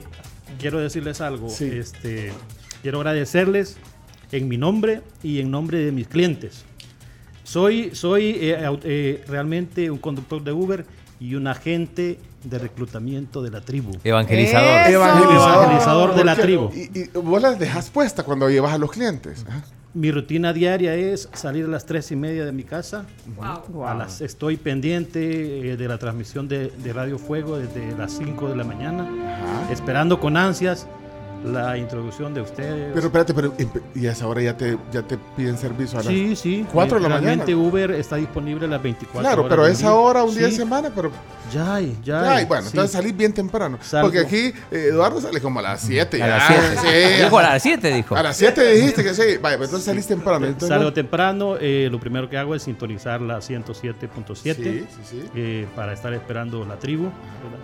quiero 0.60 0.80
decirles 0.80 1.22
algo. 1.22 1.50
Sí. 1.50 1.70
Este, 1.74 2.34
quiero 2.82 2.98
agradecerles 3.00 3.78
en 4.34 4.50
mi 4.50 4.58
nombre 4.58 5.02
y 5.24 5.40
en 5.40 5.50
nombre 5.52 5.78
de 5.78 5.92
mis 5.94 6.08
clientes. 6.10 6.66
Soy, 7.46 7.94
soy 7.94 8.38
eh, 8.42 8.78
eh, 8.84 9.24
realmente 9.28 9.90
un 9.92 9.98
conductor 10.00 10.44
de 10.44 10.52
Uber 10.52 10.86
y 11.20 11.36
un 11.36 11.48
agente 11.48 12.20
de 12.44 12.60
reclutamiento 12.60 13.42
de 13.42 13.52
la 13.52 13.62
tribu. 13.62 13.92
Evangelizador. 14.04 14.82
Eso. 14.88 15.04
Evangelizador 15.04 16.16
de 16.16 16.24
la 16.24 16.36
tribu. 16.36 16.70
Y, 16.74 17.00
y 17.00 17.10
vos 17.14 17.42
las 17.42 17.58
dejas 17.60 17.90
puesta 17.90 18.24
cuando 18.24 18.50
llevas 18.50 18.74
a 18.74 18.78
los 18.78 18.92
clientes. 18.92 19.46
Ajá. 19.48 19.64
Mi 19.96 20.12
rutina 20.12 20.54
diaria 20.54 20.96
es 20.96 21.30
salir 21.34 21.66
a 21.66 21.68
las 21.68 21.86
tres 21.86 22.12
y 22.12 22.16
media 22.16 22.46
de 22.46 22.52
mi 22.52 22.64
casa. 22.64 23.06
Wow. 23.70 23.86
A 23.88 23.94
las, 23.94 24.22
estoy 24.22 24.58
pendiente 24.58 25.72
eh, 25.72 25.78
de 25.78 25.88
la 25.88 26.00
transmisión 26.00 26.48
de, 26.48 26.70
de 26.70 26.94
Radio 26.94 27.20
Fuego 27.20 27.60
desde 27.60 27.96
las 27.96 28.14
5 28.14 28.50
de 28.50 28.56
la 28.56 28.64
mañana, 28.64 29.04
Ajá. 29.04 29.72
esperando 29.72 30.20
con 30.20 30.36
ansias 30.36 30.88
la 31.44 31.78
introducción 31.78 32.34
de 32.34 32.42
ustedes. 32.42 32.92
Pero 32.94 33.06
espérate, 33.08 33.34
pero 33.34 33.54
y 33.96 34.08
a 34.08 34.12
esa 34.12 34.28
hora 34.28 34.42
ya 34.42 34.56
te, 34.58 34.78
ya 34.92 35.02
te 35.02 35.18
piden 35.36 35.58
servicio 35.58 36.00
a 36.00 36.04
las 36.04 36.12
sí, 36.14 36.36
sí. 36.36 36.66
4 36.72 36.98
de 37.00 37.04
la 37.10 37.10
mañana. 37.10 37.44
Uber 37.56 37.92
está 37.92 38.16
disponible 38.16 38.66
a 38.66 38.70
las 38.70 38.82
24 38.82 39.22
Claro, 39.22 39.42
horas 39.44 39.50
pero 39.50 39.62
a 39.62 39.66
del 39.66 39.74
esa 39.76 39.88
día. 39.90 39.96
hora, 39.96 40.24
un 40.24 40.34
día 40.34 40.46
de 40.46 40.52
Sí, 40.52 40.58
semana, 40.58 40.90
pero 40.96 41.12
Ya 41.54 41.76
hay, 41.76 41.98
ya 42.04 42.22
Ya, 42.24 42.32
hay, 42.36 42.44
y 42.44 42.48
bueno, 42.48 42.64
sí. 42.64 42.70
entonces 42.72 42.92
salís 42.92 43.16
bien 43.16 43.34
temprano. 43.34 43.78
Salgo. 43.82 44.08
Porque 44.08 44.20
aquí 44.22 44.54
eh, 44.72 44.88
Eduardo 44.90 45.22
sale 45.22 45.40
como 45.42 45.60
a 45.60 45.62
las 45.62 45.82
7. 45.82 46.24
A 46.24 46.28
las 46.28 46.44
7. 46.82 47.18
Dijo 47.24 47.38
a 47.38 47.44
las 47.44 47.62
7, 47.62 47.94
dijo. 47.94 48.16
A 48.16 48.24
las 48.24 48.38
7 48.38 48.72
dijiste 48.74 49.04
que 49.04 49.14
sí. 49.14 49.38
Vaya, 49.42 49.58
pues 49.58 49.70
entonces 49.70 49.86
salís 49.86 50.08
temprano. 50.08 50.46
Entonces, 50.46 50.70
Salgo 50.70 50.86
no- 50.86 50.94
temprano, 50.94 51.56
eh, 51.60 51.90
lo 51.92 52.00
primero 52.00 52.30
que 52.30 52.38
hago 52.38 52.56
es 52.56 52.64
sintonizar 52.64 53.22
la 53.22 53.40
107.7 53.42 54.36
Sí, 54.36 54.54
sí, 54.54 54.86
sí. 55.10 55.24
eh, 55.36 55.68
para 55.76 55.94
estar 55.94 56.14
esperando 56.14 56.66
la 56.66 56.78
tribu. 56.80 57.04
¿verdad? 57.04 57.60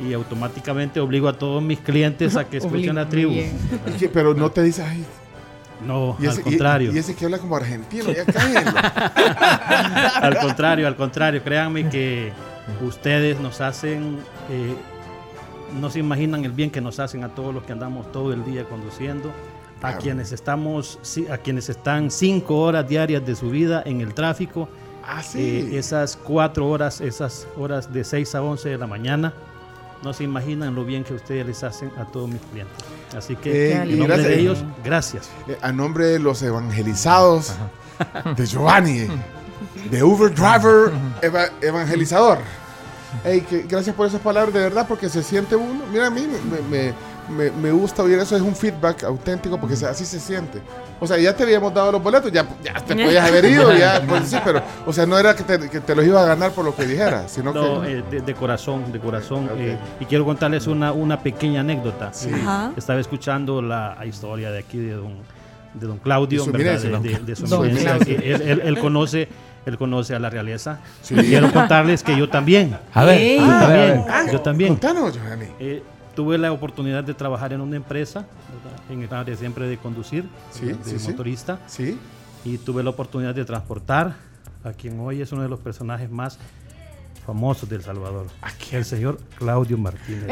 Y 0.00 0.12
automáticamente 0.12 1.00
obligo 1.00 1.28
a 1.28 1.32
todos 1.38 1.62
mis 1.62 1.78
clientes 1.80 2.36
a 2.36 2.44
que 2.44 2.56
escuchen 2.58 2.94
la 2.96 3.08
tribu. 3.08 3.34
Pero 4.12 4.34
no 4.34 4.50
te 4.50 4.62
dice, 4.62 4.82
ay. 4.82 5.04
No, 5.86 6.16
ese, 6.18 6.28
al 6.28 6.40
contrario. 6.42 6.90
Y, 6.92 6.96
y 6.96 6.98
ese 6.98 7.14
que 7.14 7.26
habla 7.26 7.38
como 7.38 7.54
argentino, 7.56 8.06
ya 8.10 8.24
al 10.22 10.38
contrario, 10.38 10.86
al 10.86 10.96
contrario. 10.96 11.42
Créanme 11.42 11.88
que 11.88 12.32
ustedes 12.86 13.38
nos 13.40 13.60
hacen, 13.60 14.18
eh, 14.50 14.74
no 15.78 15.90
se 15.90 15.98
imaginan 15.98 16.44
el 16.44 16.52
bien 16.52 16.70
que 16.70 16.80
nos 16.80 16.98
hacen 16.98 17.24
a 17.24 17.28
todos 17.28 17.54
los 17.54 17.64
que 17.64 17.72
andamos 17.72 18.10
todo 18.12 18.32
el 18.32 18.44
día 18.44 18.64
conduciendo. 18.64 19.30
A 19.82 19.98
quienes 19.98 20.32
estamos, 20.32 20.98
a 21.30 21.36
quienes 21.38 21.68
están 21.68 22.10
cinco 22.10 22.56
horas 22.58 22.88
diarias 22.88 23.24
de 23.24 23.36
su 23.36 23.50
vida 23.50 23.82
en 23.86 24.00
el 24.00 24.14
tráfico, 24.14 24.68
Ah, 25.06 25.22
sí. 25.22 25.38
eh, 25.38 25.78
esas 25.78 26.16
cuatro 26.16 26.66
horas, 26.68 27.00
esas 27.00 27.46
horas 27.56 27.92
de 27.92 28.02
6 28.02 28.34
a 28.34 28.42
11 28.42 28.70
de 28.70 28.78
la 28.78 28.88
mañana, 28.88 29.32
no 30.02 30.12
se 30.12 30.24
imaginan 30.24 30.74
lo 30.74 30.84
bien 30.84 31.04
que 31.04 31.14
ustedes 31.14 31.46
les 31.46 31.62
hacen 31.64 31.90
a 31.98 32.04
todos 32.04 32.28
mis 32.28 32.40
clientes. 32.42 32.76
Así 33.16 33.36
que 33.36 33.70
Eh, 33.70 33.82
en 33.82 33.98
nombre 33.98 34.06
gracias. 34.06 34.28
de 34.28 34.40
ellos, 34.40 34.64
gracias. 34.84 35.30
Eh, 35.48 35.58
a 35.62 35.72
nombre 35.72 36.06
de 36.06 36.18
los 36.18 36.42
evangelizados, 36.42 37.52
de 38.36 38.46
Giovanni, 38.46 39.06
de 39.90 40.02
Uber 40.02 40.34
Driver 40.34 40.92
eva- 41.22 41.48
Evangelizador. 41.60 42.38
Ey, 43.24 43.40
que, 43.42 43.62
gracias 43.62 43.96
por 43.96 44.06
esas 44.06 44.20
palabras, 44.20 44.52
de 44.52 44.60
verdad, 44.60 44.86
porque 44.86 45.08
se 45.08 45.22
siente 45.22 45.56
uno. 45.56 45.80
Mira, 45.90 46.08
a 46.08 46.10
mí 46.10 46.26
me, 46.26 46.60
me- 46.68 46.94
me- 47.28 47.50
me 47.50 47.70
gusta 47.72 48.02
oír 48.02 48.18
eso, 48.18 48.36
es 48.36 48.42
un 48.42 48.54
feedback 48.54 49.04
auténtico, 49.04 49.58
porque 49.58 49.74
así 49.74 50.04
se 50.04 50.18
siente. 50.20 50.60
O 51.00 51.06
sea, 51.06 51.18
ya 51.18 51.34
te 51.36 51.42
habíamos 51.42 51.72
dado 51.74 51.92
los 51.92 52.02
boletos, 52.02 52.30
ya, 52.32 52.46
ya 52.62 52.74
te 52.74 52.94
podías 53.04 53.28
haber 53.28 53.44
ido, 53.44 53.76
ya, 53.76 54.02
pues 54.08 54.28
sí, 54.28 54.36
pero, 54.44 54.62
o 54.86 54.92
sea, 54.92 55.04
no 55.06 55.18
era 55.18 55.34
que 55.36 55.42
te, 55.42 55.68
que 55.68 55.80
te 55.80 55.94
los 55.94 56.04
ibas 56.04 56.24
a 56.24 56.28
ganar 56.28 56.52
por 56.52 56.64
lo 56.64 56.74
que 56.74 56.84
dijeras, 56.86 57.30
sino 57.32 57.52
No, 57.52 57.82
que. 57.82 57.98
eh, 57.98 58.04
de, 58.10 58.20
de 58.20 58.34
corazón, 58.34 58.90
de 58.92 58.98
corazón. 58.98 59.48
Eh, 59.58 59.76
y 60.00 60.04
quiero 60.06 60.24
contarles 60.24 60.66
una, 60.66 60.92
una 60.92 61.20
pequeña 61.20 61.60
anécdota. 61.60 62.12
Sí. 62.12 62.30
Ajá. 62.32 62.72
Estaba 62.76 63.00
escuchando 63.00 63.60
la 63.62 63.96
historia 64.06 64.50
de 64.50 64.58
aquí 64.60 64.78
de 64.78 64.92
don, 64.94 65.14
de 65.74 65.86
don 65.86 65.98
Claudio, 65.98 66.40
De 66.40 66.44
su 66.46 66.52
¿verdad? 66.52 66.82
eminencia, 66.82 66.88
de, 66.88 66.94
don 66.94 67.02
de- 67.26 67.32
de 67.32 67.36
su 67.36 67.46
Don 67.46 67.62
que 68.04 68.14
él, 68.14 68.42
él- 68.42 68.62
él 68.64 68.78
conoce, 68.78 69.28
él 69.66 69.76
conoce 69.76 70.14
a 70.14 70.18
la 70.18 70.30
realeza. 70.30 70.78
Sí. 71.02 71.14
Y 71.18 71.24
quiero 71.24 71.52
contarles 71.52 72.02
que 72.02 72.16
yo 72.16 72.28
también. 72.30 72.78
A 72.94 73.04
ver. 73.04 73.38
Yo 73.38 73.44
a 73.44 73.60
también, 73.60 73.78
ver. 73.88 74.00
Ah, 74.08 74.24
yo 74.32 74.40
también. 74.40 74.70
Contanos, 74.76 75.12
Giovanni. 75.14 75.46
Eh, 75.60 75.82
tuve 76.16 76.38
la 76.38 76.50
oportunidad 76.50 77.04
de 77.04 77.14
trabajar 77.14 77.52
en 77.52 77.60
una 77.60 77.76
empresa 77.76 78.20
¿verdad? 78.64 78.80
en 78.90 79.02
el 79.02 79.14
área 79.14 79.36
siempre 79.36 79.68
de 79.68 79.76
conducir, 79.78 80.28
Sí, 80.50 80.66
de 80.66 80.98
sí, 80.98 81.08
motorista. 81.10 81.60
Sí. 81.66 81.96
Y 82.44 82.58
tuve 82.58 82.82
la 82.82 82.90
oportunidad 82.90 83.34
de 83.34 83.44
transportar 83.44 84.14
a 84.64 84.72
quien 84.72 84.98
hoy 84.98 85.20
es 85.20 85.30
uno 85.30 85.42
de 85.42 85.48
los 85.48 85.60
personajes 85.60 86.10
más 86.10 86.38
famosos 87.24 87.68
de 87.68 87.76
El 87.76 87.82
Salvador, 87.82 88.26
el 88.72 88.84
señor 88.84 89.18
Claudio 89.38 89.76
Martínez. 89.78 90.26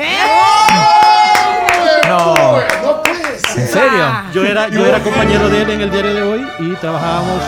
No. 2.08 2.34
No 2.82 3.02
puede 3.02 3.38
ser. 3.38 3.60
¿En 3.60 3.68
serio? 3.68 4.04
Yo 4.32 4.44
era, 4.44 4.68
yo 4.68 4.86
era 4.86 5.02
compañero 5.02 5.48
de 5.48 5.62
él 5.62 5.70
en 5.70 5.80
el 5.82 5.90
diario 5.90 6.14
de 6.14 6.22
hoy 6.22 6.46
y 6.60 6.74
trabajábamos, 6.76 7.42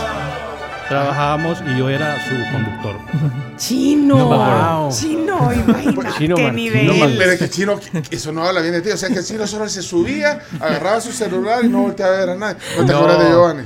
trabajábamos 0.89 1.63
y 1.67 1.79
yo 1.79 1.89
era 1.89 2.17
su 2.25 2.35
conductor. 2.53 2.97
Chino. 3.57 4.33
Acuerdo. 4.33 4.89
Chino, 4.93 5.53
imagina. 5.53 6.15
Chino 6.19 6.37
qué 6.37 6.43
Martín. 6.43 6.57
nivel. 6.57 6.87
No, 6.87 7.07
pero 7.19 7.31
es 7.33 7.39
que 7.39 7.45
el 7.45 7.51
chino, 7.51 7.81
eso 8.11 8.33
no 8.33 8.45
habla 8.47 8.61
bien 8.61 8.75
de 8.75 8.83
ti. 8.83 8.91
O 8.91 8.97
sea, 8.97 9.09
que 9.09 9.19
el 9.21 9.25
chino 9.25 9.47
solo 9.47 9.69
se 9.69 9.83
subía, 9.83 10.41
agarraba 10.61 11.01
su 11.01 11.13
celular 11.13 11.65
y 11.65 11.69
no 11.69 11.83
volteaba 11.83 12.15
a 12.17 12.19
ver 12.21 12.31
a 12.31 12.35
nadie. 12.37 12.57
¿No 12.79 12.85
te 12.87 12.93
No. 12.93 12.99
acuerdas 12.99 13.19
de 13.25 13.31
Giovanni? 13.31 13.63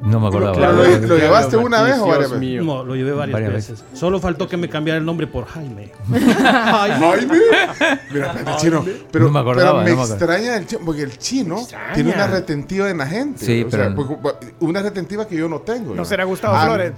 No 0.00 0.20
me 0.20 0.28
acordaba. 0.28 0.54
Claro, 0.56 0.76
¿Lo, 0.76 0.98
lo 1.06 1.16
llevaste 1.18 1.56
una 1.56 1.82
vez 1.82 1.98
o 1.98 2.06
varias 2.06 2.30
veces? 2.30 2.38
mío. 2.40 2.62
No, 2.62 2.84
lo 2.84 2.94
llevé 2.94 3.12
varias, 3.12 3.32
Varias 3.34 3.52
veces. 3.52 3.84
Solo 3.94 4.20
faltó 4.20 4.48
que 4.48 4.56
me 4.56 4.68
cambiara 4.68 4.98
el 4.98 5.04
nombre 5.04 5.26
por 5.26 5.44
Jaime. 5.46 5.90
Jaime. 6.08 7.28
Mira, 8.12 8.56
chino. 8.58 8.84
Pero, 9.10 9.24
No 9.26 9.30
me 9.32 9.40
acordaba, 9.40 9.82
pero 9.82 9.84
me 9.84 9.90
no 9.90 9.96
me 9.96 10.02
acordaba. 10.02 10.14
extraña 10.36 10.56
el 10.56 10.66
chino, 10.66 10.80
porque 10.84 11.02
el 11.02 11.18
chino 11.18 11.56
tiene 11.94 12.12
una 12.14 12.26
retentiva 12.26 12.90
en 12.90 12.98
la 12.98 13.06
gente. 13.06 13.44
Sí, 13.44 13.64
o 13.66 13.70
sea, 13.70 13.92
pero- 13.94 14.18
porque- 14.20 14.54
una 14.60 14.82
retentiva 14.82 15.26
que 15.26 15.36
yo 15.36 15.48
no 15.48 15.60
tengo. 15.60 15.90
¿No 15.90 15.96
¿no? 15.96 16.04
será 16.04 16.24
Gustavo 16.24 16.54
Ah, 16.56 16.66
Flores? 16.66 16.92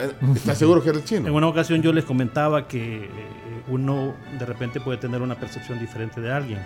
eh, 0.00 0.12
¿Estás 0.34 0.58
seguro 0.58 0.82
que 0.82 0.88
era 0.90 0.98
el 0.98 1.02
En 1.04 1.08
chino? 1.08 1.34
una 1.34 1.46
ocasión 1.48 1.80
yo 1.82 1.92
les 1.92 2.04
comentaba 2.04 2.66
que 2.66 3.04
eh, 3.04 3.10
uno 3.68 4.14
de 4.38 4.46
repente 4.46 4.80
puede 4.80 4.98
tener 4.98 5.22
una 5.22 5.36
percepción 5.36 5.78
diferente 5.78 6.20
de 6.20 6.32
alguien. 6.32 6.58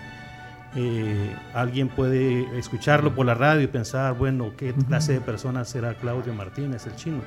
Eh, 0.76 1.34
alguien 1.52 1.88
puede 1.88 2.58
escucharlo 2.58 3.14
por 3.14 3.26
la 3.26 3.34
radio 3.34 3.62
y 3.62 3.68
pensar, 3.68 4.14
bueno, 4.14 4.52
¿qué 4.56 4.72
clase 4.88 5.12
de 5.12 5.20
persona 5.20 5.64
será 5.64 5.94
Claudio 5.94 6.34
Martínez, 6.34 6.86
el 6.86 6.96
chino? 6.96 7.20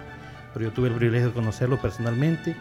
Pero 0.53 0.65
yo 0.65 0.73
tuve 0.73 0.89
el 0.89 0.95
privilegio 0.95 1.29
de 1.29 1.33
conocerlo 1.33 1.77
personalmente 1.77 2.55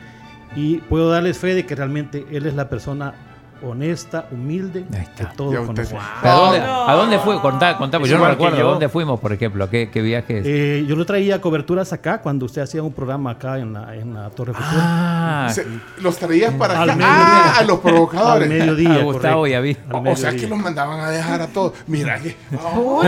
y 0.54 0.76
puedo 0.78 1.10
darles 1.10 1.38
fe 1.38 1.54
de 1.54 1.66
que 1.66 1.74
realmente 1.74 2.24
él 2.30 2.46
es 2.46 2.54
la 2.54 2.68
persona 2.68 3.14
honesta, 3.62 4.26
humilde 4.30 4.84
que 5.16 5.22
usted- 5.24 5.66
conocemos. 5.66 6.04
¿A 6.22 6.30
dónde, 6.32 6.58
¿A 6.60 6.92
dónde 6.94 7.18
fue? 7.18 7.40
Contá, 7.40 7.76
contá, 7.78 7.98
porque 7.98 8.12
yo 8.12 8.18
no 8.18 8.28
recuerdo. 8.28 8.56
yo. 8.58 8.68
¿A 8.68 8.70
dónde 8.72 8.88
fuimos, 8.88 9.18
por 9.20 9.32
ejemplo? 9.32 9.64
¿A 9.64 9.70
qué, 9.70 9.90
qué 9.90 10.02
viajes? 10.02 10.44
Eh, 10.46 10.84
yo 10.88 10.96
lo 10.96 11.06
traía 11.06 11.36
a 11.36 11.40
coberturas 11.40 11.92
acá 11.92 12.20
cuando 12.20 12.46
usted 12.46 12.62
hacía 12.62 12.82
un 12.82 12.92
programa 12.92 13.30
acá 13.32 13.58
en 13.58 13.72
la, 13.72 13.94
en 13.96 14.14
la 14.14 14.30
Torre 14.30 14.52
Futura. 14.52 15.46
ah, 15.46 15.48
Se- 15.50 15.66
los 16.00 16.16
traías 16.18 16.52
para 16.54 16.80
Al 16.82 16.90
acá. 16.90 16.96
mediodía. 16.98 17.16
Ah, 17.18 17.54
a 17.58 17.62
los 17.64 17.76
Al 17.76 17.80
provocadores. 17.82 18.48
mediodía. 18.48 18.94
a 18.94 19.02
Gustavo 19.02 19.40
correcto. 19.40 19.46
y 19.46 19.54
a 19.54 19.60
mí. 19.60 19.76
Al 19.90 20.08
O 20.08 20.16
sea 20.16 20.36
que 20.36 20.46
los 20.46 20.58
mandaban 20.58 21.00
a 21.00 21.10
dejar 21.10 21.40
a 21.42 21.46
todos. 21.48 21.72
Mira 21.86 22.18
que. 22.20 22.36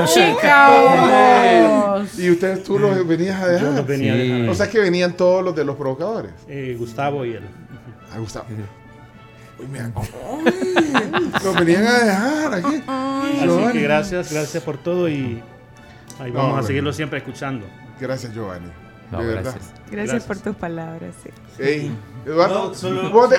Chicos. 0.07 2.19
Y 2.19 2.31
ustedes 2.31 2.63
tú 2.65 2.79
los 2.79 3.07
venías 3.07 3.41
a 3.43 3.47
Yo 3.47 3.53
dejar. 3.53 3.73
los 3.73 3.87
venía 3.87 4.13
a 4.13 4.17
Sí. 4.17 4.29
dejar. 4.29 4.49
O 4.51 4.55
sea 4.55 4.71
que 4.71 4.79
venían 4.81 5.13
todos 5.13 5.45
los 5.45 5.55
de 5.55 5.65
los 5.65 5.77
provocadores. 5.77 6.33
Eh, 6.49 6.77
Gustavo 6.79 7.25
y 7.25 7.33
él. 7.35 7.43
A 8.15 8.19
Gustavo. 8.19 8.47
Ay, 9.59 11.31
los 11.45 11.55
venían 11.59 11.87
a 11.87 11.99
dejar 12.05 12.55
aquí. 12.55 12.83
Así 12.87 13.45
Giovanni. 13.45 13.73
que 13.73 13.83
gracias, 13.83 14.33
gracias 14.33 14.63
por 14.63 14.79
todo 14.79 15.09
y 15.09 15.43
ahí 16.21 16.31
vamos 16.31 16.53
No, 16.53 16.59
a 16.59 16.63
seguirlo 16.63 16.93
siempre 16.93 17.19
escuchando. 17.19 17.67
Gracias, 18.01 18.33
Giovanni. 18.33 18.71
No, 19.11 19.19
de 19.21 19.27
verdad. 19.27 19.43
gracias. 19.43 19.73
Gracias, 19.91 19.91
Gracias. 19.91 20.25
por 20.25 20.37
tus 20.39 20.57
palabras. 20.57 21.15
sí. 21.59 21.93
Eduardo, 22.27 22.69
No, 22.69 22.75
solo- 22.75 23.11
vos 23.11 23.31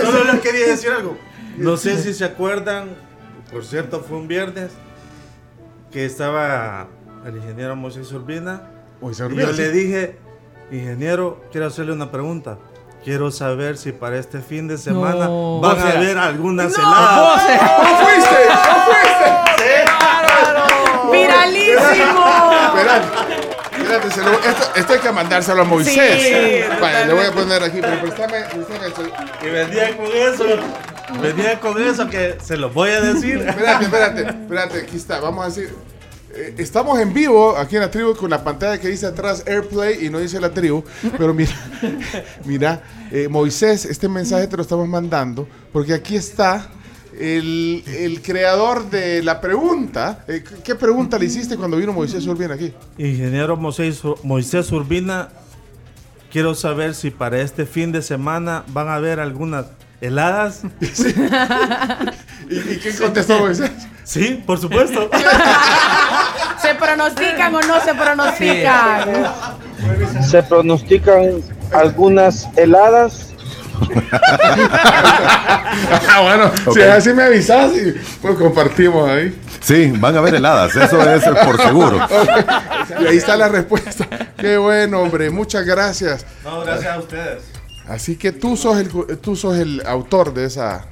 Solo 0.00 0.24
les 0.32 0.40
quería 0.40 0.66
decir 0.68 0.90
algo. 0.90 1.16
No 1.58 1.76
sé 1.76 1.98
si 2.00 2.14
se 2.14 2.24
acuerdan, 2.24 2.90
por 3.50 3.64
cierto, 3.64 4.00
fue 4.00 4.16
un 4.16 4.28
viernes 4.28 4.70
que 5.90 6.04
estaba 6.06 6.86
el 7.26 7.36
ingeniero 7.36 7.74
Moisés 7.76 8.10
Urbina. 8.12 8.62
Moisés 9.00 9.20
Y 9.20 9.32
Urbina, 9.32 9.48
yo 9.48 9.52
sí. 9.54 9.60
le 9.62 9.70
dije, 9.72 10.18
ingeniero, 10.70 11.44
quiero 11.50 11.66
hacerle 11.66 11.92
una 11.92 12.10
pregunta. 12.10 12.58
Quiero 13.04 13.30
saber 13.32 13.76
si 13.78 13.90
para 13.92 14.16
este 14.18 14.40
fin 14.40 14.68
de 14.68 14.78
semana 14.78 15.26
No. 15.26 15.60
van 15.60 15.78
a 15.80 15.90
haber 15.90 16.16
algunas 16.18 16.70
¡No 16.76 16.84
heladas. 16.84 17.42
fuiste! 17.42 18.38
¡No 18.48 18.84
fuiste! 18.84 19.32
¡Viralísimo! 21.12 22.24
Espérate, 23.76 24.20
lo- 24.22 24.38
esto, 24.38 24.64
esto 24.76 24.92
hay 24.92 24.98
que 25.00 25.12
mandárselo 25.12 25.62
a 25.62 25.64
Moisés. 25.64 26.22
Sí, 26.22 26.62
Vale, 26.80 27.06
le 27.06 27.12
voy 27.14 27.26
a 27.26 27.32
poner 27.32 27.62
aquí, 27.62 27.78
pero 27.80 28.00
préstame, 28.00 28.40
préstame 28.44 28.86
eso. 28.86 29.02
Y 29.42 29.50
venía 29.50 29.96
con 29.96 30.06
eso. 30.06 30.44
Venía 31.20 31.60
con 31.60 31.82
eso 31.82 32.08
que 32.08 32.38
se 32.42 32.56
los 32.56 32.72
voy 32.72 32.90
a 32.90 33.00
decir. 33.00 33.38
Espérate, 33.46 33.84
espérate, 33.84 34.20
espérate, 34.22 34.78
aquí 34.82 34.96
está, 34.96 35.20
vamos 35.20 35.44
a 35.44 35.48
decir. 35.48 35.74
Eh, 36.34 36.54
estamos 36.58 36.98
en 36.98 37.12
vivo 37.12 37.56
aquí 37.56 37.76
en 37.76 37.82
la 37.82 37.90
tribu 37.90 38.14
con 38.16 38.30
la 38.30 38.42
pantalla 38.42 38.78
que 38.80 38.88
dice 38.88 39.06
atrás 39.06 39.44
Airplay 39.46 40.06
y 40.06 40.10
no 40.10 40.18
dice 40.18 40.40
la 40.40 40.50
tribu. 40.50 40.82
Pero 41.18 41.34
mira, 41.34 41.52
mira, 42.44 42.82
eh, 43.10 43.28
Moisés, 43.28 43.84
este 43.84 44.08
mensaje 44.08 44.46
te 44.46 44.56
lo 44.56 44.62
estamos 44.62 44.88
mandando 44.88 45.46
porque 45.72 45.92
aquí 45.92 46.16
está 46.16 46.70
el, 47.18 47.84
el 47.86 48.22
creador 48.22 48.88
de 48.88 49.22
la 49.22 49.40
pregunta. 49.40 50.24
Eh, 50.26 50.42
¿Qué 50.64 50.74
pregunta 50.74 51.18
le 51.18 51.26
hiciste 51.26 51.56
cuando 51.56 51.76
vino 51.76 51.92
Moisés 51.92 52.26
Urbina 52.26 52.54
aquí? 52.54 52.72
Ingeniero 52.96 53.56
Moisés, 53.56 54.00
Moisés 54.22 54.72
Urbina, 54.72 55.28
quiero 56.30 56.54
saber 56.54 56.94
si 56.94 57.10
para 57.10 57.40
este 57.40 57.66
fin 57.66 57.92
de 57.92 58.00
semana 58.00 58.64
van 58.68 58.88
a 58.88 58.94
haber 58.94 59.20
algunas 59.20 59.66
heladas. 60.00 60.62
¿Y, 62.50 62.56
y 62.56 62.78
qué 62.78 62.94
contestó 62.98 63.38
Moisés? 63.38 63.70
Sí, 64.04 64.42
por 64.46 64.58
supuesto. 64.58 65.10
¿Se 66.62 66.74
pronostican 66.74 67.54
o 67.54 67.60
no 67.60 67.80
se 67.80 67.94
pronostican? 67.94 69.08
Se 70.22 70.42
pronostican 70.42 71.42
algunas 71.72 72.48
heladas. 72.56 73.28
ah, 76.08 76.20
bueno, 76.22 76.52
si 76.72 76.80
es 76.80 76.88
así 76.88 77.12
me 77.12 77.24
avisas 77.24 77.72
y 77.76 77.92
pues 78.20 78.36
compartimos 78.36 79.10
ahí. 79.10 79.36
Sí, 79.60 79.92
van 79.96 80.14
a 80.14 80.18
haber 80.18 80.36
heladas, 80.36 80.74
eso 80.76 81.02
es 81.12 81.24
por 81.44 81.60
seguro. 81.60 81.98
y 83.00 83.06
ahí 83.06 83.16
está 83.16 83.36
la 83.36 83.48
respuesta. 83.48 84.06
Qué 84.36 84.56
bueno, 84.56 85.00
hombre. 85.00 85.30
Muchas 85.30 85.64
gracias. 85.64 86.24
No, 86.44 86.60
gracias 86.60 86.94
a 86.94 86.98
ustedes. 86.98 87.42
Así 87.88 88.16
que 88.16 88.32
tú 88.32 88.56
sos 88.56 88.78
el, 88.78 88.88
tú 89.20 89.34
sos 89.36 89.58
el 89.58 89.82
autor 89.86 90.32
de 90.32 90.46
esa. 90.46 90.86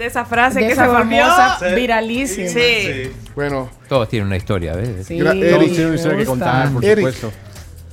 De 0.00 0.06
esa 0.06 0.24
frase 0.24 0.60
De 0.60 0.66
que 0.66 0.72
esa 0.72 0.84
se 0.86 0.88
volvió 0.90 1.26
famosa 1.26 1.74
viralísima. 1.74 2.48
Sí. 2.48 3.12
Bueno, 3.34 3.68
Todos 3.86 4.08
tienen 4.08 4.28
una 4.28 4.36
historia, 4.38 4.74
¿ves? 4.74 5.06
Sí, 5.06 5.18
Gra- 5.18 5.32
Todos 5.32 5.42
Eric, 5.44 5.68
tienen 5.72 5.86
una 5.88 5.96
historia 5.96 6.18
que 6.18 6.24
contar, 6.24 6.70
por 6.70 6.82
Eric. 6.84 6.96
supuesto. 7.06 7.32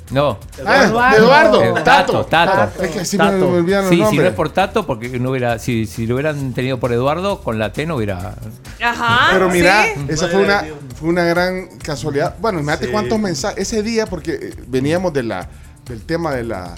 No. 0.10 0.40
Ah, 0.66 0.86
Eduardo. 0.86 1.18
Eduardo. 1.18 1.84
Tato. 1.84 2.26
Tato, 2.26 2.54
Tato. 2.54 2.82
Es 2.84 2.92
que 2.92 3.00
así 3.02 3.18
me 3.18 3.26
Tato. 3.26 3.50
olvidan 3.50 3.82
los 3.82 3.90
Sí, 3.90 4.04
si 4.10 4.16
no 4.20 4.24
es 4.24 4.34
por 4.34 4.50
Tato, 4.52 4.88
porque 4.88 5.20
no 5.20 5.32
hubiera, 5.32 5.60
si, 5.60 5.86
si 5.86 6.08
lo 6.08 6.16
hubieran 6.16 6.54
tenido 6.54 6.80
por 6.80 6.94
Eduardo, 6.94 7.42
con 7.42 7.60
la 7.60 7.74
T 7.74 7.86
no 7.86 7.98
hubiera. 7.98 8.36
Ajá. 8.82 9.28
Pero 9.34 9.50
mira, 9.50 9.84
¿sí? 9.94 10.06
esa 10.08 10.30
fue 10.30 10.44
una, 10.46 10.64
fue 10.98 11.10
una 11.10 11.26
gran 11.26 11.78
casualidad. 11.80 12.36
Bueno, 12.40 12.60
imagínate 12.62 12.86
Sí. 12.86 12.92
cuántos 12.94 13.20
mensajes. 13.20 13.58
Ese 13.60 13.84
día, 13.84 14.06
porque 14.06 14.32
eh, 14.42 14.54
veníamos 14.68 15.12
de 15.12 15.24
la, 15.24 15.50
del 15.90 16.02
tema 16.04 16.34
de, 16.34 16.46
la, 16.46 16.74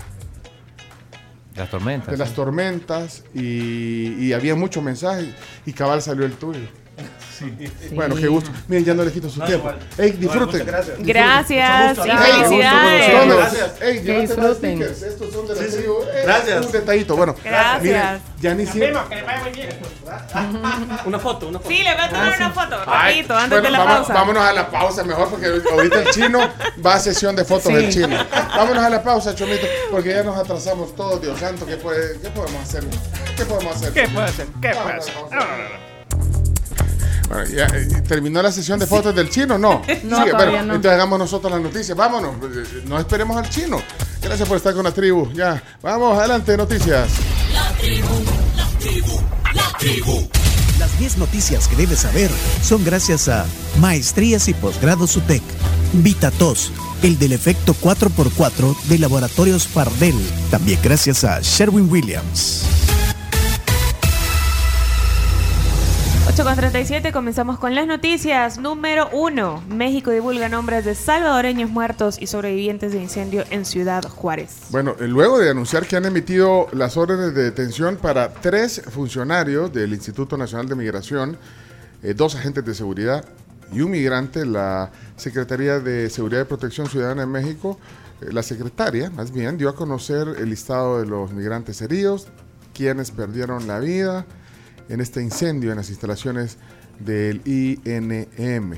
Las 1.60 1.70
tormentas. 1.70 2.12
de 2.12 2.18
las 2.18 2.34
tormentas 2.34 3.24
y, 3.34 4.14
y 4.26 4.34
había 4.34 4.56
muchos 4.56 4.82
mensajes 4.84 5.28
y 5.66 5.74
cabal 5.74 6.02
salió 6.02 6.26
el 6.26 6.34
tuyo. 6.34 6.68
Bueno, 7.92 8.16
qué 8.16 8.28
gusto. 8.28 8.52
Miren, 8.68 8.86
ya 8.86 8.94
no 8.94 9.04
le 9.04 9.12
quito 9.12 9.30
su 9.30 9.40
No, 9.40 9.46
tiempo. 9.46 9.70
igual. 9.70 9.88
Ey, 9.98 10.12
disfruten. 10.12 10.66
gracias. 10.66 10.98
Gracias 11.00 11.98
y 11.98 11.98
gusto. 11.98 12.14
Gusto 12.14 12.24
felicidades. 12.34 13.28
Gracias. 13.36 13.82
Ey, 13.82 13.96
Que 13.98 14.04
llévate 14.04 14.28
los 14.42 14.62
disfruten. 14.62 14.82
Estos 14.82 15.34
son 15.34 15.48
de 15.48 15.56
la 15.56 15.62
Sí, 15.62 15.70
sí. 15.72 15.84
Gracias. 16.24 16.66
Un 16.66 16.72
detallito. 16.72 17.16
Bueno, 17.16 17.36
Gracias. 17.44 17.82
miren, 17.84 18.22
ya 18.40 18.54
ni 18.56 18.66
siquiera. 18.66 19.06
Una 21.06 21.20
foto, 21.20 21.48
una 21.48 21.60
foto. 21.60 21.70
Sí, 21.70 21.84
le 21.84 21.94
voy 21.94 22.02
a 22.04 22.10
tomar 22.10 22.36
una 22.38 22.50
foto, 22.52 22.86
rapidito, 22.86 23.34
antes 23.36 23.50
bueno, 23.50 23.64
de 23.66 23.72
la 23.72 23.80
vamos- 23.80 23.96
pausa. 24.08 24.14
Vámonos 24.14 24.44
a 24.44 24.54
la 24.54 24.70
pausa 24.70 25.04
mejor 25.04 25.30
porque 25.30 25.46
ahorita 25.72 26.02
el 26.02 26.10
chino 26.12 26.40
va 26.86 26.96
a 26.96 27.00
sesión 27.00 27.36
de 27.36 27.46
fotos 27.46 27.74
del 27.74 27.90
chino. 27.92 28.18
Vámonos 28.56 28.84
a 28.84 28.90
la 28.90 29.04
pausa, 29.04 29.36
Chomito, 29.36 29.66
porque 29.92 30.10
ya 30.10 30.24
nos 30.24 30.38
atrasamos 30.38 30.96
todos, 30.96 31.22
Dios 31.22 31.40
santo, 31.40 31.66
¿qué, 31.66 31.78
puede- 31.78 32.20
qué 32.22 32.30
podemos 32.30 32.62
hacer? 32.62 32.84
¿Qué 33.36 33.46
podemos 33.46 33.76
hacer? 33.76 33.94
¿Qué 33.94 34.08
puede 34.08 34.26
hacer? 34.28 34.48
¿Qué 34.62 34.68
Vamos, 34.70 34.84
puede 34.84 34.98
hacer? 34.98 35.89
Bueno, 37.30 37.46
ya, 37.46 37.68
eh, 37.68 37.88
¿Terminó 38.08 38.42
la 38.42 38.52
sesión 38.52 38.80
de 38.80 38.88
fotos 38.88 39.14
del 39.16 39.30
chino? 39.30 39.58
No. 39.58 39.82
No, 40.04 40.18
Sigue, 40.18 40.34
bueno, 40.34 40.52
no. 40.54 40.60
entonces 40.76 40.92
hagamos 40.92 41.20
nosotros 41.20 41.52
las 41.52 41.62
noticias. 41.62 41.96
Vámonos, 41.96 42.34
no 42.86 43.00
esperemos 43.00 43.38
al 43.38 43.50
chino. 43.50 43.80
Gracias 44.22 44.48
por 44.48 44.58
estar 44.58 44.74
con 44.74 44.84
la 44.84 44.92
tribu. 44.92 45.32
Ya, 45.34 45.62
vamos, 45.82 46.18
adelante, 46.18 46.58
noticias. 46.58 47.08
Las 50.80 50.98
10 51.00 51.18
noticias 51.18 51.68
que 51.68 51.76
debes 51.76 52.00
saber 52.00 52.32
son 52.64 52.84
gracias 52.84 53.28
a 53.28 53.46
Maestrías 53.80 54.48
y 54.48 54.54
Posgrados 54.54 55.16
UTEC, 55.18 55.44
VitaTos, 55.94 56.72
el 57.04 57.20
del 57.20 57.34
efecto 57.34 57.76
4x4 57.82 58.82
de 58.84 58.98
Laboratorios 59.00 59.68
Pardel, 59.68 60.16
también 60.50 60.80
gracias 60.82 61.24
a 61.24 61.40
Sherwin 61.42 61.90
Williams. 61.92 62.64
8 66.40 66.46
con 66.46 66.56
37, 66.56 67.12
comenzamos 67.12 67.60
con 67.60 67.76
las 67.76 67.86
noticias. 67.86 68.60
Número 68.60 69.10
1. 69.12 69.64
México 69.68 70.10
divulga 70.10 70.48
nombres 70.48 70.86
de 70.86 70.96
salvadoreños 70.96 71.70
muertos 71.70 72.18
y 72.18 72.28
sobrevivientes 72.28 72.94
de 72.94 73.02
incendio 73.02 73.44
en 73.50 73.66
Ciudad 73.66 74.04
Juárez. 74.04 74.68
Bueno, 74.70 74.96
eh, 75.02 75.08
luego 75.10 75.38
de 75.38 75.50
anunciar 75.50 75.86
que 75.86 75.98
han 75.98 76.06
emitido 76.06 76.68
las 76.72 76.96
órdenes 76.96 77.36
de 77.36 77.44
detención 77.44 77.98
para 77.98 78.32
tres 78.32 78.82
funcionarios 78.90 79.74
del 79.74 79.92
Instituto 79.92 80.38
Nacional 80.38 80.70
de 80.70 80.76
Migración, 80.76 81.38
eh, 82.04 82.14
dos 82.14 82.36
agentes 82.36 82.64
de 82.64 82.74
seguridad 82.74 83.26
y 83.74 83.82
un 83.82 83.92
migrante, 83.92 84.46
la 84.46 84.92
Secretaría 85.18 85.82
de 85.82 86.10
Seguridad 86.10 86.44
y 86.44 86.46
Protección 86.46 86.88
Ciudadana 86.88 87.24
de 87.24 87.28
México, 87.28 87.78
eh, 88.22 88.32
la 88.32 88.44
secretaria, 88.44 89.10
más 89.10 89.34
bien, 89.34 89.58
dio 89.58 89.68
a 89.68 89.76
conocer 89.76 90.36
el 90.40 90.50
listado 90.50 91.02
de 91.02 91.06
los 91.06 91.34
migrantes 91.34 91.82
heridos, 91.82 92.28
quienes 92.74 93.12
perdieron 93.12 93.68
la 93.68 93.80
vida 93.80 94.26
en 94.90 95.02
este 95.02 95.22
incendio 95.22 95.72
en 95.72 95.78
las 95.78 95.90
instalaciones 95.90 96.58
del 97.00 97.42
INM. 97.46 98.74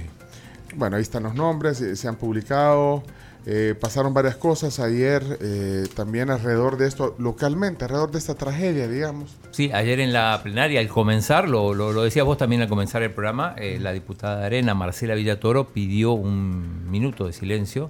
Bueno, 0.76 0.96
ahí 0.96 1.02
están 1.02 1.24
los 1.24 1.36
nombres, 1.36 1.82
eh, 1.82 1.96
se 1.96 2.08
han 2.08 2.16
publicado, 2.16 3.04
eh, 3.46 3.76
pasaron 3.80 4.14
varias 4.14 4.36
cosas 4.36 4.80
ayer 4.80 5.24
eh, 5.42 5.88
también 5.96 6.30
alrededor 6.30 6.78
de 6.78 6.88
esto, 6.88 7.16
localmente, 7.18 7.84
alrededor 7.86 8.12
de 8.12 8.20
esta 8.20 8.36
tragedia, 8.36 8.88
digamos. 8.88 9.36
Sí, 9.52 9.72
ayer 9.74 10.00
en 10.00 10.14
la 10.14 10.40
plenaria, 10.44 10.80
al 10.80 10.88
comenzar, 10.88 11.50
lo, 11.50 11.74
lo, 11.74 11.92
lo 11.92 12.04
decías 12.04 12.26
vos 12.26 12.38
también 12.38 12.62
al 12.62 12.70
comenzar 12.70 13.02
el 13.04 13.12
programa, 13.12 13.56
la 13.58 13.92
diputada 13.92 14.40
de 14.40 14.46
Arena, 14.46 14.74
Marcela 14.76 15.16
Villatoro, 15.16 15.70
pidió 15.70 16.14
un 16.14 16.90
minuto 16.90 17.26
de 17.26 17.34
silencio 17.34 17.90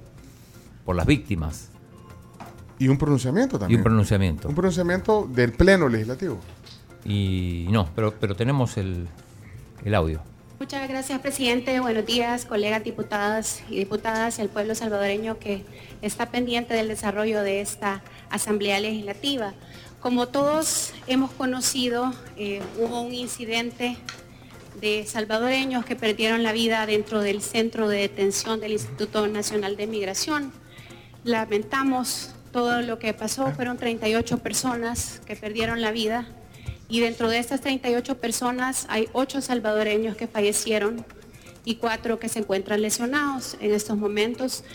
por 0.85 0.95
las 0.95 1.05
víctimas. 1.05 1.67
Y 2.79 2.87
un 2.87 2.97
pronunciamiento 2.97 3.57
Y 3.57 3.59
también. 3.59 3.79
un 3.79 3.83
pronunciamiento. 3.83 4.47
Un 4.49 4.55
pronunciamiento 4.55 5.29
del 5.31 5.51
Pleno 5.51 5.87
Legislativo. 5.87 6.39
Y 7.05 7.67
no, 7.69 7.89
pero, 7.95 8.13
pero 8.19 8.35
tenemos 8.35 8.77
el, 8.77 9.07
el 9.83 9.95
audio. 9.95 10.21
Muchas 10.61 10.87
gracias, 10.87 11.19
presidente. 11.21 11.79
Buenos 11.79 12.05
días, 12.05 12.45
colegas 12.45 12.83
diputadas 12.83 13.63
y 13.67 13.77
diputadas 13.77 14.37
y 14.37 14.43
al 14.43 14.49
pueblo 14.49 14.75
salvadoreño 14.75 15.39
que 15.39 15.63
está 16.03 16.29
pendiente 16.29 16.75
del 16.75 16.87
desarrollo 16.87 17.41
de 17.41 17.61
esta 17.61 18.03
Asamblea 18.29 18.79
Legislativa. 18.79 19.55
Como 20.01 20.27
todos 20.27 20.93
hemos 21.07 21.31
conocido, 21.31 22.13
eh, 22.37 22.61
hubo 22.77 23.01
un 23.01 23.11
incidente 23.11 23.97
de 24.79 25.05
salvadoreños 25.07 25.83
que 25.83 25.95
perdieron 25.95 26.43
la 26.43 26.51
vida 26.51 26.85
dentro 26.85 27.21
del 27.21 27.41
centro 27.41 27.87
de 27.87 27.97
detención 27.97 28.59
del 28.59 28.73
Instituto 28.73 29.27
Nacional 29.27 29.77
de 29.77 29.87
Migración. 29.87 30.51
Lamentamos 31.23 32.35
todo 32.51 32.83
lo 32.83 32.99
que 32.99 33.15
pasó, 33.15 33.51
fueron 33.51 33.77
38 33.77 34.37
personas 34.39 35.21
que 35.25 35.35
perdieron 35.35 35.81
la 35.81 35.91
vida 35.91 36.27
y 36.91 36.99
dentro 36.99 37.29
de 37.29 37.39
estas 37.39 37.61
38 37.61 38.17
personas 38.17 38.85
hay 38.89 39.07
8 39.13 39.39
salvadoreños 39.39 40.17
que 40.17 40.27
fallecieron 40.27 41.05
y 41.63 41.75
4 41.75 42.19
que 42.19 42.27
se 42.27 42.39
encuentran 42.39 42.81
lesionados 42.81 43.55
en 43.61 43.71
estos 43.71 43.97
momentos. 43.97 44.65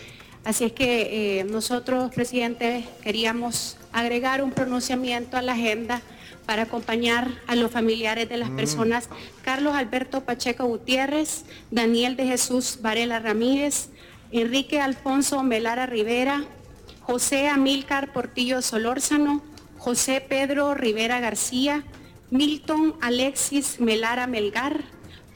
Así 0.43 0.65
es 0.65 0.71
que 0.71 1.41
eh, 1.41 1.43
nosotros, 1.43 2.11
presidente, 2.15 2.85
queríamos 3.03 3.77
agregar 3.93 4.41
un 4.41 4.49
pronunciamiento 4.49 5.37
a 5.37 5.43
la 5.43 5.51
agenda 5.51 6.01
para 6.47 6.63
acompañar 6.63 7.29
a 7.45 7.55
los 7.55 7.69
familiares 7.69 8.27
de 8.29 8.37
las 8.37 8.49
Mm. 8.49 8.55
personas 8.55 9.09
Carlos 9.43 9.75
Alberto 9.75 10.21
Pacheco 10.21 10.65
Gutiérrez, 10.65 11.45
Daniel 11.69 12.15
de 12.15 12.25
Jesús 12.25 12.79
Varela 12.81 13.19
Ramírez, 13.19 13.89
Enrique 14.31 14.81
Alfonso 14.81 15.43
Melara 15.43 15.85
Rivera, 15.85 16.45
José 17.01 17.47
Amílcar 17.47 18.11
Portillo 18.11 18.63
Solórzano, 18.63 19.43
José 19.77 20.19
Pedro 20.19 20.73
Rivera 20.73 21.19
García, 21.19 21.83
Milton 22.29 22.95
Alexis 23.01 23.79
Melara 23.79 24.27
Melgar, 24.27 24.81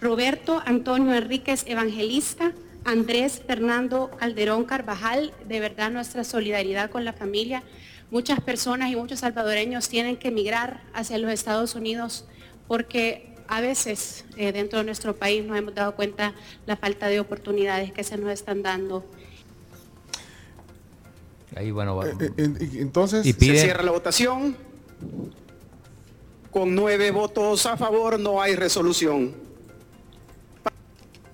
Roberto 0.02 0.62
Antonio 0.66 1.14
Enríquez 1.14 1.64
Evangelista, 1.68 2.52
Andrés 2.84 3.42
Fernando 3.46 4.10
Calderón 4.18 4.66
Carvajal, 4.66 5.34
de 5.48 5.60
verdad 5.60 5.92
nuestra 5.92 6.24
solidaridad 6.24 6.90
con 6.90 7.06
la 7.06 7.14
familia. 7.14 7.64
Muchas 8.10 8.42
personas 8.42 8.92
y 8.92 8.96
muchos 8.96 9.20
salvadoreños 9.20 9.88
tienen 9.88 10.18
que 10.18 10.30
emigrar 10.30 10.82
hacia 10.94 11.18
los 11.18 11.32
Estados 11.32 11.76
Unidos 11.76 12.26
porque 12.68 13.36
a 13.48 13.62
veces 13.62 14.26
eh, 14.38 14.52
dentro 14.52 14.80
de 14.80 14.86
nuestro 14.86 15.16
país 15.16 15.46
nos 15.46 15.58
hemos 15.58 15.76
dado 15.76 15.96
cuenta 15.96 16.34
la 16.66 16.76
falta 16.76 17.08
de 17.08 17.20
oportunidades 17.20 17.92
que 17.94 18.04
se 18.04 18.18
nos 18.18 18.32
están 18.32 18.64
dando. 18.64 19.06
Ahí, 21.56 21.72
bueno, 21.72 21.96
va- 21.98 22.08
Eh, 22.08 22.32
entonces, 22.76 23.26
Y 23.26 23.34
pide- 23.34 23.58
Se 23.58 23.64
cierra 23.64 23.84
la 23.84 23.92
votación. 23.92 24.56
Con 26.52 26.76
nueve 26.76 27.12
votos 27.12 27.66
a 27.66 27.78
favor 27.78 28.20
no 28.20 28.42
hay 28.42 28.56
resolución. 28.56 29.34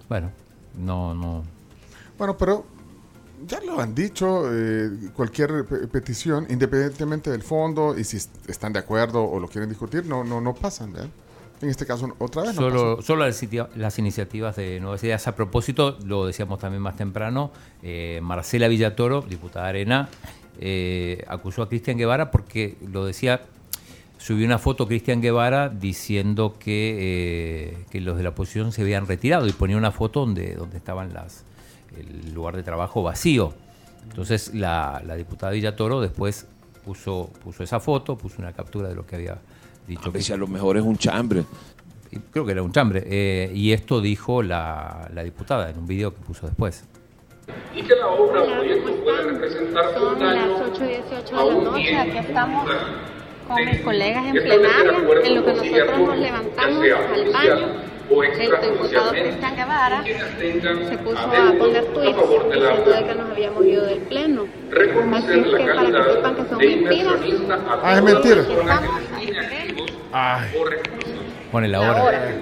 Bueno, 0.07 0.31
no, 0.77 1.13
no. 1.13 1.43
Bueno, 2.17 2.37
pero 2.37 2.65
ya 3.47 3.59
lo 3.61 3.79
han 3.79 3.93
dicho, 3.93 4.43
eh, 4.51 4.89
cualquier 5.15 5.65
pe- 5.65 5.87
petición, 5.87 6.45
independientemente 6.49 7.29
del 7.31 7.43
fondo 7.43 7.97
y 7.97 8.03
si 8.03 8.17
est- 8.17 8.49
están 8.49 8.73
de 8.73 8.79
acuerdo 8.79 9.23
o 9.23 9.39
lo 9.39 9.47
quieren 9.47 9.69
discutir, 9.69 10.05
no, 10.05 10.23
no, 10.23 10.39
no 10.39 10.53
pasan, 10.53 10.93
¿verdad? 10.93 11.09
En 11.61 11.69
este 11.69 11.87
caso, 11.87 12.07
otra 12.19 12.43
vez 12.43 12.53
no 12.55 12.61
Solo, 12.61 12.95
pasó. 12.97 13.07
solo 13.07 13.25
las, 13.25 13.41
sitia- 13.41 13.69
las 13.75 13.97
iniciativas 13.97 14.55
de 14.55 14.79
Nuevas 14.79 15.03
Ideas. 15.03 15.27
A 15.27 15.35
propósito, 15.35 15.97
lo 16.05 16.27
decíamos 16.27 16.59
también 16.59 16.81
más 16.83 16.95
temprano, 16.95 17.51
eh, 17.81 18.19
Marcela 18.21 18.67
Villatoro, 18.67 19.23
diputada 19.23 19.67
Arena, 19.67 20.09
eh, 20.59 21.25
acusó 21.27 21.63
a 21.63 21.69
Cristian 21.69 21.97
Guevara 21.97 22.29
porque 22.31 22.77
lo 22.91 23.05
decía, 23.05 23.41
subió 24.17 24.45
una 24.45 24.57
foto 24.57 24.87
Cristian 24.87 25.21
Guevara 25.21 25.69
diciendo 25.69 26.55
que, 26.59 26.97
eh, 27.79 27.85
que 27.89 28.01
los 28.01 28.17
de 28.17 28.23
la 28.23 28.29
oposición 28.29 28.71
se 28.71 28.81
habían 28.81 29.07
retirado 29.07 29.47
y 29.47 29.51
ponía 29.51 29.77
una 29.77 29.91
foto 29.91 30.21
donde, 30.21 30.55
donde 30.55 30.77
estaban 30.77 31.13
las 31.13 31.43
el 31.97 32.33
lugar 32.33 32.55
de 32.55 32.63
trabajo 32.63 33.01
vacío. 33.03 33.53
Entonces 34.09 34.53
la, 34.53 35.01
la 35.05 35.15
diputada 35.15 35.51
Villatoro 35.53 36.01
después 36.01 36.47
puso, 36.85 37.29
puso 37.43 37.63
esa 37.63 37.79
foto, 37.79 38.17
puso 38.17 38.35
una 38.39 38.53
captura 38.53 38.87
de 38.89 38.95
lo 38.95 39.05
que 39.05 39.15
había 39.15 39.37
dicho. 39.87 40.11
ver 40.11 40.21
si 40.23 40.33
a 40.33 40.37
lo 40.37 40.47
mejor 40.47 40.77
es 40.77 40.83
un 40.83 40.97
chambre. 40.97 41.43
Creo 42.31 42.45
que 42.45 42.51
era 42.53 42.63
un 42.63 42.71
chambre. 42.71 43.03
eh, 43.05 43.51
y 43.53 43.73
esto 43.73 43.99
dijo 43.99 44.41
la, 44.41 45.09
la 45.13 45.23
diputada 45.23 45.69
en 45.69 45.77
un 45.77 45.87
video 45.87 46.13
que 46.13 46.21
puso 46.21 46.47
después. 46.47 46.85
y 47.75 47.81
que 47.81 47.95
la 47.95 48.07
obra 48.07 48.41
o 48.43 48.45
proyecto 48.45 49.03
puede 49.03 49.23
representar 49.23 49.85
un 50.01 50.19
daño 50.19 50.47
Las 50.47 50.61
8 50.71 50.85
y 50.85 50.87
18 50.87 51.37
a 51.37 51.43
de 51.43 51.49
la 51.49 51.63
noche, 51.63 51.97
aquí 51.97 52.17
estamos 52.17 52.69
con 53.47 53.65
mis 53.65 53.81
colegas 53.81 54.25
en 54.25 54.33
plenaria, 54.33 54.97
en 55.23 55.35
lo 55.35 55.45
que 55.45 55.53
nosotros 55.53 55.99
nos 55.99 56.17
levantamos 56.17 56.85
al 57.13 57.31
baño. 57.31 57.97
El 58.09 58.71
diputado 58.71 59.11
Cristian 59.11 59.55
Guevara 59.57 60.03
se 60.03 60.97
puso 60.99 61.19
a 61.19 61.53
poner 61.59 61.85
tweets 61.87 62.17
diciendo 62.53 62.91
de 62.91 63.05
que 63.05 63.15
nos 63.15 63.31
habíamos 63.31 63.65
ido 63.65 63.85
del 63.85 63.99
pleno. 63.99 64.45
Así 65.13 65.39
es 65.39 65.45
que 65.45 65.65
para 65.65 65.85
que 65.85 66.13
sepan 66.13 66.35
que 66.35 66.49
son 66.49 66.57
mentiras. 66.57 67.19
Ah, 67.83 67.95
es 67.97 68.03
mentira. 68.03 68.43
Ay. 70.13 70.49
Pone 71.51 71.67
la 71.67 71.79
hora. 71.81 72.03
hora. 72.03 72.35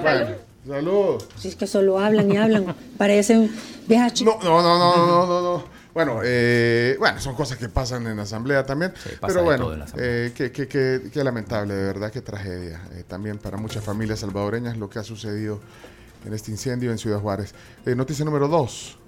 Bueno, 0.00 0.26
saludos. 0.66 1.28
Si 1.36 1.48
es 1.48 1.56
que 1.56 1.66
solo 1.66 1.98
hablan 1.98 2.30
y 2.30 2.36
hablan, 2.36 2.74
parecen 2.98 3.50
viejas 3.88 4.14
chicas. 4.14 4.36
No, 4.44 4.62
no, 4.62 4.78
no, 4.78 4.96
no, 4.96 5.26
no, 5.26 5.40
no. 5.40 5.79
Bueno, 5.94 6.20
eh, 6.22 6.96
bueno, 6.98 7.20
son 7.20 7.34
cosas 7.34 7.58
que 7.58 7.68
pasan 7.68 8.06
en 8.06 8.16
la 8.16 8.22
asamblea 8.22 8.64
también. 8.64 8.92
pasa 9.20 9.34
pero 9.34 9.42
bueno, 9.44 9.72
eh, 9.96 10.32
qué, 10.34 10.52
qué- 10.52 10.68
qué- 10.68 11.10
qué 11.12 11.24
lamentable, 11.24 11.74
de 11.74 11.84
verdad, 11.84 12.10
qué 12.12 12.20
tragedia. 12.20 12.80
Eh, 12.92 13.04
también 13.06 13.38
para 13.38 13.56
muchas 13.56 13.82
familias 13.84 14.20
salvadoreñas 14.20 14.76
lo 14.76 14.88
que 14.88 14.98
ha 15.00 15.02
sucedido 15.04 15.60
en 16.24 16.32
este 16.34 16.50
incendio 16.50 16.90
en 16.92 16.98
Ciudad 16.98 17.18
Juárez. 17.20 17.54
Eh, 17.86 17.94
noticia 17.94 18.24
número 18.24 18.46
dos. 18.46 18.98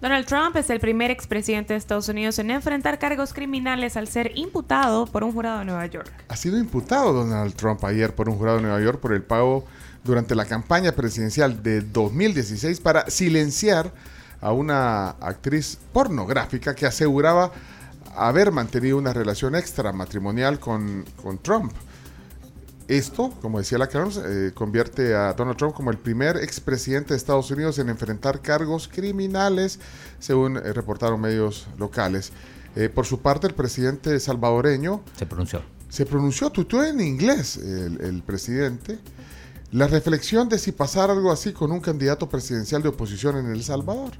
Donald 0.00 0.26
Trump 0.26 0.54
es 0.56 0.70
el 0.70 0.78
primer 0.78 1.10
expresidente 1.10 1.74
de 1.74 1.78
Estados 1.78 2.08
Unidos 2.08 2.38
en 2.38 2.52
enfrentar 2.52 3.00
cargos 3.00 3.34
criminales 3.34 3.96
al 3.96 4.06
ser 4.06 4.30
imputado 4.38 5.06
por 5.06 5.24
un 5.24 5.32
jurado 5.32 5.58
de 5.58 5.64
Nueva 5.64 5.84
York. 5.86 6.08
Ha 6.28 6.36
sido 6.36 6.56
imputado 6.56 7.12
Donald 7.12 7.54
Trump 7.54 7.84
ayer 7.84 8.14
por 8.14 8.28
un 8.28 8.36
jurado 8.38 8.58
de 8.58 8.62
Nueva 8.62 8.80
York 8.80 9.00
por 9.00 9.12
el 9.12 9.22
pago 9.24 9.64
durante 10.04 10.34
la 10.34 10.44
campaña 10.44 10.92
presidencial 10.92 11.62
de 11.62 11.80
2016 11.80 12.80
para 12.80 13.08
silenciar 13.10 13.92
a 14.40 14.52
una 14.52 15.10
actriz 15.10 15.78
pornográfica 15.92 16.74
que 16.74 16.86
aseguraba 16.86 17.52
haber 18.16 18.52
mantenido 18.52 18.98
una 18.98 19.12
relación 19.12 19.54
extramatrimonial 19.54 20.58
con, 20.58 21.04
con 21.22 21.38
Trump. 21.38 21.72
Esto, 22.88 23.34
como 23.42 23.58
decía 23.58 23.76
la 23.76 23.86
Carlos, 23.86 24.18
eh, 24.24 24.52
convierte 24.54 25.14
a 25.14 25.34
Donald 25.34 25.58
Trump 25.58 25.74
como 25.74 25.90
el 25.90 25.98
primer 25.98 26.38
expresidente 26.38 27.10
de 27.10 27.18
Estados 27.18 27.50
Unidos 27.50 27.78
en 27.78 27.90
enfrentar 27.90 28.40
cargos 28.40 28.88
criminales, 28.88 29.78
según 30.18 30.56
eh, 30.56 30.72
reportaron 30.72 31.20
medios 31.20 31.66
locales. 31.76 32.32
Eh, 32.76 32.88
por 32.88 33.04
su 33.04 33.20
parte, 33.20 33.46
el 33.46 33.54
presidente 33.54 34.18
salvadoreño 34.18 35.02
Se 35.18 35.26
pronunció. 35.26 35.62
se 35.90 36.06
pronunció, 36.06 36.50
tuiteó 36.50 36.82
en 36.82 37.00
inglés 37.02 37.58
el, 37.58 38.00
el 38.00 38.22
presidente, 38.22 38.98
la 39.72 39.86
reflexión 39.86 40.48
de 40.48 40.58
si 40.58 40.72
pasar 40.72 41.10
algo 41.10 41.30
así 41.30 41.52
con 41.52 41.70
un 41.72 41.80
candidato 41.80 42.28
presidencial 42.28 42.82
de 42.82 42.88
oposición 42.88 43.36
en 43.36 43.46
El 43.52 43.62
Salvador. 43.62 44.12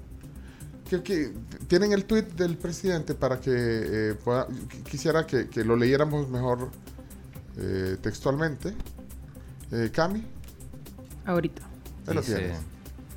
Que, 0.89 1.02
que- 1.02 1.33
tienen 1.68 1.93
el 1.93 2.05
tuit 2.07 2.27
del 2.35 2.57
presidente 2.57 3.15
para 3.15 3.39
que 3.41 3.51
eh, 3.55 4.15
pueda- 4.25 4.49
qu- 4.49 4.83
quisiera 4.85 5.27
que, 5.27 5.49
que 5.49 5.62
lo 5.65 5.77
leyéramos 5.77 6.28
mejor 6.31 6.70
eh, 7.59 7.97
textualmente. 8.01 8.73
Eh, 9.70 9.91
Cami, 9.93 10.25
Ahorita. 11.27 11.62
ahí 12.07 12.15
lo 12.15 12.20
Dice- 12.23 12.36
tienes. 12.36 12.59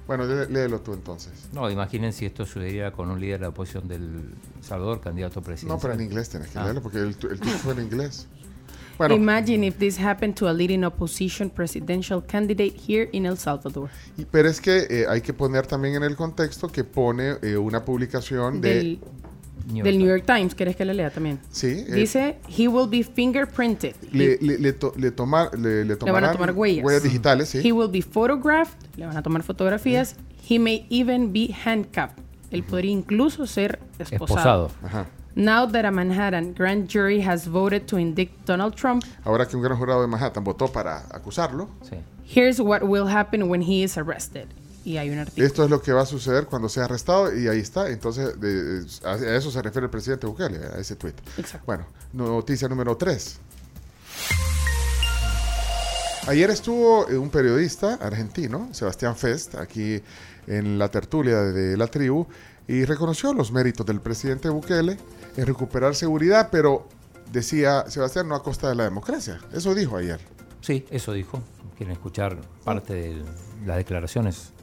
Bueno, 0.05 0.25
lé- 0.25 0.49
léelo 0.49 0.81
tú 0.81 0.91
entonces. 0.93 1.31
No, 1.53 1.69
imaginen 1.69 2.11
si 2.11 2.25
esto 2.25 2.45
sucediera 2.45 2.91
con 2.91 3.09
un 3.09 3.21
líder 3.21 3.39
de 3.39 3.43
la 3.43 3.49
oposición 3.49 3.87
del 3.87 4.33
Salvador, 4.61 4.99
candidato 4.99 5.39
a 5.39 5.43
presidente. 5.43 5.73
No, 5.73 5.79
pero 5.79 5.93
en 5.93 6.01
inglés 6.01 6.27
tienes 6.27 6.49
que 6.49 6.59
Ah. 6.59 6.63
leerlo 6.63 6.81
porque 6.81 6.97
el, 6.97 7.07
el 7.09 7.15
tuyo 7.39 7.57
fue 7.59 7.73
en 7.73 7.81
inglés. 7.83 8.27
Bueno, 9.09 9.15
Imagine 9.15 9.63
if 9.65 9.77
this 9.77 9.99
happened 9.99 10.35
to 10.35 10.47
a 10.47 10.53
leading 10.53 10.83
opposition 10.83 11.49
presidential 11.49 12.21
candidate 12.23 12.75
here 12.87 13.09
in 13.13 13.25
El 13.25 13.37
Salvador. 13.37 13.89
y- 14.17 14.25
pero 14.25 14.47
es 14.47 14.61
que 14.61 14.85
eh, 14.89 15.05
hay 15.09 15.21
que 15.21 15.33
poner 15.33 15.65
también 15.65 15.95
en 15.95 16.03
el 16.03 16.15
contexto 16.15 16.67
que 16.67 16.83
pone 16.83 17.37
eh, 17.41 17.57
una 17.57 17.83
publicación 17.83 18.61
de... 18.61 18.75
Del, 18.75 18.99
del 19.83 19.97
New 19.97 20.07
York 20.07 20.25
Times, 20.25 20.53
¿quieres 20.53 20.75
que 20.75 20.85
le 20.85 20.93
lea 20.93 21.09
también? 21.09 21.39
Sí. 21.49 21.67
eh, 21.67 21.85
Dice, 21.93 22.37
he 22.47 22.67
will 22.67 22.87
be 22.89 23.03
fingerprinted. 23.03 23.95
le, 24.11 24.37
le, 24.41 24.57
le, 24.59 24.73
to- 24.73 24.93
le 24.97 25.11
tomar, 25.11 25.57
le, 25.57 25.85
le 25.85 25.95
Le 25.95 26.11
van 26.11 26.25
a 26.25 26.31
tomar 26.33 26.51
huellas. 26.51 27.01
digitales, 27.03 27.49
sí. 27.49 27.59
He 27.67 27.71
will 27.71 27.89
be 27.89 28.01
photographed. 28.01 28.75
Le 28.97 29.05
van 29.07 29.17
a 29.17 29.23
tomar 29.23 29.41
fotografías. 29.43 30.15
He 30.47 30.59
may 30.59 30.85
even 30.89 31.31
be 31.33 31.55
handcuffed. 31.65 32.17
Él 32.51 32.63
podría 32.63 32.91
incluso 32.91 33.47
ser 33.47 33.79
esposado. 33.97 34.67
Esposado. 34.67 34.71
Ajá. 34.83 35.07
Now 35.35 35.65
that 35.67 35.85
a 35.85 35.91
Manhattan 35.91 36.53
grand 36.53 36.89
jury 36.89 37.21
has 37.21 37.45
voted 37.47 37.87
to 37.87 37.97
indict 37.97 38.31
Donald 38.45 38.75
Trump, 38.75 39.03
Ahora 39.23 39.47
que 39.47 39.55
un 39.55 39.63
gran 39.63 39.77
jurado 39.77 40.01
de 40.01 40.07
Manhattan 40.07 40.43
votó 40.43 40.67
para 40.71 41.05
acusarlo, 41.11 41.69
here's 42.25 42.59
what 42.59 42.81
will 42.83 43.07
happen 43.07 43.43
when 43.49 43.61
he 43.61 43.83
is 43.83 43.97
arrested. 43.97 44.47
Y 44.83 44.97
hay 44.97 45.09
un 45.11 45.19
artículo. 45.19 45.45
esto 45.45 45.63
es 45.63 45.69
lo 45.69 45.79
que 45.81 45.93
va 45.93 46.01
a 46.01 46.05
suceder 46.07 46.47
cuando 46.47 46.67
sea 46.67 46.85
arrestado 46.85 47.37
y 47.37 47.47
ahí 47.47 47.59
está. 47.59 47.89
Entonces, 47.89 48.39
de- 48.41 48.83
a 49.07 49.11
a 49.13 49.35
eso 49.37 49.51
se 49.51 49.61
refiere 49.61 49.85
el 49.85 49.91
presidente 49.91 50.25
Bukele, 50.25 50.57
a 50.75 50.79
ese 50.79 50.95
tweet. 50.95 51.13
Exacto. 51.37 51.65
Bueno, 51.67 51.85
noticia 52.13 52.67
número 52.67 52.97
3. 52.97 53.39
Ayer 56.27 56.49
estuvo 56.51 57.07
eh, 57.09 57.17
un 57.17 57.29
periodista 57.29 57.95
argentino, 57.95 58.69
Sebastián 58.73 59.15
Fest, 59.15 59.55
aquí 59.55 60.01
en 60.47 60.77
la 60.77 60.89
tertulia 60.89 61.37
de 61.41 61.75
la 61.77 61.87
tribu 61.87 62.27
y 62.67 62.85
reconoció 62.85 63.33
los 63.33 63.51
méritos 63.51 63.85
del 63.85 64.01
presidente 64.01 64.49
Bukele 64.49 64.97
en 65.37 65.45
recuperar 65.45 65.95
seguridad, 65.95 66.49
pero 66.51 66.87
decía 67.31 67.85
Sebastián 67.87 68.27
no 68.27 68.35
a 68.35 68.43
costa 68.43 68.69
de 68.69 68.75
la 68.75 68.83
democracia. 68.83 69.39
Eso 69.53 69.73
dijo 69.73 69.97
ayer. 69.97 70.19
Sí, 70.61 70.85
eso 70.91 71.13
dijo. 71.13 71.41
¿Quieren 71.77 71.93
escuchar 71.93 72.37
parte 72.63 72.93
de 72.93 73.15
las 73.65 73.77
declaraciones? 73.77 74.53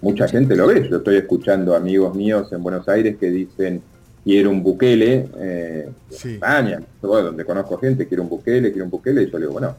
mucha 0.00 0.28
gente 0.28 0.54
lo 0.54 0.66
ve. 0.66 0.88
Yo 0.88 0.98
estoy 0.98 1.16
escuchando 1.16 1.74
amigos 1.74 2.14
míos 2.14 2.52
en 2.52 2.62
Buenos 2.62 2.88
Aires 2.88 3.16
que 3.18 3.30
dicen 3.30 3.82
quiero 4.24 4.50
un 4.50 4.62
Bukele, 4.62 5.28
eh, 5.38 5.88
en 6.22 6.30
España, 6.30 6.80
todo 7.00 7.22
donde 7.22 7.44
conozco 7.44 7.78
gente, 7.78 8.06
quiero 8.06 8.24
un 8.24 8.28
Bukele, 8.28 8.70
quiero 8.70 8.84
un 8.84 8.90
Bukele, 8.90 9.22
y 9.22 9.30
yo 9.30 9.38
le 9.38 9.46
digo, 9.46 9.52
bueno, 9.52 9.76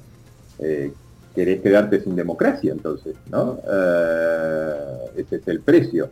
eh, 0.60 0.92
querés 1.36 1.62
quedarte 1.62 2.02
sin 2.02 2.16
democracia 2.16 2.72
entonces, 2.72 3.16
¿no? 3.30 3.60
Eh, 3.70 4.74
ese 5.18 5.36
es 5.38 5.48
el 5.48 5.60
precio. 5.60 6.10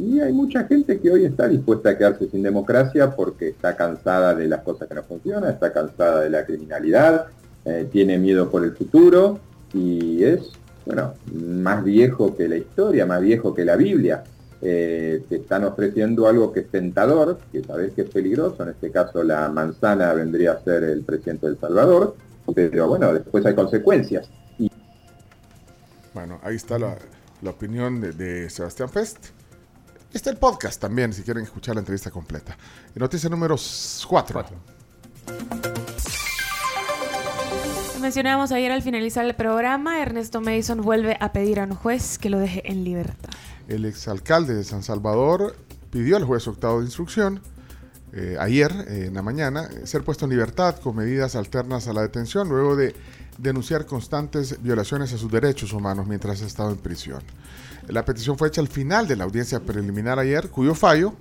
Y 0.00 0.18
hay 0.18 0.32
mucha 0.32 0.64
gente 0.64 0.98
que 0.98 1.10
hoy 1.10 1.26
está 1.26 1.46
dispuesta 1.46 1.90
a 1.90 1.98
quedarse 1.98 2.26
sin 2.30 2.42
democracia 2.42 3.14
porque 3.14 3.48
está 3.48 3.76
cansada 3.76 4.34
de 4.34 4.48
las 4.48 4.62
cosas 4.62 4.88
que 4.88 4.94
no 4.94 5.02
funcionan, 5.02 5.50
está 5.50 5.74
cansada 5.74 6.22
de 6.22 6.30
la 6.30 6.46
criminalidad, 6.46 7.26
eh, 7.66 7.86
tiene 7.92 8.16
miedo 8.16 8.50
por 8.50 8.64
el 8.64 8.72
futuro 8.72 9.40
y 9.74 10.24
es, 10.24 10.52
bueno, 10.86 11.12
más 11.34 11.84
viejo 11.84 12.34
que 12.34 12.48
la 12.48 12.56
historia, 12.56 13.04
más 13.04 13.20
viejo 13.20 13.52
que 13.54 13.62
la 13.62 13.76
Biblia. 13.76 14.24
Eh, 14.62 15.22
te 15.28 15.36
están 15.36 15.64
ofreciendo 15.64 16.26
algo 16.26 16.50
que 16.50 16.60
es 16.60 16.70
tentador, 16.70 17.38
que 17.52 17.62
sabes 17.62 17.92
que 17.92 18.02
es 18.02 18.08
peligroso, 18.08 18.62
en 18.62 18.70
este 18.70 18.90
caso 18.90 19.22
la 19.22 19.50
manzana 19.50 20.14
vendría 20.14 20.52
a 20.52 20.64
ser 20.64 20.82
el 20.84 21.02
presidente 21.02 21.46
del 21.46 21.58
Salvador, 21.58 22.16
pero 22.54 22.88
bueno, 22.88 23.12
después 23.12 23.44
hay 23.44 23.54
consecuencias. 23.54 24.30
Y 24.58 24.70
Bueno, 26.14 26.40
ahí 26.42 26.56
está 26.56 26.78
la, 26.78 26.96
opinión 27.46 28.00
de, 28.00 28.12
de 28.12 28.48
Sebastián 28.48 28.88
Fest. 28.88 29.39
Está 30.12 30.30
el 30.30 30.38
podcast 30.38 30.80
también, 30.80 31.12
si 31.12 31.22
quieren 31.22 31.44
escuchar 31.44 31.76
la 31.76 31.80
entrevista 31.80 32.10
completa. 32.10 32.56
Noticia 32.96 33.30
número 33.30 33.54
4. 34.08 34.44
Mencionábamos 38.00 38.50
ayer 38.50 38.72
al 38.72 38.82
finalizar 38.82 39.24
el 39.24 39.34
programa, 39.34 40.02
Ernesto 40.02 40.40
Mason 40.40 40.80
vuelve 40.80 41.16
a 41.20 41.32
pedir 41.32 41.60
a 41.60 41.64
un 41.64 41.74
juez 41.74 42.18
que 42.18 42.28
lo 42.28 42.40
deje 42.40 42.68
en 42.68 42.82
libertad. 42.82 43.30
El 43.68 43.84
exalcalde 43.84 44.54
de 44.54 44.64
San 44.64 44.82
Salvador 44.82 45.54
pidió 45.90 46.16
al 46.16 46.24
juez 46.24 46.48
octavo 46.48 46.80
de 46.80 46.86
instrucción 46.86 47.40
eh, 48.12 48.36
ayer 48.40 48.72
eh, 48.88 49.04
en 49.06 49.14
la 49.14 49.22
mañana 49.22 49.68
ser 49.84 50.02
puesto 50.02 50.24
en 50.24 50.32
libertad 50.32 50.76
con 50.80 50.96
medidas 50.96 51.36
alternas 51.36 51.86
a 51.86 51.92
la 51.92 52.02
detención 52.02 52.48
luego 52.48 52.74
de 52.74 52.96
denunciar 53.38 53.86
constantes 53.86 54.60
violaciones 54.60 55.12
a 55.12 55.18
sus 55.18 55.30
derechos 55.30 55.72
humanos 55.72 56.08
mientras 56.08 56.42
ha 56.42 56.46
estado 56.46 56.70
en 56.72 56.78
prisión. 56.78 57.22
La 57.90 58.04
petición 58.04 58.38
fue 58.38 58.48
hecha 58.48 58.60
al 58.60 58.68
final 58.68 59.06
de 59.08 59.16
la 59.16 59.24
audiencia 59.24 59.60
preliminar 59.60 60.18
ayer, 60.18 60.48
cuyo 60.50 60.74
fallo 60.74 61.14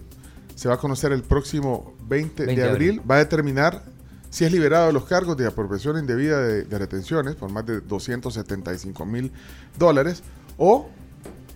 se 0.55 0.67
va 0.67 0.75
a 0.75 0.77
conocer 0.77 1.11
el 1.11 1.23
próximo 1.23 1.95
20, 2.07 2.45
20 2.45 2.61
de 2.61 2.67
de 2.67 2.69
abril. 2.69 3.01
Va 3.09 3.15
a 3.15 3.19
determinar 3.19 3.83
si 4.29 4.45
es 4.45 4.51
liberado 4.51 4.87
de 4.87 4.93
los 4.93 5.05
cargos 5.05 5.37
de 5.37 5.47
apropiación 5.47 5.97
indebida 5.97 6.39
de, 6.41 6.63
de 6.63 6.77
retenciones 6.77 7.35
por 7.35 7.51
más 7.51 7.65
de 7.65 7.81
275 7.81 9.05
mil 9.05 9.31
dólares 9.77 10.21
o 10.57 10.89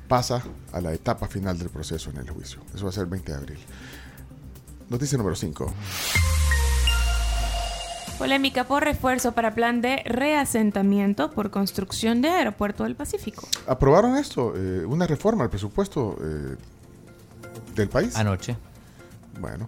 pasa 0.07 0.43
a 0.71 0.81
la 0.81 0.93
etapa 0.93 1.27
final 1.27 1.57
del 1.57 1.69
proceso 1.69 2.09
en 2.09 2.17
el 2.17 2.29
juicio. 2.29 2.61
Eso 2.73 2.85
va 2.85 2.89
a 2.89 2.93
ser 2.93 3.03
el 3.03 3.09
20 3.09 3.31
de 3.31 3.37
abril. 3.37 3.59
Noticia 4.89 5.17
número 5.17 5.35
5. 5.35 5.73
Polémica 8.13 8.63
por 8.65 8.83
refuerzo 8.83 9.33
para 9.33 9.53
plan 9.53 9.81
de 9.81 10.01
reasentamiento 10.05 11.31
por 11.31 11.51
construcción 11.51 12.21
de 12.21 12.29
Aeropuerto 12.29 12.83
del 12.83 12.95
Pacífico. 12.95 13.47
¿Aprobaron 13.67 14.17
esto? 14.17 14.53
Eh, 14.55 14.85
una 14.85 15.07
reforma 15.07 15.43
al 15.43 15.49
presupuesto 15.49 16.17
eh, 16.21 16.55
del 17.75 17.89
país. 17.89 18.15
Anoche. 18.15 18.55
Bueno, 19.39 19.67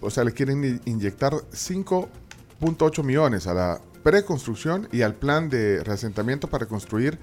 o 0.00 0.10
sea, 0.10 0.24
le 0.24 0.32
quieren 0.32 0.80
inyectar 0.84 1.32
5.8 1.32 3.04
millones 3.04 3.46
a 3.46 3.54
la 3.54 3.80
preconstrucción 4.02 4.88
y 4.90 5.02
al 5.02 5.14
plan 5.14 5.48
de 5.48 5.84
reasentamiento 5.84 6.48
para 6.48 6.66
construir 6.66 7.18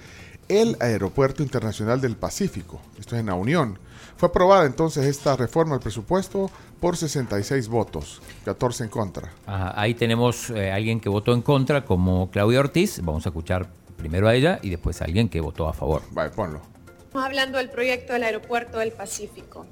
el 0.47 0.77
Aeropuerto 0.79 1.43
Internacional 1.43 2.01
del 2.01 2.15
Pacífico. 2.15 2.81
Esto 2.97 3.15
es 3.15 3.21
en 3.21 3.27
la 3.27 3.35
Unión. 3.35 3.79
Fue 4.19 4.27
aprobada 4.27 4.65
entonces 4.65 5.05
esta 5.05 5.37
reforma 5.37 5.75
al 5.75 5.79
presupuesto 5.79 6.51
por 6.81 6.97
66 6.97 7.69
votos, 7.69 8.21
14 8.43 8.83
en 8.83 8.89
contra. 8.89 9.31
Ajá, 9.45 9.79
ahí 9.79 9.93
tenemos 9.93 10.49
eh, 10.49 10.73
alguien 10.73 10.99
que 10.99 11.07
votó 11.07 11.33
en 11.33 11.41
contra, 11.41 11.85
como 11.85 12.29
Claudia 12.29 12.59
Ortiz. 12.59 12.99
Vamos 13.01 13.25
a 13.25 13.29
escuchar 13.29 13.69
primero 13.95 14.27
a 14.27 14.35
ella 14.35 14.59
y 14.61 14.71
después 14.71 15.01
a 15.01 15.05
alguien 15.05 15.29
que 15.29 15.39
votó 15.39 15.69
a 15.69 15.73
favor. 15.73 16.01
Vale, 16.11 16.31
ponlo. 16.31 16.61
Estamos 16.97 17.27
hablando 17.27 17.59
del 17.59 17.69
proyecto 17.69 18.11
del 18.11 18.23
Aeropuerto 18.23 18.79
del 18.79 18.91
Pacífico. 18.91 19.65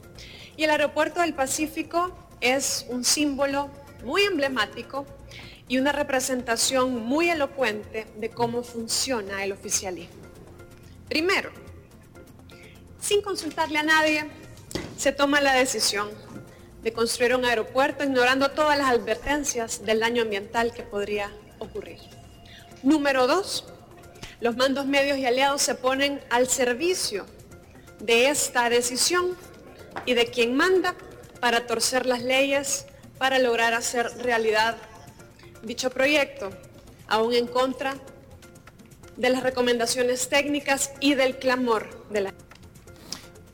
Y 0.55 0.63
el 0.63 0.69
Aeropuerto 0.69 1.19
del 1.19 1.33
Pacífico 1.33 2.15
es 2.39 2.85
un 2.87 3.03
símbolo 3.03 3.69
muy 4.05 4.21
emblemático 4.21 5.05
y 5.67 5.77
una 5.77 5.91
representación 5.91 7.05
muy 7.05 7.29
elocuente 7.29 8.07
de 8.17 8.29
cómo 8.29 8.63
funciona 8.63 9.43
el 9.43 9.51
oficialismo. 9.51 10.21
Primero, 11.09 11.51
sin 13.07 13.21
consultarle 13.21 13.79
a 13.79 13.83
nadie, 13.83 14.25
se 14.97 15.11
toma 15.11 15.41
la 15.41 15.53
decisión 15.53 16.09
de 16.83 16.93
construir 16.93 17.35
un 17.35 17.45
aeropuerto 17.45 18.03
ignorando 18.03 18.51
todas 18.51 18.77
las 18.77 18.89
advertencias 18.89 19.85
del 19.85 19.99
daño 19.99 20.21
ambiental 20.23 20.73
que 20.73 20.83
podría 20.83 21.31
ocurrir. 21.59 21.99
Número 22.83 23.27
dos, 23.27 23.65
los 24.39 24.55
mandos 24.55 24.85
medios 24.85 25.17
y 25.17 25.25
aliados 25.25 25.61
se 25.61 25.75
ponen 25.75 26.21
al 26.29 26.47
servicio 26.47 27.25
de 27.99 28.29
esta 28.29 28.69
decisión 28.69 29.35
y 30.05 30.13
de 30.13 30.27
quien 30.27 30.55
manda 30.55 30.95
para 31.39 31.65
torcer 31.65 32.05
las 32.05 32.21
leyes 32.21 32.85
para 33.17 33.39
lograr 33.39 33.73
hacer 33.73 34.09
realidad 34.19 34.77
dicho 35.63 35.89
proyecto, 35.89 36.51
aún 37.07 37.33
en 37.33 37.47
contra 37.47 37.95
de 39.15 39.29
las 39.29 39.41
recomendaciones 39.41 40.29
técnicas 40.29 40.91
y 40.99 41.15
del 41.15 41.37
clamor 41.37 42.07
de 42.09 42.21
la 42.21 42.33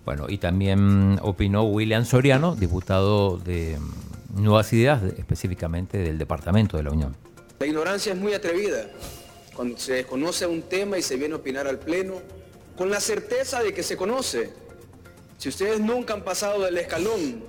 Bueno, 0.06 0.26
y 0.28 0.38
también 0.38 1.18
opinó 1.22 1.64
William 1.64 2.06
Soriano, 2.06 2.56
diputado 2.56 3.38
de 3.38 3.78
mm, 3.80 4.44
Nuevas 4.44 4.72
Ideas, 4.74 5.02
de- 5.02 5.10
específicamente 5.20 5.98
del 6.00 6.18
Departamento 6.18 6.76
de 6.78 6.84
la 6.84 6.92
Unión. 6.92 7.16
La 7.60 7.66
ignorancia 7.68 8.12
es 8.14 8.20
muy 8.20 8.34
atrevida 8.34 8.88
cuando 9.56 9.78
se 9.78 9.94
desconoce 9.94 10.46
un 10.46 10.64
tema 10.64 10.98
y 10.98 11.02
se 11.02 11.16
viene 11.16 11.36
a 11.36 11.38
opinar 11.38 11.68
al 11.68 11.80
Pleno 11.80 12.16
con 12.76 12.90
la 12.90 13.00
certeza 13.00 13.62
de 13.64 13.74
que 13.74 13.84
se 13.84 13.96
conoce. 13.96 14.52
Si 15.38 15.48
ustedes 15.50 15.80
nunca 15.80 16.14
han 16.14 16.24
pasado 16.24 16.64
del 16.64 16.78
escalón, 16.78 17.44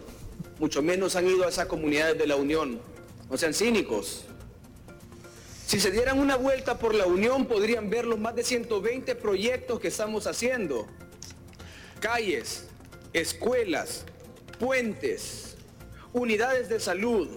mucho 0.61 0.83
menos 0.83 1.17
han 1.17 1.27
ido 1.27 1.45
a 1.45 1.49
esas 1.49 1.67
comunidades 1.67 2.17
de 2.19 2.27
la 2.27 2.37
Unión, 2.37 2.79
no 3.31 3.37
sean 3.37 3.55
cínicos. 3.55 4.27
Si 5.67 5.81
se 5.81 5.91
dieran 5.91 6.21
una 6.21 6.37
vuelta 6.37 6.79
por 6.79 6.95
la 6.95 7.07
Unión 7.07 7.47
podrían 7.47 7.89
ver 7.91 8.05
los 8.05 8.19
más 8.21 8.37
de 8.37 8.45
120 8.45 9.15
proyectos 9.17 9.81
que 9.81 9.89
estamos 9.89 10.27
haciendo. 10.27 10.87
Calles, 12.05 12.67
escuelas, 13.15 14.05
puentes, 14.61 15.57
unidades 16.13 16.69
de 16.69 16.79
salud, 16.79 17.31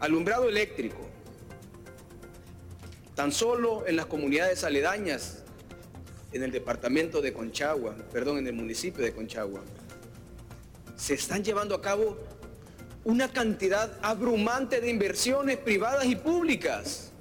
alumbrado 0.00 0.48
eléctrico, 0.48 1.06
Tan 3.14 3.30
solo 3.30 3.86
en 3.86 3.94
las 3.94 4.06
comunidades 4.06 4.64
aledañas, 4.64 5.44
en 6.32 6.42
el 6.42 6.50
departamento 6.50 7.22
de 7.22 7.32
Conchagua, 7.32 7.94
perdón, 8.12 8.38
en 8.38 8.48
el 8.48 8.54
municipio 8.54 9.04
de 9.04 9.12
Conchagua, 9.12 9.62
se 10.96 11.14
están 11.14 11.44
llevando 11.44 11.76
a 11.76 11.82
cabo 11.82 12.18
una 13.04 13.30
cantidad 13.30 13.96
abrumante 14.02 14.80
de 14.80 14.90
inversiones 14.90 15.56
privadas 15.58 16.06
y 16.06 16.16
públicas 16.16 17.12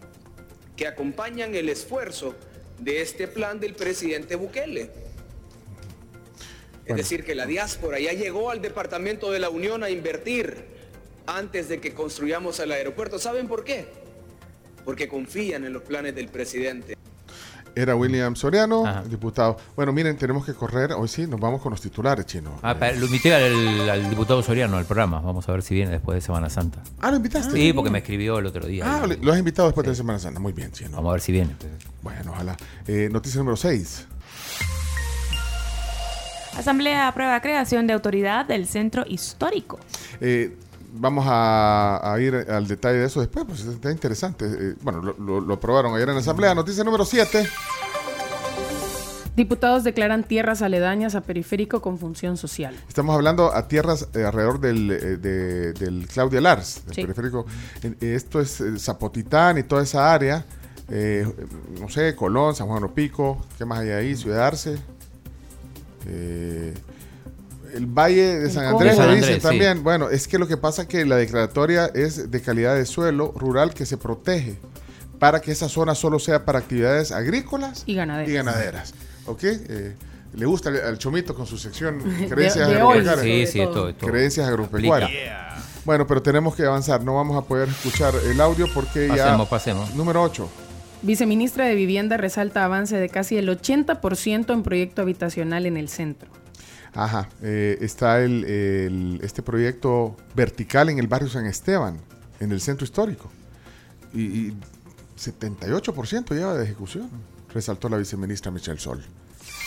que 0.76 0.88
acompañan 0.88 1.54
el 1.54 1.70
esfuerzo 1.70 2.34
de 2.80 3.04
este 3.04 3.28
plan 3.28 3.60
del 3.60 3.76
presidente 3.76 4.36
Bukele. 4.36 5.09
Es 6.90 6.96
decir, 6.98 7.24
que 7.24 7.36
la 7.36 7.46
diáspora 7.46 8.00
ya 8.00 8.14
llegó 8.14 8.50
al 8.52 8.62
Departamento 8.62 9.32
de 9.32 9.40
la 9.40 9.50
Unión 9.50 9.84
a 9.84 9.90
invertir 9.90 10.66
antes 11.28 11.70
de 11.70 11.80
que 11.80 11.94
construyamos 11.94 12.60
el 12.60 12.72
aeropuerto. 12.72 13.20
¿Saben 13.20 13.48
por 13.48 13.64
qué? 13.64 13.88
Porque 14.86 15.08
confían 15.08 15.66
en 15.66 15.74
los 15.74 15.84
planes 15.84 16.16
del 16.16 16.30
presidente. 16.30 16.96
Era 17.76 17.96
William 17.96 18.36
Soriano, 18.36 19.04
diputado. 19.08 19.56
Bueno, 19.76 19.94
miren, 19.94 20.18
tenemos 20.18 20.44
que 20.44 20.54
correr. 20.56 20.92
Hoy 20.94 21.08
sí, 21.08 21.28
nos 21.28 21.40
vamos 21.40 21.62
con 21.62 21.70
los 21.72 21.80
titulares, 21.80 22.26
chino. 22.26 22.60
Ah, 22.64 22.78
pa- 22.78 22.92
lo 22.94 23.06
invité 23.06 23.34
al, 23.34 23.88
al 23.90 24.10
diputado 24.10 24.42
Soriano 24.42 24.76
al 24.78 24.86
programa. 24.86 25.22
Vamos 25.22 25.48
a 25.48 25.52
ver 25.52 25.62
si 25.62 25.76
viene 25.76 25.92
después 25.92 26.16
de 26.16 26.22
Semana 26.22 26.50
Santa. 26.50 26.82
Ah, 27.00 27.12
lo 27.12 27.18
invitaste. 27.18 27.54
Sí, 27.56 27.72
porque 27.72 27.92
me 27.92 28.00
escribió 28.00 28.40
el 28.40 28.48
otro 28.48 28.66
día. 28.66 28.84
Ah, 28.86 29.06
lo 29.22 29.32
has 29.32 29.38
invitado 29.38 29.68
después 29.68 29.88
de 29.88 29.94
Semana 29.96 30.18
Santa. 30.18 30.40
Muy 30.40 30.52
bien, 30.52 30.72
chino. 30.72 30.90
Vamos 30.96 31.10
a 31.10 31.14
ver 31.14 31.22
si 31.22 31.32
viene. 31.32 31.56
Bueno, 32.02 32.32
ojalá. 32.32 32.58
Eh, 32.88 33.08
noticia 33.12 33.38
número 33.38 33.56
6. 33.56 34.08
Asamblea 36.58 37.08
aprueba 37.08 37.40
creación 37.42 37.88
de 37.88 37.94
autoridad 37.94 38.46
del 38.46 38.68
centro 38.68 39.04
histórico. 39.08 39.80
Eh, 40.20 40.56
vamos 40.94 41.26
a, 41.28 42.00
a 42.14 42.20
ir 42.20 42.36
al 42.36 42.68
detalle 42.68 42.98
de 43.00 43.06
eso 43.06 43.20
después, 43.22 43.46
pues 43.48 43.62
está 43.62 43.92
interesante. 43.92 44.46
Eh, 44.46 44.76
bueno, 44.82 45.02
lo, 45.02 45.16
lo- 45.18 45.42
lo 45.42 45.54
aprobaron 45.54 45.96
ayer 45.96 46.10
en 46.10 46.16
la 46.16 46.22
Asamblea. 46.22 46.54
Noticia 46.56 46.84
número 46.84 47.06
7. 47.06 47.48
Diputados 49.36 49.86
declaran 49.86 50.24
tierras 50.26 50.62
aledañas 50.62 51.16
a 51.16 51.22
periférico 51.22 51.82
con 51.82 51.98
función 51.98 52.36
social. 52.36 52.76
Estamos 52.90 53.16
hablando 53.16 53.54
a 53.56 53.70
tierras 53.70 54.10
eh, 54.14 54.26
alrededor 54.26 54.60
del, 54.60 54.92
eh, 54.92 54.98
de- 55.18 55.72
del 55.74 56.08
Claudia 56.08 56.42
Lars, 56.42 56.82
del 56.88 56.96
Sí. 56.96 57.02
periférico. 57.04 57.46
Eh, 57.84 57.96
esto 58.16 58.42
es 58.42 58.60
eh, 58.60 58.78
Zapotitán 58.78 59.58
y 59.58 59.64
toda 59.64 59.84
esa 59.84 60.14
área. 60.14 60.44
eh, 60.90 61.26
no 61.80 61.88
sé, 61.88 62.16
Colón, 62.16 62.54
San 62.56 62.68
Juan 62.68 62.90
Pico, 62.94 63.46
¿qué 63.58 63.64
más 63.64 63.80
hay 63.80 63.92
ahí? 63.92 64.16
Ciudad 64.18 64.46
Arce. 64.48 64.78
Eh, 66.10 66.74
el 67.76 67.86
Valle 67.86 68.40
de 68.40 68.50
San. 68.50 68.66
Andrés, 68.66 68.92
De 68.92 68.98
San 68.98 69.08
le 69.08 69.14
Andrés, 69.14 69.28
dicen 69.28 69.42
sí. 69.42 69.48
también. 69.48 69.84
Bueno, 69.84 70.10
es 70.10 70.28
que 70.28 70.40
lo 70.40 70.48
que 70.48 70.58
pasa 70.58 70.84
es 70.84 70.88
que 70.88 71.06
la 71.06 71.16
declaratoria 71.18 71.86
es 71.94 72.32
de 72.32 72.42
calidad 72.42 72.76
de 72.76 72.86
suelo 72.86 73.32
rural 73.36 73.74
que 73.74 73.86
se 73.86 73.98
protege 73.98 74.58
para 75.20 75.42
que 75.42 75.52
esa 75.52 75.70
zona 75.70 75.96
solo 75.96 76.18
sea 76.18 76.46
para 76.46 76.60
actividades 76.60 77.12
agrícolas 77.12 77.84
Y 77.86 77.96
ganaderas. 77.96 78.30
y 78.30 78.34
ganaderas. 78.34 78.94
¿Ok? 79.26 79.44
Eh, 79.44 79.96
le 80.34 80.46
gusta 80.46 80.70
al, 80.70 80.98
Chomito 80.98 81.36
con 81.36 81.46
su 81.46 81.58
sección 81.58 82.00
creencias 82.30 82.68
de 82.70 82.76
agropecuarias. 82.76 83.20
Sí, 83.22 83.48
sí, 83.48 83.62
esto 83.62 83.94
Creencias 84.00 84.48
agropecuarias. 84.48 85.12
Bueno, 85.86 86.06
pero 86.08 86.22
tenemos 86.22 86.56
que 86.56 86.64
avanzar. 86.66 87.04
No 87.04 87.16
vamos 87.16 87.38
a 87.38 87.48
poder 87.48 87.70
escuchar 87.70 88.14
el 88.26 88.40
audio 88.42 88.68
porque 88.74 89.08
ya. 89.08 89.16
Pasemos, 89.16 89.48
pasemos. 89.48 89.96
Número 89.96 90.22
8. 90.24 90.50
Viceministra 91.02 91.66
de 91.66 91.76
Vivienda 91.76 92.18
resalta 92.18 92.66
avance 92.66 92.98
de 92.98 93.10
casi 93.10 93.38
el 93.38 93.48
80% 93.50 94.54
en 94.54 94.64
proyecto 94.64 95.02
habitacional 95.02 95.66
en 95.66 95.78
el 95.78 95.90
centro. 95.90 96.30
Ajá. 96.94 97.30
eh, 97.44 97.78
está 97.82 98.20
el, 98.22 98.44
el- 98.46 99.20
este 99.24 99.42
proyecto 99.44 100.18
vertical 100.36 100.90
en 100.90 100.98
el 101.00 101.08
barrio 101.08 101.30
San 101.30 101.46
Esteban, 101.46 101.98
en 102.40 102.52
el 102.52 102.60
centro 102.62 102.84
histórico. 102.84 103.30
Y, 104.14 104.22
y 104.48 104.54
78% 105.18 106.34
lleva 106.34 106.56
de 106.56 106.64
ejecución, 106.66 107.10
resaltó 107.54 107.90
la 107.90 107.98
viceministra 107.98 108.52
Michelle 108.52 108.80
Sol. 108.80 109.04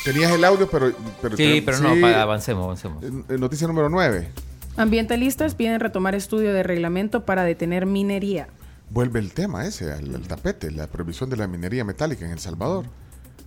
Tenías 0.05 0.33
el 0.33 0.45
audio, 0.45 0.69
pero. 0.69 0.93
pero 1.23 1.37
Sí, 1.37 1.45
te- 1.45 1.63
pero 1.63 1.79
no, 1.79 1.95
sí. 1.95 2.03
avancemos, 2.03 2.65
avancemos. 2.65 3.05
Noticia 3.39 3.69
número 3.69 3.89
9. 3.89 4.29
Ambientalistas 4.77 5.55
piden 5.55 5.79
retomar 5.81 6.15
estudio 6.17 6.53
de 6.53 6.63
reglamento 6.65 7.25
para 7.25 7.45
detener 7.45 7.87
minería. 7.87 8.49
Vuelve 8.93 9.21
el 9.21 9.33
tema 9.33 9.65
ese, 9.65 9.91
al, 9.91 10.15
al 10.15 10.29
tapete, 10.29 10.71
la 10.71 10.87
prohibición 10.87 11.31
de 11.31 11.39
la 11.39 11.47
minería 11.47 11.83
metálica 11.83 12.27
en 12.27 12.33
El 12.33 12.39
Salvador. 12.41 12.85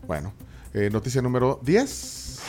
Bueno, 0.08 0.34
eh, 0.74 0.90
noticia 0.92 1.22
número 1.22 1.60
10. 1.62 2.40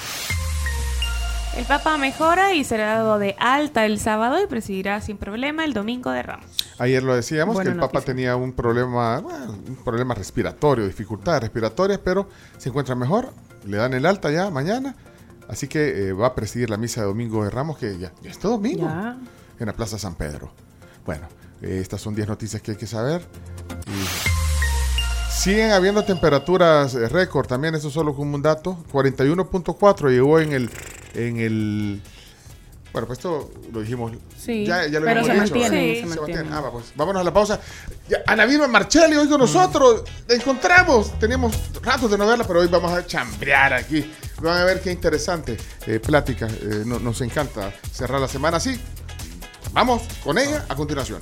El 1.59 1.65
Papa 1.67 1.99
mejora 1.99 2.55
y 2.55 2.65
será 2.65 2.95
dado 2.95 3.19
de 3.19 3.37
alta 3.39 3.85
el 3.85 3.99
sábado 4.01 4.43
y 4.43 4.47
presidirá 4.47 5.03
sin 5.03 5.19
problema 5.19 5.67
el 5.67 5.75
domingo 5.75 6.11
de 6.11 6.23
Ramos. 6.23 6.47
Ayer 6.79 7.03
lo 7.03 7.15
decíamos 7.15 7.55
Buena 7.57 7.71
que 7.71 7.75
el 7.75 7.81
Papa 7.81 8.01
tenía 8.01 8.35
un 8.35 8.55
problema, 8.55 9.21
bueno, 9.21 9.59
un 9.69 9.77
problema 9.85 10.15
respiratorio, 10.15 10.87
dificultades 10.87 11.43
respiratorias, 11.43 12.01
pero 12.03 12.31
se 12.57 12.71
encuentra 12.71 12.95
mejor. 12.95 13.31
Le 13.67 13.77
dan 13.77 13.93
el 13.93 14.07
alta 14.07 14.31
ya 14.31 14.49
mañana. 14.51 14.97
Así 15.49 15.69
que 15.69 16.09
eh, 16.09 16.13
va 16.15 16.29
a 16.29 16.35
presidir 16.35 16.71
la 16.71 16.79
misa 16.79 17.03
de 17.03 17.09
domingo 17.09 17.45
de 17.45 17.51
Ramos, 17.51 17.77
que 17.77 17.99
ya, 17.99 18.11
ya 18.23 18.31
este 18.31 18.49
domingo, 18.49 18.87
Ya. 18.87 19.19
en 19.59 19.67
la 19.67 19.75
Plaza 19.75 19.99
San 19.99 20.15
Pedro. 20.15 20.51
Bueno, 21.05 21.29
eh, 21.63 21.79
estas 21.81 22.01
son 22.01 22.15
10 22.15 22.29
noticias 22.29 22.61
que 22.63 22.73
hay 22.73 22.77
que 22.77 22.87
saber. 22.87 23.23
Y 23.87 25.41
siguen 25.43 25.71
habiendo 25.73 26.05
temperaturas 26.05 26.95
eh, 26.95 27.09
récord, 27.09 27.47
también 27.47 27.75
eso 27.75 27.91
solo 27.91 28.15
como 28.15 28.35
un 28.35 28.43
dato. 28.43 28.85
41.4 28.93 30.11
llegó 30.11 30.41
en 30.41 30.53
el, 30.53 30.71
en 31.15 31.37
el... 31.39 32.03
Bueno, 32.93 33.09
pues 33.09 33.19
esto 33.19 33.51
lo 33.73 33.81
dijimos. 33.83 34.13
Sí, 34.39 34.65
ya, 34.65 34.87
ya 34.87 35.01
lo 35.01 35.05
pero 35.07 35.23
se 35.23 35.33
dicho, 35.33 35.43
mantiene, 35.43 35.93
¿verdad? 36.01 36.09
se 36.15 36.17
mantiene. 36.21 36.49
Ah, 36.51 36.61
va, 36.63 36.73
pues, 36.73 36.87
vámonos 36.95 37.21
a 37.21 37.25
la 37.25 37.33
pausa. 37.33 37.61
Ya, 38.09 38.19
Ana 38.27 38.47
Vilma 38.47 38.69
Marchelli 38.69 39.17
hoy 39.17 39.29
con 39.29 39.39
nosotros. 39.39 40.03
La 40.27 40.35
encontramos. 40.35 41.19
Teníamos 41.19 41.55
ratos 41.83 42.11
de 42.11 42.17
no 42.17 42.27
verla, 42.27 42.47
pero 42.47 42.61
hoy 42.61 42.69
vamos 42.69 42.91
a 42.93 43.05
chambrear 43.05 43.75
aquí. 43.75 44.11
Van 44.41 44.57
a 44.57 44.65
ver 44.65 44.81
qué 44.81 44.91
interesante 44.93 45.59
eh, 45.87 46.01
plática. 46.01 46.47
eh, 46.47 46.85
no- 46.87 46.99
nos 46.99 47.21
encanta 47.21 47.71
cerrar 47.93 48.19
la 48.19 48.29
semana 48.29 48.57
así. 48.57 48.81
Vamos 49.75 50.03
con 50.25 50.39
ella 50.39 50.65
a 50.67 50.75
continuación. 50.75 51.21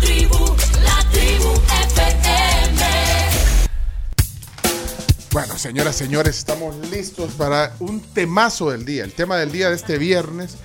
Tribu, 0.00 0.36
la 0.84 1.10
tribu 1.10 1.52
FM. 1.92 2.80
Bueno, 5.32 5.56
señoras, 5.58 5.96
señores, 5.96 6.38
estamos 6.38 6.74
listos 6.90 7.32
para 7.32 7.74
un 7.80 8.00
temazo 8.00 8.70
del 8.70 8.84
día. 8.84 9.04
El 9.04 9.12
tema 9.12 9.36
del 9.36 9.52
día 9.52 9.68
de 9.70 9.76
este 9.76 9.98
viernes. 9.98 10.56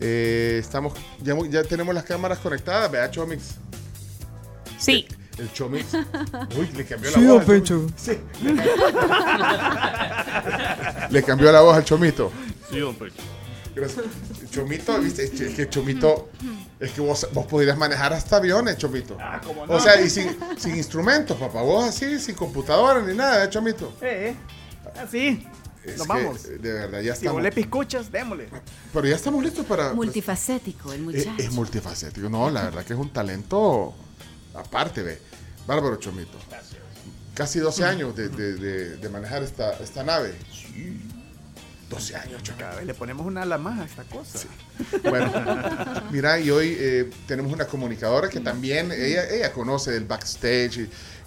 Eh, 0.00 0.58
estamos, 0.60 0.94
ya, 1.22 1.34
ya 1.48 1.62
tenemos 1.64 1.94
las 1.94 2.04
cámaras 2.04 2.38
conectadas, 2.38 2.90
vea, 2.90 3.10
Chomix. 3.10 3.42
Sí. 4.78 5.06
El 5.38 5.52
Chomix. 5.52 5.86
Uy, 6.58 6.68
le 6.76 6.84
cambió 6.84 7.10
la 7.10 7.18
Sí, 7.18 7.24
voz. 7.26 7.62
Chomix. 7.62 7.92
Sí. 7.96 8.18
le 11.10 11.22
cambió 11.22 11.52
la 11.52 11.60
voz 11.60 11.76
al 11.76 11.84
Chomito. 11.84 12.32
Sí, 12.70 12.78
don 12.78 12.94
Pecho. 12.94 13.14
Gracias. 13.74 14.04
Chomito, 14.50 14.98
viste, 15.00 15.24
es 15.24 15.30
que 15.30 15.46
es 15.46 15.54
que 15.54 15.68
Chomito, 15.68 16.28
es 16.82 16.92
que 16.92 17.00
vos, 17.00 17.26
vos 17.32 17.46
podrías 17.46 17.76
manejar 17.78 18.12
hasta 18.12 18.36
aviones, 18.36 18.76
Chomito. 18.76 19.16
Ah, 19.20 19.40
cómo 19.44 19.62
O 19.62 19.80
sea, 19.80 20.00
y 20.00 20.10
sin, 20.10 20.36
sin 20.58 20.76
instrumentos, 20.76 21.36
papá. 21.38 21.62
Vos 21.62 21.84
así, 21.88 22.18
sin 22.18 22.34
computadora 22.34 23.00
ni 23.02 23.14
nada, 23.16 23.44
¿eh, 23.44 23.48
Chomito? 23.50 23.92
Eh, 24.02 24.34
así. 25.02 25.46
Es 25.84 25.98
Nos 25.98 26.06
que, 26.06 26.12
vamos. 26.12 26.44
eh, 26.44 26.58
De 26.58 26.72
verdad, 26.72 27.00
ya 27.00 27.12
Si 27.14 27.18
estamos. 27.18 27.32
vos 27.34 27.42
le 27.42 27.50
piscuchas, 27.52 28.12
démosle. 28.12 28.48
Pero 28.92 29.06
ya 29.08 29.16
estamos 29.16 29.42
listos 29.42 29.66
para. 29.66 29.92
Multifacético 29.94 30.92
el 30.92 31.00
Es, 31.00 31.04
muchacho. 31.26 31.34
es 31.42 31.50
multifacético. 31.52 32.28
No, 32.28 32.48
la 32.50 32.62
verdad 32.64 32.84
que 32.84 32.92
es 32.92 32.98
un 32.98 33.10
talento 33.12 33.92
aparte, 34.54 35.02
ve. 35.02 35.18
Bárbaro 35.66 35.96
Chomito. 35.96 36.38
Casi 37.34 37.58
12 37.58 37.84
años 37.84 38.14
de, 38.14 38.28
de- 38.28 38.54
de- 38.54 38.96
de 38.98 39.08
manejar 39.08 39.42
esta, 39.42 39.72
esta 39.78 40.04
nave. 40.04 40.34
12 41.92 42.16
años, 42.16 42.42
Chomito. 42.42 42.64
Cada 42.64 42.76
vez 42.76 42.86
le 42.86 42.94
ponemos 42.94 43.26
una 43.26 43.42
ala 43.42 43.58
más 43.58 43.78
a 43.80 43.84
esta 43.84 44.02
cosa. 44.04 44.40
Bueno, 45.08 45.30
mira, 46.10 46.38
y 46.40 46.50
hoy 46.50 46.74
eh, 46.78 47.10
tenemos 47.26 47.52
una 47.52 47.66
comunicadora 47.66 48.28
que 48.28 48.40
también, 48.40 48.90
ella, 48.92 49.28
ella 49.30 49.52
conoce 49.52 49.90
del 49.92 50.04
backstage 50.04 50.78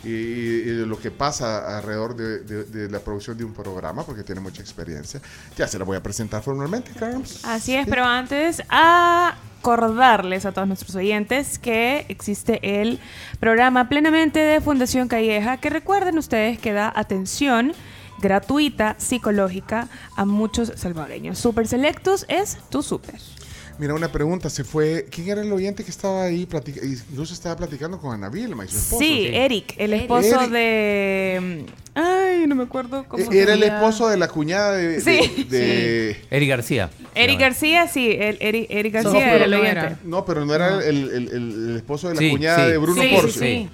y, 0.03 0.07
y- 0.07 0.09
y 0.09 0.71
de 0.77 0.85
lo 0.85 0.99
que 0.99 1.09
pasa 1.11 1.77
alrededor 1.77 2.15
de, 2.15 2.39
de- 2.39 2.63
de 2.65 2.89
la 2.89 2.99
producción 2.99 3.37
de 3.37 3.43
un 3.43 3.53
programa, 3.53 4.03
porque 4.05 4.23
tiene 4.23 4.41
mucha 4.41 4.61
experiencia. 4.61 5.19
Ya 5.57 5.67
se 5.67 5.77
la 5.79 5.85
voy 5.85 5.97
a 5.97 6.03
presentar 6.03 6.41
formalmente, 6.43 6.91
Carms. 6.91 7.43
Así 7.45 7.75
es, 7.75 7.87
pero 7.87 8.03
antes 8.05 8.61
acordarles 8.69 10.45
a 10.45 10.51
todos 10.51 10.67
nuestros 10.67 10.95
oyentes 10.95 11.57
que 11.59 12.05
existe 12.09 12.81
el 12.81 12.99
programa 13.39 13.89
plenamente 13.89 14.39
de 14.39 14.61
Fundación 14.61 15.07
Calleja, 15.07 15.57
que 15.57 15.69
recuerden 15.69 16.17
ustedes 16.17 16.59
que 16.59 16.71
da 16.71 16.91
atención 16.95 17.73
gratuita 18.21 18.95
psicológica 18.97 19.87
a 20.15 20.25
muchos 20.25 20.73
salvadoreños. 20.75 21.37
Super 21.37 21.67
Selectus 21.67 22.25
es 22.29 22.57
tu 22.69 22.81
super. 22.83 23.15
Mira, 23.77 23.93
una 23.93 24.09
pregunta, 24.09 24.49
se 24.49 24.63
fue, 24.63 25.05
¿quién 25.11 25.27
era 25.27 25.41
el 25.41 25.51
oyente 25.51 25.83
que 25.83 25.91
estaba 25.91 26.23
ahí, 26.23 26.45
platica- 26.45 26.79
incluso 26.85 27.33
estaba 27.33 27.57
platicando 27.57 27.99
con 27.99 28.13
Ana 28.13 28.29
Vilma 28.29 28.63
y 28.63 28.69
su 28.69 28.77
esposo? 28.77 29.03
Sí, 29.03 29.27
Eric, 29.33 29.73
el 29.77 29.91
esposo 29.91 30.39
Eric. 30.39 30.49
de... 30.51 31.65
Ay, 31.93 32.45
no 32.47 32.55
me 32.55 32.63
acuerdo 32.63 33.03
cómo 33.05 33.29
se 33.29 33.37
Era 33.37 33.53
el 33.53 33.59
llama. 33.59 33.75
esposo 33.75 34.07
de 34.07 34.15
la 34.15 34.29
cuñada 34.29 34.71
de... 34.77 35.01
Sí. 35.01 35.45
de- 35.49 35.57
de- 35.57 36.21
Eric 36.31 36.49
García. 36.49 36.89
Eric 37.15 37.37
García, 37.37 37.87
sí, 37.89 38.11
el, 38.17 38.37
Eric, 38.39 38.67
Eric 38.69 38.93
No, 38.95 39.03
García 39.11 39.25
pero 39.25 39.35
era 39.35 39.45
el 39.45 39.51
no 39.51 39.59
oyente. 39.59 39.95
No, 40.05 40.25
pero 40.25 40.45
no 40.45 40.55
era 40.55 40.81
el, 40.81 41.09
el- 41.09 41.27
el- 41.33 41.69
el 41.71 41.75
esposo 41.75 42.07
de 42.07 42.13
la 42.15 42.19
Sí, 42.21 42.29
cuñada 42.31 42.63
sí. 42.65 42.71
de 42.71 42.77
Bruno 42.77 43.01
Sí, 43.01 43.09
Porcio. 43.13 43.41
sí, 43.41 43.47
sí. 43.47 43.69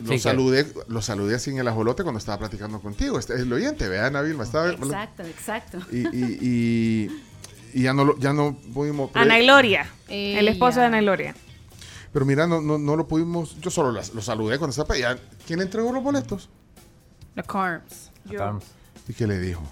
Lo, 0.00 0.12
Sí, 0.12 0.18
saludé, 0.20 0.66
lo 0.86 1.02
saludé 1.02 1.34
así 1.36 1.50
en 1.50 1.58
el 1.58 1.66
ajolote 1.68 2.02
cuando 2.04 2.18
estaba 2.18 2.38
platicando 2.38 2.80
contigo. 2.80 3.18
Este 3.18 3.34
es 3.34 3.40
el 3.40 3.52
oyente, 3.52 3.88
vean, 3.88 4.06
Ana 4.06 4.22
Vilma. 4.22 4.44
Estaba, 4.44 4.70
Exacto, 4.70 5.22
exacto. 5.24 5.78
y, 5.90 6.06
y, 6.16 6.38
y, 6.40 7.22
y 7.74 7.82
ya 7.82 7.92
no 7.92 8.04
lo, 8.04 8.18
ya 8.18 8.32
no 8.32 8.56
pudimos. 8.72 9.10
Ana 9.14 9.38
Gloria, 9.38 9.90
el 10.08 10.46
esposo 10.48 10.80
de 10.80 10.86
Ana 10.86 11.00
Gloria. 11.00 11.34
Pero 12.12 12.24
mira, 12.24 12.46
no, 12.46 12.60
no, 12.60 12.78
no 12.78 12.96
lo 12.96 13.06
pudimos. 13.08 13.60
Yo 13.60 13.70
solo 13.70 13.92
las- 13.92 14.14
lo 14.14 14.22
saludé 14.22 14.58
cuando 14.58 14.70
estaba 14.70 14.94
allá. 14.94 15.18
¿Quién 15.46 15.60
entregó 15.60 15.92
los 15.92 16.02
boletos? 16.02 16.48
The 17.34 17.42
Carbs. 17.42 18.10
¿Y 19.08 19.12
qué 19.14 19.26
le 19.26 19.38
dijo? 19.38 19.62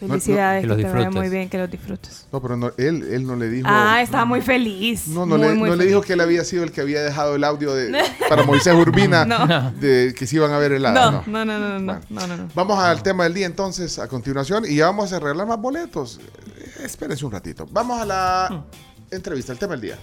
No- 0.00 0.06
no- 0.06 0.12
Felicidades, 0.14 0.64
que, 0.64 0.74
te 0.76 0.82
vaya 0.84 1.10
muy 1.10 1.28
bien, 1.28 1.48
que 1.48 1.58
los 1.58 1.68
disfrutes. 1.68 2.26
No, 2.32 2.40
pero 2.40 2.56
no, 2.56 2.70
él, 2.76 3.02
él 3.10 3.26
no 3.26 3.34
le 3.34 3.48
dijo. 3.50 3.66
Ah, 3.68 4.00
estaba 4.00 4.24
muy 4.24 4.40
feliz. 4.42 5.08
No, 5.08 5.26
no, 5.26 5.36
muy, 5.38 5.48
le, 5.48 5.54
muy 5.54 5.70
no 5.70 5.74
le 5.76 5.86
dijo 5.86 6.02
que 6.02 6.12
él 6.12 6.20
había 6.20 6.44
sido 6.44 6.62
el 6.62 6.70
que 6.70 6.80
había 6.80 7.02
dejado 7.02 7.34
el 7.34 7.42
audio 7.42 7.74
de, 7.74 8.00
para 8.28 8.44
Moisés 8.44 8.74
Urbina 8.74 9.24
No. 9.24 9.72
de 9.72 10.14
que 10.16 10.24
se 10.28 10.36
iban 10.36 10.52
a 10.52 10.58
ver 10.58 10.70
helada. 10.72 11.10
No, 11.10 11.24
No, 11.26 11.44
no, 11.44 11.58
no, 11.58 11.68
no, 11.68 11.78
no, 11.80 11.84
Bueno. 11.84 12.00
no, 12.10 12.26
no, 12.28 12.36
no. 12.44 12.48
Vamos 12.54 12.78
al 12.78 13.02
tema 13.02 13.24
del 13.24 13.34
día 13.34 13.46
entonces 13.46 13.98
a 13.98 14.06
continuación 14.06 14.64
y 14.68 14.76
ya 14.76 14.86
vamos 14.86 15.12
a 15.12 15.16
arreglar 15.16 15.48
más 15.48 15.58
boletos. 15.60 16.20
Eh, 16.46 16.84
Espérense 16.84 17.26
un 17.26 17.32
ratito. 17.32 17.66
Vamos 17.72 18.00
a 18.00 18.04
la 18.04 18.64
entrevista, 19.10 19.50
el 19.52 19.58
tema 19.58 19.72
del 19.72 19.80
día. 19.80 19.98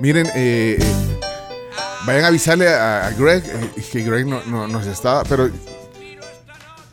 Miren, 0.00 0.26
eh, 0.34 0.76
eh, 0.80 1.11
vayan 2.06 2.24
a 2.24 2.28
avisarle 2.28 2.68
a, 2.68 3.06
a 3.06 3.10
Greg 3.12 3.42
eh, 3.46 3.82
que 3.90 4.02
Greg 4.02 4.26
no, 4.26 4.42
no- 4.44 4.68
nos 4.68 4.86
está, 4.86 5.22
pero 5.24 5.50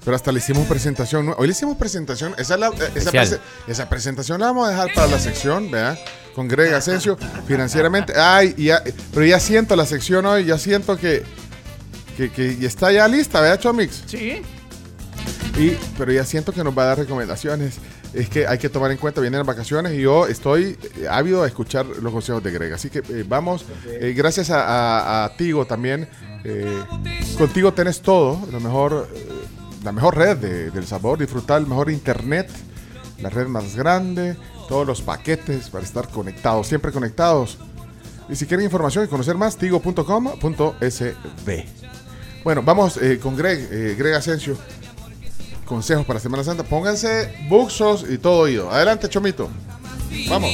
pero 0.03 0.15
hasta 0.15 0.31
le 0.31 0.39
hicimos 0.39 0.65
presentación. 0.67 1.25
¿no? 1.27 1.33
Hoy 1.38 1.47
le 1.47 1.51
hicimos 1.51 1.77
presentación. 1.77 2.33
Esa, 2.38 2.57
la- 2.57 2.69
eh, 2.69 2.91
esa, 2.95 3.11
prese- 3.11 3.39
esa 3.67 3.89
presentación 3.89 4.39
la 4.39 4.47
vamos 4.47 4.67
a 4.67 4.71
dejar 4.71 4.93
para 4.93 5.07
la 5.07 5.19
sección, 5.19 5.69
¿verdad? 5.69 5.99
Con 6.33 6.47
Greg 6.47 6.73
Asensio, 6.73 7.17
financieramente. 7.47 8.13
Ay, 8.15 8.55
ya- 8.57 8.81
pero 9.13 9.25
ya 9.25 9.39
siento 9.39 9.75
la 9.75 9.85
sección 9.85 10.25
hoy, 10.25 10.45
ya 10.45 10.57
siento 10.57 10.97
que, 10.97 11.23
que, 12.15 12.31
que 12.31 12.55
ya 12.57 12.67
está 12.67 12.91
ya 12.91 13.07
lista, 13.07 13.41
¿verdad, 13.41 13.59
Chomix? 13.59 14.03
Sí. 14.07 14.41
Y, 15.57 15.77
pero 15.97 16.11
ya 16.13 16.23
siento 16.25 16.53
que 16.53 16.63
nos 16.63 16.75
va 16.77 16.83
a 16.83 16.85
dar 16.88 16.97
recomendaciones. 16.99 17.75
Es 18.13 18.27
que 18.29 18.47
hay 18.47 18.57
que 18.57 18.69
tomar 18.69 18.89
en 18.91 18.97
cuenta, 18.97 19.21
vienen 19.21 19.45
vacaciones 19.45 19.93
y 19.93 20.01
yo 20.01 20.25
estoy 20.25 20.77
eh, 20.97 21.07
ávido 21.09 21.43
a 21.43 21.47
escuchar 21.47 21.85
los 21.85 22.11
consejos 22.11 22.41
de 22.43 22.51
Greg. 22.51 22.73
Así 22.73 22.89
que 22.89 22.99
eh, 22.99 23.23
vamos, 23.27 23.65
eh, 23.88 24.13
gracias 24.17 24.49
a, 24.49 24.63
a- 24.65 25.25
a 25.25 25.38
Tigo 25.38 25.65
también. 25.65 26.09
eh, 26.43 26.79
contigo 27.38 27.73
tenés 27.73 28.01
todo, 28.01 28.39
lo 28.51 28.59
mejor, 28.59 29.07
la 29.83 29.91
mejor 29.91 30.17
red 30.17 30.38
de- 30.38 30.71
del 30.71 30.88
sabor, 30.88 31.19
disfrutar 31.19 31.61
el 31.61 31.67
mejor 31.67 31.91
internet, 31.91 32.49
la 33.21 33.29
red 33.29 33.47
más 33.47 33.75
grande, 33.75 34.35
todos 34.67 34.88
los 34.88 35.01
paquetes 35.01 35.69
para 35.69 35.83
estar 35.83 36.09
conectados, 36.09 36.67
siempre 36.67 36.91
conectados. 36.91 37.57
Y 38.29 38.35
si 38.35 38.45
quieren 38.45 38.63
información 38.65 39.05
y 39.05 39.07
conocer 39.07 39.35
más, 39.35 39.57
tigo.com.sb. 39.57 41.65
Bueno, 42.43 42.63
vamos 42.63 42.99
con 43.21 43.35
Greg, 43.35 43.97
Greg 43.97 44.13
Asensio. 44.15 44.57
Consejos 45.69 46.06
para 46.06 46.19
Semana 46.19 46.43
Santa. 46.43 46.64
Pónganse 46.64 47.31
buxos 47.48 48.03
y 48.09 48.17
todo 48.17 48.39
oído. 48.39 48.72
Adelante, 48.72 49.07
Chomito. 49.07 49.49
Vamos. 50.27 50.51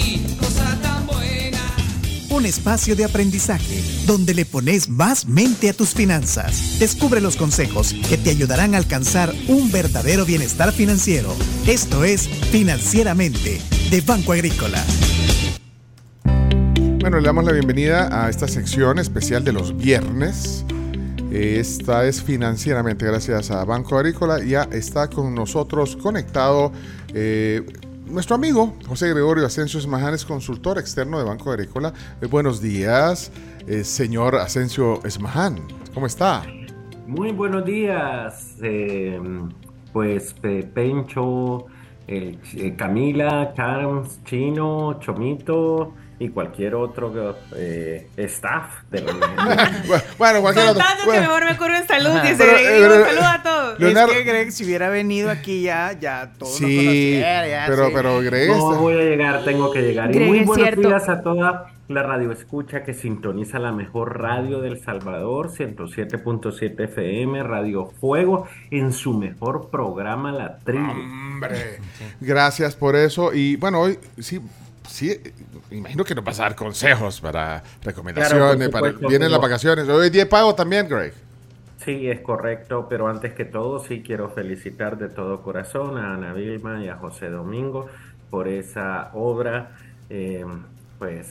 Un 2.29 2.45
espacio 2.45 2.97
de 2.97 3.05
aprendizaje 3.05 3.81
donde 4.05 4.33
le 4.33 4.43
pones 4.43 4.89
más 4.89 5.25
mente 5.25 5.69
a 5.69 5.73
tus 5.73 5.93
finanzas. 5.93 6.77
Descubre 6.79 7.21
los 7.21 7.37
consejos 7.37 7.95
que 8.09 8.17
te 8.17 8.29
ayudarán 8.29 8.75
a 8.75 8.77
alcanzar 8.77 9.33
un 9.47 9.71
verdadero 9.71 10.25
bienestar 10.25 10.73
financiero. 10.73 11.33
Esto 11.65 12.03
es 12.03 12.27
Financieramente 12.27 13.61
de 13.89 14.01
Banco 14.01 14.33
Agrícola. 14.33 14.83
Bueno, 16.99 17.19
le 17.19 17.25
damos 17.25 17.45
la 17.45 17.53
bienvenida 17.53 18.25
a 18.25 18.29
esta 18.29 18.49
sección 18.49 18.99
especial 18.99 19.45
de 19.45 19.53
los 19.53 19.77
viernes. 19.77 20.65
Esta 21.37 22.05
es 22.05 22.23
financieramente 22.23 23.05
gracias 23.05 23.51
a 23.51 23.65
Banco 23.65 23.97
Agrícola. 23.97 24.41
Ya 24.41 24.63
está 24.71 25.09
con 25.09 25.35
nosotros 25.35 25.97
conectado 25.97 26.71
eh, 27.13 27.61
nuestro 28.05 28.37
amigo 28.37 28.73
José 28.87 29.09
Gregorio 29.09 29.45
Asensio 29.45 29.77
Esmaján, 29.81 30.13
es 30.13 30.23
consultor 30.23 30.77
externo 30.79 31.17
de 31.19 31.25
Banco 31.25 31.51
Agrícola. 31.51 31.93
Eh, 32.21 32.27
buenos 32.27 32.61
días, 32.61 33.33
eh, 33.67 33.83
señor 33.83 34.35
Asensio 34.35 35.03
Esmaján. 35.03 35.59
¿Cómo 35.93 36.05
está? 36.05 36.45
Muy 37.05 37.33
buenos 37.33 37.65
días, 37.65 38.55
pues 39.91 40.33
Pe- 40.35 40.63
Pencho, 40.63 41.65
Ch- 42.07 42.75
Camila, 42.77 43.51
Charms, 43.53 44.23
Chino, 44.23 44.97
Chomito 45.01 45.93
y 46.17 46.29
cualquier 46.29 46.75
otro 46.75 47.35
eh, 47.55 48.07
staff 48.17 48.83
de 48.89 49.01
la 49.01 49.13
Bueno, 50.17 50.41
cualquier 50.41 50.69
otro. 50.69 50.83
Que 51.11 51.19
mejor 51.19 51.45
me 51.45 51.57
corren 51.57 51.85
salud, 51.87 52.09
eh, 52.23 52.33
Digo, 52.33 52.37
pero, 52.89 53.05
salud 53.05 53.21
a 53.21 53.43
todos. 53.43 53.79
Leonardo- 53.79 54.11
Es 54.11 54.17
que 54.19 54.23
Greg, 54.23 54.51
si 54.51 54.63
hubiera 54.65 54.89
venido 54.89 55.29
aquí 55.29 55.61
ya, 55.63 55.91
ya 55.99 56.31
todos 56.37 56.61
nos 56.61 56.69
Sí, 56.69 56.75
conociera, 56.77 57.47
ya, 57.47 57.65
pero, 57.67 57.87
sí. 57.87 57.91
pero 57.93 58.19
Greg 58.21 58.47
No 58.49 58.69
está- 58.71 58.81
voy 58.81 58.93
a 58.93 59.03
llegar, 59.03 59.43
tengo 59.43 59.71
que 59.71 59.81
llegar. 59.81 60.15
Y 60.15 60.19
muy 60.19 60.39
buenos 60.45 60.55
cierto. 60.67 60.87
días 60.87 61.09
a 61.09 61.21
toda 61.21 61.71
la 61.87 62.01
radio 62.01 62.31
escucha 62.31 62.83
que 62.83 62.93
sintoniza 62.95 63.59
la 63.59 63.71
mejor 63.71 64.19
radio 64.19 64.59
del 64.61 64.81
Salvador, 64.81 65.51
107.7 65.51 66.85
FM, 66.85 67.43
Radio 67.43 67.85
Fuego, 67.99 68.47
en 68.71 68.91
su 68.93 69.13
mejor 69.13 69.69
programa 69.69 70.31
La 70.31 70.57
Tribu. 70.59 70.89
Hombre, 70.91 71.79
gracias 72.21 72.75
por 72.75 72.95
eso. 72.95 73.33
Y 73.33 73.55
bueno, 73.57 73.81
hoy 73.81 73.99
sí, 74.19 74.41
sí, 74.87 75.11
eh, 75.11 75.21
imagino 75.71 76.03
que 76.03 76.15
nos 76.15 76.23
vas 76.23 76.39
a 76.39 76.43
dar 76.43 76.55
consejos 76.55 77.21
para 77.21 77.63
recomendaciones, 77.83 78.69
Claro, 78.69 78.95
para 78.97 79.07
vienen 79.09 79.31
las 79.31 79.41
vacaciones. 79.41 79.87
Hoy 79.87 80.09
día 80.09 80.27
pago 80.29 80.55
también, 80.55 80.87
Greg. 80.87 81.13
Sí, 81.83 82.09
es 82.09 82.21
correcto, 82.21 82.87
pero 82.89 83.07
antes 83.07 83.33
que 83.33 83.45
todo 83.45 83.79
sí 83.83 84.01
quiero 84.03 84.29
felicitar 84.29 84.97
de 84.97 85.09
todo 85.09 85.41
corazón 85.43 85.97
a 85.97 86.15
Ana 86.15 86.33
Vilma 86.33 86.83
y 86.83 86.87
a 86.89 86.95
José 86.95 87.29
Domingo 87.29 87.87
por 88.31 88.47
esa 88.47 89.11
obra, 89.13 89.71
eh, 90.09 90.45
pues 90.97 91.27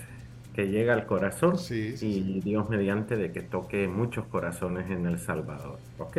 que 0.54 0.68
llega 0.68 0.94
al 0.94 1.06
corazón 1.06 1.56
y 1.70 2.40
Dios 2.40 2.68
mediante 2.70 3.16
de 3.16 3.32
que 3.32 3.40
toque 3.42 3.88
muchos 3.88 4.26
corazones 4.26 4.88
en 4.90 5.06
El 5.06 5.18
Salvador, 5.18 5.78
¿ok? 5.98 6.18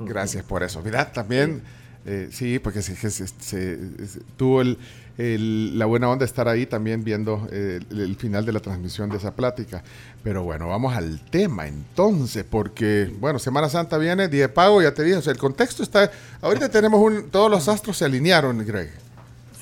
Gracias 0.00 0.44
por 0.48 0.62
eso. 0.62 0.82
Mira, 0.82 1.10
también, 1.12 1.62
eh, 2.04 2.28
sí, 2.30 2.58
porque 2.58 2.82
se- 2.82 2.94
se- 3.10 3.26
se- 3.26 4.20
tuvo 4.36 4.60
el, 4.60 4.76
el- 5.18 5.78
la 5.78 5.86
buena 5.86 6.08
onda 6.08 6.24
estar 6.24 6.48
ahí 6.48 6.66
también 6.66 7.02
viendo 7.04 7.48
eh, 7.50 7.80
el, 7.90 8.00
el 8.00 8.16
final 8.16 8.44
de 8.44 8.52
la 8.52 8.60
transmisión 8.60 9.08
de 9.10 9.16
esa 9.16 9.34
plática. 9.34 9.82
Pero 10.22 10.42
bueno, 10.44 10.68
vamos 10.68 10.94
al 10.94 11.20
tema 11.30 11.66
entonces, 11.66 12.44
porque, 12.48 13.12
bueno, 13.18 13.38
Semana 13.38 13.68
Santa 13.68 13.96
viene, 13.98 14.28
día 14.28 14.42
de 14.42 14.48
pago, 14.48 14.82
ya 14.82 14.92
te 14.92 15.02
dije, 15.04 15.16
o 15.16 15.22
sea, 15.22 15.32
el 15.32 15.38
contexto 15.38 15.82
está, 15.82 16.10
ahorita 16.42 16.68
tenemos 16.68 17.00
un, 17.00 17.30
todos 17.30 17.50
los 17.50 17.68
astros 17.68 17.96
se 17.96 18.04
alinearon, 18.04 18.58
Greg. 18.66 18.90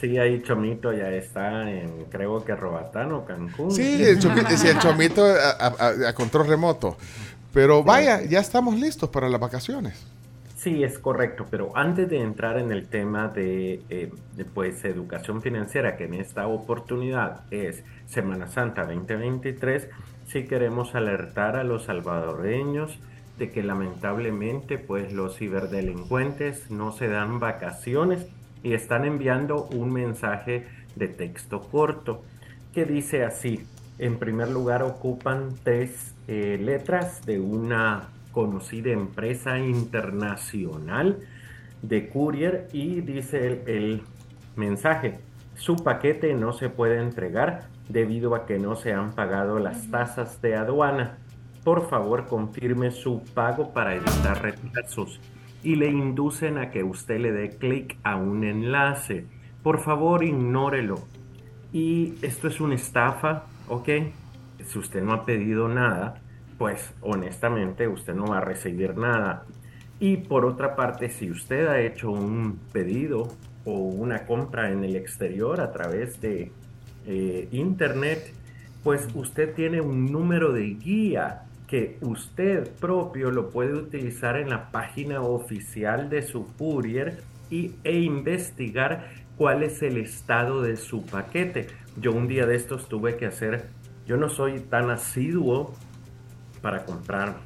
Sí, 0.00 0.18
ahí 0.18 0.42
Chomito 0.42 0.92
ya 0.92 1.08
está 1.10 1.70
en, 1.70 2.05
creo 2.10 2.44
que 2.44 2.55
Robatán 2.55 3.12
o 3.12 3.24
Cancún. 3.24 3.70
Sí, 3.70 4.02
el 4.02 4.18
chomito, 4.18 4.49
sí, 4.57 4.66
el 4.68 4.78
chomito 4.81 5.24
a, 5.24 5.50
a- 5.50 5.74
a- 5.78 6.08
a 6.08 6.15
control 6.15 6.47
remoto. 6.47 6.97
Pero 7.52 7.84
vaya, 7.84 8.20
ya 8.23 8.41
estamos 8.41 8.74
listos 8.78 9.08
para 9.10 9.28
las 9.28 9.41
vacaciones. 9.41 9.94
Sí, 10.65 10.83
es 10.83 10.99
correcto, 10.99 11.47
pero 11.51 11.76
antes 11.76 12.09
de 12.09 12.23
entrar 12.23 12.57
en 12.57 12.73
el 12.73 12.89
tema 12.89 13.28
de, 13.28 13.83
eh, 13.91 14.10
pues 14.55 14.83
educación 14.86 15.43
financiera, 15.43 15.99
que 15.99 16.05
en 16.05 16.15
esta 16.15 16.47
oportunidad 16.47 17.43
es 17.51 17.84
Semana 18.07 18.47
Santa 18.47 18.86
2023, 18.86 19.91
sí 20.26 20.47
queremos 20.47 20.94
alertar 20.94 21.57
a 21.57 21.65
los 21.65 21.84
salvadoreños 21.84 22.99
de 23.36 23.51
que 23.51 23.62
lamentablemente 23.62 24.78
pues 24.78 25.12
los 25.12 25.36
ciberdelincuentes 25.36 26.70
no 26.70 26.93
se 26.93 27.09
dan 27.09 27.41
vacaciones 27.41 28.26
y 28.62 28.73
están 28.73 29.05
enviando 29.05 29.65
un 29.67 29.93
mensaje 29.93 30.67
de 30.97 31.09
texto 31.09 31.60
corto 31.60 32.25
que 32.73 32.86
dice 32.86 33.23
así. 33.23 33.67
En 33.99 34.18
primer 34.18 34.49
lugar 34.49 34.83
ocupan 34.83 35.51
tres 35.62 36.15
eh, 36.26 36.57
letras 36.59 37.26
de 37.26 37.39
una 37.39 38.14
conocida 38.35 38.91
empresa 38.91 39.59
internacional 39.59 41.21
de 41.83 42.09
courier 42.09 42.69
y 42.73 43.01
dice 43.01 43.47
el, 43.47 43.63
el 43.67 44.03
mensaje, 44.57 45.21
su 45.55 45.77
paquete 45.77 46.35
no 46.35 46.53
se 46.53 46.69
puede 46.69 47.01
entregar 47.01 47.69
debido 47.89 48.35
a 48.35 48.45
que 48.45 48.59
no 48.59 48.75
se 48.77 48.93
han 48.93 49.13
pagado 49.13 49.59
las 49.59 49.91
tasas 49.91 50.43
de 50.43 50.57
aduana. 50.57 51.19
Por 51.63 51.89
favor, 51.89 52.27
confirme 52.27 52.91
su 52.91 53.23
pago 53.35 53.73
para 53.73 53.95
evitar 53.95 54.43
retrasos. 54.43 55.21
y 55.63 55.77
le 55.77 55.89
inducen 55.89 56.59
a 56.59 56.71
que 56.71 56.85
usted 56.85 57.19
le 57.21 57.33
dé 57.33 57.49
clic 57.57 57.97
a 58.03 58.17
un 58.17 58.45
enlace. 58.45 59.27
Por 59.63 59.81
favor, 59.81 60.23
ignórelo. 60.23 60.97
Y 61.73 62.15
esto 62.21 62.49
es 62.49 62.61
una 62.61 62.75
estafa, 62.75 63.47
¿ok? 63.69 63.89
Si 64.63 64.79
usted 64.79 65.03
no 65.03 65.15
ha 65.15 65.25
pedido 65.25 65.69
nada, 65.69 66.21
pues 66.58 66.92
honestamente 67.00 67.89
usted 67.89 68.15
no 68.15 68.26
va 68.26 68.39
a 68.39 68.41
recibir 68.41 68.97
nada. 68.97 69.44
Y 70.00 70.18
por 70.18 70.44
otra 70.44 70.76
parte, 70.76 71.08
si 71.08 71.31
usted 71.31 71.66
ha 71.66 71.81
hecho 71.81 72.10
un 72.10 72.58
pedido 72.73 73.28
o 73.65 73.73
una 73.78 74.26
compra 74.26 74.70
en 74.70 74.84
el 74.84 74.97
exterior 74.97 75.60
a 75.60 75.73
través 75.73 76.20
de 76.20 76.52
eh, 77.07 77.49
internet, 77.52 78.33
pues 78.83 79.08
usted 79.15 79.55
tiene 79.55 79.81
un 79.81 80.12
número 80.12 80.52
de 80.52 80.74
guía 80.74 81.42
que 81.66 81.97
usted 82.02 82.70
propio 82.78 83.31
lo 83.31 83.50
puede 83.50 83.73
utilizar 83.73 84.36
en 84.36 84.50
la 84.50 84.70
página 84.70 85.23
oficial 85.23 86.10
de 86.10 86.23
su 86.23 86.55
courier 86.57 87.23
y, 87.50 87.73
e 87.84 87.99
investigar 87.99 89.08
cuál 89.36 89.62
es 89.62 89.83
el 89.83 89.97
estado 89.97 90.62
de 90.62 90.76
su 90.76 91.07
paquete. 91.07 91.68
Yo 91.97 92.12
un 92.12 92.28
día 92.28 92.47
de 92.47 92.57
estos 92.57 92.89
tuve 92.89 93.16
que 93.16 93.26
hacer, 93.26 93.68
yo 94.07 94.16
no 94.16 94.28
soy 94.28 94.60
tan 94.60 94.91
asiduo 94.91 95.74
para 96.65 96.86
comprar 96.86 97.36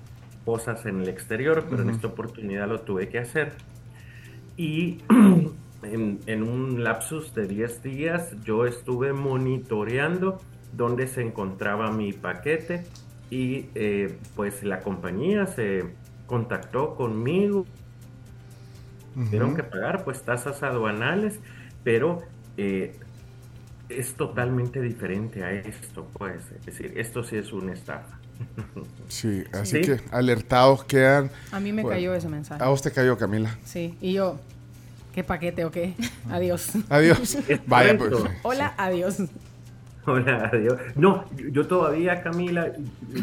cosas 0.44 0.86
en 0.86 1.00
el 1.00 1.08
exterior, 1.08 1.66
pero 1.68 1.82
en 1.82 1.90
esta 1.90 2.06
oportunidad 2.06 2.68
lo 2.68 2.82
tuve 2.82 3.08
que 3.08 3.18
hacer. 3.18 3.50
Y 4.56 4.98
en, 5.82 6.20
en 6.24 6.42
un 6.44 6.84
lapsus 6.84 7.34
de 7.34 7.48
10 7.48 7.82
días 7.82 8.36
yo 8.44 8.64
estuve 8.64 9.12
monitoreando 9.12 10.40
dónde 10.72 11.08
se 11.08 11.22
encontraba 11.22 11.90
mi 11.90 12.12
paquete 12.12 12.86
y 13.28 13.66
eh, 13.74 14.16
pues 14.36 14.62
la 14.62 14.78
compañía 14.82 15.46
se 15.46 15.96
contactó 16.26 16.94
conmigo. 16.94 17.66
Tuvieron 19.14 19.56
que 19.56 19.64
pagar 19.64 20.04
pues 20.04 20.22
tasas 20.22 20.62
aduanales, 20.62 21.40
pero 21.82 22.20
eh, 22.56 22.94
es 23.88 24.14
totalmente 24.14 24.80
diferente 24.80 25.42
a 25.42 25.50
esto, 25.50 26.08
pues. 26.16 26.52
Es 26.52 26.66
decir, 26.66 26.92
esto 26.96 27.24
sí 27.24 27.36
es 27.36 27.52
una 27.52 27.72
estafa. 27.72 28.17
Sí, 29.08 29.44
así 29.52 29.78
Sí. 29.78 29.80
que 29.82 30.00
alertados 30.10 30.84
quedan. 30.84 31.30
A 31.50 31.60
mí 31.60 31.72
me 31.72 31.82
Bueno, 31.82 31.96
cayó 31.96 32.14
ese 32.14 32.28
mensaje. 32.28 32.62
A 32.62 32.68
vos 32.68 32.82
te 32.82 32.90
cayó, 32.90 33.16
Camila. 33.16 33.56
Sí, 33.64 33.96
y 34.00 34.12
yo, 34.14 34.38
¿qué 35.14 35.24
paquete 35.24 35.64
o 35.64 35.70
qué? 35.70 35.94
Adiós. 36.30 36.72
Adiós. 36.88 37.38
Vaya, 37.66 37.96
pues. 37.96 38.12
Hola, 38.42 38.74
adiós. 38.76 39.18
Hola, 40.06 40.50
adiós. 40.52 40.78
No, 40.96 41.24
yo 41.52 41.66
todavía, 41.66 42.22
Camila, 42.22 42.72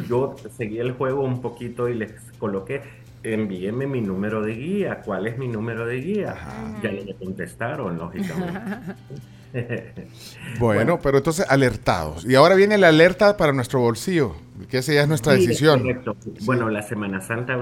yo 0.08 0.36
seguí 0.56 0.80
el 0.80 0.92
juego 0.92 1.24
un 1.24 1.42
poquito 1.42 1.88
y 1.90 1.96
les 1.96 2.12
coloqué, 2.38 2.82
envíeme 3.24 3.88
mi 3.88 4.02
número 4.02 4.42
de 4.44 4.54
guía. 4.54 5.02
¿Cuál 5.04 5.26
es 5.28 5.38
mi 5.38 5.48
número 5.48 5.86
de 5.88 5.96
guía? 6.02 6.36
Ya 6.84 6.92
me 6.92 7.14
contestaron, 7.16 7.98
lógicamente. 7.98 8.60
Bueno, 10.60 11.00
pero 11.02 11.18
entonces 11.18 11.46
alertados. 11.50 12.26
Y 12.26 12.36
ahora 12.36 12.56
viene 12.56 12.78
la 12.78 12.90
alerta 12.90 13.38
para 13.38 13.52
nuestro 13.54 13.80
bolsillo, 13.80 14.36
que 14.70 14.78
esa 14.80 14.94
ya 14.94 15.02
es 15.02 15.08
nuestra 15.08 15.36
Sí, 15.36 15.48
decisión. 15.48 15.80
correcto. 15.82 16.16
Bueno, 16.46 16.70
la 16.70 16.82
Semana 16.82 17.22
Santa 17.22 17.58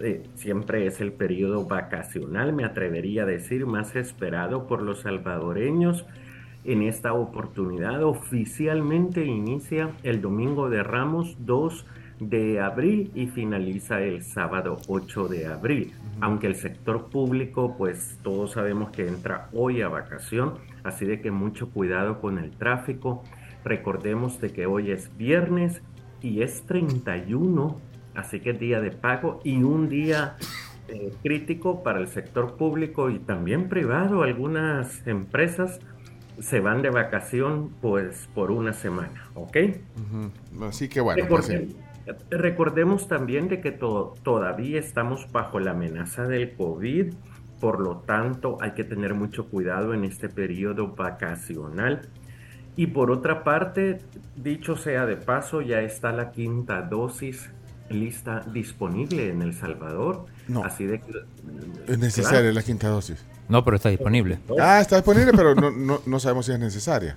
eh, 0.00 0.22
siempre 0.36 0.86
es 0.86 1.00
el 1.00 1.12
periodo 1.12 1.64
vacacional, 1.66 2.52
me 2.52 2.64
atrevería 2.64 3.22
a 3.24 3.26
decir, 3.26 3.66
más 3.66 3.96
esperado 3.96 4.66
por 4.66 4.82
los 4.82 5.00
salvadoreños. 5.02 6.06
En 6.64 6.82
esta 6.82 7.12
oportunidad 7.12 8.02
oficialmente 8.02 9.24
inicia 9.24 9.90
el 10.02 10.20
domingo 10.20 10.68
de 10.70 10.82
Ramos 10.82 11.36
2 11.40 11.86
de 12.20 12.60
abril 12.60 13.10
y 13.14 13.26
finaliza 13.28 14.00
el 14.00 14.24
sábado 14.24 14.76
8 14.88 15.28
de 15.28 15.46
abril. 15.46 15.94
Aunque 16.20 16.46
el 16.48 16.56
sector 16.56 17.10
público, 17.10 17.74
pues 17.78 18.18
todos 18.22 18.52
sabemos 18.52 18.90
que 18.90 19.06
entra 19.06 19.48
hoy 19.52 19.82
a 19.82 19.88
vacación, 19.88 20.54
así 20.84 21.04
de 21.06 21.20
que 21.20 21.30
mucho 21.30 21.70
cuidado 21.70 22.20
con 22.20 22.38
el 22.38 22.50
tráfico. 22.50 23.22
Recordemos 23.64 24.40
de 24.40 24.50
que 24.50 24.66
hoy 24.66 24.90
es 24.90 25.16
viernes 25.16 25.82
y 26.22 26.42
es 26.42 26.62
31, 26.66 27.80
así 28.14 28.40
que 28.40 28.50
es 28.50 28.58
día 28.60 28.80
de 28.80 28.90
pago 28.90 29.40
y 29.44 29.62
un 29.62 29.88
día 29.88 30.36
eh, 30.88 31.12
crítico 31.22 31.82
para 31.82 32.00
el 32.00 32.08
sector 32.08 32.56
público 32.56 33.10
y 33.10 33.18
también 33.18 33.68
privado. 33.68 34.22
Algunas 34.22 35.06
empresas 35.06 35.78
se 36.40 36.60
van 36.60 36.82
de 36.82 36.90
vacación 36.90 37.70
pues 37.80 38.28
por 38.34 38.50
una 38.50 38.72
semana, 38.72 39.28
¿ok? 39.34 39.56
Así 40.62 40.88
que 40.88 41.00
bueno, 41.00 41.24
pues, 41.28 41.48
Recordem- 41.50 41.74
Recordemos 42.30 43.08
también 43.08 43.48
de 43.48 43.60
que 43.60 43.70
to- 43.72 44.14
todavía 44.22 44.78
estamos 44.78 45.30
bajo 45.32 45.58
la 45.60 45.72
amenaza 45.72 46.24
del 46.24 46.54
COVID, 46.54 47.12
por 47.60 47.80
lo 47.80 47.98
tanto 47.98 48.56
hay 48.60 48.72
que 48.72 48.84
tener 48.84 49.14
mucho 49.14 49.46
cuidado 49.48 49.94
en 49.94 50.04
este 50.04 50.28
periodo 50.28 50.94
vacacional. 50.94 52.02
Y 52.76 52.86
por 52.88 53.10
otra 53.10 53.42
parte, 53.42 53.98
dicho 54.36 54.76
sea 54.76 55.04
de 55.06 55.16
paso, 55.16 55.60
ya 55.62 55.80
está 55.80 56.12
la 56.12 56.30
quinta 56.30 56.82
dosis 56.82 57.50
lista 57.90 58.44
disponible 58.52 59.30
en 59.30 59.42
El 59.42 59.54
Salvador. 59.54 60.26
No. 60.46 60.62
Así 60.62 60.86
de 60.86 61.00
que 61.00 61.12
es 61.88 61.98
necesaria 61.98 62.40
Claro. 62.40 62.54
la 62.54 62.62
quinta 62.62 62.88
dosis. 62.88 63.24
No, 63.48 63.64
pero 63.64 63.76
está 63.76 63.88
disponible. 63.88 64.38
Ah, 64.60 64.80
está 64.80 64.96
disponible, 64.96 65.32
pero 65.34 65.54
no, 65.54 65.70
no, 65.70 66.00
no 66.04 66.20
sabemos 66.20 66.46
si 66.46 66.52
es 66.52 66.58
necesaria. 66.60 67.16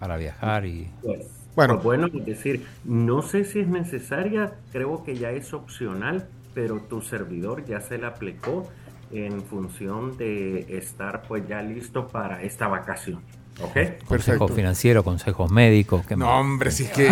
Para 0.00 0.16
viajar 0.16 0.64
y... 0.66 0.90
Pues, 1.02 1.26
Bueno. 1.56 1.74
pues 1.74 1.84
bueno, 1.84 2.06
es 2.06 2.26
decir, 2.26 2.66
no 2.84 3.22
sé 3.22 3.44
si 3.44 3.60
es 3.60 3.66
necesaria, 3.68 4.52
creo 4.72 5.02
que 5.04 5.16
ya 5.16 5.30
es 5.32 5.52
opcional, 5.54 6.28
pero 6.54 6.80
tu 6.80 7.00
servidor 7.02 7.64
ya 7.64 7.80
se 7.80 7.98
la 7.98 8.08
aplicó 8.08 8.68
en 9.10 9.42
función 9.42 10.16
de 10.16 10.66
estar 10.78 11.22
pues 11.22 11.48
ya 11.48 11.62
listo 11.62 12.08
para 12.08 12.42
esta 12.42 12.68
vacación. 12.68 13.20
¿Ok? 13.62 14.04
Consejo 14.06 14.48
financiero, 14.48 15.02
consejos 15.02 15.50
médicos. 15.50 16.06
¿qué 16.06 16.14
No, 16.14 16.26
más? 16.26 16.40
hombre, 16.40 16.70
sí 16.70 16.86
que, 16.94 17.08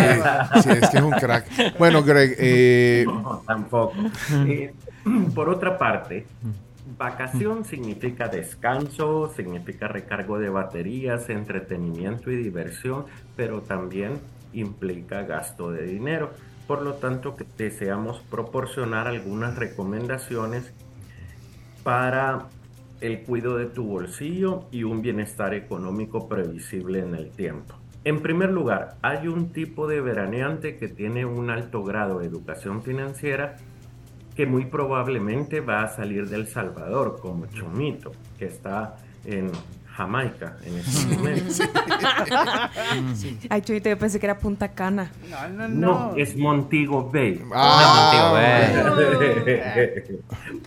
sí, 0.62 0.68
es 0.70 0.90
que 0.90 0.98
es 0.98 1.02
un 1.02 1.12
crack. 1.12 1.78
Bueno, 1.78 2.02
Greg, 2.02 2.34
eh, 2.38 3.04
No, 3.06 3.42
tampoco. 3.46 3.94
Eh, 4.46 4.74
por 5.34 5.48
otra 5.48 5.78
parte, 5.78 6.26
vacación 6.98 7.64
significa 7.64 8.28
descanso, 8.28 9.32
significa 9.34 9.88
recargo 9.88 10.38
de 10.38 10.50
baterías, 10.50 11.30
entretenimiento 11.30 12.30
y 12.30 12.36
diversión, 12.36 13.06
pero 13.36 13.62
también 13.62 14.20
implica 14.54 15.22
gasto 15.22 15.70
de 15.70 15.84
dinero. 15.84 16.32
Por 16.66 16.82
lo 16.82 16.94
tanto, 16.94 17.36
deseamos 17.58 18.20
proporcionar 18.30 19.06
algunas 19.06 19.56
recomendaciones 19.56 20.72
para 21.82 22.48
el 23.00 23.22
cuidado 23.22 23.58
de 23.58 23.66
tu 23.66 23.84
bolsillo 23.84 24.64
y 24.70 24.84
un 24.84 25.02
bienestar 25.02 25.52
económico 25.52 26.28
previsible 26.28 27.00
en 27.00 27.14
el 27.14 27.30
tiempo. 27.30 27.74
En 28.04 28.20
primer 28.20 28.50
lugar, 28.50 28.96
hay 29.02 29.28
un 29.28 29.52
tipo 29.52 29.86
de 29.86 30.00
veraneante 30.00 30.76
que 30.76 30.88
tiene 30.88 31.24
un 31.24 31.50
alto 31.50 31.82
grado 31.82 32.18
de 32.18 32.26
educación 32.26 32.82
financiera 32.82 33.56
que 34.34 34.46
muy 34.46 34.66
probablemente 34.66 35.60
va 35.60 35.82
a 35.82 35.88
salir 35.88 36.28
del 36.28 36.46
Salvador, 36.46 37.18
como 37.20 37.46
Chomito, 37.46 38.12
que 38.38 38.46
está 38.46 38.96
en 39.24 39.50
Jamaica 39.96 40.56
en 40.64 40.78
este 40.78 41.14
momento. 41.14 41.44
Ay, 43.48 43.62
Chuyito, 43.62 43.88
yo 43.88 43.98
pensé 43.98 44.18
que 44.18 44.26
era 44.26 44.38
Punta 44.38 44.72
Cana. 44.72 45.10
No, 45.50 45.68
No, 45.68 46.14
es 46.16 46.36
Montego 46.36 47.10
Bay. 47.10 47.40
Ah, 47.54 48.84
Montego 48.88 49.44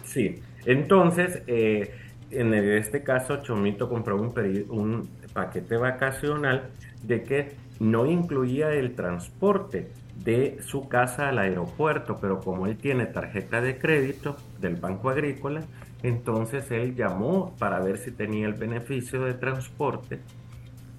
sí, 0.06 0.42
entonces, 0.66 1.42
eh, 1.48 1.94
en 2.32 2.54
este 2.54 3.04
caso, 3.04 3.42
Chomito 3.44 3.90
compró 3.90 4.18
un 4.18 5.10
paquete 5.34 5.78
vacacional 5.78 6.70
de 7.04 7.24
que 7.24 7.52
no 7.80 8.06
incluía 8.06 8.72
el 8.72 8.96
transporte 8.96 9.90
de 10.24 10.58
su 10.62 10.88
casa 10.88 11.30
al 11.30 11.40
aeropuerto, 11.40 12.18
pero 12.20 12.40
como 12.40 12.66
él 12.66 12.78
tiene 12.78 13.06
tarjeta 13.06 13.62
de 13.62 13.78
crédito 13.78 14.36
del 14.60 14.76
Banco 14.76 15.10
Agrícola, 15.10 15.62
entonces 16.04 16.70
él 16.72 16.96
llamó 16.96 17.56
para 17.58 17.80
ver 17.80 17.98
si 17.98 18.12
tenía 18.12 18.48
el 18.48 18.54
beneficio 18.54 19.24
de 19.24 19.34
transporte 19.34 20.20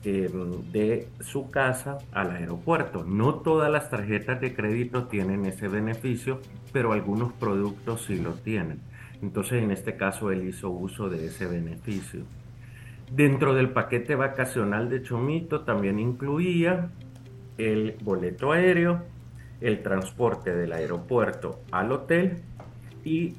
eh, 0.05 0.31
de 0.73 1.09
su 1.20 1.51
casa 1.51 1.99
al 2.12 2.31
aeropuerto. 2.31 3.05
No 3.05 3.36
todas 3.36 3.70
las 3.70 3.91
tarjetas 3.91 4.41
de 4.41 4.55
crédito 4.55 5.07
tienen 5.07 5.44
ese 5.44 5.68
beneficio, 5.68 6.41
pero 6.73 6.93
algunos 6.93 7.33
productos 7.33 8.05
sí 8.07 8.17
lo 8.17 8.35
tienen. 8.35 8.81
Entonces 9.23 9.62
en 9.62 9.70
este 9.70 9.97
caso 9.97 10.31
él 10.31 10.49
hizo 10.49 10.70
uso 10.70 11.09
de 11.09 11.27
ese 11.27 11.47
beneficio. 11.47 12.23
Dentro 13.12 13.55
del 13.55 13.70
paquete 13.70 14.15
vacacional 14.15 14.89
de 14.91 15.02
Chomito 15.02 15.62
también 15.62 15.99
incluía 15.99 16.91
el 17.57 17.97
boleto 18.02 18.52
aéreo, 18.52 19.02
el 19.60 19.83
transporte 19.83 20.55
del 20.55 20.73
aeropuerto 20.73 21.60
al 21.73 21.91
hotel 21.91 22.43
y 23.05 23.35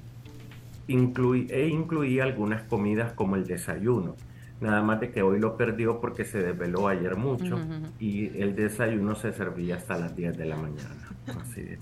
inclui- 0.90 1.48
e 1.50 1.68
incluía 1.68 2.24
algunas 2.24 2.64
comidas 2.64 3.14
como 3.14 3.36
el 3.36 3.46
desayuno. 3.46 4.16
Nada 4.62 4.82
más 4.82 5.00
de 5.00 5.10
que 5.12 5.22
hoy 5.22 5.40
lo 5.40 5.56
perdió 5.56 6.02
porque 6.02 6.26
se 6.26 6.42
desveló 6.44 6.90
ayer 6.90 7.16
mucho 7.16 7.56
y 8.00 8.26
el 8.42 8.56
desayuno 8.56 9.16
se 9.16 9.32
servía 9.32 9.78
hasta 9.78 9.98
las 9.98 10.14
10 10.16 10.38
de 10.38 10.46
la 10.46 10.58
mañana. 10.58 11.08
Así 11.40 11.62
de- 11.62 11.80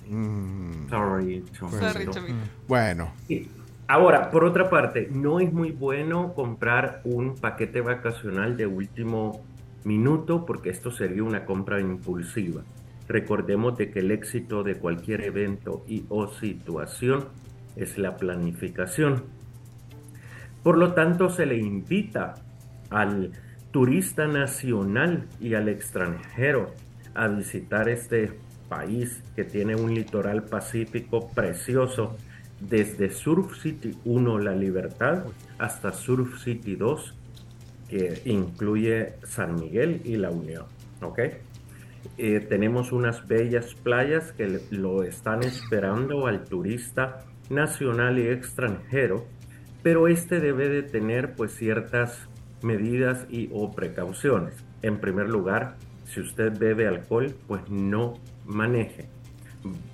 Sorry, 0.90 1.44
Chomito. 1.54 1.80
Bueno, 2.68 3.12
Y, 3.28 3.48
Ahora, 3.90 4.32
por 4.32 4.44
otra 4.44 4.70
parte, 4.70 5.08
no 5.10 5.40
es 5.40 5.54
muy 5.54 5.72
bueno 5.72 6.34
comprar 6.34 7.00
un 7.06 7.36
paquete 7.36 7.80
vacacional 7.80 8.58
de 8.58 8.68
último 8.68 9.42
minuto 9.86 10.46
porque 10.46 10.70
esto 10.72 10.92
sería 10.92 11.24
una 11.24 11.46
compra 11.46 11.80
impulsiva. 11.80 12.64
Recordemos 13.08 13.78
de 13.78 13.90
que 13.90 14.00
el 14.00 14.12
éxito 14.12 14.64
de 14.64 14.76
cualquier 14.76 15.22
evento 15.22 15.86
y 15.88 16.04
o 16.10 16.28
situación 16.28 17.30
es 17.78 17.98
la 17.98 18.18
planificación. 18.18 19.26
Por 20.64 20.78
lo 20.78 20.94
tanto, 20.94 21.30
se 21.30 21.46
le 21.46 21.58
invita 21.58 22.34
al 22.90 23.32
turista 23.72 24.28
nacional 24.28 25.28
y 25.40 25.54
al 25.54 25.70
extranjero 25.70 26.74
a 27.14 27.28
visitar 27.28 27.90
este 27.90 28.34
país 28.68 29.24
que 29.36 29.44
tiene 29.44 29.76
un 29.76 29.94
litoral 29.94 30.44
pacífico 30.44 31.30
precioso 31.30 32.18
desde 32.60 33.12
Surf 33.12 33.62
City 33.62 33.96
1 34.04 34.40
La 34.40 34.56
Libertad 34.56 35.26
hasta 35.58 35.94
Surf 35.94 36.44
City 36.44 36.76
2 36.76 37.16
que 37.88 38.22
incluye 38.26 39.14
San 39.24 39.56
Miguel 39.56 40.02
y 40.04 40.18
La 40.18 40.30
Unión. 40.30 40.66
Eh, 42.18 42.40
tenemos 42.40 42.92
unas 42.92 43.28
bellas 43.28 43.74
playas 43.76 44.32
que 44.34 44.60
lo 44.72 45.04
están 45.04 45.44
esperando 45.44 46.28
al 46.28 46.44
turista 46.44 47.26
nacional 47.50 48.20
y 48.20 48.28
extranjero, 48.28 49.26
pero 49.84 50.08
este 50.08 50.40
debe 50.40 50.70
de 50.70 50.84
tener 50.84 51.34
pues 51.36 51.56
ciertas 51.56 52.28
medidas 52.62 53.26
y 53.30 53.50
o 53.54 53.72
precauciones. 53.72 54.54
En 54.82 55.00
primer 55.00 55.30
lugar, 55.30 55.76
si 56.06 56.22
usted 56.22 56.58
bebe 56.58 56.88
alcohol, 56.88 57.36
pues 57.48 57.62
no 57.70 58.16
maneje. 58.46 59.06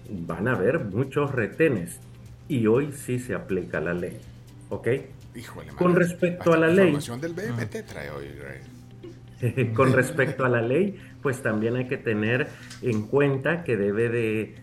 Van 0.09 0.47
a 0.47 0.53
haber 0.53 0.79
muchos 0.79 1.31
retenes 1.31 1.99
y 2.47 2.67
hoy 2.67 2.91
sí 2.93 3.19
se 3.19 3.33
aplica 3.33 3.79
la 3.79 3.93
ley. 3.93 4.19
¿Ok? 4.69 4.87
Híjole, 5.35 5.69
Con 5.69 5.93
madre, 5.93 6.05
respecto 6.05 6.53
a 6.53 6.57
la 6.57 6.67
ley. 6.67 6.85
información 6.87 7.21
del 7.21 7.33
BMT 7.33 7.87
trae 7.87 8.09
hoy, 8.11 8.27
Ray. 8.39 8.73
Con 9.73 9.93
respecto 9.93 10.45
a 10.45 10.49
la 10.49 10.61
ley, 10.61 10.97
pues 11.21 11.41
también 11.41 11.75
hay 11.75 11.87
que 11.87 11.97
tener 11.97 12.47
en 12.81 13.07
cuenta 13.07 13.63
que 13.63 13.77
debe 13.77 14.09
de 14.09 14.55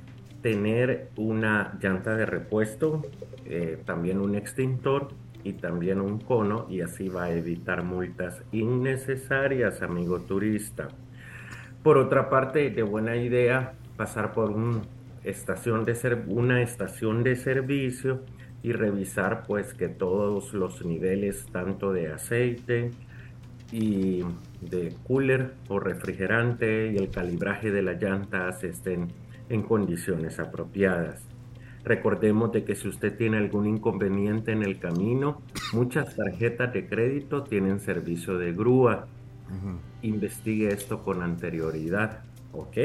tener 0.42 1.08
una 1.16 1.78
llanta 1.80 2.16
de 2.16 2.26
repuesto, 2.26 3.02
eh, 3.44 3.78
también 3.84 4.18
un 4.18 4.34
extintor 4.34 5.08
y 5.44 5.54
también 5.54 6.00
un 6.00 6.18
cono 6.18 6.66
y 6.68 6.80
así 6.80 7.08
va 7.08 7.24
a 7.24 7.32
evitar 7.32 7.82
multas 7.82 8.42
innecesarias, 8.52 9.82
amigo 9.82 10.20
turista. 10.20 10.88
Por 11.82 11.96
otra 11.98 12.28
parte, 12.28 12.70
de 12.70 12.82
buena 12.82 13.16
idea 13.16 13.74
pasar 13.96 14.32
por 14.32 14.50
una 14.50 14.82
estación 15.24 15.84
de 17.22 17.36
servicio 17.36 18.20
y 18.62 18.72
revisar 18.72 19.44
pues 19.46 19.74
que 19.74 19.88
todos 19.88 20.52
los 20.52 20.84
niveles 20.84 21.46
tanto 21.50 21.92
de 21.92 22.12
aceite 22.12 22.90
y 23.72 24.22
de 24.60 24.94
cooler 25.06 25.54
o 25.68 25.78
refrigerante 25.78 26.92
y 26.92 26.96
el 26.96 27.10
calibraje 27.10 27.70
de 27.70 27.82
las 27.82 28.02
llantas 28.02 28.62
estén 28.64 29.08
en 29.50 29.62
condiciones 29.62 30.38
apropiadas. 30.38 31.22
Recordemos 31.84 32.52
de 32.52 32.64
que 32.64 32.74
si 32.74 32.88
usted 32.88 33.16
tiene 33.16 33.36
algún 33.36 33.66
inconveniente 33.66 34.52
en 34.52 34.62
el 34.62 34.78
camino, 34.78 35.42
muchas 35.72 36.14
tarjetas 36.14 36.72
de 36.72 36.86
crédito 36.86 37.42
tienen 37.42 37.80
servicio 37.80 38.38
de 38.38 38.52
grúa. 38.52 39.06
Investigue 40.02 40.68
esto 40.68 41.02
con 41.02 41.22
anterioridad, 41.22 42.22
¿ok? 42.52 42.76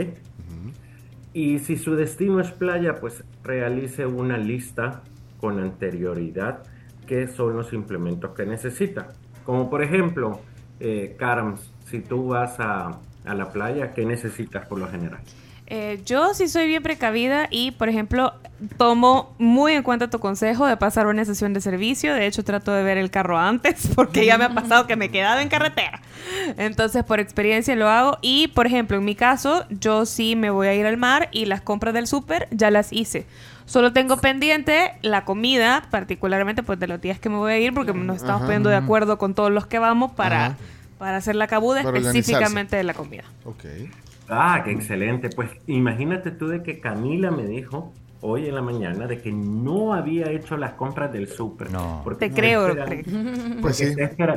Y 1.33 1.59
si 1.59 1.77
su 1.77 1.95
destino 1.95 2.39
es 2.39 2.51
playa, 2.51 2.95
pues 2.99 3.23
realice 3.43 4.05
una 4.05 4.37
lista 4.37 5.03
con 5.39 5.59
anterioridad 5.59 6.63
qué 7.05 7.27
son 7.27 7.55
los 7.55 7.73
implementos 7.73 8.33
que 8.33 8.45
necesita. 8.45 9.09
Como 9.43 9.69
por 9.69 9.83
ejemplo, 9.83 10.39
eh, 10.79 11.15
Carms, 11.19 11.71
si 11.85 11.99
tú 11.99 12.29
vas 12.29 12.59
a, 12.59 12.99
a 13.25 13.35
la 13.35 13.51
playa, 13.51 13.93
¿qué 13.93 14.05
necesitas 14.05 14.65
por 14.65 14.79
lo 14.79 14.87
general? 14.87 15.21
Eh, 15.67 16.01
yo 16.05 16.33
sí 16.35 16.47
soy 16.47 16.67
bien 16.67 16.83
precavida 16.83 17.47
y, 17.49 17.71
por 17.71 17.89
ejemplo, 17.89 18.33
tomo 18.77 19.35
muy 19.39 19.73
en 19.73 19.81
cuenta 19.83 20.09
tu 20.09 20.19
consejo 20.19 20.67
de 20.67 20.77
pasar 20.77 21.07
una 21.07 21.25
sesión 21.25 21.53
de 21.53 21.61
servicio. 21.61 22.13
De 22.13 22.27
hecho, 22.27 22.43
trato 22.43 22.71
de 22.71 22.83
ver 22.83 22.97
el 22.97 23.09
carro 23.09 23.39
antes 23.39 23.89
porque 23.95 24.25
ya 24.25 24.37
me 24.37 24.45
ha 24.45 24.53
pasado 24.53 24.85
que 24.85 24.95
me 24.95 25.05
he 25.05 25.09
quedado 25.09 25.39
en 25.39 25.49
carretera. 25.49 26.01
Entonces, 26.57 27.03
por 27.03 27.19
experiencia 27.19 27.75
lo 27.75 27.89
hago. 27.89 28.17
Y, 28.21 28.49
por 28.49 28.67
ejemplo, 28.67 28.97
en 28.97 29.05
mi 29.05 29.15
caso, 29.15 29.65
yo 29.69 30.05
sí 30.05 30.35
me 30.35 30.51
voy 30.51 30.67
a 30.67 30.75
ir 30.75 30.85
al 30.85 30.97
mar 30.97 31.29
y 31.31 31.45
las 31.45 31.61
compras 31.61 31.93
del 31.93 32.07
súper 32.07 32.47
ya 32.51 32.69
las 32.69 32.93
hice. 32.93 33.25
Solo 33.65 33.93
tengo 33.93 34.17
pendiente 34.17 34.93
la 35.01 35.25
comida, 35.25 35.87
particularmente 35.89 36.61
pues 36.61 36.79
de 36.79 36.85
los 36.85 37.01
días 37.01 37.19
que 37.19 37.29
me 37.29 37.37
voy 37.37 37.53
a 37.53 37.57
ir 37.57 37.73
porque 37.73 37.93
nos 37.93 38.17
estamos 38.17 38.41
Ajá. 38.41 38.45
poniendo 38.45 38.69
de 38.69 38.75
acuerdo 38.75 39.17
con 39.17 39.33
todos 39.33 39.51
los 39.51 39.65
que 39.65 39.79
vamos 39.79 40.11
para, 40.11 40.55
para 40.99 41.17
hacer 41.17 41.35
la 41.35 41.47
cabuda 41.47 41.81
Para 41.81 41.97
específicamente 41.97 42.75
de 42.75 42.83
la 42.83 42.93
comida. 42.93 43.23
Ok. 43.43 43.65
Ah, 44.29 44.61
qué 44.63 44.71
excelente. 44.71 45.29
Pues 45.29 45.49
imagínate 45.67 46.31
tú 46.31 46.47
de 46.47 46.63
que 46.63 46.79
Camila 46.79 47.31
me 47.31 47.45
dijo 47.45 47.93
hoy 48.21 48.47
en 48.47 48.55
la 48.55 48.61
mañana 48.61 49.05
de 49.05 49.21
que 49.21 49.31
no 49.31 49.93
había 49.93 50.31
hecho 50.31 50.57
las 50.57 50.73
compras 50.73 51.11
del 51.13 51.27
súper. 51.27 51.69
No. 51.71 52.03
Te 52.17 52.31
creo, 52.31 52.75
Pues 53.61 53.77
sí. 53.77 53.85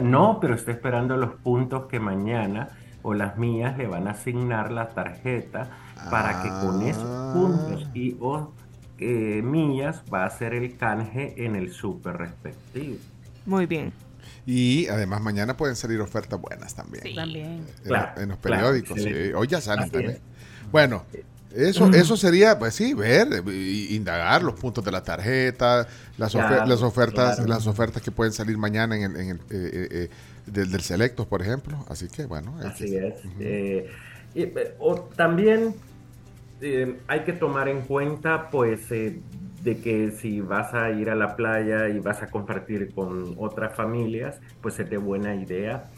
no, 0.02 0.38
pero 0.40 0.54
está 0.54 0.72
esperando 0.72 1.16
los 1.16 1.30
puntos 1.36 1.86
que 1.86 1.98
mañana 2.00 2.68
o 3.02 3.14
las 3.14 3.38
mías 3.38 3.78
le 3.78 3.86
van 3.86 4.08
a 4.08 4.10
asignar 4.10 4.72
la 4.72 4.90
tarjeta 4.90 5.70
para 6.10 6.42
que 6.42 6.48
con 6.48 6.82
esos 6.82 7.04
Ah. 7.06 7.32
puntos 7.34 7.88
y 7.94 8.16
o 8.20 8.52
eh, 8.98 9.40
millas 9.42 10.02
va 10.12 10.24
a 10.24 10.26
hacer 10.26 10.52
el 10.54 10.76
canje 10.76 11.34
en 11.46 11.54
el 11.56 11.70
súper 11.70 12.16
respectivo. 12.18 12.96
Muy 13.46 13.64
bien. 13.66 13.92
Y 14.50 14.88
además 14.88 15.20
mañana 15.20 15.58
pueden 15.58 15.76
salir 15.76 16.00
ofertas 16.00 16.40
buenas 16.40 16.74
también. 16.74 17.14
También. 17.14 17.46
En, 17.46 17.66
Claro, 17.84 18.18
en 18.22 18.28
los 18.30 18.38
claro, 18.38 18.62
periódicos. 18.72 19.02
sí. 19.02 19.12
Hoy 19.36 19.46
ya 19.46 19.60
salen 19.60 19.82
Así 19.84 19.90
también. 19.92 20.12
es. 20.12 20.20
Bueno, 20.72 21.04
eso, 21.54 21.90
eso 21.92 22.16
sería, 22.16 22.58
pues 22.58 22.74
sí, 22.74 22.94
ver, 22.94 23.28
indagar 23.46 24.42
los 24.42 24.54
puntos 24.58 24.82
de 24.86 24.90
la 24.90 25.02
tarjeta, 25.02 25.86
las, 26.16 26.32
Claro, 26.32 26.64
las 26.64 26.80
ofertas, 26.80 27.36
claro. 27.36 27.48
las 27.50 27.66
ofertas 27.66 28.00
que 28.00 28.10
pueden 28.10 28.32
salir 28.32 28.56
mañana 28.56 28.96
en 28.96 29.02
el, 29.02 29.16
en 29.20 29.28
el, 29.32 29.36
eh, 29.36 29.40
eh, 29.50 29.88
eh, 29.90 30.08
del, 30.46 30.70
del 30.70 30.80
Selectos, 30.80 31.26
por 31.26 31.42
ejemplo. 31.42 31.84
Así 31.90 32.08
que 32.08 32.24
bueno. 32.24 32.56
Así 32.64 32.96
es. 32.96 33.14
Eh, 33.40 33.86
y, 34.34 34.42
eh, 34.44 34.74
o 34.78 34.94
también 35.14 35.74
eh, 36.62 36.98
hay 37.06 37.20
que 37.24 37.34
tomar 37.34 37.68
en 37.68 37.82
cuenta, 37.82 38.48
pues, 38.50 38.80
eh, 38.92 39.20
de 39.60 39.80
que 39.80 40.10
si 40.12 40.40
vas 40.40 40.72
a 40.74 40.90
ir 40.90 41.10
a 41.10 41.14
la 41.16 41.36
playa 41.36 41.88
y 41.88 41.98
vas 42.00 42.22
a 42.22 42.30
compartir 42.30 42.92
con 42.94 43.34
otras 43.38 43.74
familias, 43.74 44.40
pues 44.60 44.78
es 44.80 44.88
de 44.88 44.96
buena 44.98 45.34
idea 45.34 45.90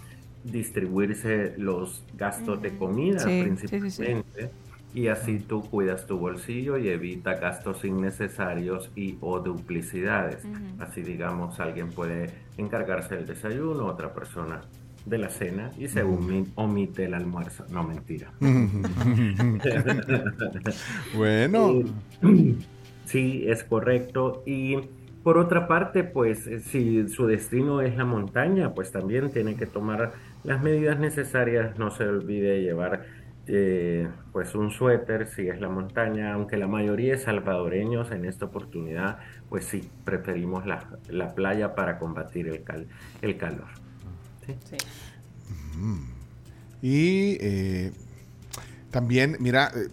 distribuirse 0.42 1.54
los 1.58 2.04
gastos 2.14 2.62
de 2.62 2.76
comida 2.76 3.20
Sí, 3.20 3.30
sí, 3.30 3.32
sí, 3.38 3.38
sí. 3.68 3.76
principalmente. 4.02 4.50
Y 4.92 5.06
así 5.06 5.38
tú 5.38 5.62
cuidas 5.70 6.06
tu 6.06 6.18
bolsillo 6.18 6.76
y 6.76 6.88
evita 6.88 7.34
gastos 7.34 7.84
innecesarios 7.84 8.90
y 8.96 9.16
o 9.20 9.38
duplicidades. 9.38 10.44
Así 10.80 11.02
digamos, 11.02 11.60
alguien 11.60 11.90
puede 11.90 12.30
encargarse 12.56 13.16
del 13.16 13.26
desayuno, 13.26 13.86
otra 13.86 14.12
persona 14.12 14.62
de 15.04 15.18
la 15.18 15.28
cena 15.28 15.70
y 15.78 15.86
se 15.88 16.04
omi- 16.04 16.50
omite 16.56 17.04
el 17.04 17.14
almuerzo. 17.14 17.64
No, 17.70 17.84
mentira. 17.84 18.32
Bueno. 21.14 21.82
Sí, 23.10 23.44
es 23.48 23.64
correcto. 23.64 24.42
Y 24.46 24.76
por 25.22 25.38
otra 25.38 25.66
parte, 25.68 26.04
pues 26.04 26.46
eh, 26.46 26.60
si 26.60 27.08
su 27.08 27.26
destino 27.26 27.80
es 27.82 27.96
la 27.96 28.04
montaña, 28.04 28.74
pues 28.74 28.92
también 28.92 29.30
tiene 29.32 29.56
que 29.56 29.66
tomar 29.66 30.12
las 30.44 30.62
medidas 30.62 30.98
necesarias. 30.98 31.78
No 31.78 31.90
se 31.90 32.04
olvide 32.04 32.62
llevar 32.62 33.04
eh, 33.46 34.08
pues 34.32 34.54
un 34.54 34.70
suéter 34.70 35.26
si 35.28 35.48
es 35.48 35.60
la 35.60 35.68
montaña, 35.68 36.34
aunque 36.34 36.56
la 36.56 36.68
mayoría 36.68 37.12
de 37.14 37.18
salvadoreños 37.18 38.12
en 38.12 38.24
esta 38.24 38.46
oportunidad, 38.46 39.18
pues 39.48 39.64
sí, 39.66 39.90
preferimos 40.04 40.66
la, 40.66 41.00
la 41.08 41.34
playa 41.34 41.74
para 41.74 41.98
combatir 41.98 42.48
el, 42.48 42.62
cal- 42.64 42.88
el 43.22 43.36
calor. 43.36 43.68
¿sí? 44.46 44.54
Mm. 45.76 46.00
Y 46.82 47.36
eh, 47.40 47.92
también, 48.90 49.36
mira, 49.40 49.70
eh, 49.74 49.88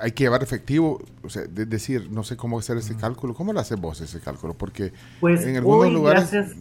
hay 0.00 0.12
que 0.12 0.24
llevar 0.24 0.42
efectivo, 0.42 1.02
o 1.22 1.28
sea, 1.28 1.42
es 1.42 1.70
decir, 1.70 2.10
no 2.10 2.22
sé 2.24 2.36
cómo 2.36 2.58
hacer 2.58 2.76
ese 2.76 2.96
cálculo. 2.96 3.34
¿Cómo 3.34 3.52
lo 3.52 3.60
haces 3.60 3.80
vos 3.80 4.00
ese 4.00 4.20
cálculo? 4.20 4.54
Porque 4.54 4.92
Pues 5.20 5.44
en 5.46 5.56
algunos 5.56 5.86
hoy, 5.86 5.92
lugares... 5.92 6.30
gracias-. 6.30 6.56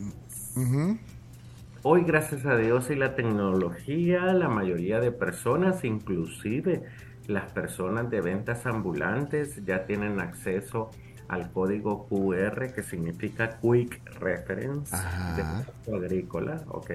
Hoy, 1.85 2.03
gracias 2.05 2.45
a 2.45 2.55
Dios 2.55 2.89
y 2.91 2.95
la 2.95 3.15
tecnología, 3.15 4.33
la 4.33 4.47
mayoría 4.47 4.99
de 4.99 5.11
personas, 5.11 5.83
inclusive 5.83 6.83
las 7.27 7.51
personas 7.51 8.09
de 8.09 8.21
ventas 8.21 8.65
ambulantes, 8.65 9.63
ya 9.65 9.85
tienen 9.85 10.19
acceso 10.21 10.91
al 11.27 11.51
código 11.51 12.07
QR 12.07 12.73
que 12.73 12.83
significa 12.83 13.59
Quick 13.59 14.01
Reference 14.19 14.95
de 15.35 15.43
producto 15.43 15.95
agrícola, 15.95 16.63
¿ok? 16.67 16.91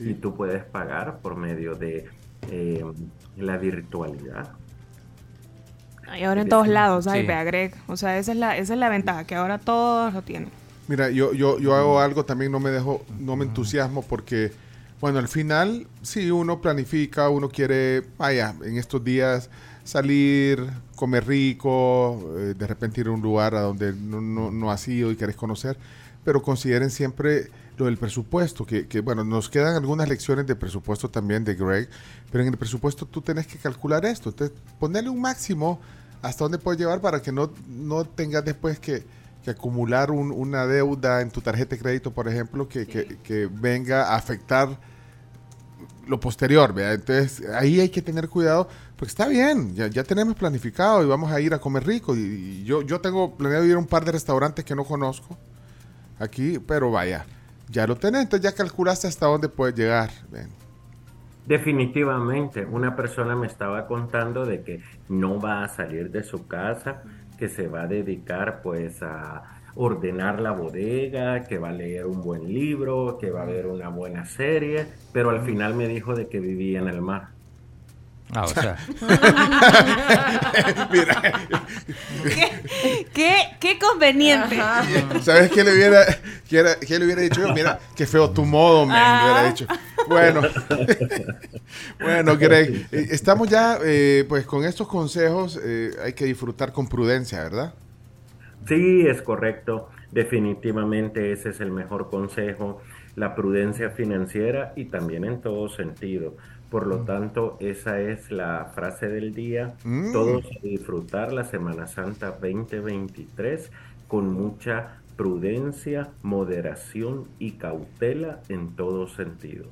Y 0.00 0.14
tú 0.14 0.34
puedes 0.34 0.64
pagar 0.64 1.20
por 1.20 1.36
medio 1.36 1.74
de 1.74 2.06
eh, 2.50 2.84
la 3.36 3.56
virtualidad. 3.56 4.56
Y 6.16 6.24
ahora 6.24 6.42
en 6.42 6.48
todos 6.48 6.68
lados 6.68 7.06
hay, 7.06 7.22
Sí. 7.22 7.26
Greg. 7.26 7.74
O 7.86 7.96
sea, 7.96 8.18
esa 8.18 8.32
es 8.32 8.38
la, 8.38 8.56
esa 8.56 8.74
es 8.74 8.78
la 8.78 8.88
ventaja, 8.88 9.24
que 9.24 9.34
ahora 9.34 9.58
todos 9.58 10.14
lo 10.14 10.22
tienen. 10.22 10.50
Mira, 10.86 11.10
yo, 11.10 11.34
yo, 11.34 11.58
yo 11.58 11.74
hago 11.74 12.00
algo 12.00 12.24
también, 12.24 12.50
no 12.50 12.60
me 12.60 12.70
dejo, 12.70 13.04
no 13.18 13.36
me 13.36 13.44
entusiasmo 13.44 14.02
porque, 14.02 14.52
bueno, 15.00 15.18
al 15.18 15.28
final, 15.28 15.86
sí, 16.02 16.30
uno 16.30 16.62
planifica, 16.62 17.28
uno 17.28 17.50
quiere, 17.50 18.02
vaya, 18.16 18.54
en 18.64 18.78
estos 18.78 19.04
días 19.04 19.50
salir, 19.84 20.66
comer 20.96 21.26
rico, 21.26 22.34
eh, 22.38 22.54
de 22.56 22.66
repente 22.66 23.00
ir 23.02 23.08
a 23.08 23.10
un 23.10 23.20
lugar 23.20 23.54
a 23.54 23.60
donde 23.60 23.92
no, 23.92 24.20
no, 24.20 24.50
no 24.50 24.70
has 24.70 24.86
ido 24.88 25.10
y 25.10 25.16
querés 25.16 25.36
conocer, 25.36 25.76
pero 26.24 26.42
consideren 26.42 26.90
siempre 26.90 27.50
lo 27.76 27.86
del 27.86 27.96
presupuesto, 27.96 28.66
que, 28.66 28.86
que, 28.86 29.00
bueno, 29.00 29.24
nos 29.24 29.48
quedan 29.48 29.76
algunas 29.76 30.08
lecciones 30.08 30.46
de 30.46 30.56
presupuesto 30.56 31.08
también 31.08 31.44
de 31.44 31.54
Greg, 31.54 31.88
pero 32.30 32.42
en 32.42 32.50
el 32.50 32.56
presupuesto 32.56 33.06
tú 33.06 33.20
tenés 33.20 33.46
que 33.46 33.56
calcular 33.56 34.04
esto, 34.04 34.30
entonces 34.30 34.56
ponerle 34.78 35.10
un 35.10 35.20
máximo 35.20 35.80
hasta 36.22 36.44
dónde 36.44 36.58
puedes 36.58 36.80
llevar 36.80 37.00
para 37.00 37.20
que 37.22 37.32
no, 37.32 37.50
no 37.68 38.04
tengas 38.04 38.44
después 38.44 38.78
que, 38.78 39.04
que 39.44 39.50
acumular 39.50 40.10
un- 40.10 40.32
una 40.32 40.66
deuda 40.66 41.20
en 41.20 41.30
tu 41.30 41.40
tarjeta 41.40 41.76
de 41.76 41.82
crédito, 41.82 42.12
por 42.12 42.28
ejemplo, 42.28 42.68
que, 42.68 42.86
que- 42.86 43.18
que 43.22 43.46
venga 43.50 44.08
a 44.12 44.16
afectar 44.16 44.78
lo 46.06 46.18
posterior, 46.18 46.72
¿verdad? 46.72 46.94
Entonces 46.94 47.42
ahí 47.54 47.80
hay 47.80 47.90
que 47.90 48.00
tener 48.02 48.28
cuidado, 48.28 48.66
porque 48.96 49.10
está 49.10 49.28
bien, 49.28 49.74
ya, 49.74 49.86
ya 49.88 50.02
tenemos 50.04 50.34
planificado 50.34 51.02
y 51.02 51.06
vamos 51.06 51.30
a 51.30 51.40
ir 51.40 51.52
a 51.54 51.58
comer 51.60 51.86
rico. 51.86 52.16
Y, 52.16 52.20
y 52.20 52.64
yo, 52.64 52.82
yo 52.82 53.00
tengo 53.00 53.36
planeado 53.36 53.64
ir 53.66 53.74
a 53.74 53.78
un 53.78 53.86
par 53.86 54.04
de 54.04 54.12
restaurantes 54.12 54.64
que 54.64 54.74
no 54.74 54.84
conozco 54.84 55.36
aquí, 56.18 56.58
pero 56.58 56.90
vaya, 56.90 57.26
ya 57.68 57.86
lo 57.86 57.96
tenés, 57.96 58.22
entonces 58.22 58.42
ya 58.50 58.56
calculaste 58.56 59.06
hasta 59.06 59.26
dónde 59.26 59.48
puedes 59.48 59.74
llegar. 59.76 60.10
ven. 60.30 60.48
Definitivamente, 61.48 62.66
una 62.66 62.94
persona 62.94 63.34
me 63.34 63.46
estaba 63.46 63.86
contando 63.86 64.44
de 64.44 64.62
que 64.62 64.82
no 65.08 65.40
va 65.40 65.64
a 65.64 65.68
salir 65.68 66.10
de 66.10 66.22
su 66.22 66.46
casa, 66.46 67.02
que 67.38 67.48
se 67.48 67.68
va 67.68 67.84
a 67.84 67.86
dedicar 67.86 68.60
pues 68.60 69.02
a 69.02 69.44
ordenar 69.74 70.42
la 70.42 70.50
bodega, 70.50 71.44
que 71.44 71.56
va 71.56 71.70
a 71.70 71.72
leer 71.72 72.04
un 72.04 72.20
buen 72.20 72.52
libro, 72.52 73.16
que 73.18 73.30
va 73.30 73.44
a 73.44 73.46
ver 73.46 73.66
una 73.66 73.88
buena 73.88 74.26
serie, 74.26 74.88
pero 75.14 75.30
al 75.30 75.40
final 75.40 75.74
me 75.74 75.88
dijo 75.88 76.14
de 76.14 76.28
que 76.28 76.38
vivía 76.38 76.80
en 76.80 76.88
el 76.88 77.00
mar. 77.00 77.37
Ah, 78.34 78.42
o 78.44 78.48
sea. 78.48 78.76
¿Qué, 82.24 83.06
qué, 83.12 83.34
qué 83.60 83.78
conveniente. 83.78 84.56
¿Sabes 85.22 85.50
qué 85.50 85.64
le 85.64 85.72
hubiera, 85.72 86.04
qué 86.48 86.58
era- 86.58 86.76
qué 86.78 86.98
le 86.98 87.04
hubiera 87.06 87.22
dicho 87.22 87.40
yo? 87.46 87.52
Mira, 87.54 87.78
qué 87.96 88.06
feo 88.06 88.30
tu 88.30 88.44
modo, 88.44 88.82
hubiera 88.82 89.40
Ah. 89.40 89.48
dicho. 89.48 89.66
Bueno, 90.08 90.42
bueno, 92.00 92.36
Greg, 92.36 92.86
eh, 92.92 93.08
estamos 93.10 93.48
ya, 93.48 93.78
eh, 93.84 94.24
pues 94.28 94.44
con 94.46 94.64
estos 94.64 94.88
consejos 94.88 95.58
eh, 95.62 95.90
hay 96.04 96.12
que 96.12 96.24
disfrutar 96.24 96.72
con 96.72 96.88
prudencia, 96.88 97.42
¿verdad? 97.42 97.74
Sí, 98.66 99.06
es 99.06 99.22
correcto. 99.22 99.88
Definitivamente 100.10 101.32
ese 101.32 101.50
es 101.50 101.60
el 101.60 101.70
mejor 101.70 102.08
consejo, 102.08 102.80
la 103.16 103.34
prudencia 103.34 103.90
financiera 103.90 104.72
y 104.76 104.86
también 104.86 105.24
en 105.24 105.40
todo 105.42 105.68
sentido. 105.68 106.34
Por 106.70 106.86
lo 106.86 106.98
tanto, 106.98 107.56
esa 107.60 108.00
es 108.00 108.30
la 108.30 108.70
frase 108.74 109.08
del 109.08 109.34
día. 109.34 109.74
Mm. 109.84 110.12
Todos 110.12 110.44
a 110.44 110.66
disfrutar 110.66 111.32
la 111.32 111.44
Semana 111.44 111.86
Santa 111.86 112.30
2023 112.30 113.70
con 114.06 114.32
mucha 114.32 115.00
prudencia, 115.16 116.10
moderación 116.22 117.26
y 117.38 117.52
cautela 117.52 118.40
en 118.48 118.76
todo 118.76 119.08
sentido. 119.08 119.66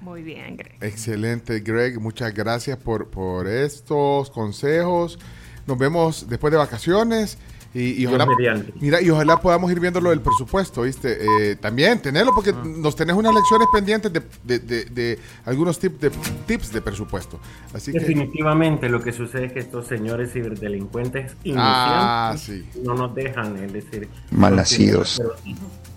Muy 0.00 0.22
bien, 0.22 0.56
Greg. 0.56 0.76
Excelente, 0.80 1.60
Greg. 1.60 2.00
Muchas 2.00 2.34
gracias 2.34 2.76
por, 2.78 3.08
por 3.08 3.46
estos 3.46 4.30
consejos. 4.30 5.18
Nos 5.66 5.78
vemos 5.78 6.28
después 6.28 6.50
de 6.50 6.58
vacaciones. 6.58 7.38
Y, 7.76 8.06
ojalá, 8.06 8.24
mediante. 8.26 8.72
mira, 8.80 9.02
y 9.02 9.10
ojalá 9.10 9.36
podamos 9.40 9.70
ir 9.72 9.80
viendo 9.80 10.00
lo 10.00 10.10
del 10.10 10.20
presupuesto, 10.20 10.82
¿viste? 10.82 11.18
Eh, 11.50 11.56
también 11.56 12.00
tenerlo, 12.00 12.32
porque 12.32 12.52
nos 12.52 12.94
tenés 12.94 13.16
unas 13.16 13.34
lecciones 13.34 13.66
pendientes 13.72 14.12
de, 14.12 14.22
de- 14.44 14.58
de- 14.60 14.84
de 14.84 15.18
algunos 15.44 15.80
tip- 15.82 15.98
de, 15.98 16.10
tips 16.46 16.70
de 16.72 16.80
presupuesto. 16.80 17.40
Así 17.72 17.90
que. 17.90 17.98
Definitivamente 17.98 18.88
lo 18.88 19.02
que 19.02 19.12
sucede 19.12 19.46
es 19.46 19.52
que 19.52 19.58
estos 19.58 19.88
señores 19.88 20.32
ciberdelincuentes 20.32 21.32
Ah, 21.56 22.36
sí. 22.38 22.64
no 22.84 22.94
nos 22.94 23.12
dejan, 23.14 23.56
es 23.64 23.72
decir, 23.72 24.08
Malnacidos. 24.30 25.20
pero- 25.20 25.34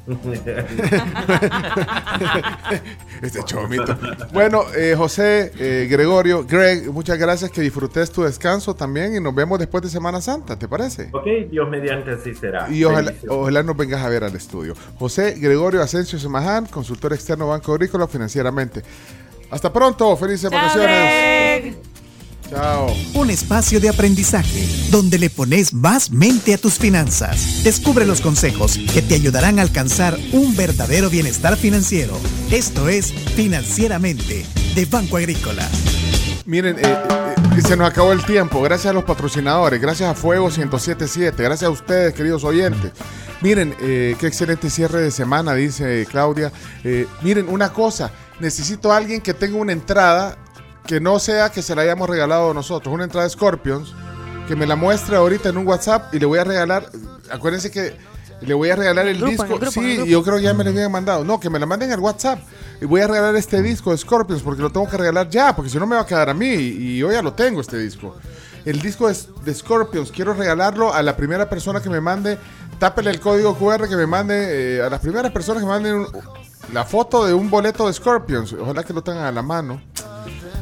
este 3.21 3.43
chomito. 3.43 3.97
Bueno, 4.31 4.63
eh, 4.75 4.95
José, 4.97 5.51
eh, 5.59 5.87
Gregorio, 5.89 6.45
Greg, 6.45 6.89
muchas 6.91 7.17
gracias. 7.17 7.51
Que 7.51 7.61
disfrutes 7.61 8.11
tu 8.11 8.23
descanso 8.23 8.73
también 8.73 9.15
y 9.15 9.19
nos 9.19 9.35
vemos 9.35 9.59
después 9.59 9.83
de 9.83 9.89
Semana 9.89 10.21
Santa, 10.21 10.57
¿te 10.57 10.69
parece? 10.69 11.09
Ok, 11.11 11.25
Dios 11.51 11.69
mediante 11.69 12.11
así 12.11 12.33
será. 12.33 12.69
Y 12.69 12.85
ojalá, 12.85 13.13
ojalá 13.27 13.63
nos 13.63 13.75
vengas 13.75 14.01
a 14.01 14.09
ver 14.09 14.23
al 14.23 14.35
estudio. 14.35 14.75
José 14.97 15.35
Gregorio 15.37 15.81
Asensio 15.81 16.17
Semaján, 16.17 16.67
consultor 16.67 17.11
externo 17.11 17.47
Banco 17.47 17.73
Agrícola 17.73 18.07
financieramente. 18.07 18.83
Hasta 19.49 19.73
pronto, 19.73 20.15
felices 20.15 20.49
vacaciones. 20.49 21.75
Chao. 22.49 22.95
Un 23.13 23.29
espacio 23.29 23.79
de 23.79 23.89
aprendizaje 23.89 24.67
donde 24.89 25.19
le 25.19 25.29
pones 25.29 25.73
más 25.73 26.11
mente 26.11 26.53
a 26.53 26.57
tus 26.57 26.75
finanzas. 26.75 27.63
Descubre 27.63 28.05
los 28.05 28.21
consejos 28.21 28.77
que 28.93 29.01
te 29.01 29.15
ayudarán 29.15 29.59
a 29.59 29.63
alcanzar 29.63 30.17
un 30.31 30.55
verdadero 30.55 31.09
bienestar 31.09 31.57
financiero. 31.57 32.17
Esto 32.51 32.89
es 32.89 33.11
Financieramente 33.11 34.45
de 34.75 34.85
Banco 34.85 35.17
Agrícola. 35.17 35.67
Miren, 36.45 36.77
eh, 36.79 36.97
eh, 37.57 37.61
se 37.61 37.75
nos 37.75 37.89
acabó 37.89 38.13
el 38.13 38.23
tiempo. 38.23 38.61
Gracias 38.61 38.91
a 38.91 38.93
los 38.93 39.03
patrocinadores, 39.03 39.81
gracias 39.81 40.09
a 40.09 40.13
Fuego 40.13 40.45
1077, 40.45 41.43
gracias 41.43 41.67
a 41.67 41.71
ustedes, 41.71 42.13
queridos 42.13 42.43
oyentes. 42.43 42.91
Miren, 43.41 43.75
eh, 43.81 44.15
qué 44.19 44.27
excelente 44.27 44.69
cierre 44.69 45.01
de 45.01 45.11
semana, 45.11 45.53
dice 45.53 46.07
Claudia. 46.09 46.51
Eh, 46.83 47.07
miren, 47.21 47.47
una 47.49 47.71
cosa, 47.71 48.11
necesito 48.39 48.91
a 48.91 48.97
alguien 48.97 49.21
que 49.21 49.33
tenga 49.33 49.57
una 49.57 49.73
entrada 49.73 50.37
que 50.87 50.99
no 50.99 51.19
sea 51.19 51.49
que 51.51 51.61
se 51.61 51.75
la 51.75 51.81
hayamos 51.83 52.09
regalado 52.09 52.53
nosotros, 52.53 52.93
una 52.93 53.03
entrada 53.03 53.25
de 53.25 53.29
Scorpions, 53.31 53.93
que 54.47 54.55
me 54.55 54.65
la 54.65 54.75
muestre 54.75 55.17
ahorita 55.17 55.49
en 55.49 55.57
un 55.57 55.67
WhatsApp 55.67 56.13
y 56.13 56.19
le 56.19 56.25
voy 56.25 56.39
a 56.39 56.43
regalar, 56.45 56.89
acuérdense 57.29 57.69
que 57.69 57.97
le 58.41 58.53
voy 58.53 58.69
a 58.69 58.75
regalar 58.75 59.07
el 59.07 59.17
grupo, 59.17 59.31
disco. 59.31 59.43
el 59.45 59.59
grupo, 59.59 59.71
sí, 59.71 59.95
el 59.97 60.05
yo 60.05 60.23
creo 60.23 60.37
que 60.37 60.43
ya 60.43 60.53
me 60.53 60.63
lo 60.63 60.69
habían 60.69 60.91
mandado. 60.91 61.23
No, 61.25 61.39
que 61.39 61.49
me 61.49 61.59
la 61.59 61.65
manden 61.65 61.91
al 61.91 61.99
WhatsApp. 61.99 62.39
Y 62.79 62.85
voy 62.85 63.01
a 63.01 63.07
regalar 63.07 63.35
este 63.35 63.61
disco 63.61 63.91
de 63.91 63.97
Scorpions 63.97 64.43
porque 64.43 64.61
lo 64.61 64.69
tengo 64.69 64.87
que 64.87 64.95
regalar 64.97 65.27
ya, 65.29 65.55
porque 65.55 65.69
si 65.71 65.77
no 65.79 65.87
me 65.87 65.95
va 65.95 66.03
a 66.03 66.05
quedar 66.05 66.29
a 66.29 66.33
mí. 66.35 66.47
Y 66.47 66.97
yo 66.99 67.11
ya 67.11 67.21
lo 67.23 67.33
tengo, 67.33 67.61
este 67.61 67.77
disco. 67.77 68.15
El 68.63 68.79
disco 68.79 69.09
es 69.09 69.29
de 69.43 69.53
Scorpions. 69.55 70.11
Quiero 70.11 70.33
regalarlo 70.35 70.93
a 70.93 71.01
la 71.01 71.17
primera 71.17 71.49
persona 71.49 71.81
que 71.81 71.89
me 71.89 71.99
mande. 71.99 72.37
Tápele 72.79 73.09
el 73.09 73.19
código 73.19 73.55
QR 73.57 73.89
que 73.89 73.95
me 73.95 74.05
mande. 74.05 74.77
eh, 74.77 74.81
a 74.83 74.89
las 74.89 74.99
primeras 74.99 75.31
personas 75.31 75.61
que 75.63 75.65
me 75.65 75.71
manden 75.73 75.95
un- 75.95 76.07
la 76.73 76.83
foto 76.85 77.25
de 77.25 77.33
un 77.33 77.49
boleto 77.49 77.87
de 77.87 77.93
Scorpions. 77.93 78.53
Ojalá 78.53 78.83
que 78.83 78.93
lo 78.93 79.01
tengan 79.01 79.25
a 79.25 79.31
la 79.31 79.41
mano. 79.41 79.81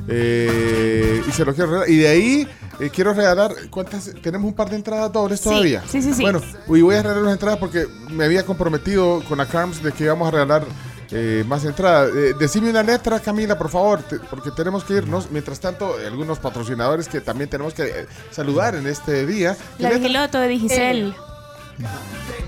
Eh, 0.08 1.22
y 1.28 1.32
se 1.32 1.44
lo 1.46 1.54
quiero 1.54 1.70
regalar. 1.72 1.90
Y 1.90 1.98
de 1.98 2.08
ahí 2.08 2.48
eh, 2.80 2.90
quiero 2.94 3.14
regalar. 3.14 3.52
¿Cuántas? 3.70 4.12
Tenemos 4.22 4.48
un 4.48 4.54
par 4.56 4.70
de 4.70 4.76
entradas 4.76 5.12
dobles 5.12 5.40
Sí, 5.40 5.50
todavía. 5.50 5.84
sí, 5.88 6.02
sí, 6.02 6.14
sí. 6.14 6.22
Bueno, 6.22 6.42
y 6.68 6.82
voy 6.82 6.96
a 6.96 7.02
regalar 7.04 7.24
las 7.24 7.34
entradas 7.34 7.58
porque 7.60 7.88
me 8.12 8.26
había 8.26 8.44
comprometido 8.44 9.24
con 9.28 9.38
la 9.38 9.46
CARMS 9.46 9.82
de 9.84 9.92
que 9.92 10.04
íbamos 10.06 10.28
a 10.28 10.32
regalar 10.32 10.64
eh, 11.12 11.44
más 11.48 11.64
entradas. 11.66 12.10
Eh, 12.16 12.34
decime 12.40 12.70
una 12.70 12.84
letra, 12.84 13.20
Camila, 13.20 13.58
por 13.58 13.70
favor, 13.70 14.02
te- 14.04 14.20
porque 14.20 14.52
tenemos 14.52 14.84
que 14.84 14.94
irnos. 14.96 15.30
Mientras 15.32 15.60
tanto, 15.60 15.96
algunos 16.06 16.40
patrocinadores 16.40 17.08
que 17.08 17.22
también 17.22 17.50
tenemos 17.50 17.74
que 17.74 17.84
eh, 17.84 18.06
saludar 18.32 18.76
en 18.76 18.88
este 18.88 19.26
día. 19.26 19.56
¿Qué 19.78 19.84
La 19.84 19.90
letra? 19.90 20.04
Digiloto 20.04 20.40
de 20.40 20.48
Digicel. 20.48 21.16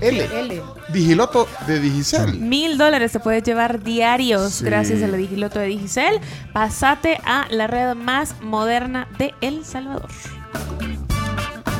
L. 0.00 0.24
L. 0.40 0.62
Digiloto 0.92 1.46
de 1.66 1.80
Digicel. 1.80 2.38
Mil 2.38 2.78
dólares 2.78 3.12
te 3.12 3.20
puedes 3.20 3.42
llevar 3.42 3.82
diarios 3.82 4.52
Sí. 4.54 4.64
gracias 4.64 5.02
a 5.02 5.08
la 5.08 5.16
Digiloto 5.16 5.58
de 5.58 5.66
Digicel. 5.66 6.20
Pasate 6.52 7.18
a 7.24 7.46
la 7.50 7.66
red 7.66 7.94
más 7.94 8.40
moderna 8.40 9.06
de 9.18 9.34
El 9.40 9.64
Salvador. 9.64 10.08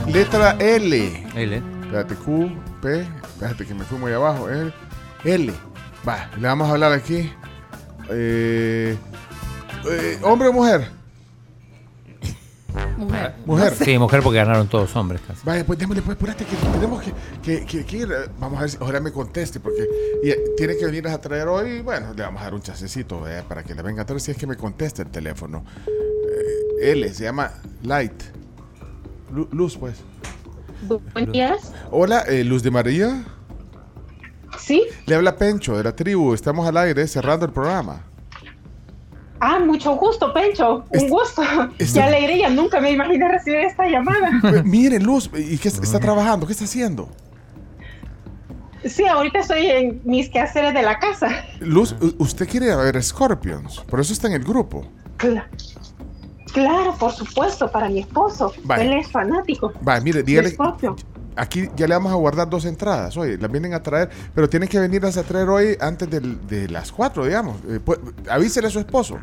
Letra 0.07 0.57
L. 0.59 1.27
L. 1.35 1.63
Espérate, 1.83 2.15
Q, 2.17 2.51
P. 2.83 3.01
Espérate 3.01 3.67
que 3.67 3.75
me 3.75 3.85
fui 3.85 3.99
muy 3.99 4.13
abajo. 4.13 4.49
L. 4.49 4.73
L. 5.25 5.53
Va, 6.07 6.31
le 6.37 6.47
vamos 6.49 6.69
a 6.69 6.73
hablar 6.73 6.93
aquí. 6.93 7.31
Eh, 8.11 8.97
eh, 9.91 10.19
¿Hombre 10.23 10.49
o 10.49 10.53
mujer? 10.53 10.91
Mujer. 12.97 13.35
Mujer. 13.47 13.75
Sí, 13.75 13.99
mujer 13.99 14.23
porque 14.23 14.39
ganaron 14.39 14.69
todos 14.69 14.95
hombres 14.97 15.21
casi. 15.27 15.41
Vaya, 15.45 15.65
pues 15.65 15.79
démosle, 15.79 16.03
pues, 16.03 16.17
apurate, 16.17 16.45
que 16.45 16.57
tenemos 16.57 17.03
que, 17.03 17.13
que, 17.43 17.65
que- 17.65 17.85
que 17.87 17.97
ir. 17.97 18.09
Vamos 18.39 18.59
a 18.59 18.63
ver 18.63 18.71
si 18.71 18.77
ojalá 18.81 19.01
me 19.01 19.11
conteste, 19.13 19.59
porque 19.61 19.87
y, 20.23 20.31
eh, 20.31 20.39
tiene 20.57 20.77
que 20.77 20.85
venir 20.85 21.07
a 21.09 21.19
traer 21.21 21.49
hoy. 21.49 21.81
Bueno, 21.81 22.13
le 22.15 22.23
vamos 22.23 22.41
a 22.41 22.45
dar 22.45 22.55
un 22.55 22.61
chasecito 22.63 23.27
eh, 23.29 23.43
para 23.49 23.63
que 23.65 23.75
le 23.75 23.83
venga 23.83 24.03
a 24.03 24.07
traer 24.07 24.21
si 24.21 24.31
es 24.33 24.37
que 24.37 24.47
me 24.47 24.57
conteste 24.57 25.03
el 25.03 25.09
teléfono. 25.09 25.65
Eh, 25.87 26.93
L, 26.93 27.13
se 27.15 27.25
llama 27.25 27.53
Light. 27.83 28.23
Lu- 29.33 29.49
Luz, 29.53 29.77
pues. 29.77 29.97
Buenos 31.13 31.33
días. 31.33 31.73
Hola, 31.91 32.21
eh, 32.29 32.45
Luz 32.45 32.63
de 32.63 32.71
María. 32.71 33.25
Sí. 34.59 34.85
Le 35.07 35.15
habla 35.15 35.37
Pencho 35.37 35.77
de 35.77 35.85
la 35.85 35.97
tribu. 35.97 36.35
Estamos 36.35 36.67
al 36.69 36.77
aire 36.77 37.07
cerrando 37.07 37.47
el 37.47 37.53
programa. 37.53 38.03
Ah, 39.41 39.59
mucho 39.61 39.95
gusto, 39.97 40.33
Pencho. 40.33 40.85
Un 40.91 41.09
gusto. 41.09 41.43
Qué 41.79 42.03
alegría. 42.03 42.49
Nunca 42.51 42.81
me 42.81 42.91
imaginé 42.93 43.29
recibir 43.29 43.61
esta 43.61 43.87
llamada. 43.87 44.31
Eh, 44.59 44.63
Mire, 44.65 44.99
Luz, 44.99 45.31
¿y 45.37 45.57
qué 45.59 45.69
está 45.69 45.99
trabajando? 46.01 46.47
¿Qué 46.47 46.53
está 46.53 46.65
haciendo? 46.65 47.09
Sí, 48.85 49.05
ahorita 49.07 49.41
estoy 49.41 49.67
en 49.67 50.01
mis 50.05 50.29
quehaceres 50.31 50.73
de 50.73 50.83
la 50.83 50.99
casa. 50.99 51.29
Luz, 51.61 51.95
usted 52.19 52.49
quiere 52.49 52.75
ver 52.77 53.03
Scorpions, 53.03 53.81
por 53.89 54.01
eso 54.01 54.13
está 54.13 54.29
en 54.29 54.35
el 54.35 54.45
grupo. 54.45 54.87
Cla- 55.19 55.47
Claro, 56.53 56.95
por 56.99 57.13
supuesto, 57.13 57.71
para 57.71 57.89
mi 57.91 58.01
esposo. 58.01 58.53
Él 58.81 58.93
es 58.95 59.11
fanático. 59.11 59.73
Va, 59.87 60.01
mire, 60.01 60.23
dígale. 60.23 60.57
Aquí 61.39 61.69
ya 61.77 61.87
le 61.87 61.95
vamos 61.95 62.13
a 62.13 62.17
guardar 62.17 62.51
dos 62.51 62.65
entradas. 62.65 63.17
Oye, 63.17 63.39
las 63.39 63.51
vienen 63.51 63.73
a 63.75 63.83
traer, 63.83 64.11
pero 64.35 64.49
tienen 64.49 64.69
que 64.69 64.79
venirlas 64.79 65.17
a 65.17 65.23
traer 65.23 65.49
hoy 65.49 65.77
antes 65.81 66.11
del- 66.11 66.47
de 66.47 66.69
las 66.69 66.91
cuatro, 66.93 67.25
digamos. 67.25 67.57
Eh, 67.69 67.79
pu- 67.85 67.99
avísele 68.29 68.67
a 68.67 68.71
su 68.71 68.79
esposo. 68.81 69.19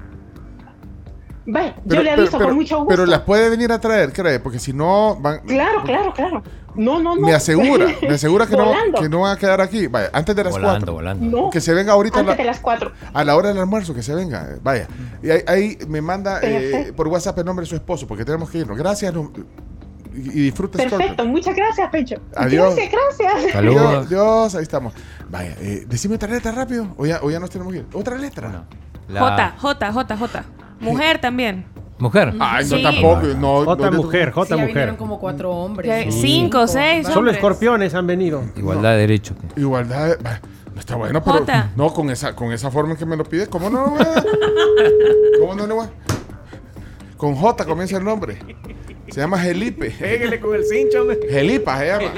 Ve, 1.48 1.76
Pero- 1.88 2.02
yo 2.02 2.04
le 2.04 2.12
aviso 2.12 2.26
pero- 2.32 2.38
pero- 2.40 2.50
con 2.50 2.56
mucho 2.56 2.78
gusto. 2.80 2.90
Pero 2.90 3.06
las 3.06 3.20
puede 3.22 3.50
venir 3.50 3.72
a 3.72 3.80
traer, 3.80 4.12
cree, 4.12 4.40
porque 4.40 4.58
si 4.58 4.74
no 4.74 5.16
van. 5.22 5.42
Claro, 5.46 5.84
claro, 5.84 6.12
claro. 6.12 6.42
No, 6.74 7.00
no, 7.00 7.16
no. 7.16 7.22
Me 7.22 7.34
asegura, 7.36 7.86
me 8.02 8.10
asegura 8.16 8.48
que 8.48 8.58
no, 8.58 8.72
que 9.00 9.08
no 9.08 9.22
van 9.22 9.36
a 9.36 9.40
quedar 9.40 9.62
aquí. 9.62 9.86
Vaya, 9.88 10.10
antes 10.12 10.36
de 10.36 10.44
las 10.44 10.54
Volando, 10.54 10.78
cuatro. 10.80 10.94
volando. 10.94 11.42
No. 11.44 11.50
Que 11.52 11.62
se 11.62 11.74
venga 11.76 11.94
ahorita 11.94 12.20
Antes 12.20 12.36
la, 12.36 12.44
de 12.44 12.48
las 12.48 12.60
cuatro. 12.60 12.92
a 13.14 13.24
la 13.24 13.36
hora 13.36 13.50
del 13.50 13.60
almuerzo, 13.60 13.94
que 13.94 14.02
se 14.02 14.16
venga. 14.16 14.56
Vaya. 14.64 14.88
Y 15.22 15.30
ahí, 15.30 15.42
ahí 15.48 15.78
me 15.88 16.02
manda 16.02 16.40
eh, 16.42 16.92
por 16.96 17.08
WhatsApp 17.08 17.38
el 17.38 17.46
nombre 17.46 17.64
de 17.64 17.70
su 17.70 17.76
esposo, 17.76 18.08
porque 18.08 18.26
tenemos 18.26 18.50
que 18.50 18.58
irnos. 18.60 18.76
Gracias. 18.78 19.14
no- 19.14 19.32
y, 20.16 20.52
Scorpio. 20.52 20.78
Perfecto, 20.90 21.26
muchas 21.26 21.56
gracias, 21.56 21.90
Pencho. 21.90 22.16
Adiós. 22.36 22.76
Gracias, 22.76 22.92
gracias. 22.92 23.62
Dios, 23.62 24.10
Dios, 24.10 24.56
ahí 24.56 24.64
estamos. 24.64 24.94
Vaya, 25.30 25.56
eh, 25.60 25.86
decime 25.88 26.16
otra 26.16 26.30
letra 26.30 26.52
rápido. 26.52 26.88
O 26.98 27.06
ya, 27.06 27.20
o 27.22 27.30
ya 27.32 27.40
nos 27.40 27.50
tenemos 27.50 27.74
que 27.74 27.80
ir. 27.80 27.86
Otra 27.94 28.18
letra. 28.18 28.64
J, 29.10 29.54
J, 29.58 29.92
J, 29.94 30.18
J. 30.18 30.44
Mujer 30.80 31.20
también. 31.20 31.66
Mujer. 31.98 32.34
Ay, 32.40 32.66
no 32.70 32.76
Sí. 32.78 32.84
tampoco. 32.84 33.22
No, 33.40 33.64
J 33.66 33.90
no- 33.92 33.98
mujer, 33.98 34.32
J 34.32 34.46
Sí, 34.48 34.54
mujer. 34.54 34.68
vinieron 34.68 34.96
como 34.98 35.20
cuatro 35.20 35.52
hombres. 35.52 36.14
Cinco, 36.14 36.68
seis 36.68 37.06
Solo 37.08 37.20
hombres. 37.20 37.38
escorpiones 37.38 37.94
han 37.94 38.06
venido. 38.08 38.44
Igualdad 38.58 38.92
de 38.92 38.98
derecho. 38.98 39.34
Igualdad. 39.56 40.18
No 40.74 40.80
está 40.82 40.96
bueno, 40.98 41.24
pero. 41.24 41.38
Jota. 41.38 41.72
No, 41.78 41.94
con 41.94 42.10
esa, 42.10 42.36
con 42.36 42.52
esa 42.52 42.70
forma 42.70 42.92
en 42.92 42.98
que 42.98 43.06
me 43.06 43.16
lo 43.16 43.24
pide. 43.24 43.48
¿Cómo 43.48 43.70
no 43.70 43.82
lo 43.86 43.90
voy 43.92 44.02
a- 44.02 44.24
¿Cómo 45.40 45.56
no 45.56 45.68
le 45.68 45.74
voy 45.74 45.86
a- 45.88 47.18
Con 47.18 47.34
J 47.36 47.64
comienza 47.66 47.96
el 47.98 48.04
nombre. 48.04 48.40
Se 49.10 49.20
llama 49.22 49.40
Gelipe. 49.40 49.92
Pégale 50.00 50.40
con 50.40 50.56
el 50.56 50.66
cincho, 50.66 51.02
hombre. 51.02 51.20
Gelipa 51.30 51.80
se 51.80 51.88
llama. 51.88 52.12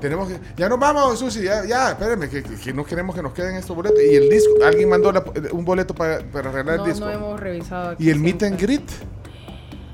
Tenemos 0.00 0.28
que, 0.30 0.38
ya 0.56 0.68
nos 0.68 0.78
vamos, 0.78 1.18
Susi. 1.18 1.42
Ya, 1.42 1.64
ya 1.66 1.90
espérenme, 1.90 2.28
que, 2.30 2.42
que- 2.42 2.54
que 2.54 2.72
no 2.72 2.84
queremos 2.84 3.14
que 3.14 3.22
nos 3.22 3.32
queden 3.34 3.56
estos 3.56 3.76
boletos. 3.76 4.00
Y 4.02 4.14
el 4.14 4.30
disco, 4.30 4.52
alguien 4.64 4.88
mandó 4.88 5.12
la- 5.12 5.24
un 5.52 5.64
boleto 5.64 5.94
para, 5.94 6.20
para 6.30 6.48
arreglar 6.50 6.76
No, 6.78 6.84
el 6.86 6.90
disco. 6.90 7.04
no 7.06 7.12
hemos 7.12 7.38
revisado. 7.40 7.90
aquí 7.90 8.06
Y 8.06 8.10
el 8.10 8.18
meet 8.18 8.38
siempre. 8.40 8.46
and 8.48 8.60
greet. 8.60 8.90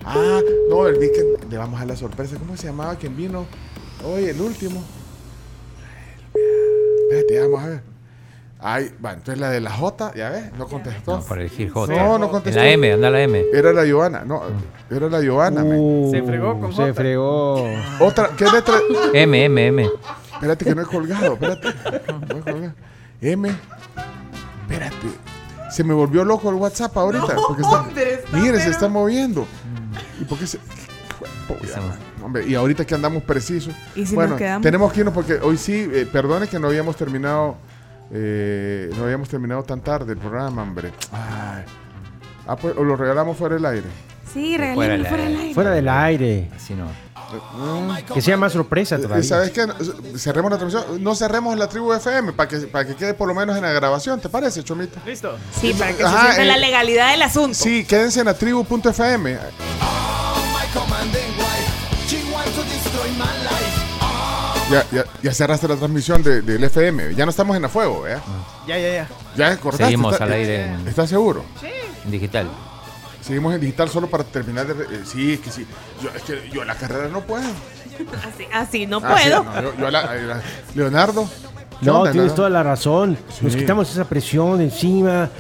Ah, 0.05 0.41
no, 0.69 0.87
el 0.87 0.99
meet 1.01 1.13
and 1.19 1.51
le 1.53 1.59
vamos 1.59 1.81
a 1.81 1.85
la 1.87 1.97
sorpresa. 1.97 2.37
¿Cómo 2.39 2.57
se 2.57 2.69
llamaba 2.69 2.95
quien 2.97 3.17
vino? 3.17 3.47
Hoy, 4.05 4.27
el 4.27 4.41
último. 4.41 4.81
Espérate, 7.11 7.41
vamos 7.41 7.63
a 7.65 7.69
ver. 7.69 7.81
Ay, 8.59 8.91
va, 9.05 9.13
entonces 9.13 9.39
la 9.39 9.51
de 9.51 9.61
la 9.61 9.71
J, 9.71 10.15
ya 10.15 10.31
ves, 10.31 10.51
no 10.57 10.67
contestó. 10.67 11.19
No, 11.19 11.23
para 11.23 11.43
elegir 11.43 11.71
J. 11.71 11.95
No, 11.95 12.19
no 12.19 12.31
contestó. 12.31 12.59
En 12.59 12.67
la 12.67 12.73
M, 12.73 12.93
anda 12.95 13.11
la 13.11 13.21
M. 13.21 13.45
Era 13.53 13.73
la 13.73 13.87
Joana, 13.91 14.25
no, 14.25 14.43
era 14.91 15.09
la 15.11 15.19
Joana. 15.25 15.63
men. 15.63 15.79
Uh, 15.79 16.11
Se 16.11 16.23
fregó 16.23 16.59
con 16.61 16.71
Se 16.73 16.83
J. 16.83 16.95
fregó. 16.95 17.65
Otra, 18.01 18.31
¿qué 18.37 18.47
letra? 18.51 18.77
M, 19.13 19.45
M, 19.45 19.67
M. 19.67 19.91
Espérate 20.33 20.65
que 20.65 20.75
no 20.75 20.83
he 20.83 20.87
colgado, 20.87 21.35
espérate. 21.35 21.69
No 22.33 22.39
he 22.39 22.41
colgado. 22.41 22.73
M. 23.21 23.57
Espérate. 24.63 25.07
Se 25.71 25.85
me 25.85 25.93
volvió 25.93 26.25
loco 26.25 26.49
el 26.49 26.57
WhatsApp 26.57 26.97
ahorita. 26.97 27.37
porque 27.47 27.63
está, 27.63 27.87
mire, 28.33 28.59
se 28.61 28.71
está 28.71 28.89
moviendo. 28.89 29.47
¿Y 30.21 30.25
por 30.25 30.39
qué 30.39 30.47
se.? 30.47 30.59
Hombre, 32.25 32.47
y 32.47 32.55
ahorita 32.55 32.85
que 32.85 32.95
andamos 32.95 33.23
precisos. 33.23 33.75
¿Y 33.95 34.05
si 34.07 34.15
bueno, 34.15 34.31
nos 34.31 34.39
quedamos? 34.39 34.63
tenemos 34.63 34.93
que 34.93 35.01
irnos 35.01 35.15
porque 35.15 35.35
hoy 35.35 35.57
sí, 35.57 35.89
eh, 35.93 36.09
perdone 36.11 36.49
que 36.49 36.59
no 36.59 36.69
habíamos 36.69 36.97
terminado. 36.97 37.57
Eh, 38.11 38.91
no 38.97 39.05
habíamos 39.05 39.29
terminado 39.29 39.63
tan 39.63 39.81
tarde 39.81 40.13
el 40.13 40.19
programa, 40.19 40.63
hombre. 40.63 40.93
Ay. 41.13 41.65
Ah, 42.47 42.57
pues, 42.57 42.77
o 42.77 42.85
lo 42.85 42.97
regalamos 42.97 43.37
fuera 43.37 43.57
del 43.57 43.67
aire. 43.67 43.87
Sí, 44.33 44.57
Fuera 44.75 44.93
del 44.97 45.07
fuera 45.07 45.25
del 45.25 45.33
aire. 45.33 45.41
aire. 45.43 45.55
Fuera 45.55 45.71
del 45.71 45.89
aire. 45.89 46.51
Así 46.55 46.75
no. 46.75 46.87
Que 48.15 48.21
sea 48.21 48.37
más 48.37 48.53
sorpresa 48.53 48.97
Eh, 48.97 48.99
todavía. 49.01 49.25
¿Sabes 49.25 49.51
qué? 49.51 49.67
Cerremos 50.17 50.51
la 50.53 50.59
transmisión. 50.59 51.03
No 51.03 51.15
cerremos 51.15 51.57
la 51.59 51.69
tribu 51.69 51.93
FM 51.93 52.33
para 52.35 52.49
que, 52.49 52.59
para 52.69 52.87
que 52.87 52.95
quede 52.95 53.15
por 53.15 53.27
lo 53.27 53.35
menos 53.35 53.57
en 53.57 53.63
la 53.63 53.73
grabación. 53.73 54.21
¿Te 54.21 54.29
parece, 54.29 54.63
Chomito? 54.63 55.01
Listo. 55.07 55.37
Sí, 55.59 55.73
para 55.75 55.93
que 55.97 56.05
Ajá, 56.05 56.19
se 56.19 56.23
sienta 56.35 56.43
eh, 56.43 56.47
la 56.47 56.59
legalidad 56.59 57.11
del 57.13 57.23
asunto. 57.23 57.55
Sí, 57.55 57.85
quédense 57.85 58.21
en 58.21 58.27
la 58.27 58.35
tribu.fm. 58.35 59.39
Ya, 64.71 64.85
ya, 64.91 65.05
ya 65.23 65.33
cerraste 65.33 65.69
la 65.69 65.77
transmisión 65.77 66.23
de- 66.23 66.43
del 66.43 66.65
FM. 66.65 67.15
Ya 67.15 67.25
no 67.25 67.31
estamos 67.31 67.55
en 67.55 67.63
la 67.63 67.69
fuego, 67.69 68.07
¿eh? 68.07 68.19
Ya, 68.67 68.77
ya, 68.79 68.89
ya. 68.93 69.09
Ya 69.37 69.57
cortaste. 69.59 69.85
Seguimos 69.85 70.13
está- 70.15 70.25
al 70.25 70.33
aire 70.33 70.65
en- 70.67 70.89
¿Estás 70.89 71.09
seguro? 71.09 71.45
En 72.05 72.11
digital. 72.11 72.49
Seguimos 73.23 73.55
en 73.55 73.61
digital 73.61 73.89
solo 73.89 74.09
para 74.09 74.25
terminar 74.25 74.67
de... 74.67 74.85
eh, 74.97 75.01
sí, 75.05 75.35
es 75.35 75.41
que 75.41 75.51
sí. 75.51 75.67
Yo, 76.03 76.11
es 76.15 76.23
que 76.23 76.51
yo 76.53 76.65
la 76.65 76.75
carrera 76.75 77.09
no 77.09 77.21
puedo. 77.21 77.45
Así, 77.47 78.47
así 78.53 78.87
no 78.87 79.01
Ah, 79.05 79.17
sí, 79.19 79.29
puedo. 79.31 79.45
no, 79.45 79.63
yo- 79.63 79.75
yo 79.79 79.91
la- 79.91 80.17
eh, 80.17 80.23
la- 80.23 80.43
Leonardo. 80.75 81.29
¿qué 81.81 81.87
No, 81.87 82.01
onda, 82.01 82.13
tienes 82.13 82.35
toda 82.35 82.51
la 82.51 82.63
razón. 82.63 83.17
Nos 83.43 83.53
Sí. 83.53 83.59
quitamos 83.61 83.91
esa 83.91 84.05
presión 84.09 84.59
de 84.59 84.65
encima. 84.65 85.31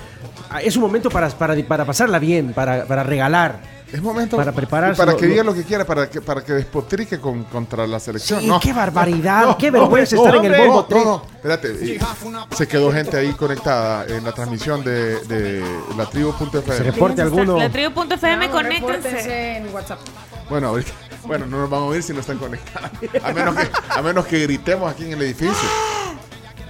Ah, 0.51 0.63
Es 0.63 0.77
un 0.77 0.83
momento 0.83 1.11
para, 1.11 1.29
para, 1.31 1.57
para 1.67 1.85
pasarla 1.85 2.19
bien, 2.21 2.53
para, 2.53 2.85
para 2.87 3.03
regalar. 3.03 3.61
Es 3.97 4.03
momento 4.03 4.37
Para 4.37 4.53
prepararse. 4.53 4.97
para 5.03 5.17
que 5.17 5.27
diga 5.27 5.43
lo 5.43 5.55
que 5.55 5.65
quiera, 5.65 5.85
para 5.87 6.11
que, 6.11 6.21
para 6.21 6.45
que 6.45 6.53
despotrique 6.53 7.19
con, 7.19 7.45
contra 7.45 7.87
la 7.87 7.99
selección. 7.99 8.41
Sí, 8.41 8.47
no. 8.47 8.61
qué 8.61 8.73
barbaridad, 8.75 9.47
No, 9.47 9.57
qué 9.57 9.71
vergüenza 9.71 10.17
no, 10.17 10.25
estar 10.27 10.45
en 10.45 10.53
el 10.53 10.59
bombo 10.61 10.75
no, 10.75 10.85
tres. 10.85 11.05
no, 11.05 11.23
espérate. 11.35 11.99
Se 12.55 12.69
quedó 12.69 12.93
gente 12.93 13.17
ahí 13.17 13.33
conectada 13.33 14.05
en 14.07 14.23
la 14.25 14.33
transmisión 14.33 14.85
de, 14.85 15.21
de 15.25 15.65
la 15.97 16.05
Se 16.05 16.11
tribu.fm. 16.11 16.79
reporte 16.81 17.23
alguno. 17.23 17.57
La 17.59 17.71
tribu.fm, 17.71 18.47
No, 18.49 18.53
conéctense. 18.53 18.93
repórtense 18.93 19.57
en 19.57 19.75
WhatsApp. 19.75 19.99
Bueno, 20.51 20.69
ahorita- 20.69 20.93
bueno, 21.25 21.47
no 21.47 21.61
nos 21.61 21.71
vamos 21.71 21.95
a 21.95 21.97
ir 21.97 22.03
si 22.03 22.13
no 22.13 22.21
están 22.21 22.37
conectados. 22.39 22.91
A 23.25 23.33
menos 23.33 23.57
que, 23.57 23.69
a 23.89 24.03
menos 24.03 24.27
que 24.27 24.41
gritemos 24.41 24.93
aquí 24.93 25.05
en 25.07 25.13
el 25.13 25.23
edificio. 25.23 25.69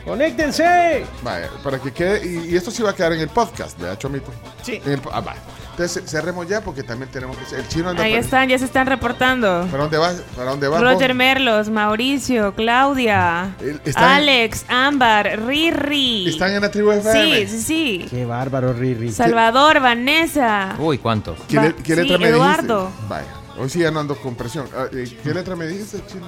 ¡Conéctense! 0.05 1.05
Vaya, 1.23 1.51
para 1.65 1.79
que 1.81 1.93
quede. 1.93 2.25
Y, 2.25 2.53
y 2.53 2.57
esto 2.57 2.71
sí 2.71 2.83
va 2.83 2.91
a 2.91 2.95
quedar 2.95 3.13
en 3.13 3.21
el 3.21 3.29
podcast, 3.29 3.79
¿verdad, 3.81 3.99
Chomito? 3.99 4.31
Sí. 4.63 4.81
En 4.85 4.93
el 4.93 5.01
po- 5.01 5.11
ah, 5.13 5.21
va. 5.21 5.35
Entonces 5.79 6.03
cerremos 6.11 6.49
ya 6.49 6.63
porque 6.63 6.83
también 6.83 7.11
tenemos 7.11 7.37
que. 7.37 7.55
El 7.55 7.69
chino 7.69 7.91
anda. 7.91 8.03
Ahí 8.03 8.15
están, 8.15 8.49
ya 8.49 8.59
se 8.59 8.65
están 8.65 8.87
reportando. 8.87 9.67
¿Para 9.71 9.83
dónde 9.83 9.99
vas? 9.99 10.15
¿Para 10.35 10.51
dónde 10.53 10.69
vas? 10.69 10.81
Roger 10.81 11.09
vos? 11.11 11.17
Merlos, 11.19 11.69
Mauricio, 11.69 12.55
Claudia, 12.55 13.55
El- 13.61 13.83
están- 13.85 14.05
Alex, 14.05 14.65
Ámbar, 14.69 15.39
Riri. 15.47 16.29
¿Están 16.31 16.53
en 16.55 16.63
la 16.63 16.71
tribu 16.71 16.93
FM? 16.93 17.47
Sí, 17.47 17.47
sí, 17.47 17.63
sí. 17.63 18.07
Qué 18.09 18.25
bárbaro, 18.25 18.73
Riri. 18.73 19.13
Salvador, 19.13 19.81
Vanessa. 19.81 20.77
Uy, 20.79 20.97
¿cuántos? 20.97 21.39
¿Qué, 21.47 21.61
le- 21.61 21.75
qué 21.75 21.95
sí, 21.95 22.01
letra 22.01 22.17
me 22.17 22.29
Eduardo. 22.29 22.87
dijiste? 22.87 23.07
Vaya, 23.11 23.27
hoy 23.59 23.69
sí 23.69 23.79
ya 23.81 23.91
no 23.91 24.01
ando 24.01 24.17
con 24.17 24.35
presión. 24.35 24.67
Ah, 24.75 24.87
eh, 24.91 25.15
¿Qué 25.23 25.35
letra 25.35 25.55
me 25.57 25.67
dijiste, 25.67 26.01
chino? 26.11 26.27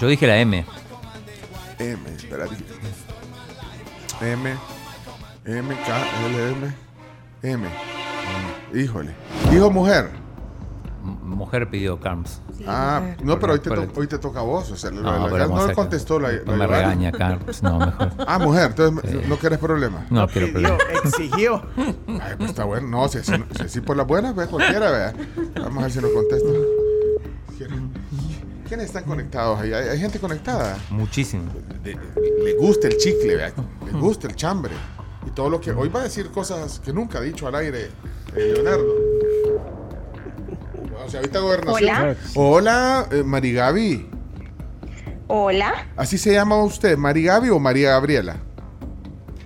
Yo 0.00 0.08
dije 0.08 0.26
la 0.26 0.38
M. 0.38 0.64
M, 1.78 1.98
espérate. 2.16 2.56
M, 4.22 4.54
M, 5.44 5.74
K, 5.84 6.04
L, 6.26 6.48
M, 6.52 6.74
M. 7.42 7.68
Híjole. 8.74 9.14
Hijo 9.52 9.70
mujer. 9.70 10.10
M- 11.04 11.16
Mujer 11.22 11.68
pidió 11.68 11.98
Carms. 11.98 12.40
Ah, 12.66 13.00
mujer. 13.02 13.24
no, 13.24 13.38
pero 13.40 13.54
hoy 13.54 13.58
te, 13.58 13.70
to- 13.70 13.88
hoy 13.96 14.06
te 14.06 14.18
toca 14.18 14.38
a 14.40 14.42
vos. 14.42 14.70
O 14.70 14.76
sea, 14.76 14.90
la- 14.92 15.00
No, 15.00 15.28
la- 15.28 15.38
la- 15.38 15.46
no 15.48 15.66
le 15.66 15.74
contestó 15.74 16.20
la, 16.20 16.30
No 16.46 16.52
la 16.52 16.56
me 16.56 16.66
regaña 16.68 17.10
Carms. 17.12 17.62
No, 17.62 17.78
mejor. 17.78 18.12
Ah, 18.26 18.38
mujer, 18.38 18.66
entonces 18.70 19.10
Sí. 19.10 19.20
no 19.28 19.36
quieres 19.36 19.58
problema. 19.58 20.06
No 20.10 20.28
quiero 20.28 20.46
Pidió, 20.52 20.76
problema. 20.76 21.00
exigió. 21.04 21.62
Ay, 21.76 22.34
pues 22.38 22.50
está 22.50 22.64
bueno. 22.64 22.86
No, 22.88 23.08
si 23.08 23.18
así, 23.18 23.32
si 23.56 23.62
así 23.62 23.80
por 23.80 23.96
las 23.96 24.06
buenas, 24.06 24.34
ve 24.36 24.46
cualquiera, 24.46 24.90
vea. 24.90 25.12
Vamos 25.56 25.78
a 25.78 25.82
ver 25.82 25.92
si 25.92 26.00
nos 26.00 26.10
contesta. 26.12 26.48
¿Quiénes 28.68 28.86
están 28.86 29.04
conectados 29.04 29.60
ahí? 29.60 29.72
¿Hay, 29.72 29.88
hay 29.88 29.98
gente 29.98 30.18
conectada? 30.18 30.78
Muchísimo. 30.90 31.44
Le, 31.84 31.94
le 32.44 32.54
gusta 32.58 32.88
el 32.88 32.96
chicle, 32.96 33.36
vea. 33.36 33.52
Le 33.84 33.92
gusta 33.92 34.28
el 34.28 34.34
chambre. 34.36 34.72
Y 35.26 35.30
todo 35.30 35.50
lo 35.50 35.60
que... 35.60 35.72
Hoy 35.72 35.88
va 35.90 36.00
a 36.00 36.04
decir 36.04 36.30
cosas 36.30 36.80
que 36.80 36.92
nunca 36.92 37.18
ha 37.18 37.20
dicho 37.20 37.46
al 37.46 37.54
aire 37.56 37.90
eh, 38.36 38.52
Leonardo. 38.54 38.96
O 41.04 41.08
sea, 41.10 41.20
ahorita 41.20 41.40
gobernación. 41.40 41.90
Hola. 41.90 42.16
Hola, 42.34 43.06
eh, 43.10 43.22
Marigaby. 43.22 44.08
Hola, 45.34 45.86
¿Así 45.96 46.18
se 46.18 46.32
llama 46.32 46.62
usted? 46.62 46.98
¿Marigaby 46.98 47.48
o 47.48 47.58
María 47.58 47.92
Gabriela? 47.92 48.36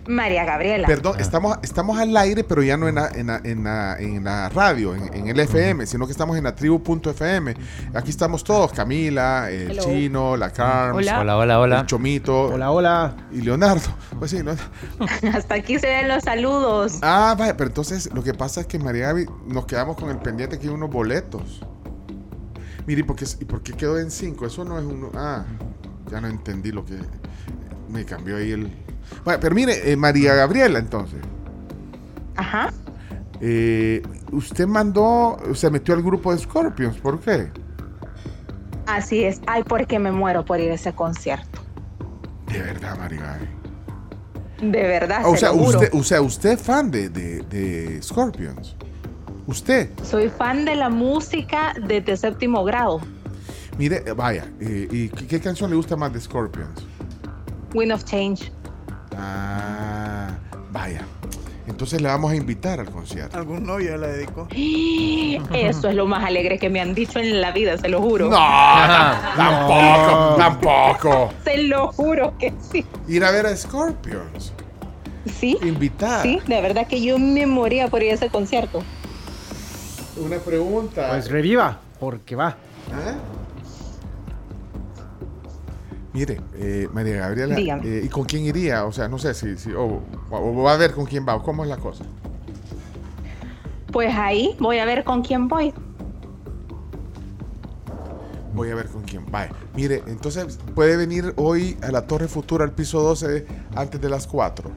María 0.08 0.44
Gabriela. 0.44 0.86
Perdón, 0.86 1.18
estamos, 1.20 1.58
estamos 1.62 1.98
al 1.98 2.16
aire, 2.16 2.44
pero 2.44 2.62
ya 2.62 2.76
no 2.76 2.88
en 2.88 2.94
la, 2.96 3.08
en 3.08 3.26
la, 3.26 3.40
en 3.42 3.64
la, 3.64 3.96
en 3.98 4.24
la 4.24 4.48
radio, 4.48 4.94
en, 4.94 5.12
en 5.14 5.28
el 5.28 5.40
FM, 5.40 5.86
sino 5.86 6.06
que 6.06 6.12
estamos 6.12 6.36
en 6.36 6.44
la 6.44 6.54
tribu.fm. 6.54 7.54
Aquí 7.94 8.10
estamos 8.10 8.44
todos, 8.44 8.72
Camila, 8.72 9.50
el 9.50 9.72
Hello. 9.72 9.82
Chino, 9.84 10.36
la 10.36 10.50
Carms, 10.50 10.96
Hola. 10.96 11.20
Hola, 11.20 11.36
hola, 11.36 11.60
hola. 11.60 11.80
el 11.80 11.86
Chomito 11.86 12.44
Hola, 12.46 12.70
hola. 12.70 13.16
y 13.32 13.40
Leonardo. 13.40 13.88
Pues 14.18 14.30
sí, 14.30 14.42
¿no? 14.42 14.52
Hasta 15.34 15.54
aquí 15.56 15.78
se 15.78 15.86
ven 15.88 16.08
los 16.08 16.22
saludos. 16.24 16.98
Ah, 17.02 17.34
vaya, 17.38 17.56
pero 17.56 17.68
entonces 17.68 18.08
lo 18.14 18.22
que 18.22 18.34
pasa 18.34 18.60
es 18.60 18.66
que 18.66 18.78
María 18.78 19.08
Gaby 19.08 19.26
nos 19.46 19.66
quedamos 19.66 19.96
con 19.96 20.10
el 20.10 20.18
pendiente 20.18 20.58
que 20.58 20.68
hay 20.68 20.74
unos 20.74 20.90
boletos. 20.90 21.62
Mire, 22.86 23.00
¿y 23.00 23.04
por 23.04 23.16
qué, 23.16 23.24
y 23.40 23.44
por 23.44 23.62
qué 23.62 23.72
quedó 23.72 23.98
en 23.98 24.10
5? 24.10 24.46
Eso 24.46 24.64
no 24.64 24.78
es 24.78 24.84
uno. 24.84 25.10
Ah, 25.14 25.44
ya 26.10 26.20
no 26.20 26.28
entendí 26.28 26.70
lo 26.70 26.84
que. 26.84 26.94
me 27.90 28.04
cambió 28.04 28.36
ahí 28.36 28.52
el. 28.52 28.70
Bueno, 29.24 29.40
pero 29.40 29.54
mire, 29.54 29.90
eh, 29.90 29.96
María 29.96 30.34
Gabriela, 30.34 30.78
entonces. 30.78 31.20
Ajá. 32.36 32.72
eh, 33.40 34.02
usted 34.32 34.66
mandó, 34.66 35.38
se 35.54 35.70
metió 35.70 35.94
al 35.94 36.02
grupo 36.02 36.32
de 36.32 36.38
Scorpions, 36.38 36.98
¿por 36.98 37.20
qué? 37.20 37.50
Así 38.86 39.24
es. 39.24 39.40
Ay, 39.46 39.62
porque 39.64 39.98
me 39.98 40.12
muero 40.12 40.44
por 40.44 40.60
ir 40.60 40.70
a 40.70 40.74
ese 40.74 40.92
concierto. 40.94 41.60
De 42.46 42.60
verdad, 42.60 42.96
María. 42.98 43.38
De 44.60 44.82
verdad, 44.82 45.22
o, 45.26 45.32
se 45.32 45.38
sea, 45.40 45.48
lo 45.50 45.56
juro. 45.56 45.80
usted, 45.80 45.90
o 45.92 46.02
sea, 46.04 46.22
usted 46.22 46.50
es 46.52 46.62
fan 46.62 46.90
de, 46.90 47.08
de, 47.10 47.42
de 47.42 48.00
Scorpions. 48.02 48.76
Usted. 49.46 49.90
Soy 50.02 50.28
fan 50.28 50.64
de 50.64 50.74
la 50.76 50.88
música 50.88 51.74
desde 51.86 52.16
séptimo 52.16 52.64
grado. 52.64 53.00
Mire, 53.76 54.02
eh, 54.06 54.12
vaya, 54.12 54.46
eh, 54.60 54.88
¿y 54.90 55.08
qué, 55.10 55.26
qué 55.26 55.40
canción 55.40 55.68
le 55.70 55.76
gusta 55.76 55.96
más 55.96 56.12
de 56.12 56.20
Scorpions? 56.20 56.86
Wind 57.74 57.92
of 57.92 58.04
Change. 58.04 58.50
Ah, 59.16 60.28
vaya. 60.70 61.02
Entonces 61.66 62.00
le 62.00 62.08
vamos 62.08 62.32
a 62.32 62.36
invitar 62.36 62.80
al 62.80 62.90
concierto. 62.90 63.36
¿Algún 63.36 63.66
novio 63.66 63.90
ya 63.90 63.96
la 63.96 64.06
dedicó? 64.06 64.48
Eso 64.52 65.88
es 65.88 65.94
lo 65.94 66.06
más 66.06 66.24
alegre 66.24 66.58
que 66.58 66.70
me 66.70 66.80
han 66.80 66.94
dicho 66.94 67.18
en 67.18 67.40
la 67.40 67.50
vida, 67.52 67.76
se 67.76 67.88
lo 67.88 68.00
juro. 68.00 68.28
No, 68.28 68.36
tampoco, 69.36 70.36
tampoco. 70.36 71.32
Se 71.44 71.62
lo 71.64 71.92
juro 71.92 72.34
que 72.38 72.54
sí. 72.60 72.84
Ir 73.08 73.24
a 73.24 73.30
ver 73.30 73.46
a 73.46 73.56
Scorpions. 73.56 74.52
Sí. 75.38 75.58
Invitar. 75.62 76.22
Sí, 76.22 76.40
de 76.46 76.60
verdad 76.60 76.86
que 76.86 77.02
yo 77.02 77.18
me 77.18 77.46
moría 77.46 77.88
por 77.88 78.02
ir 78.02 78.12
a 78.12 78.14
ese 78.14 78.28
concierto. 78.30 78.82
Una 80.16 80.38
pregunta. 80.38 81.08
Pues 81.10 81.28
reviva, 81.30 81.78
porque 81.98 82.36
va. 82.36 82.56
¿Eh? 82.90 83.14
Mire, 86.16 86.40
eh, 86.54 86.88
María 86.94 87.16
Gabriela, 87.16 87.58
eh, 87.84 88.00
¿y 88.02 88.08
con 88.08 88.24
quién 88.24 88.46
iría? 88.46 88.86
O 88.86 88.92
sea, 88.92 89.06
no 89.06 89.18
sé 89.18 89.34
si, 89.34 89.58
si 89.58 89.72
o, 89.74 90.00
o 90.30 90.62
va 90.62 90.72
a 90.72 90.76
ver 90.78 90.92
con 90.94 91.04
quién 91.04 91.26
va, 91.28 91.34
o 91.34 91.42
cómo 91.42 91.62
es 91.62 91.68
la 91.68 91.76
cosa. 91.76 92.04
Pues 93.92 94.14
ahí 94.16 94.56
voy 94.58 94.78
a 94.78 94.86
ver 94.86 95.04
con 95.04 95.20
quién 95.22 95.46
voy. 95.46 95.74
Voy 98.54 98.70
a 98.70 98.74
ver 98.76 98.86
con 98.88 99.02
quién 99.02 99.26
va. 99.26 99.48
Mire, 99.74 100.02
entonces 100.06 100.58
puede 100.74 100.96
venir 100.96 101.34
hoy 101.36 101.76
a 101.82 101.90
la 101.92 102.06
Torre 102.06 102.28
Futura, 102.28 102.64
al 102.64 102.72
piso 102.72 103.02
12, 103.02 103.44
antes 103.74 104.00
de 104.00 104.08
las 104.08 104.26
4 104.26 104.70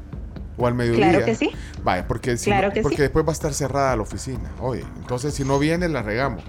o 0.58 0.68
al 0.68 0.74
mediodía. 0.76 1.10
Claro 1.12 1.26
que 1.26 1.36
sí. 1.36 1.52
Vaya, 1.86 2.06
porque, 2.06 2.36
si 2.36 2.50
Claro 2.50 2.68
no- 2.68 2.74
que 2.74 2.82
porque 2.82 2.98
sí. 2.98 3.02
después 3.04 3.26
va 3.26 3.30
a 3.30 3.32
estar 3.32 3.54
cerrada 3.54 3.96
la 3.96 4.02
oficina. 4.02 4.52
Oye, 4.60 4.84
entonces 4.98 5.34
si 5.34 5.46
no 5.46 5.58
viene, 5.58 5.88
la 5.88 6.02
regamos. 6.02 6.44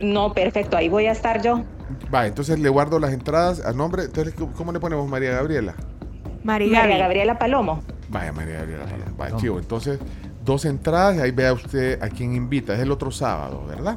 No, 0.00 0.32
perfecto, 0.32 0.78
ahí 0.78 0.88
voy 0.88 1.04
a 1.08 1.12
estar 1.12 1.42
yo. 1.42 1.62
Vaya, 2.10 2.28
entonces 2.28 2.58
le 2.58 2.68
guardo 2.68 2.98
las 2.98 3.12
entradas 3.12 3.64
a 3.64 3.72
nombre. 3.72 4.04
Entonces, 4.04 4.34
¿cómo 4.56 4.72
le 4.72 4.80
ponemos 4.80 5.08
María 5.08 5.32
Gabriela? 5.32 5.74
María 6.44 6.80
María 6.80 6.98
Gabriela 6.98 7.38
Palomo. 7.38 7.82
Vaya, 8.08 8.32
María 8.32 8.58
Gabriela. 8.58 8.84
Vaya, 9.16 9.36
chivo. 9.36 9.58
Entonces, 9.58 9.98
dos 10.44 10.64
entradas 10.64 11.16
y 11.16 11.20
ahí 11.20 11.30
vea 11.30 11.52
usted 11.52 12.02
a 12.02 12.08
quién 12.08 12.34
invita. 12.34 12.74
Es 12.74 12.80
el 12.80 12.90
otro 12.90 13.10
sábado, 13.10 13.64
¿verdad? 13.66 13.96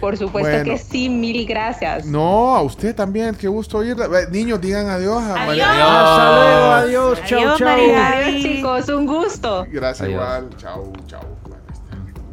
Por 0.00 0.16
supuesto 0.16 0.48
Bueno. 0.50 0.64
que 0.64 0.78
sí, 0.78 1.10
mil 1.10 1.46
gracias. 1.46 2.06
No, 2.06 2.56
a 2.56 2.62
usted 2.62 2.94
también. 2.94 3.34
Qué 3.34 3.48
gusto 3.48 3.78
oírla. 3.78 4.08
Niños, 4.30 4.58
digan 4.60 4.88
adiós 4.88 5.22
a 5.22 5.34
María 5.46 5.70
Hasta 5.70 6.34
luego, 6.34 6.72
adiós, 6.72 7.22
chau, 7.26 7.38
Adiós, 7.38 7.58
chau. 7.58 7.68
María. 7.68 8.08
Adiós, 8.08 8.42
chicos, 8.42 8.88
un 8.88 9.06
gusto. 9.06 9.66
Gracias 9.70 10.08
Adiós. 10.08 10.22
igual. 10.22 10.48
Chau, 10.56 10.92
chau. 11.06 11.20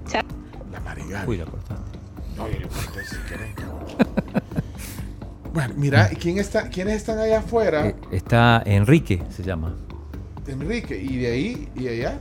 Chao. 0.07 0.21
La 0.71 0.79
María 0.79 1.23
Uy, 1.27 1.37
la 1.37 1.45
cortaste. 1.45 1.97
No, 2.37 2.47
yo 2.47 2.59
le 2.59 2.67
corté 2.67 3.05
si 3.05 3.15
quieren. 3.27 3.53
Bueno, 5.57 5.73
mira, 5.75 6.07
¿quién 6.09 6.37
está, 6.37 6.69
¿quiénes 6.69 6.97
están 6.97 7.17
allá 7.17 7.39
afuera? 7.39 7.87
Eh, 7.87 7.95
está 8.11 8.61
Enrique, 8.63 9.23
se 9.35 9.41
llama. 9.41 9.73
Enrique, 10.45 10.95
¿y 10.95 11.17
de 11.17 11.31
ahí 11.31 11.69
y 11.75 11.87
allá? 11.87 12.19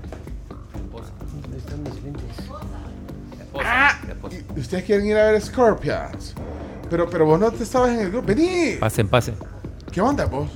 Ah, 3.63 4.01
y 4.57 4.59
ustedes 4.59 4.85
quieren 4.85 5.05
ir 5.05 5.19
a 5.19 5.33
ver 5.33 5.43
Scorpions. 5.43 6.35
Pero, 6.89 7.11
pero 7.11 7.27
vos 7.27 7.39
no 7.39 7.51
te 7.51 7.65
estabas 7.65 7.91
en 7.91 8.01
el 8.01 8.11
grupo. 8.11 8.29
Vení. 8.29 8.77
Pasen, 8.81 9.07
pasen. 9.07 9.35
¿Qué 9.93 10.01
onda 10.01 10.25
vos? 10.25 10.49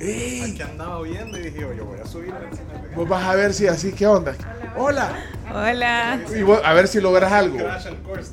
Aquí 0.00 0.62
andaba 0.62 0.98
oyendo 0.98 1.36
y 1.38 1.42
dije, 1.42 1.60
yo, 1.76 1.84
voy 1.84 1.98
a 2.00 2.06
subir 2.06 2.32
a 2.32 2.38
ver 2.38 2.50
si 2.54 2.60
me 2.62 2.94
Vos 2.94 3.08
vas 3.08 3.24
a 3.24 3.34
ver 3.34 3.52
si 3.52 3.66
así, 3.66 3.92
¿qué 3.92 4.06
onda? 4.06 4.34
Hola. 4.76 5.10
Hola. 5.52 6.20
Y 6.36 6.42
vos, 6.42 6.60
a 6.64 6.72
ver 6.74 6.86
si 6.88 7.00
logras 7.00 7.32
algo. 7.32 7.58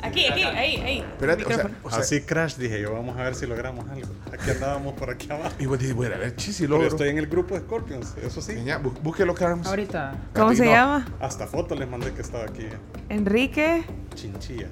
Aquí, 0.03 0.27
aquí, 0.27 0.43
ahí, 0.43 0.75
ahí. 0.81 0.99
Espérate, 0.99 1.43
o 1.45 1.49
sea, 1.49 1.69
o 1.83 1.89
sea- 1.89 1.99
Así 1.99 2.21
crash, 2.21 2.55
dije 2.57 2.81
yo, 2.81 2.93
vamos 2.93 3.17
a 3.17 3.23
ver 3.23 3.35
si 3.35 3.47
logramos 3.47 3.89
algo. 3.89 4.07
Aquí 4.31 4.51
andábamos 4.51 4.93
por 4.93 5.09
aquí 5.09 5.31
abajo. 5.31 5.55
Y 5.57 5.65
vos 5.65 5.79
dijiste, 5.79 5.95
bueno, 5.95 6.15
a 6.15 6.17
ver, 6.19 6.35
chis, 6.35 6.55
si 6.55 6.63
Pero 6.63 6.73
logro. 6.75 6.87
estoy 6.89 7.09
en 7.09 7.17
el 7.17 7.27
grupo 7.27 7.55
de 7.55 7.61
Scorpions, 7.61 8.13
eso 8.21 8.41
sí. 8.41 8.53
Niña, 8.53 8.79
bú- 8.79 8.93
búsquelo, 9.01 9.33
Carms. 9.33 9.65
Ahorita. 9.67 10.13
¿Cómo 10.35 10.53
se 10.53 10.65
No. 10.65 10.71
llama? 10.71 11.07
Hasta 11.19 11.47
fotos 11.47 11.79
les 11.79 11.89
mandé 11.89 12.11
que 12.13 12.21
estaba 12.21 12.43
aquí. 12.43 12.67
Enrique. 13.09 13.83
Chinchilla. 14.13 14.67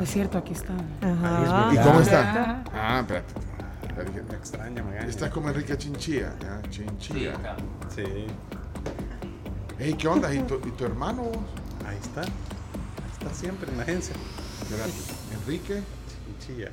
Es 0.00 0.10
cierto, 0.10 0.38
aquí 0.38 0.52
está. 0.52 0.74
Ajá. 1.00 1.70
¿Y 1.74 1.78
cómo 1.78 2.00
está? 2.00 2.20
Ajá. 2.30 2.64
Ah, 2.72 3.00
espérate. 3.00 3.34
Me 4.04 4.36
extraña, 4.36 4.82
me 4.82 4.90
engaña. 4.92 5.08
Estás 5.08 5.30
como 5.30 5.48
Enrique 5.48 5.76
Chinchilla. 5.76 6.34
ya, 6.40 6.62
Chinchilla. 6.70 7.34
Sí. 7.94 8.04
Ey, 9.78 9.94
¿qué 9.94 10.08
onda? 10.08 10.32
¿Y 10.32 10.40
tu, 10.42 10.54
y 10.56 10.70
tu 10.72 10.84
hermano 10.84 11.22
vos? 11.24 11.36
Ahí 11.86 11.96
está. 12.00 12.22
Ahí 12.22 12.28
está 13.12 13.34
siempre 13.34 13.70
en 13.70 13.76
la 13.78 13.82
agencia. 13.82 14.14
Espérate. 14.62 14.92
Enrique. 15.34 15.82
Chinchilla. 16.38 16.70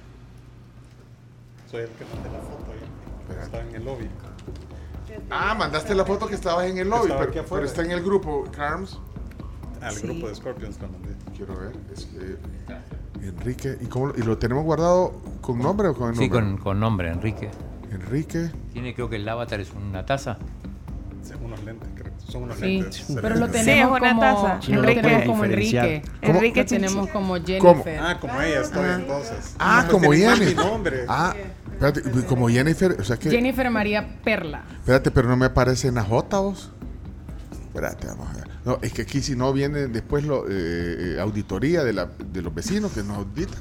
Soy 1.69 1.81
el 1.81 1.89
que 1.89 2.05
mandé 2.13 2.29
la 2.31 2.39
foto 2.39 2.71
ahí. 2.71 3.37
Estaba 3.43 3.63
en 3.63 3.75
el 3.75 3.85
lobby. 3.85 4.07
Ah, 5.29 5.55
mandaste 5.55 5.95
la 5.95 6.05
foto 6.05 6.27
que 6.27 6.35
estabas 6.35 6.65
en 6.67 6.77
el 6.77 6.89
lobby, 6.89 7.07
pero, 7.07 7.21
aquí 7.29 7.39
afuera. 7.39 7.61
pero 7.61 7.65
está 7.65 7.83
en 7.83 7.91
el 7.91 8.03
grupo, 8.03 8.43
Carms. 8.51 8.99
Al 9.81 9.93
Sí. 9.93 10.01
grupo 10.07 10.27
de 10.27 10.35
Scorpions 10.35 10.79
la 10.81 10.87
mandé. 10.87 11.09
Quiero 11.35 11.55
ver. 11.57 11.73
Es 11.93 12.05
que 12.05 12.37
Enrique. 13.21 13.77
¿Y, 13.81 13.85
cómo, 13.85 14.07
lo- 14.07 14.17
¿Y 14.17 14.21
lo 14.23 14.37
tenemos 14.37 14.63
guardado 14.63 15.13
con 15.41 15.59
nombre 15.59 15.87
o 15.89 15.95
con 15.95 16.09
el 16.09 16.15
Sí, 16.15 16.21
nombre? 16.29 16.39
con, 16.41 16.57
con 16.57 16.79
nombre, 16.79 17.09
Enrique. 17.09 17.49
Enrique. 17.91 18.51
Tiene, 18.73 18.93
creo 18.93 19.09
que 19.09 19.15
el 19.17 19.27
avatar 19.27 19.59
es 19.59 19.71
una 19.71 20.05
taza. 20.05 20.37
Son 21.23 21.43
unos 21.43 21.63
lentes, 21.63 21.89
creo. 21.95 22.13
Son 22.27 22.43
unos 22.43 22.57
Sí, 22.57 22.79
lentes. 22.81 23.05
pero 23.21 23.35
lo 23.35 23.47
Sí, 23.47 23.51
tenemos 23.53 23.95
es 23.97 24.01
una 24.01 24.09
como, 24.09 24.21
taza. 24.21 24.59
no 24.69 24.75
lo 24.75 24.81
Enrique 24.83 25.01
tenemos 25.01 25.25
como. 25.25 25.43
Enrique. 25.45 26.01
¿Cómo? 26.21 26.33
Enrique 26.35 26.59
Lo 26.61 26.65
tenemos 26.67 27.07
como 27.09 27.33
¿Cómo? 27.33 27.45
Jennifer. 27.45 27.99
Ah, 27.99 28.17
como 28.19 28.41
ella 28.41 28.61
estoy 28.61 28.89
entonces. 28.95 29.55
Ah, 29.57 29.83
No, 29.85 29.91
como 29.91 30.09
mi 30.11 30.53
nombre. 30.55 31.05
Ah, 31.07 31.33
espérate, 31.71 32.25
como 32.27 32.49
Jennifer. 32.49 32.95
O 32.99 33.03
sea 33.03 33.17
que. 33.17 33.29
Jennifer 33.31 33.69
María 33.71 34.19
Perla. 34.23 34.63
Espérate, 34.79 35.09
pero 35.11 35.27
no 35.29 35.37
me 35.37 35.45
aparece 35.47 35.87
en 35.87 35.95
la 35.95 36.03
J 36.03 36.39
vos. 36.39 36.71
Espérate, 37.67 38.07
vamos 38.07 38.29
a 38.29 38.33
ver. 38.33 38.54
No, 38.65 38.79
es 38.81 38.91
que 38.93 39.03
aquí 39.03 39.21
si 39.21 39.35
no 39.35 39.53
viene 39.53 39.87
después 39.87 40.23
lo, 40.25 40.45
eh, 40.47 40.49
eh, 40.49 41.17
auditoría 41.21 41.83
de, 41.83 41.93
la, 41.93 42.07
de 42.07 42.41
los 42.41 42.53
vecinos 42.53 42.91
que 42.93 43.03
nos 43.03 43.17
auditan. 43.17 43.59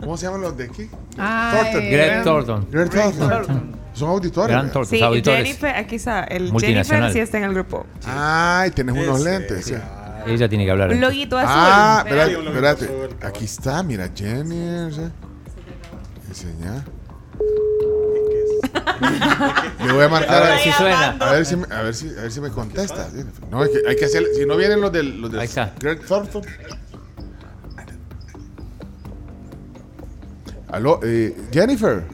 ¿Cómo 0.00 0.16
se 0.16 0.24
llaman 0.26 0.40
los 0.40 0.56
de 0.56 0.64
aquí? 0.64 0.88
Ah, 1.18 1.52
Thornton. 1.60 1.90
Greg 1.90 2.24
Thornton. 2.24 2.66
Greg 2.70 2.90
Thornton. 2.90 3.76
Son 3.92 4.08
auditores. 4.08 4.48
Gran. 4.48 4.72
Thornton, 4.72 4.86
Sí, 4.98 5.02
auditores. 5.02 5.42
Jennifer, 5.44 5.76
aquí 5.76 5.96
está. 5.96 6.24
El 6.24 6.50
Jennifer 6.58 7.12
sí 7.12 7.18
está 7.18 7.36
en 7.38 7.44
el 7.44 7.52
grupo. 7.52 7.86
Ay, 8.06 8.70
tenés 8.70 8.96
unos 8.96 9.20
Ese, 9.20 9.30
lentes. 9.30 9.64
sí. 9.66 9.74
ah, 9.76 10.24
Ella 10.26 10.48
tiene 10.48 10.64
que 10.64 10.70
hablar. 10.70 10.90
Un 10.90 11.00
loguito 11.02 11.36
azul. 11.36 11.50
Ah, 11.54 12.02
espérate, 12.06 12.34
Sí, 12.34 12.40
espérate. 12.46 13.26
Aquí 13.26 13.44
está, 13.44 13.82
mira, 13.82 14.10
Jenny. 14.14 14.90
¿sí? 14.94 15.02
Enseñar. 16.28 16.84
Le 19.84 19.92
voy 19.92 20.04
a 20.04 20.08
marcar 20.08 20.42
A 20.42 20.46
ver 20.46 20.52
a, 20.54 20.58
si 20.58 20.72
suena. 20.72 21.08
a 21.20 21.32
ver 21.32 21.44
si, 21.46 21.56
me- 21.56 21.66
a 21.74 21.82
ver 21.82 21.94
si, 21.94 22.08
a 22.10 22.22
ver 22.22 22.32
si 22.32 22.40
me 22.40 22.50
contesta. 22.50 23.08
Jennifer. 23.10 23.48
No, 23.50 23.64
es 23.64 23.70
que 23.70 23.88
hay 23.88 23.96
que 23.96 24.04
hacer. 24.04 24.24
Si 24.36 24.46
no 24.46 24.56
vienen 24.56 24.80
los 24.80 24.92
del, 24.92 25.20
los 25.20 25.30
del 25.30 25.40
Ahí 25.40 25.46
está. 25.46 25.72
Greg 25.80 26.00
Thornton. 26.06 26.42
Aló, 30.68 31.00
eh, 31.02 31.36
Jennifer. 31.52 32.04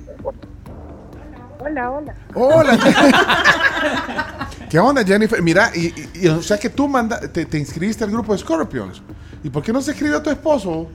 Hola, 1.60 1.90
hola. 1.90 2.14
Hola. 2.34 2.78
¿Qué 4.70 4.78
onda, 4.78 5.04
Jennifer? 5.04 5.40
Mira, 5.42 5.70
y, 5.74 5.86
y- 5.86 6.10
y, 6.24 6.28
o 6.28 6.42
sea 6.42 6.58
que 6.58 6.70
tú 6.70 6.88
manda, 6.88 7.20
te, 7.20 7.46
te 7.46 7.58
inscribiste 7.58 8.04
al 8.04 8.10
grupo 8.10 8.32
de 8.32 8.38
Scorpions. 8.38 9.02
¿Y 9.44 9.50
por 9.50 9.62
qué 9.62 9.72
no 9.72 9.80
se 9.80 9.92
escribió 9.92 10.20
tu 10.22 10.30
esposo? 10.30 10.88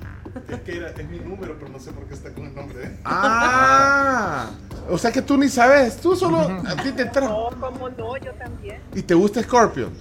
Es 0.49 0.59
que 0.61 0.77
era, 0.77 0.89
es 0.89 1.09
mi 1.09 1.19
número, 1.19 1.55
pero 1.59 1.71
no 1.71 1.79
sé 1.79 1.91
por 1.91 2.05
qué 2.05 2.13
está 2.15 2.31
con 2.33 2.45
el 2.45 2.55
nombre. 2.55 2.97
Ah, 3.05 4.49
o 4.89 4.97
sea 4.97 5.11
que 5.11 5.21
tú 5.21 5.37
ni 5.37 5.49
sabes, 5.49 5.97
tú 5.97 6.15
solo 6.15 6.37
a 6.67 6.75
ti 6.81 6.91
te 6.91 7.03
entra. 7.03 7.27
No, 7.27 7.49
como 7.59 7.89
no, 7.89 8.17
yo 8.17 8.31
también. 8.33 8.79
¿Y 8.93 9.01
te 9.01 9.13
gusta 9.13 9.41
Scorpions? 9.41 9.97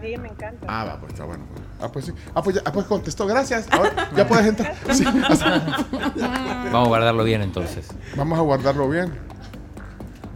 Sí, 0.00 0.16
me 0.16 0.28
encanta. 0.28 0.66
Ah, 0.68 0.84
va, 0.84 0.98
pues 1.00 1.12
está 1.12 1.24
bueno. 1.24 1.44
Ah, 1.80 1.88
pues 1.90 2.06
sí. 2.06 2.12
Ah, 2.34 2.42
pues, 2.42 2.56
ya, 2.56 2.62
ah, 2.64 2.72
pues 2.72 2.86
contestó, 2.86 3.26
gracias. 3.26 3.66
Ahora 3.70 4.08
ya 4.16 4.26
puedes 4.26 4.46
entrar. 4.46 4.74
Sí. 4.92 5.04
Vamos 5.04 6.86
a 6.86 6.88
guardarlo 6.88 7.24
bien 7.24 7.42
entonces. 7.42 7.88
Vamos 8.16 8.38
a 8.38 8.42
guardarlo 8.42 8.88
bien. 8.88 9.12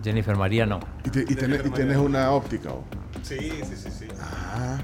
Jennifer 0.05 0.36
María 0.36 0.66
no. 0.66 0.81
Y, 1.05 1.10
te- 1.10 1.20
y 1.28 1.34
tenés, 1.34 1.65
y 1.66 1.70
tenés 1.70 1.97
una 1.97 2.31
óptica. 2.31 2.70
¿o? 2.70 2.84
Sí, 3.23 3.36
sí, 3.39 3.76
sí, 3.76 3.90
sí. 3.90 4.06
Ah, 4.20 4.78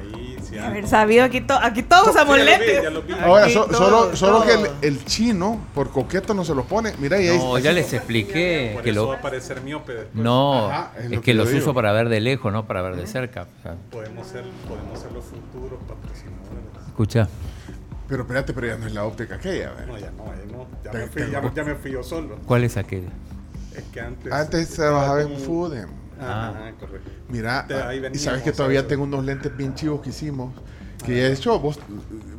Ahí 0.00 0.36
sí. 0.42 0.50
De 0.52 0.60
haber 0.60 0.88
sabido, 0.88 1.24
aquí, 1.24 1.40
to- 1.40 1.54
aquí 1.60 1.82
todos 1.82 2.08
usamos 2.08 2.36
Sí, 2.38 2.44
ya 2.44 2.50
lo 2.50 2.58
vi, 2.58 2.66
lentes. 2.66 2.82
ya 2.82 2.90
lo 2.90 3.02
vi. 3.02 3.12
Ahora, 3.14 3.48
so- 3.48 3.66
todo, 3.66 3.78
solo, 3.78 4.16
solo 4.16 4.42
que 4.44 4.52
el, 4.54 4.70
el 4.94 5.04
chino, 5.04 5.60
por 5.74 5.90
coqueto, 5.90 6.34
no 6.34 6.44
se 6.44 6.54
los 6.54 6.66
pone. 6.66 6.92
Mira, 6.98 7.20
y 7.20 7.28
ahí 7.28 7.38
No, 7.38 7.58
ya 7.58 7.72
les 7.72 7.92
expliqué 7.92 8.72
Por 8.74 8.82
que 8.84 8.90
eso 8.90 9.02
lo... 9.02 9.08
va 9.08 9.16
a 9.16 9.20
parecer 9.20 9.60
miope 9.62 9.92
después. 9.92 10.14
No, 10.24 10.66
Ajá, 10.68 10.92
es 10.98 11.04
es, 11.04 11.10
que, 11.10 11.20
que 11.20 11.34
los 11.34 11.48
digo. 11.48 11.60
uso 11.60 11.74
para 11.74 11.92
ver 11.92 12.08
de 12.08 12.20
lejos, 12.20 12.52
no 12.52 12.66
para 12.66 12.82
ver 12.82 12.96
de 12.96 13.06
cerca. 13.06 13.46
O 13.58 13.62
sea, 13.62 13.76
Podemos 13.90 14.26
ser, 14.26 14.44
podemos 14.68 14.98
ser 14.98 15.12
los 15.12 15.24
futuros 15.24 15.78
patrocinadores. 15.86 16.88
escucha, 16.88 17.28
Pero 18.08 18.22
espérate, 18.22 18.52
pero 18.52 18.66
ya 18.66 18.76
no 18.76 18.86
es 18.86 18.92
la 18.92 19.04
óptica 19.04 19.36
aquella. 19.36 19.70
¿verdad? 19.70 19.86
No, 19.86 19.98
ya 19.98 20.10
no, 20.10 20.24
ya 20.26 20.52
no. 20.56 20.66
Ya 20.84 20.92
me 20.92 21.06
fui, 21.06 21.22
ya, 21.30 21.52
ya 21.54 21.64
me 21.64 21.74
fui 21.76 21.92
yo 21.92 22.02
solo. 22.02 22.36
¿cuál 22.46 22.64
es 22.64 22.76
aquel? 22.76 23.04
Es 23.76 23.84
que 23.92 24.00
antes. 24.00 24.32
Antes 24.32 24.70
trabajaba 24.70 25.22
en 25.22 25.28
con- 25.34 25.44
Ajá, 26.20 26.72
correcto. 26.78 27.10
Mira, 27.28 27.66
ahí 27.88 28.02
y 28.12 28.18
sabes 28.18 28.42
que 28.42 28.52
todavía 28.52 28.80
eso. 28.80 28.88
tengo 28.88 29.04
unos 29.04 29.24
lentes 29.24 29.56
bien 29.56 29.74
chivos 29.74 30.00
que 30.02 30.10
hicimos. 30.10 30.52
Que 31.04 31.12
de 31.12 31.32
hecho, 31.32 31.58
vos, 31.58 31.78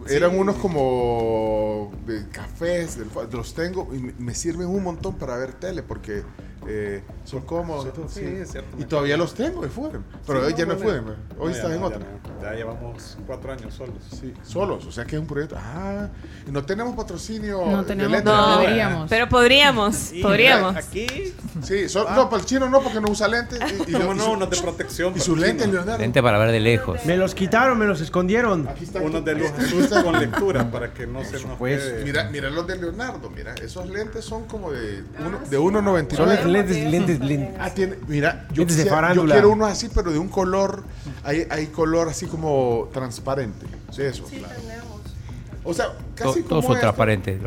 eran 0.08 0.38
unos 0.38 0.56
como 0.58 1.92
de 2.06 2.27
cafés, 2.30 3.00
los 3.32 3.53
tengo 3.56 3.90
y 3.93 4.00
me- 4.00 4.14
me 4.19 4.35
sirven 4.35 4.68
un 4.68 4.84
montón 4.84 5.16
para 5.16 5.35
ver 5.38 5.53
tele 5.53 5.82
porque 5.82 6.24
eh, 6.67 7.03
son 7.25 7.41
cómodos. 7.41 7.88
y 7.88 7.90
todo, 7.90 8.07
Sí, 8.09 8.19
sí. 8.22 8.25
es 8.25 8.51
cierto, 8.51 8.75
Y 8.77 8.81
me 8.81 8.85
todavía 8.85 9.17
los 9.17 9.33
tengo 9.33 9.61
de 9.61 9.69
Foodem. 9.69 10.03
Pero 10.27 10.40
Sí, 10.41 10.45
hoy 10.48 10.53
ya 10.57 10.65
no 10.65 10.73
es 10.73 10.81
Foodem. 10.81 11.06
no, 11.06 11.14
Hoy 11.40 11.51
ya 11.51 11.56
estás 11.57 11.69
no, 11.72 11.75
en 11.77 11.83
otra. 11.83 11.99
no. 11.99 12.22
Ya 12.41 12.53
llevamos 12.53 13.17
cuatro 13.27 13.51
años 13.53 13.73
solos. 13.73 13.95
Sí, 14.19 14.33
solos, 14.43 14.85
o 14.85 14.91
sea 14.91 15.06
que 15.06 15.15
es 15.15 15.22
un 15.22 15.27
proyecto. 15.27 15.56
Ah, 15.59 16.07
no 16.48 16.64
tenemos 16.65 16.95
patrocinio. 16.95 17.64
No 17.65 17.81
de 17.83 17.88
tenemos, 17.88 18.23
no, 18.23 18.57
deberíamos. 18.59 19.09
Pero 19.09 19.30
podríamos, 19.30 20.11
podríamos. 20.22 20.75
Aquí. 20.75 21.33
Sí, 21.61 21.88
so- 21.88 22.09
no, 22.09 22.30
para 22.30 22.41
el 22.41 22.45
chino 22.48 22.67
no, 22.69 22.81
porque 22.81 22.99
no 22.99 23.09
usa 23.09 23.27
lentes. 23.27 23.59
Y, 23.88 23.91
y, 23.91 23.93
¿Cómo 23.93 24.14
y 24.14 24.15
no? 24.17 24.23
su- 24.25 24.31
Unos 24.31 24.49
de 24.49 24.57
protección. 24.57 25.14
y 25.15 25.19
sus 25.19 25.38
lentes. 25.38 25.67
Leonardo. 25.67 25.99
Lente 25.99 26.23
para 26.23 26.38
ver 26.40 26.51
de 26.51 26.59
lejos. 26.59 27.06
Me 27.06 27.15
los 27.17 27.35
quitaron, 27.35 27.77
me 27.77 27.85
los 27.85 28.01
escondieron. 28.01 28.67
Aquí 28.67 28.85
está. 28.85 28.99
Unos 29.01 29.23
de 29.23 29.35
luz 29.35 29.51
con 30.03 30.19
lectura 30.19 30.69
para 30.72 30.93
que 30.93 31.06
no 31.06 31.23
se 31.23 31.33
nos. 31.45 31.59
Mira, 32.03 32.30
mira 32.31 32.49
los 32.49 32.65
de 32.65 32.75
Leonardo, 32.77 33.30
mira, 33.30 33.53
esos 33.56 33.88
lentes 33.90 34.25
son 34.25 34.45
como 34.45 34.72
de 34.72 35.03
uno, 35.19 35.40
de 35.48 35.57
Son 36.15 36.27
1.99. 36.30 36.50
lentes, 36.51 36.91
lentes, 36.91 37.19
lentes. 37.19 37.55
Ah, 37.59 37.69
tiene, 37.69 37.95
mira, 38.07 38.45
yo, 38.51 38.61
Lentes 38.61 38.77
de 38.77 38.83
quisiera- 38.83 38.89
yo 38.89 38.95
farándula. 38.95 39.35
quiero 39.35 39.49
unos 39.51 39.69
así, 39.71 39.89
pero 39.93 40.11
de 40.11 40.19
un 40.19 40.27
color, 40.30 40.83
hay, 41.23 41.47
hay 41.49 41.67
color 41.67 42.09
así 42.09 42.25
como 42.27 42.89
transparente. 42.93 43.65
Sí, 43.91 44.01
eso. 44.03 44.23
claro. 44.25 44.53
O 45.63 45.73
sea, 45.75 45.88
To- 45.89 45.93
casi 46.15 46.41
todos 46.43 46.65
como 46.65 46.80
transparente. 46.80 47.39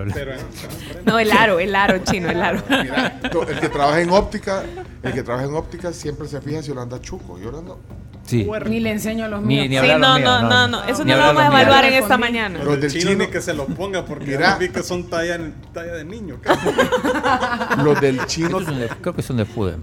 No, 1.04 1.18
el 1.18 1.32
aro, 1.32 1.58
el 1.58 1.74
aro 1.74 1.98
chino, 2.04 2.30
el 2.30 2.40
aro. 2.42 2.62
Mira, 2.68 3.20
el 3.48 3.60
que 3.60 3.68
trabaja 3.68 4.00
en 4.00 4.10
óptica, 4.10 4.62
el 5.02 5.12
que 5.12 5.22
trabaja 5.22 5.46
en 5.46 5.54
óptica 5.54 5.92
siempre 5.92 6.28
se 6.28 6.40
fija 6.40 6.62
si 6.62 6.72
lo 6.72 6.80
anda 6.80 7.00
chuco. 7.00 7.38
Yo 7.38 7.50
lo 7.50 7.58
ando. 7.58 7.80
Sí. 8.24 8.48
Ni 8.66 8.80
le 8.80 8.90
enseño 8.92 9.26
a 9.26 9.28
los 9.28 9.42
míos. 9.42 9.68
ni 9.68 9.76
Sí, 9.78 9.86
los 9.86 10.00
no, 10.00 10.14
míos, 10.18 10.42
no, 10.42 10.48
no, 10.48 10.68
no. 10.68 10.84
Eso 10.84 11.04
no 11.04 11.12
lo 11.14 11.20
vamos 11.22 11.42
a 11.42 11.46
evaluar 11.46 11.84
en 11.84 11.92
esta 11.94 12.16
mañana. 12.16 12.58
Pero 12.58 12.70
Los 12.72 12.80
del 12.80 12.90
chino, 12.92 13.10
chino- 13.10 13.24
ni 13.24 13.30
que 13.30 13.40
se 13.42 13.52
lo 13.52 13.66
ponga 13.66 14.04
porque 14.06 14.26
Mira. 14.26 14.40
ya 14.52 14.56
vi 14.58 14.68
que 14.70 14.82
son 14.82 15.10
talla, 15.10 15.38
talla 15.72 15.92
de 15.94 16.04
niño. 16.04 16.40
Los 17.84 18.00
del 18.00 18.24
chino 18.26 18.46
Estos 18.60 18.64
son 18.64 18.78
de- 18.80 18.88
creo 18.88 19.14
que 19.14 19.22
son 19.22 19.36
de 19.36 19.44
Fudem. 19.44 19.82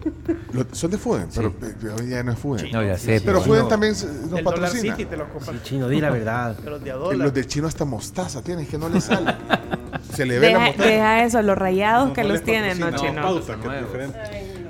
lo- 0.53 0.66
son 0.72 0.92
de 0.92 0.98
Fuden, 0.98 1.28
pero 1.36 1.53
eh, 1.61 1.95
hoy 2.00 2.10
ya 2.10 2.24
no 2.24 2.32
es 2.32 2.40
Fuden. 2.40 2.72
No, 2.72 2.84
ya 2.84 2.98
sé. 2.98 3.22
Pero 3.24 3.42
Fuden 3.42 3.60
Fuden 3.61 3.68
también 3.70 3.94
nos 3.94 4.03
El 4.03 4.30
Dollar 4.30 4.44
patrocina. 4.44 4.95
City 4.95 5.06
te 5.10 5.18
los. 5.18 5.28
Sí, 5.44 5.52
chino, 5.64 5.88
di 5.88 6.02
la 6.02 6.10
verdad. 6.10 6.56
De 6.58 6.70
los 6.70 6.84
de 6.84 6.90
Eh, 6.90 6.94
dólar. 6.94 7.18
Los 7.20 7.34
del 7.34 7.48
chino 7.48 7.68
hasta 7.68 7.86
mostaza 7.86 8.42
tienen, 8.42 8.66
que 8.66 8.78
no 8.78 8.90
le 8.90 9.02
sale. 9.02 9.36
Se 10.14 10.26
le 10.26 10.40
ve 10.40 10.48
la 10.52 10.58
Deja, 10.60 10.66
mostaza. 10.68 10.90
deja 10.90 11.24
eso, 11.24 11.42
los 11.42 11.58
rayados 11.58 12.08
No, 12.10 12.14
que 12.14 12.24
no 12.24 12.30
los 12.30 12.42
tienen, 12.44 12.80
no, 12.80 12.92
chino. 12.95 13.22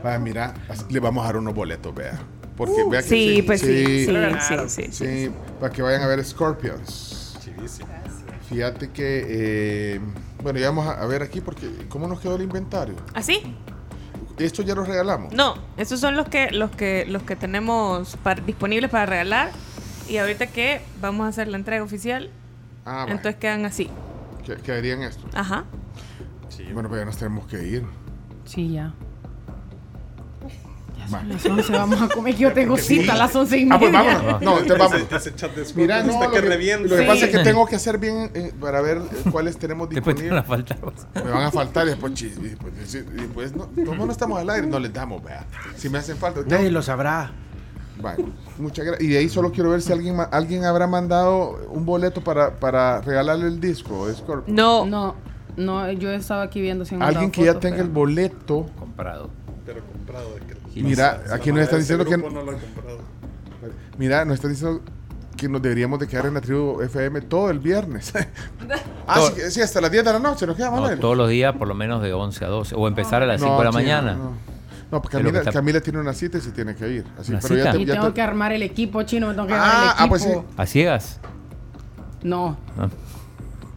Ah, 0.04 0.18
mira, 0.20 0.54
le 0.90 1.00
vamos 1.00 1.24
a 1.24 1.28
dar 1.28 1.38
unos 1.38 1.54
boletos, 1.56 1.94
vea. 1.96 2.20
Porque 2.62 2.84
vea 2.88 3.02
que 3.02 3.08
Sí, 3.08 3.42
pues 3.42 3.60
sí, 3.62 4.06
sí, 4.06 4.06
sí, 4.06 4.70
sí. 4.70 4.88
sí, 4.92 5.32
para 5.60 5.74
que 5.74 5.82
vayan 5.82 6.04
a 6.04 6.08
ver 6.08 6.24
Scorpions. 6.24 7.36
Chivísimo. 7.44 7.90
Fíjate 8.48 8.92
que, 8.92 9.26
eh, 9.96 10.00
bueno, 10.44 10.60
ya 10.60 10.68
vamos 10.68 10.86
a, 10.86 11.04
ver 11.08 11.24
aquí 11.24 11.42
porque, 11.42 11.68
¿cómo 11.90 12.08
nos 12.08 12.20
quedó 12.20 12.36
el 12.36 12.44
inventario? 12.44 12.94
¿Así? 13.16 13.42
Esto 14.38 14.62
ya 14.62 14.76
lo 14.76 14.84
regalamos. 14.84 15.34
No, 15.34 15.56
esos 15.78 16.00
son 16.00 16.16
los 16.16 16.30
que 16.30 16.52
los 16.52 16.70
que 16.70 17.06
los 17.08 17.24
que 17.24 17.36
tenemos 17.36 18.16
para- 18.18 18.42
disponibles 18.42 18.92
para 18.92 19.08
regalar 19.08 19.50
y 20.08 20.18
ahorita 20.18 20.46
que 20.46 20.82
vamos 21.02 21.26
a 21.26 21.30
hacer 21.30 21.48
la 21.48 21.58
entrega 21.58 21.84
oficial, 21.84 22.30
Ah, 22.86 23.08
entonces 23.10 23.38
quedan 23.38 23.66
así. 23.66 23.90
Que- 24.46 24.58
quedarían 24.58 25.02
estos. 25.02 25.34
Ajá. 25.34 25.66
Bueno, 26.74 26.90
pues 26.90 27.02
ya 27.02 27.06
nos 27.06 27.18
tenemos 27.18 27.48
que 27.48 27.64
ir. 27.64 27.84
Sí, 28.46 28.72
ya. 28.72 28.94
A 31.14 31.24
las 31.24 31.46
11 31.46 31.72
vamos 31.72 32.02
a 32.02 32.08
comer, 32.08 32.36
que 32.36 32.42
yo 32.42 32.54
tengo 32.54 32.78
cita 32.78 33.14
a 33.14 33.18
las 33.18 33.36
11 33.36 33.58
y 33.58 33.68
Ah, 33.72 33.78
pues 33.80 33.92
media. 33.92 34.14
vámonos. 34.18 34.42
No, 34.42 34.60
entonces 34.60 34.78
vamos. 34.78 35.12
Ese- 35.12 35.36
chat 35.36 35.56
de 35.56 35.66
Mira, 35.76 36.04
no, 36.04 36.14
lo 36.24 36.32
que 36.32 36.42
lo 36.88 37.08
pasa 37.08 37.26
es 37.26 37.32
que 37.32 37.40
tengo 37.44 37.66
que 37.66 37.76
hacer 37.76 37.98
bien 37.98 38.32
eh, 38.34 38.54
para 38.60 38.82
ver 38.82 38.98
eh, 38.98 39.30
cuáles 39.32 39.58
tenemos 39.58 39.90
Después 39.90 40.16
te 40.16 40.30
van 40.30 40.38
a 40.38 40.42
disponibles. 40.42 40.76
faltar. 41.14 41.24
Me 41.26 41.32
van 41.32 41.44
a 41.44 41.52
faltar 41.52 41.86
y 41.88 41.90
después, 41.92 42.14
chis, 42.14 42.38
y 42.38 42.42
después, 42.50 42.74
y 42.96 42.98
después 43.22 43.56
no, 43.56 43.70
como 43.86 44.06
no 44.06 44.12
estamos 44.12 44.40
al 44.40 44.50
aire, 44.50 44.68
no 44.68 44.80
les 44.80 44.94
damos, 44.94 45.24
vea. 45.24 45.46
Si 45.76 45.90
me 45.90 45.98
hacen 45.98 46.18
falta. 46.18 46.42
tengo- 46.42 46.56
Nadie 46.56 46.72
lo 46.72 46.82
sabrá. 46.82 47.32
Vale, 48.02 48.26
muchas 48.58 48.84
gracias. 48.86 49.08
Y 49.08 49.12
de 49.14 49.20
ahí 49.20 49.30
solo 49.30 49.52
quiero 49.52 49.70
ver 49.70 49.82
si 49.82 49.92
alguien 49.94 50.18
alguien 50.32 50.66
habrá 50.66 50.88
mandado 50.88 51.60
un 51.70 51.86
boleto 51.86 52.24
para, 52.24 52.52
para 52.60 53.00
regalarle 53.02 53.48
el 53.48 53.60
disco 53.60 54.08
de 54.08 54.16
Scorpio. 54.16 54.52
No, 54.54 54.86
No, 54.86 55.14
no, 55.56 55.92
yo 55.92 56.10
estaba 56.12 56.42
aquí 56.44 56.62
viendo 56.62 56.84
si 56.86 56.96
han 56.96 57.04
Alguien 57.04 57.30
que 57.30 57.44
ya 57.44 57.60
tenga 57.60 57.76
pero- 57.78 57.86
el 57.88 57.92
boleto. 57.92 58.66
Comprado. 58.80 59.30
Pero 59.66 59.82
comprado. 59.86 60.34
de 60.34 60.40
que- 60.48 60.61
Mira, 60.76 61.22
la 61.28 61.36
aquí 61.36 61.52
nos 61.52 61.62
están 61.62 61.80
diciendo 61.80 62.06
que- 62.06 62.18
No 62.18 62.30
lo. 62.30 62.58
Mira, 63.98 64.26
nos 64.26 64.36
están 64.36 64.52
diciendo 64.52 64.82
que 65.38 65.48
nos 65.50 65.62
deberíamos 65.62 66.00
de 66.00 66.08
quedar 66.08 66.26
en 66.28 66.36
la 66.36 66.42
tribu 66.42 66.82
FM 66.82 67.22
todo 67.22 67.50
el 67.50 67.60
viernes. 67.60 68.14
ah, 69.08 69.16
Todo- 69.16 69.32
sí, 69.36 69.42
sí, 69.50 69.62
hasta 69.62 69.82
las 69.82 69.92
10 69.92 70.04
de 70.06 70.14
la 70.14 70.20
noche 70.20 70.46
nos 70.48 70.56
quedamos. 70.56 70.90
No, 70.90 70.98
todos 70.98 71.18
los 71.18 71.30
días 71.30 71.56
por 71.56 71.68
lo 71.68 71.74
menos 71.74 72.02
de 72.02 72.14
11 72.14 72.46
a 72.46 72.48
12. 72.48 72.76
O 72.76 72.88
empezar 72.88 73.22
a 73.22 73.26
las 73.26 73.42
5 73.42 73.58
de 73.58 73.64
la 73.66 73.72
mañana. 73.72 74.14
No, 74.14 74.34
no 74.92 75.02
Camila, 75.02 75.40
está- 75.40 75.52
Camila 75.52 75.82
tiene 75.82 76.00
una 76.00 76.14
cita 76.14 76.38
y 76.38 76.42
se 76.42 76.52
tiene 76.52 76.76
que 76.76 76.88
ir. 76.90 77.06
Así, 77.20 77.32
¿Una 77.32 77.40
pero 77.42 77.56
ya 77.56 77.72
te- 77.72 77.78
Y 77.80 77.86
ya 77.86 77.94
tengo 77.94 78.08
te- 78.08 78.14
que 78.14 78.22
armar 78.22 78.52
el 78.52 78.62
equipo 78.64 79.04
chino, 79.04 79.28
me 79.28 79.34
tengo 79.34 79.48
que 79.48 79.54
Ah, 79.54 79.58
armar 79.58 79.74
el 79.84 79.90
ah, 79.90 79.94
equipo. 79.94 80.10
pues 80.10 80.24
sí. 80.24 80.30
¿A 80.58 80.66
ciegas? 80.66 81.20
No. 82.24 82.58
Ah. 82.78 82.88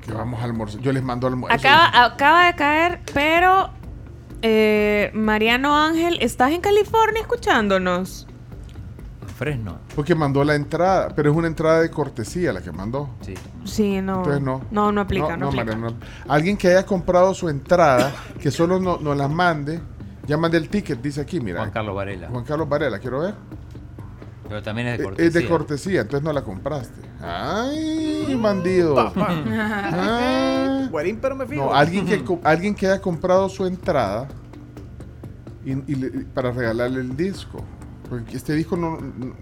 que 0.05 0.12
vamos 0.12 0.39
a 0.39 0.44
almorzar. 0.44 0.81
Yo 0.82 0.92
les 0.92 1.02
mando 1.02 1.26
almuerzo. 1.26 1.56
acaba 1.56 2.05
acaba 2.05 2.44
de 2.47 2.55
caer, 2.56 3.00
pero 3.14 3.70
eh, 4.47 5.10
Mariano 5.14 5.74
Ángel, 5.74 6.18
¿estás 6.20 6.52
en 6.52 6.60
California 6.60 7.23
escuchándonos? 7.23 8.26
Fresno. 9.39 9.78
Porque 9.97 10.14
mandó 10.14 10.44
la 10.44 10.55
entrada, 10.55 11.08
pero 11.16 11.31
es 11.31 11.36
una 11.36 11.48
entrada 11.48 11.81
de 11.81 11.90
cortesía 11.90 12.52
la 12.52 12.60
que 12.60 12.70
mandó. 12.70 13.08
Sí. 13.23 13.34
Sí, 13.64 14.00
no. 14.02 14.18
Entonces 14.18 14.42
no. 14.42 14.60
No, 14.70 14.92
no 14.92 15.00
aplica, 15.00 15.36
no, 15.36 15.48
aplica. 15.48 15.64
María, 15.64 15.81
no. 15.81 15.97
Alguien 16.32 16.56
que 16.56 16.68
haya 16.68 16.84
comprado 16.86 17.32
su 17.34 17.48
entrada, 17.48 18.12
que 18.39 18.50
solo 18.50 18.78
no- 18.78 18.98
nos 18.98 19.16
las 19.16 19.31
mande, 19.31 19.81
ya 20.26 20.36
mande 20.36 20.58
el 20.58 20.68
ticket, 20.68 21.00
dice 21.00 21.23
aquí, 21.23 21.40
mira. 21.40 21.58
Juan 21.60 21.70
Carlos 21.73 21.94
Varela. 21.97 22.28
Juan 22.28 22.44
Carlos 22.44 22.68
Varela, 22.68 22.98
quiero 23.00 23.20
ver. 23.20 23.34
Pero 24.48 24.62
también 24.62 24.89
es 24.89 24.98
de 24.98 25.02
Eh, 25.05 25.06
cortesía. 25.06 25.26
Es 25.28 25.34
de 25.34 25.48
cortesía, 25.48 26.00
entonces 26.02 26.23
no 26.24 26.32
la 26.32 26.42
compraste. 26.42 27.00
Ay, 27.23 28.39
bandido. 28.40 28.94
Ah. 29.16 30.86
Güerín, 30.90 31.18
pero 31.20 31.34
me 31.36 31.47
fijo. 31.47 31.64
No, 31.66 31.74
alguien 31.74 32.05
que, 32.06 32.23
alguien 32.44 32.74
que 32.74 32.86
haya 32.86 33.00
comprado 33.00 33.48
su 33.48 33.66
entrada 33.66 34.28
y, 35.64 35.73
y 35.73 36.24
para 36.34 36.50
regalarle 36.52 37.00
el 37.00 37.16
disco. 37.16 37.64
Porque 38.08 38.36
este 38.36 38.52
disco 38.52 38.76
no, 38.76 38.98
no- 39.00 39.34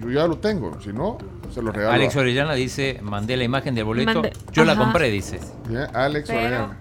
yo 0.00 0.10
ya 0.10 0.26
lo 0.28 0.38
tengo, 0.38 0.80
si 0.80 0.92
no, 0.92 1.18
se 1.52 1.60
lo 1.60 1.72
regalo. 1.72 1.92
Alex 1.92 2.14
Orellana 2.16 2.54
dice, 2.54 3.00
mandé 3.02 3.36
la 3.36 3.42
imagen 3.44 3.74
del 3.74 3.84
boleto. 3.84 4.22
Mande- 4.22 4.32
Yo 4.52 4.64
la 4.64 4.72
Ajá. 4.72 4.84
compré, 4.84 5.10
dice. 5.10 5.40
Bien, 5.68 5.86
Alex 5.92 6.28
Pero- 6.28 6.40
Orellana. 6.40 6.78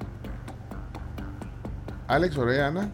Alex 2.08 2.38
Orellana. 2.38 2.90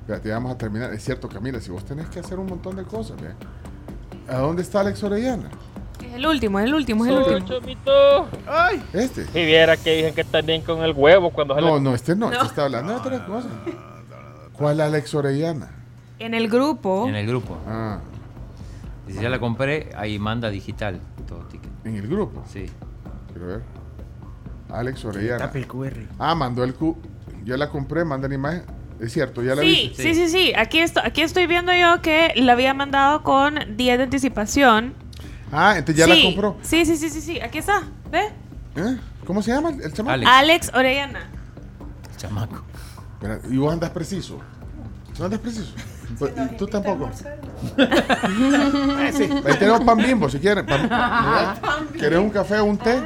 Espérate, 0.00 0.28
ya 0.28 0.34
vamos 0.34 0.52
a 0.52 0.58
terminar. 0.58 0.92
Es 0.92 1.02
cierto, 1.04 1.28
Camila, 1.28 1.60
si 1.60 1.70
vos 1.70 1.84
tenés 1.84 2.08
que 2.08 2.18
hacer 2.20 2.38
un 2.38 2.46
montón 2.46 2.76
de 2.76 2.82
cosas, 2.82 3.18
vea. 3.20 3.34
¿A 4.28 4.38
dónde 4.38 4.62
está 4.62 4.80
Alex 4.80 5.02
Orellana? 5.02 5.50
Es 6.06 6.14
el 6.14 6.26
último, 6.26 6.58
es 6.60 6.66
el 6.66 6.74
último, 6.74 7.04
es 7.04 7.10
el 7.10 7.18
último. 7.18 7.48
Chomito. 7.48 8.28
Este. 8.92 9.26
Si 9.26 9.44
viera 9.44 9.76
que 9.76 9.96
dicen 9.96 10.14
que 10.14 10.20
están 10.22 10.46
bien 10.46 10.62
con 10.62 10.82
el 10.82 10.92
huevo 10.92 11.30
cuando 11.30 11.54
se 11.54 11.60
No, 11.60 11.80
no, 11.80 11.94
este 11.94 12.14
no, 12.16 12.32
este 12.32 12.46
está 12.46 12.64
hablando 12.64 12.92
de 12.92 12.98
otra 12.98 13.26
cosa. 13.26 13.48
¿Cuál 14.52 14.80
Alex 14.80 15.14
Orellana? 15.14 15.70
En 16.18 16.34
el 16.34 16.48
grupo. 16.48 17.08
En 17.08 17.16
el 17.16 17.26
grupo. 17.26 17.58
Ah, 17.66 17.98
Dice, 19.06 19.22
ya 19.22 19.28
la 19.28 19.38
compré, 19.38 19.90
ahí 19.96 20.18
manda 20.18 20.48
digital. 20.48 21.00
Todo 21.26 21.40
ticket. 21.40 21.70
en 21.84 21.96
el 21.96 22.06
grupo. 22.08 22.42
Sí. 22.46 22.66
Quiero 23.30 23.46
ver. 23.48 23.62
Alex 24.70 25.04
Orellana. 25.04 25.38
Tape 25.38 25.58
el 25.58 25.66
QR. 25.68 25.92
Ah, 26.18 26.34
mandó 26.34 26.64
el 26.64 26.74
Q. 26.74 26.96
Yo 27.44 27.56
la 27.56 27.68
compré, 27.68 28.04
manda 28.04 28.28
la 28.28 28.34
imagen. 28.34 28.62
Es 29.00 29.12
cierto, 29.12 29.42
ya 29.42 29.54
la 29.54 29.62
Sí, 29.62 29.68
viste. 29.90 30.02
sí, 30.02 30.14
sí, 30.14 30.28
sí. 30.28 30.52
Aquí, 30.56 30.78
esto, 30.78 31.00
aquí 31.04 31.22
estoy 31.22 31.46
viendo 31.46 31.72
yo 31.74 32.00
que 32.00 32.32
la 32.36 32.52
había 32.52 32.74
mandado 32.74 33.22
con 33.22 33.76
día 33.76 33.96
de 33.96 34.04
anticipación. 34.04 34.94
Ah, 35.52 35.74
entonces 35.76 35.96
ya 36.06 36.12
sí, 36.14 36.20
la 36.22 36.26
compró. 36.28 36.56
Sí, 36.62 36.84
sí, 36.86 36.96
sí, 36.96 37.10
sí, 37.10 37.20
sí. 37.20 37.40
Aquí 37.40 37.58
está. 37.58 37.82
¿Ve? 38.10 38.28
¿Eh? 38.76 38.96
¿Cómo 39.26 39.42
se 39.42 39.50
llama 39.52 39.70
el 39.70 39.82
el 39.82 39.92
chamaco? 39.92 40.14
Alex. 40.14 40.30
Alex 40.30 40.70
Orellana. 40.74 41.28
Chamaco. 42.16 42.64
Espera, 43.14 43.40
y 43.50 43.56
vos 43.56 43.72
andas 43.72 43.90
preciso. 43.90 44.40
¿No 45.18 45.24
andas 45.26 45.40
preciso? 45.40 45.72
Pues, 46.18 46.32
¿y 46.36 46.56
¿Tú 46.56 46.66
tampoco? 46.66 47.10
Ahí 47.78 49.56
tenemos 49.58 49.80
pan 49.84 49.98
bimbo 49.98 50.28
si 50.28 50.38
quieren. 50.38 50.66
Pan- 50.66 50.88
¿Quieres 51.92 52.18
un 52.18 52.30
café 52.30 52.58
o 52.58 52.64
un 52.64 52.78
té? 52.78 53.00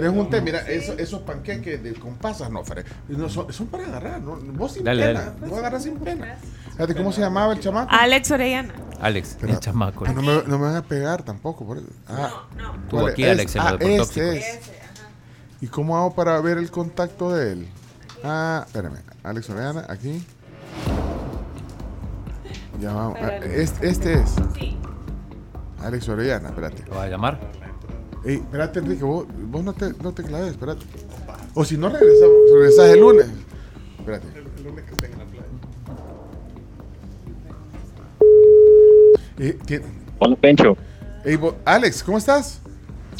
¿Quieres 0.00 0.16
un 0.16 0.30
té? 0.30 0.40
Mira, 0.40 0.60
eso- 0.60 0.96
esos 0.96 1.22
panqueques 1.22 1.82
de, 1.82 1.94
con 1.94 2.14
pasas, 2.16 2.50
no, 2.50 2.62
Fred. 2.64 2.86
No, 3.08 3.28
son, 3.28 3.52
son 3.52 3.66
para 3.66 3.84
agarrar, 3.86 4.20
¿no? 4.20 4.36
Vos 4.36 4.72
sin 4.72 4.84
Dale, 4.84 5.06
pena. 5.06 5.20
dale. 5.20 5.46
Vos 5.48 5.58
agarras 5.58 5.82
sin 5.82 5.96
pena. 5.98 6.36
Fíjate, 6.72 6.94
¿cómo 6.94 7.12
se 7.12 7.20
llamaba 7.20 7.52
el 7.52 7.60
chamaco? 7.60 7.88
Alex 7.92 8.30
Orellana. 8.30 8.74
Alex, 9.00 9.38
el 9.42 9.58
chamaco. 9.58 10.04
Ah, 10.06 10.12
no, 10.12 10.22
me, 10.22 10.42
no 10.46 10.58
me 10.58 10.66
van 10.66 10.76
a 10.76 10.82
pegar 10.82 11.22
tampoco. 11.24 11.66
Por 11.66 11.78
eso. 11.78 11.86
Ah, 12.08 12.46
Estuvo 12.84 13.00
¿cuál 13.00 13.12
aquí 13.12 13.24
es? 13.24 13.30
Alex 13.30 13.56
en 13.56 13.62
ah, 13.62 13.76
este 13.80 14.38
es. 14.38 14.60
¿Y 15.60 15.66
cómo 15.66 15.96
hago 15.96 16.14
para 16.14 16.40
ver 16.40 16.58
el 16.58 16.70
contacto 16.70 17.32
de 17.34 17.52
él? 17.52 17.68
Ah, 18.22 18.62
espérame. 18.66 18.98
Alex 19.24 19.50
Orellana, 19.50 19.84
aquí. 19.88 20.24
Ya 22.80 22.92
vamos. 22.92 23.18
Ah, 23.20 23.36
este, 23.42 23.88
este 23.88 24.12
es. 24.14 24.36
Alex 25.82 26.08
Orellana, 26.08 26.50
espérate. 26.50 26.84
¿Lo 26.88 26.94
va 26.96 27.04
a 27.04 27.08
llamar? 27.08 27.40
Ey, 28.24 28.34
espérate, 28.36 28.80
Enrique, 28.80 29.04
vos, 29.04 29.26
vos 29.44 29.62
no, 29.64 29.72
te, 29.72 29.92
no 30.02 30.12
te 30.12 30.22
claves, 30.22 30.50
espérate. 30.50 30.84
O 31.54 31.64
si 31.64 31.76
no 31.76 31.88
regresamos, 31.88 32.36
regresas 32.52 32.86
el 32.90 33.00
lunes. 33.00 33.26
Espérate. 33.98 34.26
El 34.56 34.64
lunes 34.64 34.84
que 34.84 34.90
estén 34.92 35.12
en 35.12 35.18
la 35.18 35.24
playa. 35.24 35.46
Eh, 39.38 39.82
Hola, 40.18 40.36
Pencho. 40.36 40.76
Ey, 41.24 41.36
vos- 41.36 41.54
Alex, 41.64 42.02
¿cómo 42.02 42.18
estás? 42.18 42.60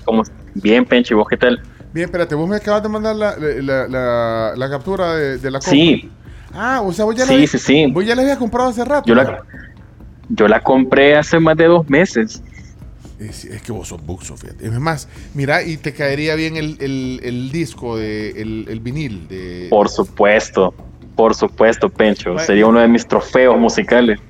¿Cómo? 0.05 0.23
Bien, 0.55 0.85
Pencho. 0.85 1.15
¿Y 1.15 1.17
vos 1.17 1.28
qué 1.28 1.36
tal? 1.36 1.60
Bien, 1.93 2.07
espérate, 2.07 2.35
vos 2.35 2.49
me 2.49 2.57
acabas 2.57 2.83
de 2.83 2.89
mandar 2.89 3.17
la, 3.17 3.36
la, 3.39 3.89
la- 3.89 4.52
la 4.57 4.70
captura 4.70 5.15
de, 5.15 5.39
de 5.39 5.51
la 5.51 5.59
compra. 5.59 5.70
Sí. 5.70 6.10
Ah, 6.52 6.81
o 6.85 6.93
sea, 6.93 7.05
vos 7.05 7.15
ya 7.15 7.25
Sí, 7.27 7.41
la 7.43 7.47
sí, 7.47 7.59
sí. 7.59 7.86
Vos 7.93 8.05
ya 8.05 8.15
la 8.17 8.23
habías 8.23 8.39
comprado 8.39 8.68
hace 8.68 8.85
rato. 8.85 9.07
Yo 9.07 9.15
la, 9.15 9.43
yo 10.28 10.49
la 10.49 10.60
compré 10.60 11.17
hace 11.17 11.39
más 11.39 11.57
de 11.57 11.67
dos 11.67 11.89
meses. 11.89 12.43
Es, 13.19 13.45
es 13.45 13.63
que 13.63 13.73
vos 13.73 13.89
sos 13.89 14.05
buxo, 14.05 14.37
fíjate. 14.37 14.67
Es 14.67 14.73
más, 14.79 15.09
mira, 15.35 15.63
y 15.63 15.77
te 15.77 15.93
caería 15.93 16.37
bien 16.37 16.57
el, 16.57 16.77
el, 16.81 17.21
el 17.25 17.51
disco, 17.51 17.97
de, 17.97 18.31
el, 18.31 18.67
el 18.69 18.81
vinil 18.81 19.27
de... 19.27 19.67
Por 19.71 19.89
supuesto. 19.89 20.73
Por 21.17 21.35
supuesto, 21.35 21.89
Pencho. 21.89 22.39
Sería 22.39 22.67
uno 22.67 22.79
de 22.79 22.87
mis 22.87 23.05
trofeos 23.07 23.59
musicales. 23.59 24.21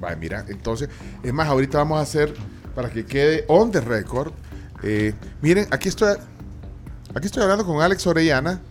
Vale, 0.00 0.16
mira, 0.16 0.46
entonces, 0.48 0.88
es 1.22 1.32
más, 1.32 1.46
ahorita 1.48 1.76
vamos 1.78 1.98
a 1.98 2.02
hacer, 2.02 2.32
para 2.74 2.88
que 2.88 3.04
quede 3.04 3.44
on 3.48 3.70
the 3.70 3.80
record, 3.80 4.32
eh, 4.82 5.12
miren, 5.42 5.66
aquí 5.70 5.88
estoy, 5.88 6.16
aquí 7.14 7.26
estoy 7.26 7.42
hablando 7.42 7.66
con 7.66 7.82
Alex 7.82 8.06
Orellana, 8.06 8.62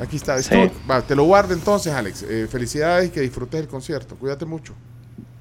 Aquí 0.00 0.16
está. 0.16 0.40
Sí. 0.42 0.54
Va, 0.88 1.02
te 1.02 1.14
lo 1.16 1.24
guardo 1.24 1.52
entonces, 1.54 1.92
Alex. 1.92 2.22
Eh, 2.28 2.46
felicidades 2.50 3.08
y 3.08 3.10
que 3.10 3.20
disfrutes 3.20 3.60
el 3.60 3.66
concierto. 3.68 4.14
Cuídate 4.16 4.44
mucho. 4.44 4.74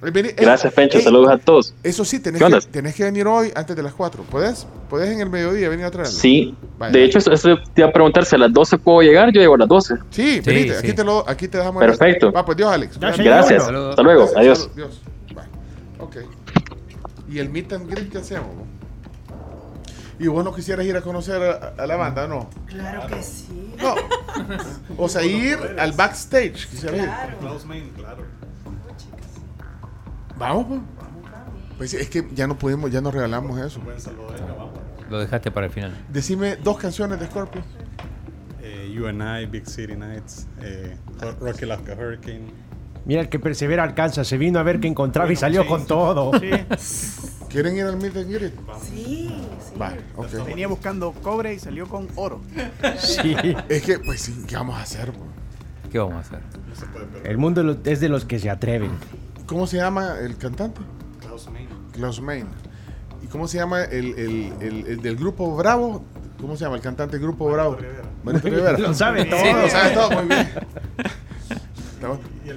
Eh, 0.01 0.11
vení- 0.11 0.29
eh, 0.29 0.35
Gracias, 0.37 0.73
Pencho. 0.73 0.97
eh, 0.97 1.01
Saludos 1.01 1.29
a 1.31 1.37
todos. 1.37 1.73
Eso 1.83 2.05
sí, 2.05 2.19
tenés 2.19 2.41
que, 2.41 2.59
tenés 2.71 2.95
que 2.95 3.03
venir 3.03 3.25
hoy 3.27 3.51
antes 3.55 3.75
de 3.75 3.81
las 3.83 3.93
4. 3.93 4.23
¿Puedes? 4.23 4.67
¿Puedes 4.89 5.09
en 5.11 5.21
el 5.21 5.29
mediodía 5.29 5.69
venir 5.69 5.85
a 5.85 5.91
traerlo? 5.91 6.11
Sí. 6.13 6.55
Vaya. 6.77 6.91
De 6.91 7.03
hecho, 7.03 7.17
eso, 7.19 7.31
eso 7.31 7.55
te 7.73 7.81
iba 7.81 7.89
a 7.89 7.93
preguntar 7.93 8.25
si 8.25 8.35
a 8.35 8.39
las 8.39 8.53
12 8.53 8.77
puedo 8.77 9.01
llegar. 9.01 9.31
Yo 9.31 9.41
llego 9.41 9.55
a 9.55 9.57
las 9.59 9.67
12. 9.67 9.95
Sí, 10.11 10.39
venite, 10.45 10.77
aquí, 10.77 10.93
te 10.93 11.03
lo, 11.03 11.27
aquí 11.27 11.47
te 11.47 11.57
dejamos. 11.57 11.81
el- 11.83 11.89
Perfecto. 11.89 12.31
Va, 12.31 12.45
pues 12.45 12.57
Dios, 12.57 12.71
Alex. 12.71 12.99
Gracias. 12.99 13.25
Gracias. 13.25 13.63
Hasta 13.63 14.01
luego. 14.03 14.21
Gracias. 14.31 14.69
Adiós. 14.75 15.01
Bye. 15.35 15.43
Ok. 15.99 16.15
¿Y 17.29 17.39
el 17.39 17.49
meet 17.49 17.73
and 17.73 17.89
greet 17.91 18.11
qué 18.11 18.19
hacemos? 18.19 18.47
¿Y 20.19 20.27
vos 20.27 20.43
no 20.43 20.53
quisieras 20.53 20.85
ir 20.85 20.95
a 20.97 21.01
conocer 21.01 21.41
a, 21.41 21.81
a 21.83 21.85
la 21.85 21.95
banda, 21.95 22.27
no? 22.27 22.49
Claro 22.65 23.05
que 23.07 23.21
sí. 23.21 23.73
No. 23.81 23.95
O 24.97 25.07
sea, 25.09 25.23
ir 25.23 25.57
al 25.79 25.91
backstage. 25.93 26.67
Quisieras 26.67 27.01
ir. 27.01 27.35
Klaus 27.39 27.65
Main, 27.65 27.89
claro. 27.95 28.23
Vamos, 30.37 30.65
pues. 30.67 30.81
Pues 31.77 31.93
es 31.93 32.09
que 32.09 32.27
ya 32.33 32.47
no 32.47 32.57
pudimos, 32.57 32.89
ya 32.91 33.01
nos 33.01 33.13
regalamos 33.13 33.59
eso. 33.59 33.79
Buen 33.81 33.99
saludo 34.01 34.31
de 34.31 34.41
vamos. 34.41 34.71
Lo 35.09 35.19
dejaste 35.19 35.51
para 35.51 35.67
el 35.67 35.71
final. 35.71 35.93
Decime 36.09 36.55
dos 36.57 36.77
canciones 36.77 37.19
de 37.19 37.27
Scorpion. 37.27 37.63
Eh, 38.61 38.91
you 38.93 39.07
and 39.07 39.21
I, 39.21 39.45
Big 39.45 39.67
City 39.67 39.95
Nights, 39.95 40.47
eh, 40.61 40.97
Ro- 41.21 41.35
Rocky 41.39 41.65
Like 41.67 41.91
a 41.91 41.95
Hurricane. 41.95 42.51
Mira, 43.05 43.21
el 43.21 43.29
que 43.29 43.39
persevera 43.39 43.83
alcanza. 43.83 44.23
Se 44.23 44.37
vino 44.37 44.57
a 44.59 44.63
ver 44.63 44.79
qué 44.79 44.87
encontraba 44.87 45.31
y 45.31 45.35
salió 45.35 45.65
con 45.67 45.85
todo. 45.85 46.31
¿Quieren 47.57 47.75
ir 47.75 47.85
al 47.85 47.97
meet 47.97 48.15
and 48.15 48.31
greet? 48.31 48.53
Sí, 48.87 49.29
sí. 49.67 49.73
Vale, 49.79 50.01
ok. 50.15 50.45
Venía 50.45 50.67
buscando 50.67 51.11
cobre 51.11 51.55
y 51.55 51.59
salió 51.59 51.87
con 51.87 52.07
oro. 52.15 52.39
Sí. 52.99 53.35
Es 53.67 53.81
que, 53.81 53.97
pues 53.97 54.21
sí, 54.21 54.43
¿qué 54.47 54.55
vamos 54.55 54.77
a 54.77 54.83
hacer? 54.83 55.11
po? 55.11 55.25
¿Qué 55.91 55.97
vamos 55.97 56.17
a 56.17 56.19
hacer? 56.19 56.39
El 57.23 57.39
mundo 57.39 57.75
es 57.83 57.99
de 57.99 58.09
los 58.09 58.25
que 58.25 58.37
se 58.37 58.51
atreven. 58.51 58.91
¿Cómo 59.47 59.65
se 59.65 59.77
llama 59.77 60.17
el 60.21 60.37
cantante? 60.37 60.81
Klaus 61.19 61.49
Main. 61.49 61.67
Klaus 61.93 62.21
Main. 62.21 62.45
¿Y 63.23 63.25
cómo 63.25 63.47
se 63.47 63.57
llama 63.57 63.85
el, 63.85 64.05
el- 64.19 64.53
el- 64.61 64.87
el 64.89 65.01
del 65.01 65.15
grupo 65.15 65.55
Bravo? 65.55 66.05
¿Cómo 66.39 66.55
se 66.57 66.63
llama 66.65 66.75
el 66.75 66.83
cantante 66.83 67.13
del 67.17 67.23
grupo 67.25 67.49
Bravo? 67.51 67.75
Marito 68.23 68.49
Rivera. 68.49 68.77
Lo 68.77 68.93
sabe 68.93 69.25
todo. 69.25 69.39
Sí, 69.39 69.47
lo 69.51 69.67
sabe 69.67 69.93
todo, 69.95 70.11
muy 70.11 70.25
bien. 70.27 70.47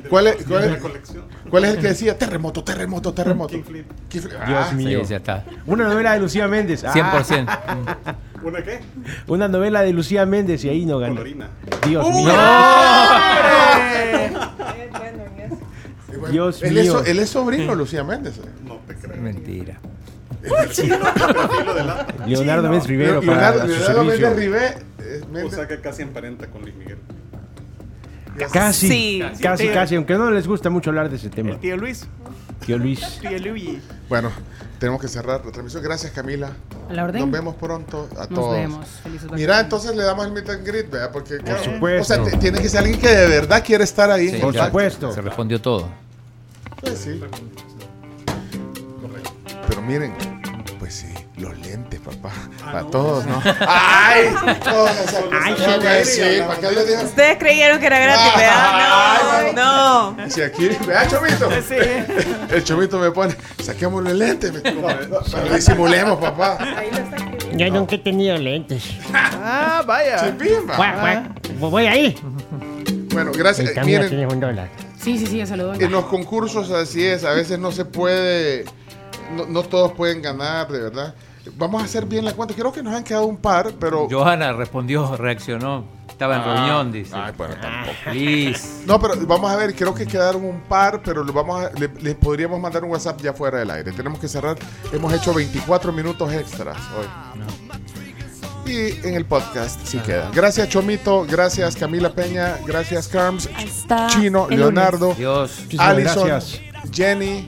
¿Cuál 0.09 0.27
es, 0.29 0.45
cuál, 0.47 0.65
es, 0.65 0.77
colección? 0.81 1.25
cuál 1.49 1.65
es 1.65 1.71
el 1.75 1.81
que 1.81 1.89
decía 1.89 2.17
terremoto, 2.19 2.63
terremoto, 2.63 3.13
terremoto? 3.15 3.53
King 3.55 3.63
Flip. 3.63 3.87
King 4.09 4.21
Flip. 4.21 4.33
Dios 4.47 4.67
Ah, 4.71 4.73
mío. 4.75 5.01
Sí, 5.05 5.11
ya 5.11 5.17
está. 5.17 5.45
Una 5.67 5.85
novela 5.89 6.13
de 6.13 6.21
Lucía 6.21 6.47
Méndez. 6.49 6.85
Ah. 6.85 6.93
100%. 6.93 7.49
¿Una 8.43 8.63
qué? 8.63 8.81
Una 9.27 9.49
novela 9.49 9.83
de 9.83 9.93
Lucía 9.93 10.25
Méndez 10.27 10.65
y 10.65 10.69
ahí 10.69 10.85
no 10.87 10.99
ganó. 10.99 11.15
Colorina. 11.17 11.49
Dios 11.87 12.09
mío. 12.11 12.33
Bueno, 16.19 16.29
Dios 16.33 16.63
él, 16.63 16.75
mío. 16.75 17.01
Es, 17.01 17.09
él 17.09 17.19
es 17.19 17.31
sobrino 17.31 17.71
de 17.73 17.77
Lucía 17.77 18.05
Méndez. 18.05 18.39
eh. 18.39 18.43
No 18.65 18.77
te 18.87 18.95
creo. 18.95 19.21
Mentira. 19.21 19.79
Leonardo 22.27 22.69
Méndez 22.69 22.87
Rivero. 22.87 23.21
Leonardo. 23.21 23.67
Méndez 24.05 24.37
Rivé. 24.37 24.67
eh, 24.99 25.23
O 25.45 25.51
sea 25.51 25.67
que 25.69 25.81
casi 25.81 26.03
emparenta 26.03 26.47
con 26.47 26.63
Luis 26.63 26.75
Miguel. 26.75 26.99
Casi, 28.53 28.89
Sí. 28.89 29.23
casi, 29.43 29.67
Sí. 29.67 29.73
casi, 29.73 29.97
aunque 29.97 30.15
no 30.15 30.31
les 30.31 30.47
gusta 30.47 30.71
mucho 30.71 30.91
hablar 30.91 31.11
de 31.11 31.17
ese 31.17 31.29
tema. 31.31 31.51
El 31.51 31.59
tío 31.59 31.77
Luis. 31.77 32.07
Tío 32.65 32.79
Luis. 32.79 33.01
Tío 33.21 33.39
Luis. 33.39 33.81
Bueno, 34.09 34.31
tenemos 34.79 35.01
que 35.01 35.09
cerrar 35.09 35.45
la 35.45 35.51
transmisión. 35.53 35.83
Gracias, 35.83 36.13
Camila. 36.13 36.51
A 36.89 36.93
la 36.93 37.05
orden. 37.05 37.21
Nos 37.23 37.31
vemos 37.31 37.55
pronto 37.57 38.09
a 38.17 38.21
Nos 38.21 38.29
todos. 38.29 38.53
vemos. 38.57 38.87
Felices 39.03 39.31
Mira, 39.33 39.61
entonces 39.61 39.95
le 39.97 40.03
damos 40.03 40.27
el 40.27 40.33
meet 40.33 40.49
and 40.51 40.67
greet, 40.67 40.91
¿verdad? 40.91 41.11
Porque, 41.13 41.39
claro, 41.39 41.63
supuesto. 41.65 42.23
O 42.23 42.27
sea, 42.29 42.39
tiene 42.39 42.61
que 42.61 42.69
ser 42.69 42.81
alguien 42.81 43.01
que 43.01 43.09
de 43.09 43.27
verdad 43.29 43.63
quiere 43.65 43.85
estar 43.85 44.11
ahí. 44.11 44.29
Sí, 44.31 44.37
Por 44.39 44.53
ya 44.55 44.67
supuesto. 44.67 45.13
Se 45.13 45.21
respondió 45.23 45.61
todo. 45.61 45.89
Pues 46.81 46.99
sí. 46.99 47.21
Pero 49.69 49.83
miren, 49.83 50.13
pues 50.79 50.95
sí, 50.95 51.07
los 51.37 51.57
lentes, 51.61 52.01
papá. 52.01 52.33
Para 52.73 52.85
todos, 52.87 53.27
¿no? 53.27 53.43
¡Ay! 53.67 54.27
Ay, 55.33 55.55
qué 55.55 56.05
sí. 56.05 57.05
Ustedes 57.05 57.39
creyeron 57.39 57.79
que 57.81 57.87
era 57.87 57.99
gratis, 57.99 58.33
¿verdad? 58.37 59.53
No, 59.55 60.13
no. 60.17 60.31
Si 60.31 60.43
aquí, 60.43 60.69
vea, 60.87 61.07
Chomito. 61.09 61.49
El 62.55 62.65
Chomito 62.65 62.99
me 62.99 63.11
pone, 63.11 63.35
saquemos 63.63 64.03
los 64.03 64.13
lentes. 64.13 64.53
disimulemos, 65.53 66.19
papá. 66.19 66.59
Yo 67.53 67.69
nunca 67.71 67.97
he 67.97 67.99
tenido 67.99 68.37
lentes. 68.37 68.85
Ah, 69.13 69.83
vaya. 69.87 70.25
Chipimba. 70.25 70.77
Guac. 70.77 71.59
Voy 71.59 71.87
ahí. 71.87 72.17
Bueno, 73.13 73.33
gracias. 73.35 73.67
El 73.67 73.73
Eh, 73.73 73.75
cambio 73.75 73.97
Miren, 73.99 74.09
tiene 74.11 74.27
un 74.27 74.41
dólar. 74.41 74.69
Sí, 75.03 75.19
sí, 75.19 75.27
sí, 75.27 75.39
ya 75.39 75.47
saludó. 75.47 75.75
En 75.75 75.91
los 75.91 76.05
concursos 76.07 76.71
así 76.71 77.05
es, 77.05 77.25
a 77.25 77.33
veces 77.33 77.59
no 77.59 77.73
se 77.73 77.85
puede, 77.87 78.67
no, 79.35 79.47
no 79.47 79.63
todos 79.63 79.93
pueden 79.93 80.23
ganar, 80.23 80.69
de 80.69 80.79
verdad. 80.81 81.15
Vamos 81.57 81.83
a 81.83 81.85
hacer 81.85 82.07
bien 82.07 82.25
la 82.25 82.33
cuenta. 82.33 82.55
Creo 82.55 82.73
que 82.73 82.83
nos 82.83 82.95
han 82.95 83.05
quedado 83.05 83.27
un 83.27 83.37
par, 83.37 83.73
pero... 83.79 84.09
Johanna 84.11 84.53
respondió, 84.53 85.17
reaccionó. 85.17 85.85
Estaba 86.09 86.37
en 86.37 86.43
Ah, 86.43 86.55
reunión, 86.55 86.93
dice. 86.93 87.15
ay, 87.15 87.33
bueno, 87.37 87.55
tampoco. 87.61 87.97
Please. 88.11 88.83
No, 88.87 89.01
pero 89.01 89.15
vamos 89.27 89.51
a 89.51 89.57
ver, 89.57 89.75
creo 89.75 89.95
que 89.95 90.07
quedaron 90.07 90.45
un 90.45 90.61
par, 90.63 91.01
pero 91.03 91.25
le 91.25 91.33
vamos 91.33 91.65
a- 91.65 91.71
le- 91.79 91.91
les 92.01 92.15
podríamos 92.15 92.61
mandar 92.61 92.85
un 92.85 92.91
WhatsApp 92.91 93.21
ya 93.23 93.33
fuera 93.33 93.59
del 93.59 93.71
aire. 93.71 93.93
Tenemos 93.93 94.19
que 94.19 94.29
cerrar. 94.29 94.59
Hemos 94.93 95.13
hecho 95.15 95.33
24 95.33 95.93
minutos 95.93 96.31
extras 96.33 96.77
hoy. 96.99 97.07
Y 98.67 99.07
en 99.07 99.15
el 99.15 99.25
podcast 99.25 99.81
sí 99.87 99.99
queda. 99.99 100.31
Gracias 100.35 100.69
Chomito, 100.69 101.25
gracias 101.29 101.75
Camila 101.75 102.11
Peña, 102.13 102.57
gracias 102.67 103.09
Carms, 103.09 103.49
Hasta 103.57 104.07
Chino, 104.09 104.47
Leonardo. 104.49 105.15
Dios. 105.15 105.63
Gracias. 105.71 106.61
Jenny 106.93 107.47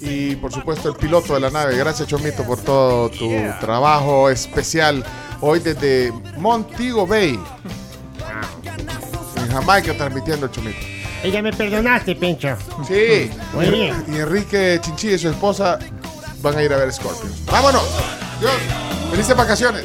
y 0.00 0.36
por 0.36 0.52
supuesto 0.52 0.88
el 0.88 0.96
piloto 0.96 1.34
de 1.34 1.40
la 1.40 1.50
nave. 1.50 1.76
Gracias 1.76 2.08
Chomito 2.08 2.44
por 2.44 2.60
todo 2.60 3.10
tu 3.10 3.30
trabajo 3.60 4.28
especial 4.30 5.04
hoy 5.40 5.60
desde 5.60 6.12
Montego 6.38 7.06
Bay. 7.06 7.38
En 9.36 9.48
Jamaica 9.48 9.96
transmitiendo 9.96 10.48
Chomito. 10.48 10.78
Ya 11.24 11.42
me 11.42 11.52
perdonaste, 11.52 12.14
Pencho. 12.14 12.56
Sí. 12.86 13.30
Muy 13.52 13.68
bien. 13.70 14.04
Y 14.08 14.16
Enrique 14.16 14.78
Chinchi 14.80 15.08
y 15.08 15.18
su 15.18 15.28
esposa 15.28 15.78
van 16.40 16.56
a 16.56 16.62
ir 16.62 16.72
a 16.72 16.76
ver 16.76 16.92
Scorpions. 16.92 17.44
¡Vámonos! 17.46 17.82
Dios, 18.40 18.52
felices 19.10 19.36
vacaciones. 19.36 19.84